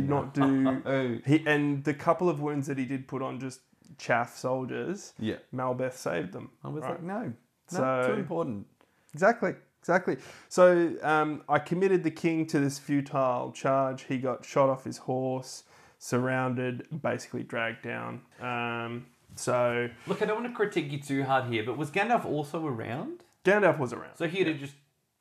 Did 0.00 0.08
not 0.08 0.34
do. 0.34 1.20
He 1.26 1.42
and 1.46 1.84
the 1.84 1.94
couple 1.94 2.28
of 2.28 2.40
wounds 2.40 2.66
that 2.66 2.78
he 2.78 2.84
did 2.84 3.06
put 3.06 3.22
on 3.22 3.38
just 3.40 3.60
chaff 3.98 4.36
soldiers. 4.36 5.12
Yeah. 5.18 5.36
Malbeth 5.54 5.94
saved 5.94 6.32
them. 6.32 6.50
I 6.64 6.68
was 6.68 6.82
right? 6.82 6.90
like, 6.92 7.02
no, 7.02 7.20
no, 7.20 7.32
So- 7.66 8.04
too 8.08 8.18
important. 8.18 8.66
Exactly, 9.14 9.54
exactly. 9.80 10.16
So 10.48 10.94
um, 11.02 11.42
I 11.48 11.58
committed 11.58 12.02
the 12.02 12.10
king 12.10 12.46
to 12.46 12.58
this 12.58 12.78
futile 12.78 13.52
charge. 13.52 14.04
He 14.04 14.16
got 14.16 14.42
shot 14.44 14.70
off 14.70 14.84
his 14.84 14.96
horse, 14.96 15.64
surrounded, 15.98 16.86
basically 17.02 17.42
dragged 17.42 17.82
down. 17.82 18.22
Um, 18.40 19.06
so 19.34 19.88
Look, 20.06 20.22
I 20.22 20.24
don't 20.24 20.40
want 20.40 20.46
to 20.50 20.56
critique 20.56 20.90
you 20.90 20.98
too 20.98 21.24
hard 21.24 21.52
here, 21.52 21.62
but 21.64 21.76
was 21.76 21.90
Gandalf 21.90 22.24
also 22.24 22.66
around? 22.66 23.22
Gandalf 23.44 23.78
was 23.78 23.92
around. 23.92 24.16
So 24.16 24.26
he'd 24.28 24.46
have 24.46 24.58
just 24.58 24.74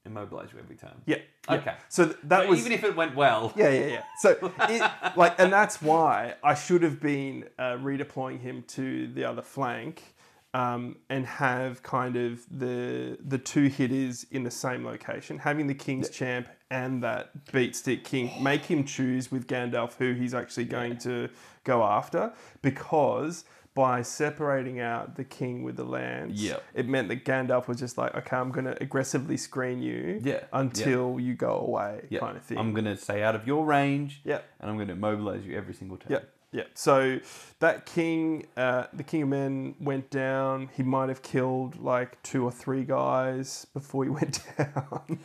immobilized 0.06 0.54
you 0.54 0.60
every 0.60 0.76
time. 0.76 1.02
yeah. 1.06 1.18
yeah. 1.50 1.56
Okay. 1.56 1.74
So 1.90 2.06
th- 2.06 2.18
that 2.24 2.44
So 2.44 2.50
was 2.50 2.60
even 2.60 2.72
if 2.72 2.84
it 2.84 2.96
went 2.96 3.16
well. 3.16 3.54
Yeah, 3.56 3.70
yeah, 3.70 3.86
yeah. 3.88 4.04
So, 4.20 4.54
it, 4.70 4.92
like, 5.16 5.40
and 5.40 5.52
that's 5.52 5.82
why 5.82 6.36
I 6.44 6.54
should 6.54 6.84
have 6.84 7.00
been 7.00 7.46
uh, 7.60 7.78
redeploying 7.78 8.40
him 8.40 8.64
to 8.70 9.08
the 9.08 9.26
other 9.26 9.42
flank, 9.42 10.16
um, 10.54 10.98
and 11.10 11.26
have 11.26 11.82
kind 11.82 12.18
of 12.18 12.42
the 12.52 13.18
the 13.26 13.38
two 13.38 13.68
hitters 13.68 14.26
in 14.32 14.44
the 14.44 14.52
same 14.52 14.86
location, 14.86 15.38
having 15.38 15.68
the 15.68 15.74
King's 15.74 16.10
Champ 16.10 16.48
and 16.70 17.02
that 17.04 17.52
Beat 17.52 17.76
Stick 17.76 18.04
King, 18.04 18.32
make 18.44 18.66
him 18.66 18.84
choose 18.84 19.32
with 19.32 19.48
Gandalf 19.48 19.94
who 19.96 20.14
he's 20.14 20.34
actually 20.34 20.66
going 20.66 20.98
to 21.00 21.30
go 21.64 21.84
after, 21.84 22.34
because. 22.62 23.46
By 23.74 24.02
separating 24.02 24.82
out 24.82 25.16
the 25.16 25.24
king 25.24 25.64
with 25.64 25.78
the 25.78 25.86
lands, 25.86 26.44
Yep. 26.44 26.62
it 26.74 26.88
meant 26.90 27.08
that 27.08 27.24
Gandalf 27.24 27.70
was 27.70 27.80
just 27.80 27.98
like, 27.98 28.14
okay, 28.16 28.36
I'm 28.36 28.52
going 28.52 28.66
to 28.66 28.76
aggressively 28.84 29.38
screen 29.38 29.82
you 29.82 30.20
Yeah, 30.22 30.44
until 30.52 31.20
you 31.22 31.36
go 31.36 31.56
away, 31.58 32.06
Yeah. 32.10 32.20
kind 32.20 32.36
of 32.36 32.44
thing. 32.44 32.58
I'm 32.58 32.74
going 32.74 32.84
to 32.86 32.98
stay 32.98 33.24
out 33.24 33.34
of 33.34 33.48
your 33.48 33.66
range. 33.66 34.20
Yeah. 34.26 34.40
And 34.60 34.70
I'm 34.70 34.76
going 34.76 34.90
to 34.90 34.96
mobilize 34.96 35.46
you 35.46 35.56
every 35.58 35.74
single 35.74 35.96
time. 35.96 36.08
Yeah, 36.12 36.20
yeah. 36.52 36.64
So 36.74 37.20
that 37.60 37.86
king, 37.86 38.46
uh, 38.58 38.88
the 38.92 39.04
king 39.04 39.22
of 39.22 39.30
men, 39.30 39.76
went 39.80 40.10
down. 40.10 40.70
He 40.76 40.84
might 40.84 41.08
have 41.08 41.22
killed 41.22 41.80
like 41.80 42.22
two 42.24 42.44
or 42.44 42.52
three 42.52 42.84
guys 42.84 43.66
before 43.74 44.04
he 44.04 44.10
went 44.20 44.42
down. 44.58 45.20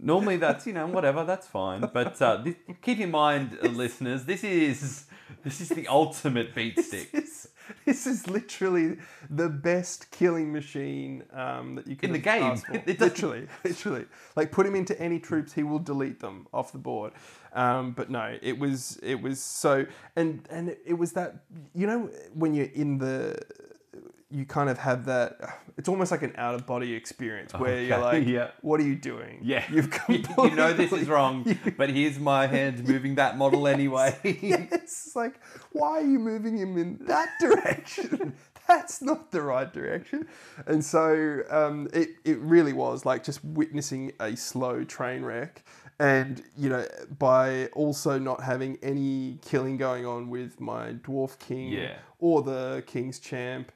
Normally, 0.00 0.36
that's 0.36 0.66
you 0.66 0.72
know 0.72 0.86
whatever, 0.86 1.24
that's 1.24 1.46
fine. 1.46 1.80
But 1.92 2.20
uh, 2.22 2.36
this, 2.38 2.54
keep 2.82 2.98
in 3.00 3.10
mind, 3.10 3.58
uh, 3.62 3.68
listeners, 3.68 4.24
this 4.24 4.42
is 4.44 5.06
this 5.48 5.60
is 5.62 5.68
the 5.70 5.88
ultimate 5.88 6.54
beat 6.54 6.78
stick. 6.78 7.10
this, 7.10 7.48
this 7.84 8.06
is 8.06 8.28
literally 8.28 8.98
the 9.30 9.48
best 9.48 10.10
killing 10.10 10.52
machine 10.52 11.24
um, 11.32 11.76
that 11.76 11.86
you 11.86 11.96
can 11.96 12.10
In 12.10 12.12
the 12.12 12.18
game. 12.18 12.62
It 12.86 13.00
literally, 13.00 13.46
literally. 13.64 14.04
Like 14.36 14.52
put 14.52 14.66
him 14.66 14.74
into 14.74 14.98
any 15.00 15.18
troops, 15.18 15.52
he 15.52 15.62
will 15.62 15.78
delete 15.78 16.20
them 16.20 16.46
off 16.52 16.72
the 16.72 16.78
board. 16.78 17.12
Um, 17.54 17.92
but 17.92 18.10
no, 18.10 18.36
it 18.42 18.58
was 18.58 18.98
it 19.02 19.20
was 19.22 19.40
so 19.40 19.86
and 20.16 20.46
and 20.50 20.76
it 20.84 20.94
was 20.94 21.12
that 21.12 21.36
you 21.74 21.86
know 21.86 22.10
when 22.34 22.54
you're 22.54 22.66
in 22.66 22.98
the 22.98 23.38
you 24.30 24.44
kind 24.44 24.68
of 24.68 24.76
have 24.78 25.06
that 25.06 25.60
it's 25.78 25.88
almost 25.88 26.10
like 26.10 26.22
an 26.22 26.34
out 26.36 26.54
of 26.54 26.66
body 26.66 26.92
experience 26.92 27.52
where 27.54 27.82
you're 27.82 27.98
like 27.98 28.26
yeah. 28.26 28.48
what 28.60 28.78
are 28.78 28.84
you 28.84 28.94
doing 28.96 29.40
Yeah, 29.42 29.64
you've 29.72 29.86
you 30.08 30.18
know 30.54 30.72
this 30.72 30.92
is 30.92 31.06
completely- 31.06 31.06
wrong, 31.14 31.58
but 31.78 31.88
here's 31.90 32.18
my 32.18 32.46
hands 32.46 32.86
moving 32.86 33.14
that 33.14 33.38
model 33.38 33.66
anyway. 33.66 34.16
It's 34.24 35.14
like, 35.16 35.40
why 35.72 35.98
are 35.98 36.02
you 36.02 36.18
moving 36.18 36.58
him 36.58 36.76
in 36.76 36.98
that 37.06 37.28
direction? 37.40 38.34
That's 38.66 39.00
not 39.00 39.30
the 39.30 39.40
right 39.40 39.72
direction. 39.72 40.26
And 40.66 40.84
so 40.84 41.42
um, 41.50 41.88
it, 41.94 42.10
it 42.24 42.38
really 42.40 42.72
was 42.74 43.06
like 43.06 43.24
just 43.24 43.42
witnessing 43.44 44.12
a 44.20 44.36
slow 44.36 44.84
train 44.84 45.22
wreck. 45.22 45.64
And, 46.00 46.42
you 46.56 46.68
know, 46.68 46.86
by 47.18 47.66
also 47.68 48.18
not 48.18 48.42
having 48.42 48.78
any 48.82 49.38
killing 49.44 49.76
going 49.78 50.04
on 50.06 50.28
with 50.30 50.60
my 50.60 50.92
Dwarf 50.92 51.38
King 51.38 51.72
Yeah. 51.72 51.96
or 52.18 52.42
the 52.42 52.84
King's 52.86 53.18
Champ, 53.18 53.72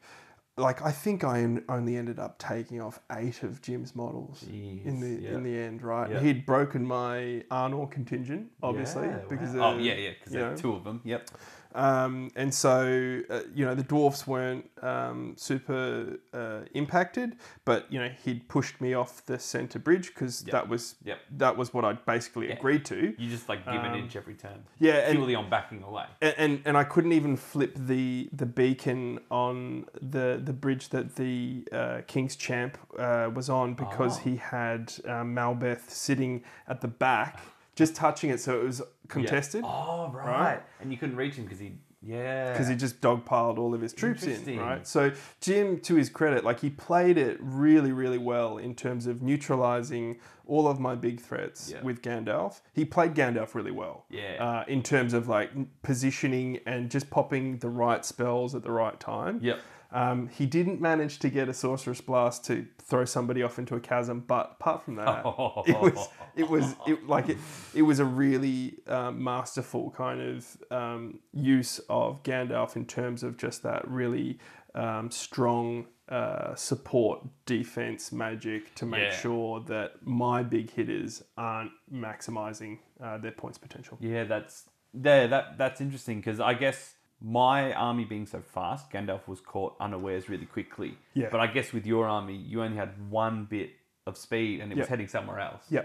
like 0.63 0.81
I 0.83 0.93
think 0.93 1.25
I 1.25 1.43
only 1.69 1.97
ended 1.97 2.19
up 2.19 2.39
taking 2.39 2.81
off 2.81 3.01
eight 3.13 3.43
of 3.43 3.61
Jim's 3.61 3.95
models 3.95 4.45
in 4.45 5.01
the 5.01 5.07
Jeez, 5.07 5.23
yeah. 5.23 5.31
in 5.31 5.43
the 5.43 5.59
end, 5.59 5.83
right? 5.83 6.11
Yeah. 6.11 6.21
He'd 6.21 6.47
broken 6.47 6.87
my 6.87 7.45
Arnor 7.51 7.91
contingent, 7.91 8.51
obviously, 8.63 9.07
Yeah, 9.09 9.19
because 9.29 9.55
wow. 9.55 9.63
Oh, 9.63 9.73
of, 9.73 9.77
oh 9.77 9.83
yeah, 9.83 9.95
yeah, 9.95 10.11
because 10.19 10.33
there 10.33 10.53
are 10.53 10.57
two 10.57 10.73
of 10.75 10.85
them. 10.85 11.01
Yep. 11.05 11.31
Um, 11.75 12.31
and 12.37 12.53
so, 12.53 13.21
uh, 13.31 13.41
you 13.55 13.65
know, 13.65 13.75
the 13.75 13.83
dwarfs 13.83 14.27
weren't 14.27 14.69
um, 14.83 15.35
super 15.37 16.19
uh, 16.35 16.61
impacted, 16.75 17.37
but 17.65 17.87
you 17.93 17.99
know, 18.01 18.11
he'd 18.25 18.49
pushed 18.49 18.81
me 18.81 18.95
off 18.95 19.25
the 19.27 19.39
center 19.39 19.79
bridge 19.79 20.09
because 20.09 20.41
that 20.43 20.69
was 20.69 20.97
Yep. 21.05 21.19
that 21.39 21.57
was 21.57 21.73
what 21.75 21.85
I'd 21.85 22.05
basically 22.07 22.51
agreed 22.51 22.85
to. 22.87 23.15
You 23.19 23.29
just 23.31 23.49
like 23.49 23.65
give 23.65 23.83
an 23.83 23.93
Um, 23.93 23.99
inch 23.99 24.17
every 24.17 24.35
turn. 24.35 24.65
yeah, 24.79 24.95
and- 25.09 25.17
purely 25.17 25.35
on 25.35 25.49
backing 25.51 25.83
away. 25.83 26.07
And, 26.21 26.35
and 26.39 26.63
and 26.67 26.77
I 26.77 26.85
couldn't 26.85 27.13
even 27.13 27.37
flip 27.37 27.73
the 27.77 28.29
the 28.33 28.47
beacon 28.47 29.19
on 29.31 29.87
the 30.01 30.41
the 30.43 30.53
bridge 30.53 30.89
that 30.91 31.17
the 31.17 31.67
uh, 31.73 32.01
King's 32.07 32.37
Champ 32.37 32.79
uh, 32.99 33.31
was 33.35 33.49
on 33.49 33.75
because 33.75 34.19
he 34.19 34.37
had 34.37 34.93
um, 35.07 35.35
Malbeth 35.35 35.91
sitting 35.91 36.43
at 36.69 36.81
the 36.81 36.89
back, 36.89 37.41
just 37.75 37.95
touching 37.97 38.31
it, 38.31 38.41
so 38.41 38.61
it 38.61 38.65
was 38.65 38.83
contested. 39.09 39.63
Oh 39.67 40.11
right. 40.13 40.27
Right. 40.27 40.63
And 40.81 40.91
you 40.93 40.99
couldn't 40.99 41.17
reach 41.17 41.35
him 41.35 41.45
because 41.45 41.59
he 41.61 41.73
yeah 42.05 42.51
because 42.53 42.67
he 42.67 42.75
just 42.75 43.01
dogpiled 43.01 43.59
all 43.59 43.75
of 43.75 43.81
his 43.81 43.93
troops 43.93 44.25
in, 44.25 44.59
right? 44.59 44.85
So 44.87 45.13
Jim, 45.41 45.79
to 45.83 45.95
his 45.95 46.09
credit, 46.11 46.45
like 46.45 46.59
he 46.61 46.69
played 46.71 47.17
it 47.17 47.39
really, 47.41 47.93
really 47.93 48.19
well 48.19 48.59
in 48.59 48.75
terms 48.75 49.07
of 49.07 49.23
neutralizing 49.23 50.19
all 50.45 50.67
of 50.67 50.81
my 50.81 50.97
big 50.97 51.21
threats 51.21 51.71
Yeah. 51.71 51.83
with 51.83 52.03
Gandalf. 52.03 52.61
He 52.73 52.85
played 52.85 53.15
Gandalf 53.15 53.55
really 53.55 53.71
well, 53.71 54.05
Yeah. 54.11 54.45
uh, 54.45 54.65
in 54.67 54.83
terms 54.83 55.15
of 55.15 55.29
like 55.29 55.51
positioning 55.83 56.59
and 56.67 56.91
just 56.91 57.09
popping 57.11 57.59
the 57.59 57.69
right 57.69 58.05
spells 58.05 58.55
at 58.57 58.63
the 58.65 58.73
right 58.73 58.99
time. 58.99 59.39
Yep. 59.41 59.61
Um, 59.93 60.29
he 60.29 60.47
didn't 60.47 60.81
manage 60.81 61.19
to 61.21 61.29
get 61.29 61.49
a 61.49 61.55
Sorcerer's 61.55 62.01
blast 62.01 62.45
to 62.47 62.67
throw 62.81 63.05
somebody 63.05 63.43
off 63.43 63.59
into 63.59 63.75
a 63.75 63.81
chasm, 63.81 64.21
but 64.27 64.57
apart 64.59 64.83
from 64.85 64.97
that, 64.97 65.23
it 65.67 65.79
was 65.81 66.09
it 66.35 66.49
was 66.49 66.75
it, 66.87 67.07
like 67.07 67.29
it 67.29 67.37
it 67.75 67.83
was 67.83 67.99
a 67.99 68.05
really 68.05 68.79
um, 68.87 69.23
masterful 69.23 69.91
kind 69.91 70.21
of 70.21 70.57
um, 70.71 71.21
use 71.33 71.79
of 71.91 72.23
Gandalf 72.23 72.77
in 72.77 72.87
terms 72.87 73.23
of 73.23 73.37
just 73.37 73.63
that 73.65 73.87
really 73.87 74.39
um, 74.75 75.11
strong 75.11 75.87
uh, 76.09 76.55
support 76.55 77.21
defense 77.47 78.13
magic 78.13 78.75
to 78.75 78.87
make 78.87 79.03
Yeah. 79.13 79.17
sure 79.17 79.61
that 79.69 80.05
my 80.07 80.43
big 80.43 80.71
hitters 80.71 81.23
aren't 81.37 81.71
maximizing 81.93 82.79
uh, 83.03 83.19
their 83.19 83.31
points 83.33 83.59
potential. 83.59 83.99
Yeah, 84.01 84.25
that's 84.25 84.65
yeah, 84.95 85.27
that 85.27 85.59
that's 85.59 85.81
interesting 85.81 86.19
because 86.19 86.41
I 86.41 86.55
guess 86.55 86.95
my 87.23 87.73
army 87.73 88.05
being 88.05 88.27
so 88.27 88.41
fast, 88.41 88.91
Gandalf 88.91 89.29
was 89.29 89.41
caught 89.41 89.77
unawares 89.81 90.29
really 90.29 90.47
quickly. 90.47 90.97
Yeah. 91.15 91.29
But 91.31 91.41
I 91.41 91.47
guess 91.47 91.73
with 91.73 91.87
your 91.87 92.07
army, 92.07 92.37
you 92.37 92.63
only 92.63 92.77
had 92.77 92.91
one 93.11 93.45
bit 93.45 93.71
of 94.07 94.17
speed 94.17 94.61
and 94.61 94.73
it 94.73 94.79
was 94.79 94.89
heading 94.89 95.09
somewhere 95.09 95.39
else. 95.39 95.63
Yeah, 95.71 95.85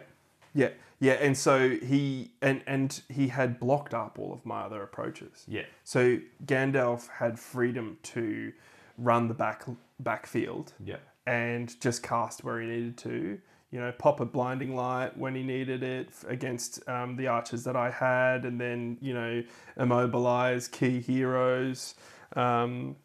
yeah, 0.53 0.69
yeah. 0.99 1.13
And 1.13 1.37
so 1.37 1.69
he 1.69 2.31
and 2.41 2.63
and 2.65 3.01
he 3.09 3.27
had 3.27 3.59
blocked 3.59 3.93
up 3.93 4.17
all 4.17 4.33
of 4.33 4.45
my 4.45 4.61
other 4.61 4.81
approaches. 4.81 5.45
Yeah. 5.47 5.65
So 5.83 6.19
Gandalf 6.45 7.07
had 7.09 7.39
freedom 7.39 7.97
to 8.03 8.51
run 8.97 9.27
the 9.27 9.35
back 9.35 9.65
backfield. 9.99 10.73
Yeah. 10.83 10.97
And 11.27 11.79
just 11.81 12.03
cast 12.03 12.43
where 12.43 12.61
he 12.61 12.67
needed 12.67 12.97
to. 12.99 13.39
You 13.71 13.79
know, 13.81 13.91
pop 13.91 14.21
a 14.21 14.25
blinding 14.25 14.75
light 14.75 15.17
when 15.17 15.35
he 15.35 15.43
needed 15.43 15.83
it 15.83 16.09
against 16.27 16.87
um, 16.87 17.17
the 17.17 17.27
archers 17.27 17.63
that 17.65 17.75
I 17.75 17.91
had, 17.91 18.45
and 18.45 18.59
then 18.61 18.97
you 19.01 19.13
know 19.13 19.43
immobilize 19.91 20.67
key 20.67 20.99
heroes. 21.01 21.95
Um, 22.35 22.95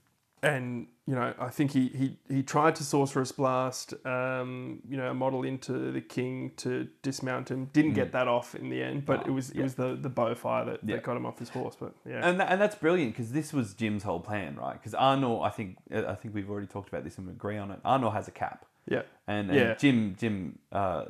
and 0.42 0.88
you 1.06 1.14
know, 1.14 1.34
I 1.38 1.48
think 1.50 1.70
he 1.72 1.88
he, 1.88 2.18
he 2.28 2.42
tried 2.42 2.74
to 2.76 2.84
Sorcerer's 2.84 3.32
blast, 3.32 3.94
um, 4.06 4.80
you 4.88 4.96
know, 4.96 5.10
a 5.10 5.14
model 5.14 5.42
into 5.44 5.90
the 5.92 6.00
king 6.00 6.52
to 6.58 6.88
dismount 7.02 7.48
him. 7.50 7.66
Didn't 7.72 7.94
get 7.94 8.12
that 8.12 8.28
off 8.28 8.54
in 8.54 8.68
the 8.68 8.82
end, 8.82 9.04
but 9.06 9.20
Mm. 9.20 9.22
Oh, 9.24 9.28
it 9.28 9.32
was 9.32 9.50
it 9.50 9.56
yeah. 9.56 9.62
was 9.64 9.74
the 9.76 9.96
the 9.96 10.08
bow 10.08 10.34
fire 10.34 10.64
that, 10.64 10.80
Yeah. 10.84 10.96
that 10.96 11.04
got 11.04 11.16
him 11.16 11.26
off 11.26 11.38
his 11.38 11.48
horse. 11.48 11.76
But 11.78 11.94
yeah, 12.08 12.26
And, 12.28 12.38
tha- 12.40 12.50
and 12.50 12.60
that's 12.60 12.74
brilliant 12.76 13.12
because 13.14 13.32
this 13.32 13.52
was 13.52 13.74
Jim's 13.74 14.02
whole 14.04 14.20
plan, 14.20 14.56
right? 14.56 14.74
Because 14.74 14.94
Arnor, 14.94 15.44
I 15.44 15.50
think 15.50 15.78
I 15.92 16.14
think 16.14 16.34
we've 16.34 16.50
already 16.50 16.66
talked 16.68 16.88
about 16.88 17.02
this 17.04 17.18
and 17.18 17.26
we 17.26 17.32
agree 17.32 17.58
on 17.58 17.70
it. 17.72 17.80
Arnor 17.84 18.12
has 18.12 18.26
a 18.28 18.32
cap, 18.32 18.64
yeah, 18.86 19.02
and, 19.26 19.50
and 19.50 19.58
Yeah. 19.58 19.74
Jim 19.74 20.16
Jim, 20.18 20.58
uh, 20.72 21.04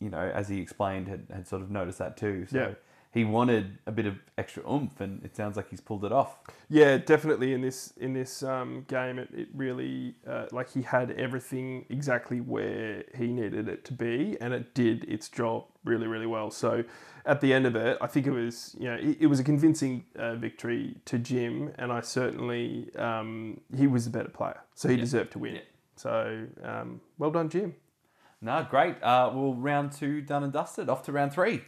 you 0.00 0.10
know, 0.10 0.18
as 0.34 0.48
he 0.48 0.60
explained, 0.60 1.08
had, 1.08 1.26
had 1.32 1.46
sort 1.46 1.62
of 1.62 1.70
noticed 1.70 1.98
that 1.98 2.16
too. 2.16 2.46
So 2.50 2.58
Yeah. 2.58 2.74
he 3.12 3.24
wanted 3.24 3.78
a 3.86 3.92
bit 3.92 4.06
of 4.06 4.16
extra 4.38 4.62
oomph, 4.68 5.00
and 5.00 5.24
it 5.24 5.36
sounds 5.36 5.56
like 5.56 5.68
he's 5.70 5.80
pulled 5.80 6.04
it 6.04 6.12
off. 6.12 6.38
yeah, 6.68 6.96
definitely 6.96 7.52
in 7.52 7.60
this 7.60 7.92
in 7.98 8.12
this 8.14 8.42
um, 8.42 8.84
game, 8.88 9.18
it, 9.18 9.28
it 9.34 9.48
really 9.54 10.14
uh, 10.26 10.46
like 10.50 10.70
he 10.72 10.82
had 10.82 11.10
everything 11.12 11.84
exactly 11.90 12.40
where 12.40 13.04
he 13.14 13.26
needed 13.28 13.68
it 13.68 13.84
to 13.84 13.92
be, 13.92 14.36
and 14.40 14.52
it 14.54 14.74
did 14.74 15.04
its 15.04 15.28
job 15.28 15.64
really 15.84 16.06
really 16.06 16.26
well. 16.26 16.50
So 16.50 16.82
at 17.24 17.40
the 17.40 17.52
end 17.54 17.66
of 17.66 17.76
it, 17.76 17.96
I 18.00 18.06
think 18.08 18.26
it 18.26 18.32
was 18.32 18.74
you 18.80 18.86
know 18.88 18.94
it, 18.96 19.18
it 19.20 19.26
was 19.26 19.38
a 19.38 19.44
convincing 19.44 20.04
uh, 20.16 20.34
victory 20.36 20.96
to 21.04 21.18
Jim, 21.18 21.72
and 21.78 21.92
I 21.92 22.00
certainly 22.00 22.90
um, 22.96 23.60
he 23.76 23.86
was 23.86 24.04
the 24.06 24.10
better 24.10 24.30
player, 24.30 24.58
so 24.74 24.88
he 24.88 24.96
deserved 24.96 25.30
to 25.32 25.38
win. 25.38 25.54
Yeah. 25.56 25.60
So 25.96 26.46
um, 26.62 27.00
well 27.18 27.30
done, 27.30 27.48
Jim. 27.48 27.74
No, 28.40 28.66
great. 28.68 29.00
Uh, 29.02 29.30
well, 29.32 29.54
round 29.54 29.92
two 29.92 30.20
done 30.20 30.42
and 30.42 30.52
dusted. 30.52 30.88
Off 30.88 31.02
to 31.04 31.12
round 31.12 31.32
three. 31.32 31.62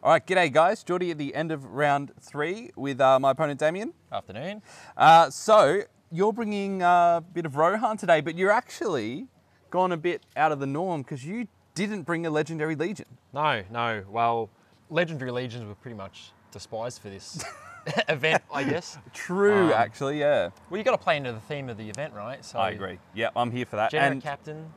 All 0.00 0.12
right, 0.12 0.24
g'day 0.24 0.52
guys. 0.52 0.84
Jordy 0.84 1.10
at 1.10 1.18
the 1.18 1.34
end 1.34 1.50
of 1.50 1.64
round 1.64 2.12
three 2.20 2.70
with 2.76 3.00
uh, 3.00 3.18
my 3.18 3.32
opponent 3.32 3.58
Damien. 3.58 3.92
Afternoon. 4.12 4.62
Uh, 4.96 5.28
so 5.28 5.82
you're 6.12 6.32
bringing 6.32 6.82
a 6.82 7.22
bit 7.32 7.44
of 7.44 7.56
Rohan 7.56 7.96
today, 7.96 8.20
but 8.20 8.38
you're 8.38 8.52
actually 8.52 9.26
gone 9.70 9.90
a 9.90 9.96
bit 9.96 10.22
out 10.36 10.52
of 10.52 10.60
the 10.60 10.66
norm 10.66 11.02
because 11.02 11.24
you 11.24 11.48
didn't 11.74 12.02
bring 12.02 12.26
a 12.26 12.30
legendary 12.30 12.76
legion. 12.76 13.06
No, 13.32 13.64
no. 13.70 14.04
Well, 14.08 14.50
legendary 14.90 15.32
legions 15.32 15.66
were 15.66 15.74
pretty 15.74 15.96
much 15.96 16.30
despised 16.52 17.02
for 17.02 17.10
this 17.10 17.44
event, 18.08 18.42
I 18.52 18.64
guess. 18.64 18.98
True, 19.14 19.66
Um, 19.66 19.72
actually, 19.72 20.20
yeah. 20.20 20.50
Well, 20.70 20.78
you 20.78 20.84
got 20.84 20.92
to 20.92 20.98
play 20.98 21.16
into 21.16 21.32
the 21.32 21.40
theme 21.40 21.68
of 21.68 21.76
the 21.76 21.88
event, 21.88 22.14
right? 22.14 22.44
So 22.44 22.58
I 22.58 22.70
agree. 22.70 22.98
Yeah, 23.14 23.30
I'm 23.36 23.50
here 23.50 23.66
for 23.66 23.76
that. 23.76 23.90
Generic 23.90 24.12
And 24.12 24.22
captain. 24.22 24.72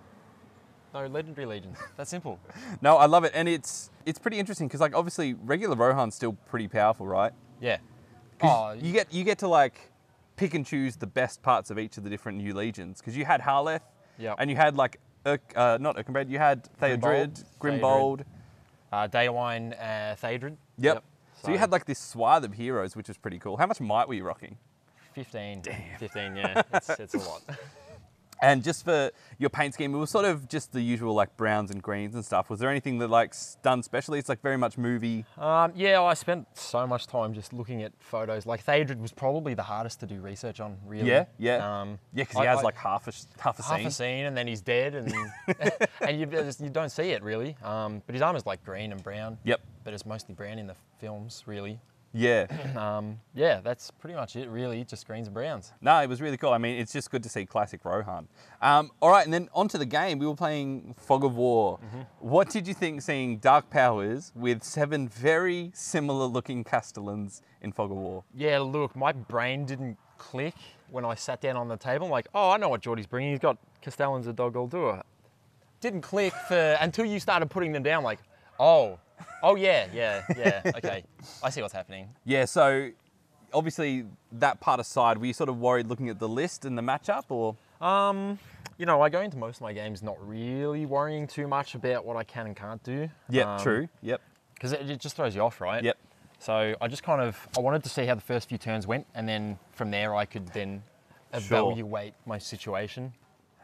No 0.94 1.06
legendary 1.08 1.46
legions. 1.48 1.78
That's 1.96 2.10
simple. 2.10 2.38
no, 2.82 2.98
I 2.98 3.06
love 3.06 3.24
it, 3.24 3.32
and 3.34 3.48
it's 3.48 3.90
it's 4.06 4.20
pretty 4.20 4.40
interesting 4.40 4.68
because 4.68 4.82
like 4.82 4.94
obviously 4.96 5.34
regular 5.36 5.76
Rohan's 5.76 6.16
still 6.16 6.34
pretty 6.34 6.68
powerful, 6.68 7.08
right? 7.08 7.32
Yeah. 7.62 7.78
Oh, 8.44 8.72
you 8.72 8.92
get 8.92 9.14
you 9.14 9.24
get 9.24 9.38
to 9.40 9.48
like 9.48 9.92
pick 10.36 10.54
and 10.54 10.66
choose 10.66 10.96
the 10.98 11.08
best 11.08 11.42
parts 11.44 11.70
of 11.72 11.80
each 11.80 11.98
of 11.98 12.04
the 12.04 12.10
different 12.10 12.40
new 12.40 12.54
legions 12.54 13.00
because 13.00 13.16
you 13.16 13.24
had 13.24 13.40
Haleth, 13.42 13.82
Yep. 14.18 14.36
and 14.40 14.50
you 14.50 14.56
had 14.58 14.76
like 14.76 15.00
Ur- 15.26 15.40
uh, 15.56 15.78
not 15.80 15.96
Erkenbrand, 15.98 16.30
you 16.30 16.40
had 16.40 16.68
Theodred, 16.82 17.42
Grimbold, 17.62 18.22
Grimbold. 18.22 18.22
uh, 18.92 19.08
Deorwine, 19.08 19.74
uh, 19.80 20.16
Theodred. 20.16 20.58
Yep. 20.80 21.04
So, 21.42 21.52
you 21.52 21.58
had 21.58 21.72
like 21.72 21.86
this 21.86 22.00
swath 22.00 22.44
of 22.44 22.54
heroes, 22.54 22.96
which 22.96 23.08
was 23.08 23.18
pretty 23.18 23.40
cool. 23.40 23.58
How 23.58 23.66
much 23.66 23.82
might 23.82 24.08
were 24.08 24.14
you 24.14 24.24
rocking? 24.24 24.58
15. 25.16 25.62
Damn. 25.62 25.98
15, 26.00 26.36
yeah. 26.36 26.62
It's, 26.74 26.90
it's 26.92 27.14
a 27.16 27.18
lot. 27.18 27.42
And 28.42 28.64
just 28.64 28.84
for 28.86 29.12
your 29.38 29.50
paint 29.52 29.74
scheme, 29.76 29.94
it 29.94 29.98
was 29.98 30.10
sort 30.10 30.26
of 30.26 30.48
just 30.50 30.72
the 30.74 30.82
usual 30.82 31.14
like 31.14 31.38
browns 31.38 31.70
and 31.70 31.82
greens 31.82 32.16
and 32.16 32.26
stuff. 32.26 32.50
Was 32.50 32.60
there 32.60 32.70
anything 32.72 32.98
that 33.00 33.10
like 33.10 33.36
done 33.62 33.84
specially? 33.84 34.18
It's 34.18 34.30
like 34.30 34.42
very 34.42 34.58
much 34.58 34.78
movie. 34.78 35.26
Um, 35.38 35.72
yeah, 35.76 36.02
I 36.02 36.16
spent 36.16 36.48
so 36.58 36.88
much 36.88 37.06
time 37.08 37.34
just 37.34 37.54
looking 37.54 37.84
at 37.84 37.92
photos. 38.00 38.46
Like 38.48 38.66
Theodred 38.66 39.00
was 39.00 39.12
probably 39.12 39.54
the 39.54 39.64
hardest 39.64 40.00
to 40.00 40.08
do 40.08 40.20
research 40.22 40.60
on, 40.60 40.78
really. 40.88 41.08
Yeah, 41.10 41.26
yeah, 41.38 41.82
Um, 41.82 42.00
yeah, 42.14 42.24
because 42.24 42.40
he 42.40 42.46
has 42.48 42.60
I- 42.60 42.64
like 42.64 42.76
half 42.78 43.08
a 43.08 43.12
half 43.42 43.60
a 43.60 43.64
half 43.64 43.78
scene. 43.78 43.88
a 43.88 43.92
scene 43.92 44.26
and 44.26 44.36
then 44.36 44.48
he's 44.48 44.62
dead 44.62 44.96
and 44.96 45.14
and 46.02 46.20
you, 46.20 46.26
just- 46.26 46.62
you 46.62 46.70
don't 46.70 46.90
see 46.92 47.12
it 47.12 47.22
really. 47.24 47.56
Um, 47.64 48.02
but 48.06 48.16
his 48.16 48.22
armor's 48.24 48.46
like 48.46 48.64
green 48.66 48.92
and 48.92 49.04
brown. 49.04 49.38
Yep. 49.44 49.62
But 49.84 49.94
it's 49.94 50.06
mostly 50.06 50.34
brown 50.36 50.60
in 50.60 50.68
the 50.68 50.76
films, 51.00 51.44
really. 51.46 51.80
Yeah. 52.14 52.48
Um, 52.82 53.20
yeah, 53.36 53.60
that's 53.62 53.92
pretty 53.92 54.16
much 54.16 54.36
it, 54.36 54.50
really. 54.50 54.84
Just 54.84 55.06
greens 55.06 55.28
and 55.28 55.34
browns. 55.34 55.74
No, 55.82 56.00
it 56.02 56.08
was 56.08 56.22
really 56.22 56.38
cool. 56.38 56.52
I 56.52 56.58
mean, 56.58 56.80
it's 56.80 56.94
just 56.94 57.12
good 57.12 57.22
to 57.24 57.30
see 57.30 57.46
classic 57.46 57.84
Rohan. 57.84 58.28
Um, 58.62 58.92
all 59.02 59.10
right, 59.10 59.24
and 59.24 59.34
then 59.34 59.50
onto 59.54 59.78
the 59.78 59.86
game. 59.86 60.18
We 60.18 60.26
were 60.26 60.36
playing 60.36 60.96
Fog 60.98 61.24
of 61.24 61.36
War. 61.36 61.78
Mm-hmm. 61.78 62.02
What 62.20 62.50
did 62.50 62.68
you 62.68 62.74
think 62.74 63.02
seeing 63.02 63.38
Dark 63.38 63.70
Powers 63.70 64.32
with 64.36 64.64
seven 64.64 65.08
very 65.10 65.72
similar 65.74 66.26
looking 66.26 66.64
Castellans 66.64 67.42
in 67.62 67.72
Fog 67.72 67.92
of 67.92 67.98
War? 67.98 68.24
Yeah, 68.34 68.60
look, 68.60 68.96
my 68.96 69.12
brain 69.12 69.66
didn't 69.66 69.98
click 70.18 70.56
when 70.90 71.06
I 71.06 71.16
sat 71.16 71.42
down 71.42 71.58
on 71.58 71.68
the 71.68 71.78
table. 71.78 72.06
I'm 72.06 72.12
like, 72.12 72.28
oh, 72.34 72.52
I 72.52 72.58
know 72.58 72.70
what 72.70 72.82
Jordy's 72.82 73.08
bringing. 73.08 73.32
He's 73.32 73.40
got 73.40 73.58
Castellans 73.82 74.28
a 74.28 74.34
Dol 74.34 74.52
Guldur. 74.52 75.02
Didn't 75.82 76.02
click 76.02 76.34
for 76.48 76.78
until 76.80 77.06
you 77.06 77.20
started 77.20 77.50
putting 77.50 77.72
them 77.72 77.84
down. 77.84 78.04
Like, 78.04 78.20
oh, 78.60 79.00
oh 79.44 79.56
yeah, 79.56 79.88
yeah, 79.94 80.24
yeah. 80.38 80.62
Okay, 80.78 81.04
I 81.44 81.50
see 81.50 81.62
what's 81.62 81.74
happening. 81.74 82.10
Yeah, 82.26 82.46
so 82.46 82.90
obviously 83.54 84.06
that 84.34 84.60
part 84.60 84.80
aside, 84.80 85.18
were 85.18 85.26
you 85.26 85.34
sort 85.34 85.50
of 85.50 85.60
worried 85.60 85.88
looking 85.88 86.10
at 86.10 86.20
the 86.20 86.30
list 86.30 86.66
and 86.66 86.78
the 86.78 86.82
matchup, 86.82 87.26
or 87.30 87.56
Um, 87.86 88.40
you 88.78 88.86
know, 88.86 89.02
I 89.02 89.10
go 89.10 89.22
into 89.22 89.38
most 89.38 89.58
of 89.58 89.62
my 89.64 89.74
games 89.74 90.02
not 90.02 90.16
really 90.26 90.86
worrying 90.86 91.28
too 91.28 91.48
much 91.48 91.76
about 91.76 92.06
what 92.06 92.16
I 92.18 92.24
can 92.24 92.48
and 92.48 92.56
can't 92.56 92.82
do. 92.84 93.10
yeah, 93.30 93.58
true, 93.62 93.90
yep, 94.02 94.22
Because 94.54 94.72
it, 94.74 94.90
it 94.90 95.00
just 95.00 95.16
throws 95.16 95.36
you 95.36 95.42
off, 95.42 95.60
right? 95.62 95.84
yep, 95.84 95.98
So 96.40 96.76
I 96.82 96.88
just 96.88 97.04
kind 97.04 97.22
of 97.22 97.48
I 97.58 97.60
wanted 97.62 97.84
to 97.84 97.90
see 97.90 98.06
how 98.06 98.16
the 98.16 98.22
first 98.22 98.50
few 98.50 98.58
turns 98.58 98.88
went, 98.88 99.06
and 99.14 99.28
then 99.28 99.60
from 99.74 99.92
there 99.92 100.16
I 100.16 100.26
could 100.26 100.48
then 100.50 100.84
Sure. 101.34 101.40
evaluate 101.40 102.14
my 102.26 102.38
situation. 102.38 103.14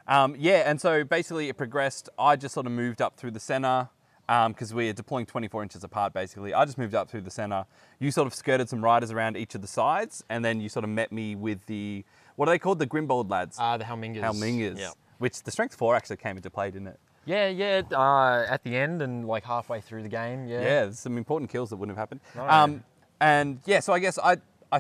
um, 0.08 0.36
yeah. 0.40 0.70
And 0.70 0.80
so 0.80 1.04
basically, 1.04 1.50
it 1.50 1.58
progressed. 1.58 2.08
I 2.18 2.38
just 2.38 2.54
sort 2.54 2.66
of 2.66 2.72
moved 2.72 3.02
up 3.02 3.18
through 3.18 3.32
the 3.32 3.42
center 3.42 3.90
because 4.28 4.74
we're 4.74 4.94
deploying 4.94 5.26
24 5.26 5.64
inches 5.64 5.84
apart. 5.84 6.14
Basically, 6.14 6.54
I 6.54 6.66
just 6.66 6.78
moved 6.78 6.94
up 6.94 7.10
through 7.10 7.22
the 7.22 7.32
center. 7.32 7.66
You 8.00 8.12
sort 8.12 8.28
of 8.28 8.34
skirted 8.34 8.70
some 8.70 8.84
riders 8.84 9.12
around 9.12 9.38
each 9.38 9.56
of 9.56 9.62
the 9.62 9.68
sides, 9.68 10.24
and 10.30 10.44
then 10.44 10.60
you 10.60 10.70
sort 10.70 10.84
of 10.84 10.90
met 10.90 11.12
me 11.12 11.36
with 11.36 11.66
the 11.66 12.04
what 12.36 12.48
are 12.48 12.52
they 12.52 12.60
called? 12.60 12.80
The 12.80 12.88
Grimbold 12.88 13.32
lads. 13.32 13.58
Uh, 13.60 13.78
the 13.78 13.84
Helmingas. 13.84 14.22
Helmingas. 14.22 14.78
Yeah. 14.78 14.92
Which 15.18 15.42
the 15.44 15.52
strength 15.52 15.76
four 15.76 15.96
actually 15.96 16.18
came 16.18 16.38
into 16.38 16.50
play, 16.50 16.70
didn't 16.70 16.90
it? 16.90 17.00
Yeah, 17.26 17.48
yeah. 17.48 17.82
Uh, 17.92 18.46
at 18.48 18.64
the 18.64 18.76
end 18.76 19.02
and 19.02 19.28
like 19.28 19.44
halfway 19.44 19.82
through 19.82 20.04
the 20.04 20.10
game, 20.10 20.48
yeah. 20.48 20.62
Yeah, 20.62 20.82
there's 20.84 21.00
some 21.00 21.18
important 21.18 21.50
kills 21.50 21.70
that 21.72 21.78
wouldn't 21.78 21.98
have 21.98 22.02
happened. 22.02 22.22
No. 22.36 22.48
Um, 22.48 22.84
and 23.20 23.60
yeah, 23.66 23.80
so 23.80 23.94
I 23.94 24.00
guess 24.00 24.20
I 24.24 24.38
I 24.72 24.80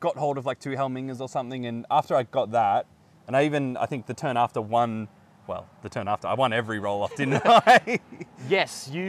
got 0.00 0.16
hold 0.16 0.38
of 0.38 0.44
like 0.46 0.60
two 0.60 0.70
Helmingas 0.70 1.20
or 1.20 1.28
something, 1.28 1.66
and 1.66 1.86
after 1.90 2.14
I 2.14 2.24
got 2.24 2.52
that, 2.52 2.86
and 3.26 3.36
I 3.36 3.44
even 3.44 3.76
I 3.76 3.86
think 3.86 4.06
the 4.06 4.14
turn 4.14 4.36
after 4.36 4.60
won. 4.60 5.08
Well, 5.46 5.66
the 5.82 5.88
turn 5.88 6.06
after 6.08 6.28
I 6.28 6.34
won 6.34 6.52
every 6.52 6.78
roll 6.78 7.02
off, 7.02 7.14
didn't 7.16 7.42
I? 7.44 7.98
Yes, 8.48 8.88
you 8.92 9.04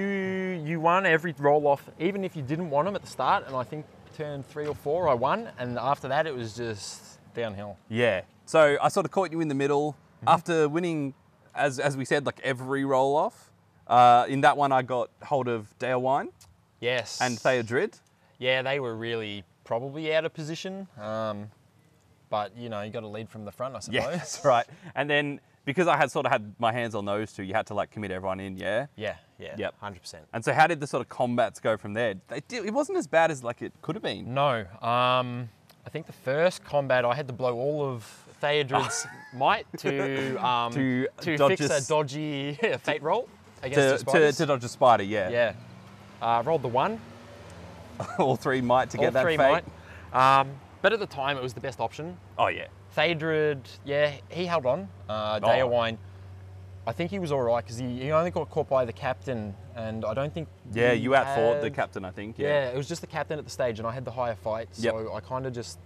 you 0.63 0.79
won 0.79 1.07
every 1.07 1.33
roll 1.39 1.65
off, 1.65 1.89
even 1.99 2.23
if 2.23 2.35
you 2.35 2.43
didn't 2.43 2.69
want 2.69 2.85
them 2.85 2.95
at 2.95 3.01
the 3.01 3.07
start. 3.07 3.47
And 3.47 3.55
I 3.55 3.63
think 3.63 3.83
turn 4.15 4.43
three 4.43 4.67
or 4.67 4.75
four, 4.75 5.09
I 5.09 5.15
won, 5.15 5.49
and 5.57 5.79
after 5.79 6.07
that 6.09 6.27
it 6.27 6.35
was 6.35 6.55
just 6.55 7.17
downhill. 7.33 7.77
yeah. 7.89 8.21
So 8.45 8.77
I 8.79 8.89
sort 8.89 9.05
of 9.07 9.11
caught 9.11 9.31
you 9.31 9.41
in 9.41 9.47
the 9.47 9.55
middle 9.55 9.95
after 10.27 10.69
winning, 10.69 11.15
as 11.55 11.79
as 11.79 11.97
we 11.97 12.05
said, 12.05 12.25
like 12.27 12.39
every 12.43 12.85
roll 12.85 13.15
off. 13.15 13.51
Uh, 13.87 14.25
in 14.29 14.41
that 14.41 14.55
one, 14.55 14.71
I 14.71 14.81
got 14.83 15.09
hold 15.23 15.47
of 15.47 15.73
Deorwine 15.79 16.29
Yes. 16.79 17.19
and 17.21 17.37
Theodred. 17.39 17.99
Yeah, 18.37 18.61
they 18.61 18.79
were 18.79 18.95
really 18.95 19.43
probably 19.63 20.13
out 20.13 20.25
of 20.25 20.33
position. 20.33 20.87
Um, 21.01 21.49
but 22.29 22.55
you 22.55 22.69
know, 22.69 22.81
you 22.83 22.91
got 22.91 22.99
to 23.01 23.07
lead 23.07 23.29
from 23.29 23.45
the 23.45 23.51
front, 23.51 23.75
I 23.75 23.79
suppose. 23.85 24.03
That's 24.03 24.45
right. 24.45 24.65
And 24.93 25.09
then 25.09 25.39
because 25.65 25.87
I 25.87 25.97
had 25.97 26.11
sort 26.11 26.25
of 26.25 26.31
had 26.31 26.53
my 26.59 26.71
hands 26.71 26.95
on 26.95 27.05
those 27.05 27.31
two, 27.33 27.43
you 27.43 27.53
had 27.53 27.65
to 27.67 27.73
like 27.73 27.91
commit 27.91 28.11
everyone 28.11 28.39
in, 28.39 28.57
yeah. 28.57 28.87
Yeah, 28.95 29.15
yeah. 29.39 29.55
Yep. 29.57 29.75
Hundred 29.79 30.01
percent. 30.01 30.25
And 30.33 30.43
so, 30.43 30.53
how 30.53 30.67
did 30.67 30.79
the 30.79 30.87
sort 30.87 31.01
of 31.01 31.09
combats 31.09 31.59
go 31.59 31.77
from 31.77 31.93
there? 31.93 32.15
Did, 32.47 32.65
it 32.65 32.73
wasn't 32.73 32.97
as 32.97 33.07
bad 33.07 33.31
as 33.31 33.43
like 33.43 33.61
it 33.61 33.71
could 33.81 33.95
have 33.95 34.03
been. 34.03 34.33
No. 34.33 34.65
Um, 34.81 35.49
I 35.85 35.89
think 35.89 36.05
the 36.05 36.13
first 36.13 36.63
combat 36.63 37.05
I 37.05 37.13
had 37.13 37.27
to 37.27 37.33
blow 37.33 37.55
all 37.55 37.83
of 37.85 38.03
Theodred's 38.41 39.05
might 39.33 39.65
to 39.79 40.35
um, 40.45 40.73
To 40.73 41.07
to 41.21 41.47
fix 41.49 41.61
a 41.69 41.77
a 41.77 41.81
dodgy 41.81 42.53
fate 42.81 43.01
roll 43.01 43.23
To, 43.61 43.65
against 43.67 44.05
the 44.05 44.11
to, 44.11 44.31
to 44.31 44.45
dodge 44.45 44.63
a 44.63 44.69
spider, 44.69 45.03
yeah. 45.03 45.29
yeah. 45.29 45.53
Uh, 46.21 46.41
rolled 46.45 46.61
the 46.61 46.67
one. 46.69 46.99
All 48.17 48.35
three 48.35 48.59
might 48.59 48.89
to 48.91 48.97
all 48.97 49.03
get 49.03 49.13
that 49.13 49.21
three 49.23 49.37
fate. 49.37 49.63
might. 50.13 50.39
Um, 50.39 50.49
but 50.81 50.93
at 50.93 50.99
the 50.99 51.05
time, 51.05 51.37
it 51.37 51.43
was 51.43 51.53
the 51.53 51.59
best 51.59 51.79
option. 51.79 52.17
Oh 52.39 52.47
yeah. 52.47 52.67
Theodred, 52.95 53.59
yeah, 53.85 54.11
he 54.29 54.45
held 54.45 54.65
on. 54.65 54.87
Uh, 55.09 55.39
Oh. 55.41 55.47
Deorwine, 55.47 55.97
I 56.85 56.91
think 56.91 57.11
he 57.11 57.19
was 57.19 57.31
all 57.31 57.41
right 57.41 57.63
because 57.63 57.77
he, 57.77 57.99
he 57.99 58.11
only 58.11 58.29
got 58.31 58.49
caught 58.49 58.69
by 58.69 58.85
the 58.85 58.93
captain, 58.93 59.55
and 59.75 60.03
I 60.05 60.13
don't 60.13 60.33
think. 60.33 60.47
Yeah, 60.73 60.91
you 60.91 61.15
outfought 61.15 61.61
the 61.61 61.71
captain, 61.71 62.03
I 62.05 62.11
think. 62.11 62.37
Yeah. 62.37 62.47
Yeah. 62.47 62.69
it 62.69 62.77
was 62.77 62.87
just 62.87 63.01
the 63.01 63.07
captain 63.07 63.39
at 63.39 63.45
the 63.45 63.51
stage, 63.51 63.79
and 63.79 63.87
I 63.87 63.91
had 63.91 64.05
the 64.05 64.11
higher 64.11 64.35
fight, 64.35 64.69
so 64.73 64.99
Yep. 65.01 65.11
I 65.13 65.19
kind 65.21 65.45
of 65.45 65.53
just 65.53 65.79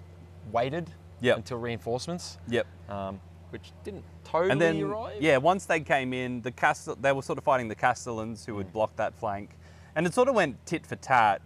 waited 0.52 0.92
Yep. 1.22 1.38
until 1.38 1.58
reinforcements, 1.60 2.38
Yep. 2.48 2.68
um, 2.90 3.22
which 3.52 3.72
didn't 3.84 4.04
totally 4.24 4.52
And 4.52 4.60
then, 4.62 4.82
arrive. 4.82 5.22
yeah, 5.22 5.38
once 5.38 5.66
they 5.66 5.80
came 5.80 6.14
in, 6.14 6.42
the 6.42 6.52
castle 6.52 6.96
they 7.00 7.12
were 7.14 7.22
sort 7.22 7.38
of 7.38 7.44
fighting 7.44 7.68
the 7.68 7.76
Castellans 7.76 8.46
who 8.46 8.56
would 8.56 8.74
block 8.74 8.96
that 8.98 9.14
flank, 9.16 9.52
and 9.96 10.06
it 10.06 10.14
sort 10.14 10.28
of 10.28 10.36
went 10.36 10.64
tit 10.66 10.86
for 10.86 10.96
tat. 10.96 11.42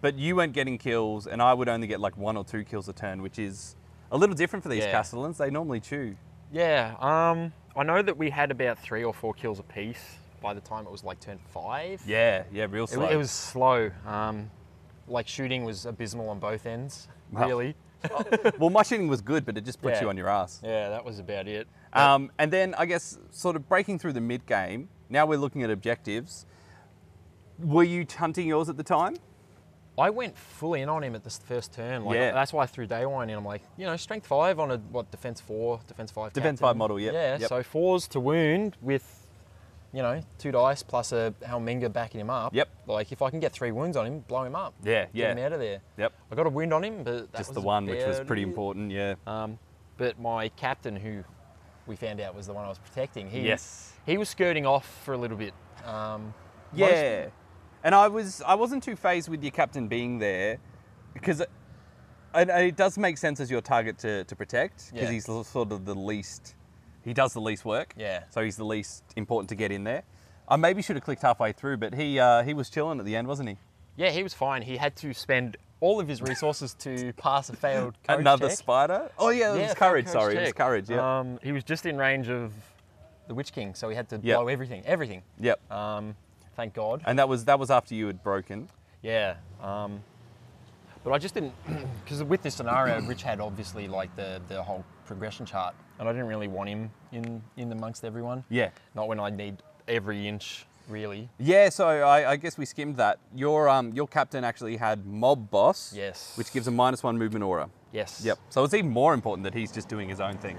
But 0.00 0.16
you 0.16 0.34
weren't 0.36 0.52
getting 0.52 0.78
kills, 0.78 1.26
and 1.28 1.40
I 1.40 1.54
would 1.54 1.68
only 1.68 1.86
get 1.86 2.00
like 2.00 2.16
one 2.16 2.36
or 2.36 2.44
two 2.44 2.64
kills 2.64 2.88
a 2.88 2.92
turn, 2.92 3.22
which 3.22 3.38
is 3.38 3.76
a 4.12 4.16
little 4.16 4.34
different 4.36 4.62
for 4.62 4.68
these 4.68 4.84
Yeah. 4.84 4.92
Castellans. 4.92 5.38
They 5.38 5.50
normally 5.50 5.80
chew. 5.80 6.14
Yeah, 6.52 6.94
um, 7.00 7.52
I 7.74 7.82
know 7.82 8.02
that 8.02 8.16
we 8.16 8.28
had 8.30 8.50
about 8.50 8.78
three 8.78 9.02
or 9.02 9.14
four 9.14 9.32
kills 9.32 9.58
a 9.58 9.62
piece 9.62 10.16
by 10.42 10.52
the 10.52 10.60
time 10.60 10.84
it 10.86 10.92
was 10.92 11.02
like 11.02 11.18
turn 11.18 11.38
five. 11.50 12.02
Yeah, 12.06 12.44
yeah, 12.52 12.66
real 12.68 12.84
It, 12.84 12.90
slow. 12.90 13.08
it 13.08 13.16
was 13.16 13.30
slow. 13.30 13.90
Um, 14.06 14.50
like 15.08 15.26
shooting 15.26 15.64
was 15.64 15.86
abysmal 15.86 16.28
on 16.28 16.38
both 16.38 16.66
ends, 16.66 17.08
Wow. 17.32 17.46
really. 17.48 17.74
well, 18.58 18.68
my 18.68 18.82
shooting 18.82 19.08
was 19.08 19.22
good, 19.22 19.46
but 19.46 19.56
it 19.56 19.64
just 19.64 19.80
puts 19.80 19.96
Yeah. 19.96 20.02
you 20.02 20.08
on 20.10 20.16
your 20.16 20.28
ass. 20.28 20.60
Yeah, 20.62 20.90
that 20.90 21.04
was 21.04 21.18
about 21.18 21.48
it. 21.48 21.66
Um, 21.94 22.30
and 22.38 22.52
then 22.52 22.74
I 22.76 22.84
guess 22.84 23.18
sort 23.30 23.56
of 23.56 23.68
breaking 23.68 23.98
through 23.98 24.12
the 24.12 24.20
mid 24.20 24.44
game. 24.44 24.88
Now 25.08 25.24
we're 25.24 25.38
looking 25.38 25.62
at 25.62 25.70
objectives. 25.70 26.44
Were 27.58 27.84
you 27.84 28.06
hunting 28.18 28.46
yours 28.48 28.68
at 28.68 28.76
the 28.76 28.82
time? 28.82 29.16
I 29.98 30.08
went 30.10 30.36
full 30.38 30.74
in 30.74 30.88
on 30.88 31.02
him 31.04 31.14
at 31.14 31.22
this 31.22 31.38
first 31.44 31.72
turn. 31.74 32.04
Like, 32.04 32.16
Yeah. 32.16 32.32
That's 32.32 32.52
why 32.52 32.62
I 32.62 32.66
threw 32.66 32.86
Deorwine 32.86 33.24
in. 33.28 33.36
I'm 33.36 33.44
like, 33.44 33.62
you 33.76 33.84
know, 33.86 33.96
strength 33.96 34.26
five 34.26 34.58
on 34.58 34.70
a, 34.70 34.78
what, 34.78 35.10
defense 35.10 35.40
four, 35.40 35.80
defense 35.86 36.10
five. 36.10 36.32
Defense 36.32 36.60
captain. 36.60 36.70
five 36.70 36.76
model, 36.76 36.98
Yeah, 36.98 37.36
yep. 37.38 37.48
so 37.48 37.62
fours 37.62 38.08
to 38.08 38.20
wound 38.20 38.76
with, 38.80 39.26
you 39.92 40.00
know, 40.00 40.22
two 40.38 40.50
dice 40.50 40.82
plus 40.82 41.12
a 41.12 41.34
Helminga 41.42 41.92
backing 41.92 42.20
him 42.22 42.30
up. 42.30 42.54
Yep. 42.54 42.68
Like, 42.86 43.12
if 43.12 43.20
I 43.20 43.28
can 43.28 43.38
get 43.38 43.52
three 43.52 43.70
wounds 43.70 43.96
on 43.98 44.06
him, 44.06 44.20
blow 44.20 44.44
him 44.44 44.56
up. 44.56 44.72
Yeah, 44.82 45.02
Get 45.02 45.10
yeah. 45.12 45.32
him 45.32 45.38
out 45.38 45.52
of 45.52 45.60
there. 45.60 45.80
Yep. 45.98 46.12
I 46.30 46.34
got 46.36 46.46
a 46.46 46.50
wound 46.50 46.72
on 46.72 46.84
him, 46.84 47.02
but 47.04 47.30
that 47.32 47.38
Just 47.38 47.50
was 47.50 47.54
the 47.56 47.60
one, 47.60 47.84
which 47.86 48.04
was 48.06 48.20
pretty 48.20 48.42
important. 48.42 48.90
Yeah. 48.90 49.16
Um, 49.26 49.58
but 49.98 50.18
my 50.18 50.48
captain, 50.50 50.96
who 50.96 51.22
we 51.86 51.96
found 51.96 52.18
out 52.20 52.34
was 52.34 52.46
the 52.46 52.54
one 52.54 52.64
I 52.64 52.68
was 52.68 52.78
protecting. 52.78 53.28
He, 53.28 53.40
Yes. 53.42 53.92
He 54.06 54.16
was 54.16 54.30
skirting 54.30 54.64
off 54.64 54.86
for 55.04 55.12
a 55.12 55.18
little 55.18 55.36
bit. 55.36 55.52
Um, 55.84 56.32
most- 56.72 56.90
Yeah, 56.92 57.26
and 57.84 57.94
I 57.94 58.08
was 58.08 58.42
I 58.46 58.54
wasn't 58.54 58.82
too 58.82 58.96
phased 58.96 59.28
with 59.28 59.42
your 59.42 59.52
captain 59.52 59.88
being 59.88 60.18
there 60.18 60.58
because 61.14 61.40
it, 61.40 61.50
and 62.34 62.48
it 62.50 62.76
does 62.76 62.96
make 62.98 63.18
sense 63.18 63.40
as 63.40 63.50
your 63.50 63.60
target 63.60 63.98
to, 63.98 64.24
to 64.24 64.36
protect 64.36 64.90
because 64.92 65.08
Yeah. 65.08 65.12
he's 65.12 65.24
sort 65.26 65.70
of 65.72 65.84
the 65.84 65.94
least 65.94 66.54
he 67.04 67.12
does 67.12 67.32
the 67.32 67.40
least 67.40 67.64
work. 67.64 67.94
Yeah. 67.96 68.24
so 68.30 68.42
he's 68.42 68.56
the 68.56 68.64
least 68.64 69.02
important 69.16 69.48
to 69.50 69.54
get 69.56 69.72
in 69.72 69.84
there. 69.84 70.02
I 70.48 70.56
maybe 70.56 70.82
should 70.82 70.96
have 70.96 71.04
clicked 71.04 71.22
halfway 71.22 71.52
through, 71.52 71.78
but 71.78 71.94
he 71.94 72.18
uh, 72.18 72.42
he 72.42 72.54
was 72.54 72.70
chilling 72.70 72.98
at 72.98 73.04
the 73.04 73.16
end, 73.16 73.28
wasn't 73.28 73.48
he? 73.50 73.56
yeah, 73.96 74.10
he 74.10 74.22
was 74.22 74.32
fine. 74.32 74.62
He 74.62 74.76
had 74.78 74.96
to 74.96 75.12
spend 75.12 75.56
all 75.80 76.00
of 76.00 76.08
his 76.08 76.22
resources 76.22 76.72
to 76.74 77.12
pass 77.14 77.50
a 77.50 77.56
failed 77.56 77.94
courage 78.06 78.20
Another 78.20 78.48
check. 78.48 78.56
spider. 78.56 79.10
Oh 79.18 79.28
yeah, 79.30 79.54
it 79.54 79.58
Yeah, 79.58 79.64
was 79.66 79.74
courage. 79.74 80.06
Sorry, 80.06 80.36
it 80.36 80.40
was 80.42 80.52
courage. 80.52 80.88
Yeah. 80.88 81.18
Um, 81.18 81.38
he 81.42 81.52
was 81.52 81.64
just 81.64 81.84
in 81.86 81.98
range 81.98 82.28
of 82.30 82.52
the 83.28 83.34
Witch 83.34 83.52
King, 83.52 83.74
so 83.74 83.88
he 83.88 83.96
had 83.96 84.08
to 84.10 84.16
Yep. 84.22 84.36
blow 84.38 84.48
everything, 84.48 84.82
everything. 84.86 85.22
yep. 85.38 85.58
Um, 85.70 86.14
thank 86.56 86.74
God. 86.74 87.02
And 87.06 87.18
that 87.18 87.28
was 87.28 87.44
that 87.46 87.58
was 87.58 87.70
after 87.70 87.94
you 87.94 88.06
had 88.06 88.22
broken. 88.22 88.68
Yeah. 89.02 89.36
Um, 89.60 90.02
but 91.04 91.12
I 91.12 91.18
just 91.18 91.34
didn't, 91.34 91.52
because 92.04 92.22
with 92.22 92.42
this 92.42 92.54
scenario, 92.54 93.00
Rich 93.02 93.22
had 93.22 93.40
obviously 93.40 93.88
like 93.88 94.14
the, 94.14 94.40
the 94.48 94.62
whole 94.62 94.84
progression 95.04 95.44
chart, 95.44 95.74
and 95.98 96.08
I 96.08 96.12
didn't 96.12 96.28
really 96.28 96.48
want 96.48 96.68
him 96.68 96.90
in, 97.10 97.42
in 97.56 97.72
amongst 97.72 98.04
everyone. 98.04 98.44
Yeah. 98.48 98.70
Not 98.94 99.08
when 99.08 99.18
I 99.18 99.30
need 99.30 99.56
every 99.88 100.28
inch, 100.28 100.64
really. 100.88 101.28
Yeah, 101.38 101.70
so 101.70 101.88
I, 101.88 102.32
I 102.32 102.36
guess 102.36 102.56
we 102.56 102.64
skimmed 102.66 102.96
that. 102.98 103.18
Your 103.34 103.68
um 103.68 103.92
your 103.92 104.06
captain 104.06 104.44
actually 104.44 104.76
had 104.76 105.04
mob 105.04 105.50
boss. 105.50 105.92
Yes. 105.94 106.34
Which 106.36 106.52
gives 106.52 106.68
a 106.68 106.70
minus 106.70 107.02
one 107.02 107.18
movement 107.18 107.44
aura. 107.44 107.68
Yes. 107.92 108.22
Yep. 108.24 108.38
So 108.50 108.62
it's 108.64 108.74
even 108.74 108.90
more 108.90 109.12
important 109.12 109.44
that 109.44 109.54
he's 109.54 109.72
just 109.72 109.88
doing 109.88 110.08
his 110.08 110.20
own 110.20 110.38
thing. 110.38 110.58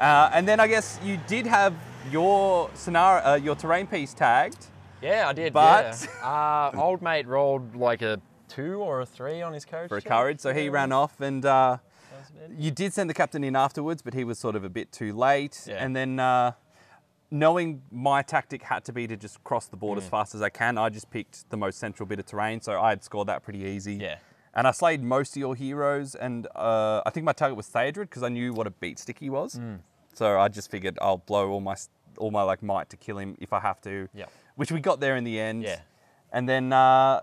Uh, 0.00 0.30
and 0.32 0.48
then 0.48 0.58
I 0.60 0.66
guess 0.66 0.98
you 1.04 1.18
did 1.28 1.46
have 1.46 1.74
your 2.10 2.70
scenario, 2.74 3.24
uh, 3.24 3.34
your 3.36 3.54
terrain 3.54 3.86
piece 3.86 4.14
tagged. 4.14 4.66
Yeah, 5.02 5.28
I 5.28 5.32
did. 5.32 5.52
But- 5.52 6.06
yeah. 6.22 6.70
uh, 6.74 6.80
old 6.80 7.02
mate 7.02 7.26
rolled 7.26 7.74
like 7.76 8.02
a 8.02 8.20
two 8.48 8.80
or 8.80 9.00
a 9.00 9.06
three 9.06 9.40
on 9.42 9.52
his 9.52 9.64
courage. 9.64 9.88
for 9.88 9.96
a 9.98 10.02
courage, 10.02 10.40
so 10.40 10.52
he 10.52 10.64
Yeah. 10.64 10.70
ran 10.72 10.92
off, 10.92 11.20
and 11.20 11.44
uh, 11.46 11.78
you 12.56 12.70
did 12.70 12.92
send 12.92 13.08
the 13.08 13.14
captain 13.14 13.44
in 13.44 13.54
afterwards, 13.56 14.02
but 14.02 14.12
he 14.14 14.24
was 14.24 14.38
sort 14.38 14.56
of 14.56 14.64
a 14.64 14.68
bit 14.68 14.90
too 14.92 15.12
late. 15.12 15.64
Yeah. 15.66 15.82
And 15.84 15.94
then, 15.94 16.18
uh, 16.18 16.52
knowing 17.30 17.82
my 17.92 18.22
tactic 18.22 18.62
had 18.64 18.84
to 18.84 18.92
be 18.92 19.06
to 19.06 19.16
just 19.16 19.42
cross 19.44 19.66
the 19.66 19.76
Mm. 19.76 19.80
board 19.80 19.98
as 19.98 20.08
fast 20.08 20.34
as 20.34 20.42
I 20.42 20.48
can, 20.48 20.76
I 20.78 20.88
just 20.88 21.10
picked 21.10 21.48
the 21.50 21.56
most 21.56 21.78
central 21.78 22.06
bit 22.06 22.18
of 22.18 22.26
terrain, 22.26 22.60
so 22.60 22.80
I 22.80 22.90
had 22.90 23.04
scored 23.04 23.28
that 23.28 23.42
pretty 23.44 23.60
easy. 23.60 23.94
Yeah. 23.94 24.16
And 24.52 24.66
I 24.66 24.72
slayed 24.72 25.00
most 25.00 25.36
of 25.36 25.40
your 25.40 25.54
heroes, 25.54 26.16
and 26.16 26.48
uh, 26.56 27.02
I 27.06 27.10
think 27.10 27.24
my 27.24 27.32
target 27.32 27.56
was 27.56 27.68
Theodred 27.68 28.08
because 28.08 28.24
I 28.24 28.28
knew 28.30 28.52
what 28.52 28.66
a 28.66 28.70
beat 28.70 28.98
stick 28.98 29.20
he 29.20 29.30
was. 29.30 29.54
Mm. 29.54 29.78
So 30.12 30.40
I 30.40 30.48
just 30.48 30.72
figured 30.72 30.98
I'll 31.00 31.18
blow 31.18 31.50
all 31.50 31.60
my 31.60 31.76
all 32.18 32.32
my 32.32 32.42
like 32.42 32.60
might 32.62 32.90
to 32.90 32.96
kill 32.96 33.18
him 33.18 33.36
if 33.40 33.52
I 33.52 33.60
have 33.60 33.80
to. 33.82 34.08
Yep. 34.12 34.30
Which 34.60 34.70
we 34.70 34.80
got 34.80 35.00
there 35.00 35.16
in 35.16 35.24
the 35.24 35.40
end. 35.40 35.62
Yeah. 35.62 35.80
And 36.32 36.46
then 36.48 36.72
uh, 36.72 37.20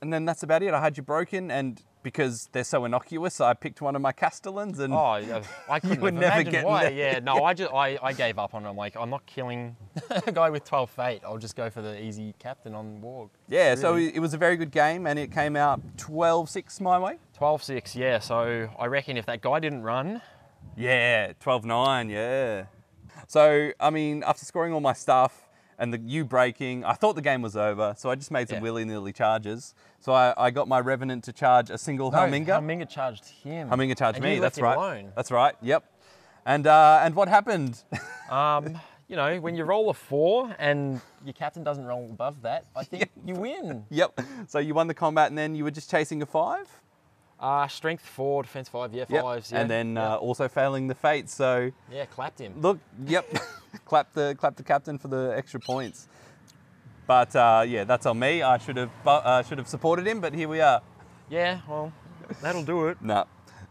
and 0.00 0.12
then 0.12 0.24
that's 0.24 0.42
about 0.42 0.62
it. 0.64 0.74
I 0.74 0.80
had 0.80 0.96
you 0.96 1.02
broken, 1.04 1.50
and 1.50 1.80
because 2.02 2.48
they're 2.50 2.64
so 2.64 2.84
innocuous, 2.84 3.40
I 3.40 3.54
picked 3.54 3.80
one 3.80 3.94
of 3.94 4.02
my 4.02 4.10
Castellans, 4.10 4.80
and 4.80 4.92
Oh, 4.92 4.96
I, 4.98 5.42
I 5.70 5.78
couldn't 5.78 6.00
would 6.00 6.14
have 6.14 6.20
never 6.20 6.50
get 6.50 6.64
why. 6.66 6.86
there. 6.90 6.92
Yeah, 6.92 7.18
no, 7.20 7.44
I 7.50 7.54
just 7.54 7.72
I, 7.72 7.96
I 8.02 8.12
gave 8.12 8.36
up 8.40 8.52
on 8.54 8.66
it. 8.66 8.68
I'm 8.68 8.76
like, 8.76 8.96
I'm 8.96 9.10
not 9.10 9.24
killing 9.26 9.76
a 10.26 10.32
guy 10.32 10.50
with 10.50 10.64
12 10.64 10.90
fate. 10.90 11.20
I'll 11.24 11.38
just 11.38 11.54
go 11.54 11.70
for 11.70 11.82
the 11.82 12.02
easy 12.02 12.34
captain 12.40 12.74
on 12.74 13.00
Warg. 13.00 13.28
yeah. 13.48 13.76
So 13.76 13.92
Really. 13.94 14.08
it, 14.08 14.16
it 14.16 14.20
was 14.20 14.34
a 14.34 14.38
very 14.38 14.56
good 14.56 14.72
game, 14.72 15.06
and 15.06 15.16
it 15.20 15.30
came 15.30 15.54
out 15.54 15.80
12-6 15.98 16.80
my 16.80 16.98
way. 16.98 17.18
12-6, 17.38 17.94
yeah. 17.94 18.18
So 18.18 18.68
I 18.76 18.86
reckon 18.86 19.16
if 19.16 19.26
that 19.26 19.40
guy 19.40 19.60
didn't 19.60 19.82
run, 19.82 20.20
Yeah, 20.76 21.32
12-9, 21.40 22.10
yeah. 22.10 22.64
So, 23.28 23.70
I 23.78 23.90
mean, 23.90 24.24
after 24.26 24.44
scoring 24.44 24.72
all 24.72 24.80
my 24.80 24.94
stuff 24.94 25.48
and 25.78 25.92
the 25.92 25.98
you 25.98 26.24
breaking, 26.24 26.84
I 26.84 26.92
thought 26.94 27.14
the 27.14 27.22
game 27.22 27.42
was 27.42 27.56
over, 27.56 27.94
so 27.96 28.10
I 28.10 28.14
just 28.14 28.30
made 28.30 28.48
some 28.48 28.56
Yeah. 28.58 28.62
willy-nilly 28.62 29.12
charges. 29.12 29.74
So 30.00 30.12
I, 30.12 30.34
I 30.36 30.50
got 30.50 30.68
my 30.68 30.80
Revenant 30.80 31.24
to 31.24 31.32
charge 31.32 31.70
a 31.70 31.78
single 31.78 32.10
Helminga. 32.12 32.46
Helminga 32.60 32.88
charged 32.88 33.24
him. 33.26 33.68
Helminga 33.70 33.96
charged 33.96 34.16
and 34.16 34.24
me, 34.24 34.38
that's 34.38 34.60
right. 34.60 34.76
Alone. 34.76 35.12
That's 35.16 35.30
right, 35.30 35.54
yep. 35.62 35.84
And, 36.46 36.66
uh, 36.66 37.00
and 37.02 37.14
what 37.14 37.28
happened? 37.28 37.82
Um, 38.30 38.78
you 39.08 39.16
know, 39.16 39.38
when 39.40 39.54
you 39.56 39.64
roll 39.64 39.90
a 39.90 39.94
four 39.94 40.56
and 40.58 41.02
your 41.22 41.34
captain 41.34 41.62
doesn't 41.62 41.84
roll 41.84 42.06
above 42.10 42.40
that, 42.42 42.64
I 42.74 42.82
think 42.82 43.10
you 43.26 43.34
win. 43.34 43.84
yep. 43.90 44.18
So 44.48 44.58
you 44.58 44.72
won 44.72 44.86
the 44.86 44.94
combat 44.94 45.28
and 45.28 45.36
then 45.36 45.54
you 45.54 45.64
were 45.64 45.70
just 45.70 45.90
chasing 45.90 46.22
a 46.22 46.26
five? 46.26 46.66
Uh, 47.42 47.66
strength 47.66 48.06
four, 48.06 48.44
defense 48.44 48.68
five, 48.68 48.94
yeah, 48.94 49.04
Yep. 49.08 49.22
fives. 49.22 49.50
Yeah. 49.50 49.60
And 49.60 49.68
then 49.70 49.96
yeah. 49.96 50.14
uh, 50.14 50.16
also 50.18 50.46
failing 50.48 50.86
the 50.86 50.94
fate. 50.94 51.28
So 51.28 51.72
yeah, 51.90 52.04
clapped 52.06 52.38
him. 52.40 52.54
look, 52.60 52.78
yep, 53.04 53.26
clapped 53.84 54.14
the 54.14 54.36
clap 54.38 54.54
the 54.54 54.62
captain 54.62 54.96
for 54.96 55.08
the 55.08 55.34
extra 55.36 55.58
points. 55.58 56.06
But 57.06 57.34
uh, 57.34 57.64
yeah, 57.66 57.82
that's 57.82 58.06
on 58.06 58.18
me. 58.20 58.42
I 58.42 58.58
should 58.58 58.76
have 58.76 58.90
uh, 59.04 59.42
should 59.42 59.58
have 59.58 59.66
supported 59.66 60.06
him, 60.06 60.20
but 60.20 60.32
here 60.32 60.48
we 60.48 60.60
are. 60.60 60.80
Yeah, 61.28 61.60
well, 61.68 61.92
that'll 62.40 62.62
do 62.64 62.86
it. 62.88 62.98
No. 63.02 63.24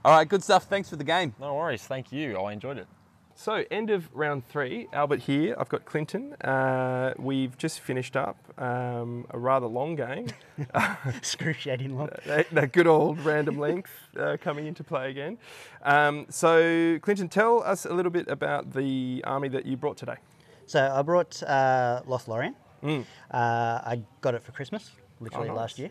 All 0.03 0.17
right, 0.17 0.27
good 0.27 0.43
stuff. 0.43 0.63
Thanks 0.65 0.89
for 0.89 0.95
the 0.97 1.03
game. 1.03 1.33
No 1.39 1.53
worries. 1.53 1.83
Thank 1.83 2.11
you. 2.11 2.35
I 2.37 2.51
enjoyed 2.53 2.77
it. 2.77 2.87
So, 3.41 3.65
end 3.71 3.89
of 3.89 4.07
round 4.13 4.47
three. 4.47 4.87
Albert 4.93 5.21
here. 5.21 5.55
I've 5.57 5.67
got 5.67 5.83
Clinton. 5.83 6.33
Uh, 6.33 7.15
we've 7.17 7.57
just 7.57 7.79
finished 7.79 8.15
up 8.15 8.37
um, 8.59 9.25
a 9.31 9.39
rather 9.39 9.65
long 9.65 9.95
game. 9.95 10.27
Excruciating 11.07 11.97
long. 11.97 12.09
that, 12.27 12.51
that 12.51 12.71
good 12.71 12.85
old 12.85 13.19
random 13.21 13.57
length 13.67 13.89
uh, 14.15 14.37
coming 14.39 14.67
into 14.67 14.83
play 14.83 15.09
again. 15.09 15.39
Um, 15.81 16.27
so, 16.29 16.99
Clinton, 17.01 17.29
tell 17.29 17.63
us 17.63 17.83
a 17.85 17.93
little 17.95 18.11
bit 18.11 18.27
about 18.27 18.73
the 18.73 19.23
army 19.25 19.49
that 19.49 19.65
you 19.65 19.75
brought 19.75 19.97
today. 19.97 20.17
So 20.67 20.93
I 20.93 21.01
brought 21.01 21.41
uh, 21.41 22.03
Lothlorien. 22.07 22.53
Mm. 22.83 23.05
Uh, 23.31 23.33
I 23.33 24.03
got 24.21 24.35
it 24.35 24.43
for 24.43 24.51
Christmas, 24.51 24.91
literally 25.19 25.47
nice. 25.47 25.57
last 25.57 25.79
year. 25.79 25.89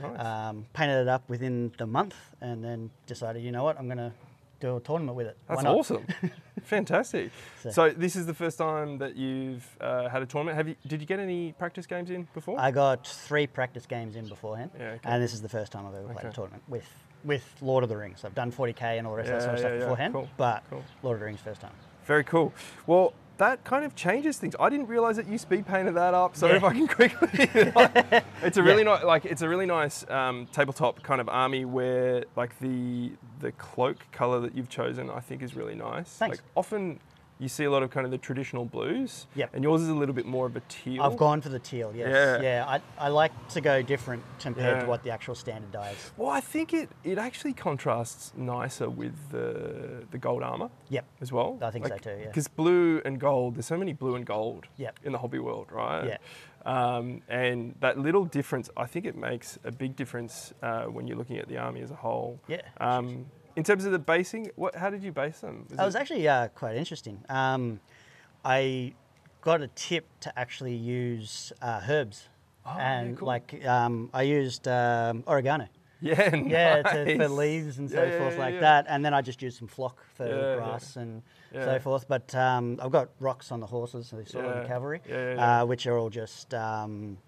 Nice. 0.00 0.18
Um, 0.18 0.64
painted 0.72 1.02
it 1.02 1.08
up 1.08 1.28
within 1.28 1.72
the 1.76 1.86
month, 1.86 2.16
and 2.40 2.64
then 2.64 2.90
decided, 3.06 3.42
you 3.42 3.52
know 3.52 3.64
what, 3.64 3.78
I'm 3.78 3.84
going 3.84 3.98
to 3.98 4.12
do 4.60 4.76
a 4.76 4.80
tournament 4.80 5.16
with 5.16 5.26
it. 5.26 5.36
That's 5.48 5.64
awesome. 5.64 6.06
Fantastic. 6.62 7.30
So- 7.62 7.70
So, 7.70 7.90
this 7.90 8.16
is 8.16 8.26
the 8.26 8.34
first 8.34 8.58
time 8.58 8.98
that 8.98 9.16
you've 9.16 9.66
uh, 9.80 10.08
had 10.08 10.22
a 10.22 10.26
tournament. 10.26 10.56
Have 10.56 10.68
you? 10.68 10.76
Did 10.86 11.00
you 11.00 11.06
get 11.06 11.20
any 11.20 11.52
practice 11.52 11.86
games 11.86 12.10
in 12.10 12.26
before? 12.34 12.58
I 12.58 12.70
got 12.70 13.06
three 13.06 13.46
practice 13.46 13.86
games 13.86 14.16
in 14.16 14.26
beforehand, 14.28 14.70
Yeah, 14.78 14.90
okay. 14.92 15.00
and 15.04 15.22
this 15.22 15.32
is 15.34 15.42
the 15.42 15.48
first 15.48 15.72
time 15.72 15.86
I've 15.86 15.94
ever 15.94 16.06
played 16.06 16.18
Okay. 16.18 16.28
a 16.28 16.32
tournament 16.32 16.62
with 16.68 16.86
with 17.24 17.44
Lord 17.60 17.82
of 17.82 17.88
the 17.90 17.96
Rings. 17.96 18.24
I've 18.24 18.34
done 18.36 18.52
40k 18.52 18.98
and 18.98 19.06
all 19.06 19.14
the 19.14 19.18
rest 19.18 19.30
of 19.30 19.40
that 19.40 19.42
sort 19.42 19.54
of 19.54 19.58
Yeah, 19.58 19.60
stuff 19.60 19.70
yeah, 19.70 19.74
yeah. 19.74 19.80
beforehand, 19.80 20.14
Cool, 20.14 20.28
but 20.36 20.62
cool. 20.70 20.84
Lord 21.02 21.14
of 21.16 21.20
the 21.20 21.26
Rings 21.26 21.40
first 21.40 21.60
time. 21.60 21.72
Very 22.04 22.22
cool. 22.22 22.52
Well, 22.86 23.14
that 23.38 23.64
kind 23.64 23.84
of 23.84 23.94
changes 23.94 24.38
things. 24.38 24.54
I 24.58 24.68
didn't 24.70 24.86
realize 24.88 25.16
that 25.16 25.28
you 25.28 25.36
speed 25.38 25.66
painted 25.66 25.94
that 25.94 26.14
up. 26.14 26.36
So 26.36 26.46
Yeah. 26.46 26.56
if 26.56 26.64
I 26.64 26.72
can 26.72 26.88
quickly, 26.88 27.28
it's 28.42 28.56
a 28.56 28.62
really 28.62 28.84
nice, 28.84 29.04
like 29.04 29.24
it's 29.24 29.42
a 29.42 29.48
really 29.48 29.66
nice 29.66 30.08
um, 30.10 30.46
tabletop 30.52 31.02
kind 31.02 31.20
of 31.20 31.28
army 31.28 31.64
where 31.64 32.24
like 32.36 32.58
the 32.60 33.12
the 33.40 33.52
cloak 33.52 33.98
color 34.12 34.40
that 34.40 34.54
you've 34.56 34.68
chosen, 34.70 35.10
I 35.10 35.20
think, 35.20 35.42
is 35.42 35.54
really 35.54 35.74
nice. 35.74 36.08
Thanks. 36.16 36.38
Like 36.38 36.44
often 36.56 37.00
you 37.38 37.48
see 37.48 37.64
a 37.64 37.70
lot 37.70 37.82
of 37.82 37.90
kind 37.90 38.06
of 38.06 38.10
the 38.10 38.18
traditional 38.18 38.64
blues. 38.64 39.26
Yep. 39.34 39.50
And 39.54 39.62
yours 39.62 39.82
is 39.82 39.88
a 39.88 39.94
little 39.94 40.14
bit 40.14 40.24
more 40.26 40.46
of 40.46 40.56
a 40.56 40.62
teal. 40.68 41.02
I've 41.02 41.16
gone 41.18 41.40
for 41.42 41.50
the 41.50 41.58
teal, 41.58 41.92
yes. 41.94 42.08
Yeah. 42.10 42.40
Yeah, 42.40 42.64
I, 42.66 42.80
I 43.06 43.08
like 43.08 43.32
to 43.50 43.60
go 43.60 43.82
different 43.82 44.22
compared 44.40 44.76
Yeah. 44.76 44.82
to 44.82 44.86
what 44.88 45.02
the 45.02 45.10
actual 45.10 45.34
standard 45.34 45.70
die 45.70 45.90
is. 45.90 46.10
Well, 46.16 46.30
I 46.30 46.40
think 46.40 46.72
it 46.72 46.88
it 47.04 47.18
actually 47.18 47.52
contrasts 47.52 48.32
nicer 48.36 48.88
with 48.88 49.14
the 49.30 50.04
the 50.10 50.18
gold 50.18 50.42
armor. 50.42 50.70
Yep. 50.88 51.04
as 51.20 51.30
well. 51.32 51.58
I 51.60 51.70
think 51.70 51.86
so 51.88 51.98
too, 51.98 52.16
yeah. 52.18 52.26
Because 52.28 52.48
blue 52.48 53.02
and 53.04 53.18
gold, 53.20 53.56
there's 53.56 53.66
so 53.66 53.76
many 53.76 53.92
blue 53.92 54.14
and 54.14 54.24
gold 54.24 54.66
Yep. 54.78 55.00
in 55.04 55.12
the 55.12 55.18
hobby 55.18 55.38
world, 55.38 55.66
right? 55.70 56.06
Yeah. 56.06 56.18
Um, 56.64 57.22
and 57.28 57.74
that 57.80 57.98
little 57.98 58.24
difference, 58.24 58.70
I 58.76 58.86
think 58.86 59.04
it 59.04 59.14
makes 59.16 59.58
a 59.64 59.70
big 59.70 59.94
difference 59.94 60.52
uh, 60.62 60.84
when 60.84 61.06
you're 61.06 61.16
looking 61.18 61.38
at 61.38 61.48
the 61.48 61.58
army 61.58 61.80
as 61.80 61.90
a 61.90 61.94
whole. 61.94 62.40
Yeah. 62.48 62.62
Um, 62.80 63.26
in 63.56 63.64
terms 63.64 63.84
of 63.84 63.92
the 63.92 63.98
basing, 63.98 64.50
what, 64.56 64.74
how 64.76 64.90
did 64.90 65.02
you 65.02 65.12
base 65.12 65.40
them? 65.40 65.66
That 65.70 65.84
was 65.84 65.94
it- 65.94 65.98
actually 65.98 66.28
uh, 66.28 66.48
quite 66.48 66.76
interesting. 66.76 67.24
Um, 67.28 67.80
I 68.44 68.92
got 69.40 69.62
a 69.62 69.68
tip 69.68 70.06
to 70.20 70.38
actually 70.38 70.74
use 70.74 71.52
uh, 71.62 71.80
herbs. 71.88 72.28
Oh, 72.68 72.74
yeah, 72.76 72.98
and 73.00 73.16
cool. 73.18 73.28
like 73.28 73.64
um, 73.64 74.10
I 74.12 74.22
used 74.22 74.66
um, 74.66 75.22
oregano. 75.28 75.68
yeah, 76.00 76.34
Yeah, 76.46 76.82
to, 76.82 77.16
for 77.16 77.28
leaves 77.28 77.78
and 77.78 77.88
so 77.88 78.02
Yeah, 78.02 78.10
yeah, 78.10 78.18
forth 78.18 78.34
yeah, 78.34 78.40
like 78.40 78.54
yeah. 78.54 78.60
that. 78.60 78.86
And 78.88 79.04
then 79.04 79.14
I 79.14 79.22
just 79.22 79.40
used 79.40 79.56
some 79.58 79.68
flock 79.68 80.02
for 80.16 80.26
Yeah, 80.26 80.34
yeah. 80.50 80.56
grass 80.56 80.96
and 80.96 81.22
Yeah. 81.54 81.64
so 81.64 81.78
forth. 81.78 82.08
But 82.08 82.34
um, 82.34 82.78
I've 82.82 82.90
got 82.90 83.08
rocks 83.20 83.52
on 83.52 83.60
the 83.60 83.66
horses, 83.66 84.08
so 84.08 84.16
they 84.16 84.24
saw 84.24 84.40
in 84.40 84.44
Yeah. 84.46 84.60
the 84.62 84.66
cavalry, 84.68 85.00
Yeah, 85.08 85.14
yeah, 85.16 85.34
yeah. 85.34 85.62
Uh, 85.62 85.66
which 85.66 85.86
are 85.86 85.96
all 85.96 86.10
just 86.10 86.52
um, 86.54 87.18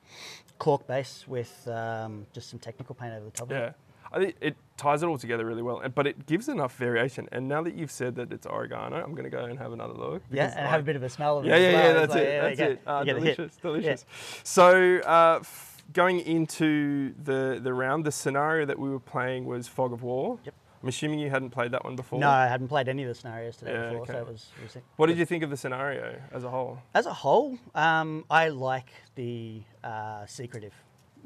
cork 0.59 0.87
base 0.89 1.25
with 1.29 1.67
um, 1.69 2.27
just 2.33 2.51
some 2.51 2.59
technical 2.59 2.95
paint 2.97 3.15
over 3.15 3.25
the 3.25 3.31
top 3.31 3.51
of 3.51 3.57
it. 3.57 3.75
Yeah. 4.13 4.17
I 4.17 4.21
think 4.23 4.37
it 4.41 4.57
ties 4.77 5.03
it 5.03 5.07
all 5.07 5.19
together 5.19 5.45
really 5.45 5.63
well, 5.63 5.83
but 5.95 6.07
it 6.07 6.27
gives 6.27 6.49
enough 6.49 6.77
variation. 6.77 7.29
And 7.33 7.49
now 7.49 7.63
that 7.63 7.75
you've 7.75 7.91
said 7.91 8.15
that 8.17 8.33
it's 8.33 8.47
oregano, 8.47 9.03
I'm 9.03 9.13
going 9.13 9.25
to 9.25 9.31
go 9.31 9.45
and 9.45 9.59
have 9.59 9.73
another 9.73 9.95
look. 9.95 10.23
Yeah, 10.31 10.53
and 10.57 10.67
I- 10.67 10.71
have 10.71 10.81
a 10.81 10.85
bit 10.85 10.97
of 10.97 11.03
a 11.03 11.09
smell 11.09 11.39
of 11.39 11.45
it. 11.45 11.49
Yeah, 11.49 11.55
as 11.57 11.63
yeah, 11.63 11.73
well. 11.73 11.83
yeah, 11.87 11.93
that's 11.93 12.13
like, 12.15 12.23
it. 12.23 12.29
yeah, 12.29 12.43
That's 12.43 12.61
it. 12.61 12.81
Ah, 12.87 12.99
You 13.01 13.05
get 13.07 13.17
a 13.17 13.21
hit. 13.21 13.37
delicious, 13.37 13.57
delicious. 13.57 14.05
So, 14.45 14.99
uh, 14.99 15.39
f- 15.41 15.83
going 15.93 16.21
into 16.21 17.15
the 17.25 17.59
the 17.63 17.73
round, 17.73 18.05
the 18.05 18.13
scenario 18.13 18.67
that 18.67 18.79
we 18.79 18.91
were 18.91 19.01
playing 19.01 19.47
was 19.47 19.67
Fog 19.69 19.93
of 19.93 20.03
War. 20.03 20.39
Yep. 20.45 20.55
I'm 20.81 20.89
assuming 20.89 21.19
you 21.19 21.29
hadn't 21.29 21.51
played 21.51 21.73
that 21.73 21.83
one 21.83 21.97
before. 21.97 22.21
No, 22.21 22.31
I 22.31 22.47
hadn't 22.47 22.69
played 22.69 22.89
any 22.89 23.03
of 23.03 23.09
the 23.09 23.15
scenarios 23.17 23.57
today 23.57 23.73
Yeah, 23.73 23.91
before, 23.91 24.07
so 24.07 24.13
okay. 24.13 24.21
it 24.23 24.29
was. 24.29 24.47
It 24.61 24.75
was 24.75 24.83
What 24.95 25.07
did 25.09 25.19
you 25.19 25.25
think 25.27 25.43
of 25.43 25.51
the 25.51 25.57
scenario 25.57 26.21
as 26.31 26.45
a 26.45 26.51
whole? 26.51 26.79
As 26.95 27.07
a 27.07 27.13
whole, 27.13 27.59
um, 27.75 28.25
I 28.31 28.49
like 28.51 28.91
the 29.17 29.63
uh, 29.83 30.25
secretive 30.27 30.73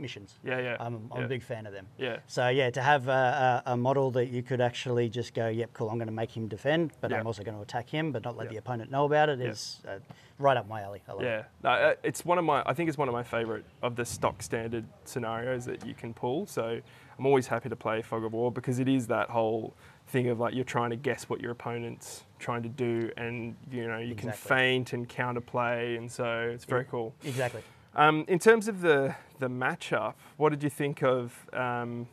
missions. 0.02 0.34
Yeah, 0.44 0.60
yeah, 0.60 0.76
I'm, 0.80 1.08
I'm 1.12 1.20
yeah. 1.20 1.24
a 1.24 1.28
big 1.28 1.42
fan 1.42 1.64
of 1.66 1.72
them. 1.72 1.86
Yeah. 1.96 2.18
So 2.26 2.48
yeah, 2.48 2.68
to 2.70 2.82
have 2.82 3.08
a, 3.08 3.62
a, 3.66 3.72
a 3.72 3.76
model 3.76 4.10
that 4.12 4.26
you 4.26 4.42
could 4.42 4.60
actually 4.60 5.08
just 5.08 5.32
go, 5.32 5.48
yep, 5.48 5.72
cool, 5.72 5.88
I'm 5.88 5.96
going 5.96 6.08
to 6.08 6.12
make 6.12 6.36
him 6.36 6.48
defend, 6.48 6.92
but 7.00 7.10
Yeah. 7.10 7.20
I'm 7.20 7.26
also 7.26 7.42
going 7.42 7.56
to 7.56 7.62
attack 7.62 7.88
him, 7.88 8.12
but 8.12 8.24
not 8.24 8.36
let 8.36 8.44
Yeah. 8.46 8.50
the 8.52 8.56
opponent 8.58 8.90
know 8.90 9.04
about 9.06 9.28
it 9.30 9.40
is 9.40 9.80
Yeah. 9.84 9.92
uh, 9.92 9.98
right 10.38 10.56
up 10.56 10.68
my 10.68 10.82
alley. 10.82 11.00
I 11.08 11.12
love 11.12 11.22
it. 11.22 11.26
Yeah, 11.26 11.42
no, 11.62 11.70
uh, 11.70 11.94
it's 12.02 12.24
one 12.24 12.38
of 12.38 12.44
my. 12.44 12.62
I 12.66 12.74
think 12.74 12.88
it's 12.88 12.98
one 12.98 13.08
of 13.08 13.14
my 13.14 13.22
favourite 13.22 13.64
of 13.82 13.96
the 13.96 14.04
stock 14.04 14.42
standard 14.42 14.84
scenarios 15.04 15.64
that 15.66 15.86
you 15.86 15.94
can 15.94 16.12
pull. 16.12 16.46
So 16.46 16.80
I'm 17.18 17.26
always 17.26 17.46
happy 17.46 17.68
to 17.68 17.76
play 17.76 18.02
Fog 18.02 18.24
of 18.24 18.32
War 18.32 18.50
because 18.50 18.78
it 18.80 18.88
is 18.88 19.06
that 19.06 19.30
whole 19.30 19.74
thing 20.08 20.28
of 20.28 20.40
like 20.40 20.52
you're 20.54 20.64
trying 20.64 20.90
to 20.90 20.96
guess 20.96 21.28
what 21.28 21.40
your 21.40 21.52
opponent's 21.52 22.24
trying 22.40 22.62
to 22.64 22.68
do, 22.68 23.10
and 23.16 23.54
you 23.70 23.86
know 23.86 23.98
you 23.98 24.16
can 24.16 24.30
Exactly. 24.30 24.48
feint 24.48 24.92
and 24.92 25.08
counterplay, 25.08 25.96
and 25.96 26.10
so 26.10 26.50
it's 26.52 26.64
very 26.64 26.84
cool. 26.84 27.14
Exactly. 27.24 27.62
Um, 27.94 28.24
in 28.28 28.38
terms 28.38 28.68
of 28.68 28.80
the 28.80 29.14
the 29.38 29.48
matchup, 29.48 30.14
what 30.36 30.50
did 30.50 30.62
you 30.62 30.70
think 30.70 31.02
of? 31.02 31.32
Um, 31.52 32.06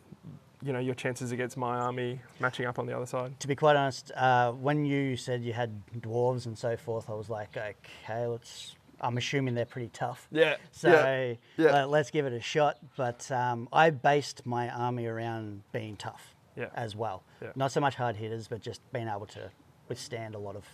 you 0.62 0.74
know 0.74 0.80
your 0.80 0.94
chances 0.96 1.32
against 1.32 1.56
my 1.56 1.78
army 1.78 2.20
matching 2.42 2.66
up 2.66 2.80
on 2.80 2.86
the 2.86 2.94
other 2.96 3.06
side. 3.06 3.40
To 3.40 3.48
be 3.48 3.56
quite 3.56 3.78
honest, 3.78 4.12
uh, 4.16 4.52
when 4.52 4.84
you 4.84 5.16
said 5.16 5.42
you 5.42 5.54
had 5.54 5.72
dwarves 6.02 6.48
and 6.48 6.58
so 6.58 6.76
forth, 6.76 7.10
I 7.10 7.14
was 7.14 7.30
like, 7.30 7.56
okay, 7.56 8.26
let's. 8.26 8.76
I'm 9.02 9.16
assuming 9.18 9.56
they're 9.56 9.64
pretty 9.64 9.88
tough. 9.94 10.28
Yeah, 10.30 10.58
So 10.74 10.90
yeah, 10.90 11.34
yeah. 11.56 11.72
let- 11.72 11.90
let's 11.90 12.12
give 12.12 12.26
it 12.26 12.34
a 12.34 12.42
shot. 12.42 12.80
But 12.98 13.32
um, 13.32 13.70
I 13.72 13.92
based 13.92 14.46
my 14.46 14.68
army 14.70 15.06
around 15.06 15.62
being 15.72 15.96
tough 15.96 16.36
Yeah. 16.58 16.66
as 16.76 16.98
well. 16.98 17.24
Yeah. 17.42 17.52
Not 17.56 17.72
so 17.72 17.80
much 17.80 17.96
hard 17.96 18.18
hitters, 18.18 18.50
but 18.50 18.60
just 18.60 18.82
being 18.92 19.08
able 19.08 19.28
to 19.28 19.50
withstand 19.88 20.36
a 20.36 20.38
lot 20.40 20.58
of 20.58 20.66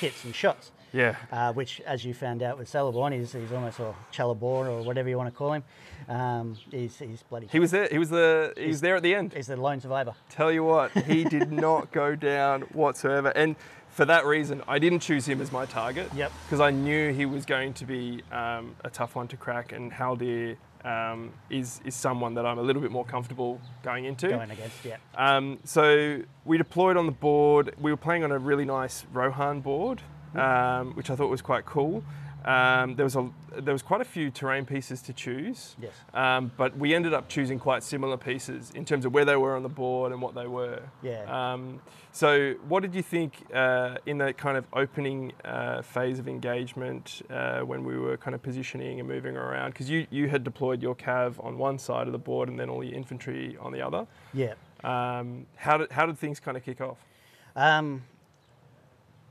hits 0.00 0.24
and 0.24 0.34
shots. 0.34 0.72
Yeah. 0.92 1.16
Uh, 1.30 1.52
which, 1.52 1.80
as 1.82 2.04
you 2.04 2.14
found 2.14 2.42
out 2.42 2.58
with 2.58 2.70
Celeborn, 2.70 3.12
he's, 3.18 3.32
he's 3.32 3.52
almost 3.52 3.78
a 3.78 3.94
Chalabor 4.12 4.42
or 4.42 4.82
whatever 4.82 5.08
you 5.08 5.16
want 5.16 5.28
to 5.32 5.36
call 5.36 5.52
him. 5.52 5.64
Um, 6.08 6.56
he's, 6.70 6.98
he's 6.98 7.22
bloody. 7.22 7.48
He 7.50 7.58
was 7.58 7.70
there. 7.70 7.88
He 7.90 7.98
was 7.98 8.10
the. 8.10 8.52
He 8.56 8.62
was 8.62 8.68
He's- 8.68 8.80
there 8.80 8.96
at 8.96 9.02
the 9.02 9.14
end. 9.14 9.34
He's 9.34 9.48
the 9.48 9.56
lone 9.56 9.80
survivor. 9.80 10.14
Tell 10.30 10.50
you 10.50 10.64
what, 10.64 10.90
he 10.92 11.24
did 11.36 11.52
not 11.52 11.92
go 11.92 12.14
down 12.14 12.62
whatsoever. 12.72 13.28
And 13.36 13.56
for 13.90 14.04
that 14.04 14.24
reason, 14.24 14.62
I 14.68 14.78
didn't 14.78 15.00
choose 15.00 15.26
him 15.26 15.40
as 15.40 15.50
my 15.52 15.66
target. 15.66 16.08
Yep. 16.14 16.32
Because 16.44 16.60
I 16.60 16.70
knew 16.70 17.12
he 17.12 17.26
was 17.26 17.44
going 17.44 17.74
to 17.74 17.84
be 17.84 18.22
um, 18.32 18.74
a 18.84 18.90
tough 18.90 19.14
one 19.16 19.28
to 19.28 19.36
crack, 19.36 19.72
and 19.72 19.92
Haldir 19.92 20.56
um, 20.84 21.32
is 21.50 21.80
is 21.84 21.94
someone 21.94 22.34
that 22.34 22.46
I'm 22.46 22.58
a 22.58 22.62
little 22.62 22.80
bit 22.80 22.90
more 22.92 23.04
comfortable 23.04 23.60
going 23.82 24.04
into. 24.04 24.28
Going 24.28 24.50
against, 24.50 24.84
yeah. 24.84 24.96
Um, 25.16 25.58
so 25.64 26.20
we 26.44 26.56
deployed 26.56 26.96
on 26.96 27.06
the 27.06 27.12
board. 27.12 27.74
We 27.80 27.90
were 27.90 27.96
playing 27.96 28.24
on 28.24 28.32
a 28.32 28.38
really 28.38 28.64
nice 28.64 29.04
Rohan 29.12 29.60
board, 29.60 30.00
um, 30.34 30.94
which 30.94 31.10
I 31.10 31.16
thought 31.16 31.28
was 31.28 31.42
quite 31.42 31.64
cool. 31.66 32.02
Um, 32.44 32.94
there 32.94 33.04
was 33.04 33.16
a 33.16 33.30
there 33.58 33.74
was 33.74 33.82
quite 33.82 34.00
a 34.00 34.04
few 34.04 34.30
terrain 34.30 34.64
pieces 34.64 35.02
to 35.02 35.12
choose. 35.12 35.76
Yes. 35.80 35.92
Um, 36.14 36.52
but 36.56 36.76
we 36.78 36.94
ended 36.94 37.12
up 37.12 37.28
choosing 37.28 37.58
quite 37.58 37.82
similar 37.82 38.16
pieces 38.16 38.70
in 38.74 38.84
terms 38.84 39.04
of 39.04 39.12
where 39.12 39.24
they 39.24 39.36
were 39.36 39.56
on 39.56 39.62
the 39.62 39.68
board 39.68 40.12
and 40.12 40.22
what 40.22 40.34
they 40.34 40.46
were. 40.46 40.80
Yeah. 41.02 41.24
Um, 41.52 41.80
so 42.12 42.54
what 42.68 42.82
did 42.82 42.94
you 42.94 43.02
think 43.02 43.44
uh, 43.52 43.96
in 44.06 44.18
that 44.18 44.38
kind 44.38 44.56
of 44.56 44.64
opening 44.72 45.32
uh, 45.44 45.82
phase 45.82 46.18
of 46.18 46.28
engagement 46.28 47.22
uh, 47.28 47.60
when 47.60 47.84
we 47.84 47.98
were 47.98 48.16
kind 48.16 48.34
of 48.34 48.42
positioning 48.42 49.00
and 49.00 49.08
moving 49.08 49.36
around? 49.36 49.70
Because 49.72 49.90
you, 49.90 50.06
you 50.10 50.28
had 50.28 50.42
deployed 50.42 50.80
your 50.80 50.94
cav 50.94 51.44
on 51.44 51.58
one 51.58 51.78
side 51.78 52.06
of 52.06 52.12
the 52.12 52.18
board 52.18 52.48
and 52.48 52.58
then 52.58 52.70
all 52.70 52.82
your 52.82 52.94
infantry 52.94 53.56
on 53.60 53.72
the 53.72 53.82
other. 53.82 54.06
Yeah. 54.32 54.54
Um, 54.84 55.46
how 55.56 55.76
did 55.76 55.90
how 55.90 56.06
did 56.06 56.16
things 56.18 56.38
kind 56.38 56.56
of 56.56 56.64
kick 56.64 56.80
off? 56.80 56.98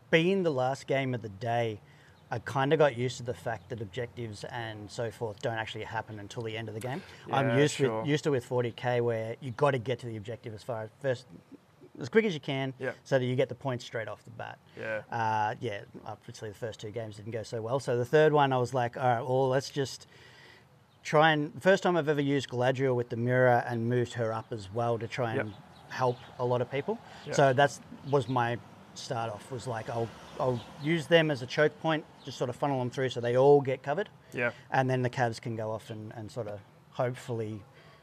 Being 0.10 0.44
the 0.44 0.52
last 0.52 0.88
game 0.88 1.14
of 1.14 1.22
the 1.22 1.30
day, 1.30 1.80
I 2.32 2.40
kind 2.40 2.74
of 2.74 2.80
got 2.80 2.98
used 2.98 3.18
to 3.18 3.24
the 3.24 3.34
fact 3.34 3.69
that 3.69 3.82
objectives 3.82 4.44
and 4.45 4.90
so 4.90 5.11
forth 5.11 5.42
don't 5.42 5.58
actually 5.58 5.84
happen 5.86 6.19
until 6.19 6.44
the 6.44 6.58
end 6.58 6.68
of 6.68 6.74
the 6.74 6.82
game. 6.82 7.02
I'm 7.32 7.58
used 7.58 7.76
sure. 7.76 8.00
with 8.02 8.08
used 8.08 8.24
to 8.26 8.32
with 8.32 8.48
40k 8.48 9.02
where 9.02 9.36
you 9.42 9.52
got 9.52 9.72
to 9.72 9.80
get 9.80 10.00
to 10.00 10.06
the 10.08 10.18
objective 10.18 10.53
as 10.53 10.64
far 10.64 10.84
as 10.84 10.90
first 11.02 11.26
as 12.00 12.10
quick 12.10 12.26
as 12.26 12.34
you 12.36 12.40
can, 12.40 12.74
Yeah. 12.80 12.92
so 13.03 13.18
that 13.18 13.26
you 13.26 13.36
get 13.36 13.50
the 13.50 13.56
points 13.56 13.84
straight 13.84 14.08
off 14.08 14.24
the 14.24 14.30
bat. 14.30 14.60
Yeah. 14.80 15.02
Uh, 15.11 15.56
yeah. 15.60 15.82
Obviously, 16.06 16.50
the 16.50 16.56
first 16.56 16.80
two 16.80 16.92
games 16.92 17.16
didn't 17.16 17.32
go 17.32 17.42
so 17.44 17.60
well. 17.60 17.80
So 17.80 17.98
the 17.98 18.06
third 18.06 18.34
one, 18.34 18.53
I 18.53 18.58
was 18.58 18.72
like, 18.74 18.98
all 18.98 19.03
right, 19.03 19.22
well, 19.22 19.50
let's 19.50 19.69
just 19.72 20.06
try 21.03 21.32
and 21.32 21.60
first 21.64 21.82
time 21.84 21.98
I've 21.98 22.08
ever 22.10 22.22
used 22.22 22.50
Galadriel 22.50 22.95
with 22.95 23.10
the 23.10 23.16
mirror 23.18 23.64
and 23.68 23.90
moved 23.90 24.14
her 24.14 24.32
up 24.32 24.48
as 24.52 24.69
well 24.74 25.00
to 25.00 25.08
try 25.08 25.34
and 25.36 25.50
Yep. 25.50 25.58
help 25.90 26.18
a 26.38 26.45
lot 26.45 26.61
of 26.61 26.69
people. 26.69 27.00
Yep. 27.26 27.36
So 27.36 27.53
that's 27.53 27.80
was 28.11 28.27
my 28.30 28.58
start 28.98 29.32
off 29.32 29.51
was 29.51 29.67
like 29.67 29.90
I'll 29.90 30.09
I'll 30.40 30.59
use 30.84 31.08
them 31.08 31.32
as 31.32 31.42
a 31.42 31.45
choke 31.45 31.77
point, 31.82 32.03
just 32.26 32.38
sort 32.38 32.50
of 32.50 32.56
funnel 32.56 32.80
them 32.80 32.90
through 32.90 33.09
so 33.09 33.19
they 33.22 33.38
all 33.38 33.61
get 33.61 33.82
covered. 33.84 34.09
Yeah. 34.34 34.51
And 34.72 34.90
then 34.90 35.01
the 35.01 35.09
calves 35.09 35.40
can 35.40 35.56
go 35.56 35.72
off 35.72 35.90
and, 35.90 36.11
and 36.16 36.32
sort 36.32 36.48
of 36.48 36.59
hopefully 36.92 37.61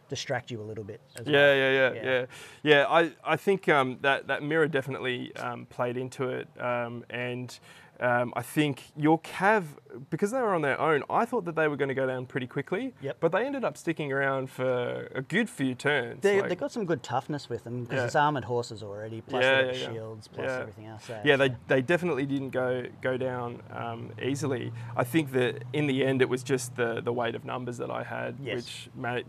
distract 0.09 0.51
you 0.51 0.61
a 0.61 0.63
little 0.65 0.85
bit 0.85 1.01
Yeah, 1.17 1.23
well. 1.33 1.33
yeah, 1.57 1.71
yeah, 1.73 1.93
Yeah. 1.93 2.03
yeah, 2.05 2.27
yeah. 2.63 2.87
I, 2.89 3.13
I 3.25 3.37
think 3.37 3.69
um, 3.69 3.99
that 4.03 4.27
that 4.29 4.43
mirror 4.43 4.69
definitely 4.69 5.35
um, 5.37 5.67
played 5.67 5.97
into 5.97 6.29
it, 6.29 6.49
um, 6.61 7.05
and 7.11 7.59
um, 8.01 8.33
I 8.37 8.43
think 8.43 8.83
your 8.97 9.19
Cav 9.21 9.65
because 10.11 10.31
they 10.31 10.41
were 10.41 10.55
on 10.55 10.63
their 10.63 10.81
own. 10.81 11.03
I 11.11 11.25
thought 11.25 11.45
that 11.47 11.55
they 11.57 11.69
were 11.69 11.77
going 11.77 11.89
to 11.89 11.95
go 11.95 12.07
down 12.07 12.27
pretty 12.27 12.47
quickly. 12.47 12.95
Yep. 13.01 13.19
But 13.21 13.33
they 13.33 13.45
ended 13.47 13.65
up 13.65 13.77
sticking 13.77 14.13
around 14.13 14.51
for 14.51 15.09
a 15.15 15.23
good 15.23 15.49
few 15.49 15.75
turns. 15.75 16.23
They, 16.23 16.41
like- 16.41 16.49
they've 16.51 16.59
got 16.59 16.73
some 16.73 16.85
good 16.87 17.03
toughness 17.03 17.49
with 17.49 17.65
them 17.65 17.85
because 17.85 17.99
Yeah. 17.99 18.05
it's 18.07 18.17
armored 18.17 18.45
horses 18.45 18.83
already, 18.83 19.21
plus 19.21 19.43
Yeah, 19.43 19.63
yeah, 19.67 19.73
shields, 19.73 20.29
plus 20.29 20.51
everything 20.51 20.87
else. 20.87 21.05
So, 21.05 21.21
yeah, 21.25 21.37
they, 21.37 21.49
so- 21.49 21.57
they 21.69 21.83
definitely 21.83 22.27
didn't 22.27 22.51
go 22.51 22.85
go 23.03 23.17
down 23.17 23.63
um, 23.73 24.11
easily. 24.23 24.73
I 24.97 25.05
think 25.05 25.33
that 25.33 25.65
in 25.73 25.87
the 25.87 26.05
end 26.05 26.23
it 26.23 26.29
was 26.29 26.43
just 26.43 26.77
the, 26.77 27.01
the 27.01 27.13
weight 27.13 27.35
of 27.35 27.45
numbers 27.45 27.79
that 27.79 27.91
I 27.91 28.03
had, 28.03 28.37
Yes. 28.43 28.57
which 28.57 28.89
made 28.95 29.25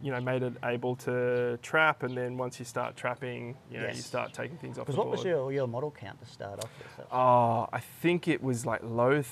you 0.00 0.12
know 0.12 0.20
made 0.20 0.42
it 0.42 0.52
able 0.64 0.94
to 0.96 1.58
trap. 1.62 2.02
And 2.02 2.16
then 2.16 2.36
once 2.36 2.58
you 2.58 2.64
start 2.64 2.96
trapping, 2.96 3.56
you 3.70 3.80
know, 3.80 3.88
you 3.88 3.94
start 3.94 4.32
taking 4.32 4.56
things 4.56 4.78
off 4.78 4.86
Because 4.86 4.96
board. 4.96 5.08
what 5.08 5.16
was 5.18 5.24
your, 5.24 5.52
your 5.52 5.66
model 5.66 5.90
count 5.90 6.20
to 6.20 6.26
start 6.26 6.62
off 6.64 6.70
with? 6.78 7.06
Oh, 7.12 7.68
I 7.72 7.80
think 8.00 8.28
it 8.28 8.42
was 8.42 8.64
like 8.64 8.80
low 8.82 9.22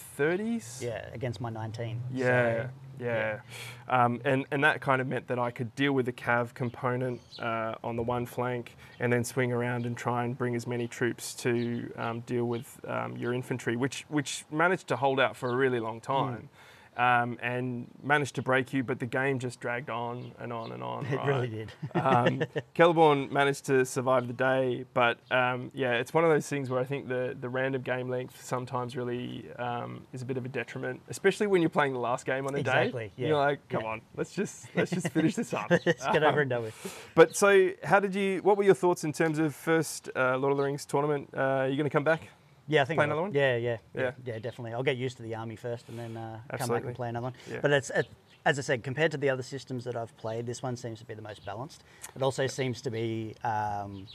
30s. 0.79 0.83
Yeah, 0.83 1.07
against 1.13 1.41
my 1.41 1.51
19. 1.51 2.01
Yeah, 2.13 2.27
So, 2.27 2.71
yeah. 3.01 3.41
Um, 3.89 4.21
and, 4.25 4.45
and 4.51 4.63
that 4.65 4.81
kind 4.81 5.01
of 5.01 5.07
meant 5.07 5.29
that 5.29 5.39
I 5.39 5.51
could 5.51 5.75
deal 5.75 5.93
with 5.93 6.07
the 6.07 6.13
cav 6.13 6.55
component 6.55 7.21
uh, 7.39 7.75
on 7.83 7.97
the 7.97 8.03
one 8.03 8.27
flank 8.27 8.77
and 8.99 9.13
then 9.13 9.25
swing 9.25 9.53
around 9.53 9.87
and 9.87 9.97
try 9.97 10.25
and 10.25 10.37
bring 10.37 10.55
as 10.55 10.67
many 10.67 10.87
troops 10.87 11.35
to 11.37 11.91
um, 11.97 12.21
deal 12.21 12.45
with 12.45 12.79
um, 12.87 13.17
your 13.17 13.33
infantry, 13.33 13.77
which, 13.77 14.05
which 14.09 14.45
managed 14.51 14.89
to 14.89 14.97
hold 14.97 15.19
out 15.19 15.37
for 15.37 15.51
a 15.51 15.57
really 15.57 15.81
long 15.81 16.01
time. 16.01 16.49
Um, 16.97 17.39
and 17.41 17.87
managed 18.03 18.35
to 18.35 18.43
break 18.43 18.75
you, 18.75 18.83
but 18.83 18.99
the 18.99 19.07
game 19.07 19.39
just 19.39 19.59
dragged 19.61 19.89
on 19.89 20.33
and 20.39 20.53
on 20.53 20.73
and 20.73 20.83
on. 20.83 21.07
It 21.11 21.17
right? 21.17 21.27
really 21.29 21.49
did. 21.49 21.73
um, 21.95 22.43
Celeborn 22.77 23.31
managed 23.31 23.65
to 23.67 23.87
survive 23.87 24.27
the 24.27 24.33
day, 24.35 24.85
but 24.93 25.19
um, 25.31 25.71
yeah, 25.73 25.93
it's 25.93 26.13
one 26.13 26.25
of 26.25 26.31
those 26.31 26.47
things 26.47 26.69
where 26.69 26.79
I 26.81 26.85
think 26.85 27.09
the, 27.09 27.35
the 27.41 27.49
random 27.49 27.81
game 27.83 28.11
length 28.11 28.45
sometimes 28.45 28.97
really 28.97 29.47
um, 29.59 30.03
is 30.13 30.21
a 30.21 30.25
bit 30.27 30.37
of 30.37 30.45
a 30.45 30.49
detriment, 30.49 31.01
especially 31.09 31.47
when 31.47 31.63
you're 31.63 31.71
playing 31.71 31.93
the 31.95 31.99
last 32.01 32.27
game 32.27 32.47
on 32.47 32.55
a 32.55 32.59
Exactly, 32.59 33.07
day. 33.07 33.13
yeah, 33.17 33.29
You're 33.29 33.39
like, 33.39 33.67
come 33.69 33.83
yeah. 33.83 33.89
on, 33.89 34.01
let's 34.17 34.33
just 34.33 34.67
let's 34.75 34.91
just 34.91 35.09
finish 35.11 35.37
this 35.37 35.55
up. 35.55 35.71
Let's 35.87 36.05
get 36.07 36.23
over 36.23 36.29
Um, 36.29 36.39
and 36.41 36.51
done 36.51 36.63
with. 36.65 37.09
But 37.15 37.35
so, 37.37 37.71
how 37.85 38.01
did 38.01 38.15
you? 38.15 38.41
What 38.43 38.57
were 38.59 38.65
your 38.65 38.75
thoughts 38.75 39.05
in 39.05 39.13
terms 39.13 39.39
of 39.39 39.55
first 39.55 40.11
uh, 40.17 40.37
Lord 40.37 40.51
of 40.53 40.59
the 40.59 40.65
Rings 40.65 40.85
tournament? 40.85 41.31
Uh, 41.35 41.41
are 41.41 41.69
you 41.69 41.77
going 41.77 41.85
to 41.89 41.91
come 41.91 42.05
back? 42.05 42.29
Yeah, 42.71 42.83
I 42.83 42.85
think 42.85 42.99
play 42.99 43.05
another 43.05 43.23
one? 43.23 43.33
Yeah, 43.35 43.57
yeah, 43.57 43.79
Yeah. 43.95 44.01
yeah, 44.03 44.11
yeah, 44.25 44.39
definitely. 44.39 44.75
I'll 44.75 44.85
get 44.85 44.97
used 44.97 45.17
to 45.17 45.25
the 45.25 45.35
army 45.35 45.57
first, 45.57 45.89
and 45.89 45.99
then 45.99 46.17
uh, 46.17 46.39
come 46.57 46.69
back 46.69 46.85
and 46.85 46.95
play 46.95 47.09
another 47.09 47.25
one. 47.25 47.35
Yeah. 47.51 47.59
But 47.61 47.73
it's 47.73 47.91
it, 47.91 48.07
as 48.47 48.59
I 48.59 48.63
said, 48.63 48.85
compared 48.85 49.11
to 49.11 49.17
the 49.19 49.29
other 49.29 49.43
systems 49.43 49.85
that 49.85 49.97
I've 49.97 50.17
played, 50.17 50.47
this 50.47 50.63
one 50.63 50.77
seems 50.77 51.01
to 51.01 51.05
be 51.05 51.15
the 51.15 51.23
most 51.23 51.45
balanced. 51.45 51.83
It 52.15 52.23
also 52.23 52.47
seems 52.47 52.81
to 52.83 52.91
be 52.91 53.35
um, 53.43 54.07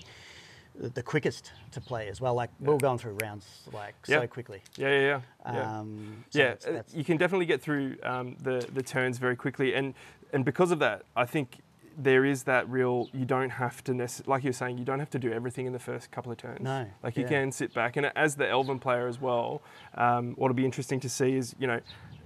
the 0.74 1.04
quickest 1.04 1.52
to 1.72 1.82
play 1.82 2.08
as 2.08 2.22
well. 2.22 2.34
Like 2.34 2.50
we 2.62 2.70
we're 2.70 2.78
going 2.78 2.98
through 2.98 3.18
rounds 3.22 3.46
like 3.74 3.96
Yeah. 4.08 4.22
so 4.22 4.28
quickly. 4.28 4.62
Yeah, 4.78 4.88
yeah, 4.90 5.00
yeah. 5.02 5.22
yeah. 5.54 5.80
Um, 5.80 6.24
so 6.30 6.40
yeah, 6.40 6.46
that's- 6.46 6.66
uh, 6.66 6.72
that's- 6.72 6.96
you 6.96 7.04
can 7.04 7.18
definitely 7.18 7.46
get 7.46 7.62
through 7.62 7.98
um, 8.04 8.38
the 8.42 8.66
the 8.74 8.82
turns 8.84 9.18
very 9.18 9.36
quickly, 9.36 9.74
and 9.76 9.94
and 10.32 10.46
because 10.46 10.72
of 10.72 10.80
that, 10.80 11.04
I 11.16 11.26
think 11.26 11.60
there 11.98 12.26
is 12.26 12.44
that 12.44 12.70
real. 12.70 13.10
You 13.14 13.26
don't 13.26 13.50
have 13.50 13.84
to 13.86 13.94
necess- 13.94 14.28
like 14.28 14.44
you're 14.44 14.54
saying, 14.54 14.78
you 14.78 14.86
don't 14.86 15.00
have 15.00 15.10
to 15.12 15.20
do 15.20 15.32
everything 15.32 15.66
in 15.66 15.74
the 15.74 15.80
first 15.80 16.12
couple 16.12 16.32
of 16.32 16.38
turns. 16.38 16.62
No, 16.62 16.86
like 17.04 17.18
you 17.18 17.24
yeah. 17.24 17.30
can 17.30 17.52
sit 17.52 17.74
back, 17.74 17.98
and 17.98 18.12
as 18.16 18.36
the 18.36 18.48
Elven 18.50 18.80
player 18.80 19.08
as 19.08 19.20
well, 19.20 19.62
um, 19.96 20.34
what'll 20.36 20.56
be 20.56 20.66
interesting 20.66 21.00
to 21.02 21.10
see 21.10 21.36
is 21.36 21.56
you 21.60 21.68
know, 21.68 21.80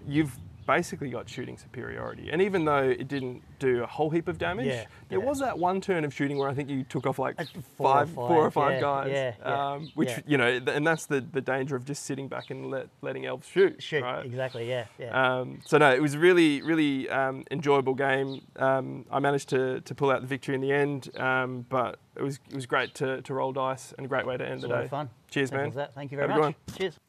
you've 0.08 0.38
basically 0.70 1.10
got 1.10 1.28
shooting 1.28 1.58
superiority. 1.58 2.30
And 2.32 2.44
even 2.44 2.64
though 2.64 2.84
it 2.84 3.08
didn't 3.08 3.42
do 3.58 3.82
a 3.82 3.88
whole 3.88 4.12
heap 4.12 4.28
of 4.28 4.38
damage, 4.38 4.68
Yeah, 4.68 4.86
there 5.10 5.18
yeah. 5.18 5.26
was 5.26 5.40
that 5.40 5.58
one 5.58 5.82
turn 5.82 6.06
of 6.06 6.14
shooting 6.14 6.38
where 6.38 6.48
I 6.48 6.54
think 6.54 6.70
you 6.70 6.84
took 6.84 7.08
off 7.08 7.18
like 7.18 7.38
four 7.76 7.88
or 7.90 8.06
five, 8.06 8.10
four 8.12 8.30
or 8.46 8.52
five, 8.52 8.52
five 8.52 8.72
yeah, 8.74 8.80
guys. 8.80 9.08
yeah, 9.12 9.34
yeah, 9.44 9.72
um, 9.72 9.92
which 9.96 10.12
you 10.28 10.38
know, 10.38 10.46
and 10.68 10.86
that's 10.86 11.08
the, 11.08 11.22
the 11.22 11.42
danger 11.42 11.76
of 11.76 11.86
just 11.86 12.04
sitting 12.06 12.28
back 12.28 12.52
and 12.52 12.70
let, 12.70 12.88
letting 13.02 13.26
elves 13.26 13.48
shoot. 13.48 13.82
Shoot, 13.82 14.04
right? 14.04 14.24
exactly. 14.24 14.70
Yeah, 14.70 14.86
yeah. 15.00 15.40
Um, 15.40 15.60
so 15.66 15.80
no, 15.80 15.92
it 15.92 16.04
was 16.04 16.14
a 16.14 16.20
really, 16.20 16.62
really 16.62 17.10
um, 17.10 17.46
enjoyable 17.50 17.96
game. 17.96 18.42
Um, 18.58 19.06
I 19.10 19.18
managed 19.18 19.50
to, 19.50 19.82
to 19.82 19.96
pull 19.96 20.12
out 20.12 20.22
the 20.22 20.28
victory 20.28 20.54
in 20.54 20.62
the 20.62 20.72
end, 20.72 21.10
um, 21.18 21.66
but 21.68 21.98
it 22.16 22.22
was 22.22 22.40
it 22.48 22.56
was 22.56 22.68
great 22.68 22.94
to, 22.96 23.24
to 23.24 23.34
roll 23.34 23.54
dice 23.54 23.92
and 23.98 24.06
a 24.06 24.08
great 24.08 24.28
way 24.28 24.38
to 24.38 24.44
end 24.46 24.60
it's 24.60 24.62
the 24.64 24.68
day. 24.68 24.88
fun. 24.88 25.10
Cheers, 25.32 25.50
Simple 25.50 25.66
man. 25.66 25.76
that. 25.78 25.96
Thank 25.96 26.12
you 26.12 26.18
very 26.18 26.30
Have 26.30 26.40
much. 26.40 26.56
Cheers. 26.78 27.00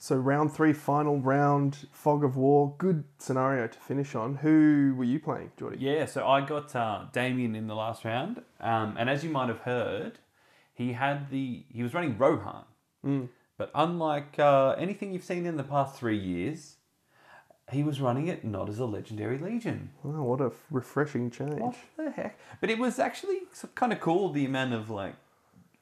So 0.00 0.16
round 0.16 0.52
three, 0.52 0.72
final 0.72 1.18
round, 1.18 1.88
fog 1.90 2.22
of 2.22 2.36
war. 2.36 2.74
Good 2.78 3.04
scenario 3.18 3.66
to 3.66 3.78
finish 3.78 4.14
on. 4.14 4.36
Who 4.36 4.94
were 4.96 5.04
you 5.04 5.18
playing, 5.18 5.50
Jordy? 5.58 5.78
Yeah, 5.80 6.06
so 6.06 6.26
I 6.26 6.40
got 6.40 6.74
uh, 6.76 7.06
Damien 7.12 7.56
in 7.56 7.66
the 7.66 7.74
last 7.74 8.04
round, 8.04 8.42
um, 8.60 8.96
and 8.96 9.10
as 9.10 9.24
you 9.24 9.30
might 9.30 9.48
have 9.48 9.60
heard, 9.60 10.20
he 10.72 10.92
had 10.92 11.30
the 11.30 11.64
he 11.68 11.82
was 11.82 11.94
running 11.94 12.16
Rohan, 12.16 12.64
but 13.56 13.72
unlike 13.74 14.38
uh, 14.38 14.76
anything 14.78 15.12
you've 15.12 15.24
seen 15.24 15.44
in 15.44 15.56
the 15.56 15.64
past 15.64 15.96
three 15.96 16.16
years, 16.16 16.76
he 17.72 17.82
was 17.82 18.00
running 18.00 18.28
it 18.28 18.44
not 18.44 18.68
as 18.68 18.78
a 18.78 18.86
legendary 18.86 19.38
legion. 19.38 19.90
Oh, 20.04 20.22
what 20.22 20.40
a 20.40 20.52
refreshing 20.70 21.30
change. 21.32 21.60
What 21.60 21.74
the 21.96 22.10
heck? 22.12 22.38
But 22.60 22.70
it 22.70 22.78
was 22.78 23.00
actually 23.00 23.40
kind 23.74 23.92
of 23.92 23.98
cool 23.98 24.30
the 24.30 24.44
amount 24.44 24.74
of 24.74 24.90
like 24.90 25.16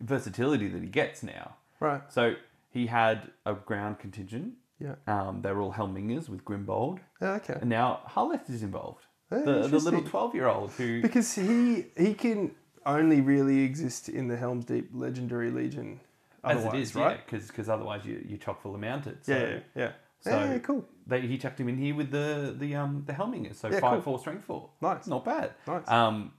versatility 0.01 0.69
that 0.69 0.83
he 0.83 0.89
gets 0.89 1.23
now. 1.23 1.57
Right. 1.79 2.01
So 2.09 2.37
he 2.77 2.87
had 2.87 3.31
a 3.47 3.55
ground 3.55 3.99
contingent. 3.99 4.55
Yeah. 4.79 4.97
Um, 5.07 5.41
they 5.43 5.51
were 5.53 5.63
all 5.63 5.73
Helmingas 5.73 6.29
with 6.29 6.45
Grimbold. 6.45 6.99
Yeah, 7.23 7.33
okay. 7.41 7.57
And 7.61 7.71
now 7.71 8.01
Haleth 8.15 8.51
is 8.51 8.63
involved. 8.63 9.05
Oh, 9.33 9.43
the, 9.43 9.67
the 9.69 9.79
little 9.79 10.03
12 10.03 10.35
year 10.35 10.47
old 10.49 10.71
who. 10.73 11.01
Because 11.03 11.35
he 11.35 11.87
he 11.97 12.13
can 12.15 12.55
only 12.85 13.21
really 13.21 13.61
exist 13.63 14.09
in 14.09 14.29
the 14.29 14.37
Helm's 14.37 14.65
Deep 14.67 14.91
Legendary 14.93 15.51
Legion. 15.51 16.01
as 16.45 16.59
it 16.65 16.69
otherwise, 16.69 16.83
is, 16.91 16.95
right? 16.95 17.21
yeah, 17.33 17.39
because 17.41 17.69
otherwise 17.69 18.05
you, 18.05 18.23
you're 18.29 18.39
chock 18.39 18.61
full 18.63 18.75
of 18.75 18.81
mounted. 18.81 19.25
So, 19.25 19.33
Yeah, 19.33 19.49
yeah, 19.49 19.59
yeah. 19.75 19.93
So 20.21 20.31
yeah, 20.31 20.59
cool. 20.59 20.85
They, 21.07 21.21
he 21.23 21.39
chucked 21.39 21.59
him 21.61 21.69
in 21.69 21.79
here 21.79 21.95
with 21.95 22.11
the 22.11 22.55
the 22.57 22.75
um 22.77 23.03
the 23.07 23.15
Helmingas, 23.15 23.57
so 23.57 23.69
Yeah, 23.69 23.81
five 23.81 23.95
cool. 23.95 24.03
four 24.03 24.19
strength 24.19 24.45
four. 24.45 24.71
Nice. 24.81 25.07
not 25.07 25.25
bad. 25.25 25.55
Nice. 25.67 25.89
Um, 25.89 26.33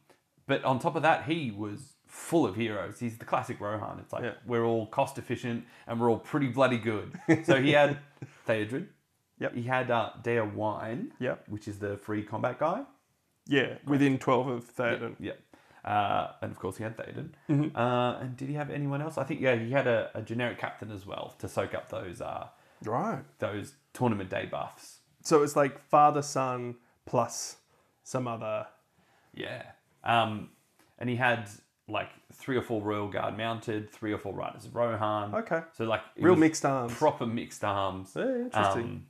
but 0.45 0.63
on 0.63 0.79
top 0.79 0.95
of 0.95 1.01
that, 1.01 1.25
he 1.25 1.51
was 1.51 1.96
full 2.17 2.45
of 2.45 2.55
heroes. 2.55 2.99
He's 2.99 3.17
the 3.17 3.25
classic 3.25 3.59
Rohan. 3.61 3.99
It's 3.99 4.11
like 4.11 4.23
Yeah. 4.23 4.33
we're 4.45 4.65
all 4.65 4.87
cost 4.87 5.17
efficient 5.17 5.65
and 5.85 5.99
we're 5.99 6.09
all 6.09 6.17
pretty 6.19 6.47
bloody 6.47 6.77
good. 6.79 7.11
so 7.45 7.61
he 7.61 7.71
had 7.71 7.99
Theodred. 8.47 8.87
Yep. 9.39 9.53
He 9.55 9.63
had 9.63 9.91
uh, 9.91 10.09
Deorwine. 10.23 11.09
Yep. 11.19 11.43
Which 11.47 11.67
is 11.67 11.77
the 11.79 11.97
free 11.97 12.23
combat 12.23 12.59
guy. 12.59 12.83
Yeah, 13.45 13.75
within 13.85 14.17
12 14.17 14.47
of 14.47 14.75
Theoden. 14.75 15.15
Yep. 15.19 15.39
Uh, 15.85 16.27
and 16.41 16.51
of 16.51 16.59
course 16.59 16.75
he 16.77 16.83
had 16.83 16.97
Theoden. 16.97 17.29
Mm-hmm. 17.49 17.77
Uh, 17.77 18.19
and 18.19 18.35
did 18.35 18.49
he 18.49 18.55
have 18.55 18.69
anyone 18.71 19.01
else? 19.01 19.17
I 19.17 19.23
think 19.23 19.39
yeah, 19.39 19.55
he 19.55 19.71
had 19.71 19.87
a, 19.87 20.09
a 20.15 20.21
generic 20.21 20.57
captain 20.57 20.91
as 20.91 21.05
well 21.05 21.35
to 21.39 21.47
soak 21.47 21.73
up 21.75 21.87
those 21.89 22.19
uh, 22.19 22.47
Right. 22.83 23.23
those 23.39 23.73
tournament 23.93 24.29
day 24.29 24.47
buffs. 24.47 24.99
So 25.23 25.43
it's 25.43 25.55
like 25.55 25.79
father, 25.87 26.21
son, 26.23 26.75
plus 27.05 27.57
some 28.03 28.27
other. 28.27 28.67
Yeah. 29.33 29.63
Um, 30.03 30.49
and 30.99 31.09
he 31.09 31.15
had 31.15 31.47
like 31.87 32.09
three 32.33 32.57
or 32.57 32.61
four 32.61 32.81
Royal 32.81 33.07
Guard 33.07 33.37
mounted, 33.37 33.89
three 33.91 34.11
or 34.11 34.17
four 34.17 34.33
Riders 34.33 34.65
of 34.65 34.75
Rohan. 34.75 35.33
Okay. 35.33 35.61
So 35.73 35.85
like 35.85 36.01
Real 36.17 36.35
mixed 36.35 36.65
arms. 36.65 36.93
proper 36.93 37.25
mixed 37.25 37.63
arms. 37.63 38.13
Yeah, 38.15 38.23
interesting. 38.23 38.83
Um, 38.83 39.05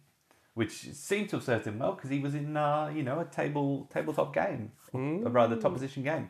which 0.54 0.92
seemed 0.94 1.30
to 1.30 1.36
have 1.36 1.44
served 1.46 1.66
him 1.66 1.78
well 1.80 1.94
because 1.94 2.10
he 2.10 2.20
was 2.20 2.34
in 2.34 2.58
uh, 2.58 2.92
you 2.94 3.04
know 3.04 3.20
a 3.20 3.26
table 3.26 3.88
tabletop 3.94 4.34
game, 4.34 4.72
or 4.94 5.30
rather 5.30 5.56
top 5.56 5.74
position 5.74 6.04
game. 6.04 6.30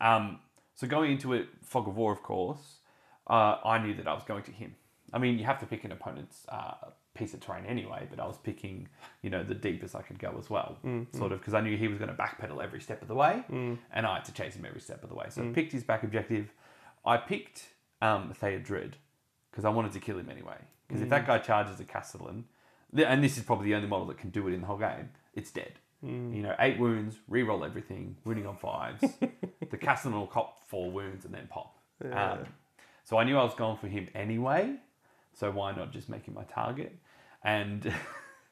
Um, 0.00 0.40
so 0.74 0.86
going 0.86 1.12
into 1.12 1.32
it, 1.32 1.48
Fog 1.62 1.88
of 1.88 1.96
War, 1.96 2.12
of 2.12 2.22
course, 2.22 2.78
uh, 3.26 3.56
I 3.64 3.78
knew 3.78 3.94
that 3.94 4.06
I 4.06 4.12
was 4.14 4.24
going 4.24 4.42
to 4.44 4.52
him. 4.52 4.76
I 5.12 5.18
mean, 5.18 5.38
you 5.38 5.44
have 5.44 5.58
to 5.60 5.66
pick 5.66 5.84
an 5.84 5.92
opponent's 5.92 6.44
uh, 6.48 6.74
piece 7.16 7.34
of 7.34 7.40
terrain 7.40 7.64
anyway, 7.66 8.06
but 8.10 8.20
I 8.20 8.26
was 8.26 8.36
picking, 8.36 8.88
you 9.22 9.30
know, 9.30 9.42
the 9.42 9.54
deepest 9.54 9.94
I 9.94 10.02
could 10.02 10.18
go 10.18 10.36
as 10.38 10.48
well, 10.50 10.78
mm, 10.84 11.06
mm. 11.06 11.16
sort 11.16 11.32
of, 11.32 11.40
because 11.40 11.54
I 11.54 11.60
knew 11.60 11.76
he 11.76 11.88
was 11.88 11.98
going 11.98 12.10
to 12.10 12.16
backpedal 12.16 12.62
every 12.62 12.80
step 12.80 13.02
of 13.02 13.08
the 13.08 13.14
way, 13.14 13.44
mm. 13.50 13.78
and 13.92 14.06
I 14.06 14.14
had 14.16 14.24
to 14.26 14.32
chase 14.32 14.54
him 14.54 14.64
every 14.64 14.80
step 14.80 15.02
of 15.02 15.08
the 15.08 15.14
way. 15.14 15.26
So 15.30 15.42
I 15.42 15.46
picked 15.52 15.72
his 15.72 15.84
back 15.84 16.02
objective. 16.02 16.52
I 17.04 17.16
picked 17.16 17.66
um, 18.02 18.32
Theodred 18.40 18.94
because 19.50 19.64
I 19.64 19.70
wanted 19.70 19.92
to 19.92 20.00
kill 20.00 20.18
him 20.18 20.28
anyway. 20.30 20.58
Because 20.86 21.02
if 21.02 21.08
that 21.08 21.26
guy 21.26 21.38
charges 21.38 21.80
a 21.80 21.84
Castellan, 21.84 22.44
and 22.96 23.24
this 23.24 23.36
is 23.36 23.42
probably 23.42 23.66
the 23.66 23.74
only 23.74 23.88
model 23.88 24.06
that 24.06 24.18
can 24.18 24.30
do 24.30 24.46
it 24.46 24.52
in 24.52 24.60
the 24.60 24.66
whole 24.66 24.78
game, 24.78 25.10
it's 25.34 25.50
dead. 25.50 25.72
You 26.34 26.42
know, 26.42 26.54
eight 26.60 26.78
wounds, 26.78 27.16
re-roll 27.26 27.64
everything, 27.64 28.16
wounding 28.24 28.46
on 28.46 28.56
fives. 28.56 29.02
the 29.70 29.76
Castellan 29.76 30.18
will 30.18 30.26
cop 30.26 30.62
four 30.68 30.90
wounds 30.90 31.24
and 31.24 31.34
then 31.34 31.48
pop. 31.48 31.78
Um, 32.12 32.46
so 33.02 33.16
I 33.16 33.24
knew 33.24 33.36
I 33.38 33.42
was 33.42 33.54
going 33.54 33.78
for 33.78 33.88
him 33.88 34.08
anyway. 34.14 34.76
So 35.32 35.50
why 35.50 35.74
not 35.74 35.92
just 35.92 36.08
make 36.08 36.26
him 36.26 36.34
my 36.34 36.44
target? 36.44 36.96
And 37.46 37.92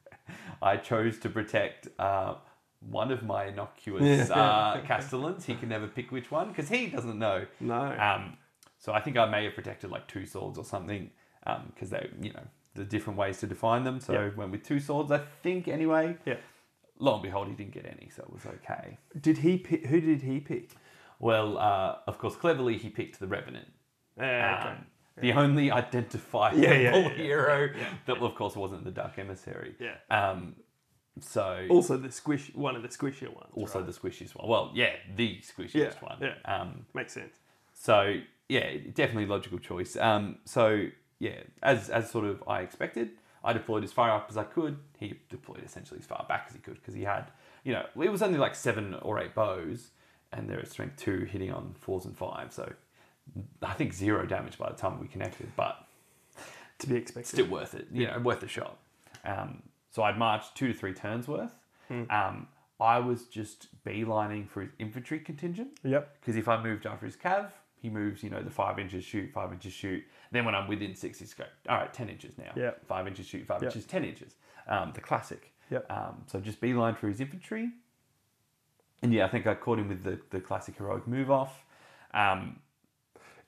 I 0.63 0.77
chose 0.77 1.19
to 1.19 1.29
protect 1.29 1.89
uh, 1.99 2.37
one 2.81 3.11
of 3.11 3.23
my 3.25 3.47
innocuous 3.47 4.31
uh, 4.31 4.81
Castellans. 4.87 5.45
He 5.45 5.55
can 5.57 5.69
never 5.69 5.89
pick 5.89 6.13
which 6.13 6.31
one 6.31 6.49
because 6.49 6.69
he 6.69 6.87
doesn't 6.87 7.19
know. 7.19 7.45
No. 7.61 7.97
Um, 7.99 8.39
so 8.79 8.93
I 8.93 9.01
think 9.01 9.17
I 9.17 9.27
may 9.27 9.45
have 9.45 9.55
protected 9.55 9.91
like 9.91 10.07
two 10.07 10.25
swords 10.27 10.57
or 10.57 10.65
something 10.65 11.11
because 11.75 11.91
they, 11.91 12.09
you 12.23 12.33
know, 12.33 12.47
the 12.75 12.85
different 12.85 13.19
ways 13.19 13.39
to 13.39 13.47
define 13.47 13.83
them. 13.85 14.01
So 14.01 14.13
Yeah. 14.13 14.31
went 14.37 14.53
with 14.53 14.63
two 14.63 14.81
swords, 14.81 15.11
I 15.11 15.19
think, 15.43 15.69
anyway. 15.69 16.17
Yeah. 16.25 16.37
Lo 16.99 17.15
and 17.15 17.23
behold, 17.23 17.49
he 17.49 17.55
didn't 17.55 17.73
get 17.73 17.87
any, 17.87 18.09
so 18.15 18.23
it 18.23 18.33
was 18.33 18.47
okay. 18.47 18.99
Did 19.21 19.39
he 19.39 19.59
pick? 19.59 19.87
Who 19.87 20.01
did 20.01 20.23
he 20.23 20.39
pick? 20.39 20.71
Well, 21.19 21.59
uh, 21.59 21.97
of 22.07 22.19
course, 22.19 22.37
cleverly 22.37 22.79
he 22.79 22.89
picked 22.89 23.19
the 23.19 23.27
Revenant. 23.27 23.73
Yeah, 24.17 24.59
okay. 24.61 24.69
Um, 24.71 24.87
The 25.21 25.33
only 25.33 25.71
identifiable 25.71 26.59
Yeah, 26.59 26.75
yeah, 26.75 26.97
yeah, 26.97 27.09
hero 27.11 27.71
that, 28.07 28.17
of 28.19 28.35
course, 28.35 28.57
wasn't 28.57 28.85
the 28.85 28.91
Dark 28.91 29.19
Emissary. 29.19 29.75
Yeah. 29.79 29.95
Um, 30.11 30.57
so 31.21 31.67
Also 31.71 31.97
the 31.97 32.11
squish, 32.11 32.51
one 32.55 32.75
of 32.75 32.83
the 32.83 32.89
squishier 32.89 33.33
ones. 33.33 33.51
also 33.55 33.79
right? 33.79 33.87
the 33.87 33.93
squishiest 33.93 34.35
one. 34.35 34.49
Well, 34.49 34.73
yeah, 34.75 34.91
the 35.15 35.41
squishiest 35.43 36.03
one. 36.03 36.19
yeah. 36.21 36.35
Um, 36.45 36.87
makes 36.95 37.13
sense. 37.13 37.35
so 37.73 38.17
yeah, 38.49 38.77
definitely 38.93 39.27
logical 39.27 39.59
choice. 39.59 39.97
Um, 39.97 40.39
so 40.45 40.87
yeah, 41.21 41.41
as 41.63 41.89
as 41.89 42.11
sort 42.11 42.25
of 42.25 42.43
I 42.49 42.61
expected, 42.61 43.11
I 43.45 43.53
deployed 43.53 43.85
as 43.85 43.93
far 43.93 44.11
up 44.11 44.27
as 44.29 44.37
I 44.37 44.45
could. 44.45 44.77
He 44.99 45.15
deployed 45.31 45.63
essentially 45.65 46.01
as 46.01 46.07
far 46.07 46.25
back 46.29 46.47
as 46.49 46.55
he 46.55 46.61
could 46.61 46.75
because 46.75 46.95
he 46.95 47.03
had, 47.05 47.31
you 47.63 47.73
know, 47.73 47.87
it 48.03 48.11
was 48.11 48.21
only 48.23 48.39
like 48.39 48.55
seven 48.55 48.95
or 48.95 49.21
eight 49.21 49.35
bows, 49.35 49.91
and 50.33 50.49
they're 50.51 50.61
at 50.61 50.69
strength 50.71 50.97
two, 50.97 51.21
hitting 51.21 51.53
on 51.53 51.75
fours 51.79 52.05
and 52.05 52.17
fives. 52.17 52.57
So 52.57 52.73
I 53.63 53.73
think 53.75 53.93
zero 53.93 54.27
damage 54.27 54.59
by 54.59 54.69
the 54.71 54.77
time 54.77 55.01
we 55.01 55.09
connected, 55.09 55.49
but 55.57 55.87
To 56.81 56.87
be 56.89 56.97
expected. 56.97 57.29
still 57.29 57.47
worth 57.47 57.75
it. 57.75 57.89
You 57.93 58.07
know, 58.07 58.19
worth 58.21 58.43
a 58.43 58.49
shot. 58.49 58.79
Um, 59.25 59.63
so 59.91 60.03
I'd 60.03 60.19
marched 60.19 60.55
two 60.57 60.69
to 60.69 60.75
three 60.75 60.93
turns 60.95 61.27
worth. 61.29 61.53
Um, 62.11 62.49
I 62.81 62.99
was 62.99 63.27
just 63.27 63.69
beelining 63.85 64.49
for 64.49 64.63
his 64.63 64.71
infantry 64.79 65.21
contingent. 65.21 65.79
Yep. 65.85 66.17
Because 66.21 66.37
if 66.37 66.49
I 66.49 66.61
moved 66.63 66.87
after 66.87 67.07
his 67.07 67.17
cav, 67.17 67.51
he 67.81 67.89
moves, 67.89 68.23
you 68.23 68.31
know, 68.31 68.43
the 68.43 68.51
five 68.51 68.79
inches 68.79 69.05
shoot, 69.05 69.31
five 69.33 69.53
inches 69.53 69.73
shoot. 69.73 70.03
Then 70.33 70.45
when 70.45 70.55
I'm 70.55 70.67
within 70.67 70.95
six, 70.97 71.21
he's 71.21 71.35
go, 71.35 71.45
all 71.69 71.77
right, 71.77 71.93
10 71.93 72.09
inches 72.09 72.37
now. 72.39 72.51
Yeah. 72.57 72.73
Five 72.89 73.07
inches 73.07 73.27
shoot, 73.27 73.47
five 73.47 73.63
Yeah. 73.63 73.69
inches, 73.69 73.85
10 73.85 74.05
inches. 74.05 74.35
Um, 74.67 74.93
the 74.95 75.01
classic. 75.01 75.53
Yep. 75.71 75.91
Um, 75.91 76.25
so 76.27 76.41
just 76.41 76.61
beeline 76.61 76.95
for 76.97 77.09
his 77.09 77.21
infantry. 77.21 77.71
And 79.03 79.13
yeah, 79.13 79.27
I 79.27 79.29
think 79.29 79.47
I 79.47 79.55
caught 79.55 79.79
him 79.79 79.89
with 79.89 80.03
the, 80.03 80.19
the 80.31 80.41
classic 80.41 80.77
heroic 80.77 81.07
move 81.07 81.31
off. 81.31 81.63
Um, 82.13 82.61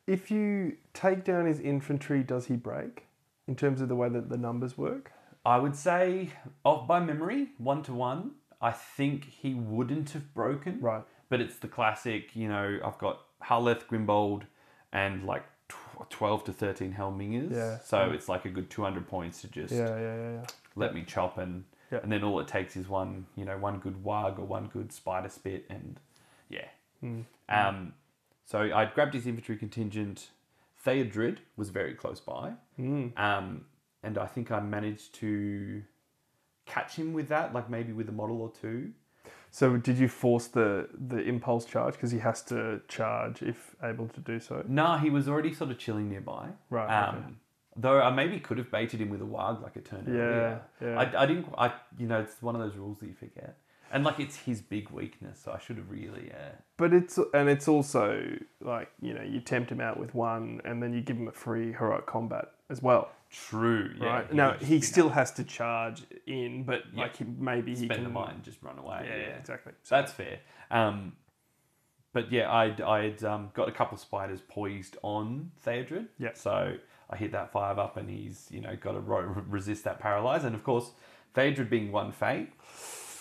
If 0.06 0.30
you 0.30 0.76
take 0.94 1.24
down 1.24 1.46
his 1.46 1.60
infantry, 1.60 2.22
does 2.22 2.46
he 2.46 2.56
break? 2.56 3.06
In 3.48 3.56
terms 3.56 3.80
of 3.80 3.88
the 3.88 3.96
way 3.96 4.08
that 4.08 4.28
the 4.28 4.36
numbers 4.36 4.76
work? 4.76 5.12
I 5.44 5.58
would 5.58 5.76
say, 5.76 6.30
off 6.64 6.88
by 6.88 6.98
memory, 7.00 7.48
one 7.58 7.82
to 7.84 7.92
one, 7.92 8.32
I 8.60 8.72
think 8.72 9.24
he 9.24 9.54
wouldn't 9.54 10.10
have 10.10 10.34
broken. 10.34 10.80
Right. 10.80 11.02
But 11.28 11.40
it's 11.40 11.56
the 11.56 11.68
classic, 11.68 12.34
you 12.34 12.48
know, 12.48 12.78
I've 12.84 12.98
got 12.98 13.20
Haleth, 13.44 13.86
Grimbold, 13.86 14.42
and 14.92 15.24
like 15.24 15.44
tw- 15.68 16.10
12 16.10 16.44
to 16.44 16.52
13 16.52 16.94
Helmingas. 16.98 17.52
Yeah. 17.52 17.78
So 17.84 18.10
it's 18.10 18.28
like 18.28 18.44
a 18.44 18.48
good 18.48 18.70
200 18.70 19.06
points 19.08 19.40
to 19.42 19.48
just 19.48 19.72
Yeah, 19.72 19.88
yeah, 19.88 20.16
yeah, 20.16 20.30
yeah. 20.32 20.44
let 20.74 20.94
me 20.94 21.04
chop 21.06 21.38
and 21.38 21.64
Yeah. 21.92 22.00
and 22.02 22.10
then 22.10 22.24
all 22.24 22.40
it 22.40 22.48
takes 22.48 22.76
is 22.76 22.88
one, 22.88 23.26
you 23.36 23.44
know, 23.44 23.58
one 23.58 23.78
good 23.78 24.02
warg 24.04 24.38
or 24.38 24.44
one 24.44 24.66
good 24.72 24.92
spider 24.92 25.28
spit 25.28 25.66
and 25.70 26.00
yeah. 26.48 26.66
Hmm. 27.00 27.20
Um, 27.48 27.92
so 28.46 28.58
I 28.74 28.86
grabbed 28.86 29.12
his 29.14 29.26
infantry 29.26 29.56
contingent. 29.58 30.28
Theodred 30.84 31.38
was 31.56 31.68
very 31.70 31.94
close 31.94 32.20
by. 32.20 32.52
Hmm. 32.76 33.08
Um, 33.18 33.64
and 34.02 34.16
I 34.16 34.26
think 34.26 34.50
I 34.50 34.60
managed 34.60 35.12
to 35.16 35.82
catch 36.64 36.94
him 36.96 37.12
with 37.12 37.28
that, 37.28 37.52
like 37.52 37.68
maybe 37.68 37.92
with 37.92 38.08
a 38.08 38.12
model 38.12 38.40
or 38.40 38.50
two. 38.50 38.92
So 39.50 39.76
did 39.76 39.98
you 39.98 40.08
force 40.08 40.46
the 40.48 40.88
the 41.12 41.18
impulse 41.18 41.64
charge 41.64 41.94
because 41.94 42.12
he 42.12 42.18
has 42.20 42.42
to 42.44 42.80
charge 42.88 43.42
if 43.42 43.74
able 43.82 44.08
to 44.08 44.20
do 44.20 44.38
so? 44.38 44.64
Nah, 44.68 44.98
he 44.98 45.10
was 45.10 45.28
already 45.28 45.52
sort 45.54 45.70
of 45.70 45.78
chilling 45.78 46.08
nearby. 46.08 46.48
Right, 46.70 46.90
Um, 47.08 47.16
okay. 47.16 47.26
Though 47.78 48.00
I 48.00 48.10
maybe 48.10 48.38
could 48.40 48.56
have 48.58 48.70
baited 48.70 49.00
him 49.00 49.10
with 49.10 49.20
a 49.20 49.24
warg 49.24 49.62
like 49.62 49.76
a 49.76 49.80
turn 49.80 50.04
Yeah, 50.06 50.14
earlier. 50.14 50.60
yeah. 50.80 50.98
I, 51.00 51.22
I 51.22 51.26
didn't. 51.26 51.46
I 51.58 51.72
you 51.98 52.06
know 52.06 52.20
it's 52.20 52.40
one 52.42 52.54
of 52.54 52.60
those 52.60 52.76
rules 52.76 52.98
that 53.00 53.06
you 53.06 53.14
forget, 53.14 53.56
and 53.92 54.04
like 54.04 54.18
it's 54.20 54.36
his 54.36 54.60
big 54.60 54.90
weakness, 54.90 55.40
so 55.44 55.52
I 55.52 55.58
should 55.58 55.76
have 55.76 55.90
really. 55.90 56.30
Uh, 56.32 56.52
But 56.76 56.92
it's 56.92 57.18
and 57.34 57.48
it's 57.48 57.68
also 57.68 58.22
like 58.60 58.90
you 59.00 59.14
know 59.14 59.22
you 59.22 59.40
tempt 59.40 59.70
him 59.70 59.80
out 59.80 59.98
with 59.98 60.14
one, 60.14 60.60
and 60.64 60.82
then 60.82 60.92
you 60.92 61.00
give 61.00 61.16
him 61.16 61.28
a 61.28 61.32
free 61.32 61.72
heroic 61.72 62.06
combat 62.06 62.46
as 62.68 62.82
well. 62.82 63.10
True. 63.30 63.90
Yeah. 64.00 64.06
right 64.06 64.26
he 64.30 64.36
now 64.36 64.52
he 64.54 64.80
still 64.80 65.08
has 65.10 65.32
to 65.32 65.44
charge 65.44 66.02
in, 66.26 66.64
but 66.64 66.82
Yeah. 66.92 67.02
like 67.02 67.16
he, 67.16 67.24
maybe 67.24 67.72
he 67.72 67.86
spend 67.86 67.92
can 67.94 68.04
the 68.04 68.10
mind 68.10 68.34
and 68.36 68.44
just 68.44 68.62
run 68.62 68.78
away. 68.78 69.04
Yeah, 69.08 69.16
yeah, 69.16 69.36
exactly. 69.38 69.72
So 69.82 69.96
that's 69.96 70.12
fair. 70.12 70.38
Um, 70.70 71.12
but 72.12 72.32
yeah, 72.32 72.50
I'd, 72.50 72.80
I'd 72.80 73.22
um, 73.24 73.50
got 73.52 73.68
a 73.68 73.72
couple 73.72 73.98
spiders 73.98 74.40
poised 74.40 74.96
on 75.02 75.50
Theodred. 75.66 76.06
Yeah. 76.18 76.30
So 76.34 76.76
I 77.10 77.16
hit 77.16 77.32
that 77.32 77.52
five 77.52 77.78
up, 77.78 77.96
and 77.96 78.08
he's 78.08 78.46
you 78.50 78.60
know 78.60 78.74
got 78.76 78.92
to 78.92 79.00
ro- 79.00 79.42
resist 79.48 79.84
that 79.84 79.98
paralyze, 79.98 80.44
and 80.44 80.54
of 80.54 80.64
course 80.64 80.92
Theodred 81.34 81.68
being 81.68 81.92
one 81.92 82.12
fate 82.12 82.52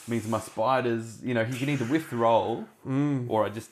means 0.07 0.27
my 0.27 0.39
spiders, 0.39 1.21
you 1.23 1.33
know, 1.33 1.43
he 1.43 1.57
can 1.57 1.69
either 1.69 1.85
whiff 1.85 2.09
the 2.09 2.15
roll, 2.17 2.65
or 3.27 3.45
I 3.45 3.49
just 3.49 3.69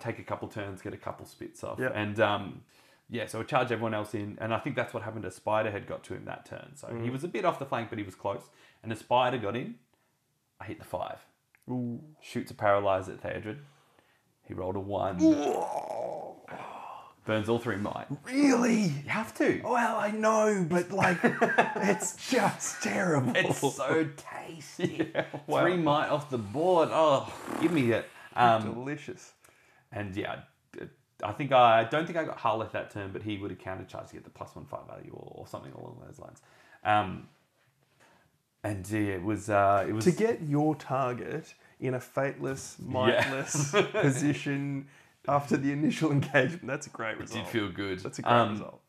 take 0.00 0.18
a 0.18 0.22
couple 0.22 0.48
turns, 0.48 0.80
get 0.82 0.94
a 0.94 0.96
couple 0.98 1.26
spits 1.26 1.62
off, 1.64 1.78
Yeah. 1.78 1.90
and 1.94 2.18
um, 2.20 2.62
yeah, 3.10 3.26
so 3.26 3.40
I 3.40 3.42
charge 3.44 3.70
everyone 3.72 3.94
else 3.94 4.14
in, 4.14 4.38
and 4.40 4.52
I 4.54 4.58
think 4.58 4.74
that's 4.76 4.94
what 4.94 5.02
happened. 5.02 5.24
A 5.24 5.30
spider 5.30 5.70
had 5.70 5.86
got 5.86 6.02
to 6.04 6.14
him 6.14 6.24
that 6.24 6.46
turn, 6.46 6.72
so 6.76 6.88
he 7.02 7.10
was 7.10 7.24
a 7.24 7.28
bit 7.28 7.44
off 7.44 7.58
the 7.58 7.66
flank, 7.66 7.88
but 7.90 7.98
he 7.98 8.04
was 8.04 8.14
close, 8.14 8.42
and 8.82 8.90
a 8.92 8.96
spider 8.96 9.38
got 9.38 9.54
in. 9.56 9.74
I 10.60 10.64
hit 10.64 10.78
the 10.78 10.84
five. 10.84 11.18
Shoots 12.20 12.50
a 12.50 12.54
paralyze 12.54 13.08
at 13.08 13.20
Theodred. 13.22 13.58
He 14.46 14.54
rolled 14.54 14.76
a 14.76 14.80
one. 14.80 15.18
Burns 17.24 17.48
all 17.48 17.58
three 17.60 17.76
might. 17.76 18.06
Really? 18.24 18.82
You 18.82 19.08
have 19.08 19.32
to. 19.38 19.60
Well, 19.64 19.96
I 19.96 20.10
know, 20.10 20.66
but 20.68 20.90
like, 20.90 21.18
it's 21.22 22.16
just 22.30 22.82
terrible. 22.82 23.32
It's 23.36 23.60
so 23.76 24.08
tasty. 24.16 25.12
Three 25.48 25.76
might 25.76 26.08
off 26.08 26.30
the 26.30 26.38
board. 26.38 26.88
Oh, 26.90 27.32
give 27.60 27.70
me 27.72 27.92
it. 27.92 28.06
Um, 28.34 28.74
delicious. 28.74 29.32
and 29.92 30.14
yeah, 30.16 30.32
I- 30.32 30.38
I 31.24 31.30
think 31.30 31.52
I 31.52 31.84
don't 31.84 32.04
think 32.06 32.18
I 32.18 32.24
got 32.24 32.38
Haleth 32.38 32.72
that 32.72 32.90
turn, 32.90 33.10
but 33.12 33.22
he 33.22 33.38
would 33.38 33.52
have 33.52 33.60
countercharged 33.60 34.08
to 34.08 34.14
get 34.14 34.24
the 34.24 34.30
plus 34.30 34.56
one 34.56 34.64
five 34.64 34.88
value 34.88 35.12
or, 35.12 35.42
or 35.42 35.46
something 35.46 35.70
along 35.72 36.02
those 36.04 36.18
lines. 36.18 36.42
Um, 36.82 37.28
and 38.64 38.88
yeah, 38.90 38.98
it 39.14 39.22
was 39.22 39.48
uh, 39.48 39.84
it 39.88 39.92
was 39.92 40.04
To 40.06 40.10
get 40.10 40.42
your 40.42 40.74
target 40.74 41.54
in 41.78 41.94
a 41.94 42.00
fateless, 42.00 42.76
mindless 42.84 43.70
position 43.92 44.88
after 45.28 45.56
the 45.56 45.72
initial 45.72 46.10
engagement, 46.18 46.66
that's 46.66 46.86
a 46.86 46.90
great 46.90 47.18
result. 47.18 47.40
it 47.40 47.42
did 47.44 47.50
feel 47.52 47.68
good. 47.70 48.00
That's 48.00 48.18
a 48.18 48.22
great 48.22 48.32
Um, 48.32 48.50
result. 48.52 48.82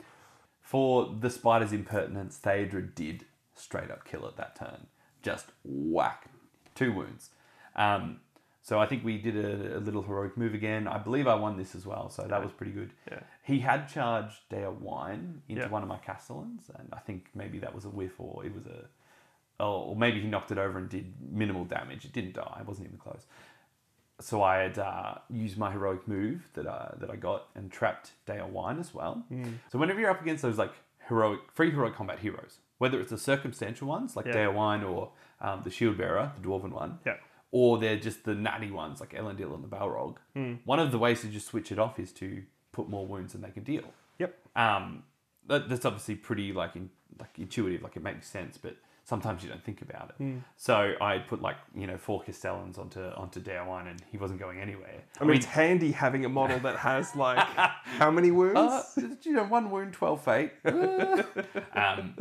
For 0.62 1.14
the 1.20 1.30
spider's 1.30 1.72
impertinence, 1.74 2.40
Theodred 2.40 2.96
did 2.96 3.26
straight 3.54 3.92
up 3.92 4.06
kill 4.06 4.26
it 4.28 4.36
that 4.38 4.56
turn. 4.56 4.88
Just 5.22 5.48
whack. 5.64 6.28
Two 6.76 6.92
wounds. 6.92 7.30
Um, 7.76 8.20
so 8.62 8.80
I 8.80 8.86
think 8.86 9.04
we 9.04 9.18
did 9.18 9.36
a, 9.36 9.78
a 9.78 9.80
little 9.80 10.02
heroic 10.02 10.38
move 10.38 10.54
again. 10.54 10.88
I 10.88 10.98
believe 10.98 11.28
I 11.28 11.36
won 11.36 11.58
this 11.58 11.76
as 11.76 11.86
well, 11.86 12.10
so 12.10 12.24
that 12.24 12.42
was 12.42 12.52
pretty 12.52 12.72
good. 12.72 12.92
Yeah. 13.12 13.20
He 13.44 13.60
had 13.60 13.88
charged 13.90 14.38
Dea 14.50 14.68
Wine 14.80 15.42
into 15.50 15.62
Yeah. 15.64 15.68
one 15.70 15.84
of 15.84 15.90
my 15.90 15.98
Castellans, 15.98 16.72
and 16.80 16.90
I 16.94 17.00
think 17.00 17.28
maybe 17.36 17.60
that 17.60 17.76
was 17.76 17.86
a 17.86 17.90
whiff 17.90 18.14
or 18.20 18.46
it 18.46 18.54
was 18.56 18.66
a. 18.66 18.86
Or 19.64 19.96
maybe 19.96 20.20
he 20.20 20.28
knocked 20.28 20.52
it 20.52 20.58
over 20.58 20.78
and 20.80 20.90
did 20.90 21.14
minimal 21.32 21.64
damage. 21.64 22.06
It 22.06 22.12
didn't 22.12 22.34
die. 22.34 22.58
It 22.62 22.66
wasn't 22.68 22.88
even 22.88 22.98
close. 22.98 23.26
So 24.22 24.42
I 24.44 24.58
had 24.60 24.78
uh, 24.78 25.16
used 25.30 25.58
my 25.58 25.72
heroic 25.72 26.08
move 26.08 26.48
that 26.54 26.68
I, 26.68 26.94
that 27.00 27.10
I 27.10 27.16
got 27.16 27.48
and 27.56 27.72
trapped 27.72 28.12
Deorwine 28.28 28.80
as 28.80 28.94
well. 28.94 29.24
So 29.72 29.80
whenever 29.80 30.00
you're 30.00 30.12
up 30.12 30.22
against 30.22 30.44
those 30.44 30.58
like 30.58 30.72
heroic, 31.08 31.40
free 31.54 31.72
heroic 31.72 31.96
combat 31.96 32.20
heroes, 32.20 32.60
whether 32.78 33.00
it's 33.02 33.10
the 33.10 33.18
circumstantial 33.18 33.88
ones 33.88 34.16
like 34.16 34.26
Yeah. 34.28 34.34
Deorwine 34.36 34.88
or 34.90 35.12
um, 35.42 35.62
the 35.64 35.70
Shield 35.72 35.98
Bearer, 35.98 36.32
the 36.40 36.48
Dwarven 36.48 36.72
one, 36.72 37.00
Yeah. 37.06 37.16
or 37.52 37.80
they're 37.80 37.98
just 37.98 38.24
the 38.24 38.36
natty 38.36 38.72
ones 38.72 39.00
like 39.00 39.14
Elendil 39.14 39.54
and 39.56 39.64
the 39.64 39.68
Balrog, 39.68 40.18
one 40.66 40.80
of 40.80 40.92
the 40.92 41.00
ways 41.00 41.22
to 41.22 41.28
just 41.28 41.48
switch 41.48 41.72
it 41.72 41.80
off 41.80 42.00
is 42.00 42.12
to 42.14 42.44
put 42.72 42.88
more 42.88 43.06
wounds 43.06 43.34
than 43.34 43.42
they 43.42 43.52
can 43.52 43.64
deal. 43.64 43.84
Yep. 44.20 44.36
Um, 44.56 45.04
that, 45.48 45.68
that's 45.70 45.86
obviously 45.86 46.16
pretty 46.16 46.54
like 46.54 46.76
in, 46.76 46.90
like 47.20 47.38
intuitive, 47.38 47.82
like 47.82 47.98
it 47.98 48.04
makes 48.04 48.28
sense, 48.28 48.58
but 48.58 48.78
sometimes 49.06 49.44
you 49.44 49.50
don't 49.50 49.64
think 49.64 49.82
about 49.82 50.10
it. 50.12 50.16
Hmm. 50.24 50.38
So 50.58 50.94
I 51.02 51.20
put 51.20 51.42
like 51.42 51.58
you 51.76 51.88
know 51.88 51.98
four 51.98 52.22
Castellans 52.24 52.78
onto 52.78 53.02
onto 53.02 53.40
Deorwine, 53.42 53.90
and 53.92 54.02
he 54.12 54.18
wasn't 54.18 54.40
going 54.40 54.60
anywhere. 54.60 55.02
I 55.20 55.26
mean, 55.26 55.38
it's 55.38 55.46
handy 55.46 55.92
having 55.92 56.26
a 56.26 56.30
model 56.30 56.60
that 56.60 56.78
has 56.78 57.16
like 57.28 57.40
how 58.00 58.12
many 58.12 58.32
wounds? 58.32 58.58
uh, 58.58 58.84
you 59.24 59.34
know, 59.34 59.44
one 59.46 59.70
wound, 59.72 59.94
twelve 59.94 60.24
fate. 60.24 60.52
um, 61.74 62.16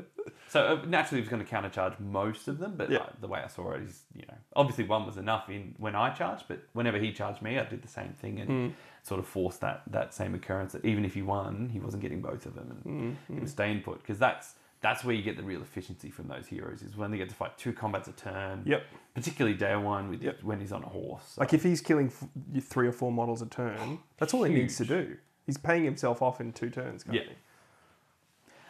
so 0.49 0.61
uh, 0.67 0.85
naturally, 0.87 1.23
he 1.23 1.29
was 1.29 1.29
going 1.29 1.45
to 1.45 1.51
countercharge 1.51 1.99
most 2.01 2.49
of 2.49 2.59
them, 2.59 2.75
but 2.77 2.91
Yeah. 2.91 2.99
uh, 2.99 3.07
the 3.21 3.29
way 3.29 3.41
I 3.43 3.47
saw 3.49 3.73
it 3.73 3.83
is, 3.83 4.03
you 4.15 4.23
know, 4.29 4.35
obviously 4.55 4.85
one 4.85 5.07
was 5.07 5.17
enough 5.17 5.49
in 5.49 5.75
when 5.79 5.95
I 5.95 6.11
charged, 6.11 6.45
but 6.49 6.63
whenever 6.73 6.99
he 6.99 7.13
charged 7.13 7.43
me, 7.43 7.59
I 7.59 7.65
did 7.65 7.83
the 7.83 7.89
same 7.89 8.13
thing 8.15 8.41
and 8.41 8.49
Hmm. 8.51 8.69
sort 9.03 9.19
of 9.21 9.27
forced 9.27 9.61
that 9.61 9.83
that 9.89 10.13
same 10.15 10.35
occurrence. 10.35 10.73
That 10.73 10.85
even 10.85 11.05
if 11.05 11.15
he 11.15 11.23
won, 11.23 11.71
he 11.73 11.79
wasn't 11.81 12.03
getting 12.03 12.21
both 12.21 12.45
of 12.47 12.55
them, 12.55 12.71
and 12.71 12.83
Hmm, 12.83 13.35
he 13.35 13.41
was 13.41 13.51
staying 13.51 13.83
put 13.83 13.99
because 14.03 14.19
that's 14.19 14.55
that's 14.83 15.05
where 15.05 15.15
you 15.15 15.23
get 15.23 15.37
the 15.37 15.43
real 15.43 15.63
efficiency 15.63 16.11
from 16.11 16.29
those 16.29 16.47
heroes 16.49 16.83
is 16.83 16.97
when 16.97 17.11
they 17.11 17.17
get 17.17 17.29
to 17.31 17.35
fight 17.35 17.57
two 17.57 17.73
combats 17.73 18.09
a 18.09 18.13
turn. 18.13 18.63
Yep. 18.67 18.83
Particularly 19.15 19.57
Deorwine 19.57 20.11
with 20.11 20.23
Yep. 20.23 20.43
when 20.43 20.61
he's 20.61 20.73
on 20.73 20.83
a 20.83 20.89
horse. 20.89 21.23
So- 21.35 21.41
Like 21.41 21.55
if 21.55 21.63
he's 21.63 21.81
killing 21.81 22.09
f- 22.09 22.63
three 22.65 22.89
or 22.89 22.93
four 22.93 23.11
models 23.13 23.41
a 23.43 23.47
turn, 23.47 24.01
that's 24.19 24.35
all 24.35 24.43
he 24.43 24.53
needs 24.53 24.77
to 24.79 24.85
do. 24.85 25.17
He's 25.47 25.57
paying 25.57 25.85
himself 25.85 26.21
off 26.21 26.41
in 26.41 26.53
two 26.53 26.69
turns. 26.71 27.05
Yeah. 27.11 27.23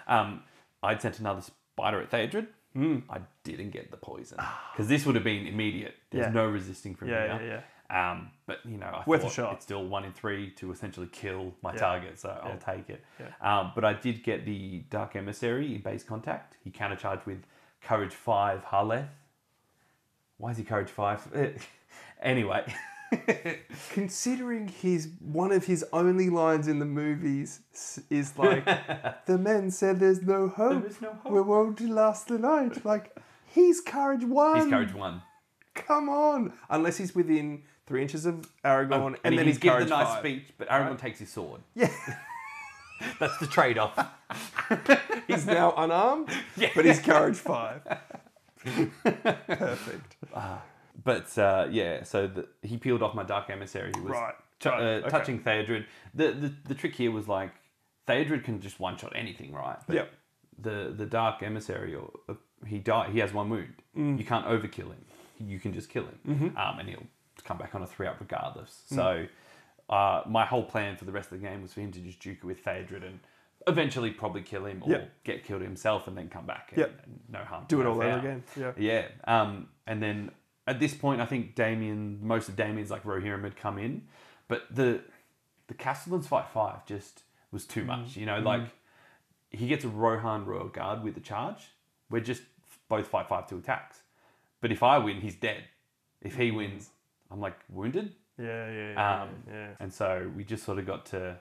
Um, 0.06 0.42
I'd 0.82 1.00
sent 1.00 1.18
another 1.18 1.40
spider 1.40 2.00
at 2.00 2.10
Theodred. 2.10 2.46
I 2.74 3.18
didn't 3.44 3.70
get 3.70 3.90
the 3.90 3.98
poison 3.98 4.38
because 4.72 4.88
this 4.88 5.04
would 5.04 5.14
have 5.14 5.24
been 5.24 5.46
immediate. 5.46 5.94
There's 6.10 6.26
Yeah. 6.26 6.32
no 6.32 6.46
resisting 6.48 6.94
from 6.94 7.08
Yeah, 7.10 7.38
here. 7.38 7.46
yeah, 7.46 7.60
Um, 7.92 8.30
but 8.46 8.58
you 8.64 8.78
know, 8.78 8.86
I 8.86 9.02
Worth 9.06 9.24
a 9.24 9.28
shot. 9.30 9.52
It's 9.54 9.64
still 9.64 9.84
one 9.84 10.04
in 10.04 10.12
three 10.12 10.50
to 10.52 10.72
essentially 10.72 11.08
kill 11.12 11.52
my 11.62 11.72
Yeah. 11.74 11.78
target, 11.78 12.18
so 12.18 12.28
Yeah. 12.42 12.50
I'll 12.50 12.58
take 12.58 12.88
it. 12.88 13.04
Yeah. 13.20 13.26
Um, 13.60 13.72
but 13.74 13.84
I 13.84 13.92
did 13.92 14.22
get 14.24 14.46
the 14.46 14.80
Dark 14.88 15.14
Emissary 15.14 15.74
in 15.74 15.82
base 15.82 16.02
contact. 16.02 16.56
He 16.64 16.70
countercharged 16.70 17.26
with 17.26 17.44
Courage 17.82 18.14
Five 18.14 18.64
Haleth. 18.64 19.08
Why 20.38 20.50
is 20.52 20.56
he 20.56 20.64
Courage 20.64 20.88
Five? 20.90 21.20
anyway, 22.22 22.64
Considering 23.90 24.68
his 24.68 25.10
one 25.20 25.52
of 25.52 25.66
his 25.66 25.84
only 25.92 26.30
lines 26.30 26.66
in 26.68 26.78
the 26.78 26.86
movies 26.86 27.60
is 28.08 28.38
like, 28.38 28.64
"The 29.26 29.36
men 29.38 29.70
said 29.70 30.00
there's 30.00 30.22
no 30.22 30.48
hope. 30.48 30.86
is 30.86 31.00
no 31.00 31.12
hope." 31.22 31.32
We 31.32 31.40
won't 31.42 31.80
last 31.80 32.28
the 32.28 32.38
night." 32.38 32.84
Like 32.84 33.14
he's 33.46 33.80
courage 33.80 34.24
one. 34.24 34.60
he's 34.62 34.70
Courage 34.70 34.94
One. 34.94 35.22
Come 35.74 36.08
on, 36.08 36.52
unless 36.68 36.96
he's 36.98 37.14
within 37.14 37.62
three 37.86 38.02
inches 38.02 38.26
of 38.26 38.48
Aragorn, 38.64 39.06
and, 39.06 39.16
and, 39.24 39.38
then 39.38 39.46
he's 39.46 39.58
given 39.58 39.82
a 39.82 39.86
nice 39.86 40.06
five. 40.06 40.18
speech, 40.20 40.44
but 40.58 40.68
Aragorn 40.68 40.98
takes 40.98 41.18
his 41.18 41.30
sword. 41.30 41.60
Yeah, 41.74 41.90
That's 43.18 43.36
the 43.38 43.46
trade-off. 43.48 43.98
he's 45.26 45.44
now 45.46 45.74
unarmed, 45.76 46.28
but 46.74 46.84
he's 46.84 47.00
courage 47.00 47.36
five. 47.36 47.82
Perfect. 49.04 50.16
But 51.04 51.36
uh, 51.38 51.66
yeah, 51.70 52.04
so 52.04 52.26
the, 52.26 52.46
he 52.62 52.76
peeled 52.76 53.02
off 53.02 53.14
my 53.14 53.24
Dark 53.24 53.50
Emissary. 53.50 53.90
He 53.94 54.00
was 54.00 54.12
Right, 54.12 54.34
right, 54.64 54.80
uh, 54.80 54.84
okay. 55.00 55.08
touching 55.08 55.40
Theodred. 55.40 55.86
The, 56.14 56.30
the 56.32 56.52
the 56.68 56.74
trick 56.74 56.94
here 56.94 57.10
was 57.10 57.26
like 57.26 57.50
Theodred 58.06 58.44
can 58.44 58.60
just 58.60 58.78
one 58.78 58.96
shot 58.96 59.12
anything, 59.16 59.52
right? 59.52 59.78
But 59.86 59.96
Yep. 59.96 60.12
The 60.60 60.94
the 60.96 61.06
Dark 61.06 61.42
Emissary, 61.42 61.94
or 61.94 62.10
uh, 62.28 62.34
he 62.66 62.78
die, 62.78 63.08
he 63.10 63.18
has 63.18 63.32
one 63.32 63.48
wound. 63.50 63.74
Mm. 63.96 64.18
You 64.18 64.24
can't 64.24 64.46
overkill 64.46 64.88
him. 64.92 65.04
You 65.40 65.58
can 65.58 65.72
just 65.72 65.88
kill 65.88 66.04
him, 66.04 66.18
Mm-hmm. 66.28 66.56
um, 66.56 66.78
and 66.78 66.88
he'll 66.88 67.02
come 67.44 67.58
back 67.58 67.74
on 67.74 67.82
a 67.82 67.86
three 67.86 68.06
up 68.06 68.16
regardless. 68.20 68.82
Mm. 68.90 68.94
So 68.96 69.26
uh, 69.94 70.22
my 70.26 70.44
whole 70.44 70.64
plan 70.64 70.96
for 70.96 71.04
the 71.04 71.12
rest 71.12 71.32
of 71.32 71.40
the 71.40 71.46
game 71.46 71.62
was 71.62 71.72
for 71.72 71.80
him 71.80 71.92
to 71.92 72.00
just 72.00 72.20
duke 72.20 72.38
it 72.38 72.44
with 72.44 72.64
Theodred 72.64 73.04
and. 73.04 73.20
Eventually, 73.68 74.10
probably 74.10 74.42
kill 74.42 74.66
him 74.66 74.82
or 74.84 74.90
Yep. 74.90 75.10
get 75.22 75.44
killed 75.44 75.62
himself, 75.62 76.08
and 76.08 76.18
then 76.18 76.28
come 76.28 76.44
back. 76.46 76.70
And, 76.72 76.78
Yep. 76.78 77.00
and 77.04 77.20
no 77.28 77.38
harm. 77.44 77.64
Do 77.68 77.80
it 77.80 77.86
all 77.86 78.02
over 78.02 78.18
again. 78.18 78.42
Yeah. 78.56 78.72
Yeah. 78.76 79.06
Um, 79.22 79.68
and 79.86 80.02
then 80.02 80.32
at 80.66 80.80
this 80.80 80.94
point, 80.94 81.20
I 81.20 81.26
think 81.26 81.54
Damien, 81.54 82.18
most 82.26 82.48
of 82.48 82.56
Damien's 82.56 82.90
like 82.90 83.04
Rohirrim 83.04 83.44
had 83.44 83.54
come 83.56 83.78
in, 83.78 84.08
but 84.48 84.64
the 84.68 85.02
the 85.68 85.74
Castellan's 85.74 86.26
fight 86.26 86.48
five 86.52 86.84
just 86.86 87.22
was 87.52 87.64
too 87.64 87.84
much. 87.84 88.16
You 88.16 88.26
know, 88.26 88.40
like 88.40 88.62
he 89.50 89.68
gets 89.68 89.84
a 89.84 89.88
Rohan 89.88 90.44
Royal 90.44 90.66
Guard 90.66 91.04
with 91.04 91.14
the 91.14 91.20
charge. 91.20 91.68
We're 92.10 92.18
just 92.18 92.42
both 92.88 93.06
fight 93.06 93.28
five 93.28 93.48
two 93.48 93.58
attacks. 93.58 94.00
But 94.60 94.72
if 94.72 94.82
I 94.82 94.98
win, 94.98 95.20
he's 95.20 95.36
dead. 95.36 95.62
If 96.20 96.34
he 96.34 96.50
wins, 96.50 96.90
I'm 97.32 97.40
like 97.40 97.58
wounded. 97.68 98.12
Yeah, 98.38 98.70
yeah, 98.70 98.92
yeah. 98.92 99.22
Um, 99.22 99.28
yeah. 99.50 99.68
And 99.80 99.92
so 99.92 100.30
we 100.36 100.44
just 100.44 100.64
sort 100.64 100.78
of 100.78 100.86
got 100.86 101.06
to. 101.06 101.36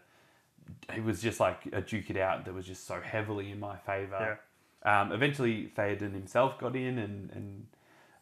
It 0.95 1.03
was 1.03 1.21
just 1.21 1.39
like 1.39 1.65
a 1.73 1.81
duke 1.81 2.09
it 2.09 2.17
out 2.17 2.45
that 2.45 2.53
was 2.53 2.65
just 2.65 2.85
so 2.87 3.01
heavily 3.01 3.51
in 3.51 3.59
my 3.59 3.77
favour. 3.77 4.39
Um, 4.83 5.11
eventually, 5.11 5.71
Theoden 5.77 6.13
himself 6.13 6.57
got 6.59 6.75
in, 6.75 6.97
and, 6.97 7.29
and 7.31 7.67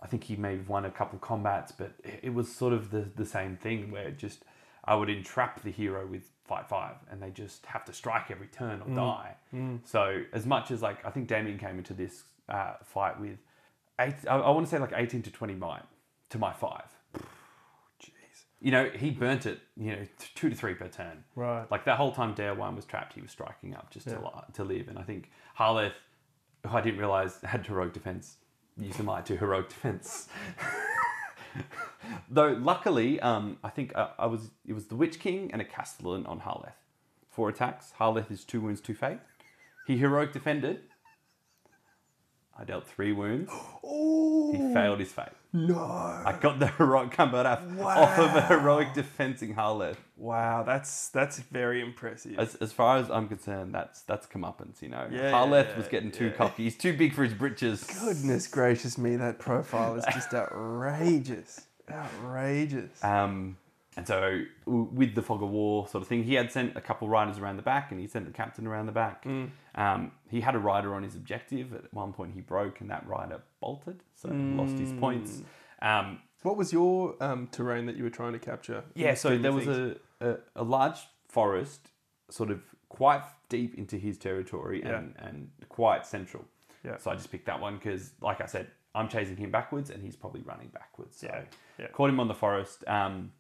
I 0.02 0.08
think 0.08 0.24
he 0.24 0.36
may 0.36 0.58
have 0.58 0.68
won 0.68 0.86
a 0.86 0.92
couple 0.92 1.20
combats, 1.20 1.72
but 1.72 1.92
it, 2.04 2.20
it 2.24 2.34
was 2.34 2.54
sort 2.54 2.74
of 2.74 2.92
the, 2.92 3.06
the 3.16 3.26
same 3.26 3.56
thing 3.58 3.92
where 3.92 4.12
just 4.12 4.44
I 4.84 4.96
would 4.96 5.10
entrap 5.10 5.62
the 5.62 5.72
hero 5.72 6.06
with 6.08 6.30
fight 6.46 6.68
five, 6.68 6.96
and 7.12 7.22
they 7.22 7.30
just 7.30 7.66
have 7.68 7.86
to 7.86 7.94
strike 7.94 8.32
every 8.32 8.48
turn 8.48 8.82
or 8.82 8.88
Mm. 8.88 8.96
die. 8.96 9.36
So 9.86 10.22
as 10.34 10.46
much 10.46 10.72
as 10.72 10.82
like 10.82 11.06
I 11.06 11.12
think 11.12 11.28
Damien 11.28 11.58
came 11.60 11.78
into 11.78 11.94
this 11.94 12.24
uh, 12.48 12.74
fight 12.84 13.20
with 13.20 13.38
eight, 14.00 14.16
I, 14.28 14.38
I 14.38 14.50
want 14.50 14.66
to 14.66 14.70
say 14.72 14.80
like 14.80 14.94
eighteen 14.96 15.22
to 15.24 15.32
twenty 15.32 15.56
might 15.56 15.84
to 16.30 16.38
my 16.40 16.52
five. 16.54 16.86
You 18.62 18.72
know, 18.72 18.90
he 18.90 19.12
burnt 19.12 19.46
it. 19.46 19.60
You 19.78 19.92
know, 19.96 20.06
two 20.36 20.50
to 20.50 20.56
three 20.56 20.74
per 20.74 20.88
turn. 20.90 21.24
Right. 21.36 21.70
Like 21.72 21.86
that 21.86 21.98
whole 21.98 22.12
time 22.12 22.36
Deorwine 22.36 22.76
was 22.76 22.86
trapped, 22.86 23.14
he 23.14 23.22
was 23.22 23.32
striking 23.32 23.74
up 23.76 23.90
just 23.92 24.08
to 24.08 24.16
Yeah. 24.16 24.20
li- 24.20 24.44
to 24.54 24.64
live. 24.64 24.88
And 24.90 25.00
I 25.00 25.04
think 25.04 25.32
Haleth, 25.58 25.94
who 26.68 26.76
I 26.78 26.82
didn't 26.82 27.00
realize 27.00 27.40
had 27.42 27.66
heroic 27.66 27.94
defense, 27.94 28.38
used 28.78 29.02
might 29.04 29.26
to 29.28 29.38
heroic 29.38 29.70
defense. 29.70 30.28
Though 32.30 32.50
luckily, 32.60 33.20
um, 33.22 33.58
I 33.64 33.70
think 33.70 33.96
uh, 33.96 34.10
I 34.18 34.26
was 34.26 34.52
it 34.66 34.74
was 34.74 34.86
the 34.88 34.96
Witch 34.96 35.20
King 35.20 35.52
and 35.54 35.62
a 35.62 35.66
Castellan 35.66 36.26
on 36.26 36.42
Haleth. 36.42 36.74
Four 37.30 37.50
attacks. 37.50 37.94
Haleth 38.00 38.30
is 38.32 38.44
two 38.44 38.62
wounds, 38.62 38.82
two 38.82 38.94
fate. 38.96 39.20
He 39.88 39.98
heroic 39.98 40.34
defended. 40.34 40.82
I 42.58 42.64
dealt 42.66 42.88
three 42.88 43.14
wounds. 43.14 43.52
He 44.52 44.58
failed 44.74 45.00
his 45.00 45.12
fate. 45.12 45.28
No. 45.52 45.80
I 45.80 46.38
got 46.40 46.60
the 46.60 46.68
heroic 46.78 47.12
combat 47.12 47.46
off, 47.46 47.64
off 47.80 48.20
of 48.20 48.36
a 48.36 48.42
heroic 48.42 48.94
defending 48.94 49.56
Haleth. 49.56 49.98
Wow, 50.16 50.64
that's 50.64 51.10
that's 51.10 51.40
very 51.40 51.82
impressive. 51.82 52.38
As, 52.38 52.56
as 52.56 52.72
far 52.72 52.98
as 52.98 53.10
I'm 53.10 53.28
concerned, 53.28 53.74
that's 53.74 54.02
that's 54.02 54.28
comeuppance, 54.28 54.82
you 54.82 54.90
know. 54.90 55.08
Yeah, 55.10 55.32
Haleth 55.32 55.70
yeah, 55.70 55.78
was 55.78 55.88
getting 55.88 56.12
too 56.12 56.26
yeah. 56.28 56.32
cocky. 56.34 56.64
He's 56.66 56.78
too 56.78 56.96
big 56.96 57.14
for 57.14 57.24
his 57.24 57.34
britches. 57.34 57.84
Goodness 57.84 58.48
gracious 58.48 58.98
me, 58.98 59.16
that 59.16 59.40
profile 59.40 59.96
is 59.96 60.06
just 60.14 60.34
outrageous. 60.34 61.66
Outrageous. 61.92 63.04
Um, 63.04 63.58
and 64.00 64.08
so 64.08 64.42
with 64.66 65.14
the 65.14 65.22
fog 65.22 65.44
of 65.44 65.50
war 65.50 65.86
sort 65.88 66.02
of 66.02 66.08
thing, 66.08 66.24
he 66.24 66.36
had 66.36 66.52
sent 66.52 66.78
a 66.78 66.82
couple 66.82 67.10
riders 67.10 67.38
around 67.38 67.58
the 67.58 67.62
back, 67.74 67.92
and 67.92 68.00
he 68.00 68.08
sent 68.08 68.26
the 68.26 68.32
captain 68.32 68.66
around 68.66 68.86
the 68.86 68.94
back. 68.94 69.26
Mm. 69.26 69.50
Um, 69.76 70.12
he 70.30 70.40
had 70.42 70.56
a 70.56 70.60
rider 70.60 70.96
on 70.96 71.04
his 71.04 71.16
objective. 71.16 71.74
At 71.74 71.94
one 71.94 72.14
point, 72.14 72.32
he 72.34 72.42
broke, 72.42 72.80
and 72.82 72.90
that 72.90 73.06
rider 73.06 73.42
bolted, 73.60 74.00
so 74.16 74.30
lost 74.30 74.78
his 74.80 74.94
points. 74.94 75.42
Mm. 75.82 76.00
Um, 76.00 76.20
What 76.44 76.56
was 76.56 76.72
your 76.72 77.16
um, 77.22 77.48
terrain 77.52 77.86
that 77.88 77.98
you 77.98 78.04
were 78.06 78.10
trying 78.10 78.34
to 78.34 78.40
capture? 78.40 78.84
Yeah, 78.96 79.16
so 79.16 79.38
there 79.38 79.52
was 79.52 79.68
a, 79.68 79.98
a, 80.22 80.36
a 80.56 80.64
large 80.64 81.00
forest, 81.28 81.90
sort 82.30 82.52
of 82.52 82.62
quite 82.88 83.24
deep 83.50 83.76
into 83.78 83.98
his 83.98 84.18
territory 84.18 84.82
Yeah. 84.82 84.98
and, 85.00 85.16
and 85.18 85.50
quite 85.68 86.06
central. 86.06 86.46
Yeah. 86.86 86.98
So 86.98 87.12
I 87.12 87.16
just 87.16 87.30
picked 87.32 87.48
that 87.48 87.60
one 87.60 87.76
because, 87.76 88.12
like 88.22 88.40
I 88.40 88.46
said, 88.46 88.68
I'm 88.96 89.10
chasing 89.10 89.38
him 89.38 89.52
backwards 89.52 89.90
and 89.90 90.02
he's 90.02 90.16
probably 90.16 90.42
running 90.42 90.70
backwards. 90.70 91.18
So 91.18 91.28
Yeah, 91.28 91.42
yeah. 91.78 91.88
caught 91.88 92.10
him 92.10 92.20
on 92.20 92.28
the 92.30 92.34
forest. 92.46 92.84
Um, 92.88 93.32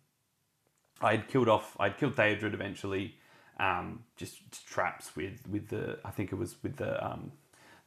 I 1.01 1.11
had 1.11 1.27
killed 1.27 1.49
off. 1.49 1.75
I'd 1.79 1.97
killed 1.97 2.15
Theodred 2.15 2.53
eventually. 2.53 3.15
Um, 3.59 4.03
just, 4.15 4.49
just 4.51 4.67
traps 4.67 5.15
with 5.15 5.47
with 5.49 5.69
the. 5.69 5.99
I 6.05 6.11
think 6.11 6.31
it 6.31 6.35
was 6.35 6.55
with 6.63 6.77
the 6.77 7.05
um, 7.05 7.31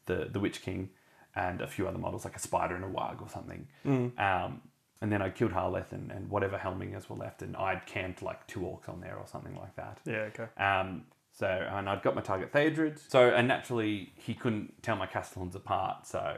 the 0.07 0.29
the 0.31 0.41
Witch 0.41 0.63
King 0.63 0.91
and 1.35 1.61
a 1.61 1.67
few 1.67 1.89
other 1.89 1.99
models 1.99 2.25
like 2.25 2.37
a 2.37 2.39
spider 2.39 2.75
and 2.75 2.85
a 2.85 2.89
warg 2.89 3.23
or 3.23 3.29
something. 3.29 3.67
Mm. 3.87 4.19
Um, 4.21 4.61
and 5.01 5.11
then 5.11 5.21
I 5.21 5.31
killed 5.31 5.53
Haleth 5.53 5.93
and, 5.93 6.13
and 6.13 6.31
whatever 6.31 6.57
Helmingas 6.59 7.09
were 7.09 7.17
left, 7.17 7.43
and 7.43 7.57
I'd 7.57 7.87
camped 7.87 8.23
like 8.23 8.47
two 8.47 8.61
orcs 8.61 8.89
on 8.89 9.01
there 9.01 9.17
or 9.17 9.27
something 9.27 9.57
like 9.57 9.75
that. 9.77 9.99
Yeah, 10.05 10.29
okay. 10.31 10.47
Um, 10.63 11.05
so, 11.33 11.47
and 11.47 11.89
I'd 11.89 12.03
got 12.03 12.15
my 12.15 12.21
target 12.21 12.53
Theodred. 12.53 13.01
So, 13.11 13.31
and 13.31 13.49
naturally, 13.49 14.13
he 14.15 14.35
couldn't 14.35 14.83
tell 14.83 14.97
my 14.97 15.07
Castellans 15.07 15.57
apart. 15.57 16.07
So, 16.07 16.37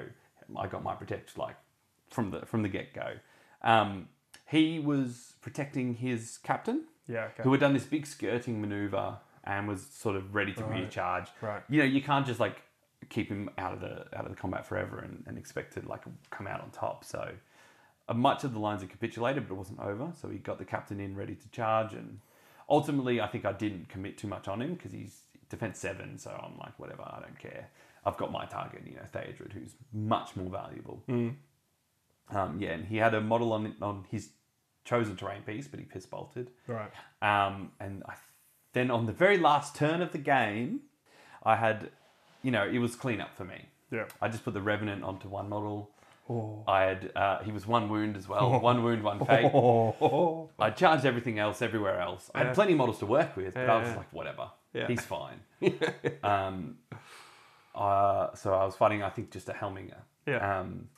I 0.57 0.67
got 0.67 0.83
my 0.83 0.95
protect 0.95 1.37
like 1.37 1.57
from 2.09 2.31
the 2.31 2.47
from 2.47 2.63
the 2.63 2.69
get 2.69 2.95
go. 2.95 3.15
Um, 3.63 4.09
he 4.47 4.79
was 4.79 5.35
protecting 5.41 5.95
his 5.95 6.39
captain, 6.43 6.85
Yeah, 7.07 7.25
okay. 7.27 7.43
who 7.43 7.51
had 7.53 7.61
done 7.61 7.73
this 7.75 7.85
big 7.85 8.07
skirting 8.07 8.61
maneuver 8.61 9.19
and 9.45 9.69
was 9.69 9.87
sort 9.87 10.17
of 10.17 10.35
ready 10.35 10.53
to 10.55 10.65
Right. 10.65 10.83
recharge. 10.85 11.29
Right. 11.41 11.63
You 11.69 11.79
know, 11.81 11.85
you 11.85 12.03
can't 12.03 12.27
just 12.27 12.41
like 12.41 12.63
keep 13.11 13.29
him 13.29 13.51
out 13.59 13.73
of 13.75 13.81
the 13.81 14.07
out 14.17 14.25
of 14.25 14.31
the 14.31 14.37
combat 14.37 14.65
forever 14.67 14.99
and, 14.99 15.23
and 15.27 15.37
expect 15.37 15.75
to 15.75 15.87
like 15.89 16.03
come 16.31 16.47
out 16.47 16.61
on 16.61 16.71
top. 16.71 17.05
So, 17.05 17.33
uh, 18.09 18.15
much 18.15 18.45
of 18.45 18.53
the 18.53 18.59
lines 18.59 18.81
had 18.81 18.91
capitulated, 18.91 19.47
but 19.49 19.55
it 19.55 19.59
wasn't 19.59 19.81
over. 19.81 20.13
So 20.21 20.29
he 20.31 20.39
got 20.39 20.59
the 20.59 20.65
captain 20.65 21.01
in 21.01 21.15
ready 21.17 21.35
to 21.35 21.49
charge, 21.51 21.93
and 21.93 22.21
ultimately, 22.69 23.21
I 23.21 23.27
think 23.27 23.45
I 23.45 23.53
didn't 23.53 23.89
commit 23.89 24.17
too 24.19 24.29
much 24.29 24.49
on 24.49 24.61
him 24.63 24.75
because 24.75 24.93
he's 24.93 25.21
defense 25.51 25.79
seven. 25.79 26.19
So 26.19 26.31
I'm 26.31 26.59
like, 26.59 26.79
whatever, 26.79 27.03
I 27.03 27.21
don't 27.21 27.39
care. 27.39 27.69
I've 28.07 28.17
got 28.19 28.31
my 28.33 28.45
target, 28.47 28.83
you 28.87 28.95
know, 28.97 29.07
Theodred, 29.13 29.53
who's 29.53 29.75
much 29.93 30.37
more 30.37 30.51
valuable. 30.51 31.03
Mm. 31.09 31.35
Um, 32.31 32.59
yeah, 32.61 32.71
and 32.73 32.87
he 32.87 32.97
had 32.97 33.15
a 33.15 33.21
model 33.21 33.53
on 33.53 33.75
on 33.83 34.05
his 34.11 34.31
chosen 34.85 35.17
terrain 35.17 35.43
piece, 35.43 35.67
but 35.69 35.81
he 35.81 35.87
piss 35.87 36.07
bolted. 36.07 36.51
Right. 36.67 36.91
Um, 37.23 37.73
and 37.81 38.03
I, 38.07 38.15
then 38.73 38.91
on 38.91 39.07
the 39.07 39.13
very 39.13 39.39
last 39.39 39.75
turn 39.77 40.03
of 40.03 40.13
the 40.13 40.19
game, 40.19 40.81
I 41.43 41.57
had, 41.57 41.91
you 42.43 42.51
know, 42.51 42.67
it 42.67 42.79
was 42.79 42.95
clean 42.97 43.21
up 43.21 43.35
for 43.37 43.45
me. 43.45 43.67
Yeah. 43.91 44.05
I 44.21 44.29
just 44.29 44.45
put 44.45 44.55
the 44.55 44.61
Revenant 44.63 45.03
onto 45.05 45.29
one 45.29 45.49
model. 45.49 45.91
Oh. 46.29 46.65
I 46.67 46.83
had, 46.85 47.13
uh, 47.15 47.39
he 47.43 47.53
was 47.53 47.67
one 47.67 47.89
wound 47.89 48.17
as 48.17 48.27
well. 48.29 48.59
One 48.61 48.83
wound, 48.83 49.03
one 49.03 49.25
fate. 49.27 49.51
Oh. 49.55 50.49
I 50.59 50.71
charged 50.71 51.05
everything 51.05 51.39
else 51.39 51.61
everywhere 51.63 52.01
else. 52.01 52.31
I 52.35 52.39
had 52.39 52.47
Yeah. 52.49 52.55
plenty 52.55 52.73
of 52.73 52.79
models 52.79 52.99
to 53.01 53.07
work 53.07 53.37
with, 53.37 53.55
but 53.55 53.69
I 53.69 53.77
was 53.83 53.97
like, 53.97 54.11
whatever. 54.13 54.51
Yeah. 54.73 54.87
He's 54.89 55.05
fine. 55.05 55.41
um, 56.23 56.79
uh, 57.75 58.35
so 58.35 58.55
I 58.55 58.65
was 58.65 58.75
fighting, 58.77 59.03
I 59.03 59.11
think, 59.11 59.31
just 59.31 59.49
a 59.49 59.53
Helminga. 59.53 59.97
Yeah. 60.27 60.61
Um, 60.61 60.89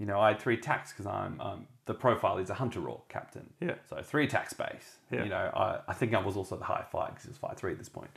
you 0.00 0.06
know, 0.06 0.18
I 0.18 0.28
had 0.28 0.40
three 0.40 0.54
attacks 0.54 0.92
because 0.92 1.06
I'm, 1.06 1.38
um, 1.42 1.66
the 1.84 1.92
profile 1.92 2.38
is 2.38 2.48
a 2.48 2.54
Hunter 2.54 2.88
Orc 2.88 3.06
captain. 3.08 3.50
Yeah. 3.60 3.74
So 3.88 4.00
three 4.02 4.24
attack 4.24 4.48
space. 4.48 4.96
Yeah. 5.10 5.24
You 5.24 5.28
know, 5.28 5.50
I, 5.54 5.80
I 5.86 5.92
think 5.92 6.14
I 6.14 6.20
was 6.20 6.36
also 6.36 6.56
the 6.56 6.64
high 6.64 6.84
five 6.90 7.10
because 7.10 7.26
it 7.26 7.30
was 7.30 7.36
five 7.36 7.58
three 7.58 7.72
at 7.72 7.78
this 7.78 7.90
point. 7.90 8.10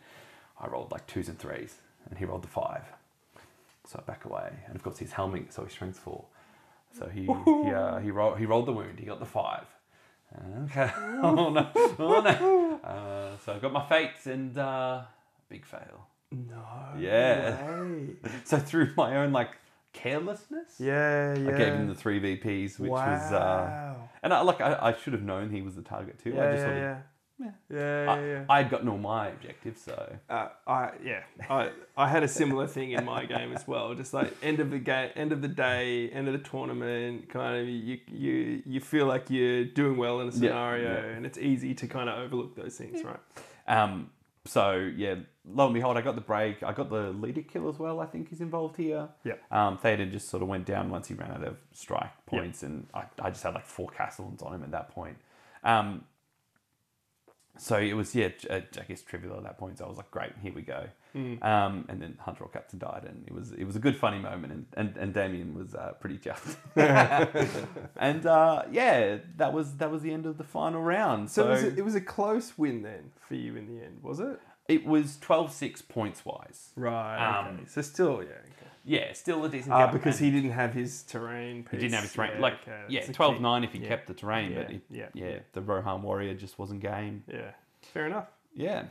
I 0.60 0.68
rolled 0.68 0.92
like 0.92 1.06
twos 1.08 1.28
and 1.28 1.38
threes, 1.38 1.76
and 2.10 2.18
he 2.18 2.24
rolled 2.24 2.44
the 2.44 2.48
five. 2.48 2.84
So 3.86 4.00
I 4.02 4.10
back 4.10 4.24
away, 4.24 4.50
and 4.68 4.78
of 4.78 4.84
course 4.84 4.98
he's 4.98 5.12
helming, 5.12 5.52
so 5.52 5.64
he's 5.64 5.74
strength 5.74 6.00
four. 6.00 6.24
So 6.98 7.10
he 7.10 7.24
he, 7.24 7.72
uh, 7.72 7.98
he 8.06 8.12
rolled 8.12 8.40
he 8.40 8.46
rolled 8.46 8.68
the 8.68 8.72
wound. 8.72 8.98
He 8.98 9.06
got 9.06 9.20
the 9.20 9.26
five. 9.26 9.66
Okay. 10.64 10.90
oh 11.22 11.50
no! 11.50 11.70
Oh 12.00 12.22
no! 12.22 12.80
Uh, 12.82 13.38
so 13.46 13.54
I 13.54 13.60
got 13.60 13.74
my 13.74 13.86
fates 13.90 14.26
and 14.26 14.58
uh, 14.58 15.02
big 15.50 15.66
fail. 15.66 16.08
No. 16.32 16.64
Yeah. 16.98 17.82
way. 17.82 18.16
So 18.46 18.58
through 18.58 18.94
my 18.96 19.18
own 19.18 19.34
like 19.34 19.52
carelessness, 19.94 20.76
Yeah, 20.80 21.36
yeah. 21.38 21.50
I 21.50 21.58
gave 21.58 21.74
him 21.74 21.88
the 21.88 21.96
three 21.96 22.20
VPs, 22.20 22.80
which 22.80 22.90
was 22.92 23.32
uh, 23.32 23.38
Wow. 23.40 24.10
and 24.22 24.34
I, 24.34 24.42
like 24.42 24.60
I, 24.62 24.78
I 24.82 24.94
should 24.96 25.14
have 25.14 25.24
known 25.24 25.50
he 25.52 25.62
was 25.62 25.76
the 25.76 25.82
target 25.84 26.20
too. 26.24 26.32
Yeah, 26.32 26.48
I 26.48 26.52
just 26.52 26.60
yeah, 26.60 26.66
sort 26.66 26.76
of, 26.78 26.82
yeah. 26.82 26.98
yeah. 27.40 27.52
Yeah, 27.70 28.06
I, 28.12 28.20
yeah, 28.20 28.26
yeah. 28.26 28.46
I 28.48 28.58
had 28.62 28.70
gotten 28.70 28.88
all 28.90 28.98
my 28.98 29.28
objectives, 29.30 29.82
so 29.82 30.16
Uh, 30.30 30.48
I 30.68 30.92
yeah, 31.04 31.24
I, 31.50 31.72
I 31.98 32.08
had 32.08 32.24
a 32.24 32.28
similar 32.28 32.68
thing 32.68 32.92
in 32.92 33.04
my 33.06 33.26
game 33.26 33.54
as 33.54 33.68
well. 33.68 33.94
Just 33.96 34.14
like 34.14 34.32
end 34.44 34.60
of 34.60 34.70
the 34.72 34.80
game, 34.80 35.10
end 35.16 35.32
of 35.32 35.42
the 35.42 35.48
day, 35.48 36.10
end 36.10 36.28
of 36.28 36.34
the 36.34 36.48
tournament, 36.48 37.30
kind 37.30 37.60
of 37.62 37.68
you 37.68 38.00
you 38.08 38.62
you 38.66 38.80
feel 38.80 39.08
like 39.08 39.30
you're 39.30 39.66
doing 39.66 39.98
well 39.98 40.22
in 40.22 40.28
a 40.30 40.32
scenario, 40.32 40.94
yeah. 40.94 41.16
and 41.16 41.26
it's 41.26 41.38
easy 41.38 41.74
to 41.74 41.88
kind 41.88 42.08
of 42.08 42.20
overlook 42.20 42.56
those 42.56 42.78
things, 42.78 43.04
right? 43.04 43.20
Um, 43.68 44.12
so 44.46 44.92
yeah, 44.96 45.16
lo 45.46 45.66
and 45.66 45.74
behold, 45.74 45.98
I 45.98 46.02
got 46.02 46.16
the 46.16 46.22
break. 46.22 46.64
I 46.64 46.74
got 46.74 46.90
the 46.90 47.12
leader 47.12 47.42
kill 47.42 47.70
as 47.70 47.78
well. 47.80 48.00
I 48.00 48.06
think 48.06 48.30
he's 48.30 48.42
involved 48.42 48.78
here. 48.78 49.10
Yeah. 49.24 49.34
Um, 49.52 49.78
Theoden 49.78 50.12
just 50.12 50.30
sort 50.30 50.42
of 50.44 50.50
went 50.50 50.66
down 50.66 50.90
once 50.90 51.08
he 51.08 51.14
ran 51.14 51.32
out 51.32 51.44
of 51.44 51.58
strike 51.74 52.12
points, 52.26 52.64
and 52.64 52.88
I, 52.94 53.04
I 53.22 53.30
just 53.30 53.44
had 53.44 53.54
like 53.54 53.66
four 53.66 53.90
castles 53.90 54.42
on 54.42 54.54
him 54.54 54.64
at 54.64 54.72
that 54.72 54.90
point. 54.90 55.18
Um, 55.64 56.06
so 57.58 57.78
it 57.78 57.94
was 57.94 58.16
yeah, 58.16 58.30
uh, 58.50 58.62
I 58.80 58.84
guess 58.88 59.04
trivial 59.04 59.38
at 59.38 59.44
that 59.44 59.58
point. 59.60 59.78
So 59.78 59.86
I 59.86 59.88
was 59.88 59.98
like, 59.98 60.10
great, 60.10 60.32
here 60.42 60.54
we 60.54 60.64
go. 60.64 60.88
Um, 61.44 61.86
and 61.90 62.02
then 62.02 62.18
Hunter 62.20 62.44
or 62.46 62.50
Captain 62.50 62.80
died, 62.80 63.04
and 63.08 63.24
it 63.28 63.34
was 63.34 63.52
it 63.52 63.66
was 63.66 63.76
a 63.76 63.80
good 63.80 63.96
funny 63.96 64.18
moment, 64.18 64.52
and 64.52 64.66
and, 64.76 64.98
and 64.98 65.14
Damien 65.14 65.54
was 65.54 65.76
uh, 65.76 65.92
pretty 66.00 66.18
chuffed. 66.18 66.56
and 67.98 68.26
uh, 68.26 68.64
yeah, 68.72 69.18
that 69.38 69.54
was 69.54 69.76
that 69.78 69.92
was 69.92 70.02
the 70.02 70.12
end 70.12 70.26
of 70.26 70.40
the 70.40 70.44
final 70.44 70.82
round. 70.82 71.30
So, 71.30 71.44
So, 71.44 71.48
it, 71.48 71.52
was 71.52 71.64
a, 71.64 71.78
it 71.78 71.86
was 71.86 71.96
a 71.96 72.02
close 72.02 72.58
win 72.58 72.82
then 72.82 73.12
for 73.20 73.36
you 73.36 73.56
in 73.56 73.68
the 73.68 73.84
end, 73.84 74.00
was 74.02 74.20
it? 74.20 74.40
It 74.68 74.86
was 74.86 75.18
12-6 75.18 75.88
points 75.88 76.26
wise. 76.26 76.70
Right. 76.76 77.18
Um, 77.40 77.56
okay. 77.56 77.64
So 77.68 77.82
still, 77.82 78.24
yeah. 78.24 78.30
Okay. 78.30 78.70
Yeah, 78.86 79.14
still 79.14 79.46
a 79.46 79.50
decent. 79.50 79.74
Ah, 79.74 79.86
gap, 79.86 79.94
because 79.94 80.20
he 80.20 80.30
didn't 80.30 80.52
have 80.52 80.74
his 80.74 81.04
terrain. 81.04 81.66
he 81.72 81.78
didn't 81.78 81.94
have 81.94 82.02
his 82.04 82.12
piece. 82.12 82.16
terrain. 82.18 82.32
Yeah, 82.36 82.42
like 82.42 82.54
okay, 82.64 82.82
yeah, 82.90 83.00
that's 83.00 83.08
the 83.08 83.14
12 83.14 83.36
key. 83.36 83.42
9 83.42 83.64
if 83.64 83.72
he 83.74 83.80
Yeah. 83.80 83.88
kept 83.88 84.08
the 84.08 84.14
terrain, 84.14 84.52
Yeah, 84.52 84.64
but 84.64 84.82
yeah, 84.90 85.08
yeah. 85.14 85.40
the 85.54 85.62
Rohan 85.62 86.02
warrior 86.02 86.34
just 86.34 86.60
wasn't 86.60 86.82
game. 86.82 87.24
Yeah. 87.28 87.52
Fair 87.94 88.08
enough. 88.08 88.28
Yeah, 88.54 88.84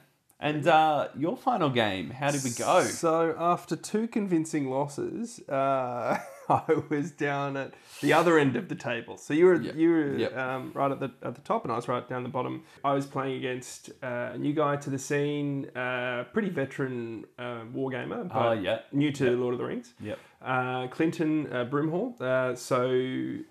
and 0.42 0.66
uh, 0.66 1.08
your 1.16 1.36
final 1.36 1.70
game, 1.70 2.10
how 2.10 2.30
did 2.32 2.42
we 2.44 2.50
go? 2.50 2.82
So 2.82 3.34
after 3.38 3.76
two 3.76 4.06
convincing 4.08 4.68
losses, 4.68 5.40
uh, 5.48 6.18
I 6.48 6.62
was 6.90 7.12
down 7.12 7.56
at 7.56 7.72
the 8.02 8.12
other 8.12 8.38
end 8.38 8.56
of 8.56 8.68
the 8.68 8.74
table. 8.74 9.16
So 9.16 9.32
you 9.32 9.46
were 9.46 9.60
Yep. 9.60 9.74
you 9.76 9.90
were 9.90 10.16
Yep. 10.24 10.36
um, 10.36 10.72
right 10.74 10.90
at 10.90 11.00
the 11.00 11.10
at 11.22 11.34
the 11.36 11.40
top, 11.42 11.64
and 11.64 11.72
I 11.72 11.76
was 11.76 11.86
right 11.88 12.06
down 12.12 12.22
the 12.24 12.28
bottom. 12.38 12.64
I 12.84 12.92
was 12.98 13.06
playing 13.06 13.36
against 13.42 13.90
uh, 14.02 14.32
a 14.34 14.38
new 14.38 14.52
guy 14.52 14.74
to 14.84 14.90
the 14.90 14.98
scene, 14.98 15.52
uh, 15.76 16.24
pretty 16.34 16.50
veteran 16.50 17.24
uh, 17.38 17.62
wargamer, 17.74 18.28
but 18.28 18.48
Uh, 18.48 18.52
yeah. 18.68 18.78
new 18.92 19.12
to 19.12 19.24
Lord 19.42 19.54
of 19.54 19.58
the 19.62 19.66
Rings. 19.66 19.94
Yep. 20.00 20.18
Uh, 20.44 20.88
Clinton 20.88 21.32
uh, 21.52 21.64
Brimhall. 21.72 22.20
Uh, 22.20 22.56
so 22.56 22.76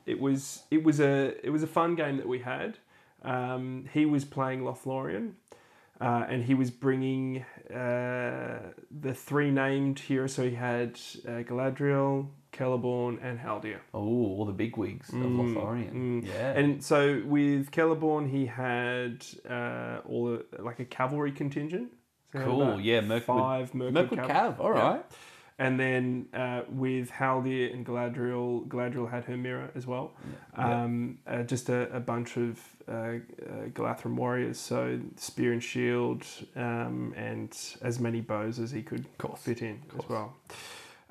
it 0.05 0.19
was 0.19 0.63
it 0.69 0.83
was 0.83 0.99
a 0.99 1.15
it 1.45 1.49
was 1.55 1.63
a 1.63 1.67
fun 1.67 1.95
game 1.95 2.17
that 2.17 2.27
we 2.27 2.39
had. 2.39 2.77
Um, 3.23 3.85
he 3.93 4.05
was 4.05 4.25
playing 4.25 4.61
Lothlorien. 4.61 5.33
Uh, 6.01 6.25
and 6.27 6.43
he 6.43 6.55
was 6.55 6.71
bringing 6.71 7.45
uh, 7.69 8.59
the 8.89 9.13
three 9.13 9.51
named 9.51 9.99
heroes. 9.99 10.33
So 10.33 10.43
he 10.43 10.55
had 10.55 10.99
uh, 11.27 11.43
Galadriel, 11.43 12.27
Celeborn, 12.51 13.19
and 13.23 13.39
Haldir. 13.39 13.79
Oh, 13.93 13.99
all 13.99 14.45
the 14.45 14.51
big 14.63 14.77
wigs 14.77 15.09
of 15.09 15.15
Lothlorien. 15.15 16.25
Yeah. 16.25 16.51
And 16.59 16.83
so 16.83 17.21
with 17.25 17.71
Celeborn, 17.71 18.29
he 18.29 18.45
had 18.47 19.25
uh, 19.49 20.01
all 20.09 20.25
the, 20.31 20.45
like 20.59 20.79
a 20.79 20.85
cavalry 20.85 21.31
contingent. 21.31 21.93
So 22.33 22.43
cool. 22.45 22.79
Yeah, 22.79 23.01
Mirkwood. 23.01 23.37
five 23.39 23.73
Mirkwood, 23.73 23.93
Mirkwood 23.93 24.19
cav-. 24.29 24.59
All 24.59 24.73
yeah. 24.73 24.99
And 25.59 25.79
then 25.79 26.27
uh, 26.33 26.61
with 26.69 27.11
Haldir 27.11 27.71
and 27.71 27.85
Galadriel, 27.85 28.67
Galadriel 28.67 29.11
had 29.11 29.25
her 29.25 29.37
mirror 29.37 29.69
as 29.75 29.85
well. 29.85 30.15
Um, 30.55 31.19
uh, 31.27 31.43
just 31.43 31.69
a, 31.69 31.95
a 31.95 31.99
bunch 31.99 32.35
of 32.37 32.59
uh, 32.91 33.85
uh, 33.85 34.05
warriors, 34.09 34.59
so 34.59 34.99
spear 35.15 35.53
and 35.53 35.63
shield, 35.63 36.25
um, 36.55 37.13
and 37.15 37.57
as 37.81 37.99
many 37.99 38.21
bows 38.21 38.59
as 38.59 38.71
he 38.71 38.81
could 38.81 39.05
fit 39.37 39.61
in 39.61 39.79
as 39.97 40.09
well. 40.09 40.33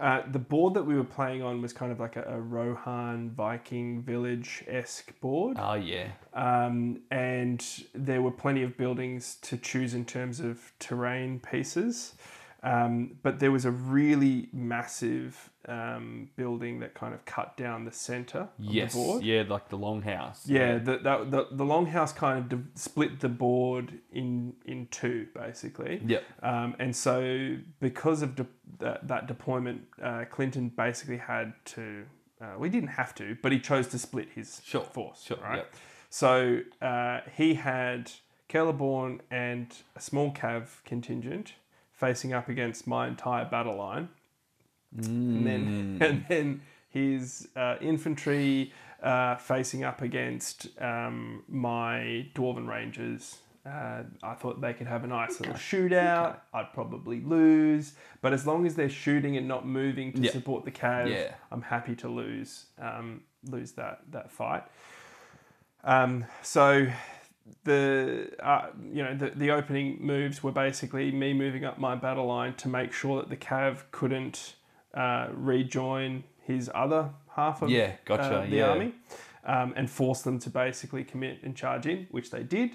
Uh, 0.00 0.22
the 0.32 0.38
board 0.38 0.72
that 0.72 0.82
we 0.82 0.94
were 0.94 1.04
playing 1.04 1.42
on 1.42 1.60
was 1.60 1.74
kind 1.74 1.92
of 1.92 2.00
like 2.00 2.16
a, 2.16 2.22
a 2.22 2.40
Rohan 2.40 3.30
Viking 3.30 4.00
village 4.00 4.64
esque 4.66 5.12
board. 5.20 5.58
Oh 5.60 5.74
yeah. 5.74 6.08
Um, 6.32 7.00
and 7.10 7.62
there 7.94 8.22
were 8.22 8.30
plenty 8.30 8.62
of 8.62 8.78
buildings 8.78 9.36
to 9.42 9.58
choose 9.58 9.92
in 9.92 10.06
terms 10.06 10.40
of 10.40 10.72
terrain 10.78 11.38
pieces. 11.38 12.14
Um, 12.62 13.16
but 13.22 13.40
there 13.40 13.50
was 13.50 13.64
a 13.64 13.70
really 13.70 14.48
massive 14.52 15.48
um, 15.66 16.28
building 16.36 16.80
that 16.80 16.92
kind 16.94 17.14
of 17.14 17.24
cut 17.24 17.56
down 17.56 17.84
the 17.86 17.92
center 17.92 18.40
of 18.40 18.48
Yes. 18.58 18.92
the 18.92 18.98
board. 18.98 19.22
Yeah, 19.22 19.44
like 19.48 19.68
the 19.70 19.78
longhouse. 19.78 20.40
Yeah, 20.44 20.76
the, 20.78 20.98
the, 20.98 21.24
the, 21.28 21.46
the 21.52 21.64
longhouse 21.64 22.14
kind 22.14 22.52
of 22.52 22.62
split 22.74 23.20
the 23.20 23.28
board 23.30 23.94
in 24.12 24.54
in 24.66 24.88
two, 24.90 25.28
basically. 25.34 26.02
Yep. 26.04 26.22
Um, 26.42 26.76
and 26.78 26.94
so, 26.94 27.56
because 27.80 28.20
of 28.22 28.36
de- 28.36 28.46
that, 28.78 29.08
that 29.08 29.26
deployment, 29.26 29.82
uh, 30.02 30.24
Clinton 30.30 30.68
basically 30.76 31.16
had 31.18 31.54
to, 31.66 32.04
uh, 32.42 32.56
we 32.58 32.68
didn't 32.68 32.90
have 32.90 33.14
to, 33.16 33.36
but 33.42 33.52
he 33.52 33.58
chose 33.58 33.86
to 33.88 33.98
split 33.98 34.28
his 34.34 34.60
Sure, 34.64 34.82
force. 34.82 35.22
sure, 35.22 35.38
right? 35.42 35.56
yep. 35.56 35.74
So, 36.10 36.60
uh, 36.82 37.20
he 37.36 37.54
had 37.54 38.10
Celeborn 38.50 39.20
and 39.30 39.74
a 39.96 40.00
small 40.00 40.32
cav 40.32 40.82
contingent 40.84 41.54
facing 42.00 42.32
up 42.32 42.48
against 42.48 42.86
my 42.86 43.06
entire 43.06 43.44
battle 43.44 43.76
line 43.76 44.08
and 44.96 45.46
then 45.46 45.98
and 46.00 46.24
then 46.28 46.62
his 46.88 47.46
uh, 47.54 47.76
infantry 47.80 48.72
uh, 49.02 49.36
facing 49.36 49.84
up 49.84 50.02
against 50.02 50.68
um, 50.80 51.44
my 51.48 52.26
dwarven 52.34 52.66
rangers. 52.66 53.38
Uh, 53.64 54.02
I 54.22 54.34
thought 54.34 54.60
they 54.60 54.72
could 54.72 54.86
have 54.86 55.04
a 55.04 55.06
nice 55.06 55.38
little 55.38 55.54
shootout. 55.54 56.38
I'd 56.54 56.72
probably 56.72 57.20
lose, 57.20 57.92
but 58.22 58.32
as 58.32 58.46
long 58.46 58.66
as 58.66 58.74
they're 58.74 58.88
shooting 58.88 59.36
and 59.36 59.46
not 59.46 59.66
moving 59.66 60.12
to 60.14 60.22
Yeah. 60.22 60.30
support 60.32 60.64
the 60.64 60.70
cav, 60.72 61.10
Yeah. 61.10 61.34
I'm 61.52 61.62
happy 61.62 61.94
to 61.96 62.08
lose 62.08 62.64
um, 62.80 63.20
lose 63.48 63.72
that 63.72 64.00
that 64.10 64.30
fight. 64.32 64.64
Um, 65.84 66.24
so 66.42 66.86
the 67.64 68.30
uh, 68.42 68.66
you 68.92 69.02
know 69.02 69.14
the, 69.16 69.30
the 69.30 69.50
opening 69.50 69.98
moves 70.00 70.42
were 70.42 70.52
basically 70.52 71.10
me 71.10 71.32
moving 71.32 71.64
up 71.64 71.78
my 71.78 71.94
battle 71.94 72.26
line 72.26 72.54
to 72.54 72.68
make 72.68 72.92
sure 72.92 73.20
that 73.20 73.28
the 73.30 73.36
cav 73.36 73.82
couldn't 73.90 74.54
uh, 74.94 75.28
rejoin 75.32 76.24
his 76.46 76.70
other 76.74 77.10
half 77.36 77.62
of 77.62 77.70
Yeah, 77.70 77.92
gotcha, 78.04 78.40
uh, 78.40 78.46
the 78.46 78.56
yeah. 78.56 78.68
army 78.68 78.92
um, 79.44 79.72
and 79.76 79.88
force 79.90 80.22
them 80.22 80.38
to 80.40 80.50
basically 80.50 81.04
commit 81.04 81.42
and 81.42 81.56
charge 81.56 81.86
in, 81.86 82.06
which 82.10 82.30
they 82.30 82.42
did. 82.42 82.70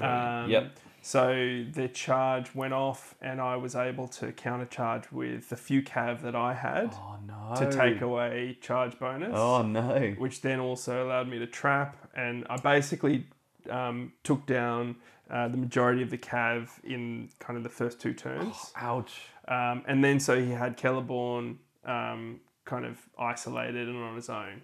Um, 0.00 0.48
Yep. 0.50 0.76
So 1.02 1.64
the 1.72 1.88
charge 1.88 2.54
went 2.54 2.74
off, 2.74 3.14
and 3.22 3.40
I 3.40 3.56
was 3.56 3.74
able 3.74 4.06
to 4.08 4.32
countercharge 4.32 5.10
with 5.10 5.48
the 5.48 5.56
few 5.56 5.80
cav 5.82 6.20
that 6.22 6.34
I 6.36 6.52
had 6.52 6.92
Oh 6.94 7.16
no. 7.26 7.54
to 7.56 7.72
take 7.74 8.02
away 8.02 8.58
charge 8.60 8.98
bonus 8.98 9.32
Oh 9.34 9.62
no. 9.62 10.14
which 10.18 10.42
then 10.42 10.60
also 10.60 11.06
allowed 11.06 11.28
me 11.28 11.38
to 11.38 11.46
trap. 11.46 11.96
And 12.14 12.46
I 12.50 12.56
basically 12.58 13.26
um, 13.68 14.12
took 14.24 14.46
down 14.46 14.96
uh, 15.30 15.48
the 15.48 15.56
majority 15.56 16.02
of 16.02 16.10
the 16.10 16.18
cav 16.18 16.68
in 16.84 17.28
kind 17.38 17.56
of 17.56 17.62
the 17.62 17.68
first 17.68 18.00
two 18.00 18.12
turns. 18.14 18.72
Ouch. 18.76 19.20
Um, 19.48 19.82
and 19.86 20.02
then 20.04 20.20
so 20.20 20.40
he 20.40 20.50
had 20.50 20.76
Celeborn 20.76 21.56
um, 21.84 22.40
kind 22.64 22.84
of 22.84 22.98
isolated 23.18 23.88
and 23.88 23.96
on 23.98 24.16
his 24.16 24.28
own. 24.28 24.62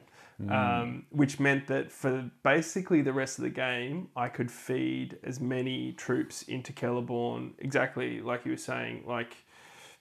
Um, 0.51 1.07
which 1.09 1.41
meant 1.41 1.67
that 1.69 1.91
for 1.91 2.31
basically 2.43 3.01
the 3.01 3.13
rest 3.15 3.39
of 3.39 3.45
the 3.45 3.49
game, 3.51 4.09
I 4.15 4.29
could 4.29 4.51
feed 4.51 5.17
as 5.25 5.41
many 5.41 5.93
troops 5.93 6.43
into 6.43 6.75
Celeborn, 6.75 7.53
exactly 7.59 8.21
like 8.21 8.45
you 8.45 8.51
were 8.51 8.59
saying, 8.59 9.05
like 9.07 9.35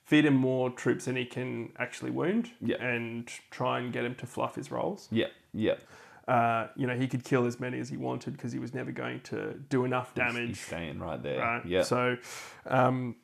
feed 0.03 0.25
him 0.25 0.35
more 0.35 0.69
troops 0.71 1.05
than 1.05 1.15
he 1.15 1.23
can 1.25 1.71
actually 1.79 2.11
wound, 2.11 2.51
Yeah. 2.59 2.83
and 2.83 3.25
try 3.49 3.79
and 3.79 3.93
get 3.93 4.03
him 4.03 4.13
to 4.15 4.25
fluff 4.27 4.55
his 4.55 4.71
rolls 4.71 5.07
Yeah, 5.09 5.27
Yep. 5.53 5.79
Uh, 6.27 6.67
you 6.75 6.87
know, 6.87 6.95
he 6.95 7.07
could 7.07 7.23
kill 7.23 7.45
as 7.45 7.59
many 7.59 7.79
as 7.79 7.89
he 7.89 7.97
wanted 7.97 8.33
because 8.33 8.51
he 8.51 8.59
was 8.59 8.73
never 8.73 8.91
going 8.91 9.21
to 9.21 9.53
do 9.69 9.85
enough 9.85 10.11
He's 10.15 10.23
damage. 10.25 10.57
staying 10.59 10.99
right 10.99 11.21
there. 11.21 11.39
Right. 11.39 11.65
Yeah. 11.65 11.83
So 11.83 12.17
um, 12.65 13.15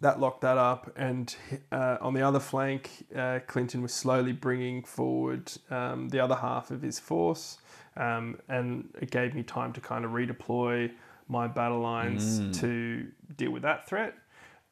that 0.00 0.20
locked 0.20 0.42
that 0.42 0.58
up. 0.58 0.92
And 0.96 1.34
uh, 1.72 1.96
on 2.00 2.14
the 2.14 2.22
other 2.22 2.38
flank, 2.40 2.90
uh, 3.14 3.40
Clinton 3.46 3.82
was 3.82 3.92
slowly 3.92 4.32
bringing 4.32 4.84
forward 4.84 5.50
um, 5.70 6.08
the 6.10 6.20
other 6.20 6.36
half 6.36 6.70
of 6.70 6.82
his 6.82 6.98
force. 7.00 7.58
Um, 7.96 8.38
and 8.48 8.90
it 9.00 9.10
gave 9.10 9.34
me 9.34 9.42
time 9.42 9.72
to 9.72 9.80
kind 9.80 10.04
of 10.04 10.10
redeploy 10.12 10.92
my 11.28 11.48
battle 11.48 11.80
lines 11.80 12.38
Mm. 12.40 12.60
to 12.60 13.06
deal 13.36 13.50
with 13.50 13.62
that 13.62 13.88
threat. 13.88 14.14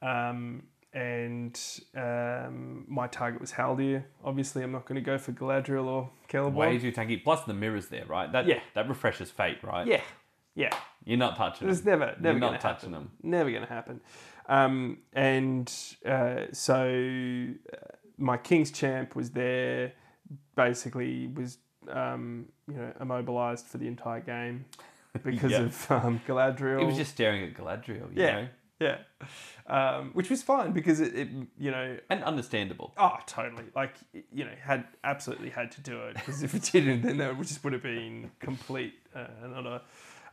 Um, 0.03 0.65
and 0.95 1.61
um, 1.97 2.85
my 2.89 3.07
target 3.09 3.41
was 3.41 3.53
Haldir. 3.53 4.05
Obviously, 4.25 4.63
I'm 4.63 4.73
not 4.73 4.87
going 4.87 4.95
to 4.97 5.01
go 5.03 5.19
for 5.19 5.33
Galadriel 5.33 5.85
or 5.87 6.11
Celeborn. 6.29 6.55
Way 6.55 6.79
too 6.79 6.93
tanky. 6.93 7.23
Plus 7.23 7.43
the 7.45 7.53
mirrors 7.55 7.89
there, 7.89 8.05
right? 8.07 8.31
That 8.33 8.47
Yeah. 8.47 8.61
that 8.75 8.89
refreshes 8.89 9.31
fate, 9.31 9.59
right? 9.63 9.87
Yeah, 9.87 10.01
yeah. 10.55 10.71
You're 11.05 11.19
not 11.19 11.37
touching 11.37 11.69
It's 11.69 11.81
them. 11.81 11.99
never, 11.99 12.17
never 12.19 12.39
You're 12.39 12.51
not 12.53 12.61
touching 12.61 12.93
happen. 12.93 12.93
them. 12.93 13.11
Never 13.23 13.51
going 13.51 13.63
to 13.67 13.69
happen. 13.69 14.01
Um, 14.49 14.99
and 15.13 15.71
uh, 16.07 16.47
so 16.53 16.77
uh, 17.73 17.77
my 18.17 18.37
King's 18.39 18.71
Champ 18.71 19.15
was 19.17 19.31
there. 19.31 19.93
Basically, 20.57 21.27
was 21.27 21.59
um, 21.91 22.47
you 22.69 22.77
know 22.77 22.93
immobilized 23.01 23.67
for 23.67 23.79
the 23.79 23.87
entire 23.89 24.21
game 24.21 24.65
because 25.25 25.51
Yeah. 25.51 25.63
of 25.63 25.91
um, 25.91 26.21
Galadriel. 26.27 26.79
He 26.81 26.87
was 26.87 26.97
just 26.97 27.11
staring 27.13 27.43
at 27.43 27.55
Galadriel, 27.55 28.15
you 28.15 28.23
yeah, 28.23 28.33
know? 28.43 28.49
yeah, 28.81 28.99
um, 29.67 30.11
which 30.15 30.31
was 30.31 30.43
fine 30.43 30.73
because 30.73 31.01
it, 31.01 31.15
it 31.15 31.29
you 31.59 31.71
know 31.71 31.97
And 32.11 32.25
understandable. 32.25 32.93
Oh, 32.97 33.17
totally. 33.27 33.65
Like, 33.75 33.95
you 34.33 34.45
know, 34.45 34.51
had 34.61 34.85
absolutely 35.05 35.51
had 35.51 35.71
to 35.73 35.81
do 35.81 36.01
it 36.03 36.15
because 36.15 36.43
if 36.43 36.55
it 36.55 36.69
didn't, 36.73 37.03
then 37.03 37.19
that 37.19 37.37
would 37.37 37.47
just 37.47 37.63
would 37.65 37.73
have 37.73 37.83
been 37.83 38.31
complete 38.41 38.95
uh, 39.15 39.27
and 39.43 39.55
utter, 39.55 39.81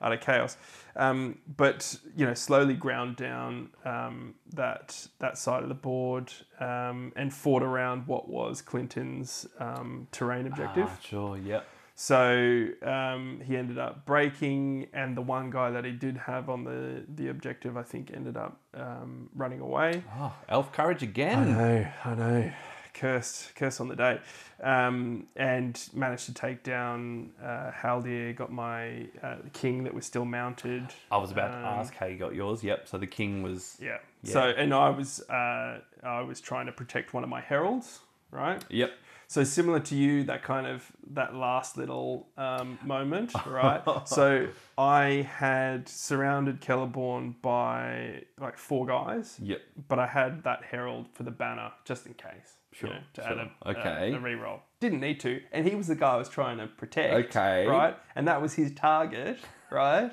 utter 0.01 0.17
chaos. 0.17 0.57
Um, 0.95 1.37
but 1.55 1.95
you 2.15 2.25
know, 2.25 2.33
slowly 2.33 2.73
ground 2.73 3.15
down 3.15 3.69
um, 3.85 4.35
that 4.53 5.07
that 5.19 5.37
side 5.37 5.63
of 5.63 5.69
the 5.69 5.75
board 5.75 6.33
um, 6.59 7.13
and 7.15 7.33
fought 7.33 7.63
around 7.63 8.07
what 8.07 8.27
was 8.27 8.61
Clinton's 8.61 9.47
um, 9.59 10.07
terrain 10.11 10.47
objective. 10.47 10.89
Ah, 10.89 10.99
sure, 11.03 11.37
yep. 11.37 11.67
So 12.01 12.67
um, 12.81 13.41
he 13.45 13.55
ended 13.55 13.77
up 13.77 14.07
breaking, 14.07 14.87
and 14.91 15.15
the 15.15 15.21
one 15.21 15.51
guy 15.51 15.69
that 15.69 15.85
he 15.85 15.91
did 15.91 16.17
have 16.17 16.49
on 16.49 16.63
the, 16.63 17.03
the 17.07 17.27
objective, 17.27 17.77
I 17.77 17.83
think, 17.83 18.09
ended 18.11 18.37
up 18.37 18.57
um, 18.73 19.29
running 19.35 19.59
away. 19.59 20.03
Oh, 20.17 20.33
elf 20.49 20.73
courage 20.73 21.03
again. 21.03 21.37
I 21.37 21.45
know, 21.45 21.87
I 22.03 22.15
know. 22.15 22.51
Cursed, 22.95 23.53
curse 23.53 23.79
on 23.79 23.87
the 23.87 23.95
day. 23.95 24.19
Um, 24.63 25.27
and 25.35 25.79
managed 25.93 26.25
to 26.25 26.33
take 26.33 26.63
down 26.63 27.33
uh, 27.39 27.69
Haldir, 27.69 28.35
got 28.35 28.51
my 28.51 29.05
uh, 29.21 29.35
king 29.53 29.83
that 29.83 29.93
was 29.93 30.03
still 30.03 30.25
mounted. 30.25 30.87
I 31.11 31.17
was 31.17 31.29
about 31.29 31.53
Um, 31.53 31.61
to 31.61 31.67
ask 31.67 31.93
how 31.93 32.07
you 32.07 32.17
got 32.17 32.33
yours. 32.33 32.63
Yep. 32.63 32.87
So 32.87 32.97
the 32.97 33.05
king 33.05 33.43
was. 33.43 33.77
Yeah. 33.79 33.99
Yeah. 34.23 34.33
So, 34.33 34.41
and 34.41 34.73
I 34.73 34.89
was, 34.89 35.21
uh, 35.29 35.81
I 36.01 36.21
was 36.21 36.41
trying 36.41 36.65
to 36.65 36.71
protect 36.71 37.13
one 37.13 37.23
of 37.23 37.29
my 37.29 37.41
heralds, 37.41 37.99
right? 38.31 38.65
Yep. 38.69 38.91
So 39.31 39.45
similar 39.45 39.79
to 39.79 39.95
you, 39.95 40.25
that 40.25 40.43
kind 40.43 40.67
of 40.67 40.91
that 41.11 41.33
last 41.33 41.77
little 41.77 42.27
um, 42.37 42.77
moment, 42.83 43.31
right? 43.47 43.81
so 44.05 44.49
I 44.77 45.25
had 45.37 45.87
surrounded 45.87 46.59
Celeborn 46.59 47.35
by 47.41 48.23
like 48.37 48.57
four 48.57 48.85
guys, 48.85 49.37
Yep. 49.41 49.61
but 49.87 49.99
I 49.99 50.07
had 50.07 50.43
that 50.43 50.65
herald 50.65 51.05
for 51.13 51.23
the 51.23 51.31
banner 51.31 51.71
just 51.85 52.05
in 52.07 52.13
case. 52.15 52.57
Sure, 52.73 52.89
you 52.89 52.95
know, 52.95 53.01
to 53.13 53.25
add 53.25 53.33
sure. 53.37 53.51
a, 53.61 53.69
Okay. 53.69 54.11
a, 54.11 54.17
a 54.17 54.19
reroll. 54.19 54.59
Didn't 54.81 54.99
need 54.99 55.21
to, 55.21 55.41
and 55.53 55.65
he 55.65 55.75
was 55.75 55.87
the 55.87 55.95
guy 55.95 56.15
I 56.15 56.17
was 56.17 56.27
trying 56.27 56.57
to 56.57 56.67
protect. 56.67 57.29
Okay. 57.29 57.65
right, 57.67 57.95
and 58.17 58.27
that 58.27 58.41
was 58.41 58.55
his 58.55 58.73
target, 58.73 59.39
right? 59.71 60.11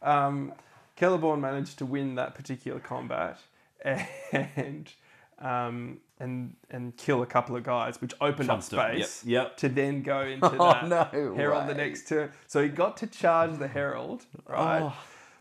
Um, 0.00 0.52
Celeborn 0.96 1.40
managed 1.40 1.78
to 1.78 1.86
win 1.86 2.14
that 2.14 2.36
particular 2.36 2.78
combat, 2.78 3.36
and 3.84 4.92
um, 5.40 5.98
and 6.20 6.54
and 6.70 6.96
kill 6.96 7.22
a 7.22 7.26
couple 7.26 7.56
of 7.56 7.62
guys, 7.64 8.00
which 8.00 8.14
opened 8.20 8.50
up 8.50 8.60
it. 8.60 8.72
Yep, 8.72 8.90
space 8.90 9.24
yep. 9.24 9.56
to 9.58 9.68
then 9.68 10.02
go 10.02 10.20
into 10.26 10.56
Oh, 10.58 10.72
that 10.72 10.88
no 11.12 11.34
herald 11.34 11.68
the 11.68 11.74
next 11.74 12.08
turn. 12.08 12.30
So 12.46 12.62
he 12.62 12.68
got 12.68 12.96
to 12.98 13.06
charge 13.06 13.58
the 13.58 13.68
herald, 13.68 14.26
oh. 14.48 14.52
right? 14.52 14.82
Oh. 14.82 14.96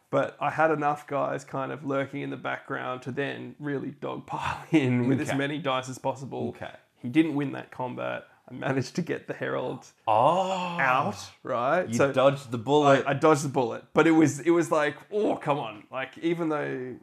But 0.09 0.37
I 0.39 0.51
had 0.51 0.69
enough 0.69 1.07
guys 1.07 1.43
kind 1.43 1.71
of 1.71 1.83
lurking 1.85 2.21
in 2.21 2.29
the 2.29 2.37
background 2.37 3.01
to 3.03 3.11
then 3.11 3.55
really 3.59 3.95
dogpile 3.99 4.57
in 4.71 5.07
with 5.07 5.19
as 5.19 5.33
many 5.33 5.57
dice 5.57 5.89
as 5.89 5.97
possible. 5.97 6.49
Okay. 6.49 6.69
He 7.01 7.09
didn't 7.09 7.33
win 7.33 7.53
that 7.53 7.71
combat. 7.71 8.27
I 8.47 8.53
managed 8.53 8.95
to 8.97 9.01
get 9.01 9.25
the 9.27 9.33
Herald 9.33 9.87
Oh, 10.07 10.77
out, 10.79 11.15
right? 11.43 11.87
You 11.89 12.11
dodged 12.11 12.51
the 12.51 12.57
bullet. 12.57 13.05
I, 13.07 13.11
I 13.11 13.13
dodged 13.13 13.43
the 13.43 13.49
bullet, 13.49 13.85
but 13.93 14.05
it 14.05 14.11
was 14.11 14.39
it 14.41 14.51
was 14.51 14.69
like, 14.69 14.97
oh 15.11 15.35
come 15.37 15.57
on! 15.57 15.83
Like 15.91 16.17
even 16.19 16.49
though 16.49 16.95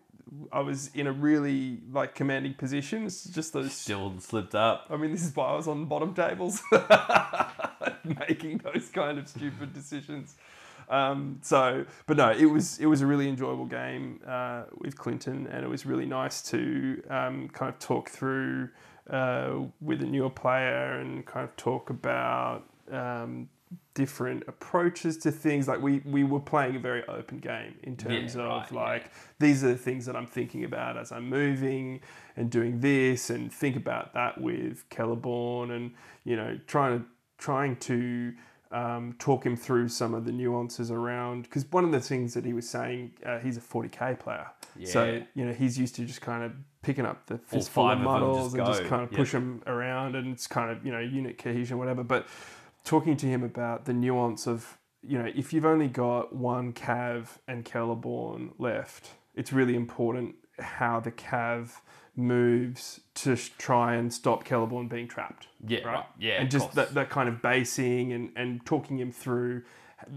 I 0.52 0.60
was 0.60 0.90
in 0.94 1.06
a 1.06 1.12
really 1.12 1.80
like 1.92 2.14
commanding 2.14 2.54
position, 2.54 3.04
it's 3.04 3.24
just 3.24 3.52
those. 3.52 3.72
Still 3.72 4.14
slipped 4.18 4.54
up. 4.54 4.86
I 4.90 4.96
mean, 4.96 5.12
this 5.12 5.24
is 5.24 5.34
why 5.34 5.46
I 5.46 5.56
was 5.56 5.68
on 5.68 5.86
bottom 5.86 6.14
tables, 6.14 6.62
making 8.04 8.58
those 8.58 8.88
kind 8.90 9.18
of 9.18 9.28
stupid 9.28 9.72
decisions. 9.72 10.36
Um, 10.88 11.38
so, 11.42 11.86
but 12.06 12.16
no, 12.16 12.30
it 12.32 12.46
was 12.46 12.78
it 12.78 12.86
was 12.86 13.00
a 13.00 13.06
really 13.06 13.28
enjoyable 13.28 13.66
game 13.66 14.20
uh, 14.26 14.64
with 14.78 14.96
Clinton, 14.96 15.46
and 15.46 15.64
it 15.64 15.68
was 15.68 15.86
really 15.86 16.06
nice 16.06 16.42
to 16.50 17.02
um, 17.08 17.48
kind 17.48 17.72
of 17.72 17.78
talk 17.78 18.10
through 18.10 18.70
uh, 19.08 19.60
with 19.80 20.02
a 20.02 20.06
newer 20.06 20.30
player 20.30 20.98
and 20.98 21.24
kind 21.26 21.44
of 21.44 21.54
talk 21.56 21.90
about 21.90 22.64
um, 22.90 23.48
different 23.94 24.44
approaches 24.48 25.16
to 25.18 25.30
things. 25.30 25.68
Like 25.68 25.80
we 25.80 26.00
we 26.04 26.24
were 26.24 26.40
playing 26.40 26.76
a 26.76 26.78
very 26.78 27.06
open 27.06 27.38
game 27.38 27.74
in 27.82 27.96
terms 27.96 28.34
Yeah, 28.34 28.42
of 28.42 28.48
right, 28.48 28.72
yeah. 28.72 28.78
like 28.78 29.10
these 29.38 29.62
are 29.64 29.68
the 29.68 29.76
things 29.76 30.06
that 30.06 30.16
I'm 30.16 30.26
thinking 30.26 30.64
about 30.64 30.96
as 30.96 31.12
I'm 31.12 31.28
moving 31.28 32.00
and 32.36 32.50
doing 32.50 32.80
this, 32.80 33.30
and 33.30 33.52
think 33.52 33.76
about 33.76 34.14
that 34.14 34.40
with 34.40 34.88
Celeborn, 34.90 35.70
and 35.70 35.92
you 36.24 36.36
know 36.36 36.58
trying 36.66 37.00
to 37.00 37.04
trying 37.38 37.76
to 37.76 38.32
um, 38.72 39.14
talk 39.18 39.44
him 39.44 39.56
through 39.56 39.88
some 39.88 40.14
of 40.14 40.24
the 40.24 40.32
nuances 40.32 40.90
around 40.90 41.42
because 41.42 41.64
one 41.70 41.84
of 41.84 41.90
the 41.90 42.00
things 42.00 42.34
that 42.34 42.44
he 42.44 42.52
was 42.52 42.68
saying 42.68 43.12
uh, 43.26 43.38
he's 43.38 43.56
a 43.56 43.60
40k 43.60 44.18
player. 44.18 44.46
So 44.84 45.22
you 45.34 45.44
know 45.44 45.52
he's 45.52 45.78
used 45.78 45.96
to 45.96 46.04
just 46.04 46.20
kind 46.20 46.44
of 46.44 46.52
picking 46.82 47.04
up 47.04 47.26
the 47.26 47.36
fistful 47.38 47.84
five 47.84 47.98
of 47.98 48.04
models 48.04 48.54
just 48.54 48.56
and 48.56 48.66
just 48.66 48.84
kind 48.84 49.02
of 49.02 49.10
push 49.10 49.32
them 49.32 49.62
around 49.66 50.14
and 50.14 50.32
it's 50.32 50.46
kind 50.46 50.70
of 50.70 50.86
you 50.86 50.92
know 50.92 51.00
unit 51.00 51.36
cohesion 51.38 51.78
whatever. 51.78 52.04
But 52.04 52.26
talking 52.84 53.16
to 53.16 53.26
him 53.26 53.42
about 53.42 53.84
the 53.84 53.92
nuance 53.92 54.46
of 54.46 54.78
you 55.02 55.18
know 55.18 55.30
if 55.34 55.52
you've 55.52 55.64
only 55.64 55.88
got 55.88 56.34
one 56.34 56.72
cav 56.72 57.38
and 57.48 57.64
Celeborn 57.64 58.52
left 58.58 59.10
it's 59.34 59.52
really 59.52 59.74
important 59.76 60.34
how 60.58 61.00
the 61.00 61.10
cav 61.12 61.70
moves 62.16 63.00
to 63.14 63.36
sh- 63.36 63.50
try 63.56 63.94
and 63.94 64.12
stop 64.12 64.44
Celeborn 64.46 64.88
being 64.88 65.08
trapped 65.08 65.46
Yeah, 65.66 65.86
right. 65.86 66.04
Yeah, 66.18 66.40
and 66.42 66.50
just 66.50 66.72
that, 66.74 66.92
that 66.94 67.08
kind 67.08 67.28
of 67.28 67.40
basing 67.40 68.12
and, 68.12 68.30
and 68.36 68.64
talking 68.66 68.98
him 68.98 69.12
through 69.12 69.62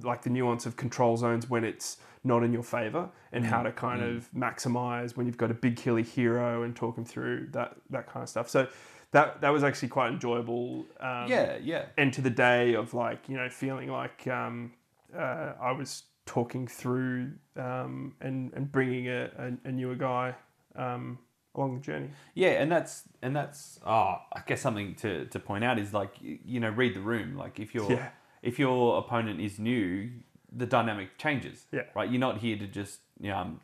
like 0.01 0.21
the 0.23 0.29
nuance 0.29 0.65
of 0.65 0.75
control 0.75 1.17
zones 1.17 1.49
when 1.49 1.63
it's 1.63 1.97
not 2.23 2.41
in 2.43 2.53
your 2.53 2.63
favor 2.63 3.09
and 3.33 3.43
Mm, 3.43 3.47
how 3.49 3.63
to 3.63 3.71
kind 3.71 4.01
of 4.01 4.29
maximize 4.33 5.17
when 5.17 5.25
you've 5.27 5.37
got 5.37 5.51
a 5.51 5.53
big 5.53 5.75
killy 5.75 6.03
hero 6.03 6.63
and 6.63 6.75
talk 6.75 6.97
him 6.97 7.05
through 7.05 7.47
that 7.51 7.75
that 7.89 8.07
kind 8.07 8.23
of 8.23 8.29
stuff. 8.29 8.49
So 8.49 8.67
that 9.13 9.41
that 9.41 9.49
was 9.49 9.63
actually 9.63 9.87
quite 9.89 10.11
enjoyable 10.11 10.85
um, 10.99 11.27
Yeah, 11.29 11.57
yeah. 11.63 11.85
end 11.97 12.13
to 12.13 12.21
the 12.21 12.29
day 12.29 12.75
of 12.75 12.93
like 12.93 13.29
you 13.29 13.37
know 13.37 13.49
feeling 13.49 13.89
like 13.89 14.27
um, 14.27 14.73
uh, 15.17 15.53
I 15.61 15.71
was 15.71 16.03
talking 16.25 16.67
through 16.67 17.31
um, 17.55 18.13
and 18.21 18.51
and 18.53 18.71
bringing 18.71 19.07
a, 19.07 19.29
a, 19.37 19.67
a 19.69 19.71
newer 19.71 19.95
guy 19.95 20.35
um, 20.75 21.17
along 21.55 21.75
the 21.75 21.81
journey 21.81 22.09
Yeah, 22.33 22.61
and 22.61 22.71
that's 22.71 23.03
and 23.21 23.35
that's 23.35 23.79
oh, 23.85 24.15
I 24.33 24.41
guess 24.45 24.61
something 24.61 24.95
to, 24.95 25.25
to 25.25 25.39
point 25.39 25.63
out 25.63 25.79
is 25.79 25.93
like 25.93 26.11
you 26.21 26.59
know 26.59 26.69
read 26.69 26.93
the 26.95 27.01
room. 27.01 27.37
Like 27.37 27.59
if 27.59 27.73
your 27.73 27.89
Yeah. 27.91 28.09
if 28.41 28.59
your 28.59 28.97
opponent 28.97 29.39
is 29.41 29.59
new, 29.59 30.09
the 30.51 30.65
dynamic 30.65 31.17
changes. 31.17 31.65
Yeah. 31.71 31.83
Right. 31.95 32.09
You're 32.09 32.19
not 32.19 32.39
here 32.39 32.57
to 32.57 32.67
just 32.67 32.99
you 33.19 33.29
know, 33.29 33.37
um, 33.37 33.59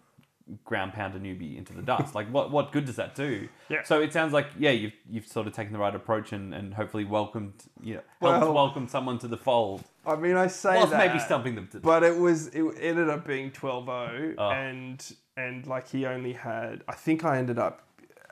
ground 0.65 0.93
pound 0.93 1.15
a 1.15 1.19
newbie 1.19 1.57
into 1.57 1.73
the 1.73 1.81
dust. 1.81 2.15
like 2.19 2.27
what 2.31 2.51
what 2.51 2.71
good 2.71 2.85
does 2.85 2.95
that 2.95 3.15
do? 3.15 3.47
Yeah. 3.69 3.83
So 3.83 4.01
it 4.01 4.13
sounds 4.13 4.33
like 4.33 4.47
yeah 4.57 4.71
you've 4.71 4.93
you've 5.09 5.27
sort 5.27 5.47
of 5.47 5.53
taken 5.53 5.73
the 5.73 5.79
right 5.79 5.93
approach 5.93 6.31
and, 6.33 6.53
and 6.53 6.73
hopefully 6.73 7.05
welcomed 7.05 7.53
you 7.81 7.95
know 7.95 8.01
helped 8.21 8.45
Well- 8.45 8.53
welcome 8.53 8.87
someone 8.87 9.19
to 9.19 9.27
the 9.27 9.37
fold. 9.37 9.83
I 10.05 10.15
mean 10.15 10.35
I 10.37 10.47
say 10.47 10.75
Whilst 10.75 10.91
that 10.91 11.07
maybe 11.07 11.19
stumping 11.19 11.55
them 11.55 11.67
to 11.71 11.79
but 11.79 12.03
it 12.03 12.17
was 12.17 12.47
it 12.47 12.63
ended 12.79 13.09
up 13.09 13.25
being 13.27 13.51
12-0 13.51 14.35
Oh. 14.37 14.49
and 14.51 15.13
and 15.37 15.67
like 15.67 15.89
he 15.89 16.05
only 16.05 16.33
had 16.33 16.83
I 16.87 16.93
think 16.95 17.23
I 17.23 17.37
ended 17.37 17.59
up 17.59 17.83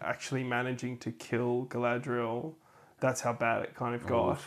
actually 0.01 0.43
managing 0.43 0.97
to 0.99 1.11
kill 1.11 1.65
Galadriel 1.69 2.53
that's 2.99 3.21
how 3.21 3.33
bad 3.33 3.63
it 3.63 3.75
kind 3.75 3.93
of 3.95 4.05
got 4.07 4.39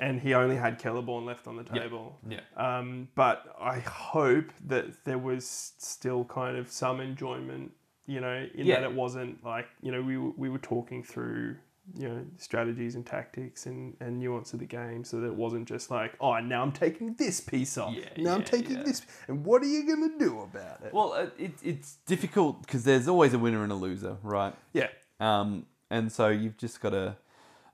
and 0.00 0.20
he 0.20 0.34
only 0.34 0.56
had 0.56 0.78
Celeborn 0.80 1.24
left 1.26 1.46
on 1.46 1.56
the 1.56 1.64
table 1.64 2.18
Yeah. 2.28 2.40
yeah. 2.56 2.78
um, 2.78 3.08
but 3.14 3.54
I 3.60 3.80
hope 3.80 4.52
that 4.66 5.04
there 5.04 5.18
was 5.18 5.72
still 5.78 6.24
kind 6.24 6.56
of 6.56 6.70
some 6.70 7.00
enjoyment 7.00 7.72
you 8.06 8.20
know 8.20 8.46
in 8.54 8.66
Yeah. 8.66 8.80
that 8.80 8.84
it 8.90 8.94
wasn't 8.94 9.44
like 9.44 9.66
you 9.82 9.92
know 9.92 10.02
we, 10.02 10.16
were- 10.18 10.32
we 10.36 10.48
were 10.48 10.58
talking 10.58 11.02
through 11.02 11.56
you 11.94 12.06
know 12.06 12.22
strategies 12.36 12.96
and 12.96 13.06
tactics 13.06 13.64
and, 13.64 13.96
and 14.00 14.18
nuance 14.18 14.52
of 14.52 14.58
the 14.60 14.66
game 14.66 15.02
so 15.04 15.20
that 15.20 15.26
it 15.28 15.34
wasn't 15.34 15.66
just 15.66 15.90
like 15.90 16.12
oh 16.20 16.38
now 16.38 16.62
i'm 16.62 16.70
taking 16.70 17.14
this 17.14 17.40
piece 17.40 17.78
off 17.78 17.94
Yeah, 17.94 18.04
now 18.18 18.34
i'm 18.34 18.40
yeah, 18.40 18.46
taking 18.46 18.76
yeah. 18.76 18.82
this 18.82 19.00
and 19.26 19.42
what 19.42 19.62
are 19.62 19.66
you 19.66 19.86
going 19.86 20.10
to 20.12 20.18
do 20.18 20.40
about 20.42 20.82
it 20.84 20.92
Well, 20.92 21.14
it, 21.38 21.52
it's 21.62 21.94
difficult 22.04 22.60
because 22.60 22.84
there's 22.84 23.08
always 23.08 23.32
a 23.32 23.38
winner 23.38 23.62
and 23.62 23.72
a 23.72 23.74
loser, 23.74 24.18
right? 24.22 24.54
yeah 24.74 24.88
Um, 25.18 25.64
and 25.90 26.12
so 26.12 26.28
you've 26.28 26.58
just 26.58 26.82
got 26.82 26.90
to, 26.90 27.16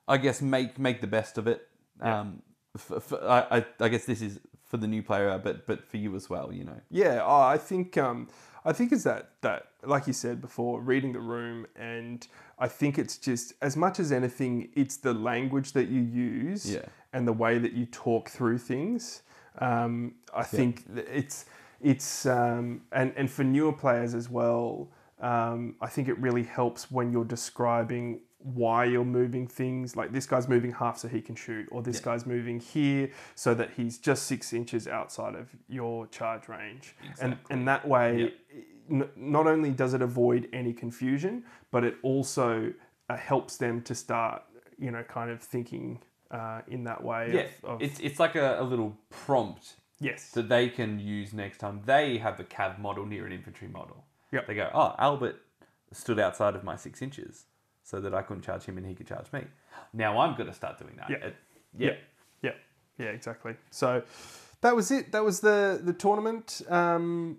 I 0.06 0.16
guess, 0.18 0.40
make 0.40 0.78
make 0.78 1.00
the 1.00 1.08
best 1.08 1.36
of 1.36 1.48
it. 1.48 1.68
Um, 2.00 2.42
for 2.76 3.00
i 3.22 3.64
i 3.80 3.88
guess 3.88 4.04
this 4.04 4.20
is 4.20 4.40
for 4.64 4.78
the 4.78 4.86
new 4.88 5.02
player, 5.02 5.38
but 5.42 5.66
but 5.66 5.84
for 5.86 5.98
you 5.98 6.16
as 6.16 6.28
well, 6.28 6.52
you 6.52 6.64
know. 6.64 6.80
Yeah, 6.90 7.20
oh, 7.24 7.42
I 7.42 7.58
think 7.58 7.96
um, 7.96 8.28
I 8.64 8.72
think 8.72 8.90
it's 8.92 9.04
that 9.04 9.30
that 9.42 9.68
like 9.84 10.06
you 10.08 10.12
said 10.12 10.40
before, 10.40 10.80
reading 10.80 11.12
the 11.12 11.20
room, 11.20 11.66
and 11.76 12.26
I 12.58 12.66
think 12.66 12.98
it's 12.98 13.16
just 13.18 13.52
as 13.62 13.76
much 13.76 14.00
as 14.00 14.10
anything, 14.10 14.70
it's 14.74 14.96
the 14.96 15.14
language 15.14 15.72
that 15.72 15.88
you 15.88 16.00
use 16.00 16.68
Yeah. 16.72 16.86
and 17.12 17.28
the 17.28 17.32
way 17.32 17.58
that 17.58 17.72
you 17.72 17.86
talk 17.86 18.28
through 18.30 18.58
things. 18.58 19.22
Um, 19.60 20.14
I 20.34 20.42
think 20.42 20.92
th- 20.92 21.06
it's 21.12 21.44
it's 21.80 22.26
um, 22.26 22.82
and 22.90 23.12
and 23.16 23.30
for 23.30 23.44
newer 23.44 23.72
players 23.72 24.14
as 24.14 24.28
well. 24.28 24.88
Um, 25.20 25.76
I 25.80 25.86
think 25.86 26.08
it 26.08 26.18
really 26.18 26.42
helps 26.42 26.90
when 26.90 27.12
you're 27.12 27.24
describing 27.24 28.20
why 28.44 28.84
you're 28.84 29.04
moving 29.06 29.46
things. 29.46 29.96
Like 29.96 30.12
this 30.12 30.26
guy's 30.26 30.48
moving 30.48 30.72
half 30.72 30.98
so 30.98 31.08
he 31.08 31.22
can 31.22 31.34
shoot, 31.34 31.66
or 31.70 31.82
this 31.82 31.98
guy's 31.98 32.26
moving 32.26 32.60
here 32.60 33.10
so 33.34 33.54
that 33.54 33.70
he's 33.76 33.98
just 33.98 34.24
six 34.24 34.52
inches 34.52 34.86
outside 34.86 35.34
of 35.34 35.48
your 35.68 36.06
charge 36.08 36.48
range. 36.48 36.94
And 37.20 37.38
and 37.50 37.66
that 37.66 37.88
way, 37.88 38.34
not 38.88 39.46
only 39.46 39.70
does 39.70 39.94
it 39.94 40.02
avoid 40.02 40.48
any 40.52 40.74
confusion, 40.74 41.44
but 41.70 41.84
it 41.84 41.96
also 42.02 42.72
uh, 43.08 43.16
helps 43.16 43.56
them 43.56 43.80
to 43.82 43.94
start, 43.94 44.42
you 44.78 44.90
know, 44.90 45.02
kind 45.02 45.30
of 45.30 45.40
thinking 45.40 46.02
uh, 46.30 46.60
in 46.68 46.84
that 46.84 47.02
way. 47.02 47.30
Yeah, 47.32 47.68
Of, 47.68 47.76
of, 47.76 47.82
it's 47.82 47.98
it's 48.00 48.20
like 48.20 48.34
a, 48.34 48.60
a 48.60 48.64
little 48.64 48.94
prompt 49.08 49.76
yes. 50.00 50.30
that 50.32 50.50
they 50.50 50.68
can 50.68 50.98
use 50.98 51.32
next 51.32 51.58
time 51.58 51.80
they 51.86 52.18
have 52.18 52.38
a 52.40 52.44
cav 52.44 52.78
model 52.78 53.06
near 53.06 53.24
an 53.26 53.32
infantry 53.32 53.68
model. 53.68 54.04
Yep. 54.32 54.46
They 54.48 54.54
go, 54.54 54.68
oh, 54.74 54.94
Albert 54.98 55.40
stood 55.92 56.18
outside 56.18 56.56
of 56.56 56.64
my 56.64 56.76
six 56.76 57.00
inches 57.00 57.44
so 57.84 58.00
that 58.00 58.12
I 58.14 58.22
couldn't 58.22 58.42
charge 58.42 58.64
him 58.64 58.76
and 58.78 58.84
he 58.86 58.94
could 58.94 59.06
charge 59.06 59.32
me. 59.32 59.44
Now 59.92 60.18
I'm 60.18 60.34
going 60.36 60.48
to 60.48 60.54
start 60.54 60.78
doing 60.78 60.96
that. 60.96 61.08
Yeah. 61.10 61.26
It- 61.28 61.36
yeah, 61.76 61.90
yeah, 62.42 62.52
yeah, 62.98 63.06
exactly. 63.06 63.54
So 63.70 64.02
that 64.60 64.74
was 64.76 64.90
it. 64.90 65.10
That 65.12 65.24
was 65.24 65.40
the 65.40 65.80
the 65.82 65.92
tournament 65.92 66.62
um, 66.68 67.38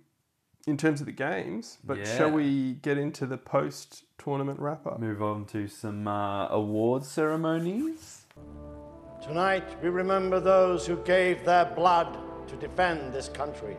in 0.68 0.76
terms 0.78 1.00
of 1.00 1.06
the 1.06 1.14
games. 1.14 1.78
But 1.84 1.98
Yeah. 2.00 2.18
shall 2.18 2.32
we 2.32 2.74
get 2.82 2.98
into 2.98 3.26
the 3.26 3.38
post 3.38 4.04
tournament 4.18 4.60
wrap 4.60 4.86
up? 4.86 5.00
Move 5.00 5.22
on 5.24 5.46
to 5.48 5.68
some 5.68 6.06
uh, 6.08 6.48
award 6.50 7.04
ceremonies. 7.06 8.26
Tonight, 9.24 9.64
we 9.82 9.90
remember 9.90 10.40
those 10.42 10.86
who 10.86 10.98
gave 10.98 11.46
their 11.46 11.66
blood 11.66 12.18
to 12.50 12.56
defend 12.58 13.14
this 13.14 13.30
country. 13.30 13.78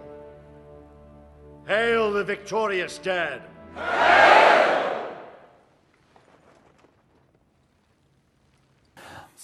Hail 1.66 2.12
the 2.12 2.24
victorious 2.24 2.96
dead! 2.98 3.42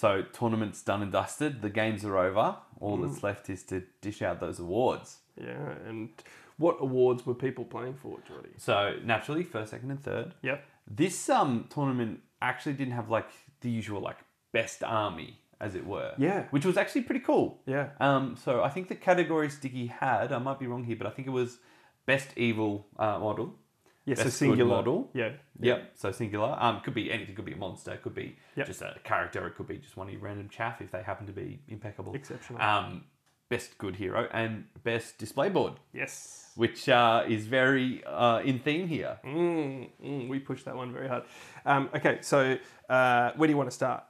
So 0.03 0.21
tournament's 0.33 0.81
done 0.83 1.01
and 1.01 1.13
dusted. 1.13 1.61
The 1.61 1.69
games 1.69 2.03
are 2.03 2.17
over. 2.17 2.57
All 2.81 2.97
Mm. 2.97 3.03
that's 3.03 3.23
left 3.23 3.49
is 3.49 3.63
to 3.71 3.83
dish 4.01 4.21
out 4.21 4.41
those 4.41 4.59
awards. 4.59 5.19
Yeah, 5.37 5.75
and 5.87 6.09
what 6.57 6.75
awards 6.81 7.25
were 7.25 7.33
people 7.33 7.63
playing 7.63 7.93
for, 8.03 8.19
Jordy? 8.27 8.49
So 8.57 8.97
naturally, 9.05 9.43
first, 9.43 9.71
second, 9.71 9.91
and 9.91 10.03
third. 10.03 10.33
Yep. 10.41 10.59
This 10.87 11.29
um 11.29 11.67
tournament 11.69 12.19
actually 12.41 12.73
didn't 12.73 12.95
have 12.99 13.09
like 13.09 13.29
the 13.61 13.69
usual 13.69 14.01
like 14.01 14.17
best 14.51 14.83
army, 14.83 15.39
as 15.61 15.73
it 15.73 15.85
were. 15.85 16.11
Yeah. 16.17 16.47
Which 16.55 16.65
was 16.65 16.75
actually 16.75 17.03
pretty 17.03 17.21
cool. 17.21 17.61
Yeah. 17.65 17.91
Um. 18.01 18.35
So 18.35 18.61
I 18.61 18.69
think 18.73 18.89
the 18.89 18.95
category 19.09 19.49
Sticky 19.49 19.87
had, 19.87 20.33
I 20.33 20.39
might 20.47 20.59
be 20.59 20.67
wrong 20.67 20.83
here, 20.83 20.97
but 20.97 21.07
I 21.07 21.11
think 21.11 21.29
it 21.29 21.35
was 21.43 21.59
best 22.05 22.29
evil 22.37 22.87
uh, 22.99 23.19
model. 23.19 23.55
Yes, 24.05 24.17
best 24.17 24.27
a 24.27 24.31
singular 24.31 24.69
model. 24.69 25.09
Yeah. 25.13 25.31
Yep. 25.59 25.91
So 25.95 26.11
singular. 26.11 26.55
Um. 26.59 26.81
Could 26.81 26.93
be 26.93 27.11
anything. 27.11 27.35
Could 27.35 27.45
be 27.45 27.53
a 27.53 27.57
monster. 27.57 27.97
Could 28.03 28.15
be 28.15 28.37
Yep. 28.57 28.67
just 28.67 28.81
a 28.81 28.95
character. 29.03 29.45
It 29.47 29.55
could 29.55 29.67
be 29.67 29.77
just 29.77 29.95
one 29.97 30.07
of 30.07 30.13
your 30.13 30.21
random 30.21 30.49
chaff 30.49 30.81
if 30.81 30.91
they 30.91 31.01
happen 31.03 31.25
to 31.27 31.33
be 31.33 31.59
impeccable. 31.67 32.13
Exceptional. 32.13 32.61
Um. 32.61 33.05
best 33.49 33.77
good 33.77 33.95
hero 33.97 34.27
and 34.31 34.65
best 34.83 35.19
display 35.19 35.47
board, 35.47 35.73
Yes. 35.93 36.51
which 36.55 36.89
uh, 36.89 37.23
is 37.27 37.45
very 37.45 38.03
uh, 38.05 38.39
in 38.39 38.57
theme 38.57 38.87
here. 38.87 39.19
Mm, 39.23 39.89
mm, 40.03 40.27
we 40.27 40.39
pushed 40.39 40.65
that 40.65 40.75
one 40.75 40.91
very 40.91 41.07
hard. 41.07 41.23
Um, 41.63 41.89
okay, 41.93 42.17
so 42.21 42.57
uh, 42.89 43.31
where 43.35 43.45
do 43.47 43.51
you 43.51 43.57
want 43.57 43.69
to 43.69 43.75
start? 43.75 44.05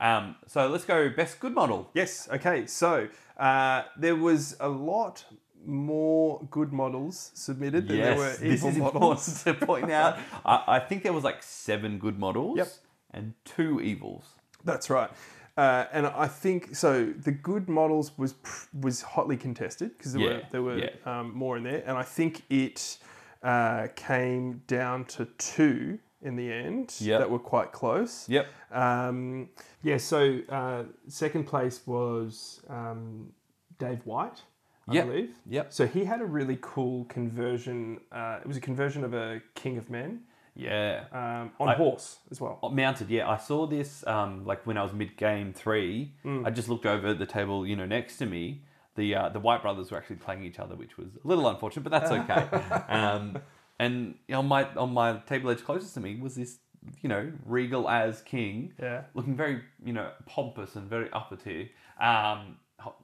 Um, 0.00 0.34
so 0.48 0.66
let's 0.68 0.84
go 0.84 1.08
best 1.10 1.38
good 1.38 1.54
model. 1.54 1.90
Yes. 1.94 2.28
Okay. 2.32 2.66
So 2.66 3.06
uh, 3.38 3.82
there 3.96 4.16
was 4.16 4.56
a 4.58 4.68
lot 4.68 5.24
more 5.66 6.46
good 6.50 6.72
models 6.72 7.30
submitted 7.34 7.88
than 7.88 7.98
there 7.98 8.16
were 8.16 8.30
this 8.36 8.42
evil 8.64 8.68
is 8.70 8.76
models. 8.76 9.28
important 9.28 9.60
to 9.60 9.66
point 9.66 9.90
out. 9.90 10.18
I, 10.44 10.64
I 10.66 10.78
think 10.80 11.02
there 11.02 11.12
was 11.12 11.24
like 11.24 11.42
seven 11.42 11.98
good 11.98 12.18
models 12.18 12.58
Yep. 12.58 12.68
and 13.12 13.34
two 13.44 13.80
evils. 13.80 14.24
That's 14.64 14.90
right. 14.90 15.10
Uh, 15.56 15.84
and 15.92 16.06
I 16.06 16.28
think 16.28 16.74
so. 16.74 17.12
The 17.12 17.32
good 17.32 17.68
models 17.68 18.16
was 18.16 18.32
pr- 18.34 18.66
was 18.80 19.02
hotly 19.02 19.36
contested 19.36 19.96
because 19.96 20.14
there 20.14 20.22
Yeah, 20.22 20.28
were 20.36 20.42
there 20.50 20.62
were 20.62 20.78
yeah. 20.78 20.90
um, 21.04 21.34
more 21.34 21.56
in 21.58 21.64
there, 21.64 21.82
and 21.86 21.98
I 21.98 22.02
think 22.04 22.42
it 22.48 22.96
uh, 23.42 23.88
came 23.94 24.62
down 24.66 25.04
to 25.06 25.26
two 25.36 25.98
in 26.22 26.36
the 26.36 26.50
end 26.50 26.94
Yep. 27.00 27.18
that 27.20 27.30
were 27.30 27.38
quite 27.38 27.72
close. 27.72 28.26
Yep. 28.30 28.46
Um, 28.70 29.50
yeah. 29.82 29.98
So 29.98 30.38
uh, 30.48 30.84
second 31.08 31.44
place 31.44 31.86
was 31.86 32.62
um, 32.70 33.32
Dave 33.78 34.00
White, 34.06 34.40
I 34.88 34.94
Yep, 34.94 35.06
believe. 35.06 35.30
yep. 35.46 35.72
So 35.72 35.86
he 35.86 36.04
had 36.04 36.20
a 36.20 36.24
really 36.24 36.58
cool 36.60 37.04
conversion. 37.04 38.00
Uh, 38.10 38.38
it 38.40 38.46
was 38.46 38.56
a 38.56 38.60
conversion 38.60 39.04
of 39.04 39.14
a 39.14 39.40
King 39.54 39.78
of 39.78 39.88
Men 39.90 40.22
Yeah. 40.56 41.04
um, 41.12 41.52
on 41.60 41.68
I- 41.68 41.74
horse 41.74 42.18
as 42.30 42.40
well. 42.40 42.58
Oh, 42.62 42.68
Mounted, 42.68 43.08
yeah. 43.08 43.28
I 43.30 43.36
saw 43.36 43.66
this 43.66 44.04
um, 44.06 44.44
like 44.44 44.66
when 44.66 44.76
I 44.76 44.82
was 44.82 44.92
mid 44.92 45.16
game 45.16 45.52
three. 45.52 46.14
Mm. 46.24 46.46
I 46.46 46.50
just 46.50 46.68
looked 46.68 46.86
over 46.86 47.08
at 47.08 47.18
the 47.18 47.26
table, 47.26 47.66
you 47.66 47.76
know, 47.76 47.86
next 47.86 48.16
to 48.18 48.26
me. 48.26 48.62
The 48.94 49.14
uh, 49.14 49.28
the 49.30 49.40
White 49.40 49.62
brothers 49.62 49.90
were 49.90 49.96
actually 49.96 50.16
playing 50.16 50.44
each 50.44 50.58
other, 50.58 50.74
which 50.76 50.98
was 50.98 51.16
a 51.24 51.26
little 51.26 51.48
unfortunate, 51.48 51.82
but 51.82 51.92
that's 51.92 52.10
okay. 52.18 52.92
um, 52.92 53.38
and 53.78 54.16
on 54.32 54.46
my 54.46 54.64
on 54.74 54.92
my 54.92 55.16
table 55.26 55.48
edge 55.50 55.64
closest 55.64 55.94
to 55.94 56.00
me 56.00 56.16
was 56.16 56.34
this, 56.34 56.58
you 57.00 57.08
know, 57.08 57.32
regal 57.46 57.88
as 57.88 58.20
king, 58.20 58.74
Yeah. 58.78 59.04
looking 59.14 59.34
very, 59.34 59.62
you 59.82 59.94
know, 59.94 60.10
pompous 60.26 60.76
and 60.76 60.90
very 60.90 61.08
upper 61.12 61.36
tier, 61.36 61.70
um, 61.98 62.56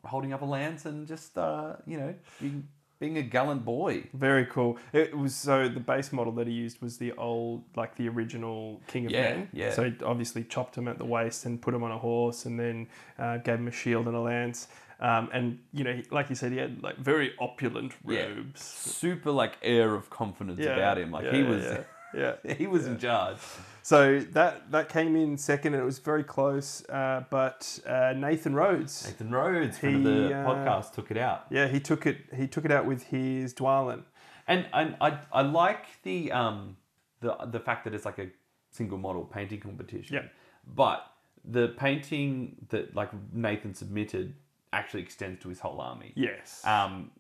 holding 0.04 0.32
up 0.32 0.42
a 0.42 0.44
lance 0.44 0.84
and 0.86 1.06
just, 1.06 1.36
uh, 1.38 1.76
you 1.86 1.98
know, 1.98 2.14
being 2.40 2.68
being 3.00 3.16
a 3.16 3.22
gallant 3.22 3.64
boy. 3.64 4.02
Very 4.12 4.44
cool. 4.46 4.76
It 4.92 5.16
was 5.16 5.32
so 5.34 5.68
the 5.68 5.78
base 5.78 6.12
model 6.12 6.32
that 6.32 6.48
he 6.48 6.52
used 6.52 6.82
was 6.82 6.98
the 6.98 7.12
old, 7.12 7.62
like 7.76 7.94
the 7.94 8.08
original 8.08 8.80
King 8.88 9.06
of 9.06 9.12
Yeah, 9.12 9.22
Men. 9.22 9.48
yeah. 9.52 9.70
So 9.70 9.84
he 9.84 9.94
obviously 10.04 10.42
chopped 10.42 10.76
him 10.76 10.88
at 10.88 10.98
the 10.98 11.04
waist 11.04 11.44
and 11.46 11.62
put 11.62 11.74
him 11.74 11.84
on 11.84 11.92
a 11.92 11.98
horse, 11.98 12.44
and 12.44 12.58
then 12.58 12.88
uh, 13.18 13.36
gave 13.38 13.60
him 13.60 13.68
a 13.68 13.72
shield 13.72 14.06
and 14.08 14.16
a 14.16 14.20
lance. 14.20 14.66
Um, 15.00 15.28
and 15.32 15.60
you 15.72 15.84
know, 15.84 15.92
he, 15.92 16.02
like 16.10 16.28
you 16.28 16.34
said, 16.34 16.50
he 16.50 16.58
had 16.58 16.82
like 16.82 16.96
very 16.96 17.34
opulent 17.38 17.92
Yeah. 18.04 18.26
robes. 18.26 18.62
Super 18.64 19.30
like 19.30 19.58
air 19.62 19.94
of 19.94 20.10
confidence 20.10 20.58
Yeah, 20.58 20.70
about 20.74 20.98
him. 20.98 21.12
Like 21.12 21.26
yeah, 21.26 21.32
he 21.32 21.42
yeah, 21.42 21.48
was. 21.48 21.64
yeah, 22.14 22.34
yeah. 22.44 22.54
he 22.58 22.66
was 22.66 22.86
in 22.86 22.98
charge. 22.98 23.38
So 23.82 24.20
that 24.32 24.70
that 24.70 24.88
came 24.88 25.16
in 25.16 25.38
second, 25.38 25.74
and 25.74 25.82
it 25.82 25.86
was 25.86 25.98
very 25.98 26.24
close. 26.24 26.84
Uh, 26.88 27.24
but 27.30 27.78
uh, 27.86 28.12
Nathan 28.16 28.54
Rhodes, 28.54 29.06
Nathan 29.06 29.30
Rhodes, 29.30 29.78
He, 29.78 30.02
the 30.02 30.34
uh, 30.34 30.46
podcast, 30.46 30.92
took 30.92 31.10
it 31.10 31.16
out. 31.16 31.46
yeah, 31.50 31.68
he 31.68 31.80
took 31.80 32.06
it. 32.06 32.18
He 32.34 32.46
took 32.46 32.64
it 32.64 32.70
out 32.70 32.86
with 32.86 33.04
his 33.04 33.54
Dwalin. 33.54 34.02
And, 34.46 34.66
and 34.72 34.96
I, 35.00 35.18
I 35.30 35.42
like 35.42 35.84
the 36.02 36.32
um 36.32 36.76
the 37.20 37.36
the 37.50 37.60
fact 37.60 37.84
that 37.84 37.94
it's 37.94 38.04
like 38.04 38.18
a 38.18 38.28
single 38.70 38.98
model 38.98 39.24
painting 39.24 39.60
competition. 39.60 40.16
Yeah. 40.16 40.22
But 40.66 41.04
the 41.44 41.68
painting 41.68 42.56
that 42.70 42.94
like 42.94 43.10
Nathan 43.32 43.74
submitted 43.74 44.34
actually 44.72 45.02
extends 45.02 45.42
to 45.42 45.48
his 45.48 45.60
whole 45.60 45.80
army. 45.80 46.12
Yes. 46.14 46.62
Um, 46.64 47.10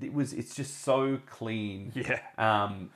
it 0.00 0.12
was 0.12 0.32
it's 0.32 0.54
just 0.54 0.82
so 0.82 1.18
clean. 1.26 1.92
Yeah. 1.94 2.20
Um, 2.38 2.90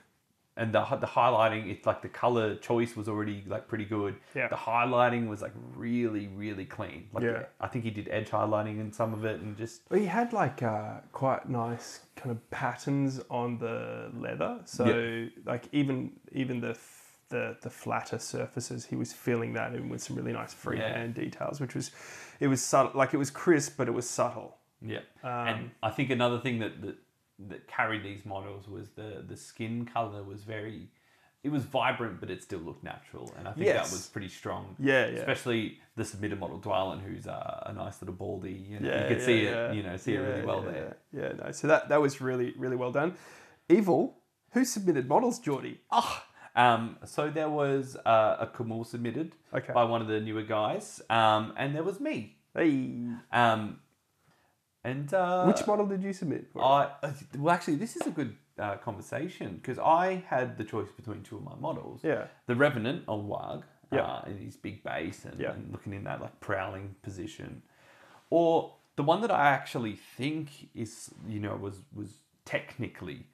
and 0.61 0.73
the 0.77 0.83
the 1.07 1.07
highlighting, 1.07 1.63
it's 1.73 1.87
like 1.91 2.01
the 2.03 2.09
color 2.25 2.47
choice 2.69 2.93
was 2.95 3.09
already 3.09 3.39
like 3.55 3.65
pretty 3.67 3.85
good. 3.97 4.15
Yeah. 4.35 4.49
The 4.49 4.57
highlighting 4.71 5.27
was 5.33 5.41
like 5.47 5.55
really 5.87 6.27
really 6.29 6.67
clean. 6.77 7.09
Like 7.13 7.25
Yeah. 7.25 7.45
I 7.61 7.67
think 7.71 7.85
he 7.85 7.91
did 7.91 8.07
edge 8.11 8.31
highlighting 8.31 8.79
in 8.85 8.93
some 8.93 9.13
of 9.15 9.25
it 9.25 9.41
and 9.41 9.57
just 9.57 9.83
Well, 9.91 10.01
he 10.01 10.07
had 10.07 10.33
like 10.33 10.63
uh, 10.63 11.01
quite 11.13 11.49
nice 11.49 11.89
kind 12.17 12.31
of 12.31 12.39
patterns 12.51 13.21
on 13.31 13.59
the 13.59 14.11
leather. 14.25 14.61
So 14.65 14.85
Yeah. 14.85 15.29
like 15.53 15.65
even 15.73 16.13
even 16.43 16.61
the 16.61 16.75
the 17.31 17.57
the 17.63 17.71
flatter 17.71 18.19
surfaces, 18.19 18.87
he 18.87 18.97
was 18.97 19.13
filling 19.13 19.53
that 19.55 19.75
in 19.75 19.89
with 19.89 20.03
some 20.03 20.17
really 20.17 20.33
nice 20.33 20.53
freehand 20.53 21.15
details, 21.15 21.61
which 21.61 21.75
was 21.75 21.91
it 22.41 22.49
was 22.49 22.61
subtle. 22.63 22.93
Like 22.95 23.15
it 23.15 23.19
was 23.19 23.31
crisp, 23.31 23.77
but 23.79 23.87
it 23.89 23.95
was 24.01 24.09
subtle. 24.09 24.57
Yeah, 24.83 25.01
Um, 25.23 25.31
and 25.49 25.71
I 25.83 25.91
think 25.91 26.09
another 26.11 26.39
thing 26.41 26.59
that, 26.61 26.81
that 26.83 26.97
that 27.49 27.67
carried 27.67 28.03
these 28.05 28.25
models 28.25 28.69
was 28.69 28.91
the 28.91 29.25
the 29.27 29.37
skin 29.37 29.85
color 29.87 30.23
was 30.23 30.43
very, 30.45 30.89
it 31.43 31.51
was 31.51 31.65
vibrant, 31.65 32.21
but 32.21 32.31
it 32.31 32.43
still 32.43 32.61
looked 32.61 32.85
natural, 32.85 33.33
and 33.39 33.49
I 33.49 33.53
think 33.53 33.67
Yes. 33.67 33.89
that 33.91 33.95
was 33.97 34.07
pretty 34.09 34.29
strong. 34.29 34.77
Yeah, 34.79 35.07
yeah. 35.07 35.19
Especially 35.19 35.79
the 35.97 36.05
submitted 36.05 36.39
model 36.39 36.59
Dwalin, 36.61 37.01
who's 37.03 37.27
uh, 37.27 37.63
a 37.67 37.73
nice 37.73 38.01
little 38.03 38.15
baldy. 38.15 38.53
You, 38.53 38.81
know, 38.81 38.89
Yeah, 38.89 39.03
you 39.03 39.09
could 39.09 39.19
yeah, 39.21 39.25
see 39.27 39.45
yeah. 39.45 39.71
it, 39.71 39.75
you 39.77 39.83
know, 39.83 39.97
see 39.97 40.15
it 40.15 40.19
really 40.19 40.45
well 40.45 40.63
there. 40.63 40.97
Yeah, 41.13 41.33
no. 41.43 41.53
So 41.53 41.67
that 41.69 41.89
that 41.89 42.01
was 42.01 42.21
really 42.21 42.53
really 42.57 42.77
well 42.77 42.93
done. 42.93 43.15
Evil, 43.69 44.19
who 44.53 44.65
submitted 44.65 45.09
models, 45.09 45.39
Jordy? 45.39 45.81
Oh, 45.91 46.23
um, 46.57 46.99
so 47.05 47.31
there 47.31 47.49
was 47.49 47.97
uh, 48.05 48.37
a 48.41 48.47
Khamul 48.47 48.85
submitted 48.85 49.33
Okay. 49.55 49.73
by 49.73 49.85
one 49.85 50.03
of 50.03 50.09
the 50.09 50.21
newer 50.21 50.43
guys, 50.43 51.01
um, 51.09 51.53
and 51.57 51.75
there 51.75 51.85
was 51.85 52.01
me. 52.01 52.37
Hey, 52.55 52.97
Um, 53.33 53.79
and 54.85 55.13
uh, 55.13 55.45
which 55.45 55.67
model 55.67 55.87
did 55.87 56.03
you 56.03 56.13
submit? 56.13 56.49
For? 56.53 56.63
I 56.63 56.91
uh, 57.03 57.13
well, 57.39 57.55
actually, 57.55 57.77
this 57.77 57.97
is 57.97 58.07
a 58.07 58.11
good 58.11 58.37
uh, 58.59 58.77
conversation 58.77 59.57
because 59.57 59.79
I 59.79 60.23
had 60.27 60.57
the 60.59 60.65
choice 60.65 60.91
between 60.91 61.23
two 61.23 61.37
of 61.37 61.45
my 61.45 61.55
models. 61.61 62.01
Yeah. 62.03 62.27
the 62.47 62.55
Revenant 62.57 63.05
on 63.09 63.27
Warg, 63.29 63.63
Yeah. 63.93 64.01
uh, 64.05 64.25
in 64.27 64.39
his 64.39 64.57
big 64.57 64.83
base 64.85 65.25
and, 65.25 65.39
Yeah. 65.41 65.53
and 65.53 65.71
looking 65.73 65.93
in 65.93 66.05
that 66.05 66.21
like 66.21 66.39
prowling 66.41 66.95
position, 67.03 67.63
or 68.31 68.75
the 68.97 69.03
one 69.03 69.21
that 69.23 69.31
I 69.31 69.49
actually 69.51 69.97
think 69.97 70.69
is 70.75 71.11
you 71.29 71.41
know 71.41 71.57
was 71.57 71.83
was 71.95 72.19
technically 72.45 73.27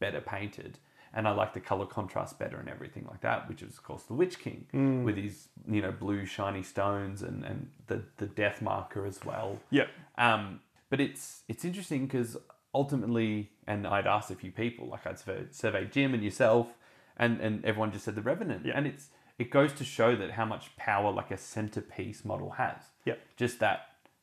better 0.00 0.20
painted. 0.20 0.78
And 1.14 1.26
I 1.26 1.30
like 1.30 1.54
the 1.54 1.60
color 1.60 1.86
contrast 1.86 2.38
better 2.38 2.58
and 2.58 2.68
everything 2.68 3.06
like 3.10 3.22
that, 3.22 3.48
which 3.48 3.62
is 3.62 3.78
of 3.78 3.82
course 3.84 4.02
the 4.02 4.12
Witch 4.14 4.38
King 4.38 4.66
Mm. 4.74 5.04
with 5.04 5.16
his 5.16 5.48
you 5.66 5.80
know 5.80 5.92
blue 5.92 6.26
shiny 6.26 6.62
stones 6.62 7.22
and, 7.22 7.44
and 7.44 7.70
the 7.86 8.02
the 8.18 8.26
death 8.26 8.60
marker 8.60 9.06
as 9.06 9.24
well. 9.24 9.58
Yeah. 9.70 9.86
Um, 10.18 10.60
but 10.90 11.00
it's 11.00 11.42
it's 11.48 11.64
interesting 11.64 12.06
because 12.06 12.36
ultimately, 12.74 13.50
and 13.66 13.86
I'd 13.86 14.06
asked 14.06 14.30
a 14.30 14.34
few 14.34 14.52
people, 14.52 14.88
like 14.88 15.06
I'd 15.06 15.18
surveyed, 15.18 15.54
surveyed 15.54 15.92
Jim 15.92 16.12
and 16.14 16.22
yourself, 16.22 16.68
and, 17.16 17.40
and 17.40 17.64
everyone 17.64 17.90
just 17.92 18.04
said 18.04 18.14
the 18.14 18.22
Revenant, 18.22 18.66
Yeah. 18.66 18.74
and 18.76 18.86
it's 18.86 19.08
it 19.38 19.50
goes 19.50 19.72
to 19.74 19.84
show 19.84 20.16
that 20.16 20.32
how 20.32 20.44
much 20.46 20.74
power 20.76 21.10
like 21.12 21.30
a 21.30 21.36
centerpiece 21.36 22.24
model 22.24 22.50
has. 22.52 22.82
Yeah. 23.04 23.14
Just 23.36 23.58
that, 23.60 23.80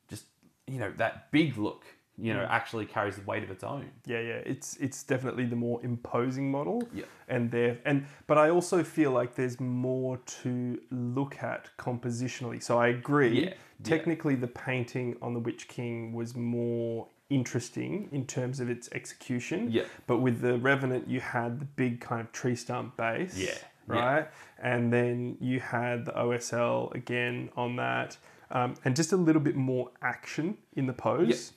just 0.08 0.24
you 0.66 0.78
know 0.78 0.92
that 0.96 1.30
big 1.30 1.56
look, 1.56 1.84
you 2.16 2.32
know, 2.32 2.40
Mm. 2.44 2.50
actually 2.50 2.86
carries 2.86 3.16
the 3.16 3.22
weight 3.22 3.42
of 3.42 3.50
its 3.50 3.64
own. 3.64 3.90
Yeah, 4.06 4.20
yeah, 4.20 4.40
it's 4.46 4.76
it's 4.76 5.02
definitely 5.02 5.46
the 5.46 5.56
more 5.56 5.80
imposing 5.82 6.50
model. 6.50 6.86
Yeah. 6.92 7.04
And 7.28 7.50
there 7.50 7.78
and 7.84 8.06
but 8.26 8.38
I 8.38 8.50
also 8.50 8.84
feel 8.84 9.10
like 9.10 9.34
there's 9.34 9.58
more 9.58 10.18
to 10.42 10.80
look 10.90 11.42
at 11.42 11.70
compositionally. 11.76 12.62
So 12.62 12.78
I 12.78 12.88
agree. 12.88 13.40
Yeah, 13.40 13.46
yeah. 13.48 13.54
Technically 13.82 14.36
the 14.36 14.46
painting 14.46 15.16
on 15.20 15.34
the 15.34 15.40
Witch 15.40 15.66
King 15.66 16.12
was 16.12 16.36
more 16.36 17.08
interesting 17.30 18.08
in 18.12 18.26
terms 18.26 18.60
of 18.60 18.70
its 18.70 18.88
execution. 18.92 19.70
Yeah. 19.72 19.84
But 20.06 20.18
with 20.18 20.40
the 20.40 20.58
Revenant 20.58 21.08
you 21.08 21.20
had 21.20 21.58
the 21.60 21.64
big 21.64 22.00
kind 22.00 22.20
of 22.20 22.30
tree 22.32 22.54
stump 22.54 22.96
base. 22.96 23.36
Yeah, 23.36 23.46
yeah. 23.88 24.04
Right? 24.14 24.28
And 24.62 24.92
then 24.92 25.36
you 25.40 25.58
had 25.60 26.04
the 26.06 26.12
OSL 26.12 26.94
again 26.94 27.50
on 27.56 27.74
that. 27.76 28.16
Um, 28.50 28.74
and 28.84 28.94
just 28.94 29.12
a 29.12 29.16
little 29.16 29.42
bit 29.42 29.56
more 29.56 29.90
action 30.00 30.58
in 30.76 30.86
the 30.86 30.92
pose. 30.92 31.52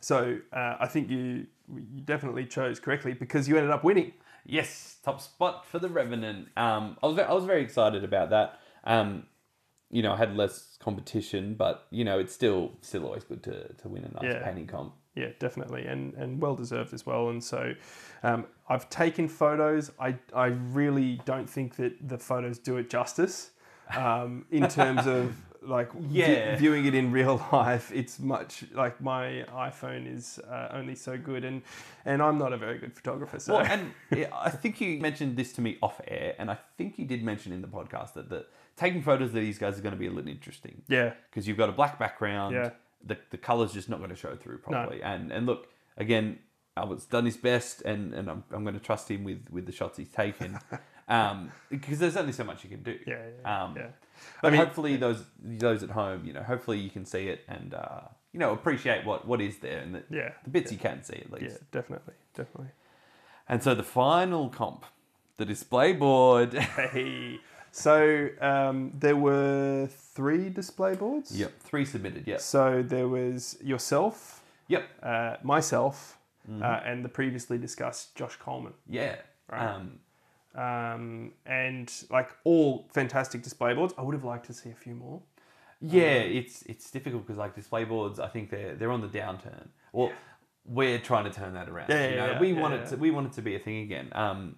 So 0.00 0.38
uh, 0.52 0.76
I 0.80 0.86
think 0.86 1.10
you 1.10 1.46
you 1.74 2.00
definitely 2.04 2.46
chose 2.46 2.80
correctly 2.80 3.12
because 3.12 3.48
you 3.48 3.56
ended 3.56 3.70
up 3.70 3.84
winning. 3.84 4.12
Yes, 4.46 4.96
top 5.04 5.20
spot 5.20 5.66
for 5.66 5.78
the 5.78 5.88
Revenant. 5.88 6.48
Um, 6.56 6.96
I 7.02 7.06
was 7.06 7.16
ve- 7.16 7.22
I 7.22 7.32
was 7.32 7.44
very 7.44 7.62
excited 7.62 8.04
about 8.04 8.30
that. 8.30 8.58
Um, 8.84 9.26
you 9.90 10.02
know, 10.02 10.12
I 10.12 10.16
had 10.16 10.36
less 10.36 10.76
competition, 10.80 11.54
but 11.54 11.86
you 11.90 12.04
know, 12.04 12.18
it's 12.18 12.32
still 12.32 12.72
still 12.80 13.04
always 13.04 13.24
good 13.24 13.42
to, 13.44 13.72
to 13.74 13.88
win 13.88 14.04
a 14.04 14.22
nice 14.22 14.34
Yeah. 14.34 14.44
painting 14.44 14.66
comp. 14.66 14.94
Yeah, 15.14 15.30
definitely, 15.40 15.84
and 15.86 16.14
and 16.14 16.40
well 16.40 16.54
deserved 16.54 16.94
as 16.94 17.04
well. 17.04 17.28
And 17.30 17.42
so, 17.42 17.74
um, 18.22 18.46
I've 18.68 18.88
taken 18.88 19.26
photos. 19.28 19.90
I 19.98 20.16
I 20.32 20.46
really 20.46 21.20
don't 21.24 21.50
think 21.50 21.76
that 21.76 22.08
the 22.08 22.18
photos 22.18 22.58
do 22.58 22.76
it 22.76 22.88
justice, 22.88 23.50
um, 23.96 24.46
in 24.50 24.68
terms 24.68 25.06
of 25.06 25.34
like 25.62 25.90
Yeah. 26.08 26.56
viewing 26.56 26.84
it 26.86 26.94
in 26.94 27.10
real 27.12 27.36
life. 27.52 27.90
It's 27.92 28.18
much 28.18 28.64
like 28.72 29.00
my 29.00 29.44
iPhone 29.52 30.12
is 30.12 30.38
uh, 30.40 30.68
only 30.72 30.94
so 30.94 31.16
good, 31.18 31.44
and 31.44 31.62
and 32.04 32.22
I'm 32.22 32.38
not 32.38 32.52
a 32.52 32.56
very 32.56 32.78
good 32.78 32.94
photographer. 32.94 33.38
So 33.40 33.54
Well, 33.54 33.66
and 33.68 33.92
I 34.32 34.50
think 34.50 34.80
you 34.80 35.00
mentioned 35.00 35.36
this 35.36 35.52
to 35.54 35.60
me 35.60 35.78
off 35.82 36.00
air, 36.06 36.34
and 36.38 36.50
I 36.50 36.58
think 36.76 36.98
you 36.98 37.04
did 37.06 37.22
mention 37.22 37.52
in 37.52 37.62
the 37.62 37.68
podcast 37.68 38.14
that 38.14 38.28
the 38.28 38.46
taking 38.76 39.02
photos 39.02 39.28
of 39.28 39.34
these 39.34 39.58
guys 39.58 39.78
are 39.78 39.82
going 39.82 39.94
to 39.94 39.98
be 39.98 40.06
a 40.06 40.10
little 40.10 40.30
interesting. 40.30 40.82
Yeah. 40.88 41.14
because 41.30 41.48
you've 41.48 41.58
got 41.58 41.68
a 41.68 41.72
black 41.72 41.98
background. 41.98 42.54
Yeah. 42.54 42.70
the 43.04 43.16
the 43.30 43.38
color's 43.38 43.72
just 43.72 43.88
not 43.88 43.98
going 43.98 44.10
to 44.10 44.16
show 44.16 44.34
through 44.36 44.58
properly. 44.58 45.02
And 45.02 45.32
and 45.32 45.46
look 45.46 45.68
again, 45.96 46.38
Albert's 46.76 47.06
done 47.06 47.24
his 47.24 47.36
best, 47.36 47.82
and 47.82 48.14
and 48.14 48.30
I'm, 48.30 48.44
I'm 48.52 48.62
going 48.62 48.74
to 48.78 48.84
trust 48.84 49.10
him 49.10 49.24
with 49.24 49.40
with 49.50 49.66
the 49.66 49.72
shots 49.72 49.98
he's 49.98 50.10
taken. 50.10 50.58
Um, 51.10 51.50
because 51.70 51.98
there's 51.98 52.18
only 52.18 52.32
so 52.34 52.44
much 52.44 52.64
you 52.64 52.68
can 52.68 52.82
do. 52.82 52.98
Yeah, 53.06 53.16
yeah, 53.42 53.64
Um, 53.64 53.74
yeah. 53.76 53.86
But 54.42 54.48
I 54.48 54.50
mean- 54.52 54.60
hopefully 54.60 54.96
those 54.96 55.24
those 55.42 55.82
at 55.82 55.90
home, 55.90 56.24
you 56.26 56.32
know, 56.32 56.42
hopefully 56.42 56.78
you 56.78 56.90
can 56.90 57.04
see 57.04 57.28
it 57.28 57.44
and 57.48 57.74
uh, 57.74 58.00
you 58.32 58.40
know 58.40 58.52
appreciate 58.52 59.04
what 59.04 59.26
what 59.26 59.40
is 59.40 59.58
there 59.58 59.78
and 59.80 59.94
the, 59.94 60.02
Yeah, 60.10 60.32
the 60.44 60.50
bits 60.50 60.70
you 60.72 60.78
can 60.78 61.02
see 61.02 61.16
at 61.16 61.30
least. 61.32 61.56
Yeah, 61.56 61.58
definitely, 61.72 62.14
definitely. 62.34 62.72
And 63.48 63.62
so 63.62 63.74
the 63.74 63.82
final 63.82 64.48
comp, 64.50 64.84
the 65.38 65.44
display 65.44 65.92
board. 65.92 66.54
Hey, 66.92 67.40
so 67.70 68.28
um, 68.40 68.92
there 68.98 69.16
were 69.16 69.88
three 69.90 70.48
display 70.48 70.94
boards. 70.94 71.38
yep, 71.38 71.52
three 71.60 71.84
submitted. 71.84 72.26
Yep. 72.26 72.40
So 72.40 72.82
there 72.82 73.08
was 73.08 73.56
yourself, 73.62 74.42
Yep. 74.68 74.84
uh, 75.02 75.36
myself, 75.42 76.14
Mm-hmm. 76.50 76.62
uh, 76.62 76.80
and 76.90 77.04
the 77.04 77.10
previously 77.10 77.58
discussed 77.58 78.14
Josh 78.14 78.36
Coleman. 78.36 78.72
Yeah. 78.88 79.16
Right. 79.52 79.66
Um, 79.74 79.98
Um, 80.58 81.32
and 81.46 81.92
like 82.10 82.30
all 82.42 82.88
fantastic 82.92 83.42
display 83.42 83.74
boards. 83.74 83.94
I 83.96 84.02
would 84.02 84.14
have 84.14 84.24
liked 84.24 84.46
to 84.46 84.52
see 84.52 84.70
a 84.70 84.74
few 84.74 84.94
more. 84.94 85.22
yeah, 85.80 86.02
it's 86.40 86.62
it's 86.62 86.90
difficult 86.90 87.24
because 87.24 87.38
like 87.38 87.54
display 87.54 87.84
boards, 87.84 88.18
I 88.18 88.28
think 88.28 88.50
they're 88.50 88.74
they're 88.74 88.90
on 88.90 89.00
the 89.00 89.08
downturn. 89.08 89.68
Well, 89.92 90.10
we're 90.64 90.98
trying 90.98 91.24
to 91.24 91.30
turn 91.30 91.54
that 91.54 91.68
around. 91.68 91.90
Yeah, 91.90 92.10
you 92.10 92.16
know, 92.16 92.26
yeah, 92.32 92.40
we 92.40 92.52
yeah, 92.52 92.60
want 92.60 92.74
yeah. 92.74 92.80
it 92.80 92.88
to 92.88 92.96
we 92.96 93.10
want 93.12 93.28
it 93.28 93.32
to 93.34 93.42
be 93.42 93.54
a 93.54 93.60
thing 93.60 93.78
again. 93.82 94.08
Um, 94.12 94.56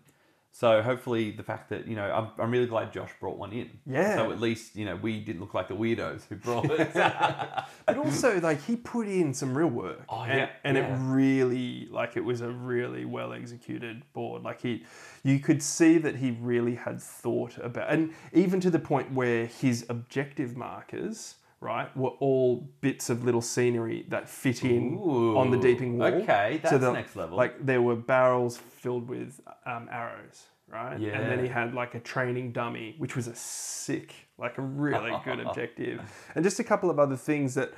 so 0.52 0.82
hopefully 0.82 1.30
the 1.30 1.42
fact 1.42 1.70
that 1.70 1.86
you 1.86 1.96
know 1.96 2.10
I'm, 2.10 2.42
I'm 2.42 2.50
really 2.50 2.66
glad 2.66 2.92
Josh 2.92 3.10
brought 3.20 3.38
one 3.38 3.52
in. 3.52 3.70
Yeah. 3.86 4.16
So 4.16 4.32
at 4.32 4.40
least 4.40 4.76
you 4.76 4.84
know 4.84 4.96
we 4.96 5.20
didn't 5.20 5.40
look 5.40 5.54
like 5.54 5.68
the 5.68 5.74
weirdos 5.74 6.26
who 6.28 6.36
brought 6.36 6.70
it. 6.70 6.90
But 7.86 7.98
also, 7.98 8.40
like 8.40 8.62
he 8.62 8.76
put 8.76 9.08
in 9.08 9.34
some 9.34 9.56
real 9.56 9.68
work. 9.68 10.02
Oh, 10.08 10.22
and, 10.22 10.38
yeah, 10.38 10.48
and 10.62 10.76
it 10.76 10.82
yeah. 10.82 10.98
really, 11.00 11.88
like, 11.90 12.16
it 12.16 12.24
was 12.24 12.40
a 12.40 12.48
really 12.48 13.04
well 13.04 13.32
executed 13.32 14.02
board. 14.12 14.42
Like 14.42 14.60
he, 14.60 14.84
you 15.24 15.40
could 15.40 15.62
see 15.62 15.98
that 15.98 16.16
he 16.16 16.32
really 16.40 16.76
had 16.76 17.00
thought 17.00 17.58
about, 17.58 17.90
and 17.90 18.12
even 18.32 18.60
to 18.60 18.70
the 18.70 18.78
point 18.78 19.12
where 19.12 19.46
his 19.46 19.86
objective 19.88 20.56
markers, 20.56 21.36
right, 21.60 21.94
were 21.96 22.10
all 22.20 22.68
bits 22.80 23.10
of 23.10 23.24
little 23.24 23.42
scenery 23.42 24.06
that 24.08 24.28
fit 24.28 24.64
in 24.64 24.96
on 24.98 25.50
the 25.50 25.58
deeping 25.58 25.98
wall. 25.98 26.08
okay, 26.08 26.58
that's 26.62 26.78
the- 26.78 26.92
next 26.92 27.16
level. 27.16 27.36
Like 27.36 27.64
there 27.64 27.82
were 27.82 27.96
barrels 27.96 28.56
filled 28.56 29.08
with 29.08 29.40
um, 29.66 29.88
arrows. 29.90 30.44
Right, 30.72 31.00
Yeah. 31.00 31.18
and 31.18 31.28
then 31.28 31.40
he 31.44 31.48
had 31.50 31.74
like 31.74 31.96
a 31.96 32.00
training 32.00 32.52
dummy, 32.52 32.94
which 32.98 33.16
was 33.16 33.26
a 33.26 33.34
sick, 33.34 34.14
like 34.38 34.56
a 34.56 34.62
really 34.62 35.10
good 35.24 35.40
objective, 35.46 36.00
and 36.36 36.44
just 36.44 36.60
a 36.60 36.64
couple 36.64 36.88
of 36.90 37.00
other 37.00 37.16
things 37.16 37.54
that 37.56 37.72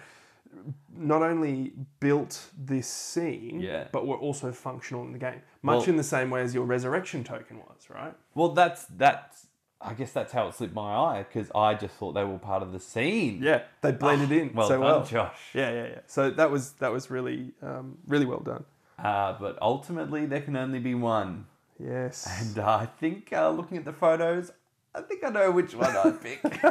not 0.95 1.23
only 1.23 1.73
built 2.01 2.51
this 2.57 2.87
scene, 2.87 3.61
Yeah. 3.61 3.89
but 3.93 4.07
were 4.07 4.19
also 4.19 4.53
functional 4.53 5.05
in 5.05 5.13
the 5.13 5.19
game, 5.19 5.41
much 5.63 5.79
Well- 5.81 5.89
in 5.89 5.97
the 5.97 6.05
same 6.05 6.29
way 6.29 6.43
as 6.43 6.55
your 6.55 6.67
resurrection 6.67 7.25
token 7.25 7.61
was, 7.61 7.89
right? 7.89 8.15
well, 8.35 8.51
that's 8.51 8.85
that's. 8.87 9.47
I 9.85 9.95
guess 9.95 10.13
that's 10.13 10.33
how 10.33 10.47
it 10.49 10.55
slipped 10.55 10.75
my 10.75 10.95
eye 10.95 11.27
because 11.29 11.51
I 11.55 11.75
just 11.75 11.95
thought 11.97 12.13
they 12.13 12.25
were 12.25 12.39
part 12.39 12.63
of 12.63 12.73
the 12.73 12.81
scene. 12.81 13.41
Yeah, 13.43 13.63
they 13.81 13.93
blended 13.93 14.31
in 14.33 14.51
Ah, 14.51 14.57
well 14.57 14.69
so 14.69 14.75
done, 14.75 14.81
well. 14.81 15.05
Josh. 15.05 15.39
Yeah, 15.55 15.71
yeah, 15.73 15.87
yeah. 15.87 15.99
So 16.07 16.31
that 16.31 16.51
was 16.51 16.73
that 16.75 16.93
was 16.93 17.11
really 17.11 17.53
um, 17.63 17.99
really 18.07 18.27
well 18.27 18.41
done. 18.41 18.65
Uh, 18.99 19.37
but 19.39 19.59
ultimately, 19.61 20.27
there 20.27 20.41
can 20.41 20.57
only 20.57 20.79
be 20.79 20.95
one. 20.95 21.47
Yes. 21.79 22.29
And 22.41 22.59
uh, 22.59 22.77
I 22.77 22.87
think 22.87 23.33
uh, 23.33 23.51
looking 23.51 23.77
at 23.77 23.85
the 23.85 23.93
photos, 23.93 24.53
I 24.95 25.01
think 25.01 25.25
I 25.25 25.31
know 25.31 25.51
which 25.51 25.75
one 25.75 25.97
I'd 25.97 26.21
pick. 26.21 26.41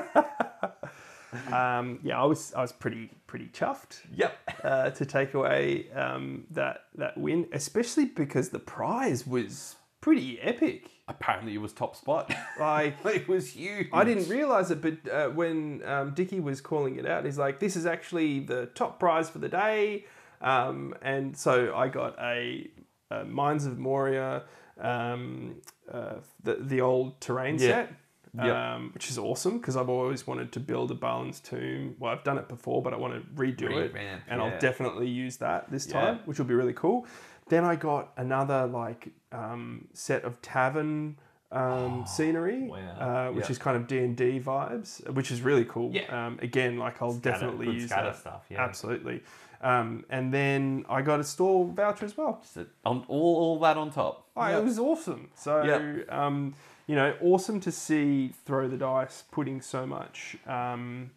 um, 1.51 1.99
yeah, 2.03 2.21
I 2.21 2.25
was 2.25 2.53
I 2.53 2.61
was 2.61 2.71
pretty 2.71 3.09
pretty 3.27 3.47
chuffed. 3.47 4.01
Yep. 4.13 4.37
Uh, 4.63 4.89
to 4.91 5.05
take 5.05 5.33
away 5.33 5.89
um, 5.91 6.45
that 6.51 6.85
that 6.95 7.17
win, 7.17 7.47
especially 7.51 8.05
because 8.05 8.49
the 8.49 8.59
prize 8.59 9.25
was 9.25 9.75
pretty 10.01 10.39
epic. 10.41 10.89
Apparently, 11.11 11.53
it 11.53 11.59
was 11.61 11.73
top 11.73 11.95
spot. 11.95 12.33
Like 12.59 12.95
it 13.05 13.27
was 13.27 13.49
huge. 13.53 13.87
I 13.93 14.03
didn't 14.03 14.27
realize 14.29 14.71
it, 14.71 14.81
but 14.81 14.95
uh, 15.11 15.29
when 15.29 15.81
um, 15.85 16.13
Dickie 16.13 16.39
was 16.39 16.61
calling 16.61 16.95
it 16.97 17.05
out, 17.05 17.25
he's 17.25 17.37
like, 17.37 17.59
"This 17.59 17.75
is 17.75 17.85
actually 17.85 18.39
the 18.41 18.67
top 18.67 18.99
prize 18.99 19.29
for 19.29 19.39
the 19.39 19.49
day," 19.49 20.05
um, 20.41 20.93
and 21.01 21.35
so 21.37 21.75
I 21.75 21.87
got 21.87 22.17
a, 22.19 22.69
a 23.09 23.25
Mines 23.25 23.65
of 23.65 23.77
Moria, 23.79 24.43
um, 24.79 25.55
uh, 25.91 26.15
the 26.43 26.55
the 26.55 26.81
old 26.81 27.19
terrain 27.21 27.55
Yeah. 27.57 27.67
set. 27.67 27.93
Yep. 28.33 28.55
Um, 28.55 28.91
which 28.93 29.09
is 29.09 29.17
awesome 29.17 29.57
because 29.57 29.75
I've 29.75 29.89
always 29.89 30.25
wanted 30.25 30.53
to 30.53 30.61
build 30.61 30.89
a 30.89 30.93
Balin's 30.93 31.41
tomb. 31.41 31.97
Well, 31.99 32.13
I've 32.13 32.23
done 32.23 32.37
it 32.37 32.47
before, 32.47 32.81
but 32.81 32.93
I 32.93 32.97
want 32.97 33.13
to 33.15 33.19
redo 33.31 33.69
it, 33.77 33.93
and 33.93 34.39
yeah. 34.39 34.41
I'll 34.47 34.57
definitely 34.59 35.09
use 35.09 35.35
that 35.37 35.69
this 35.69 35.85
Yeah. 35.85 35.93
time, 35.99 36.19
which 36.23 36.37
will 36.39 36.45
be 36.45 36.53
really 36.53 36.71
cool. 36.73 37.05
Then 37.49 37.65
I 37.65 37.75
got 37.75 38.13
another 38.15 38.67
like 38.67 39.09
um, 39.31 39.87
set 39.93 40.23
of 40.23 40.41
tavern 40.41 41.17
um, 41.51 42.05
scenery, 42.07 42.63
wow. 42.69 42.77
uh, 42.77 43.31
which 43.33 43.45
Yeah. 43.45 43.51
is 43.51 43.57
kind 43.57 43.75
of 43.75 43.85
D 43.87 43.97
and 43.99 44.15
D 44.15 44.39
vibes, 44.39 45.07
which 45.13 45.31
is 45.31 45.41
really 45.41 45.65
cool. 45.65 45.91
Yeah. 45.91 46.27
Um, 46.27 46.39
again, 46.41 46.77
like 46.77 47.01
I'll 47.01 47.11
Scatter- 47.11 47.31
definitely 47.31 47.65
good 47.67 47.75
use 47.75 47.89
scatter 47.89 48.07
that. 48.11 48.17
stuff, 48.17 48.45
yeah. 48.49 48.63
Absolutely. 48.63 49.21
Um, 49.61 50.05
and 50.09 50.33
then 50.33 50.85
I 50.89 51.01
got 51.01 51.19
a 51.19 51.23
store 51.23 51.65
voucher 51.67 52.05
as 52.05 52.17
well. 52.17 52.41
So, 52.43 52.65
on, 52.85 53.03
all, 53.07 53.35
all 53.37 53.59
that 53.59 53.77
on 53.77 53.91
top. 53.91 54.27
Oh, 54.35 54.47
Yep. 54.47 54.59
It 54.61 54.63
was 54.65 54.79
awesome. 54.79 55.29
So, 55.35 55.63
Yep. 55.63 56.11
um, 56.11 56.55
you 56.87 56.95
know, 56.95 57.13
awesome 57.21 57.59
to 57.59 57.71
see 57.71 58.33
Throw 58.45 58.67
the 58.67 58.77
Dice 58.77 59.23
putting 59.31 59.61
so 59.61 59.85
much 59.85 60.35
um, 60.47 61.11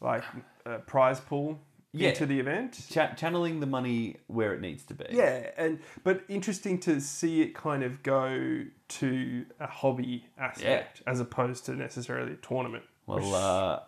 like 0.00 0.22
uh, 0.66 0.78
prize 0.78 1.20
pool 1.20 1.58
Yeah. 1.92 2.10
into 2.10 2.26
the 2.26 2.38
event. 2.38 2.86
Cha- 2.90 3.14
channeling 3.14 3.60
the 3.60 3.66
money 3.66 4.16
where 4.26 4.52
it 4.52 4.60
needs 4.60 4.84
to 4.84 4.94
be. 4.94 5.06
Yeah, 5.10 5.50
and 5.56 5.78
but 6.04 6.22
interesting 6.28 6.78
to 6.80 7.00
see 7.00 7.40
it 7.40 7.54
kind 7.54 7.82
of 7.82 8.02
go 8.02 8.64
to 8.88 9.46
a 9.58 9.66
hobby 9.66 10.26
aspect 10.38 11.02
as 11.06 11.20
opposed 11.20 11.64
to 11.66 11.74
necessarily 11.74 12.32
a 12.32 12.36
tournament. 12.36 12.84
Well, 13.06 13.34
uh, 13.34 13.80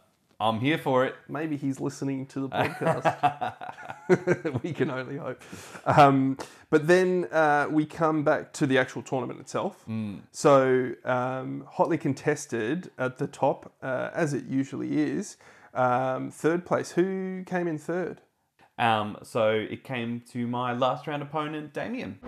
I'm 0.42 0.58
here 0.60 0.78
for 0.78 1.04
it. 1.04 1.14
maybe 1.28 1.58
he's 1.58 1.80
listening 1.80 2.24
to 2.28 2.40
the 2.40 2.48
podcast. 3.28 3.54
we 4.62 4.72
can 4.72 4.90
only 4.90 5.18
hope. 5.18 5.42
Um, 5.84 6.38
but 6.70 6.86
then 6.86 7.26
uh, 7.30 7.66
we 7.70 7.84
come 7.84 8.24
back 8.24 8.54
to 8.54 8.66
the 8.66 8.78
actual 8.78 9.02
tournament 9.02 9.38
itself. 9.40 9.84
So 10.32 10.92
um, 11.04 11.64
hotly 11.68 11.98
contested 11.98 12.90
at 12.98 13.18
the 13.18 13.26
top, 13.26 13.70
uh, 13.82 14.08
as 14.14 14.32
it 14.32 14.44
usually 14.46 14.98
is. 15.02 15.36
Um, 15.74 16.30
third 16.30 16.64
place. 16.66 16.92
Who 16.92 17.44
came 17.44 17.66
in 17.68 17.78
third? 17.78 18.20
Um, 18.78 19.18
so 19.22 19.50
it 19.50 19.84
came 19.84 20.22
to 20.32 20.46
my 20.46 20.72
last 20.72 21.06
round 21.06 21.22
opponent, 21.22 21.72
Damien. 21.74 22.18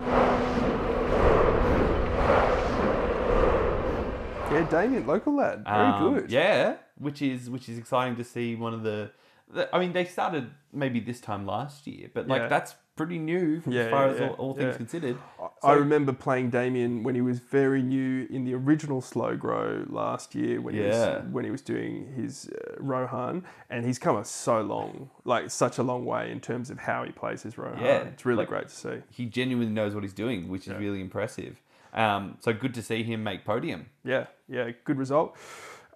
Yeah, 4.51 4.67
Damien, 4.69 5.07
local 5.07 5.35
lad. 5.35 5.63
Very 5.65 5.75
Um, 5.87 6.13
good. 6.13 6.31
Yeah, 6.31 6.75
which 6.99 7.21
is 7.23 7.49
which 7.49 7.67
is 7.67 7.77
exciting 7.79 8.15
to 8.17 8.23
see. 8.23 8.55
One 8.55 8.73
of 8.73 8.83
the, 8.83 9.11
the- 9.51 9.73
I 9.75 9.79
mean, 9.79 9.93
they 9.93 10.05
started 10.05 10.51
maybe 10.71 10.99
this 10.99 11.19
time 11.19 11.45
last 11.47 11.87
year, 11.87 12.09
but 12.13 12.27
like 12.27 12.43
Yeah. 12.43 12.47
that's 12.49 12.75
pretty 12.95 13.17
new 13.17 13.61
Yeah, 13.67 13.81
as 13.83 13.91
far 13.91 14.07
yeah, 14.07 14.13
as 14.13 14.21
all, 14.21 14.29
all 14.35 14.53
things 14.53 14.77
considered. 14.77 15.17
I 15.63 15.73
remember 15.73 16.13
playing 16.13 16.49
Damien 16.51 17.03
when 17.03 17.15
he 17.15 17.21
was 17.21 17.39
very 17.39 17.81
new 17.81 18.27
in 18.29 18.45
the 18.45 18.53
original 18.53 19.01
Slow 19.01 19.35
Grow 19.35 19.85
last 19.89 20.35
year 20.35 20.61
when 20.61 20.75
he 20.75 20.81
was 20.81 21.23
when 21.31 21.45
he 21.45 21.51
was 21.51 21.61
doing 21.61 22.13
his 22.15 22.49
uh, 22.49 22.75
Rohan, 22.79 23.43
and 23.69 23.85
he's 23.85 23.99
come 23.99 24.15
a 24.17 24.25
so 24.25 24.61
long, 24.61 25.09
like 25.25 25.49
such 25.49 25.77
a 25.77 25.83
long 25.83 26.05
way 26.05 26.31
in 26.31 26.39
terms 26.39 26.69
of 26.69 26.79
how 26.79 27.03
he 27.03 27.11
plays 27.11 27.43
his 27.43 27.57
Rohan. 27.57 27.83
Yeah, 27.83 28.01
it's 28.03 28.25
really 28.25 28.39
like- 28.39 28.49
great 28.49 28.69
to 28.69 28.75
see. 28.75 28.97
He 29.09 29.25
genuinely 29.25 29.73
knows 29.73 29.93
what 29.95 30.03
he's 30.03 30.13
doing, 30.13 30.47
which 30.49 30.67
is 30.67 30.73
really 30.75 31.01
impressive. 31.01 31.61
Um, 31.93 32.37
so 32.39 32.53
good 32.53 32.73
to 32.73 32.81
see 32.81 33.03
him 33.03 33.23
make 33.23 33.45
podium. 33.45 33.85
Yeah, 34.03 34.25
yeah, 34.47 34.71
good 34.83 34.97
result. 34.97 35.37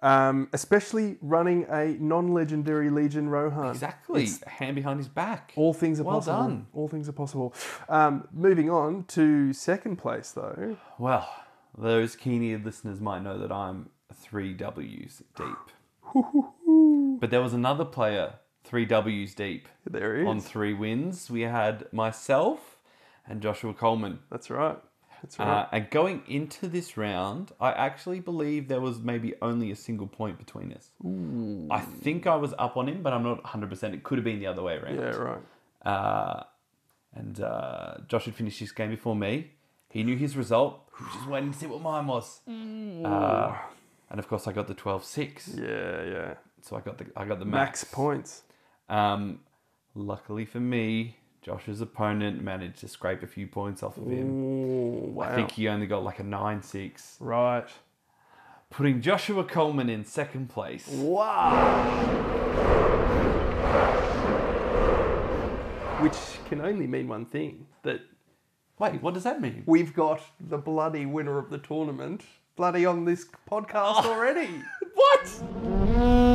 Um, 0.00 0.48
especially 0.52 1.16
running 1.20 1.66
a 1.68 1.96
non-legendary 1.98 2.88
Legion 2.88 3.28
Rohan. 3.28 3.70
Exactly, 3.72 4.22
It's- 4.22 4.42
hand 4.46 4.76
behind 4.76 4.98
his 5.00 5.08
back. 5.08 5.52
all 5.56 5.74
things 5.74 5.98
are 5.98 6.04
Well 6.04 6.18
possible. 6.18 6.38
done. 6.38 6.66
All 6.72 6.86
things 6.88 7.08
are 7.08 7.12
possible. 7.12 7.52
Um, 7.88 8.28
moving 8.32 8.70
on 8.70 9.04
to 9.08 9.52
second 9.52 9.96
place 9.96 10.30
though. 10.32 10.76
Well, 10.98 11.28
those 11.76 12.14
keen-eared 12.14 12.64
listeners 12.64 13.00
might 13.00 13.22
know 13.22 13.38
that 13.38 13.50
I'm 13.50 13.90
three 14.14 14.52
W's 14.54 15.22
deep. 15.36 15.56
but 17.20 17.30
there 17.30 17.42
was 17.42 17.52
another 17.52 17.84
player 17.84 18.34
three 18.64 18.84
W's 18.84 19.34
deep 19.34 19.68
There 19.84 20.16
he 20.16 20.22
is. 20.22 20.28
on 20.28 20.40
three 20.40 20.74
wins. 20.74 21.30
We 21.30 21.42
had 21.42 21.92
myself 21.92 22.78
and 23.26 23.40
Joshua 23.42 23.74
Coleman. 23.74 24.20
That's 24.30 24.48
right. 24.50 24.78
That's 25.22 25.38
right. 25.38 25.48
Uh, 25.48 25.66
and 25.72 25.90
going 25.90 26.22
into 26.28 26.68
this 26.68 26.96
round, 26.96 27.52
I 27.60 27.72
actually 27.72 28.20
believe 28.20 28.68
there 28.68 28.80
was 28.80 29.00
maybe 29.00 29.34
only 29.42 29.70
a 29.70 29.76
single 29.76 30.06
point 30.06 30.38
between 30.38 30.72
us. 30.72 30.90
I 31.70 31.80
think 31.80 32.26
I 32.26 32.36
was 32.36 32.54
up 32.58 32.76
on 32.76 32.88
him, 32.88 33.02
but 33.02 33.12
I'm 33.12 33.22
not 33.22 33.42
100%. 33.42 33.94
It 33.94 34.02
could 34.02 34.18
have 34.18 34.24
been 34.24 34.38
the 34.38 34.46
other 34.46 34.62
way 34.62 34.76
around. 34.76 34.94
yeah, 34.96 35.16
right. 35.16 35.40
Uh, 35.84 36.42
and 37.14 37.40
uh, 37.40 37.94
Josh 38.06 38.26
had 38.26 38.34
finished 38.34 38.58
his 38.60 38.72
game 38.72 38.90
before 38.90 39.16
me. 39.16 39.52
He 39.90 40.02
knew 40.04 40.16
his 40.16 40.36
result. 40.36 40.82
He 40.98 41.04
was 41.04 41.14
just 41.14 41.28
waiting 41.28 41.52
to 41.52 41.58
see 41.58 41.66
what 41.66 41.80
mine 41.80 42.06
was. 42.06 42.40
Uh, 42.46 43.56
and 44.10 44.18
of 44.18 44.28
course, 44.28 44.46
I 44.46 44.52
got 44.52 44.66
the 44.68 44.74
12 44.74 45.04
6. 45.04 45.48
Yeah, 45.56 45.64
yeah. 46.04 46.34
So 46.60 46.76
I 46.76 46.80
got 46.80 46.98
the 46.98 47.06
I 47.16 47.24
got 47.24 47.38
the 47.38 47.44
Max 47.44 47.82
max. 47.84 47.84
points. 47.94 48.42
Um, 48.88 49.40
Luckily 49.94 50.44
for 50.44 50.60
me, 50.60 51.16
Josh's 51.48 51.80
opponent 51.80 52.42
managed 52.42 52.80
to 52.80 52.88
scrape 52.88 53.22
a 53.22 53.26
few 53.26 53.46
points 53.46 53.82
off 53.82 53.96
of 53.96 54.06
him. 54.06 54.28
Ooh, 54.28 55.12
wow. 55.12 55.30
I 55.30 55.34
think 55.34 55.52
he 55.52 55.66
only 55.66 55.86
got 55.86 56.04
like 56.04 56.18
a 56.18 56.22
9 56.22 56.62
6, 56.62 57.16
right. 57.20 57.64
putting 58.68 59.00
Joshua 59.00 59.44
Coleman 59.44 59.88
in 59.88 60.04
second 60.04 60.50
place. 60.50 60.86
Wow. 60.88 62.04
Which 66.02 66.18
can 66.50 66.60
only 66.60 66.86
mean 66.86 67.08
one 67.08 67.24
thing 67.24 67.66
that 67.82 68.02
Wait, 68.78 69.02
what 69.02 69.14
does 69.14 69.24
that 69.24 69.40
mean? 69.40 69.62
we've 69.64 69.94
got 69.94 70.20
the 70.38 70.58
bloody 70.58 71.06
winner 71.06 71.38
of 71.38 71.48
the 71.48 71.56
tournament 71.56 72.24
bloody 72.56 72.84
on 72.84 73.06
this 73.06 73.24
podcast 73.50 74.04
already. 74.04 74.50
What? 74.92 76.27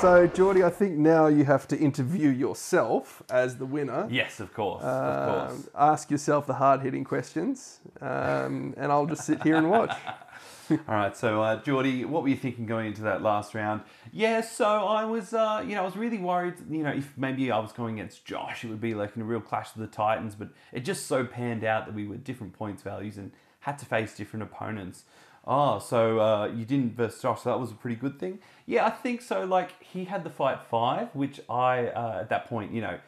So, 0.00 0.28
Jordy, 0.28 0.62
I 0.62 0.70
think 0.70 0.96
now 0.96 1.26
you 1.26 1.44
have 1.44 1.66
to 1.68 1.76
interview 1.76 2.28
yourself 2.28 3.20
as 3.28 3.56
the 3.56 3.66
winner. 3.66 4.06
Yes, 4.08 4.38
of 4.38 4.54
course. 4.54 4.84
of 4.84 5.40
Um, 5.40 5.48
course. 5.48 5.68
ask 5.74 6.08
yourself 6.10 6.46
the 6.46 6.54
hard 6.54 6.82
hitting 6.82 7.02
questions, 7.02 7.80
um, 8.00 8.74
and 8.76 8.92
I'll 8.92 9.06
just 9.06 9.24
sit 9.26 9.42
here 9.42 9.56
and 9.56 9.68
watch. 9.68 9.90
All 10.70 10.78
right, 10.94 11.16
so 11.16 11.42
uh, 11.42 11.60
Jordy, 11.62 12.04
what 12.04 12.22
were 12.22 12.28
you 12.28 12.36
thinking 12.36 12.64
going 12.64 12.86
into 12.86 13.02
that 13.02 13.22
last 13.22 13.54
round? 13.56 13.80
Yeah, 14.12 14.40
so 14.42 14.66
I 14.86 15.04
was, 15.04 15.34
uh, 15.34 15.64
you 15.66 15.74
know, 15.74 15.82
I 15.82 15.84
was 15.84 15.96
really 15.96 16.18
worried, 16.18 16.54
you 16.70 16.84
know, 16.84 16.90
if 16.92 17.12
maybe 17.16 17.50
I 17.50 17.58
was 17.58 17.72
going 17.72 17.98
against 17.98 18.24
Josh, 18.24 18.64
it 18.64 18.68
would 18.68 18.80
be 18.80 18.94
like 18.94 19.16
in 19.16 19.22
a 19.22 19.24
real 19.24 19.40
clash 19.40 19.74
of 19.74 19.80
the 19.80 19.88
Titans, 19.88 20.36
but 20.36 20.50
it 20.72 20.80
just 20.80 21.06
so 21.06 21.24
panned 21.24 21.64
out 21.64 21.86
that 21.86 21.94
we 21.94 22.06
were 22.06 22.16
different 22.18 22.52
points 22.52 22.82
values 22.84 23.16
and 23.16 23.32
had 23.60 23.78
to 23.78 23.84
face 23.86 24.14
different 24.14 24.44
opponents. 24.44 25.04
Oh, 25.50 25.78
so 25.78 26.20
uh, 26.20 26.46
you 26.54 26.66
didn't 26.66 26.94
versus 26.94 27.22
Josh, 27.22 27.40
so 27.40 27.48
that 27.48 27.58
was 27.58 27.70
a 27.70 27.74
pretty 27.74 27.96
good 27.96 28.20
thing. 28.20 28.38
Yeah, 28.66 28.84
I 28.84 28.90
think 28.90 29.22
so. 29.22 29.46
Like 29.46 29.82
he 29.82 30.04
had 30.04 30.22
the 30.22 30.28
fight 30.28 30.60
five, 30.70 31.08
which 31.14 31.40
I 31.48 31.86
uh, 31.86 32.18
at 32.20 32.28
that 32.28 32.48
point, 32.50 32.70
you 32.70 32.82
know, 32.82 32.98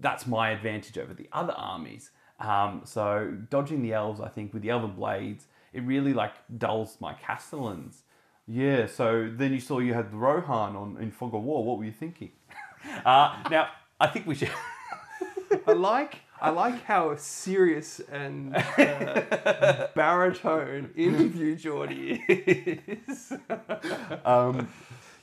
that's 0.00 0.26
my 0.26 0.50
advantage 0.50 0.98
over 0.98 1.14
the 1.14 1.28
other 1.32 1.52
armies. 1.52 2.10
Um, 2.40 2.82
so 2.84 3.36
dodging 3.48 3.80
the 3.82 3.92
elves, 3.92 4.20
I 4.20 4.28
think 4.28 4.52
with 4.52 4.62
the 4.62 4.70
elven 4.70 4.90
blades, 4.90 5.46
it 5.72 5.82
really 5.84 6.12
like 6.12 6.32
dulls 6.58 6.96
my 6.98 7.14
castellans. 7.14 8.02
Yeah. 8.48 8.86
So 8.86 9.30
then 9.32 9.52
you 9.52 9.60
saw 9.60 9.78
you 9.78 9.94
had 9.94 10.12
Rohan 10.12 10.74
on 10.74 10.96
in 11.00 11.12
Fog 11.12 11.32
of 11.32 11.44
War. 11.44 11.64
What 11.64 11.78
were 11.78 11.84
you 11.84 11.92
thinking? 11.92 12.32
uh, 13.04 13.40
now 13.48 13.68
I 14.00 14.08
think 14.08 14.26
we 14.26 14.34
should. 14.34 14.50
I 15.66 15.72
like 15.72 16.22
I 16.40 16.50
like 16.50 16.84
how 16.84 17.16
serious 17.16 18.00
and 18.12 18.54
uh, 18.56 19.88
baritone 19.94 20.90
interview 20.96 21.56
Jordy 21.56 22.22
is. 22.28 23.32
um, 24.24 24.68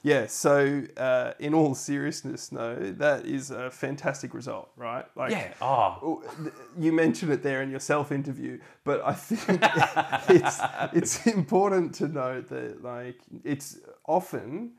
yeah, 0.04 0.26
so 0.26 0.82
uh, 0.98 1.34
in 1.38 1.54
all 1.54 1.76
seriousness, 1.76 2.52
no, 2.52 2.76
that 2.94 3.26
is 3.26 3.52
a 3.52 3.70
fantastic 3.70 4.34
result, 4.34 4.72
right? 4.76 5.06
Like, 5.16 5.32
yeah. 5.32 5.54
Oh. 5.62 6.00
Oh, 6.02 6.52
You 6.80 6.92
mentioned 6.92 7.32
it 7.32 7.44
there 7.44 7.62
in 7.62 7.70
your 7.70 7.80
self-interview, 7.80 8.60
but 8.84 9.02
I 9.06 9.14
think 9.14 9.60
it's 10.30 10.60
it's 10.94 11.28
important 11.28 11.94
to 11.96 12.08
note 12.08 12.48
that 12.50 12.84
like 12.84 13.20
it's 13.44 13.78
often 14.08 14.72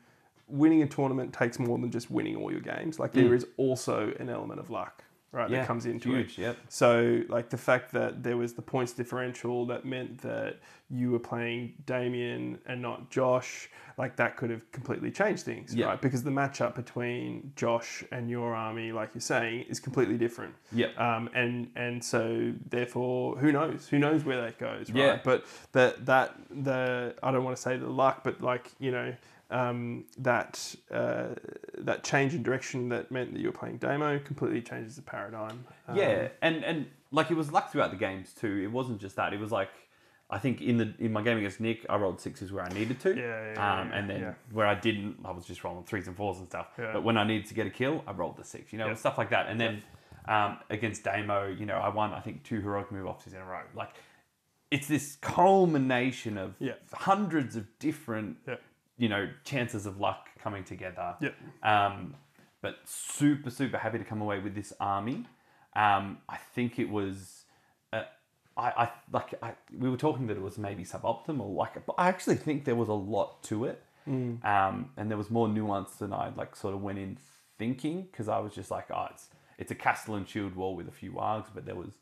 winning 0.47 0.83
a 0.83 0.87
tournament 0.87 1.33
takes 1.33 1.57
more 1.57 1.77
than 1.77 1.89
just 1.89 2.11
winning 2.11 2.35
all 2.35 2.51
your 2.51 2.59
games. 2.59 2.99
Like 2.99 3.13
there 3.13 3.33
is 3.33 3.45
also 3.55 4.13
an 4.19 4.29
element 4.29 4.59
of 4.59 4.69
luck, 4.69 5.05
right? 5.33 5.49
Yeah, 5.49 5.59
that 5.59 5.67
comes 5.67 5.85
into 5.85 6.09
huge, 6.11 6.39
it. 6.39 6.41
yep. 6.43 6.57
So 6.69 7.21
like 7.27 7.49
the 7.49 7.57
fact 7.57 7.91
that 7.91 8.23
there 8.23 8.37
was 8.37 8.53
the 8.53 8.61
points 8.61 8.93
differential 8.93 9.65
that 9.65 9.83
meant 9.83 10.21
that 10.21 10.59
you 10.89 11.11
were 11.11 11.19
playing 11.19 11.73
Damien 11.85 12.59
and 12.67 12.81
not 12.81 13.09
Josh, 13.09 13.69
like 13.97 14.15
that 14.17 14.37
could 14.37 14.49
have 14.51 14.71
completely 14.71 15.09
changed 15.11 15.43
things, 15.43 15.73
Yeah. 15.73 15.87
right? 15.87 16.01
Because 16.01 16.23
the 16.23 16.29
matchup 16.31 16.75
between 16.75 17.51
Josh 17.55 18.03
and 18.11 18.29
your 18.29 18.53
army, 18.53 18.91
like 18.91 19.09
you're 19.15 19.21
saying, 19.21 19.65
is 19.69 19.79
completely 19.79 20.17
different. 20.17 20.53
Yeah. 20.71 20.87
Um, 20.97 21.29
and 21.33 21.69
and 21.75 22.03
so 22.03 22.53
therefore, 22.69 23.35
who 23.37 23.51
knows? 23.51 23.87
Who 23.89 23.97
knows 23.99 24.23
where 24.23 24.39
that 24.41 24.59
goes, 24.59 24.89
right? 24.91 24.97
Yeah. 24.99 25.19
But 25.23 25.45
that 25.73 26.05
that 26.05 26.35
the 26.51 27.15
I 27.23 27.31
don't 27.31 27.43
want 27.43 27.55
to 27.57 27.61
say 27.61 27.77
the 27.77 27.89
luck, 27.89 28.23
but 28.23 28.39
like 28.41 28.71
you 28.79 28.91
know. 28.91 29.13
Um, 29.53 30.05
that 30.17 30.75
uh, 30.91 31.35
that 31.77 32.03
change 32.03 32.33
in 32.33 32.41
direction 32.41 32.89
that 32.89 33.11
meant 33.11 33.33
that 33.33 33.39
you 33.39 33.47
were 33.49 33.57
playing 33.61 33.77
Damo 33.77 34.17
completely 34.19 34.61
changes 34.61 34.95
the 34.95 35.03
paradigm. 35.03 35.63
Um, 35.87 35.95
Yeah, 35.95 36.29
and 36.41 36.63
and 36.63 36.87
like 37.11 37.29
it 37.29 37.35
was 37.37 37.51
luck 37.51 37.71
throughout 37.71 37.91
the 37.91 37.97
games 37.97 38.33
too. 38.33 38.61
It 38.63 38.71
wasn't 38.71 38.99
just 38.99 39.15
that. 39.17 39.31
It 39.31 39.39
was 39.39 39.51
like 39.51 39.69
I 40.29 40.39
think 40.39 40.61
in 40.61 40.77
the 40.77 40.93
in 40.97 41.13
my 41.13 41.21
game 41.21 41.37
against 41.37 41.59
Nick, 41.59 41.85
I 41.87 41.97
rolled 41.97 42.19
sixes 42.19 42.51
where 42.51 42.63
I 42.63 42.69
needed 42.69 42.99
to. 43.01 43.09
Yeah, 43.15 43.53
yeah, 43.53 43.81
um, 43.81 43.89
yeah, 43.89 43.95
and 43.97 44.09
then 44.09 44.21
yeah. 44.21 44.33
where 44.51 44.65
I 44.65 44.73
didn't, 44.73 45.17
I 45.23 45.29
was 45.31 45.45
just 45.45 45.63
rolling 45.63 45.83
threes 45.83 46.07
and 46.07 46.17
fours 46.17 46.39
and 46.39 46.47
stuff. 46.47 46.69
Yeah. 46.79 46.91
But 46.93 47.03
when 47.03 47.17
I 47.17 47.23
needed 47.23 47.45
to 47.47 47.53
get 47.53 47.67
a 47.67 47.69
kill, 47.69 48.03
I 48.07 48.11
rolled 48.13 48.37
the 48.37 48.43
six. 48.43 48.73
You 48.73 48.79
know, 48.79 48.87
Yeah. 48.87 48.95
stuff 48.95 49.19
like 49.19 49.29
that. 49.29 49.47
And 49.49 49.61
then 49.61 49.83
um, 50.27 50.57
against 50.71 51.03
Damo, 51.03 51.47
you 51.47 51.67
know, 51.67 51.75
I 51.75 51.89
won 51.89 52.11
I 52.13 52.21
think 52.21 52.43
two 52.43 52.59
heroic 52.61 52.91
move 52.91 53.05
offs 53.05 53.27
in 53.27 53.35
a 53.35 53.45
row. 53.45 53.61
Like 53.75 53.91
it's 54.71 54.87
this 54.87 55.17
culmination 55.21 56.39
of 56.39 56.55
Yeah. 56.59 56.73
hundreds 56.93 57.55
of 57.55 57.67
different, 57.77 58.37
Yeah. 58.47 58.55
You 58.97 59.09
know, 59.09 59.29
chances 59.43 59.85
of 59.85 59.99
luck 59.99 60.29
coming 60.39 60.63
together. 60.63 61.15
Yeah. 61.19 61.29
Um, 61.63 62.15
but 62.61 62.77
super, 62.85 63.49
super 63.49 63.77
happy 63.77 63.97
to 63.97 64.03
come 64.03 64.21
away 64.21 64.39
with 64.39 64.55
this 64.55 64.71
army. 64.79 65.25
Um, 65.75 66.19
I 66.29 66.37
think 66.37 66.79
it 66.79 66.89
was, 66.89 67.45
uh, 67.91 68.03
I, 68.55 68.67
I 68.69 68.91
like 69.11 69.33
I, 69.41 69.53
we 69.77 69.89
were 69.89 69.97
talking 69.97 70.27
that 70.27 70.37
it 70.37 70.43
was 70.43 70.57
maybe 70.57 70.83
suboptimal. 70.83 71.55
Like, 71.55 71.85
but 71.85 71.95
I 71.97 72.07
actually 72.07 72.35
think 72.35 72.65
there 72.65 72.75
was 72.75 72.89
a 72.89 72.93
lot 72.93 73.43
to 73.43 73.65
it, 73.65 73.83
um, 74.45 74.91
and 74.97 75.09
there 75.09 75.17
was 75.17 75.29
more 75.31 75.47
nuance 75.47 75.95
than 75.95 76.13
I 76.13 76.31
like 76.35 76.55
sort 76.55 76.73
of 76.73 76.81
went 76.81 76.99
in 76.99 77.17
thinking 77.57 78.03
because 78.03 78.29
I 78.29 78.39
was 78.39 78.53
just 78.53 78.69
like, 78.71 78.87
oh, 78.91 79.07
it's 79.11 79.29
it's 79.57 79.71
a 79.71 79.75
castle 79.75 80.15
and 80.15 80.27
shield 80.27 80.55
wall 80.55 80.75
with 80.75 80.87
a 80.87 80.91
few 80.91 81.11
wargs, 81.13 81.47
but 81.53 81.65
there 81.65 81.75
was 81.75 81.93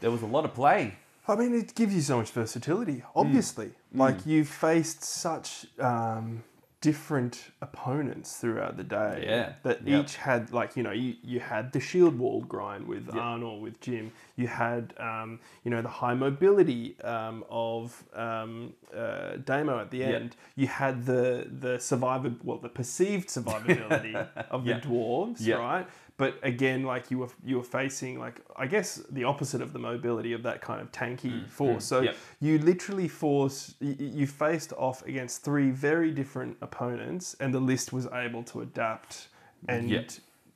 there 0.00 0.10
was 0.10 0.22
a 0.22 0.26
lot 0.26 0.44
of 0.44 0.54
play. 0.54 0.96
I 1.28 1.36
mean, 1.36 1.54
it 1.54 1.74
gives 1.74 1.94
you 1.94 2.00
so 2.00 2.18
much 2.18 2.30
versatility. 2.30 3.02
Obviously, 3.14 3.70
like 3.94 4.24
you've 4.26 4.48
faced 4.48 5.04
such 5.04 5.66
um, 5.78 6.42
different 6.80 7.50
opponents 7.60 8.36
throughout 8.36 8.76
the 8.76 8.84
day. 8.84 9.24
Yeah. 9.26 9.52
That 9.64 9.86
Yep. 9.86 10.04
each 10.04 10.16
had 10.16 10.52
like 10.52 10.76
you 10.76 10.82
know 10.82 10.92
you, 10.92 11.14
you 11.22 11.40
had 11.40 11.72
the 11.72 11.80
shield 11.80 12.18
wall 12.18 12.40
grind 12.42 12.86
with 12.86 13.06
Arnor 13.08 13.60
with 13.60 13.80
Jim. 13.80 14.12
You 14.36 14.46
had 14.46 14.94
um, 14.98 15.40
you 15.64 15.70
know 15.70 15.82
the 15.82 15.88
high 15.88 16.14
mobility 16.14 16.98
um, 17.02 17.44
of 17.50 18.04
um, 18.14 18.74
uh, 18.96 19.36
Damo 19.44 19.80
at 19.80 19.90
the 19.90 20.04
end. 20.04 20.36
You 20.56 20.68
had 20.68 21.04
the 21.04 21.48
the 21.50 21.78
survivor 21.78 22.32
well 22.44 22.58
the 22.58 22.68
perceived 22.68 23.28
survivability 23.28 24.14
of 24.50 24.64
the 24.64 24.74
dwarves, 24.74 25.40
right? 25.58 25.86
But 26.18 26.38
again, 26.42 26.82
like 26.82 27.10
you 27.10 27.18
were 27.18 27.28
you 27.44 27.56
were 27.56 27.62
facing 27.64 28.18
like 28.18 28.40
I 28.56 28.66
guess 28.66 29.00
the 29.10 29.24
opposite 29.24 29.62
of 29.62 29.72
the 29.72 29.78
mobility 29.78 30.32
of 30.34 30.42
that 30.42 30.60
kind 30.60 30.80
of 30.82 30.92
tanky 30.92 31.32
mm, 31.44 31.48
force. 31.48 31.84
Mm, 31.84 31.88
so 31.88 32.00
Yep. 32.02 32.16
you 32.40 32.58
literally 32.58 33.08
force 33.08 33.74
you, 33.80 33.94
you 33.98 34.26
faced 34.26 34.72
off 34.74 35.06
against 35.06 35.44
three 35.44 35.70
very 35.70 36.10
different 36.10 36.56
opponents, 36.60 37.36
and 37.40 37.54
the 37.54 37.60
list 37.60 37.92
was 37.92 38.06
able 38.12 38.42
to 38.42 38.60
adapt 38.62 39.28
and 39.68 39.88
Yep. 39.90 40.10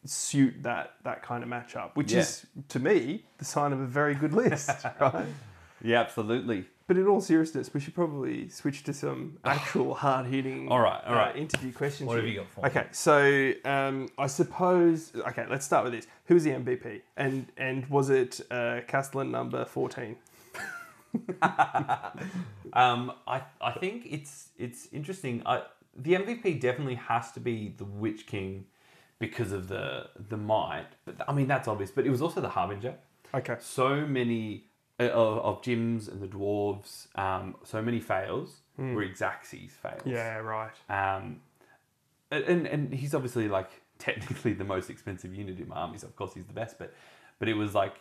suit 0.05 0.55
that 0.65 0.95
that 1.05 1.23
kind 1.23 1.45
of 1.45 1.49
matchup, 1.49 1.95
which 1.95 2.13
Yeah. 2.13 2.19
is 2.21 2.45
to 2.69 2.81
me 2.81 3.25
the 3.39 3.45
sign 3.45 3.73
of 3.73 3.81
a 3.81 3.87
very 3.87 4.17
good 4.17 4.33
list, 4.35 4.69
right? 5.01 5.27
Yeah, 5.81 6.01
absolutely. 6.01 6.67
But 6.87 6.97
in 6.97 7.07
all 7.07 7.21
seriousness, 7.21 7.73
we 7.73 7.81
should 7.81 7.95
probably 7.95 8.49
switch 8.49 8.83
to 8.85 8.93
some 8.93 9.39
actual 9.45 9.95
hard 9.95 10.27
hitting. 10.27 10.69
All 10.69 10.81
right, 10.81 11.03
all 11.07 11.15
right. 11.15 11.37
interview 11.37 11.73
questions. 11.73 12.09
What 12.09 12.17
have 12.17 12.27
you 12.27 12.37
got 12.41 12.49
for 12.51 12.63
me? 12.63 12.69
Okay, 12.69 12.87
so 12.93 13.53
um, 13.65 14.09
I 14.19 14.27
suppose. 14.27 15.13
Okay, 15.15 15.47
let's 15.49 15.65
start 15.65 15.85
with 15.85 15.93
this. 15.93 16.07
Who 16.27 16.35
was 16.35 16.45
the 16.45 16.51
MVP, 16.51 17.03
and 17.17 17.47
and 17.57 17.87
was 17.87 18.11
it 18.11 18.41
uh, 18.51 18.81
Castellan 18.87 19.31
number 19.31 19.65
fourteen? 19.65 20.17
Um, 22.73 23.13
I 23.27 23.43
I 23.61 23.73
think 23.73 24.07
it's 24.09 24.49
it's 24.59 24.89
interesting. 24.93 25.43
I, 25.45 25.63
the 25.95 26.15
MVP 26.15 26.61
definitely 26.61 26.95
has 26.95 27.33
to 27.33 27.41
be 27.41 27.75
the 27.77 27.85
Witch 27.85 28.27
King 28.27 28.67
because 29.19 29.53
of 29.53 29.69
the 29.69 30.09
the 30.29 30.37
might. 30.37 30.89
But 31.05 31.17
I 31.29 31.33
mean 31.33 31.47
that's 31.47 31.69
obvious. 31.69 31.91
But 31.91 32.07
it 32.07 32.11
was 32.11 32.23
also 32.23 32.41
the 32.41 32.49
Harbinger. 32.49 32.95
Okay. 33.35 33.57
So 33.61 34.07
many 34.07 34.65
uh, 34.65 34.72
of, 35.11 35.39
of 35.39 35.63
Jims 35.63 36.09
and 36.09 36.21
the 36.21 36.27
dwarves. 36.29 37.07
Um, 37.19 37.57
so 37.65 37.81
many 37.83 38.01
fails 38.01 38.61
were 38.79 39.07
Xaxes 39.15 39.71
fails. 39.71 40.03
Yeah, 40.07 40.37
right. 40.39 40.73
Um, 40.89 41.41
and- 42.31 42.45
and 42.45 42.67
and 42.67 42.95
he's 42.95 43.15
obviously 43.15 43.49
like 43.49 43.71
technically 43.99 44.53
the 44.55 44.65
most 44.65 44.91
expensive 44.91 45.35
unit 45.35 45.59
in 45.61 45.69
my 45.69 45.77
armies. 45.77 46.03
Of 46.03 46.17
course, 46.17 46.35
he's 46.35 46.47
the 46.47 46.53
best, 46.55 46.79
but 46.79 46.93
but 47.39 47.49
it 47.49 47.55
was 47.55 47.75
like 47.75 47.95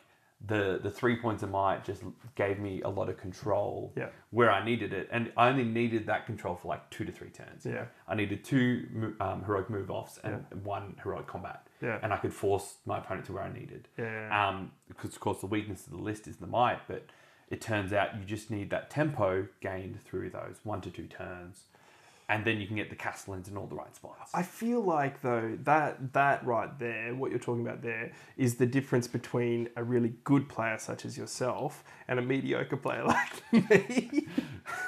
the 0.48 0.80
the 0.82 0.90
three 0.90 1.16
points 1.18 1.44
of 1.44 1.52
might 1.52 1.84
just 1.86 2.02
gave 2.36 2.58
me 2.60 2.82
a 2.82 2.90
lot 2.90 3.10
of 3.10 3.18
control 3.18 3.94
Yeah. 3.96 4.10
where 4.32 4.52
I 4.52 4.64
needed 4.66 4.92
it, 4.94 5.08
and 5.12 5.32
I 5.38 5.50
only 5.50 5.64
needed 5.64 6.08
that 6.08 6.26
control 6.26 6.56
for 6.56 6.68
like 6.68 6.90
two 6.90 7.06
to 7.06 7.12
three 7.12 7.30
turns. 7.30 7.66
Yeah. 7.66 7.86
I 8.08 8.16
needed 8.16 8.44
two 8.44 9.16
um, 9.20 9.44
heroic 9.44 9.70
move 9.70 9.92
offs 9.92 10.18
and 10.24 10.46
one 10.64 10.96
heroic 11.04 11.28
combat. 11.28 11.68
Yeah. 11.82 11.98
and 12.04 12.14
I 12.14 12.18
could 12.18 12.32
force 12.34 12.76
my 12.86 13.00
opponent 13.00 13.26
to 13.26 13.34
where 13.34 13.42
I 13.44 13.52
needed. 13.52 13.88
Yeah. 13.98 14.30
Um, 14.50 14.72
because 14.88 15.14
of 15.16 15.20
course 15.20 15.40
the 15.40 15.48
weakness 15.48 15.88
of 15.88 15.94
the 15.94 15.98
list 16.02 16.28
is 16.28 16.38
the 16.38 16.46
might, 16.46 16.88
but 16.88 17.08
it 17.50 17.60
turns 17.60 17.92
out 17.92 18.16
you 18.18 18.24
just 18.24 18.52
need 18.52 18.70
that 18.70 18.90
tempo 18.92 19.48
gained 19.62 20.00
through 20.02 20.30
those 20.30 20.58
one 20.64 20.80
to 20.82 20.92
two 20.92 21.08
turns, 21.08 21.64
and 22.32 22.46
then 22.46 22.62
you 22.62 22.66
can 22.66 22.78
get 22.78 22.90
the 22.90 22.96
castellans 22.96 23.50
in 23.50 23.58
all 23.58 23.68
the 23.68 23.76
right 23.76 23.94
spots. 23.94 24.32
I 24.34 24.42
feel 24.42 24.80
like 24.80 25.22
though 25.22 25.58
that 25.64 26.14
that 26.14 26.46
right 26.46 26.80
there, 26.80 27.14
what 27.14 27.30
you're 27.30 27.40
talking 27.40 27.62
about 27.62 27.82
there, 27.82 28.14
is 28.38 28.56
the 28.56 28.66
difference 28.66 29.06
between 29.06 29.68
a 29.76 29.84
really 29.84 30.14
good 30.24 30.48
player 30.48 30.78
such 30.80 31.04
as 31.04 31.18
yourself 31.18 31.84
and 32.08 32.20
a 32.20 32.22
mediocre 32.22 32.78
player 32.78 33.04
like 33.06 33.54
me, 33.54 34.28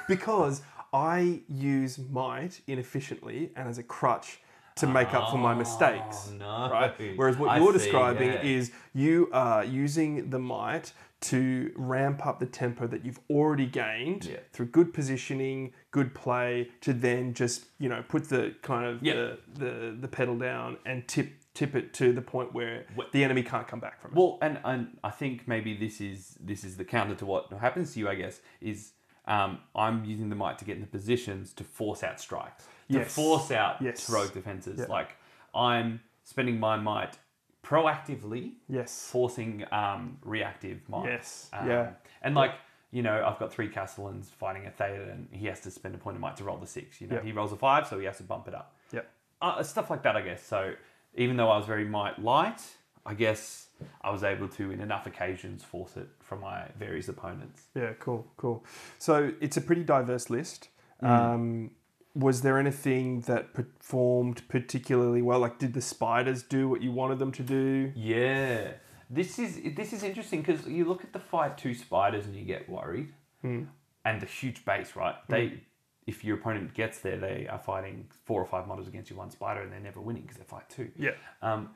because 0.08 0.62
I 0.94 1.42
use 1.46 1.98
might 1.98 2.62
inefficiently 2.66 3.50
and 3.56 3.68
as 3.68 3.76
a 3.76 3.82
crutch 3.82 4.40
to 4.76 4.86
make 4.86 5.12
up 5.12 5.30
for 5.30 5.36
my 5.36 5.52
oh, 5.52 5.56
mistakes. 5.56 6.30
Oh, 6.32 6.36
no. 6.36 6.70
Right. 6.70 7.12
Whereas 7.14 7.36
what 7.36 7.50
I 7.50 7.58
you're 7.58 7.72
see, 7.72 7.78
describing 7.78 8.32
yeah. 8.32 8.42
is 8.42 8.72
you 8.94 9.28
are 9.32 9.64
using 9.64 10.30
the 10.30 10.38
might 10.38 10.92
to 11.24 11.72
ramp 11.76 12.26
up 12.26 12.38
the 12.38 12.46
tempo 12.46 12.86
that 12.86 13.04
you've 13.04 13.20
already 13.30 13.66
gained 13.66 14.24
Yeah. 14.26 14.36
through 14.52 14.66
good 14.66 14.92
positioning, 14.92 15.72
good 15.90 16.14
play, 16.14 16.70
to 16.82 16.92
then 16.92 17.34
just 17.34 17.66
you 17.78 17.88
know 17.88 18.02
put 18.08 18.28
the 18.28 18.54
kind 18.62 18.86
of 18.86 19.02
Yeah. 19.02 19.14
the, 19.14 19.38
the 19.54 19.96
the 20.00 20.08
pedal 20.08 20.36
down 20.38 20.76
and 20.86 21.06
tip 21.08 21.32
tip 21.54 21.74
it 21.76 21.94
to 21.94 22.12
the 22.12 22.20
point 22.22 22.52
where 22.52 22.84
the 23.12 23.22
enemy 23.22 23.42
can't 23.42 23.68
come 23.68 23.78
back 23.80 24.00
from 24.00 24.10
it. 24.10 24.16
Well, 24.16 24.38
and, 24.42 24.58
and 24.64 24.98
I 25.04 25.10
think 25.10 25.46
maybe 25.46 25.74
this 25.76 26.00
is 26.00 26.36
this 26.40 26.64
is 26.64 26.76
the 26.76 26.84
counter 26.84 27.14
to 27.16 27.26
what 27.26 27.52
happens 27.52 27.94
to 27.94 28.00
you. 28.00 28.08
I 28.08 28.16
guess 28.16 28.40
is 28.60 28.92
um, 29.26 29.58
I'm 29.74 30.04
using 30.04 30.28
the 30.28 30.36
might 30.36 30.58
to 30.58 30.64
get 30.64 30.76
into 30.76 30.88
positions 30.88 31.52
to 31.54 31.64
force 31.64 32.02
out 32.02 32.20
strikes, 32.20 32.64
to 32.90 32.98
Yes. 32.98 33.14
force 33.14 33.50
out 33.50 33.80
Yes. 33.80 34.06
heroic 34.06 34.32
defenses. 34.34 34.86
Like 34.88 35.16
I'm 35.54 36.00
spending 36.24 36.58
my 36.60 36.76
might 36.76 37.16
proactively, 37.64 38.52
Yes. 38.68 39.08
forcing 39.10 39.64
um, 39.72 40.18
reactive 40.24 40.88
might. 40.88 41.06
Yes. 41.06 41.48
Um, 41.52 41.68
Yeah. 41.68 41.90
And 42.22 42.34
like 42.34 42.52
you 42.92 43.02
know, 43.02 43.24
I've 43.26 43.40
got 43.40 43.52
three 43.52 43.68
castellans 43.68 44.30
fighting 44.30 44.66
a 44.66 44.70
theta, 44.70 45.10
and 45.10 45.26
he 45.32 45.46
has 45.46 45.58
to 45.62 45.70
spend 45.72 45.96
a 45.96 45.98
point 45.98 46.14
of 46.14 46.20
might 46.20 46.36
to 46.36 46.44
roll 46.44 46.58
the 46.58 46.66
six. 46.66 47.00
You 47.00 47.08
know, 47.08 47.16
Yeah. 47.16 47.22
he 47.22 47.32
rolls 47.32 47.50
a 47.52 47.56
five, 47.56 47.88
so 47.88 47.98
he 47.98 48.04
has 48.04 48.18
to 48.18 48.22
bump 48.22 48.46
it 48.46 48.54
up 48.54 48.76
Yep. 48.92 49.10
uh, 49.42 49.62
stuff 49.64 49.90
like 49.90 50.02
that, 50.04 50.14
I 50.16 50.20
guess. 50.22 50.44
So 50.46 50.74
even 51.16 51.36
though 51.36 51.50
I 51.50 51.56
was 51.56 51.66
very 51.66 51.84
might 51.84 52.20
light, 52.20 52.62
I 53.04 53.14
guess 53.14 53.68
I 54.00 54.10
was 54.12 54.22
able 54.22 54.46
to, 54.48 54.70
in 54.70 54.80
enough 54.80 55.08
occasions, 55.08 55.64
force 55.64 55.96
it 55.96 56.08
from 56.20 56.40
my 56.40 56.68
various 56.78 57.08
opponents. 57.08 57.66
Yeah, 57.74 57.94
cool, 57.98 58.24
cool. 58.36 58.64
So 58.98 59.32
it's 59.40 59.56
a 59.56 59.60
pretty 59.60 59.82
diverse 59.82 60.30
list. 60.30 60.68
Mm. 61.02 61.08
Um, 61.08 61.70
was 62.14 62.42
there 62.42 62.58
anything 62.58 63.20
that 63.22 63.54
performed 63.54 64.46
particularly 64.48 65.20
well? 65.22 65.40
Like, 65.40 65.58
did 65.58 65.74
the 65.74 65.80
spiders 65.80 66.42
do 66.42 66.68
what 66.68 66.80
you 66.82 66.92
wanted 66.92 67.18
them 67.18 67.32
to 67.32 67.42
do? 67.42 67.92
Yeah, 67.96 68.72
this 69.10 69.38
is 69.38 69.60
this 69.76 69.92
is 69.92 70.02
interesting 70.02 70.42
because 70.42 70.66
you 70.66 70.84
look 70.84 71.02
at 71.04 71.12
the 71.12 71.18
fight 71.18 71.58
two 71.58 71.74
spiders 71.74 72.26
and 72.26 72.34
you 72.36 72.44
get 72.44 72.68
worried, 72.68 73.12
Hmm. 73.42 73.64
and 74.04 74.20
the 74.20 74.26
huge 74.26 74.64
base, 74.64 74.94
right? 74.96 75.16
They, 75.28 75.60
if 76.06 76.24
your 76.24 76.36
opponent 76.38 76.72
gets 76.74 77.00
there, 77.00 77.16
they 77.18 77.46
are 77.48 77.58
fighting 77.58 78.08
four 78.24 78.40
or 78.40 78.46
five 78.46 78.66
models 78.68 78.86
against 78.88 79.10
you 79.10 79.16
one 79.16 79.30
spider, 79.30 79.62
and 79.62 79.72
they're 79.72 79.80
never 79.80 80.00
winning 80.00 80.22
because 80.22 80.36
they 80.38 80.44
fight 80.44 80.68
two. 80.70 80.90
Yeah. 80.96 81.12
Um, 81.42 81.70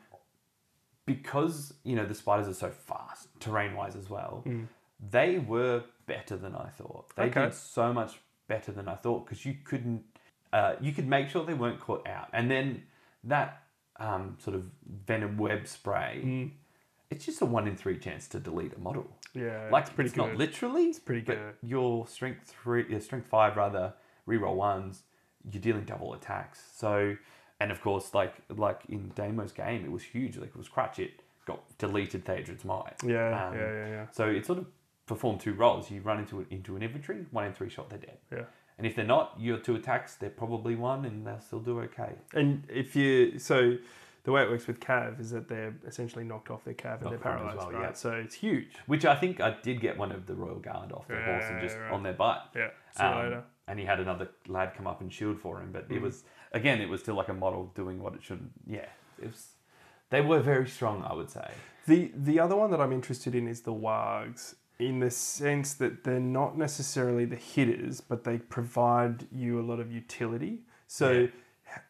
because 1.07 1.73
you 1.85 1.97
know 1.97 2.05
the 2.05 2.15
spiders 2.15 2.49
are 2.49 2.55
so 2.55 2.71
fast, 2.71 3.29
terrain 3.41 3.75
wise 3.75 3.97
as 3.97 4.11
well, 4.11 4.45
they 5.11 5.39
were 5.39 5.83
better 6.07 6.37
than 6.37 6.55
I 6.55 6.69
thought. 6.69 7.15
They 7.17 7.25
Okay. 7.25 7.45
did 7.45 7.55
so 7.55 7.93
much 7.93 8.19
better 8.47 8.73
than 8.73 8.89
I 8.89 8.95
thought 8.95 9.25
because 9.27 9.45
you 9.45 9.57
couldn't, 9.65 10.05
uh, 10.53 10.75
you 10.81 10.93
could 10.93 11.07
make 11.07 11.29
sure 11.29 11.45
they 11.45 11.55
weren't 11.55 11.81
caught 11.81 12.07
out, 12.07 12.29
and 12.33 12.51
then 12.51 12.83
that 13.25 13.63
um, 13.99 14.37
sort 14.39 14.57
of 14.57 14.67
venom 15.07 15.37
web 15.37 15.67
spray. 15.67 16.51
It's 17.11 17.25
just 17.25 17.41
a 17.41 17.47
one 17.47 17.67
in 17.67 17.75
three 17.77 17.99
chance 17.99 18.29
to 18.29 18.39
delete 18.41 18.75
a 18.75 18.79
model. 18.79 19.07
Yeah, 19.35 19.69
like 19.71 19.85
it's 19.85 19.93
pretty 19.93 20.09
it's 20.09 20.17
not 20.17 20.37
literally. 20.37 20.85
It's 20.85 20.99
pretty 20.99 21.23
but 21.23 21.37
good. 21.37 21.55
Your 21.63 22.07
strength 22.07 22.55
three, 22.63 22.85
your 22.89 23.01
strength 23.01 23.29
five 23.29 23.57
rather, 23.57 23.95
reroll 24.29 24.57
ones. 24.57 25.03
You're 25.51 25.63
dealing 25.63 25.85
double 25.85 26.13
attacks. 26.13 26.61
So, 26.75 27.17
and 27.61 27.71
of 27.71 27.81
course, 27.81 28.15
like 28.15 28.35
like 28.55 28.83
in 28.89 29.11
Damo's 29.15 29.53
game, 29.53 29.85
it 29.85 29.91
was 29.91 30.03
huge. 30.03 30.37
Like 30.37 30.51
it 30.51 30.57
was 30.57 30.69
crutch. 30.69 30.99
It 30.99 31.23
got 31.47 31.61
deleted 31.79 32.25
Theodred's 32.25 32.65
might. 32.65 32.95
Yeah, 33.03 33.49
Um, 33.49 33.55
yeah, 33.55 33.73
yeah, 33.73 33.89
yeah. 33.89 34.07
So 34.13 34.29
it 34.29 34.45
sort 34.45 34.59
of 34.59 34.67
performed 35.07 35.41
two 35.41 35.55
roles. 35.55 35.91
You 35.91 36.03
run 36.03 36.19
into 36.19 36.41
it 36.41 36.47
into 36.51 36.77
an 36.77 36.83
infantry, 36.83 37.25
one 37.31 37.47
in 37.47 37.53
three 37.55 37.71
shot, 37.71 37.89
they're 37.89 37.99
dead. 37.99 38.19
Yeah. 38.31 38.43
And 38.79 38.87
if 38.87 38.95
they're 38.95 39.05
not, 39.05 39.35
your 39.39 39.59
two 39.59 39.75
attacks, 39.75 40.15
they're 40.15 40.31
probably 40.31 40.77
one, 40.77 41.05
and 41.05 41.27
they'll 41.27 41.41
still 41.41 41.59
do 41.61 41.81
okay. 41.81 42.13
And 42.33 42.65
if 42.69 42.95
you 42.95 43.39
so, 43.39 43.77
the 44.25 44.31
way 44.33 44.43
it 44.43 44.51
works 44.51 44.67
with 44.69 44.79
cav 44.79 45.19
is 45.21 45.31
that 45.31 45.49
they're 45.49 45.75
essentially 45.87 46.23
knocked 46.25 46.51
off 46.51 46.65
their 46.65 46.75
cav 46.75 47.01
and 47.01 47.07
they're 47.07 47.15
as 47.15 47.21
paralyzed, 47.23 47.57
well, 47.59 47.73
right? 47.73 47.83
yeah. 47.83 47.93
So 47.93 48.13
it's 48.13 48.35
huge. 48.37 48.69
Which 48.87 49.05
I 49.05 49.17
think 49.17 49.41
I 49.41 49.57
did 49.63 49.81
get 49.81 49.97
one 49.99 50.13
of 50.13 50.27
the 50.27 50.35
Royal 50.35 50.59
Guard 50.61 50.93
off 50.93 51.09
their 51.09 51.25
horse 51.25 51.45
and 51.49 51.61
just 51.61 51.77
right. 51.77 51.91
on 51.93 52.03
their 52.03 52.13
butt. 52.13 52.51
Yeah, 52.55 52.69
see 52.97 53.03
Um, 53.03 53.17
later. 53.25 53.43
And 53.67 53.79
he 53.79 53.85
had 53.85 54.01
another 54.01 54.29
lad 54.47 54.75
come 54.77 54.87
up 54.87 55.01
and 55.01 55.13
shield 55.13 55.39
for 55.41 55.61
him, 55.61 55.73
but 55.73 55.83
it 55.91 55.99
Mm. 55.99 56.03
was 56.03 56.25
again, 56.53 56.81
it 56.81 56.89
was 56.89 57.01
still 57.01 57.15
like 57.17 57.29
a 57.29 57.35
model 57.35 57.73
doing 57.75 58.01
what 58.01 58.15
it 58.15 58.23
should. 58.23 58.49
Yeah, 58.67 58.87
it 59.21 59.27
was. 59.27 59.55
They 60.11 60.21
were 60.23 60.41
very 60.41 60.67
strong, 60.69 61.05
I 61.05 61.13
would 61.15 61.31
say. 61.31 61.51
The 61.87 62.13
the 62.15 62.39
other 62.41 62.55
one 62.57 62.71
that 62.71 62.81
I'm 62.81 62.93
interested 62.93 63.35
in 63.35 63.47
is 63.49 63.63
the 63.63 63.75
wargs, 63.75 64.55
in 64.79 65.01
the 65.01 65.11
sense 65.11 65.75
that 65.75 66.05
they're 66.05 66.21
not 66.21 66.57
necessarily 66.57 67.25
the 67.25 67.37
hitters, 67.37 68.01
but 68.01 68.25
they 68.25 68.39
provide 68.39 69.27
you 69.33 69.61
a 69.61 69.63
lot 69.63 69.81
of 69.81 69.91
utility. 69.91 70.61
So, 70.87 71.11
Yeah. 71.11 71.27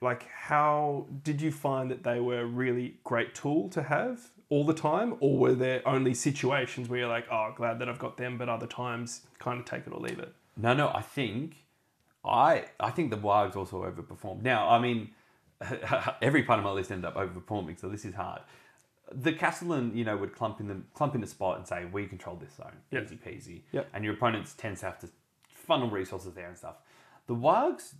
like, 0.00 0.26
how 0.28 1.06
did 1.22 1.40
you 1.42 1.52
find 1.52 1.90
that 1.90 2.02
they 2.02 2.18
were 2.20 2.40
a 2.40 2.46
really 2.46 2.98
great 3.04 3.34
tool 3.34 3.68
to 3.70 3.82
have 3.82 4.30
all 4.48 4.64
the 4.64 4.74
time, 4.74 5.16
or 5.20 5.36
were 5.38 5.54
there 5.54 5.86
only 5.86 6.14
situations 6.14 6.88
where 6.88 7.00
you're 7.00 7.08
like, 7.08 7.26
oh, 7.30 7.52
glad 7.54 7.78
that 7.78 7.88
I've 7.88 7.98
got 7.98 8.16
them, 8.16 8.38
but 8.38 8.48
other 8.48 8.66
times 8.66 9.26
kind 9.38 9.60
of 9.60 9.66
take 9.66 9.86
it 9.86 9.92
or 9.92 10.00
leave 10.00 10.18
it? 10.18 10.32
No, 10.56 10.72
no, 10.72 10.88
I 10.88 11.02
think, 11.02 11.64
I 12.24 12.64
I 12.80 12.90
think 12.90 13.10
the 13.10 13.18
Wargs 13.18 13.54
also 13.54 13.84
overperformed. 13.84 14.42
Now, 14.42 14.68
I 14.68 14.78
mean, 14.78 15.10
every 16.22 16.42
part 16.42 16.58
of 16.58 16.64
my 16.64 16.70
list 16.70 16.90
ended 16.90 17.04
up 17.04 17.14
overperforming, 17.16 17.78
so 17.78 17.88
this 17.90 18.04
is 18.06 18.14
hard. 18.14 18.40
The 19.10 19.32
Castellan, 19.32 19.96
you 19.96 20.04
know, 20.04 20.16
would 20.16 20.34
clump 20.34 20.60
in 20.60 20.68
the 20.68 20.82
clump 20.94 21.14
in 21.14 21.20
the 21.20 21.26
spot 21.26 21.56
and 21.56 21.66
say, 21.66 21.86
"We 21.86 22.06
control 22.06 22.36
this 22.36 22.52
zone, 22.54 22.76
Yep. 22.90 23.04
easy 23.04 23.16
peasy," 23.16 23.62
Yep. 23.72 23.88
and 23.94 24.04
your 24.04 24.14
opponents 24.14 24.54
tend 24.54 24.76
to 24.78 24.86
have 24.86 24.98
to 25.00 25.08
funnel 25.54 25.88
resources 25.90 26.34
there 26.34 26.48
and 26.48 26.56
stuff. 26.58 26.76
The 27.26 27.34
Wargs, 27.34 27.94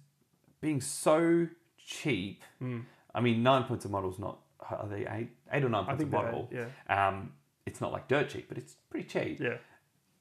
being 0.61 0.81
so 0.81 1.49
cheap, 1.79 2.43
Hmm. 2.59 2.81
I 3.15 3.21
mean, 3.21 3.43
nine 3.43 3.65
points 3.65 3.85
a 3.85 3.89
model's 3.89 4.19
not 4.19 4.39
are 4.71 4.87
they 4.87 5.07
eight 5.07 5.31
eight 5.51 5.65
or 5.65 5.69
nine 5.71 5.87
points 5.87 6.03
a 6.03 6.07
model? 6.07 6.49
eight, 6.53 6.67
Um, 6.93 7.33
it's 7.65 7.81
not 7.81 7.91
like 7.93 8.07
dirt 8.09 8.29
cheap, 8.29 8.49
but 8.49 8.59
it's 8.59 8.75
pretty 8.91 9.07
cheap 9.09 9.41
Yeah. 9.41 9.59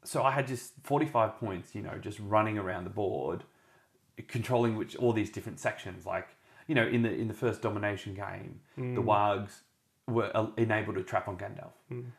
so 0.03 0.23
I 0.23 0.31
had 0.31 0.47
just 0.47 0.73
45 0.83 1.35
points, 1.35 1.75
you 1.75 1.81
know, 1.81 1.97
just 1.97 2.17
running 2.19 2.57
around 2.57 2.85
the 2.85 2.89
board, 2.89 3.43
controlling 4.27 4.75
which 4.77 4.95
all 4.95 5.11
these 5.13 5.29
different 5.29 5.59
sections. 5.59 6.05
Like, 6.05 6.29
you 6.67 6.75
know, 6.75 6.87
in 6.87 7.01
the 7.01 7.13
in 7.13 7.27
the 7.27 7.33
first 7.33 7.61
domination 7.61 8.13
game, 8.13 8.61
the 8.75 9.01
Wargs 9.01 9.61
were 10.07 10.51
enabled 10.57 10.95
to 10.95 11.03
trap 11.03 11.27
on 11.27 11.37
Gandalf, 11.37 11.73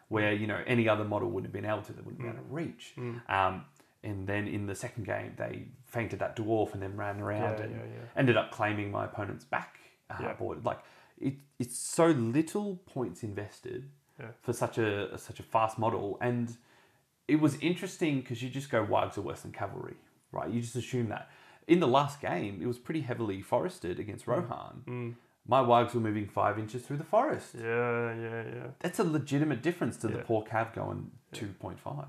where 0.09 0.33
you 0.33 0.47
know 0.47 0.61
any 0.67 0.89
other 0.89 1.05
model 1.05 1.31
wouldn't 1.31 1.53
have 1.53 1.63
been 1.63 1.71
able 1.71 1.83
to. 1.83 1.93
They 1.93 2.03
wouldn't 2.03 2.21
be 2.23 2.29
able 2.29 2.39
to 2.39 2.45
reach. 2.55 2.95
Um, 3.29 3.65
and 4.05 4.27
then 4.27 4.47
in 4.47 4.67
the 4.67 4.75
second 4.75 5.05
game, 5.07 5.33
they 5.37 5.67
feinted 5.87 6.19
that 6.21 6.37
dwarf 6.37 6.73
and 6.75 6.83
then 6.83 6.97
ran 6.97 7.21
around 7.21 7.59
Yeah, 7.59 7.65
and 7.65 7.73
yeah, 7.75 7.83
yeah. 7.83 8.05
ended 8.17 8.37
up 8.37 8.53
claiming 8.53 8.91
my 8.93 9.05
opponent's 9.07 9.45
back 9.45 9.79
uh, 10.11 10.35
board. 10.35 10.65
Like 10.65 10.81
it, 11.21 11.35
it's 11.59 11.77
so 11.79 12.07
little 12.09 12.77
points 12.87 13.23
invested 13.23 13.89
for 14.43 14.53
such 14.53 14.79
a 14.79 15.17
such 15.19 15.41
a 15.41 15.43
fast 15.43 15.79
model, 15.79 16.19
and 16.21 16.57
it 17.27 17.41
was 17.41 17.57
interesting 17.61 18.21
because 18.21 18.43
you 18.43 18.49
just 18.51 18.71
go 18.71 18.85
Wargs 18.85 19.17
are 19.19 19.23
worse 19.23 19.41
than 19.43 19.53
cavalry, 19.53 19.97
right? 20.33 20.49
You 20.51 20.61
just 20.61 20.77
assume 20.77 21.09
that. 21.09 21.31
In 21.67 21.81
the 21.81 21.87
last 21.89 22.21
game, 22.21 22.61
it 22.63 22.67
was 22.67 22.79
pretty 22.79 23.03
heavily 23.03 23.43
forested 23.43 23.99
against 23.99 24.25
Mm. 24.27 24.29
Rohan. 24.29 25.17
My 25.51 25.61
wargs 25.63 25.95
were 25.95 26.01
moving 26.01 26.27
five 26.29 26.59
inches 26.59 26.83
through 26.83 26.99
the 26.99 27.05
forest. 27.05 27.55
Yeah, 27.59 28.15
yeah, 28.15 28.43
yeah. 28.55 28.67
That's 28.81 28.99
a 28.99 29.05
legitimate 29.05 29.63
difference 29.63 29.97
to 29.99 30.09
the 30.09 30.19
poor 30.19 30.45
Cav 30.45 30.75
going 30.75 31.11
2.5. 31.35 32.09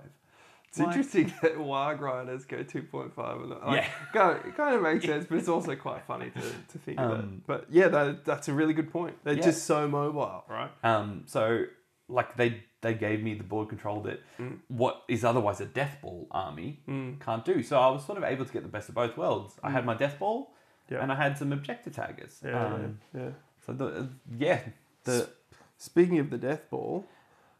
It's 0.67 0.79
interesting 0.79 1.33
that 1.41 1.55
Warg 1.55 1.99
Riders 1.99 2.45
go 2.45 2.57
2.5 2.57 3.41
and 3.41 3.49
like, 3.49 3.59
Yeah. 3.63 3.87
go, 4.13 4.29
it 4.45 4.55
kind 4.55 4.75
of 4.75 4.81
makes 4.83 5.05
sense, 5.05 5.25
but 5.27 5.37
it's 5.39 5.47
also 5.47 5.75
quite 5.75 6.03
funny 6.05 6.29
to, 6.31 6.41
to 6.41 6.77
think 6.77 6.99
of 6.99 7.11
Um, 7.11 7.19
it. 7.19 7.47
But 7.47 7.65
yeah, 7.71 7.87
that, 7.87 8.25
that's 8.25 8.49
a 8.49 8.53
really 8.53 8.73
good 8.73 8.91
point. 8.91 9.15
They're 9.23 9.33
Yeah. 9.35 9.45
just 9.45 9.63
so 9.65 9.87
mobile, 9.87 10.43
right? 10.47 10.69
Um, 10.83 11.23
so 11.25 11.63
like 12.07 12.35
they 12.37 12.63
they 12.81 12.93
gave 12.93 13.21
me 13.21 13.33
the 13.35 13.43
board 13.43 13.67
control 13.69 14.01
that 14.01 14.19
Mm. 14.39 14.59
what 14.67 15.03
is 15.07 15.23
otherwise 15.25 15.59
a 15.61 15.65
death 15.65 15.97
ball 16.01 16.27
army 16.31 16.81
can't 17.19 17.43
do. 17.45 17.61
So 17.63 17.77
I 17.79 17.89
was 17.89 18.05
sort 18.05 18.17
of 18.17 18.23
able 18.23 18.45
to 18.45 18.53
get 18.53 18.63
the 18.63 18.69
best 18.69 18.89
of 18.89 18.95
both 18.95 19.17
worlds. 19.17 19.59
I 19.63 19.69
had 19.71 19.85
my 19.85 19.95
death 19.95 20.17
ball, 20.19 20.39
Mm. 20.45 20.53
Yeah. 20.89 21.01
and 21.01 21.11
I 21.11 21.15
had 21.15 21.37
some 21.37 21.51
objective 21.53 21.93
taggers. 21.95 22.39
Yeah, 22.43 22.65
Um, 22.65 22.99
yeah, 23.13 23.21
yeah. 23.21 23.29
So 23.65 23.73
the 23.73 24.09
yeah 24.37 24.61
the 25.03 25.29
Speaking 25.77 26.19
of 26.19 26.29
the 26.29 26.37
death 26.37 26.69
ball, 26.69 27.05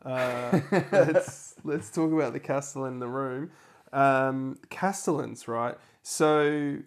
uh, 0.03 0.59
let's 0.91 1.55
let's 1.63 1.89
talk 1.89 2.11
about 2.11 2.33
the 2.33 2.39
Castellan 2.39 2.93
in 2.93 2.99
the 2.99 3.07
room. 3.07 3.51
Um, 3.93 4.57
Castellans, 4.69 5.47
right? 5.47 5.77
So 6.03 6.79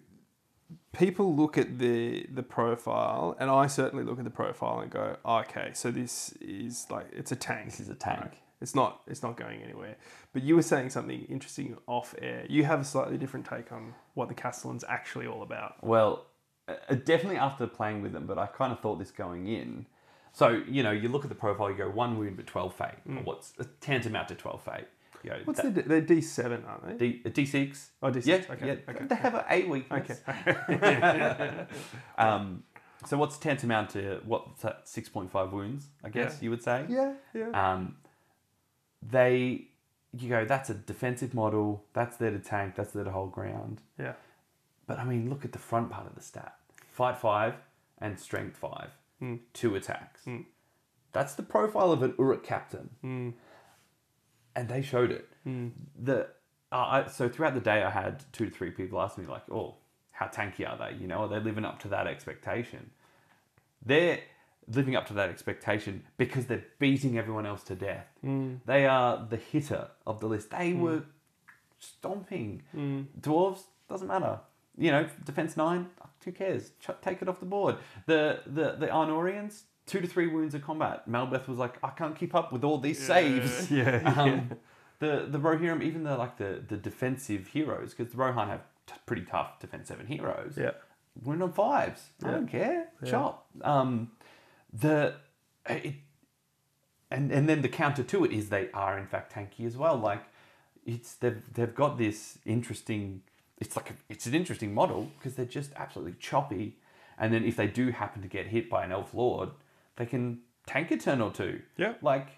people 0.91 1.35
look 1.35 1.57
at 1.57 1.79
the 1.79 2.27
the 2.31 2.43
profile, 2.43 3.35
and 3.39 3.49
I 3.49 3.67
certainly 3.67 4.03
look 4.05 4.19
at 4.19 4.25
the 4.25 4.29
profile 4.31 4.79
and 4.79 4.91
go, 4.91 5.17
okay, 5.25 5.71
so 5.73 5.89
this 5.91 6.33
is 6.39 6.85
like 6.89 7.07
it's 7.11 7.31
a 7.31 7.35
tank. 7.35 7.65
this 7.65 7.79
is 7.79 7.89
a 7.89 7.95
tank. 7.95 8.19
right? 8.21 8.33
It's 8.61 8.75
not. 8.75 9.01
It's 9.07 9.23
not 9.23 9.35
going 9.35 9.61
anywhere. 9.61 9.97
But 10.31 10.43
you 10.43 10.55
were 10.55 10.61
saying 10.61 10.91
something 10.91 11.25
interesting 11.25 11.77
off 11.87 12.15
air. 12.21 12.45
You 12.47 12.63
have 12.63 12.79
a 12.79 12.85
slightly 12.85 13.17
different 13.17 13.45
take 13.45 13.71
on 13.71 13.93
what 14.13 14.29
the 14.29 14.35
Castellan's 14.35 14.85
actually 14.87 15.27
all 15.27 15.41
about. 15.41 15.83
Well, 15.83 16.27
uh, 16.67 16.95
definitely 16.95 17.37
after 17.37 17.67
playing 17.67 18.01
with 18.01 18.13
them, 18.13 18.25
but 18.25 18.37
I 18.37 18.45
kind 18.47 18.71
of 18.71 18.79
thought 18.79 18.99
this 18.99 19.11
going 19.11 19.47
in. 19.47 19.85
So, 20.31 20.63
you 20.67 20.81
know, 20.83 20.91
you 20.91 21.09
look 21.09 21.23
at 21.23 21.29
the 21.29 21.35
profile, 21.35 21.69
you 21.69 21.77
go 21.77 21.89
one 21.89 22.17
wound 22.17 22.37
but 22.37 22.47
12 22.47 22.73
fate. 22.73 22.87
Or 23.07 23.15
what's 23.23 23.53
tantamount 23.81 24.29
to 24.29 24.35
12 24.35 24.63
fate? 24.63 24.85
You 25.23 25.29
Mm. 25.31 25.45
What's 25.47 25.61
that- 25.61 25.87
they're 25.87 26.01
D 26.01 26.19
seven, 26.21 26.65
aren't 26.67 26.97
they? 26.99 27.11
D, 27.11 27.21
a 27.23 27.29
D6. 27.29 27.91
Oh, 28.01 28.11
D6, 28.11 28.25
Yeah, 28.25 28.53
okay, 28.53 28.67
yeah. 28.67 28.75
okay, 28.93 29.05
They 29.05 29.15
have 29.15 29.35
an 29.35 29.43
A 29.49 29.63
weakness. 29.65 30.21
Okay. 30.27 31.65
um, 32.17 32.63
so 33.05 33.17
what's 33.17 33.37
tantamount 33.37 33.91
to 33.91 34.21
what's 34.25 34.61
that? 34.63 34.81
Six 34.87 35.07
point 35.09 35.31
five 35.31 35.53
wounds, 35.53 35.87
I 36.03 36.09
guess 36.09 36.33
Yeah. 36.33 36.43
you 36.43 36.49
would 36.49 36.63
say. 36.63 36.85
Yeah, 36.89 37.13
yeah. 37.33 37.49
Um, 37.73 37.97
they, 39.01 39.67
you 40.17 40.29
go. 40.29 40.45
That's 40.45 40.69
a 40.69 40.73
defensive 40.73 41.33
model. 41.33 41.83
That's 41.93 42.17
there 42.17 42.31
to 42.31 42.39
tank. 42.39 42.75
That's 42.75 42.91
there 42.91 43.03
to 43.03 43.11
hold 43.11 43.31
ground. 43.33 43.81
yeah. 43.99 44.13
But 44.87 44.99
I 44.99 45.03
mean, 45.05 45.29
look 45.29 45.45
at 45.45 45.51
the 45.53 45.59
front 45.59 45.89
part 45.89 46.07
of 46.07 46.15
the 46.15 46.21
stat: 46.21 46.55
fight 46.89 47.17
five 47.17 47.55
and 47.99 48.19
strength 48.19 48.57
five, 48.57 48.89
Mm. 49.21 49.39
two 49.53 49.75
attacks. 49.75 50.25
Mm. 50.25 50.45
That's 51.13 51.35
the 51.35 51.43
profile 51.43 51.91
of 51.91 52.01
an 52.03 52.15
Uruk 52.17 52.43
captain, 52.43 52.89
Mm. 53.03 53.33
and 54.55 54.67
they 54.69 54.81
showed 54.81 55.11
it. 55.11 55.29
Mm. 55.47 55.71
The 55.97 56.27
uh, 56.71 57.03
I, 57.05 57.07
so 57.07 57.29
throughout 57.29 57.53
the 57.53 57.61
day, 57.61 57.83
I 57.83 57.89
had 57.91 58.23
two 58.33 58.45
to 58.45 58.51
three 58.51 58.71
people 58.71 58.99
ask 58.99 59.17
me 59.17 59.25
like, 59.25 59.43
"Oh, 59.51 59.75
how 60.11 60.27
tanky 60.27 60.67
are 60.67 60.77
they? 60.77 60.97
You 60.97 61.07
know, 61.07 61.19
are 61.19 61.27
they 61.27 61.39
living 61.39 61.65
up 61.65 61.79
to 61.81 61.87
that 61.89 62.07
expectation?" 62.07 62.89
They're 63.85 64.21
living 64.67 64.95
up 64.95 65.05
to 65.07 65.13
that 65.13 65.29
expectation 65.29 66.05
because 66.17 66.45
they're 66.47 66.65
beating 66.79 67.17
everyone 67.17 67.45
else 67.45 67.63
to 67.65 67.75
death. 67.75 68.07
Mm. 68.23 68.59
They 68.65 68.85
are 68.87 69.25
the 69.29 69.35
hitter 69.37 69.89
of 70.07 70.19
the 70.19 70.27
list. 70.27 70.51
They 70.51 70.73
were 70.73 71.03
stomping 71.79 72.63
Mm. 72.75 73.07
dwarves. 73.19 73.63
Doesn't 73.89 74.07
matter. 74.07 74.39
You 74.77 74.91
know, 74.91 75.07
defense 75.25 75.55
nine. 75.57 75.87
Who 76.25 76.31
cares? 76.31 76.71
Ch- 76.79 76.89
take 77.01 77.21
it 77.21 77.27
off 77.27 77.39
the 77.39 77.45
board. 77.45 77.75
The 78.05 78.39
the 78.45 78.75
the 78.79 78.87
Arnorians. 78.87 79.63
Two 79.85 79.99
to 79.99 80.07
three 80.07 80.27
wounds 80.27 80.55
of 80.55 80.61
combat. 80.63 81.09
Malbeth 81.09 81.45
was 81.49 81.57
like, 81.59 81.75
I 81.83 81.89
can't 81.89 82.15
keep 82.15 82.33
up 82.33 82.53
with 82.53 82.63
all 82.63 82.77
these 82.77 83.05
saves. 83.05 83.69
Yeah, 83.71 84.13
Um, 84.15 84.27
yeah. 84.29 84.43
The 84.99 85.25
the 85.29 85.37
Rohirrim, 85.37 85.83
even 85.83 86.03
the 86.05 86.15
like 86.15 86.37
the, 86.37 86.63
the 86.65 86.77
defensive 86.77 87.47
heroes, 87.47 87.93
because 87.93 88.13
the 88.13 88.17
Rohan 88.17 88.47
have 88.47 88.61
t- 88.87 88.93
pretty 89.05 89.23
tough 89.23 89.59
defense 89.59 89.89
seven 89.89 90.07
heroes. 90.07 90.53
Yeah. 90.57 90.71
Wound 91.21 91.43
on 91.43 91.51
fives. 91.51 92.11
I 92.23 92.31
don't 92.31 92.47
care. 92.47 92.87
Yeah. 93.03 93.11
Chop. 93.11 93.45
Um, 93.61 94.11
the 94.71 95.15
it, 95.67 95.95
and 97.11 97.29
and 97.31 97.49
then 97.49 97.61
the 97.61 97.67
counter 97.69 98.03
to 98.03 98.23
it 98.23 98.31
is 98.31 98.47
they 98.49 98.69
are 98.73 98.97
in 98.97 99.05
fact 99.07 99.33
tanky 99.33 99.65
as 99.65 99.75
well. 99.75 99.97
Like 99.97 100.23
it's 100.85 101.15
they've 101.15 101.41
they've 101.53 101.75
got 101.75 101.97
this 101.97 102.37
interesting. 102.45 103.23
It's 103.59 103.75
like 103.75 103.91
a, 103.91 103.93
it's 104.09 104.25
an 104.25 104.33
interesting 104.33 104.73
model 104.73 105.11
because 105.17 105.35
they're 105.35 105.45
just 105.45 105.71
absolutely 105.75 106.15
choppy, 106.19 106.77
and 107.17 107.33
then 107.33 107.43
if 107.45 107.55
they 107.55 107.67
do 107.67 107.91
happen 107.91 108.21
to 108.21 108.27
get 108.27 108.47
hit 108.47 108.69
by 108.69 108.83
an 108.83 108.91
elf 108.91 109.13
lord, 109.13 109.49
they 109.95 110.05
can 110.05 110.39
tank 110.65 110.91
a 110.91 110.97
turn 110.97 111.21
or 111.21 111.31
two. 111.31 111.61
Yeah. 111.77 111.93
Like 112.01 112.29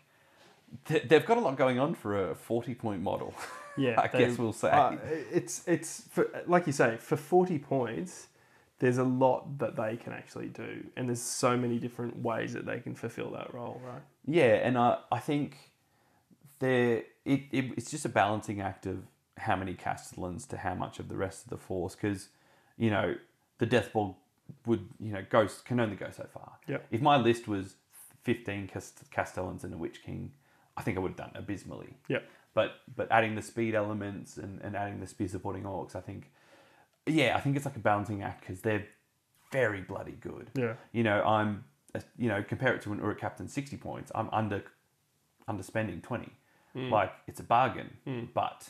th- 0.86 1.08
they've 1.08 1.26
got 1.26 1.38
a 1.38 1.42
lot 1.42 1.58
going 1.58 1.80
on 1.80 1.96
for 1.96 2.32
a 2.32 2.36
forty 2.36 2.76
point 2.76 3.02
model. 3.02 3.34
Yeah, 3.78 4.00
I 4.00 4.08
guess 4.08 4.38
we'll 4.38 4.54
say. 4.54 4.70
uh, 4.70 4.96
it's 5.34 5.68
it's 5.68 6.04
for, 6.10 6.30
like 6.48 6.66
you 6.66 6.72
say 6.72 6.96
for 6.96 7.18
forty 7.18 7.60
points. 7.60 8.28
There's 8.80 8.98
a 8.98 9.04
lot 9.04 9.58
that 9.60 9.76
they 9.76 9.98
can 9.98 10.14
actually 10.14 10.48
do, 10.48 10.86
and 10.96 11.10
there's 11.10 11.22
so 11.22 11.58
many 11.58 11.78
different 11.78 12.22
ways 12.22 12.54
that 12.54 12.66
they 12.66 12.80
can 12.80 12.96
fulfill 12.96 13.32
that 13.32 13.54
role, 13.54 13.82
right? 13.86 14.02
Yeah, 14.26 14.54
and 14.64 14.78
I, 14.78 15.00
I 15.12 15.20
think 15.20 15.58
there 16.60 17.04
it, 17.26 17.42
it 17.52 17.74
it's 17.76 17.92
just 17.92 18.06
a 18.06 18.10
balancing 18.10 18.62
act 18.62 18.86
of 18.86 19.00
how 19.38 19.56
many 19.56 19.74
Castellans 19.74 20.46
to 20.48 20.58
how 20.58 20.74
much 20.74 21.00
of 21.00 21.10
the 21.10 21.16
rest 21.18 21.44
of 21.44 21.50
the 21.50 21.58
force 21.58 21.96
because 21.96 22.30
you 22.78 22.90
know 22.90 23.16
the 23.58 23.66
death 23.66 23.92
ball 23.94 24.18
would 24.66 24.88
you 25.00 25.12
know 25.12 25.24
go 25.30 25.48
can 25.66 25.80
only 25.80 25.96
go 25.96 26.10
so 26.12 26.26
far. 26.34 26.54
Yep. 26.68 26.88
If 26.92 27.02
my 27.02 27.18
list 27.18 27.48
was 27.48 27.76
fifteen 28.24 28.68
Cast- 28.68 29.10
Castellans 29.12 29.64
and 29.64 29.74
a 29.74 29.78
Witch 29.78 30.04
King, 30.04 30.32
I 30.78 30.82
think 30.82 30.98
I 30.98 31.00
would 31.02 31.12
have 31.12 31.18
done 31.18 31.32
abysmally. 31.36 31.96
Yep. 32.08 32.24
But 32.54 32.72
but 32.96 33.12
adding 33.12 33.36
the 33.36 33.42
speed 33.42 33.76
elements 33.76 34.38
and, 34.38 34.62
and 34.62 34.76
adding 34.76 35.00
the 35.00 35.08
spear 35.08 35.28
supporting 35.28 35.64
orcs, 35.64 35.96
I 35.96 36.02
think 36.02 36.32
yeah, 37.08 37.36
I 37.36 37.40
think 37.42 37.56
it's 37.56 37.66
like 37.66 37.76
a 37.76 37.80
balancing 37.80 38.24
act 38.24 38.42
because 38.42 38.62
they're 38.62 38.86
very 39.52 39.82
bloody 39.82 40.14
good. 40.20 40.50
Yeah. 40.56 40.74
You 40.92 41.04
know, 41.04 41.22
I'm, 41.24 41.64
uh, 41.94 42.00
you 42.18 42.28
know, 42.28 42.42
compare 42.44 42.74
it 42.74 42.82
to 42.82 42.94
an 42.94 42.98
Uruk 43.00 43.20
Captain 43.20 43.48
60 43.48 43.78
points, 43.78 44.12
I'm 44.16 44.28
under, 44.32 44.64
underspending 45.48 46.02
20. 46.02 46.30
Mm. 46.76 46.90
Like, 46.90 47.14
it's 47.28 47.40
a 47.40 47.44
bargain, 47.44 47.92
Mm. 48.08 48.30
but 48.34 48.70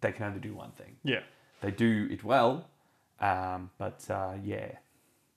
they 0.00 0.12
can 0.12 0.24
only 0.24 0.40
do 0.40 0.54
one 0.54 0.72
thing. 0.72 0.96
Yeah. 1.04 1.20
They 1.60 1.70
do 1.70 2.08
it 2.10 2.22
well, 2.24 2.68
um, 3.20 3.70
but 3.78 4.04
uh, 4.10 4.34
yeah. 4.42 4.72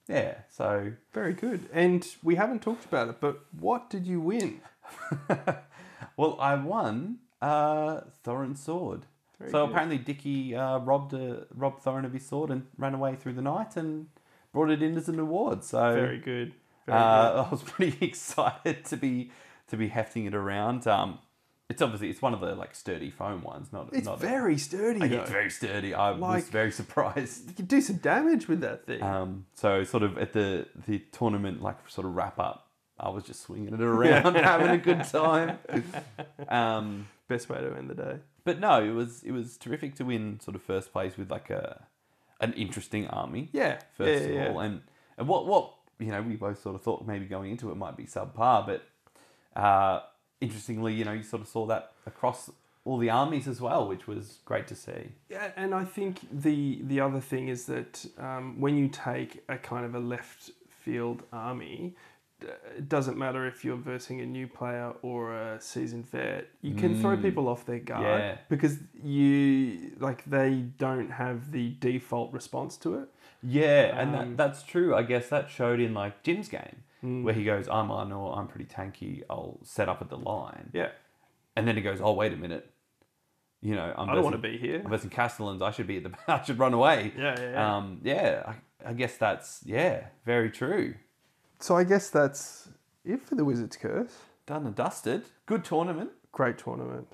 Yeah, 0.07 0.35
so. 0.49 0.93
Very 1.13 1.33
good. 1.33 1.69
And 1.71 2.05
we 2.23 2.35
haven't 2.35 2.61
talked 2.61 2.85
about 2.85 3.09
it, 3.09 3.21
but 3.21 3.41
what 3.59 3.89
did 3.89 4.07
you 4.07 4.19
win? 4.19 4.61
Well, 6.19 6.37
I 6.39 6.55
won 6.55 7.19
uh, 7.41 8.01
Thorin's 8.25 8.61
sword. 8.61 9.05
Very 9.39 9.51
so 9.51 9.65
good. 9.65 9.71
apparently 9.71 9.97
Dickie 9.97 10.53
uh, 10.53 10.79
robbed 10.79 11.13
uh, 11.13 11.45
robbed 11.55 11.83
Thorin 11.83 12.05
of 12.05 12.11
his 12.11 12.25
sword 12.25 12.49
and 12.49 12.67
ran 12.77 12.93
away 12.93 13.15
through 13.15 13.33
the 13.33 13.41
night 13.41 13.77
and 13.77 14.07
brought 14.51 14.69
it 14.69 14.83
in 14.83 14.97
as 14.97 15.07
an 15.07 15.17
award. 15.17 15.63
So 15.63 15.93
Very 15.93 16.17
good. 16.17 16.53
Very 16.85 16.97
uh, 16.97 17.43
I 17.45 17.49
was 17.49 17.63
pretty 17.63 18.05
excited 18.05 18.83
to 18.85 18.97
be 18.97 19.31
to 19.69 19.77
be 19.77 19.87
hefting 19.87 20.25
it 20.25 20.35
around. 20.35 20.87
Um, 20.87 21.19
it's 21.69 21.81
obviously 21.81 22.09
it's 22.09 22.21
one 22.21 22.33
of 22.33 22.41
the 22.41 22.55
like 22.55 22.73
sturdy 22.75 23.09
foam 23.11 23.43
ones, 23.43 23.71
not 23.71 23.89
It's 23.93 24.05
not 24.05 24.19
very 24.19 24.57
sturdy, 24.57 25.01
Uh, 25.01 25.07
though. 25.07 25.21
It's 25.21 25.29
very 25.31 25.49
sturdy. 25.51 25.93
I 25.93 26.11
was 26.11 26.49
very 26.49 26.71
surprised. 26.71 27.47
You 27.49 27.53
can 27.55 27.65
do 27.65 27.79
some 27.81 27.97
damage 27.97 28.47
with 28.47 28.61
that 28.61 28.85
thing. 28.85 29.03
Um, 29.03 29.45
so 29.53 29.83
sort 29.83 30.03
of 30.03 30.17
at 30.17 30.33
the 30.33 30.67
the 30.87 30.99
tournament 31.11 31.61
like 31.61 31.77
sort 31.87 32.07
of 32.07 32.15
wrap 32.15 32.39
up, 32.39 32.67
I 32.99 33.09
was 33.09 33.23
just 33.23 33.41
swinging 33.41 33.73
it 33.73 33.81
around, 33.95 34.35
having 34.35 34.69
a 34.69 34.77
good 34.77 35.03
time. 35.05 35.59
Um, 36.47 37.07
Best 37.27 37.47
way 37.47 37.59
to 37.61 37.75
end 37.77 37.89
the 37.91 37.93
day. 37.93 38.15
But 38.43 38.59
no, 38.59 38.83
it 38.83 38.89
was 38.91 39.21
it 39.23 39.31
was 39.31 39.55
terrific 39.57 39.93
to 39.97 40.03
win 40.05 40.39
sort 40.39 40.55
of 40.55 40.63
first 40.63 40.91
place 40.91 41.15
with 41.15 41.29
like 41.29 41.51
a 41.51 41.85
an 42.41 42.53
interesting 42.53 43.05
army. 43.07 43.49
Yeah, 43.51 43.79
First 43.95 44.23
yeah, 44.23 44.27
of 44.29 44.33
yeah. 44.33 44.47
all, 44.49 44.59
and 44.61 44.81
and 45.17 45.27
what 45.27 45.45
what 45.45 45.73
you 45.99 46.07
know 46.07 46.23
we 46.23 46.35
both 46.35 46.59
sort 46.63 46.73
of 46.73 46.81
thought 46.81 47.05
maybe 47.05 47.25
going 47.25 47.51
into 47.51 47.69
it 47.69 47.75
might 47.75 47.95
be 47.95 48.05
subpar, 48.05 48.65
but 48.65 48.81
uh, 49.55 49.99
interestingly, 50.41 50.93
you 50.93 51.05
know, 51.05 51.13
you 51.13 51.23
sort 51.23 51.41
of 51.41 51.47
saw 51.47 51.65
that 51.67 51.91
across 52.05 52.49
all 52.85 52.97
the 52.97 53.09
armies 53.09 53.47
as 53.47 53.59
well, 53.61 53.87
which 53.87 54.07
was 54.07 54.39
great 54.45 54.67
to 54.67 54.75
see. 54.75 55.09
Yeah, 55.29 55.51
and 55.55 55.73
I 55.75 55.83
think 55.85 56.19
the 56.31 56.79
the 56.83 56.99
other 57.01 57.19
thing 57.19 57.47
is 57.49 57.65
that 57.65 58.05
um, 58.17 58.59
when 58.59 58.77
you 58.77 58.87
take 58.87 59.43
a 59.49 59.57
kind 59.57 59.85
of 59.85 59.95
a 59.95 59.99
left 59.99 60.51
field 60.69 61.23
army, 61.33 61.93
it 62.41 62.87
doesn't 62.87 63.17
matter 63.17 63.45
if 63.45 63.65
you're 63.65 63.75
versing 63.75 64.21
a 64.21 64.25
new 64.25 64.47
player 64.47 64.93
or 65.01 65.33
a 65.35 65.59
seasoned 65.61 66.09
vet. 66.09 66.47
You 66.61 66.73
can 66.73 66.99
throw 67.01 67.17
Mm. 67.17 67.21
people 67.21 67.47
off 67.49 67.65
their 67.65 67.79
guard 67.79 68.05
Yeah. 68.21 68.37
because 68.47 68.79
you 69.03 69.91
like 69.99 70.23
they 70.25 70.61
don't 70.77 71.11
have 71.11 71.51
the 71.51 71.75
default 71.81 72.31
response 72.33 72.77
to 72.77 72.95
it. 72.99 73.09
Yeah, 73.43 73.99
and 73.99 74.15
Um, 74.15 74.35
that, 74.35 74.37
that's 74.37 74.63
true. 74.63 74.95
I 74.95 75.03
guess 75.03 75.27
that 75.29 75.49
showed 75.49 75.79
in 75.81 75.93
like 75.93 76.23
Jim's 76.23 76.47
game 76.47 76.83
Mm. 77.03 77.23
where 77.23 77.33
he 77.33 77.45
goes, 77.45 77.67
"I'm 77.69 77.89
Arnor, 77.89 78.37
I'm 78.37 78.47
pretty 78.47 78.65
tanky. 78.65 79.23
I'll 79.29 79.59
set 79.63 79.87
up 79.87 80.01
at 80.01 80.09
the 80.09 80.17
line." 80.17 80.69
Yeah. 80.73 80.89
and 81.55 81.67
then 81.67 81.75
he 81.75 81.81
goes, 81.81 81.99
"Oh, 82.01 82.13
wait 82.13 82.33
a 82.33 82.37
minute." 82.37 82.69
You 83.61 83.75
know, 83.75 83.93
I'm 83.97 84.09
I 84.09 84.15
don't 84.15 84.23
wanna 84.23 84.37
be 84.37 84.57
here. 84.57 84.81
I'm 84.83 84.89
versing 84.89 85.09
Castellans. 85.09 85.61
I 85.61 85.71
should 85.71 85.87
be 85.87 85.97
at 85.97 86.03
the. 86.03 86.11
I 86.27 86.43
should 86.43 86.59
run 86.59 86.73
away. 86.73 87.13
Yeah, 87.17 87.35
yeah, 87.39 87.51
yeah. 87.51 87.77
Um, 87.77 88.01
yeah. 88.03 88.43
I, 88.45 88.89
I 88.89 88.93
guess 88.93 89.17
that's 89.17 89.61
yeah, 89.65 90.05
very 90.25 90.49
true. 90.49 90.95
So 91.59 91.75
I 91.75 91.83
guess 91.83 92.09
that's 92.09 92.69
it 93.03 93.21
for 93.21 93.35
the 93.35 93.43
Wizard's 93.43 93.75
Curse. 93.75 94.15
Done 94.45 94.65
and 94.65 94.75
dusted. 94.75 95.23
Good 95.45 95.65
tournament. 95.65 96.11
Great 96.31 96.57
tournament. 96.57 97.07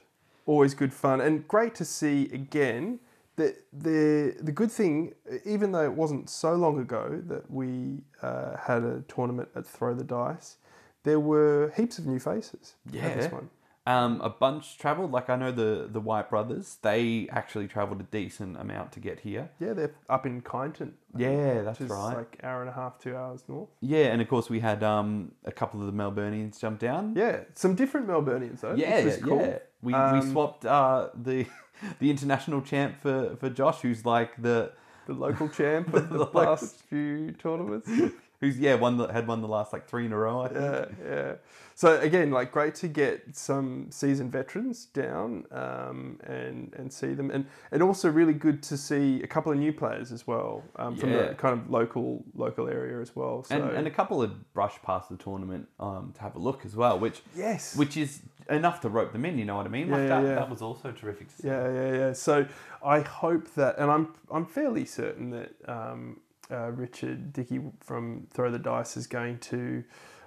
Always 0.46 0.76
good 0.76 0.94
fun 0.94 1.20
and 1.22 1.48
great 1.48 1.74
to 1.76 1.86
see 1.86 2.30
again 2.32 3.00
that 3.36 3.56
the 3.74 4.36
the 4.42 4.52
good 4.52 4.72
thing, 4.72 5.14
even 5.46 5.72
though 5.72 5.84
it 5.84 5.94
wasn't 5.94 6.30
so 6.30 6.56
long 6.56 6.80
ago 6.80 7.22
that 7.28 7.50
we 7.52 8.04
uh, 8.22 8.58
had 8.58 8.84
a 8.84 9.04
tournament 9.08 9.50
at 9.56 9.66
Throw 9.66 9.94
the 9.94 10.04
Dice, 10.04 10.58
there 11.04 11.20
were 11.20 11.74
heaps 11.76 12.00
of 12.00 12.06
new 12.06 12.20
faces 12.20 12.76
at 12.88 13.16
this 13.16 13.32
one. 13.32 13.50
Um, 13.88 14.20
a 14.22 14.32
bunch 14.32 14.80
travelled. 14.80 15.12
Like 15.12 15.30
I 15.30 15.36
know 15.36 15.52
the 15.52 15.88
the 15.92 16.00
White 16.00 16.30
brothers. 16.32 16.78
They 16.82 17.28
actually 17.30 17.68
travelled 17.68 18.00
a 18.02 18.06
decent 18.06 18.58
amount 18.58 18.92
to 18.94 19.00
get 19.00 19.20
here. 19.20 19.52
Yeah, 19.60 19.74
they're 19.74 19.94
up 20.10 20.26
in 20.26 20.42
Kyneton. 20.42 20.94
Yeah, 21.16 21.62
that's 21.62 21.80
right. 21.82 22.18
Like 22.18 22.40
hour 22.42 22.62
and 22.62 22.70
a 22.70 22.74
half, 22.74 22.98
two 22.98 23.16
hours 23.16 23.44
north. 23.48 23.70
Yeah, 23.82 24.06
and 24.06 24.24
of 24.24 24.28
course 24.28 24.50
we 24.50 24.60
had 24.60 24.82
um, 24.84 25.34
a 25.44 25.52
couple 25.52 25.82
of 25.82 25.86
the 25.86 25.94
Melburnians 25.94 26.60
jump 26.60 26.80
down. 26.80 27.14
Yeah, 27.16 27.42
some 27.54 27.76
different 27.76 28.08
Melburnians 28.08 28.62
though. 28.62 28.74
Yeah, 28.74 29.18
cool. 29.18 29.40
yeah. 29.40 29.60
We, 29.86 29.94
we 29.94 30.00
Um, 30.00 30.32
swapped 30.32 30.66
uh, 30.66 31.10
the 31.16 31.46
the 32.00 32.10
international 32.10 32.62
champ 32.62 32.96
for, 33.02 33.36
for 33.40 33.50
Josh, 33.50 33.82
who's 33.82 34.06
like 34.06 34.32
the 34.42 34.72
the 35.08 35.14
local 35.14 35.48
champ 35.50 35.94
of 35.94 36.10
the 36.16 36.18
local- 36.20 36.42
last 36.42 36.82
few 36.90 37.32
tournaments. 37.34 37.90
who's 38.40 38.60
yeah 38.60 38.76
won 38.76 38.98
the, 38.98 39.08
had 39.08 39.28
won 39.28 39.42
the 39.42 39.48
last 39.48 39.74
like 39.74 39.88
three 39.88 40.06
in 40.06 40.12
a 40.12 40.18
row. 40.18 40.42
I 40.42 40.48
think. 40.48 40.60
Yeah, 40.62 40.86
yeah. 41.10 41.34
So 41.78 42.00
again, 42.00 42.32
like 42.32 42.54
great 42.54 42.74
to 42.76 42.88
get 42.88 43.36
some 43.36 43.88
seasoned 43.90 44.32
veterans 44.32 44.86
down 44.86 45.46
um, 45.52 46.20
and 46.24 46.74
and 46.78 46.92
see 46.92 47.14
them, 47.14 47.30
and 47.32 47.46
and 47.72 47.84
also 47.84 48.10
really 48.10 48.34
good 48.34 48.64
to 48.64 48.78
see 48.78 49.22
a 49.24 49.28
couple 49.28 49.52
of 49.52 49.58
new 49.58 49.74
players 49.74 50.12
as 50.14 50.26
well 50.26 50.64
um, 50.78 50.96
from 50.96 51.12
Yeah. 51.12 51.28
the 51.28 51.36
kind 51.36 51.60
of 51.60 51.70
local 51.70 52.24
local 52.34 52.70
area 52.70 53.02
as 53.02 53.16
well. 53.16 53.44
So 53.44 53.56
and, 53.56 53.76
and 53.78 53.88
a 53.88 53.92
couple 53.92 54.22
of 54.22 54.54
brushed 54.54 54.82
past 54.84 55.10
the 55.10 55.18
tournament 55.18 55.68
um, 55.80 56.14
to 56.16 56.22
have 56.22 56.36
a 56.36 56.40
look 56.40 56.66
as 56.66 56.76
well, 56.78 56.98
which 56.98 57.22
Yes. 57.36 57.76
which 57.76 57.98
is 57.98 58.22
enough 58.50 58.80
to 58.82 58.90
rope 58.90 59.12
them 59.12 59.26
in. 59.26 59.38
You 59.38 59.44
know 59.46 59.58
what 59.58 59.66
I 59.66 59.70
mean? 59.70 59.90
Like 59.90 60.02
Yeah, 60.04 60.08
that, 60.22 60.24
yeah, 60.24 60.36
that 60.36 60.50
was 60.50 60.62
also 60.62 60.92
terrific. 60.94 61.28
Yeah, 61.44 61.70
yeah, 61.74 61.92
yeah. 61.94 62.14
So 62.14 62.46
I 62.86 63.02
hope 63.02 63.54
that, 63.56 63.78
and 63.80 63.92
I'm 63.92 64.14
I'm 64.32 64.46
fairly 64.46 64.86
certain 64.86 65.32
that 65.32 65.52
um, 65.68 66.22
uh, 66.52 66.72
Richard 66.72 67.34
Dickey 67.34 67.60
from 67.80 68.28
Throw 68.32 68.52
the 68.52 68.60
Dice 68.60 68.98
is 68.98 69.08
going 69.08 69.40
to 69.40 69.84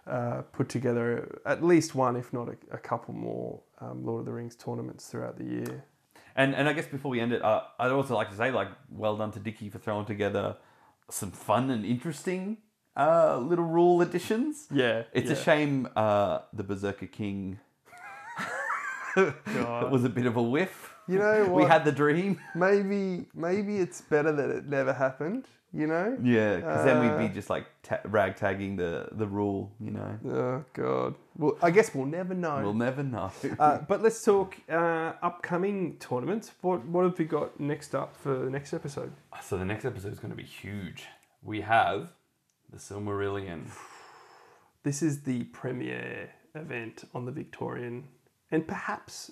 uh, 0.06 0.42
put 0.52 0.68
together 0.68 1.40
at 1.44 1.62
least 1.62 1.94
one, 1.94 2.16
if 2.16 2.32
not 2.32 2.48
a, 2.48 2.56
a 2.74 2.78
couple 2.78 3.14
more, 3.14 3.60
um, 3.80 4.04
Lord 4.04 4.20
of 4.20 4.26
the 4.26 4.32
Rings 4.32 4.56
tournaments 4.56 5.06
throughout 5.06 5.38
the 5.38 5.44
year. 5.44 5.84
And 6.34 6.54
and 6.54 6.68
I 6.68 6.72
guess 6.72 6.86
before 6.86 7.10
we 7.10 7.20
end 7.20 7.32
it, 7.32 7.42
uh, 7.42 7.62
I'd 7.80 7.90
also 7.90 8.14
like 8.14 8.30
to 8.30 8.36
say 8.36 8.50
like 8.50 8.68
well 8.90 9.16
done 9.16 9.32
to 9.32 9.40
Dicky 9.40 9.68
for 9.70 9.78
throwing 9.78 10.06
together 10.06 10.56
some 11.10 11.32
fun 11.32 11.70
and 11.70 11.84
interesting 11.84 12.58
uh, 12.96 13.38
little 13.38 13.64
rule 13.64 14.00
additions. 14.02 14.66
Yeah, 14.72 15.04
It's 15.12 15.30
a 15.30 15.36
shame 15.36 15.88
uh, 15.96 16.40
the 16.52 16.64
Berserker 16.64 17.06
King 17.06 17.58
was 19.16 20.04
a 20.04 20.08
bit 20.08 20.26
of 20.26 20.36
a 20.36 20.42
whiff. 20.42 20.94
You 21.08 21.18
know 21.18 21.48
we 21.50 21.64
had 21.64 21.84
the 21.84 21.92
dream. 21.92 22.40
Maybe 22.54 23.26
maybe 23.34 23.78
it's 23.78 24.00
better 24.00 24.32
that 24.32 24.50
it 24.50 24.66
never 24.66 24.92
happened. 24.92 25.46
You 25.72 25.86
know? 25.86 26.16
Yeah, 26.22 26.56
because 26.56 26.84
then 26.86 27.00
we'd 27.00 27.10
Uh, 27.24 27.28
be 27.28 27.34
just 27.34 27.50
like 27.50 27.66
ta- 27.82 28.00
ragtagging 28.06 28.78
the 28.78 29.08
the 29.12 29.26
rule. 29.26 29.70
You 29.78 29.90
know, 29.90 30.18
Oh 30.26 30.64
God. 30.72 31.14
Well, 31.36 31.58
I 31.62 31.70
guess 31.70 31.94
we'll 31.94 32.06
never 32.06 32.34
know. 32.34 32.62
we'll 32.62 32.72
never 32.88 33.02
know. 33.02 33.30
Uh, 33.60 33.78
but 33.86 34.02
let's 34.02 34.24
talk 34.24 34.56
uh, 34.70 35.12
upcoming 35.22 35.98
tournaments. 35.98 36.52
What 36.62 36.84
what 36.86 37.04
have 37.04 37.18
we 37.18 37.26
got 37.26 37.60
next 37.60 37.94
up 37.94 38.16
for 38.16 38.34
the 38.46 38.50
next 38.50 38.72
episode? 38.72 39.12
so 39.42 39.58
the 39.58 39.64
next 39.64 39.84
episode 39.84 40.12
is 40.12 40.18
going 40.18 40.30
to 40.32 40.36
be 40.36 40.50
huge. 40.62 41.04
We 41.42 41.60
have 41.60 42.12
the 42.72 42.78
Silmarillion. 42.78 43.66
This 44.84 45.02
is 45.02 45.22
the 45.22 45.44
premiere 45.44 46.30
event 46.54 47.04
on 47.14 47.24
the 47.26 47.32
Victorian 47.32 48.04
and 48.50 48.66
perhaps 48.66 49.30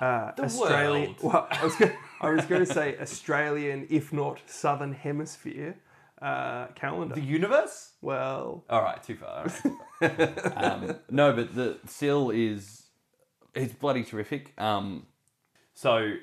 uh, 0.00 0.32
The 0.36 0.44
Australian. 0.44 1.16
world. 1.22 1.34
Well, 1.34 1.48
I 1.50 1.64
was 1.64 1.76
going 1.76 1.92
I 2.20 2.30
was 2.30 2.46
going 2.46 2.64
to 2.64 2.72
say 2.72 2.98
Australian, 3.00 3.86
if 3.90 4.12
not 4.12 4.40
Southern 4.46 4.92
Hemisphere 4.92 5.76
uh, 6.22 6.68
calendar. 6.74 7.14
The 7.14 7.20
universe? 7.20 7.92
well, 8.00 8.64
All 8.70 8.82
right, 8.82 9.02
too 9.02 9.16
far. 9.16 9.38
all 9.38 9.44
right, 9.44 9.56
too 10.00 10.50
far. 10.50 10.62
um, 10.72 10.96
no, 11.10 11.32
but 11.32 11.54
the 11.54 11.78
Sil 11.84 12.30
is 12.30 12.84
it's 13.54 13.74
bloody 13.74 14.02
terrific. 14.04 14.52
Um, 14.60 15.06
so 15.74 16.14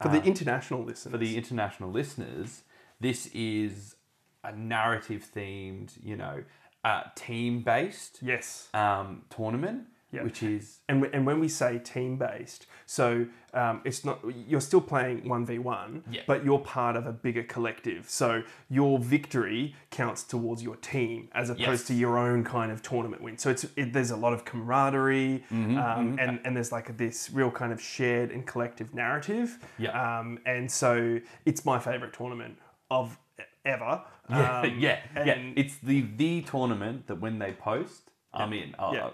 for 0.00 0.08
the 0.08 0.22
international 0.22 0.82
listeners, 0.84 1.12
for 1.12 1.18
the 1.18 1.36
international 1.36 1.90
listeners, 1.90 2.62
this 3.00 3.26
is 3.34 3.96
a 4.42 4.52
narrative 4.52 5.26
themed, 5.34 5.92
you 6.02 6.16
know, 6.16 6.44
uh, 6.84 7.02
team 7.14 7.62
based 7.62 8.18
yes. 8.22 8.68
um, 8.72 9.22
tournament, 9.28 9.84
Yeah. 10.12 10.24
which 10.24 10.42
is 10.42 10.80
And, 10.88 11.04
and 11.14 11.24
when 11.24 11.38
we 11.38 11.48
say 11.48 11.78
team 11.78 12.16
based, 12.18 12.66
so 12.86 13.26
um, 13.54 13.80
it's 13.84 14.04
not 14.04 14.18
you're 14.48 14.60
still 14.60 14.80
playing 14.80 15.28
one 15.28 15.46
v 15.46 15.58
one, 15.58 16.02
but 16.26 16.44
you're 16.44 16.58
part 16.58 16.96
of 16.96 17.06
a 17.06 17.12
bigger 17.12 17.44
collective. 17.44 18.08
So 18.10 18.42
your 18.68 18.98
victory 18.98 19.76
counts 19.90 20.24
towards 20.24 20.62
your 20.62 20.76
team 20.76 21.28
as 21.32 21.48
opposed 21.50 21.82
Yes. 21.82 21.86
to 21.88 21.94
your 21.94 22.18
own 22.18 22.42
kind 22.44 22.72
of 22.72 22.82
tournament 22.82 23.22
win. 23.22 23.38
So 23.38 23.50
it's 23.50 23.64
it, 23.76 23.92
there's 23.92 24.10
a 24.10 24.16
lot 24.16 24.32
of 24.32 24.44
camaraderie, 24.44 25.44
Mm-hmm, 25.52 25.78
um, 25.78 26.18
and 26.18 26.40
and 26.44 26.56
there's 26.56 26.72
like 26.72 26.96
this 26.96 27.30
real 27.32 27.50
kind 27.50 27.72
of 27.72 27.80
shared 27.80 28.30
and 28.32 28.46
collective 28.46 28.92
narrative. 28.94 29.58
Yeah. 29.78 29.90
Um, 30.18 30.38
and 30.46 30.70
so 30.70 31.20
it's 31.44 31.64
my 31.64 31.78
favorite 31.78 32.12
tournament 32.12 32.58
of 32.90 33.16
ever. 33.64 34.02
yeah, 34.30 34.60
Um, 34.60 34.78
yeah, 34.78 34.98
yeah. 35.24 35.38
It's 35.56 35.76
the 35.78 36.02
the 36.16 36.42
tournament 36.42 37.06
that 37.08 37.16
when 37.20 37.38
they 37.38 37.52
post, 37.52 38.09
I'm 38.32 38.52
in. 38.52 38.74
I, 38.78 38.92
Yeah. 38.94 39.10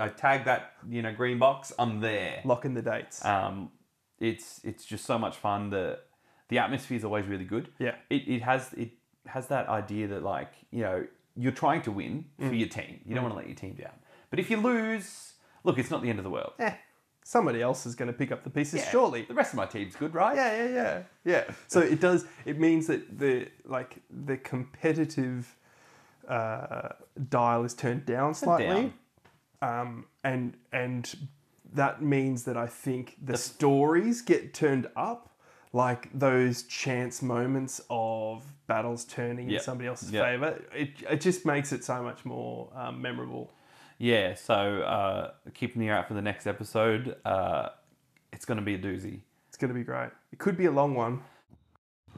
I, 0.00 0.04
I 0.06 0.08
tag 0.08 0.44
that 0.44 0.72
you 0.88 1.02
know 1.02 1.12
green 1.12 1.38
box. 1.38 1.72
I'm 1.78 2.00
there. 2.00 2.40
Lock 2.44 2.64
in 2.64 2.74
the 2.74 2.82
dates. 2.82 3.24
Um, 3.24 3.70
it's 4.20 4.60
it's 4.64 4.84
just 4.84 5.04
so 5.04 5.18
much 5.18 5.36
fun. 5.36 5.70
The 5.70 5.98
the 6.48 6.58
atmosphere 6.58 6.96
is 6.96 7.04
always 7.04 7.26
really 7.26 7.44
good. 7.44 7.68
Yeah. 7.78 7.94
It, 8.10 8.26
it 8.28 8.42
has 8.42 8.72
it 8.74 8.90
has 9.26 9.46
that 9.48 9.68
idea 9.68 10.08
that 10.08 10.22
like 10.22 10.52
you 10.70 10.82
know 10.82 11.06
you're 11.36 11.52
trying 11.52 11.82
to 11.82 11.92
win 11.92 12.24
Mm. 12.40 12.48
for 12.48 12.54
your 12.54 12.68
team. 12.68 13.00
You 13.06 13.14
don't 13.14 13.22
want 13.24 13.34
to 13.34 13.38
let 13.38 13.46
your 13.46 13.56
team 13.56 13.74
down. 13.74 13.92
But 14.30 14.38
if 14.40 14.50
you 14.50 14.56
lose, 14.56 15.34
look, 15.64 15.78
it's 15.78 15.90
not 15.90 16.02
the 16.02 16.10
end 16.10 16.18
of 16.18 16.24
the 16.24 16.30
world. 16.30 16.52
eh, 16.58 16.72
somebody 17.22 17.62
else 17.62 17.86
is 17.86 17.94
going 17.94 18.10
to 18.12 18.18
pick 18.18 18.32
up 18.32 18.42
the 18.42 18.50
pieces, 18.50 18.80
Yeah. 18.80 18.90
surely. 18.90 19.22
The 19.22 19.34
rest 19.34 19.52
of 19.52 19.56
my 19.58 19.66
team's 19.66 19.94
good, 19.94 20.14
right? 20.14 20.34
Yeah, 20.34 20.56
yeah, 20.64 20.68
yeah, 20.74 21.02
yeah. 21.24 21.44
So 21.68 21.80
it 21.80 22.00
does. 22.00 22.26
It 22.44 22.58
means 22.58 22.86
that 22.88 23.18
the 23.18 23.48
like 23.64 23.98
the 24.10 24.36
competitive 24.36 25.56
uh, 26.28 26.90
dial 27.28 27.64
is 27.64 27.74
turned 27.74 28.04
down 28.06 28.34
slightly, 28.34 28.92
Um, 29.62 30.06
and 30.22 30.56
and 30.72 31.16
that 31.74 32.00
means 32.02 32.44
that 32.44 32.56
I 32.56 32.66
think 32.66 33.16
the, 33.22 33.36
stories 33.36 34.22
get 34.22 34.54
turned 34.54 34.86
up, 34.96 35.30
like 35.72 36.08
those 36.18 36.62
chance 36.62 37.20
moments 37.22 37.80
of 37.90 38.42
battles 38.66 39.04
turning 39.04 39.50
Yeah. 39.50 39.58
in 39.58 39.62
somebody 39.64 39.88
else's 39.88 40.10
Yeah. 40.12 40.22
favor. 40.22 40.62
It 40.74 40.90
it 41.10 41.20
just 41.20 41.44
makes 41.44 41.72
it 41.72 41.84
so 41.84 42.02
much 42.02 42.24
more 42.24 42.70
um, 42.74 43.02
memorable. 43.02 43.52
Yeah. 43.98 44.34
So 44.34 44.54
uh, 44.82 45.32
keep 45.54 45.74
an 45.76 45.82
ear 45.82 45.94
out 45.94 46.08
for 46.08 46.14
the 46.14 46.22
next 46.22 46.46
episode. 46.46 47.16
Uh, 47.24 47.70
it's 48.32 48.44
going 48.44 48.58
to 48.58 48.64
be 48.64 48.74
a 48.74 48.78
doozy. 48.78 49.20
It's 49.48 49.56
going 49.56 49.70
to 49.70 49.74
be 49.74 49.82
great. 49.84 50.10
It 50.32 50.38
could 50.38 50.56
be 50.56 50.66
a 50.66 50.70
long 50.70 50.94
one. 50.94 51.20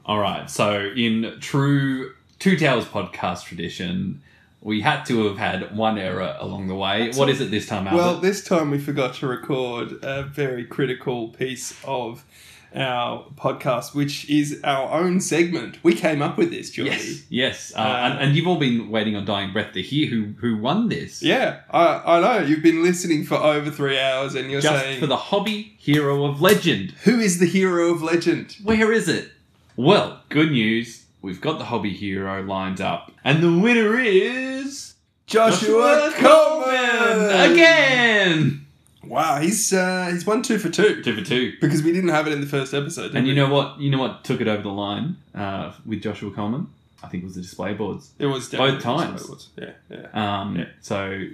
All 0.05 0.19
right. 0.19 0.49
So, 0.49 0.91
in 0.95 1.37
true 1.39 2.13
Two 2.41 2.57
Towers 2.57 2.85
podcast 2.85 3.43
tradition, 3.43 4.19
we 4.61 4.81
had 4.81 5.03
to 5.03 5.27
have 5.27 5.37
had 5.37 5.77
one 5.77 5.99
error 5.99 6.35
along 6.39 6.69
the 6.69 6.73
way. 6.73 7.11
what 7.13 7.29
is 7.29 7.39
it 7.39 7.51
this 7.51 7.67
time, 7.67 7.87
Albert? 7.87 7.97
Well, 8.01 8.17
this 8.19 8.43
time 8.43 8.71
we 8.71 8.79
forgot 8.79 9.13
to 9.17 9.27
record 9.27 10.03
a 10.03 10.23
very 10.23 10.65
critical 10.65 11.27
piece 11.27 11.75
of 11.83 12.25
our 12.73 13.25
podcast, 13.35 13.93
which 13.93 14.27
is 14.27 14.59
our 14.63 14.91
own 14.91 15.21
segment. 15.21 15.77
We 15.83 15.93
came 15.93 16.23
up 16.23 16.35
with 16.35 16.49
this, 16.49 16.71
Jordy. 16.71 16.89
yes, 16.89 17.23
yes. 17.29 17.73
Uh, 17.75 17.81
and, 17.81 18.17
and 18.19 18.35
you've 18.35 18.47
all 18.47 18.57
been 18.57 18.89
waiting 18.89 19.15
on 19.15 19.23
dying 19.23 19.53
breath 19.53 19.73
to 19.73 19.81
hear 19.83 20.07
who 20.09 20.33
who 20.39 20.57
won 20.57 20.89
this. 20.89 21.21
Yeah, 21.21 21.59
I, 21.69 22.01
I 22.03 22.19
know. 22.21 22.43
You've 22.43 22.63
been 22.63 22.81
listening 22.81 23.23
for 23.23 23.35
over 23.35 23.69
three 23.69 23.99
hours 23.99 24.33
and 24.33 24.49
you're 24.49 24.61
Just 24.61 24.83
saying, 24.83 24.99
for 24.99 25.05
the 25.05 25.15
hobby 25.15 25.75
hero 25.77 26.25
of 26.25 26.41
legend. 26.41 26.95
who 27.03 27.19
is 27.19 27.37
the 27.37 27.45
hero 27.45 27.91
of 27.93 28.01
legend? 28.01 28.57
Where 28.63 28.91
is 28.91 29.07
it? 29.07 29.29
Well, 29.75 30.21
good 30.29 30.49
news. 30.49 31.00
We've 31.21 31.41
got 31.41 31.59
the 31.59 31.65
hobby 31.65 31.93
hero 31.93 32.41
lined 32.41 32.81
up, 32.81 33.11
and 33.23 33.43
the 33.43 33.51
winner 33.59 33.99
is 33.99 34.95
Joshua, 35.27 36.11
Coleman 36.15 37.51
again. 37.51 38.65
Wow, 39.03 39.39
he's 39.41 39.73
uh, 39.73 40.09
he's 40.11 40.25
won 40.25 40.41
two 40.41 40.57
for 40.57 40.69
two 40.69 41.01
Two 41.03 41.15
for 41.15 41.23
two. 41.23 41.53
because 41.59 41.83
we 41.83 41.91
didn't 41.91 42.09
have 42.11 42.27
it 42.27 42.33
in 42.33 42.41
the 42.41 42.47
first 42.47 42.73
episode. 42.73 43.13
And 43.15 43.27
you 43.27 43.33
know 43.35 43.49
what? 43.49 43.79
You 43.79 43.89
know 43.91 43.99
what 43.99 44.23
took 44.23 44.41
it 44.41 44.47
over 44.47 44.61
the 44.63 44.69
line 44.69 45.17
uh, 45.35 45.73
with 45.85 46.01
Joshua 46.01 46.31
Coleman? 46.31 46.67
I 47.03 47.07
think 47.07 47.23
it 47.23 47.25
was 47.25 47.35
the 47.35 47.41
display 47.41 47.73
boards. 47.73 48.11
it 48.19 48.27
was 48.27 48.47
both 48.49 48.81
times. 48.81 49.49
Yeah, 49.57 49.71
yeah. 49.89 50.07
Um, 50.13 50.55
Yeah. 50.57 50.65
So 50.81 51.27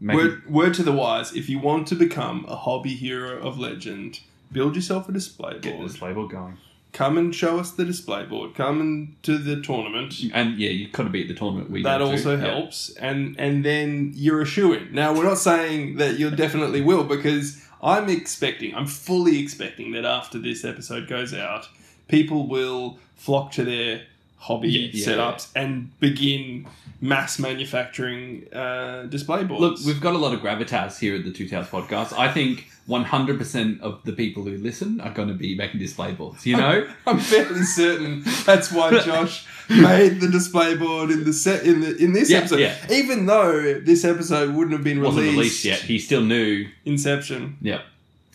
Word, 0.00 0.50
word 0.50 0.74
to 0.74 0.82
the 0.82 0.92
wise: 0.92 1.34
if 1.34 1.48
you 1.48 1.58
want 1.58 1.86
to 1.88 1.94
become 1.94 2.44
a 2.48 2.56
hobby 2.56 2.94
hero 2.94 3.38
of 3.40 3.58
legend, 3.58 4.20
build 4.50 4.74
yourself 4.74 5.08
a 5.08 5.12
display 5.12 5.52
get 5.54 5.62
the 5.62 5.70
board. 5.72 5.88
display 5.88 6.12
board 6.12 6.30
going. 6.30 6.56
Come 6.92 7.16
and 7.16 7.34
show 7.34 7.58
us 7.58 7.70
the 7.70 7.84
display 7.86 8.24
board. 8.26 8.54
Come 8.54 8.80
and 8.80 9.16
to 9.22 9.38
the 9.38 9.62
tournament. 9.62 10.14
And 10.34 10.58
yeah, 10.58 10.68
you've 10.70 10.92
got 10.92 11.04
to 11.04 11.08
be 11.08 11.22
at 11.22 11.28
the 11.28 11.34
tournament 11.34 11.70
we 11.70 11.82
That 11.82 11.98
go 11.98 12.04
to. 12.06 12.10
also 12.12 12.36
Yeah. 12.36 12.44
helps, 12.52 12.90
and 12.96 13.34
and 13.38 13.64
then 13.64 14.12
you're 14.14 14.42
a 14.42 14.46
shoe 14.46 14.74
in. 14.74 14.92
Now 14.92 15.14
we're 15.14 15.24
not 15.24 15.38
saying 15.38 15.96
that 15.96 16.18
you 16.18 16.30
definitely 16.30 16.82
will, 16.82 17.04
because 17.04 17.64
I'm 17.82 18.08
expecting, 18.10 18.74
I'm 18.74 18.86
fully 18.86 19.38
expecting 19.42 19.92
that 19.92 20.04
after 20.04 20.38
this 20.38 20.64
episode 20.64 21.08
goes 21.08 21.32
out, 21.32 21.68
people 22.08 22.46
will 22.46 22.98
flock 23.16 23.52
to 23.52 23.64
their 23.64 24.02
hobby 24.36 24.68
Yeah, 24.68 24.88
yeah, 24.92 25.06
setups 25.06 25.48
and 25.56 25.98
begin 25.98 26.66
mass 27.00 27.38
manufacturing 27.38 28.46
uh, 28.52 29.04
display 29.04 29.44
boards. 29.44 29.60
Look, 29.60 29.86
we've 29.94 30.00
got 30.02 30.14
a 30.14 30.18
lot 30.18 30.34
of 30.34 30.40
gravitas 30.40 30.98
here 30.98 31.14
at 31.16 31.24
the 31.24 31.32
Two 31.32 31.48
Towers 31.48 31.68
podcast. 31.68 32.12
I 32.18 32.30
think 32.30 32.66
100% 32.88 33.80
of 33.80 34.02
the 34.04 34.12
people 34.12 34.42
who 34.44 34.56
listen 34.58 35.00
are 35.00 35.12
going 35.12 35.28
to 35.28 35.34
be 35.34 35.54
making 35.56 35.80
display 35.80 36.12
boards. 36.12 36.44
You 36.46 36.56
know, 36.56 36.88
I'm 37.06 37.18
fairly 37.18 37.62
certain 37.62 38.22
that's 38.44 38.72
why 38.72 38.98
Josh 39.00 39.46
made 39.68 40.20
the 40.20 40.28
display 40.28 40.74
board 40.76 41.10
in 41.10 41.24
the 41.24 41.32
set 41.32 41.64
in 41.64 41.80
the 41.80 41.96
in 41.96 42.12
this 42.12 42.30
Yeah, 42.30 42.38
episode. 42.38 42.60
yeah. 42.60 42.76
Even 42.90 43.26
though 43.26 43.80
this 43.80 44.04
episode 44.04 44.54
wouldn't 44.54 44.72
have 44.72 44.84
been 44.84 45.00
wasn't 45.00 45.22
released, 45.26 45.36
released 45.36 45.64
yet. 45.64 45.78
He 45.80 45.98
still 45.98 46.22
knew. 46.22 46.66
Inception. 46.84 47.56
Yep. 47.62 47.82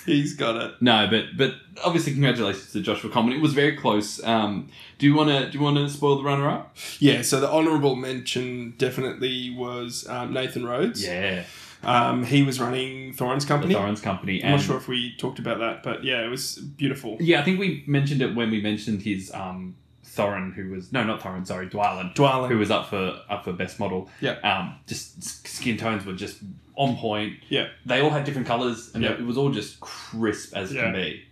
He's 0.06 0.36
got 0.38 0.56
it. 0.56 0.72
No, 0.82 1.06
but 1.12 1.36
but 1.36 1.56
obviously 1.84 2.14
congratulations 2.14 2.72
to 2.72 2.80
Joshua 2.80 3.10
Coleman. 3.10 3.34
It 3.34 3.42
was 3.42 3.54
very 3.54 3.76
close. 3.76 4.24
Um, 4.24 4.70
do 5.00 5.06
you 5.06 5.14
want 5.14 5.30
to 5.30 5.50
do 5.52 5.58
you 5.58 5.64
want 5.64 5.76
to 5.76 5.90
spoil 5.90 6.16
the 6.18 6.24
runner 6.24 6.48
up? 6.50 6.74
Yeah, 7.00 7.22
so 7.24 7.42
the 7.42 7.52
honourable 7.52 7.98
mention 7.98 8.76
definitely 8.78 9.54
was 9.54 10.08
um, 10.08 10.34
Nathan 10.34 10.66
Rhodes. 10.66 11.04
Yeah, 11.06 11.44
Um, 11.84 12.24
he 12.24 12.44
was 12.44 12.60
running 12.60 13.14
Thorin's 13.14 13.46
the 13.46 13.50
company. 13.50 13.74
Thorin's 13.76 14.02
company. 14.02 14.44
I'm 14.44 14.52
not 14.52 14.62
sure 14.62 14.78
if 14.78 14.88
we 14.88 15.16
talked 15.18 15.40
about 15.40 15.60
that, 15.60 15.84
but 15.84 16.04
yeah, 16.04 16.26
it 16.26 16.30
was 16.30 16.56
beautiful. 16.58 17.18
Yeah, 17.20 17.40
I 17.40 17.44
think 17.44 17.60
we 17.60 17.84
mentioned 17.88 18.22
it 18.22 18.36
when 18.36 18.50
we 18.50 18.62
mentioned 18.62 19.04
his 19.04 19.32
um, 19.34 19.76
Thorin, 20.06 20.54
who 20.54 20.72
was 20.72 20.92
no, 20.92 21.04
not 21.04 21.22
Thorin, 21.22 21.46
sorry, 21.46 21.68
Dwalin, 21.70 22.16
Dwalin. 22.16 22.50
who 22.50 22.58
was 22.58 22.72
up 22.72 22.88
for 22.90 23.20
up 23.30 23.44
for 23.44 23.54
best 23.54 23.80
model. 23.80 24.10
Yeah. 24.22 24.40
Um, 24.44 24.76
just 24.88 25.24
skin 25.48 25.78
tones 25.78 26.06
were 26.06 26.14
just 26.14 26.40
on 26.76 26.98
point. 26.98 27.38
Yeah. 27.50 27.68
They 27.86 28.02
all 28.02 28.10
had 28.10 28.24
different 28.24 28.48
colors, 28.48 28.92
and 28.94 29.04
Yeah. 29.04 29.12
it 29.12 29.22
was 29.26 29.38
all 29.38 29.50
just 29.52 29.80
crisp 29.80 30.56
as 30.56 30.74
Yeah. 30.74 30.82
can 30.84 30.94
be. 30.94 31.24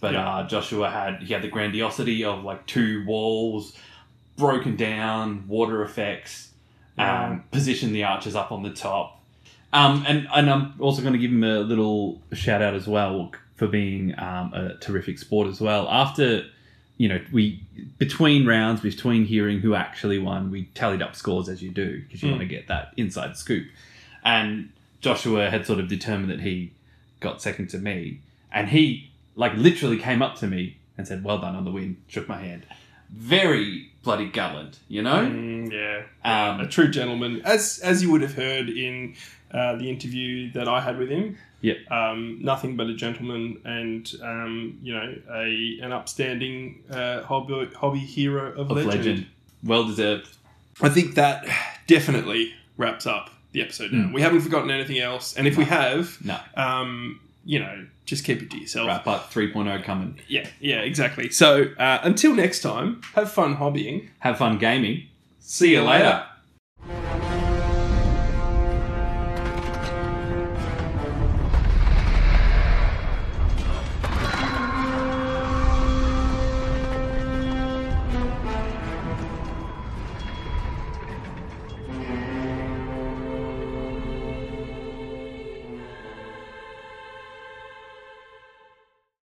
But 0.00 0.12
Yeah. 0.12 0.28
uh, 0.28 0.46
Joshua 0.48 0.90
had 0.90 1.22
he 1.22 1.32
had 1.32 1.42
the 1.42 1.48
grandiosity 1.48 2.22
of 2.22 2.44
like 2.44 2.66
two 2.66 3.04
walls 3.06 3.74
broken 4.36 4.76
down, 4.76 5.48
water 5.48 5.82
effects, 5.82 6.50
Yeah. 6.98 7.28
um, 7.28 7.44
position 7.50 7.92
the 7.94 8.04
archers 8.04 8.34
up 8.36 8.52
on 8.52 8.62
the 8.62 8.70
top. 8.70 9.14
Um, 9.76 10.04
and, 10.06 10.26
and 10.34 10.48
I'm 10.50 10.74
also 10.78 11.02
going 11.02 11.12
to 11.12 11.18
give 11.18 11.30
him 11.30 11.44
a 11.44 11.60
little 11.60 12.20
shout 12.32 12.62
out 12.62 12.74
as 12.74 12.86
well 12.86 13.32
for 13.56 13.66
being 13.66 14.18
um, 14.18 14.52
a 14.54 14.74
terrific 14.80 15.18
sport 15.18 15.48
as 15.48 15.60
well. 15.60 15.86
After, 15.88 16.44
you 16.98 17.08
know, 17.08 17.20
we 17.32 17.60
between 17.98 18.46
rounds, 18.46 18.80
between 18.80 19.24
hearing 19.26 19.60
who 19.60 19.74
actually 19.74 20.18
won, 20.18 20.50
we 20.50 20.64
tallied 20.74 21.02
up 21.02 21.14
scores 21.14 21.48
as 21.48 21.62
you 21.62 21.70
do 21.70 22.02
because 22.02 22.22
you 22.22 22.28
Mm. 22.28 22.32
want 22.32 22.40
to 22.42 22.46
get 22.48 22.68
that 22.68 22.92
inside 22.96 23.36
scoop. 23.36 23.66
And 24.24 24.70
Joshua 25.00 25.50
had 25.50 25.66
sort 25.66 25.78
of 25.78 25.88
determined 25.88 26.30
that 26.30 26.40
he 26.40 26.72
got 27.20 27.40
second 27.42 27.68
to 27.70 27.78
me, 27.78 28.20
and 28.52 28.68
he 28.70 29.10
like 29.36 29.54
literally 29.56 29.98
came 29.98 30.22
up 30.22 30.36
to 30.36 30.46
me 30.46 30.76
and 30.96 31.06
said, 31.06 31.22
"Well 31.22 31.38
done 31.38 31.54
on 31.54 31.64
the 31.64 31.70
win," 31.70 31.98
shook 32.08 32.28
my 32.28 32.38
hand. 32.38 32.62
Very 33.10 33.90
bloody 34.02 34.28
gallant, 34.28 34.78
you 34.88 35.02
know. 35.02 35.26
Mm, 35.26 35.70
yeah, 35.72 36.02
Um, 36.24 36.60
a 36.60 36.66
true 36.68 36.88
gentleman, 36.88 37.40
as 37.44 37.78
as 37.80 38.02
you 38.02 38.10
would 38.10 38.22
have 38.22 38.34
heard 38.34 38.68
in 38.68 39.14
uh, 39.56 39.76
the 39.76 39.88
interview 39.90 40.52
that 40.52 40.68
I 40.68 40.80
had 40.80 40.98
with 40.98 41.08
him. 41.08 41.36
Yeah. 41.62 41.74
Um, 41.90 42.38
nothing 42.42 42.76
but 42.76 42.86
a 42.88 42.94
gentleman, 42.94 43.44
and 43.64 44.04
um, 44.22 44.78
you 44.82 44.92
know, 44.94 45.08
a 45.32 45.78
an 45.82 45.92
upstanding 45.92 46.82
uh, 46.90 47.22
hobby 47.22 47.70
hobby 47.74 47.98
hero 48.16 48.52
of, 48.52 48.70
of 48.70 48.76
legend. 48.76 48.94
legend. 48.94 49.26
Well 49.64 49.84
deserved. 49.84 50.28
I 50.82 50.90
think 50.90 51.14
that 51.14 51.46
definitely 51.86 52.52
wraps 52.76 53.06
up 53.06 53.30
the 53.52 53.62
episode. 53.62 53.90
Now 53.92 54.08
Mm. 54.08 54.12
we 54.14 54.20
haven't 54.22 54.42
forgotten 54.42 54.70
anything 54.70 54.98
else, 54.98 55.34
and 55.36 55.46
if 55.46 55.56
we 55.56 55.64
have, 55.64 56.18
No. 56.22 56.38
um, 56.56 57.20
you 57.44 57.58
know, 57.58 57.86
just 58.04 58.24
keep 58.24 58.42
it 58.42 58.50
to 58.50 58.58
yourself. 58.58 58.86
Wrap 58.88 59.06
up 59.06 59.32
3.0 59.32 59.82
coming. 59.84 60.18
Yeah, 60.28 60.46
yeah, 60.60 60.80
exactly. 60.80 61.30
So 61.30 61.48
uh, 61.78 61.98
until 62.02 62.34
next 62.34 62.60
time, 62.60 63.00
have 63.14 63.32
fun 63.32 63.56
hobbying. 63.56 64.08
Have 64.18 64.36
fun 64.38 64.58
gaming. 64.58 65.06
See 65.40 65.72
you 65.72 65.82
later. 65.82 66.24